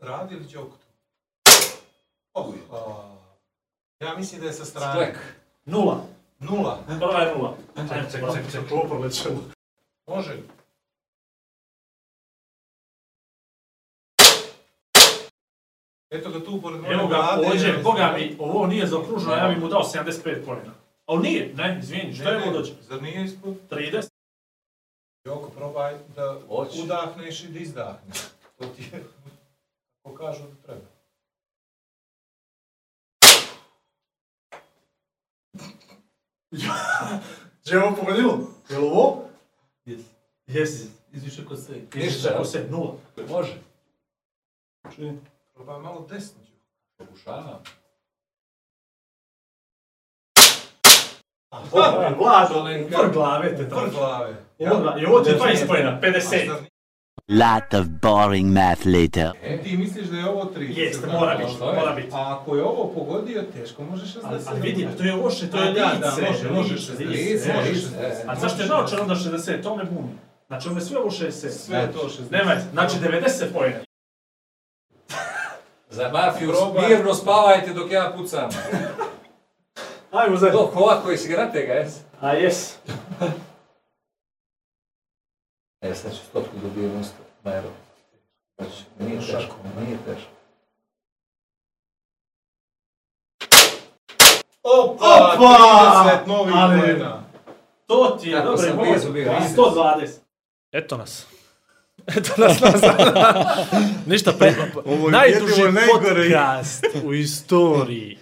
Radi 0.00 0.34
ili 0.34 0.56
okutu? 0.56 0.86
Oh, 2.34 2.54
a, 2.72 3.16
ja 4.00 4.16
mislim 4.16 4.40
da 4.40 4.46
je 4.46 4.52
sa 4.52 4.64
strane. 4.64 4.92
Sklek. 4.92 5.18
Nula. 5.64 6.04
Nula. 6.38 6.78
Prva 6.86 7.20
je 7.20 7.34
nula. 7.36 7.56
Čekaj, 7.76 8.10
čekaj, 8.12 8.34
čekaj, 8.34 8.50
čekaj, 8.50 8.68
klopor 8.68 9.00
leće. 9.00 9.28
Može. 10.06 10.36
Eto 16.10 16.30
ga 16.30 16.44
tu 16.44 16.60
pored 16.62 16.80
moje 16.80 16.94
Evo 16.94 17.06
ga, 17.06 17.16
ja 17.16 17.82
boga 17.82 18.14
mi, 18.18 18.36
ovo 18.38 18.66
nije 18.66 18.86
zaokruženo, 18.86 19.34
ja 19.34 19.48
bi 19.48 19.60
mu 19.60 19.68
dao 19.68 19.82
75 19.82 20.44
pojena. 20.44 20.74
Ali 21.06 21.22
nije, 21.22 21.54
ne, 21.54 21.78
izvini, 21.82 22.14
što 22.14 22.30
je 22.30 22.42
ovo 22.42 22.52
dođe? 22.52 22.72
Zar 22.82 23.02
nije 23.02 23.24
ispod? 23.24 23.54
30? 23.70 24.08
Joko, 25.24 25.50
probaj 25.50 25.98
da 26.16 26.40
Hoće. 26.48 26.82
udahneš 26.82 27.44
i 27.44 27.48
da 27.48 27.58
izdahneš. 27.58 28.18
To 28.58 28.64
ti 28.66 28.82
je, 28.92 29.04
kažu 30.18 30.42
da 30.42 30.62
treba. 30.62 30.86
Je 37.64 37.82
ovo 37.84 37.96
pogodilo? 37.96 38.38
Je 38.70 38.78
li 38.78 38.86
ovo? 38.86 39.24
Yes. 39.86 40.02
Jes. 40.46 40.70
Izviše 41.12 41.44
kod 41.44 41.64
sve. 41.64 41.76
Ništa, 41.94 42.28
jel? 42.28 42.44
se, 42.44 42.66
nula. 42.70 42.94
Može. 43.28 43.58
Probaj 45.54 45.80
malo 45.80 46.06
desno. 46.10 46.40
Đo. 46.98 47.04
Pokušavam. 47.04 47.62
Ovo 51.72 52.02
je 52.02 52.14
vlažo, 52.14 52.62
vrh 52.62 53.12
glave 53.12 53.56
te 53.56 53.62
Vrh 53.62 53.68
traži. 53.68 53.90
glave. 53.90 54.44
I 55.00 55.06
ovo 55.06 55.20
ti 55.20 55.30
je 55.30 55.38
20 55.38 55.66
pojena, 55.66 55.90
A 55.90 56.00
50. 56.00 56.77
Lot 57.30 57.74
of 57.74 57.86
boring 58.02 58.46
math 58.48 58.86
later. 58.86 59.32
nije- 59.42 59.62
Ti 59.62 59.76
misliš 59.76 60.06
da 60.06 60.16
je 60.16 60.28
ovo 60.28 60.44
30? 60.46 60.78
Jeste, 60.78 61.06
mora 61.08 61.34
biti, 61.36 61.52
mora 61.60 61.92
biti. 61.92 62.08
A 62.12 62.32
ako 62.32 62.56
je 62.56 62.62
ovo 62.62 62.86
pogodio, 62.86 63.42
teško 63.54 63.82
može 63.84 64.04
60. 64.04 64.20
Ali, 64.24 64.38
ali 64.46 64.60
vidi, 64.60 64.88
to 64.98 65.02
je 65.04 65.12
loše, 65.14 65.50
to 65.50 65.56
je 65.56 65.62
A, 65.62 65.72
da, 65.72 65.98
da, 66.00 66.08
lice. 66.08 66.22
može, 66.22 66.50
može 66.50 66.74
lice, 66.74 66.92
60. 66.94 67.06
lice, 67.06 67.52
Može 67.54 67.70
lice. 67.70 67.86
60. 67.88 68.22
A 68.26 68.34
zašto 68.36 68.62
je 68.62 68.68
naočar 68.68 69.00
onda 69.00 69.14
60? 69.14 69.62
To 69.62 69.76
me 69.76 69.84
buni. 69.84 70.08
Znači, 70.46 70.68
ono 70.68 70.76
je 70.76 70.84
sve 70.84 70.98
ovo 70.98 71.10
60. 71.10 71.48
Sve 71.50 71.78
je 71.78 71.92
to 71.92 71.98
60. 72.00 72.30
Nemaj, 72.30 72.56
znači 72.72 72.96
90 72.98 73.52
pojena. 73.52 73.78
Za 75.90 76.10
mafiju 76.10 76.52
mirno 76.88 77.14
spavajte 77.14 77.72
dok 77.72 77.92
ja 77.92 78.12
pucam. 78.16 78.48
Ajmo 80.12 80.36
zajedno. 80.36 80.60
Dok 80.60 80.76
ovako 80.76 81.12
i 81.12 81.16
cigarete 81.16 81.62
ga, 81.62 81.72
jes? 81.72 81.94
A 82.20 82.32
jes. 82.32 82.74
E, 85.80 85.94
sad 85.94 86.12
ću 86.12 86.18
stopku 86.30 86.56
dobijem 86.62 87.00
usta. 87.00 87.16
Majro. 87.44 87.68
Znači, 88.58 88.84
nije 88.98 89.20
teško, 89.20 89.56
nije 89.86 89.98
teško. 90.06 90.30
Opa! 94.62 95.34
Opa! 95.34 96.20
30 96.24 96.26
novih 96.26 96.54
Ali- 96.56 96.80
pojena. 96.80 97.22
To 97.86 98.18
ti 98.20 98.28
je, 98.30 98.42
dobro, 98.42 98.84
a? 99.30 99.48
120. 99.56 100.08
Eto 100.72 100.96
nas. 100.96 101.26
Eto 102.16 102.32
nas 102.36 102.60
nazad. 102.60 102.96
Ništa 104.06 104.32
pre... 104.32 104.54
Ovo 104.84 105.08
je 105.08 105.12
Najduži 105.12 105.62
podcast 105.92 106.84
u 107.04 107.14
istoriji. 107.14 108.18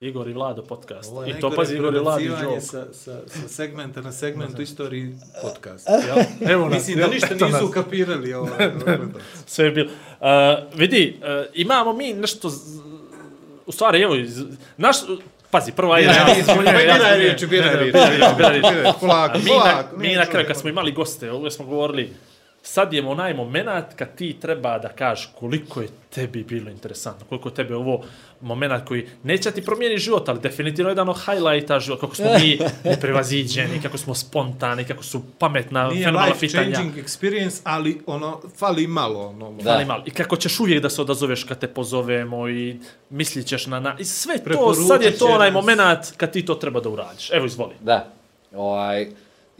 Igor 0.00 0.28
i 0.28 0.32
Vlado 0.32 0.62
podcast. 0.62 1.10
Ovo 1.10 1.24
je 1.24 1.30
I 1.30 1.40
to 1.40 1.50
pazi 1.50 1.74
Igor 1.74 1.94
i 1.94 1.98
Vlado 1.98 2.20
i 2.20 2.24
joke. 2.24 2.60
sa, 2.60 2.86
sa, 2.92 3.18
sa 3.26 3.48
segmenta 3.48 4.00
na 4.00 4.12
segment 4.12 4.58
u 4.58 4.62
istoriji 4.62 5.14
podcast. 5.42 5.88
Evo 6.42 6.64
nas. 6.64 6.74
Mislim 6.74 6.98
da 6.98 7.06
ništa 7.06 7.34
nisu 7.34 7.46
nas. 7.46 7.62
ukapirali 7.62 8.34
ovaj, 8.34 8.70
Sve 9.46 9.64
je 9.64 9.70
bilo. 9.70 9.90
Uh, 10.20 10.26
vidi, 10.74 11.18
uh, 11.18 11.26
imamo 11.54 11.92
mi 11.92 12.12
nešto... 12.12 12.50
U 13.66 13.72
stvari, 13.72 14.02
evo, 14.02 14.14
iz- 14.14 14.44
naš... 14.76 14.96
Pazi, 15.50 15.72
prvo 15.72 15.92
ajde, 15.92 16.08
ja, 16.08 16.14
ja, 16.14 16.28
ja, 16.28 16.56
biraj, 16.60 16.86
biraj 16.86 17.18
riječi. 17.18 17.46
Biraj, 17.46 17.80
Polako, 19.00 19.38
mi, 19.38 19.44
na, 19.44 19.50
polako. 19.50 19.96
mi 19.96 20.14
na 20.14 20.26
kraju, 20.26 20.46
kad 20.46 20.56
smo 20.56 20.68
imali 20.70 20.92
goste, 20.92 21.30
ovdje 21.32 21.50
smo 21.50 21.64
govorili, 21.66 22.12
sad 22.62 22.92
je 22.92 23.06
onaj 23.06 23.34
moment 23.34 23.94
kad 23.96 24.14
ti 24.14 24.36
treba 24.40 24.78
da 24.78 24.88
kažeš 24.88 25.30
koliko 25.38 25.80
je 25.80 25.88
tebi 26.10 26.44
bilo 26.44 26.70
interesantno, 26.70 27.26
koliko 27.28 27.48
je 27.48 27.54
tebe 27.54 27.76
ovo 27.76 28.04
moment 28.40 28.84
koji 28.84 29.08
neće 29.22 29.50
ti 29.50 29.62
promijeni 29.62 29.98
život, 29.98 30.28
ali 30.28 30.40
definitivno 30.40 30.90
jedan 30.90 31.08
od 31.08 31.16
highlighta 31.24 31.80
života, 31.80 32.00
kako 32.00 32.14
smo 32.14 32.26
mi 32.40 32.58
neprevaziđeni, 32.90 33.82
kako 33.82 33.98
smo 33.98 34.14
spontani, 34.14 34.84
kako 34.84 35.02
su 35.02 35.22
pametna, 35.38 35.88
Nije 35.88 36.04
fenomenalna 36.04 36.34
life 36.34 36.46
pitanja. 36.46 36.74
changing 36.74 37.04
experience, 37.04 37.60
ali 37.64 38.00
ono, 38.06 38.40
fali 38.56 38.86
malo. 38.86 39.26
Ono, 39.26 39.52
Da. 39.52 39.72
Fali 39.72 39.84
malo. 39.84 40.02
I 40.06 40.10
kako 40.10 40.36
ćeš 40.36 40.60
uvijek 40.60 40.82
da 40.82 40.90
se 40.90 41.02
odazoveš 41.02 41.44
kad 41.44 41.58
te 41.58 41.68
pozovemo 41.68 42.48
i 42.48 42.80
mislit 43.10 43.46
ćeš 43.46 43.66
na... 43.66 43.80
na 43.80 43.96
I 43.98 44.04
sve 44.04 44.38
to, 44.44 44.74
sad 44.74 45.02
je 45.02 45.18
to 45.18 45.26
onaj 45.26 45.50
moment 45.50 46.00
kad 46.16 46.32
ti 46.32 46.44
to 46.44 46.54
treba 46.54 46.80
da 46.80 46.88
uradiš. 46.88 47.30
Evo, 47.30 47.46
izvoli. 47.46 47.74
Da. 47.80 48.12
Ovaj, 48.54 49.08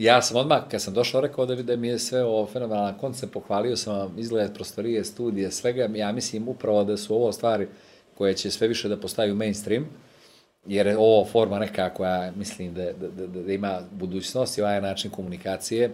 ja 0.03 0.21
sam 0.21 0.37
odmah, 0.37 0.61
kad 0.71 0.81
sam 0.81 0.93
došao, 0.93 1.21
rekao 1.21 1.45
da, 1.45 1.55
da 1.55 1.75
mi 1.75 1.87
je 1.87 1.99
sve 1.99 2.23
ovo 2.23 2.47
fenomenalan 2.47 2.97
koncept, 2.97 3.33
pohvalio 3.33 3.77
sam 3.77 3.97
vam 3.97 4.13
izgled 4.17 4.53
prostorije, 4.53 5.03
studije, 5.03 5.51
svega. 5.51 5.89
Ja 5.95 6.11
mislim 6.11 6.47
upravo 6.47 6.83
da 6.83 6.97
su 6.97 7.15
ovo 7.15 7.31
stvari 7.31 7.67
koje 8.17 8.33
će 8.33 8.51
sve 8.51 8.67
više 8.67 8.89
da 8.89 8.97
postaju 8.97 9.35
mainstream, 9.35 9.85
jer 10.65 10.87
je 10.87 10.97
ovo 10.97 11.25
forma 11.25 11.59
neka 11.59 11.89
koja 11.89 12.31
mislim 12.35 12.73
da, 12.73 12.83
da, 12.83 13.07
da, 13.07 13.41
da 13.41 13.53
ima 13.53 13.81
budućnost 13.91 14.57
i 14.57 14.61
ovaj 14.61 14.81
način 14.81 15.11
komunikacije, 15.11 15.91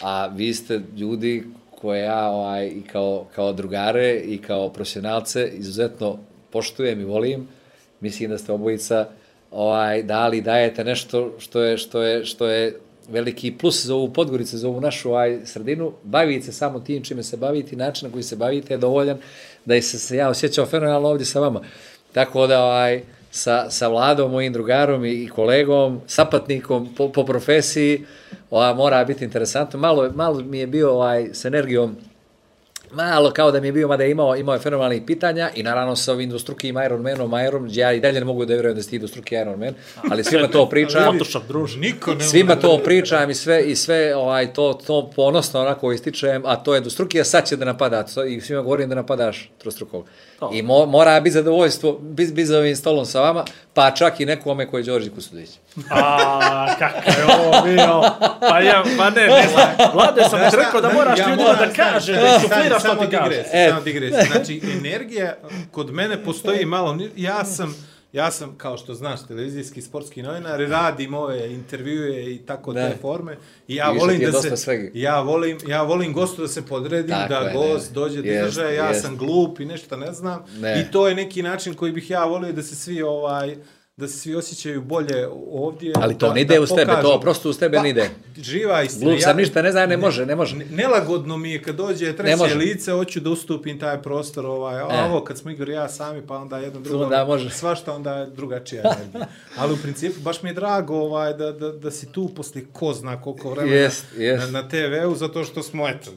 a 0.00 0.26
vi 0.26 0.54
ste 0.54 0.80
ljudi 0.96 1.44
koje 1.80 2.02
ja 2.02 2.30
ovaj, 2.30 2.66
i 2.66 2.82
kao, 2.92 3.26
kao 3.34 3.52
drugare 3.52 4.16
i 4.16 4.38
kao 4.38 4.68
profesionalce 4.68 5.50
izuzetno 5.52 6.18
poštujem 6.50 7.00
i 7.00 7.04
volim. 7.04 7.48
Mislim 8.00 8.30
da 8.30 8.38
ste 8.38 8.52
obojica 8.52 9.08
ovaj, 9.50 10.02
dali, 10.02 10.40
dajete 10.40 10.84
nešto 10.84 11.32
što 11.38 11.62
je, 11.62 11.78
što 11.78 12.02
je, 12.02 12.24
što 12.24 12.46
je 12.46 12.80
veliki 13.08 13.58
plus 13.58 13.86
za 13.86 13.94
ovu 13.94 14.12
Podgoricu, 14.12 14.58
za 14.58 14.68
ovu 14.68 14.80
našu 14.80 15.10
ovaj, 15.10 15.38
sredinu. 15.44 15.92
Bavite 16.02 16.46
se 16.46 16.52
samo 16.52 16.80
tim 16.80 17.04
čime 17.04 17.22
se 17.22 17.36
bavite 17.36 17.76
način 17.76 18.08
na 18.08 18.12
koji 18.12 18.22
se 18.22 18.36
bavite 18.36 18.74
je 18.74 18.78
dovoljan 18.78 19.18
da 19.64 19.82
se, 19.82 19.98
se 19.98 20.16
ja 20.16 20.28
osjećao 20.28 20.66
fenomenalno 20.66 21.08
ovdje 21.08 21.26
sa 21.26 21.40
vama. 21.40 21.60
Tako 22.12 22.46
da 22.46 22.64
ovaj, 22.64 23.02
sa, 23.30 23.70
sa 23.70 23.88
Vladom, 23.88 24.30
mojim 24.30 24.52
drugarom 24.52 25.04
i, 25.04 25.12
i 25.12 25.28
kolegom, 25.28 26.00
sapatnikom 26.06 26.94
po, 26.96 27.12
po 27.12 27.24
profesiji, 27.24 28.04
ovaj, 28.50 28.74
mora 28.74 29.04
biti 29.04 29.24
interesantno. 29.24 29.80
Malo, 29.80 30.10
malo 30.14 30.40
mi 30.40 30.58
je 30.58 30.66
bio 30.66 30.92
ovaj, 30.92 31.28
s 31.32 31.44
energijom 31.44 31.96
malo 32.92 33.30
kao 33.30 33.50
da 33.50 33.60
mi 33.60 33.68
je 33.68 33.72
bio, 33.72 33.88
mada 33.88 34.04
je 34.04 34.10
imao, 34.10 34.36
imao 34.36 34.54
je 34.54 34.58
fenomenalnih 34.58 35.02
pitanja 35.06 35.50
i 35.54 35.62
naravno 35.62 35.96
sa 35.96 36.12
ovim 36.12 36.28
dvostrukim 36.28 36.76
Iron 36.78 37.02
Manom, 37.02 37.32
Iron, 37.40 37.68
ja 37.72 37.92
i 37.92 38.00
dalje 38.00 38.20
ne 38.20 38.26
mogu 38.26 38.44
da 38.44 38.54
vjerujem 38.54 38.76
da 38.76 38.82
si 38.82 38.90
ti 38.90 38.98
dvostruki 38.98 39.34
Iron 39.34 39.58
Man, 39.58 39.74
ali 40.10 40.24
svima 40.24 40.48
to 40.48 40.68
pričam. 40.68 41.02
Niko 41.76 42.14
ne 42.14 42.20
Svima 42.22 42.56
to 42.56 42.78
pričam 42.78 43.30
i 43.30 43.34
sve 43.34 43.64
i 43.64 43.76
sve 43.76 44.16
ovaj 44.16 44.52
to 44.52 44.80
to 44.86 45.10
ponosno 45.16 45.60
onako 45.60 45.92
ističem, 45.92 46.42
a 46.46 46.56
to 46.56 46.74
je 46.74 46.80
dvostruki, 46.80 47.20
a 47.20 47.24
sad 47.24 47.48
će 47.48 47.56
da 47.56 47.64
napada 47.64 48.02
to- 48.04 48.24
i 48.24 48.40
svima 48.40 48.62
govorim 48.62 48.88
da 48.88 48.94
napadaš 48.94 49.50
trostrukog. 49.58 50.04
To. 50.38 50.50
I 50.52 50.62
mo, 50.62 50.86
mora 50.86 51.20
biti 51.20 51.32
zadovoljstvo 51.32 51.98
biti 52.00 52.32
bit 52.32 52.46
za 52.46 52.58
ovim 52.58 52.76
stolom 52.76 53.06
sa 53.06 53.20
vama, 53.20 53.44
pa 53.74 53.90
čak 53.90 54.20
i 54.20 54.26
nekome 54.26 54.66
koji 54.66 54.80
je 54.80 54.84
Đorđe 54.84 55.10
Kusudić. 55.10 55.50
A, 55.90 56.66
kako 56.78 57.10
je 57.10 57.24
ovo 57.38 57.62
bio. 57.64 58.02
Pa 58.40 58.60
ja, 58.60 58.84
pa 58.98 59.10
ne, 59.10 59.26
ne 59.26 59.48
znam. 59.52 59.90
Vlade 59.94 60.22
sam 60.30 60.50
ti 60.50 60.56
rekao 60.56 60.80
da 60.80 60.92
moraš 60.92 61.18
ljudima 61.18 61.52
da 61.52 61.72
kaže, 61.76 62.12
da 62.12 62.34
insufliraš 62.34 62.82
što 62.82 62.94
ti 62.94 63.16
kaže. 63.16 63.42
E. 63.52 63.68
Samo 63.70 63.80
digresija. 63.80 64.24
Znači, 64.32 64.60
energija 64.78 65.36
kod 65.70 65.90
mene 65.90 66.24
postoji 66.24 66.64
malo. 66.64 66.98
Ja 67.16 67.44
sam, 67.44 67.74
ja 68.16 68.30
sam, 68.30 68.54
kao 68.56 68.76
što 68.76 68.94
znaš, 68.94 69.26
televizijski 69.26 69.82
sportski 69.82 70.22
novinar, 70.22 70.60
radim 70.60 71.14
ove 71.14 71.52
intervjue 71.52 72.34
i 72.34 72.38
tako 72.38 72.72
Da. 72.72 72.90
te 72.90 72.96
forme. 72.96 73.36
I 73.68 73.74
ja 73.74 73.90
Više 73.90 74.00
volim 74.00 74.20
da 74.22 74.32
se, 74.32 74.56
svega. 74.56 74.90
ja 74.94 75.20
volim, 75.20 75.58
ja 75.66 75.82
volim 75.82 76.12
gostu 76.12 76.42
da 76.42 76.48
se 76.48 76.66
podredim, 76.66 77.10
Tako 77.10 77.28
da 77.28 77.38
je, 77.38 77.52
gost 77.54 77.90
ne. 77.90 77.94
dođe 77.94 78.22
da 78.22 78.28
Jest, 78.28 78.48
izražaje, 78.48 78.76
ja 78.76 78.88
jest. 78.88 79.02
sam 79.02 79.16
glup 79.16 79.60
i 79.60 79.64
nešto 79.64 79.96
ne 79.96 80.12
znam. 80.12 80.44
Ne. 80.54 80.80
I 80.80 80.92
to 80.92 81.08
je 81.08 81.14
neki 81.14 81.42
način 81.42 81.74
koji 81.74 81.92
bih 81.92 82.10
ja 82.10 82.24
volio 82.24 82.52
da 82.52 82.62
se 82.62 82.76
svi 82.76 83.02
ovaj 83.02 83.56
da 83.96 84.08
se 84.08 84.18
svi 84.18 84.34
osjećaju 84.34 84.82
bolje 84.82 85.26
ovdje. 85.50 85.92
Ali 85.94 86.18
to 86.18 86.28
da- 86.28 86.34
ne 86.34 86.40
ide 86.40 86.54
da 86.54 86.60
uz 86.60 86.68
tebe, 86.70 86.92
to 87.02 87.20
prosto 87.20 87.50
uz 87.50 87.58
tebe 87.58 87.80
ne 87.80 87.90
ide. 87.90 88.10
Živa 88.38 88.82
istina. 88.82 89.04
Glup 89.04 89.20
sam 89.20 89.36
ništa 89.36 89.62
ne 89.62 89.72
zna, 89.72 89.86
ne 89.86 89.96
može, 89.96 90.26
ne 90.26 90.36
može. 90.36 90.56
Ne- 90.56 90.64
Nelagodno 90.66 91.36
mi 91.36 91.52
je 91.52 91.62
kad 91.62 91.74
dođe 91.76 92.16
treće 92.16 92.36
može. 92.36 92.54
lice, 92.54 92.92
hoću 92.92 93.20
da 93.20 93.30
ustupim 93.30 93.78
taj 93.78 94.02
prostor, 94.02 94.46
ovaj, 94.46 94.80
E. 94.80 95.04
ovo 95.04 95.24
kad 95.24 95.38
smo 95.38 95.50
Igor 95.50 95.68
i 95.68 95.72
ja 95.72 95.88
sami, 95.88 96.22
pa 96.22 96.36
onda 96.36 96.58
jedno 96.58 96.80
drugo, 96.80 97.04
Onda 97.04 97.24
može. 97.24 97.50
svašta 97.50 97.92
onda 97.92 98.14
je 98.14 98.26
drugačija 98.26 98.82
energija. 98.82 99.26
Ali 99.56 99.72
u 99.72 99.78
principu 99.78 100.20
baš 100.20 100.42
mi 100.42 100.50
je 100.50 100.54
drago 100.54 100.94
ovaj, 100.96 101.34
da, 101.34 101.52
da, 101.52 101.72
da 101.72 101.90
si 101.90 102.06
tu 102.06 102.28
posle 102.28 102.62
ko 102.72 102.92
zna 102.92 103.22
koliko 103.22 103.50
vremena 103.50 103.76
Jest, 103.76 104.04
jest. 104.16 104.44
na, 104.44 104.50
na 104.52 104.68
TV-u, 104.68 105.14
zato 105.14 105.44
što 105.44 105.62
smo, 105.62 105.88
eto, 105.88 106.10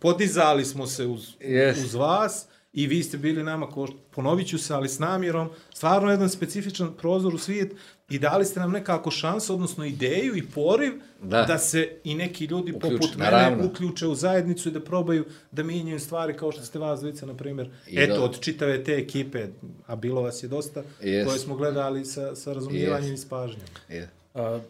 podizali 0.00 0.64
smo 0.64 0.86
se 0.86 1.06
uz, 1.06 1.26
Jest. 1.40 1.80
uz 1.80 1.94
vas 1.94 2.46
i 2.76 2.86
vi 2.86 3.02
ste 3.02 3.18
bili 3.18 3.42
nama, 3.42 3.66
ko, 3.66 3.88
ponovit 4.10 4.48
ću 4.48 4.58
se, 4.58 4.74
ali 4.74 4.88
s 4.88 4.98
namjerom, 4.98 5.48
stvarno 5.74 6.10
jedan 6.10 6.28
specifičan 6.28 6.92
prozor 6.94 7.34
u 7.34 7.38
svijet 7.38 7.72
i 8.08 8.18
dali 8.18 8.44
ste 8.44 8.60
nam 8.60 8.72
nekako 8.72 9.10
šansu, 9.10 9.54
odnosno 9.54 9.84
ideju 9.84 10.36
i 10.36 10.42
poriv 10.44 10.92
Da. 11.22 11.42
da, 11.42 11.58
se 11.58 11.96
i 12.04 12.14
neki 12.14 12.44
ljudi 12.44 12.72
Uključe, 12.72 12.96
poput 12.96 13.16
mene 13.16 13.30
naravno. 13.30 13.66
uključe 13.66 14.06
u 14.06 14.14
zajednicu 14.14 14.68
i 14.68 14.72
da 14.72 14.80
probaju 14.80 15.24
da 15.52 15.62
mijenjaju 15.62 16.00
stvari 16.00 16.36
kao 16.36 16.52
što 16.52 16.62
ste 16.62 16.78
vas 16.78 17.00
dvojica, 17.00 17.26
na 17.26 17.34
primjer, 17.34 17.70
I 17.86 17.96
eto, 17.98 18.14
da- 18.14 18.22
od 18.22 18.40
čitave 18.40 18.84
te 18.84 18.92
ekipe, 18.94 19.46
a 19.86 19.96
bilo 19.96 20.22
vas 20.22 20.42
je 20.42 20.48
dosta, 20.48 20.82
Jest. 21.02 21.28
koje 21.28 21.38
smo 21.38 21.56
gledali 21.56 22.04
sa, 22.04 22.36
sa 22.36 22.52
razumijevanjem 22.52 23.10
Jest. 23.10 23.24
i 23.24 23.26
s 23.26 23.30
pažnjom. 23.30 23.66
Je. 23.88 24.08
A, 24.34 24.60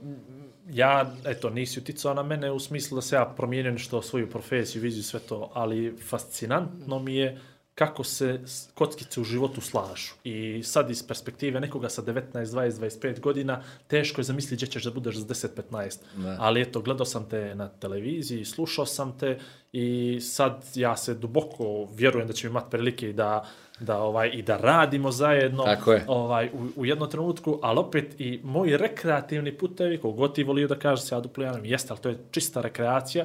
ja, 0.69 1.15
eto, 1.25 1.51
nisi 1.51 1.81
uticao 1.81 2.15
na 2.15 2.23
mene 2.23 2.51
u 2.51 2.61
smislu 2.61 2.95
da 2.95 3.03
se 3.03 3.17
ja 3.17 3.25
promijenim 3.27 3.73
nešto 3.73 4.03
svoju 4.03 4.31
profesiju, 4.31 4.83
viziju, 4.83 5.03
sve 5.03 5.21
to, 5.21 5.51
ali 5.55 5.97
fascinantno 6.09 6.99
mi 6.99 7.17
je 7.17 7.39
kako 7.77 8.05
se 8.05 8.41
kockice 8.75 9.21
u 9.21 9.25
životu 9.25 9.61
slažu. 9.61 10.15
I 10.25 10.63
sad 10.63 10.91
iz 10.91 11.03
perspektive 11.07 11.61
nekoga 11.61 11.89
sa 11.89 12.03
19, 12.03 12.23
20, 12.33 12.71
25 12.71 13.21
godina, 13.21 13.63
teško 13.87 14.21
je 14.21 14.25
zamisliti 14.25 14.57
gdje 14.57 14.67
ćeš 14.67 14.85
da 14.85 14.91
budeš 14.91 15.17
za 15.17 15.27
10, 15.27 15.49
15. 15.71 15.99
Da. 16.17 16.37
Ali 16.41 16.63
eto, 16.63 16.81
gledao 16.81 17.05
sam 17.07 17.29
te 17.29 17.55
na 17.55 17.69
televiziji, 17.69 18.45
slušao 18.45 18.87
sam 18.87 19.19
te 19.19 19.39
i 19.73 20.19
sad 20.21 20.65
ja 20.75 20.97
se 20.97 21.15
duboko 21.15 21.89
vjerujem 21.95 22.29
da 22.29 22.33
ćemo 22.33 22.51
imati 22.51 22.71
prilike 22.71 23.11
i 23.11 23.13
da 23.13 23.47
da 23.81 23.99
ovaj 23.99 24.31
i 24.35 24.43
da 24.43 24.57
radimo 24.57 25.11
zajedno 25.11 25.65
Tako 25.65 25.93
je. 25.93 26.05
ovaj, 26.07 26.47
u, 26.47 26.81
u 26.81 26.87
jednom 26.87 27.11
trenutku, 27.11 27.59
ali 27.63 27.79
opet 27.79 28.15
i 28.21 28.41
moji 28.45 28.77
rekreativni 28.77 29.59
putevi, 29.59 29.99
kogod 29.99 30.35
ti 30.35 30.45
volio 30.45 30.69
da 30.69 30.79
kaže 30.79 31.03
se 31.03 31.15
ja 31.15 31.21
duplijanom, 31.21 31.65
jeste, 31.65 31.93
ali 31.93 32.01
to 32.01 32.09
je 32.09 32.19
čista 32.31 32.61
rekreacija, 32.61 33.25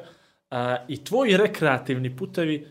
a, 0.49 0.78
i 0.88 1.03
tvoji 1.03 1.38
rekreativni 1.38 2.15
putevi 2.15 2.68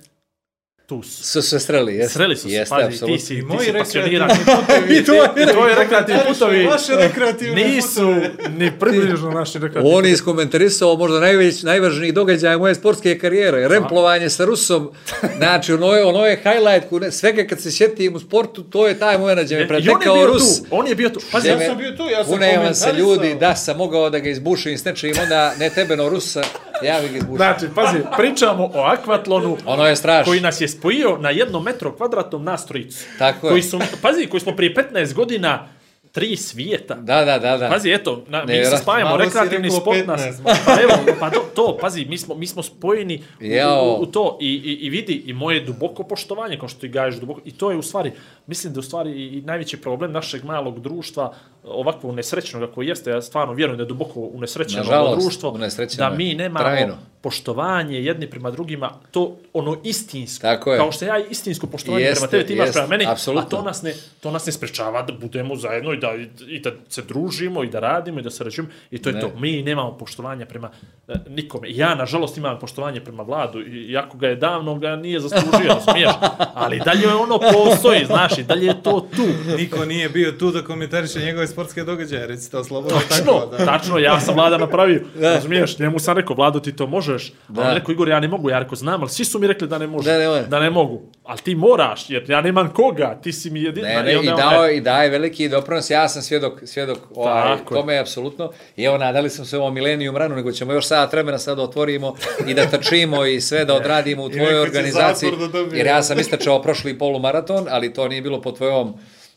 tu 0.90 1.02
su. 1.02 1.22
Su 1.24 1.42
se 1.42 1.60
sreli, 1.60 1.94
jeste. 1.94 2.12
Sreli 2.12 2.36
su 2.36 2.48
se, 2.48 2.64
pazi, 2.68 3.06
ti 3.06 3.18
si, 3.18 3.34
I 3.34 3.38
ti 3.38 3.42
moji 3.42 3.66
si 3.66 3.72
rekreativni 3.72 4.20
putevi, 4.46 4.96
I 4.96 5.04
tvoji 5.04 5.74
rekreativni 5.74 6.20
putovi 6.28 6.64
Vaše 6.64 6.96
rekreativne 6.96 7.64
nisu 7.64 8.14
ni 8.50 8.72
približno 8.72 9.30
naši 9.30 9.58
rekreativni 9.58 9.94
On 9.94 10.06
je 10.06 10.12
iskomentarisao 10.12 10.96
možda 10.96 11.20
najveć, 11.20 11.62
najvažniji 11.62 12.12
događaj 12.12 12.56
moje 12.56 12.74
sportske 12.74 13.18
karijere, 13.18 13.68
remplovanje 13.68 14.30
sa 14.30 14.44
Rusom, 14.44 14.90
znači 15.36 15.72
ono 15.72 15.92
je, 15.92 16.04
ono 16.04 16.26
je 16.26 16.36
highlight, 16.38 16.88
kune- 16.88 17.10
svega 17.10 17.44
kad 17.44 17.60
se 17.60 17.70
sjetim 17.70 18.14
u 18.14 18.20
sportu, 18.20 18.62
to 18.62 18.86
je 18.88 18.98
taj 18.98 19.18
moment 19.18 19.44
gdje 19.44 19.58
me 19.58 19.68
pretekao 19.68 20.26
Rus. 20.26 20.58
tu, 20.58 20.66
on 20.70 20.86
je 20.86 20.94
bio 20.94 21.08
tu. 21.08 21.20
Pazi, 21.32 21.48
Ja 21.48 21.60
sam 21.60 21.78
bio 21.78 21.90
tu, 21.90 22.02
ja 22.04 22.24
sam 22.24 22.32
Kunevam 22.32 22.74
se 22.74 22.80
komentarisao. 22.80 22.98
ljudi, 23.14 23.34
da 23.34 23.56
sam 23.56 23.76
mogao 23.76 24.10
da 24.10 24.18
ga 24.18 24.30
izbušim 24.30 24.78
s 24.78 24.84
nečim, 24.84 25.12
onda 25.22 25.54
ne 25.54 25.70
tebe, 25.70 25.96
no 25.96 26.08
Rusa, 26.08 26.42
ja 26.82 27.00
bih 27.00 27.10
ga 27.12 27.16
izbušio. 27.18 27.36
Znači, 27.36 27.66
pazi, 27.74 27.98
pričamo 28.16 28.70
o 28.74 28.80
akvatlonu 28.80 29.56
Ono 29.66 29.86
je 29.86 29.96
strašno. 29.96 30.30
koji 30.30 30.40
nas 30.40 30.60
je 30.60 30.68
spojio 30.68 31.18
na 31.18 31.30
jednom 31.30 31.64
metru 31.64 31.96
kvadratnom 31.96 32.44
nastrojicu. 32.44 33.04
Tako 33.18 33.46
je. 33.46 33.50
koji 33.50 33.62
su, 33.62 33.78
pazi, 34.02 34.26
koji 34.26 34.40
smo 34.40 34.56
prije 34.56 34.74
15 34.74 35.14
godina 35.14 35.66
tri 36.12 36.36
svijeta. 36.36 36.94
Da, 36.94 37.24
da, 37.24 37.38
da, 37.38 37.56
da. 37.56 37.68
Pazi, 37.68 37.92
eto, 37.92 38.24
na, 38.28 38.44
mi 38.44 38.64
se 38.64 38.76
spajamo, 38.76 39.16
rekreativni 39.16 39.70
sport 39.70 40.06
nas. 40.06 40.20
15, 40.20 40.42
Pa 40.66 40.82
evo, 40.82 41.16
pa 41.20 41.30
to, 41.30 41.40
to, 41.54 41.78
pazi, 41.80 42.04
mi 42.04 42.18
smo, 42.18 42.34
mi 42.34 42.46
smo 42.46 42.62
spojeni 42.62 43.22
u, 43.40 44.00
u, 44.00 44.02
u 44.02 44.06
to 44.06 44.38
i, 44.40 44.46
i, 44.46 44.86
i 44.86 44.90
vidi 44.90 45.22
i 45.26 45.32
moje 45.32 45.60
duboko 45.60 46.02
poštovanje, 46.02 46.58
kao 46.58 46.68
što 46.68 46.80
ti 46.80 46.88
gaješ 46.88 47.14
duboko, 47.14 47.40
i 47.44 47.52
to 47.52 47.70
je 47.70 47.76
u 47.76 47.82
stvari, 47.82 48.12
mislim 48.46 48.72
da 48.72 48.80
u 48.80 48.82
stvari 48.82 49.10
i, 49.10 49.40
najveći 49.40 49.76
problem 49.76 50.12
našeg 50.12 50.44
malog 50.44 50.80
društva, 50.80 51.34
ovakvog 51.64 52.14
nesrećnog 52.14 52.70
koji 52.74 52.88
jeste, 52.88 53.10
ja 53.10 53.22
stvarno 53.22 53.54
vjerujem 53.54 53.76
da 53.76 53.82
je 53.82 53.88
duboko 53.88 54.20
unesrećeno 54.20 54.82
Nažalost, 54.82 55.20
društvo, 55.20 55.50
unesrećeno 55.50 56.10
da 56.10 56.16
mi 56.16 56.34
nemamo 56.34 56.58
Trajno. 56.58 56.96
Poštovanje 57.22 57.98
jedni 57.98 58.26
prema 58.26 58.50
drugima, 58.50 58.90
to 59.10 59.36
ono 59.52 59.76
istinsko, 59.84 60.42
Tako 60.42 60.72
je. 60.72 60.78
kao 60.78 60.92
što 60.92 61.04
ja 61.04 61.18
istinsko 61.20 61.66
poštovanje 61.66 62.04
Jeste, 62.04 62.20
prema 62.20 62.30
tebi, 62.32 62.46
ti 62.46 62.52
imaš 62.52 62.66
jeste, 62.66 62.78
prema 62.78 62.88
meni, 62.88 63.04
apsolutno. 63.06 63.46
a 63.46 63.50
to 63.50 63.62
nas 63.62 63.82
ne, 63.82 63.92
to 64.20 64.30
nas 64.30 64.46
ne 64.46 64.52
sprečava 64.52 65.02
da 65.02 65.12
budemo 65.14 65.56
zajedno 65.56 65.92
i 65.92 65.98
da, 65.98 66.12
i 66.48 66.60
da 66.60 66.70
se 66.88 67.02
družimo 67.02 67.64
i 67.64 67.68
da 67.68 67.80
radimo 67.80 68.20
i 68.20 68.22
da 68.22 68.30
se 68.30 68.44
rađujemo 68.44 68.70
i 68.90 68.98
to 68.98 69.08
je 69.08 69.14
Ne. 69.14 69.20
to. 69.20 69.30
Mi 69.36 69.62
nemamo 69.62 69.92
poštovanja 69.92 70.46
prema 70.46 70.70
e, 71.08 71.12
nikome. 71.28 71.68
Ja, 71.70 71.94
nažalost, 71.94 72.36
imam 72.36 72.58
poštovanje 72.58 73.00
prema 73.00 73.22
vladu, 73.22 73.60
i- 73.60 73.86
iako 73.86 74.18
ga 74.18 74.28
je 74.28 74.36
davno 74.36 74.74
ga 74.76 74.96
nije 74.96 75.20
zaslužio, 75.20 75.68
razumiješ? 75.76 76.10
Ali 76.54 76.80
dalje 76.80 77.08
ono 77.08 77.38
postoji, 77.52 78.04
znaš, 78.06 78.38
i 78.38 78.42
dalje 78.44 78.66
je 78.66 78.82
to 78.82 79.08
tu. 79.10 79.26
Niko 79.56 79.84
nije 79.84 80.08
bio 80.08 80.32
tu 80.32 80.50
da 80.50 80.62
komentariše 80.62 81.18
njegove 81.20 81.46
sportske 81.46 81.84
događaje, 81.84 82.26
recite 82.26 82.50
to 82.50 82.64
slobodno 82.64 82.98
Tačno, 83.00 83.32
tako. 83.32 83.46
Da. 83.48 83.64
tačno, 83.66 83.98
ja 83.98 84.20
sam 84.20 84.34
vlada 84.34 84.58
napravio. 84.58 85.00
Razumiješ, 85.16 85.78
njemu 85.78 85.98
sam 85.98 86.16
rekao, 86.16 86.36
Vlado, 86.36 86.60
ti 86.60 86.72
to 86.72 86.86
možeš. 87.12 87.32
Da. 87.48 87.62
Da. 87.62 87.68
On 87.68 87.74
rekao, 87.74 87.92
Igor, 87.92 88.08
ja 88.08 88.20
ne 88.20 88.28
mogu. 88.28 88.50
Ja 88.50 88.58
rekao, 88.58 88.76
znam, 88.76 89.00
ali 89.00 89.10
svi 89.10 89.24
su 89.24 89.38
mi 89.38 89.46
rekli 89.46 89.68
da 89.68 89.78
ne 89.78 89.86
može. 89.86 90.12
Da, 90.12 90.18
ne 90.18 90.28
može. 90.28 90.46
da 90.46 90.60
ne 90.60 90.70
mogu. 90.70 91.02
Ali 91.24 91.38
ti 91.38 91.54
moraš, 91.54 92.10
jer 92.10 92.30
ja 92.30 92.40
nemam 92.40 92.72
koga. 92.72 93.18
Ti 93.22 93.32
si 93.32 93.50
mi 93.50 93.62
jedina. 93.62 93.88
Ne, 93.88 94.02
ne, 94.02 94.12
i 94.12 94.26
dao 94.26 94.70
i 94.70 94.80
daje 94.80 95.10
veliki 95.10 95.48
doprinos, 95.48 95.90
ja 95.90 96.08
sam 96.08 96.22
svjedok, 96.22 96.60
svjedok 96.64 96.98
ovaj, 97.14 97.56
tome 97.68 97.98
apsolutno. 97.98 98.52
I 98.76 98.84
evo, 98.84 98.98
nadali 98.98 99.30
smo 99.30 99.44
se 99.44 99.58
ovom 99.58 99.74
Millennium 99.74 100.16
ranu, 100.16 100.36
nego 100.36 100.52
ćemo 100.52 100.72
još 100.72 100.86
sat 100.86 101.12
vremena 101.12 101.38
sad 101.38 101.56
da 101.56 101.62
otvorimo 101.62 102.14
i 102.46 102.54
da 102.54 102.66
trčimo 102.66 103.24
i 103.24 103.40
sve 103.40 103.64
da 103.64 103.74
odradimo 103.80 104.24
u 104.24 104.30
tvojoj 104.30 104.60
organizaciji. 104.60 105.30
da. 105.52 105.76
Jer 105.76 105.86
ja 105.86 106.02
sam 106.02 106.18
istračao 106.18 106.62
prošli 106.62 106.98
polumaraton, 106.98 107.66
ali 107.70 107.92
to 107.92 108.08
nije 108.08 108.22
bilo 108.22 108.40
po 108.40 108.52
tvojom 108.52 108.94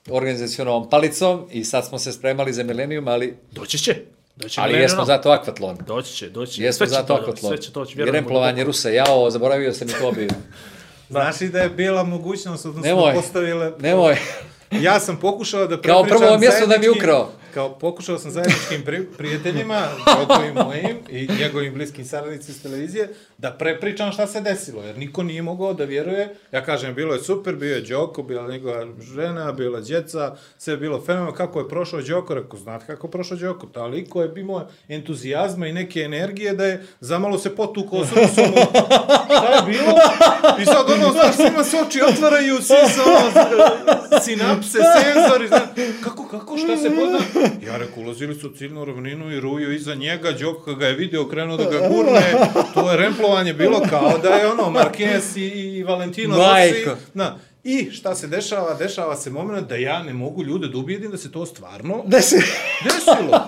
organizacionom 0.10 0.90
palicom 0.90 1.48
i 1.52 1.64
sad 1.64 1.88
smo 1.88 2.00
se 2.00 2.12
spremali 2.12 2.54
za 2.54 2.64
Millennium, 2.64 3.08
ali, 3.08 3.38
Doći 3.52 3.78
će. 3.78 3.96
Doći 4.36 4.60
ali 4.60 4.74
jesmo 4.74 5.06
zato 5.06 5.30
akvatlon. 5.32 5.78
Doći 5.88 6.14
će, 6.14 6.30
doći 6.30 6.54
će. 6.54 6.64
Jesmo 6.64 6.86
zato 6.86 7.08
to- 7.08 7.14
akvatlon. 7.14 7.50
Sve 7.50 7.62
će 7.62 7.72
doći, 7.72 7.92
I 7.92 7.96
vjerujem. 7.96 8.16
remplovanje 8.16 8.64
Rusa, 8.64 8.90
jao, 8.90 9.30
zaboravio 9.30 9.74
sam 9.74 9.90
i 9.90 9.94
to 9.94 10.12
bio. 10.12 10.30
Znaš 11.10 11.42
li 11.42 11.50
da 11.50 11.60
je 11.60 11.70
bila 11.70 12.04
mogućnost, 12.04 12.66
odnosno 12.66 12.88
Nemoj. 12.90 13.14
postavile... 13.14 13.72
Nemoj. 13.80 14.16
Ja 14.82 15.00
sam 15.00 15.18
pokušao 15.20 15.68
da 15.68 15.82
Kao 15.82 16.04
prepričam 16.04 16.28
prvo 16.28 16.38
mjesto 16.40 16.68
da 16.68 16.78
mi 16.78 16.90
ukrao. 16.90 17.30
Kao 17.54 17.70
pokušao 17.80 18.18
sam 18.18 18.32
zajedničkim 18.32 18.82
pri, 18.86 19.06
prijateljima, 19.18 19.88
gotovim 20.20 20.54
mojim 20.54 20.98
i 21.10 21.28
njegovim 21.40 21.74
bliskim 21.74 22.06
saradnicima 22.06 22.56
iz 22.56 22.64
televizije, 22.64 23.10
da 23.38 23.52
prepričam 23.52 24.12
šta 24.12 24.28
se 24.28 24.42
desilo, 24.42 24.84
jer 24.84 24.98
niko 24.98 25.24
nije 25.24 25.42
mogao 25.42 25.74
da 25.74 25.84
vjeruje. 25.84 26.36
Ja 26.52 26.64
kažem, 26.64 26.96
bilo 26.96 27.14
je 27.14 27.20
super, 27.20 27.56
bio 27.56 27.76
je 27.76 27.82
Đoko, 27.82 28.24
bila 28.24 28.44
je 28.44 28.52
njegova 28.52 28.86
žena, 29.16 29.52
bila 29.52 29.78
je 29.78 29.84
djeca, 29.84 30.36
sve 30.58 30.74
je 30.74 30.78
bilo 30.78 31.02
fenomenalno. 31.02 31.38
Kako 31.38 31.60
je 31.60 31.70
prošao 31.70 32.02
Đoko? 32.02 32.34
Rekao, 32.34 32.60
znate 32.60 32.86
kako 32.86 33.08
je 33.08 33.12
prošao 33.12 33.38
Đoko? 33.38 33.66
Toliko 33.68 34.22
je 34.22 34.34
imao 34.36 34.68
entuzijazma 34.88 35.68
i 35.68 35.74
neke 35.74 36.00
energije 36.00 36.54
da 36.54 36.66
je 36.66 36.86
zamalo 37.00 37.38
se 37.38 37.56
potukao 37.56 38.06
s 38.06 38.10
Rusom. 38.16 38.46
Šta 39.26 39.56
je 39.56 39.62
bilo? 39.66 39.94
I 40.62 40.66
sad 40.66 40.90
ono, 40.92 41.12
znaš, 41.12 41.36
svima 41.36 41.64
se 41.64 41.78
oči 41.88 42.02
otvaraju, 42.02 42.56
svi 42.56 42.90
se 42.90 43.02
ono, 43.02 43.32
sinapse, 44.22 44.78
senzori, 45.04 45.48
znaš, 45.48 45.62
kako, 46.04 46.28
kako, 46.28 46.58
šta 46.58 46.78
se 46.78 46.90
pozna? 46.90 47.20
Ja 47.68 47.78
reku, 47.78 48.02
ulazili 48.02 48.36
su 48.36 48.48
u 48.48 48.54
ciljnu 48.54 48.86
ravninu 48.86 49.32
i 49.32 49.40
ruju 49.40 49.74
iza 49.74 49.96
njega, 49.96 50.32
Đoko 50.32 50.66
kad 50.66 50.76
ga 50.76 50.88
je 50.88 50.94
video, 50.94 51.30
krenuo 51.30 51.58
da 51.58 51.64
ga 51.64 51.88
gurne, 51.90 52.34
to 52.74 52.92
je 52.92 52.98
remplovanje 52.98 53.54
bilo 53.54 53.82
kao 53.90 54.18
da 54.18 54.30
je 54.30 54.48
ono, 54.48 54.64
Marquez 54.64 55.38
i, 55.38 55.48
i 55.78 55.84
Valentino 55.84 56.36
Rossi. 56.38 56.86
Na, 57.14 57.36
I 57.64 57.92
šta 57.92 58.16
se 58.16 58.28
dešava? 58.28 58.74
Dešava 58.74 59.16
se 59.16 59.30
moment 59.30 59.70
da 59.70 59.76
ja 59.76 60.04
ne 60.04 60.14
mogu 60.14 60.44
ljude 60.44 60.68
da 60.68 60.78
ubijedim 60.78 61.12
da 61.12 61.18
se 61.18 61.32
to 61.32 61.46
stvarno 61.46 62.04
se... 62.22 62.38
desilo. 62.84 63.48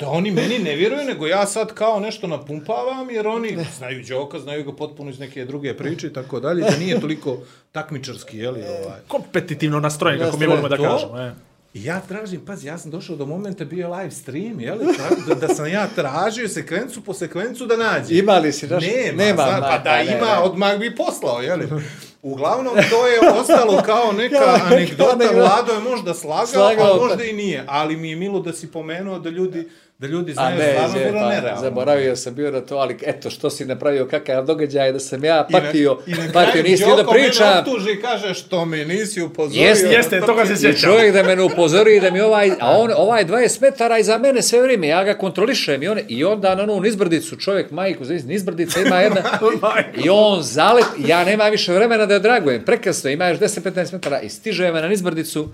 Da 0.00 0.08
oni 0.08 0.30
meni 0.30 0.58
ne 0.58 0.76
vjeruju, 0.76 1.04
nego 1.04 1.26
ja 1.26 1.46
sad 1.46 1.74
kao 1.74 2.00
nešto 2.00 2.26
napumpavam, 2.26 3.10
jer 3.10 3.26
oni 3.28 3.58
znaju 3.78 4.04
Đoka, 4.08 4.38
znaju 4.38 4.64
ga 4.64 4.72
potpuno 4.72 5.10
iz 5.10 5.18
neke 5.18 5.44
druge 5.44 5.76
priče 5.76 6.06
i 6.06 6.12
tako 6.12 6.40
dalje, 6.40 6.62
da 6.62 6.76
nije 6.84 7.00
toliko 7.00 7.38
takmičarski, 7.72 8.38
jeli, 8.38 8.60
ovaj. 8.60 8.98
Kompetitivno 9.08 9.80
nastrojen, 9.80 10.20
kako 10.20 10.36
mi 10.36 10.46
volimo 10.46 10.68
da 10.68 10.76
to. 10.76 10.82
kažemo. 10.82 11.18
E. 11.18 11.32
I 11.74 11.84
ja 11.84 12.00
tražim, 12.00 12.40
pazi, 12.40 12.66
ja 12.66 12.78
sam 12.78 12.90
došao 12.90 13.16
do 13.16 13.26
momenta, 13.26 13.64
bio 13.64 13.80
je 13.80 13.88
live 13.88 14.10
stream, 14.10 14.60
jeli, 14.60 14.86
tako 14.96 15.14
da, 15.28 15.34
da 15.36 15.54
sam 15.54 15.66
ja 15.66 15.86
tražio 15.88 16.48
sekvencu 16.48 17.00
po 17.00 17.14
sekvencu 17.14 17.66
da 17.66 17.76
nađem. 17.76 18.18
Ima 18.18 18.32
li 18.34 18.52
si 18.52 18.66
naš... 18.66 18.84
Nema, 18.84 19.16
Nema, 19.16 19.42
ma, 19.42 19.60
pa 19.60 19.78
da 19.78 19.96
ne, 19.96 20.04
ima, 20.06 20.26
ne. 20.26 20.38
odmah 20.38 20.78
bi 20.78 20.96
poslao, 20.96 21.40
jeli. 21.40 21.68
Uglavnom, 22.22 22.74
to 22.90 23.06
je 23.06 23.32
ostalo 23.32 23.82
kao 23.82 24.12
neka 24.12 24.36
anegdota. 24.66 25.28
Vlado 25.34 25.72
je 25.72 25.80
možda 25.80 26.14
slagao, 26.14 26.46
Slagao, 26.46 26.86
a 26.86 26.98
pa- 26.98 27.04
možda 27.04 27.24
i 27.24 27.32
nije. 27.32 27.64
Ali 27.66 27.96
mi 27.96 28.10
je 28.10 28.16
milo 28.16 28.40
da 28.40 28.52
si 28.52 28.72
pomenuo 28.72 29.18
da 29.18 29.30
ljudi, 29.30 29.68
da 30.00 30.06
ljudi 30.06 30.32
znaju 30.32 30.58
ne, 30.58 30.72
stvarno 30.72 30.98
je, 30.98 31.04
bilo 31.06 31.20
pa, 31.20 31.28
nerealno. 31.28 31.60
zaboravio 31.60 32.16
sam 32.16 32.34
bio 32.34 32.50
na 32.50 32.60
to, 32.60 32.76
ali 32.76 32.96
eto, 33.06 33.30
što 33.30 33.50
si 33.50 33.64
napravio 33.64 34.06
kakav 34.06 34.44
događaj, 34.44 34.92
da 34.92 35.00
sam 35.00 35.24
ja 35.24 35.46
patio, 35.52 35.98
I 36.06 36.10
na 36.10 36.16
patio, 36.32 36.50
kraju 36.50 36.64
nisi 36.64 36.82
htio 36.82 36.96
da 36.96 37.04
pričam. 37.04 37.58
optuži 37.58 37.90
i 37.92 38.00
kaže 38.02 38.34
što 38.34 38.64
me 38.64 38.84
nisi 38.84 39.22
upozorio. 39.22 39.62
Jeste, 39.68 39.86
Jeste, 39.86 40.20
toga 40.20 40.46
se 40.46 40.52
I 40.52 40.56
sjećam. 40.56 40.80
čovjek 40.80 41.14
da 41.14 41.22
me 41.22 41.36
ne 41.36 41.42
upozori 41.42 42.00
da 42.00 42.10
mi 42.10 42.20
ovaj, 42.20 42.50
a 42.60 42.70
on, 42.70 42.90
ovaj 42.96 43.24
20 43.24 43.62
metara 43.62 43.98
iza 43.98 44.18
mene 44.18 44.42
sve 44.42 44.62
vrijeme, 44.62 44.88
ja 44.88 45.04
ga 45.04 45.14
kontrolišem 45.14 45.82
i, 45.82 45.88
on, 45.88 45.98
i 46.08 46.24
onda 46.24 46.54
na 46.54 46.62
onu 46.62 46.80
nizbrdicu 46.80 47.36
čovjek, 47.36 47.70
majku, 47.70 48.04
znači 48.04 48.24
nizbrdica 48.26 48.80
ima 48.80 48.96
jedna, 49.00 49.22
i 50.04 50.08
on 50.10 50.42
zalet, 50.42 50.86
ja 50.98 51.24
nema 51.24 51.44
više 51.44 51.72
vremena 51.72 52.06
da 52.06 52.14
je 52.14 52.20
dragujem, 52.20 52.64
prekasno, 52.64 53.10
ima 53.10 53.28
još 53.28 53.38
10-15 53.38 53.92
metara 53.92 54.20
i 54.20 54.28
stiže 54.28 54.72
me 54.72 54.80
na 54.82 54.88
nizbrdicu, 54.88 55.48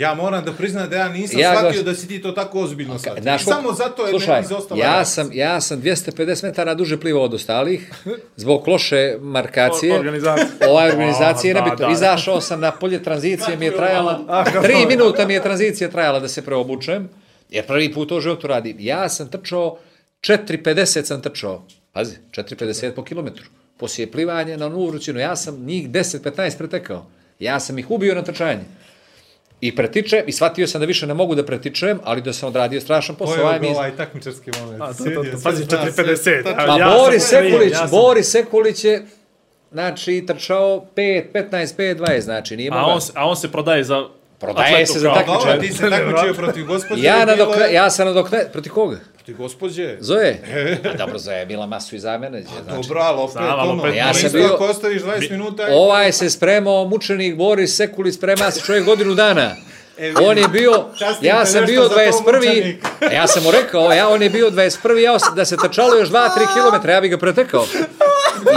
Ja 0.00 0.14
moram 0.14 0.44
da 0.44 0.52
priznam 0.52 0.90
da 0.90 0.96
ja 0.96 1.08
nisam 1.08 1.40
Ja 1.40 1.56
shvatio 1.56 1.82
da 1.82 1.94
si 1.94 2.08
ti 2.08 2.22
to 2.22 2.32
tako 2.32 2.60
ozbiljno 2.60 2.98
shvatio. 2.98 3.22
Znaš, 3.22 3.44
Samo 3.44 3.72
zato 3.72 4.06
je 4.06 4.10
slušaj, 4.10 4.34
meni 4.34 4.44
izostala 4.44 4.80
ja 4.80 5.04
sam, 5.04 5.30
ja 5.32 5.60
sam 5.60 5.82
250 5.82 6.44
metara 6.44 6.74
duže 6.74 7.00
plivao 7.00 7.22
od 7.22 7.34
ostalih, 7.34 7.92
zbog 8.36 8.68
loše 8.68 9.16
markacije. 9.20 9.98
Organizacija. 9.98 10.46
Ova 10.70 10.84
organizacija 10.84 11.50
je 11.50 11.54
da, 11.54 11.64
nebitno. 11.64 11.86
da. 11.86 11.92
Izašao 11.92 12.40
sam 12.40 12.60
na 12.60 12.70
polje 12.70 13.02
tranzicije, 13.02 13.56
mi 13.56 13.64
je 13.64 13.76
trajala, 13.76 14.44
tri 14.62 14.86
minuta 14.88 15.26
mi 15.26 15.34
je 15.34 15.42
tranzicija 15.42 15.90
trajala 15.90 16.20
da 16.20 16.28
se 16.28 16.42
preobučem, 16.42 17.08
jer 17.50 17.66
prvi 17.66 17.92
put 17.92 18.08
to 18.08 18.16
u 18.16 18.20
životu 18.20 18.46
radim. 18.46 18.76
Ja 18.80 19.08
sam 19.08 19.28
trčao, 19.28 19.78
4.50 20.20 21.04
sam 21.04 21.22
trčao, 21.22 21.62
pazi, 21.92 22.16
4.50 22.30 22.90
po 22.90 23.04
kilometru. 23.04 23.44
Poslije 23.76 24.10
plivanja 24.10 24.56
na 24.56 24.66
onu 24.66 24.86
vrućinu, 24.86 25.20
ja 25.20 25.36
sam 25.36 25.64
njih 25.64 25.90
10-15 25.90 26.58
pretekao. 26.58 27.06
Ja 27.38 27.60
sam 27.60 27.78
ih 27.78 27.90
ubio 27.90 28.14
na 28.14 28.22
trčanje. 28.22 28.64
I 29.62 29.76
pretičem, 29.76 30.22
i 30.26 30.32
shvatio 30.32 30.66
sam 30.66 30.80
da 30.80 30.86
više 30.86 31.06
ne 31.06 31.14
mogu 31.14 31.34
da 31.34 31.44
pretičem, 31.44 32.00
ali 32.04 32.22
da 32.22 32.32
sam 32.32 32.48
odradio 32.48 32.80
strašan 32.80 33.14
posao. 33.14 33.40
Ovaj 33.40 33.54
ga 33.54 33.60
mi- 33.60 33.68
ovaj 33.68 33.90
takmičarski 33.92 34.50
moment. 34.60 34.82
A, 34.82 34.86
to, 34.88 35.04
to, 35.04 35.10
to, 35.24 35.38
pazi, 35.44 35.64
zna 35.64 35.78
4.50. 35.78 36.16
sve. 36.16 36.42
A, 36.46 36.66
Pa 36.66 36.76
ja 36.78 36.94
Boris 36.98 37.22
Sekulić, 37.24 37.72
ja 37.72 37.78
sam- 37.78 37.90
Boris 37.90 38.28
Sekulić 38.28 38.84
je 38.84 39.02
znači 39.72 40.24
trčao 40.26 40.84
5, 40.96 41.24
15, 41.32 41.50
5, 41.74 41.96
20, 41.96 42.20
znači 42.20 42.56
nije 42.56 42.70
A 42.70 42.74
mogao. 42.74 42.90
on, 42.90 43.00
se- 43.00 43.12
a 43.14 43.26
on 43.26 43.36
se 43.36 43.52
prodaje 43.52 43.84
za... 43.84 44.04
Prodaje 44.38 44.86
se 44.86 44.98
za 44.98 45.14
takmičar. 45.14 45.36
Dobro, 45.46 45.60
ti 45.60 45.72
se 45.72 45.90
takmičio 45.90 46.34
protiv 46.34 46.66
gospođe. 46.66 47.02
Ja, 47.02 47.24
nadokna, 47.24 47.64
je- 47.64 47.74
ja 47.74 47.90
sam 47.90 48.06
nadokna... 48.06 48.38
Protiv 48.52 48.72
koga? 48.72 48.98
Protiv 49.20 49.36
gospođe. 49.36 49.96
Zoje? 50.00 50.42
A 50.84 50.96
dobro, 50.96 51.18
Zoje 51.18 51.38
je 51.38 51.46
bila 51.46 51.66
masu 51.66 51.96
iza 51.96 52.18
mene. 52.18 52.42
Znači, 52.42 52.82
Dobro, 52.82 53.00
ali 53.00 53.18
opet, 53.18 53.36
ali 53.38 53.70
ono, 53.70 53.82
opet- 53.82 53.96
Ja 53.96 54.14
sam 54.14 54.32
bio- 54.32 54.54
Ako 54.54 54.64
ostaviš 54.64 55.02
20 55.02 55.30
minuta... 55.30 55.66
Ovaj 55.70 56.12
se 56.12 56.30
spremao, 56.30 56.84
mučenik 56.84 57.36
Boris 57.36 57.76
Sekulić, 57.76 58.14
sprema 58.14 58.50
se 58.50 58.60
čovjek 58.60 58.84
godinu 58.84 59.14
dana. 59.14 59.56
E, 59.98 60.12
On 60.22 60.38
je 60.38 60.48
bio, 60.48 60.84
Častim 60.98 61.28
ja 61.28 61.46
sam 61.46 61.66
bio 61.66 61.82
za 61.82 61.88
to, 61.88 61.94
21. 61.94 62.36
mučenik. 62.36 62.84
Ja 63.12 63.26
sam 63.26 63.42
mu 63.42 63.50
rekao, 63.50 63.92
ja 63.92 64.08
on 64.08 64.22
je 64.22 64.30
bio 64.30 64.50
21. 64.50 64.96
Ja 64.96 65.16
da 65.36 65.44
se 65.44 65.56
trčalo 65.58 65.94
još 65.94 66.08
2-3 66.08 66.28
km, 66.80 66.88
ja 66.88 67.00
bih 67.00 67.10
ga 67.10 67.18
pretekao. 67.18 67.66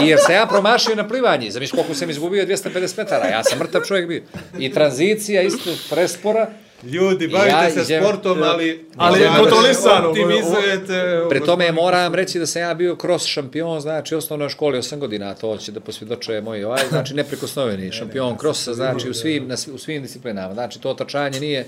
I 0.03 0.07
jer 0.07 0.19
se 0.19 0.33
ja 0.33 0.45
promašio 0.45 0.95
na 0.95 1.07
plivanje. 1.07 1.51
Zamiš 1.51 1.71
koliko 1.71 1.93
sam 1.93 2.09
izgubio 2.09 2.45
250 2.45 2.97
metara. 2.97 3.25
Ja 3.27 3.43
sam 3.43 3.59
mrtav 3.59 3.81
čovjek 3.81 4.07
bio. 4.07 4.21
I 4.59 4.73
tranzicija 4.73 5.41
isto 5.41 5.69
prespora. 5.89 6.47
Ljudi, 6.85 7.27
bavite 7.27 7.49
Ja 7.55 7.69
se 7.69 7.81
idem- 7.81 8.03
sportom, 8.03 8.43
ali... 8.43 8.85
Ali 8.97 9.21
je 9.21 9.29
kontrolisano. 9.39 10.09
Optimizujete... 10.09 11.21
Pri 11.29 11.39
tome 11.39 11.71
moram 11.71 12.15
reći 12.15 12.39
da 12.39 12.45
sam 12.45 12.61
ja 12.61 12.73
bio 12.73 12.97
cross 13.01 13.25
šampion, 13.25 13.81
znači 13.81 14.15
u 14.15 14.17
osnovnoj 14.17 14.49
školi 14.49 14.77
8 14.77 14.97
godina, 14.97 15.33
to 15.33 15.57
će 15.57 15.71
da 15.71 15.79
posvjedočuje 15.79 16.41
moj 16.41 16.63
ovaj, 16.63 16.81
znači 16.89 17.13
neprikosnoveni 17.13 17.91
šampion 17.91 18.37
crossa, 18.39 18.73
znači 18.73 19.09
u 19.09 19.13
svim, 19.13 19.47
na, 19.47 19.55
u 19.73 19.77
svim 19.77 20.01
disciplinama. 20.01 20.53
Znači 20.53 20.81
to 20.81 20.93
trčanje 20.93 21.39
nije, 21.39 21.65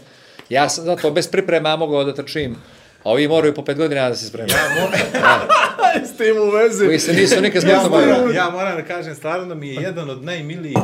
ja 0.50 0.70
sam 0.70 0.86
zato 0.86 1.12
bez 1.12 1.28
priprema 1.28 1.76
mogao 1.76 2.04
da 2.04 2.14
trčim, 2.14 2.56
a 3.04 3.12
ovi 3.12 3.28
moraju 3.28 3.54
po 3.54 3.62
5 3.62 3.76
godina 3.76 4.10
da 4.10 4.16
se 4.16 4.26
spremaju. 4.26 4.58
S 6.14 6.18
tim 6.18 6.38
u 6.38 6.50
vezi. 6.52 6.86
Koji 6.86 7.00
se 7.00 7.14
nisu 7.14 7.42
nikad 7.42 7.64
Ja 7.64 7.70
sportom 7.70 7.92
bavili. 7.92 8.12
moram, 8.20 8.36
ja 8.36 8.50
moram 8.50 8.76
da 8.76 8.82
kažem, 8.86 9.16
stvarno 9.16 9.46
da 9.46 9.56
mi 9.56 9.70
je 9.70 9.76
jedan 9.82 10.10
od 10.10 10.24
najmilijih 10.24 10.78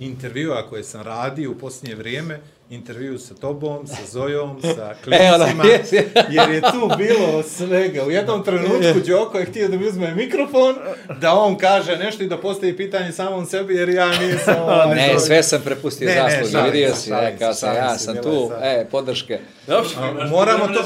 intervjua 0.00 0.62
koje 0.70 0.84
sam 0.84 1.02
radio 1.02 1.50
u 1.50 1.54
posljednje 1.54 1.94
vrijeme, 1.96 2.40
intervju 2.70 3.18
sa 3.18 3.34
tobom, 3.34 3.86
sa 3.86 4.06
Zojom, 4.12 4.60
sa 4.62 4.90
E, 4.90 4.94
klinicima, 5.04 5.64
jer 6.36 6.50
je 6.50 6.60
tu 6.60 6.90
bilo 6.98 7.42
svega. 7.42 8.04
U 8.04 8.10
jednom 8.10 8.44
trenutku 8.44 9.00
Đoko 9.06 9.38
je 9.38 9.44
htio 9.44 9.68
da 9.68 9.76
mi 9.76 9.88
uzme 9.88 10.14
mikrofon, 10.14 10.74
da 11.20 11.34
on 11.34 11.56
kaže 11.56 11.96
nešto 11.96 12.24
i 12.24 12.26
da 12.26 12.38
postavi 12.38 12.76
pitanje 12.76 13.12
samom 13.12 13.46
sebi, 13.46 13.74
jer 13.74 13.88
ja 13.88 14.06
nisam... 14.18 14.54
ovaj, 14.62 14.94
Ne, 14.94 15.20
sve 15.20 15.42
sam 15.42 15.62
prepustio 15.64 16.08
Ne, 16.08 16.14
ne, 16.14 16.50
šalim 16.52 16.72
vidio 16.72 16.94
se, 16.94 17.00
si, 17.00 17.10
rekao 17.10 17.54
se, 17.54 17.60
sam, 17.60 17.74
ja 17.74 17.98
sam 17.98 18.14
je 18.16 18.22
tu, 18.22 18.50
e, 18.62 18.86
podrške. 18.90 19.38
Moramo 20.30 20.66
to... 20.66 20.84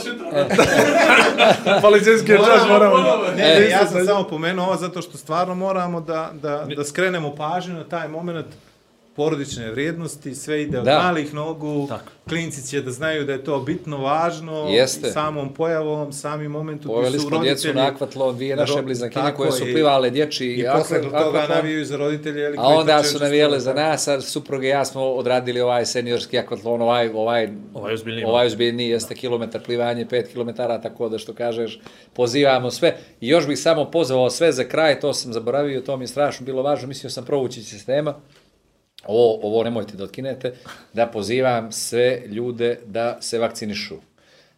Policijski 1.82 2.28
čas 2.28 2.68
moramo... 2.68 2.96
Ne, 3.36 3.56
E, 3.56 3.60
ne, 3.60 3.68
ja 3.68 3.86
sam 3.86 4.06
samo 4.06 4.24
pomenuo 4.24 4.66
ovo 4.66 4.76
zato 4.76 5.02
što 5.02 5.18
stvarno 5.18 5.54
moramo 5.54 6.00
da, 6.00 6.30
da, 6.42 6.66
da 6.76 6.84
skrenemo 6.84 7.34
pažnju 7.36 7.74
na 7.74 7.84
taj 7.84 8.08
moment 8.08 8.46
porodične 9.18 9.70
vrijednosti, 9.70 10.34
sve 10.34 10.62
ide 10.62 10.78
od 10.78 10.84
Da. 10.84 10.98
malih 10.98 11.34
nogu, 11.34 11.86
Tako. 11.88 12.10
klinci 12.28 12.68
će 12.70 12.82
da 12.82 12.90
znaju 12.90 13.24
da 13.24 13.32
je 13.32 13.44
to 13.44 13.58
bitno 13.60 13.98
važno, 13.98 14.66
Jeste. 14.70 15.10
samom 15.10 15.54
pojavom, 15.54 16.12
samim 16.12 16.50
momentu 16.50 16.88
Poveli 16.88 17.18
smo 17.18 17.38
djecu 17.38 17.74
na 17.74 17.86
akvatlon, 17.86 18.36
dvije 18.36 18.56
naše 18.56 18.82
blizankinje 18.82 19.32
koje 19.36 19.52
su 19.52 19.64
plivale 19.64 20.10
dječji 20.10 20.54
i 20.54 20.64
posle 20.78 21.02
toga 21.02 21.46
navijaju 21.48 21.84
za 21.84 21.96
roditelje. 21.96 22.40
Ili 22.40 22.54
A 22.58 22.66
onda 22.66 23.02
su 23.02 23.18
navijele 23.18 23.60
za 23.60 23.74
nas, 23.74 24.08
a 24.08 24.20
supruge 24.20 24.66
i 24.66 24.70
ja 24.70 24.84
smo 24.84 25.02
odradili 25.04 25.60
ovaj 25.60 25.86
seniorski 25.86 26.38
akvatlon, 26.38 26.82
ovaj, 26.82 27.08
ovaj, 27.14 27.48
Ovaj 27.74 27.94
ozbiljniji. 27.94 28.24
ovaj 28.24 28.46
ozbiljniji 28.46 28.88
jeste 28.88 29.14
kilometar 29.14 29.62
plivanje, 29.62 30.06
pet 30.06 30.28
kilometara, 30.32 30.80
tako 30.80 31.08
da 31.08 31.18
što 31.18 31.34
kažeš, 31.34 31.80
pozivamo 32.12 32.70
sve. 32.70 32.96
I 33.20 33.28
još 33.28 33.46
bih 33.46 33.58
samo 33.58 33.90
pozvao 33.90 34.30
sve 34.30 34.52
za 34.52 34.64
kraj, 34.64 35.00
to 35.00 35.14
sam 35.14 35.32
zaboravio, 35.32 35.80
to 35.80 35.96
mi 35.96 36.04
je 36.04 36.08
strašno 36.08 36.46
bilo 36.46 36.62
važno, 36.62 36.88
mislio 36.88 37.10
sam 37.10 37.24
provući 37.24 37.62
sistema, 37.62 38.14
ovo, 39.06 39.38
ovo 39.42 39.64
nemojte 39.64 39.96
da 39.96 40.04
otkinete, 40.04 40.52
da 40.92 41.06
pozivam 41.06 41.72
sve 41.72 42.22
ljude 42.26 42.78
da 42.86 43.18
se 43.20 43.38
vakcinišu. 43.38 43.94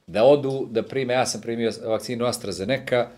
Da 0.06 0.24
odu, 0.24 0.68
da 0.70 0.82
prime, 0.82 1.14
ja 1.14 1.26
sam 1.26 1.40
primio 1.40 1.72
vakcinu 1.84 2.24
AstraZeneca, 2.24 3.08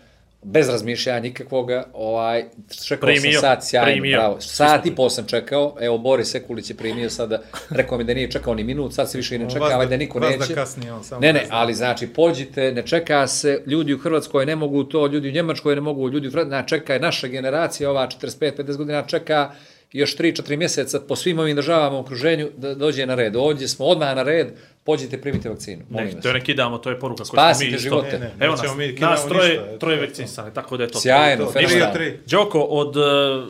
bez 0.43 0.69
razmišljanja 0.69 1.19
nikakvoga, 1.19 1.85
ovaj, 1.93 2.45
čekao 2.87 3.07
Primio, 3.07 3.31
sam 3.31 3.41
sat, 3.41 3.63
sjajno, 3.63 3.91
primio. 3.91 4.17
bravo. 4.17 4.41
Sat 4.41 4.85
i 4.85 4.95
pol 4.95 5.09
sam 5.09 5.25
čekao, 5.25 5.75
evo 5.79 5.97
Boris 5.97 6.31
Sekulić 6.31 6.69
je 6.69 6.75
primio 6.75 7.09
sada, 7.09 7.41
rekao 7.69 7.97
mi 7.97 8.03
da 8.03 8.13
nije 8.13 8.31
čekao 8.31 8.53
ni 8.55 8.63
minut, 8.63 8.93
sad 8.93 9.11
se 9.11 9.17
više 9.17 9.35
i 9.35 9.39
ne 9.39 9.49
čeka, 9.49 9.69
da- 9.69 9.85
da 9.85 9.97
niko 9.97 10.19
vas 10.19 10.31
da 10.31 10.37
neće. 10.37 10.53
kasnije, 10.53 10.93
on 10.93 11.03
samo 11.03 11.21
ne, 11.21 11.33
ne, 11.33 11.45
zna. 11.45 11.55
ali 11.57 11.73
znači, 11.73 12.07
pođite, 12.07 12.71
ne 12.71 12.81
čeka 12.81 13.27
se, 13.27 13.63
ljudi 13.65 13.93
u 13.93 13.97
Hrvatskoj 13.97 14.45
ne 14.45 14.55
mogu 14.55 14.83
to, 14.83 15.07
ljudi 15.07 15.29
u 15.29 15.33
Njemačkoj 15.33 15.75
ne 15.75 15.81
mogu, 15.81 16.09
ljudi 16.09 16.27
u 16.27 16.31
Fran... 16.31 16.49
na, 16.49 16.63
čeka 16.63 16.93
je 16.93 16.99
naša 16.99 17.27
generacija, 17.27 17.89
ova 17.89 18.07
45-50 18.21 18.77
godina 18.77 19.03
čeka 19.03 19.51
još 19.93 20.17
3-4 20.17 20.57
mjeseca 20.57 20.99
po 20.99 21.15
svim 21.15 21.39
ovim 21.39 21.55
državama 21.55 21.97
u 21.97 22.01
okruženju 22.01 22.49
da 22.57 22.75
dođe 22.75 23.05
na 23.05 23.15
red. 23.15 23.35
Ovdje 23.35 23.67
smo 23.67 23.85
odmah 23.85 24.15
na 24.15 24.23
red, 24.23 24.47
pođite, 24.83 25.21
primite 25.21 25.49
vakcinu. 25.49 25.83
Molim 25.89 26.07
Ne, 26.07 26.13
vas. 26.13 26.23
to 26.23 26.29
je 26.29 26.33
ne 26.33 26.41
kidamo, 26.41 26.77
to 26.77 26.89
je 26.89 26.99
poruka 26.99 27.23
koju 27.23 27.27
Spasite 27.27 27.65
mi 27.65 27.71
isto. 27.71 27.81
živote. 27.81 28.11
Ne, 28.11 28.19
ne, 28.19 28.31
Evo 28.39 28.55
nas, 28.55 28.75
mi 28.77 28.93
nas 28.93 29.27
troje, 29.27 29.49
ništa, 29.49 29.77
troje 29.79 29.97
to. 29.97 30.01
vakcinisani, 30.01 30.53
tako 30.53 30.77
da 30.77 30.83
je 30.83 30.89
to. 30.89 30.99
Sjajno, 30.99 31.51
fenomenalno. 31.51 31.93
Đoko, 32.27 32.59
od 32.61 32.95
uh, 32.97 33.03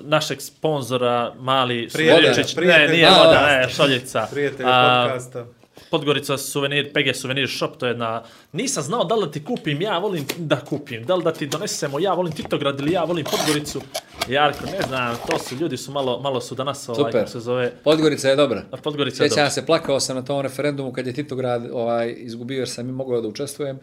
našeg 0.03 0.41
sponzora, 0.41 1.33
mali 1.39 1.89
Šoljičić, 1.89 2.55
ne, 2.55 2.87
nije 2.87 3.09
voda, 3.09 3.47
ne, 3.47 3.69
Šoljica. 3.69 4.27
Prijatelj 4.31 4.65
podcasta. 4.65 5.45
Podgorica 5.93 6.37
suvenir, 6.37 6.87
PG 6.93 7.13
suvenir 7.15 7.49
shop, 7.49 7.77
to 7.77 7.85
je 7.85 7.91
jedna... 7.91 8.23
Nisam 8.51 8.83
znao 8.83 9.03
da 9.03 9.15
li 9.15 9.25
da 9.25 9.31
ti 9.31 9.43
kupim, 9.43 9.81
ja 9.81 9.97
volim 9.97 10.25
da 10.37 10.59
kupim, 10.59 11.03
da 11.05 11.15
li 11.15 11.23
da 11.23 11.33
ti 11.33 11.47
donesemo, 11.47 11.99
ja 11.99 12.13
volim 12.13 12.33
Titograd 12.33 12.79
ili 12.79 12.91
ja 12.91 13.03
volim 13.03 13.25
Podgoricu. 13.25 13.81
Jarko, 14.29 14.65
ne 14.65 14.81
znam, 14.87 15.17
to 15.29 15.39
su, 15.39 15.55
ljudi 15.55 15.77
su 15.77 15.91
malo, 15.91 16.19
malo 16.19 16.41
su 16.41 16.55
danas, 16.55 16.89
ovaj, 16.89 16.97
Super. 16.97 17.11
kako 17.11 17.29
se 17.29 17.39
zove, 17.39 17.71
Podgorica 17.83 18.29
je 18.29 18.35
dobra. 18.35 18.63
a 18.71 18.77
Podgorica 18.77 19.23
je 19.23 19.29
Sjećam 19.29 19.43
dobra. 19.43 19.49
se, 19.49 19.65
plakao 19.65 19.99
sam 19.99 20.15
na 20.15 20.21
tom 20.21 20.41
referendumu 20.41 20.93
kad 20.93 21.07
je 21.07 21.13
Titograd 21.13 21.69
ovaj, 21.73 22.15
izgubio 22.17 22.59
jer 22.59 22.69
sam 22.69 22.89
i 22.89 22.91
mogao 22.91 23.21
da 23.21 23.27
učestvujem. 23.27 23.79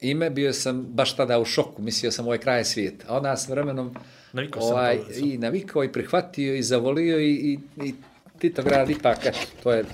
Ime, 0.00 0.30
bio 0.30 0.52
sam 0.52 0.82
baš 0.88 1.16
tada 1.16 1.38
u 1.38 1.44
šoku, 1.44 1.82
mislio 1.82 2.10
sam 2.10 2.24
ovo 2.24 2.34
je 2.34 2.40
kraj 2.40 2.64
svijeta. 2.64 3.04
A 3.08 3.16
onda 3.16 3.36
s 3.36 3.48
vremenom 3.48 3.94
Navikao 4.32 4.62
sam 4.62 4.70
na 4.70 4.76
ovaj, 4.76 4.96
Podgoricu. 4.96 5.26
i 5.26 5.38
navikao 5.38 5.84
i 5.84 5.92
prihvatio 5.92 6.54
i 6.54 6.62
zavolio 6.62 7.20
i, 7.20 7.32
i, 7.32 7.58
i 7.84 7.94
Titograd 8.38 8.90
ipak, 8.90 9.18
eto, 9.26 9.38
to 9.62 9.72
je 9.72 9.84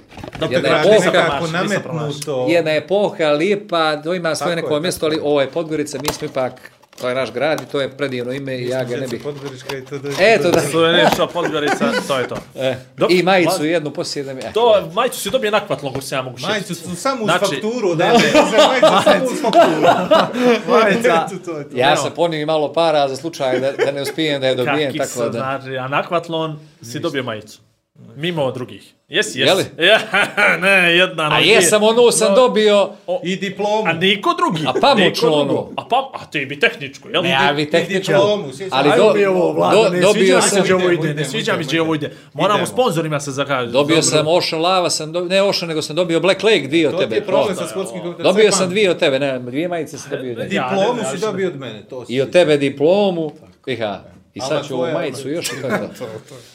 Dobro, 0.40 0.56
jedna 0.56 0.68
je 0.68 0.80
epoha, 0.80 1.40
nametnuto. 1.52 2.46
jedna 2.48 2.70
epoha, 2.74 3.24
lijepa, 3.30 4.02
to 4.02 4.14
ima 4.14 4.34
svoje 4.34 4.56
Tako 4.56 4.62
neko 4.66 4.74
je, 4.74 4.80
mjesto, 4.80 5.06
ali 5.06 5.18
ovo 5.22 5.40
je 5.40 5.50
Podgorica, 5.50 5.98
mi 6.02 6.12
smo 6.12 6.26
ipak, 6.26 6.52
to 7.00 7.08
je 7.08 7.14
naš 7.14 7.32
grad 7.32 7.60
i 7.60 7.64
to 7.64 7.80
je 7.80 7.96
predivno 7.96 8.32
ime 8.32 8.56
i 8.58 8.68
ja 8.68 8.84
ga 8.84 8.96
ne 8.96 9.06
bih... 9.08 9.20
Podgorička 9.22 9.76
i 9.76 9.84
td. 9.84 10.06
Eto 10.20 10.50
da, 10.50 10.60
Suvenir 10.60 11.06
shop 11.14 11.32
Podgorica, 11.32 11.92
to 12.08 12.18
je 12.18 12.28
to. 12.28 12.36
e, 12.56 12.76
Dobro, 12.96 13.16
i 13.16 13.22
majicu 13.22 13.50
hvala. 13.50 13.64
jednu 13.66 13.90
poslije 13.90 14.24
da 14.24 14.34
mi... 14.34 14.40
e. 14.40 14.52
To, 14.52 14.90
majicu 14.94 15.20
si 15.20 15.30
dobije 15.30 15.50
nakvatlo, 15.50 15.90
ako 15.90 16.00
se 16.00 16.14
ja 16.14 16.22
mogu 16.22 16.36
šetiti. 16.36 16.52
Majicu 16.52 16.74
su 16.74 16.96
samo 16.96 17.24
uz 17.24 17.30
Znači, 17.30 17.44
fakturu, 17.54 17.94
da, 17.94 18.06
majicu 18.06 18.28
samo 19.04 19.24
uz 19.24 19.40
fakturu. 19.42 19.80
Majica, 20.68 21.26
to 21.44 21.58
je 21.58 21.70
to. 21.70 21.76
Ja 21.76 21.96
sam 21.96 22.12
ponio 22.16 22.40
i 22.40 22.46
malo 22.46 22.72
para 22.72 23.08
za 23.08 23.16
slučaj 23.16 23.60
da, 23.60 23.72
da 23.72 23.92
ne 23.92 24.02
uspijem 24.02 24.40
da 24.40 24.46
je 24.46 24.54
dobijem, 24.54 24.92
Kaki 24.92 24.98
tako 24.98 25.28
da... 25.28 25.38
znači, 25.38 25.76
a 25.78 25.88
nakvatlon 25.88 26.58
si 26.82 26.98
dobio 27.00 27.22
majicu. 27.22 27.58
Mimo 28.16 28.52
drugih. 28.52 28.92
Jesi, 29.08 29.40
Jeli? 29.40 29.50
jesi. 29.58 29.70
Ja, 29.82 29.98
ne, 30.56 30.96
jedna. 30.96 31.28
A 31.32 31.38
jesam, 31.38 31.82
onu 31.82 32.10
sam 32.10 32.28
No, 32.28 32.34
dobio... 32.36 32.90
I 33.22 33.36
diplomu. 33.36 33.82
A 33.86 33.92
niko 33.92 34.34
drugi. 34.34 34.62
A 34.66 34.72
pamučno 34.72 35.04
Niko 35.28 35.44
drugi. 35.44 35.50
ono. 35.50 35.68
A, 35.76 35.84
pa, 35.84 36.10
a 36.14 36.26
ti 36.26 36.46
bi 36.46 36.60
tehničku, 36.60 37.08
jel? 37.08 37.22
Ne, 37.22 37.36
a 37.40 37.50
vi 37.50 37.70
tehničku. 37.70 38.12
diplomu. 38.12 38.44
Ali 38.70 38.90
do, 38.96 39.12
mi 39.14 39.24
ovo, 39.24 39.52
Vlado, 39.52 39.76
do, 39.76 39.88
ne 39.88 40.00
dobio 40.00 40.12
sviđa 40.14 40.36
mi 40.36 40.42
sam... 40.42 40.50
se 40.50 40.60
gdje 40.62 40.74
ovo 40.74 40.90
ide, 40.90 41.14
ne 41.14 41.24
sviđa 41.24 41.56
mi 41.56 41.64
gdje 41.64 41.82
ovo 41.82 41.94
ide. 41.94 42.12
Moramo 42.32 42.58
Idemo. 42.58 42.66
sponzorima 42.66 43.20
se 43.20 43.30
zakažiti. 43.30 43.72
Dobio 43.72 44.02
sam 44.02 44.26
Ocean 44.28 44.62
Lava, 44.62 44.90
sam 44.90 45.12
do, 45.12 45.20
ne 45.20 45.42
Ocean, 45.42 45.68
nego 45.68 45.82
sam 45.82 45.96
dobio 45.96 46.20
Black 46.20 46.42
Lake 46.42 46.66
dvije 46.68 46.88
od 46.88 46.92
To 46.92 46.98
ti 46.98 47.04
tebe. 47.04 47.16
je 47.16 47.24
problem 47.24 47.56
To. 47.56 47.62
sa 47.62 47.68
sportskim 47.68 48.00
komitetom. 48.00 48.24
Dobio 48.24 48.52
sam 48.52 48.68
dvije 48.70 48.90
od 48.90 48.98
tebe, 48.98 49.18
ne, 49.18 49.38
dvije 49.38 49.68
majice 49.68 49.98
sam 49.98 50.10
dobio 50.10 50.34
Diplomu 50.34 51.00
si 51.12 51.20
dobio 51.20 51.48
od 51.48 51.56
mene, 51.56 51.82
to 51.82 52.06
si. 52.06 52.12
I 52.12 52.20
od 52.22 52.30
tebe 52.30 52.56
diplomu. 52.56 53.32
Iha, 53.66 54.00
i 54.34 54.40
sad 54.40 54.66
ću 54.68 54.74
ovu 54.74 54.92
majicu 54.92 55.30
još 55.30 55.46
i 55.48 55.62
tako. 55.62 55.84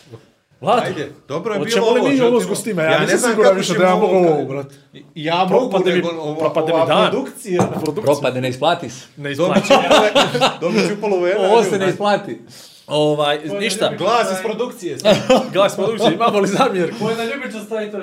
Vlado, 0.66 0.82
Ajde, 0.84 1.12
dobro 1.28 1.54
je 1.54 1.60
bilo 1.60 1.70
Hoćemo 1.72 1.92
li 1.94 2.00
ovo. 2.00 2.10
mi 2.10 2.22
ovo 2.22 2.42
s 2.42 2.48
gostima? 2.48 2.82
Ja 2.84 3.00
nisam 3.00 3.18
znam 3.20 3.36
kako 3.36 3.54
više 3.54 3.74
da 3.74 3.84
ja 3.84 3.96
mogu 3.96 4.06
ovo- 4.08 4.30
ovo, 4.30 4.46
brate. 4.46 4.76
Ja 5.16 5.36
mogu, 5.42 5.50
Propade 5.70 5.92
mi- 5.92 5.96
nego 5.96 6.10
ova, 6.12 6.36
propade 6.40 6.74
mi 6.74 6.80
dan. 6.88 7.12
produkcija. 7.12 7.68
Propade, 7.98 8.42
ne 8.42 8.50
isplati 8.50 8.90
se. 8.90 9.06
ne 9.18 9.34
Dobit 9.34 9.58
isplaća. 9.58 9.84
ću, 10.32 10.38
dobit 10.62 10.82
ću 10.82 10.96
polovena. 11.02 11.40
Ovo 11.42 11.64
se 11.64 11.80
ne 11.80 11.90
isplati. 11.90 12.40
Ovaj, 12.88 13.40
ništa. 13.60 13.92
Glas 13.98 14.32
iz 14.32 14.38
produkcije. 14.44 14.98
Glas 15.54 15.76
produkcije, 15.76 16.14
imamo 16.14 16.40
li 16.40 16.48
zamjerku? 16.48 16.96
Ko 17.00 17.10
je 17.10 17.18
na 17.18 17.24
ljubiču 17.24 17.60
stavi 17.66 17.92
to? 17.92 17.98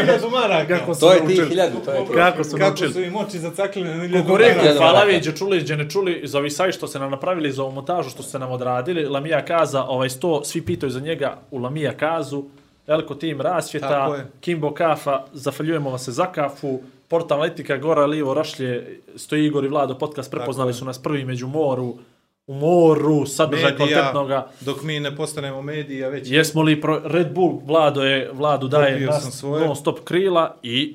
Hiljadu 0.00 0.30
maraka. 0.30 0.78
Kako 0.78 0.94
su 0.94 1.00
To 1.00 1.12
je 1.12 1.26
ti 1.26 1.34
hiljadu, 1.48 1.78
to 1.84 1.92
je 1.92 2.06
ti. 2.06 2.12
Kako 2.14 2.44
su 2.44 2.56
Kako 2.56 2.76
su 2.76 3.00
im 3.02 3.16
oči 3.16 3.38
zacakljene 3.38 3.96
na 3.96 4.02
hiljadu 4.02 4.32
maraka. 4.32 4.74
hvala 4.76 5.04
vi, 5.04 5.18
gdje 5.18 5.36
čuli, 5.36 5.60
gdje 5.60 5.76
ne 5.76 5.90
čuli, 5.90 6.20
za 6.24 6.38
ovi 6.38 6.50
sajt 6.50 6.74
što 6.74 6.86
ste 6.86 6.98
nam 6.98 7.10
napravili, 7.10 7.52
za 7.52 7.62
ovu 7.62 7.72
montažu 7.72 8.10
što 8.10 8.22
ste 8.22 8.38
nam 8.38 8.52
odradili. 8.52 9.04
Lamija 9.04 9.44
Kaza, 9.44 9.84
ovaj 9.84 10.10
sto, 10.10 10.44
svi 10.44 10.62
pitaju 10.62 10.90
za 10.90 11.00
njega 11.00 11.38
u 11.50 11.58
Lamija 11.58 11.96
Kazu. 11.96 12.44
Elko 12.86 13.14
Tim 13.14 13.40
Rasvjeta. 13.40 14.24
Kimbo 14.40 14.74
Kafa, 14.74 15.24
zahvaljujemo 15.32 15.90
vas 15.90 16.04
se 16.04 16.12
za 16.12 16.26
kafu. 16.26 16.80
Portal 17.08 17.38
Analitika, 17.38 17.76
Gora, 17.76 18.06
Livo, 18.06 18.34
Rašlje, 18.34 19.00
stoji 19.16 19.46
Igor 19.46 19.64
i 19.64 19.68
Vlado, 19.68 19.98
podcast, 19.98 20.30
prepoznali 20.30 20.74
su 20.74 20.84
nas 20.84 20.98
prvi 21.02 21.24
među 21.24 21.46
moru, 21.46 21.94
u 22.50 22.54
moru, 22.54 23.26
sadržaj 23.26 23.70
Medija, 23.70 23.76
kvalitetnoga. 23.76 24.48
dok 24.60 24.82
mi 24.82 25.00
ne 25.00 25.16
postanemo 25.16 25.62
medija, 25.62 26.08
već 26.08 26.30
Jesmo 26.30 26.62
li 26.62 26.80
pro... 26.80 27.00
Red 27.04 27.34
Bull, 27.34 27.60
Vlado 27.66 28.02
je, 28.02 28.30
Vladu 28.32 28.68
daje 28.68 29.06
sam 29.06 29.06
nas 29.06 29.42
non 29.42 29.76
stop 29.76 30.00
krila 30.04 30.56
i 30.62 30.94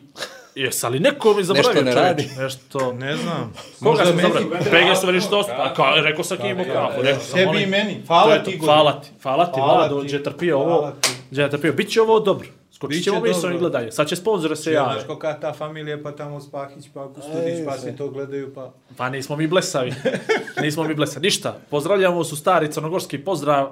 Jes, 0.55 0.83
ali 0.83 0.99
neko 0.99 1.33
mi 1.33 1.43
zaboravio 1.43 1.81
Nešto 1.81 1.85
ne 1.85 1.91
čovječ. 1.91 2.07
radi. 2.07 2.29
Nešto... 2.43 2.93
ne 2.93 3.15
znam. 3.15 3.53
Koga 3.83 4.05
sam 4.05 4.17
zaboravio? 4.21 4.49
PG 4.59 4.97
su 5.01 5.07
veli 5.07 5.21
što? 5.21 5.39
A 5.57 5.73
ka, 5.73 5.83
rekao 5.95 6.23
sam 6.23 6.37
Kimbo 6.37 6.63
Kafu. 6.73 7.01
rekao 7.01 7.21
sam, 7.21 7.39
Tebi 7.39 7.63
i 7.63 7.65
meni. 7.65 8.01
Hvala 8.07 8.43
ti. 8.43 8.57
Hvala 8.57 9.01
ti, 9.01 9.09
hvala 9.23 9.45
ti, 9.45 9.59
Vlado, 9.59 10.03
je 10.07 10.23
trpio 10.23 10.59
ovo. 10.59 10.91
Je 11.31 11.49
trpio. 11.49 11.73
Biće 11.73 12.01
ovo 12.01 12.19
dobro. 12.19 12.47
Skočit 12.75 13.03
ćemo 13.03 13.19
mi 13.19 13.33
s 13.33 13.43
ovim 13.43 13.57
gledanje. 13.59 13.91
Sad 13.91 14.07
će 14.07 14.15
sponzore 14.15 14.55
se 14.55 14.71
Ja, 14.71 14.81
jave. 14.81 15.01
znaš 15.01 15.17
je 15.23 15.41
ta 15.41 15.53
familija, 15.53 16.03
pa 16.03 16.11
tamo 16.11 16.41
Spahić, 16.41 16.85
pa 16.93 17.07
Kustudić, 17.07 17.65
pa 17.65 17.77
svi 17.77 17.95
to 17.95 18.09
gledaju, 18.09 18.53
pa... 18.53 18.73
Pa 18.97 19.09
nismo 19.09 19.35
mi 19.35 19.47
blesavi. 19.47 19.93
nismo 20.63 20.83
mi 20.83 20.95
blesavi. 20.95 21.23
Ništa. 21.23 21.57
Pozdravljamo 21.69 22.23
su 22.23 22.35
stari 22.35 22.71
crnogorski 22.71 23.17
pozdrav. 23.17 23.71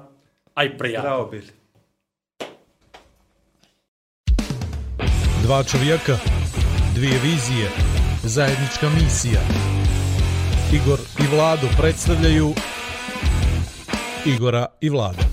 Aj 0.53 0.77
prijatno. 0.77 1.09
Bravo 1.09 1.25
bili. 1.25 1.47
Dva 5.43 5.63
čovjeka, 5.63 6.17
dvije 6.95 7.19
vizije, 7.23 7.69
zajednička 8.23 8.89
misija. 8.89 9.41
Igor 10.73 10.99
i 11.19 11.35
Vlado 11.35 11.67
predstavljaju 11.77 12.53
Igora 14.25 14.65
i 14.81 14.89
Vlada. 14.89 15.32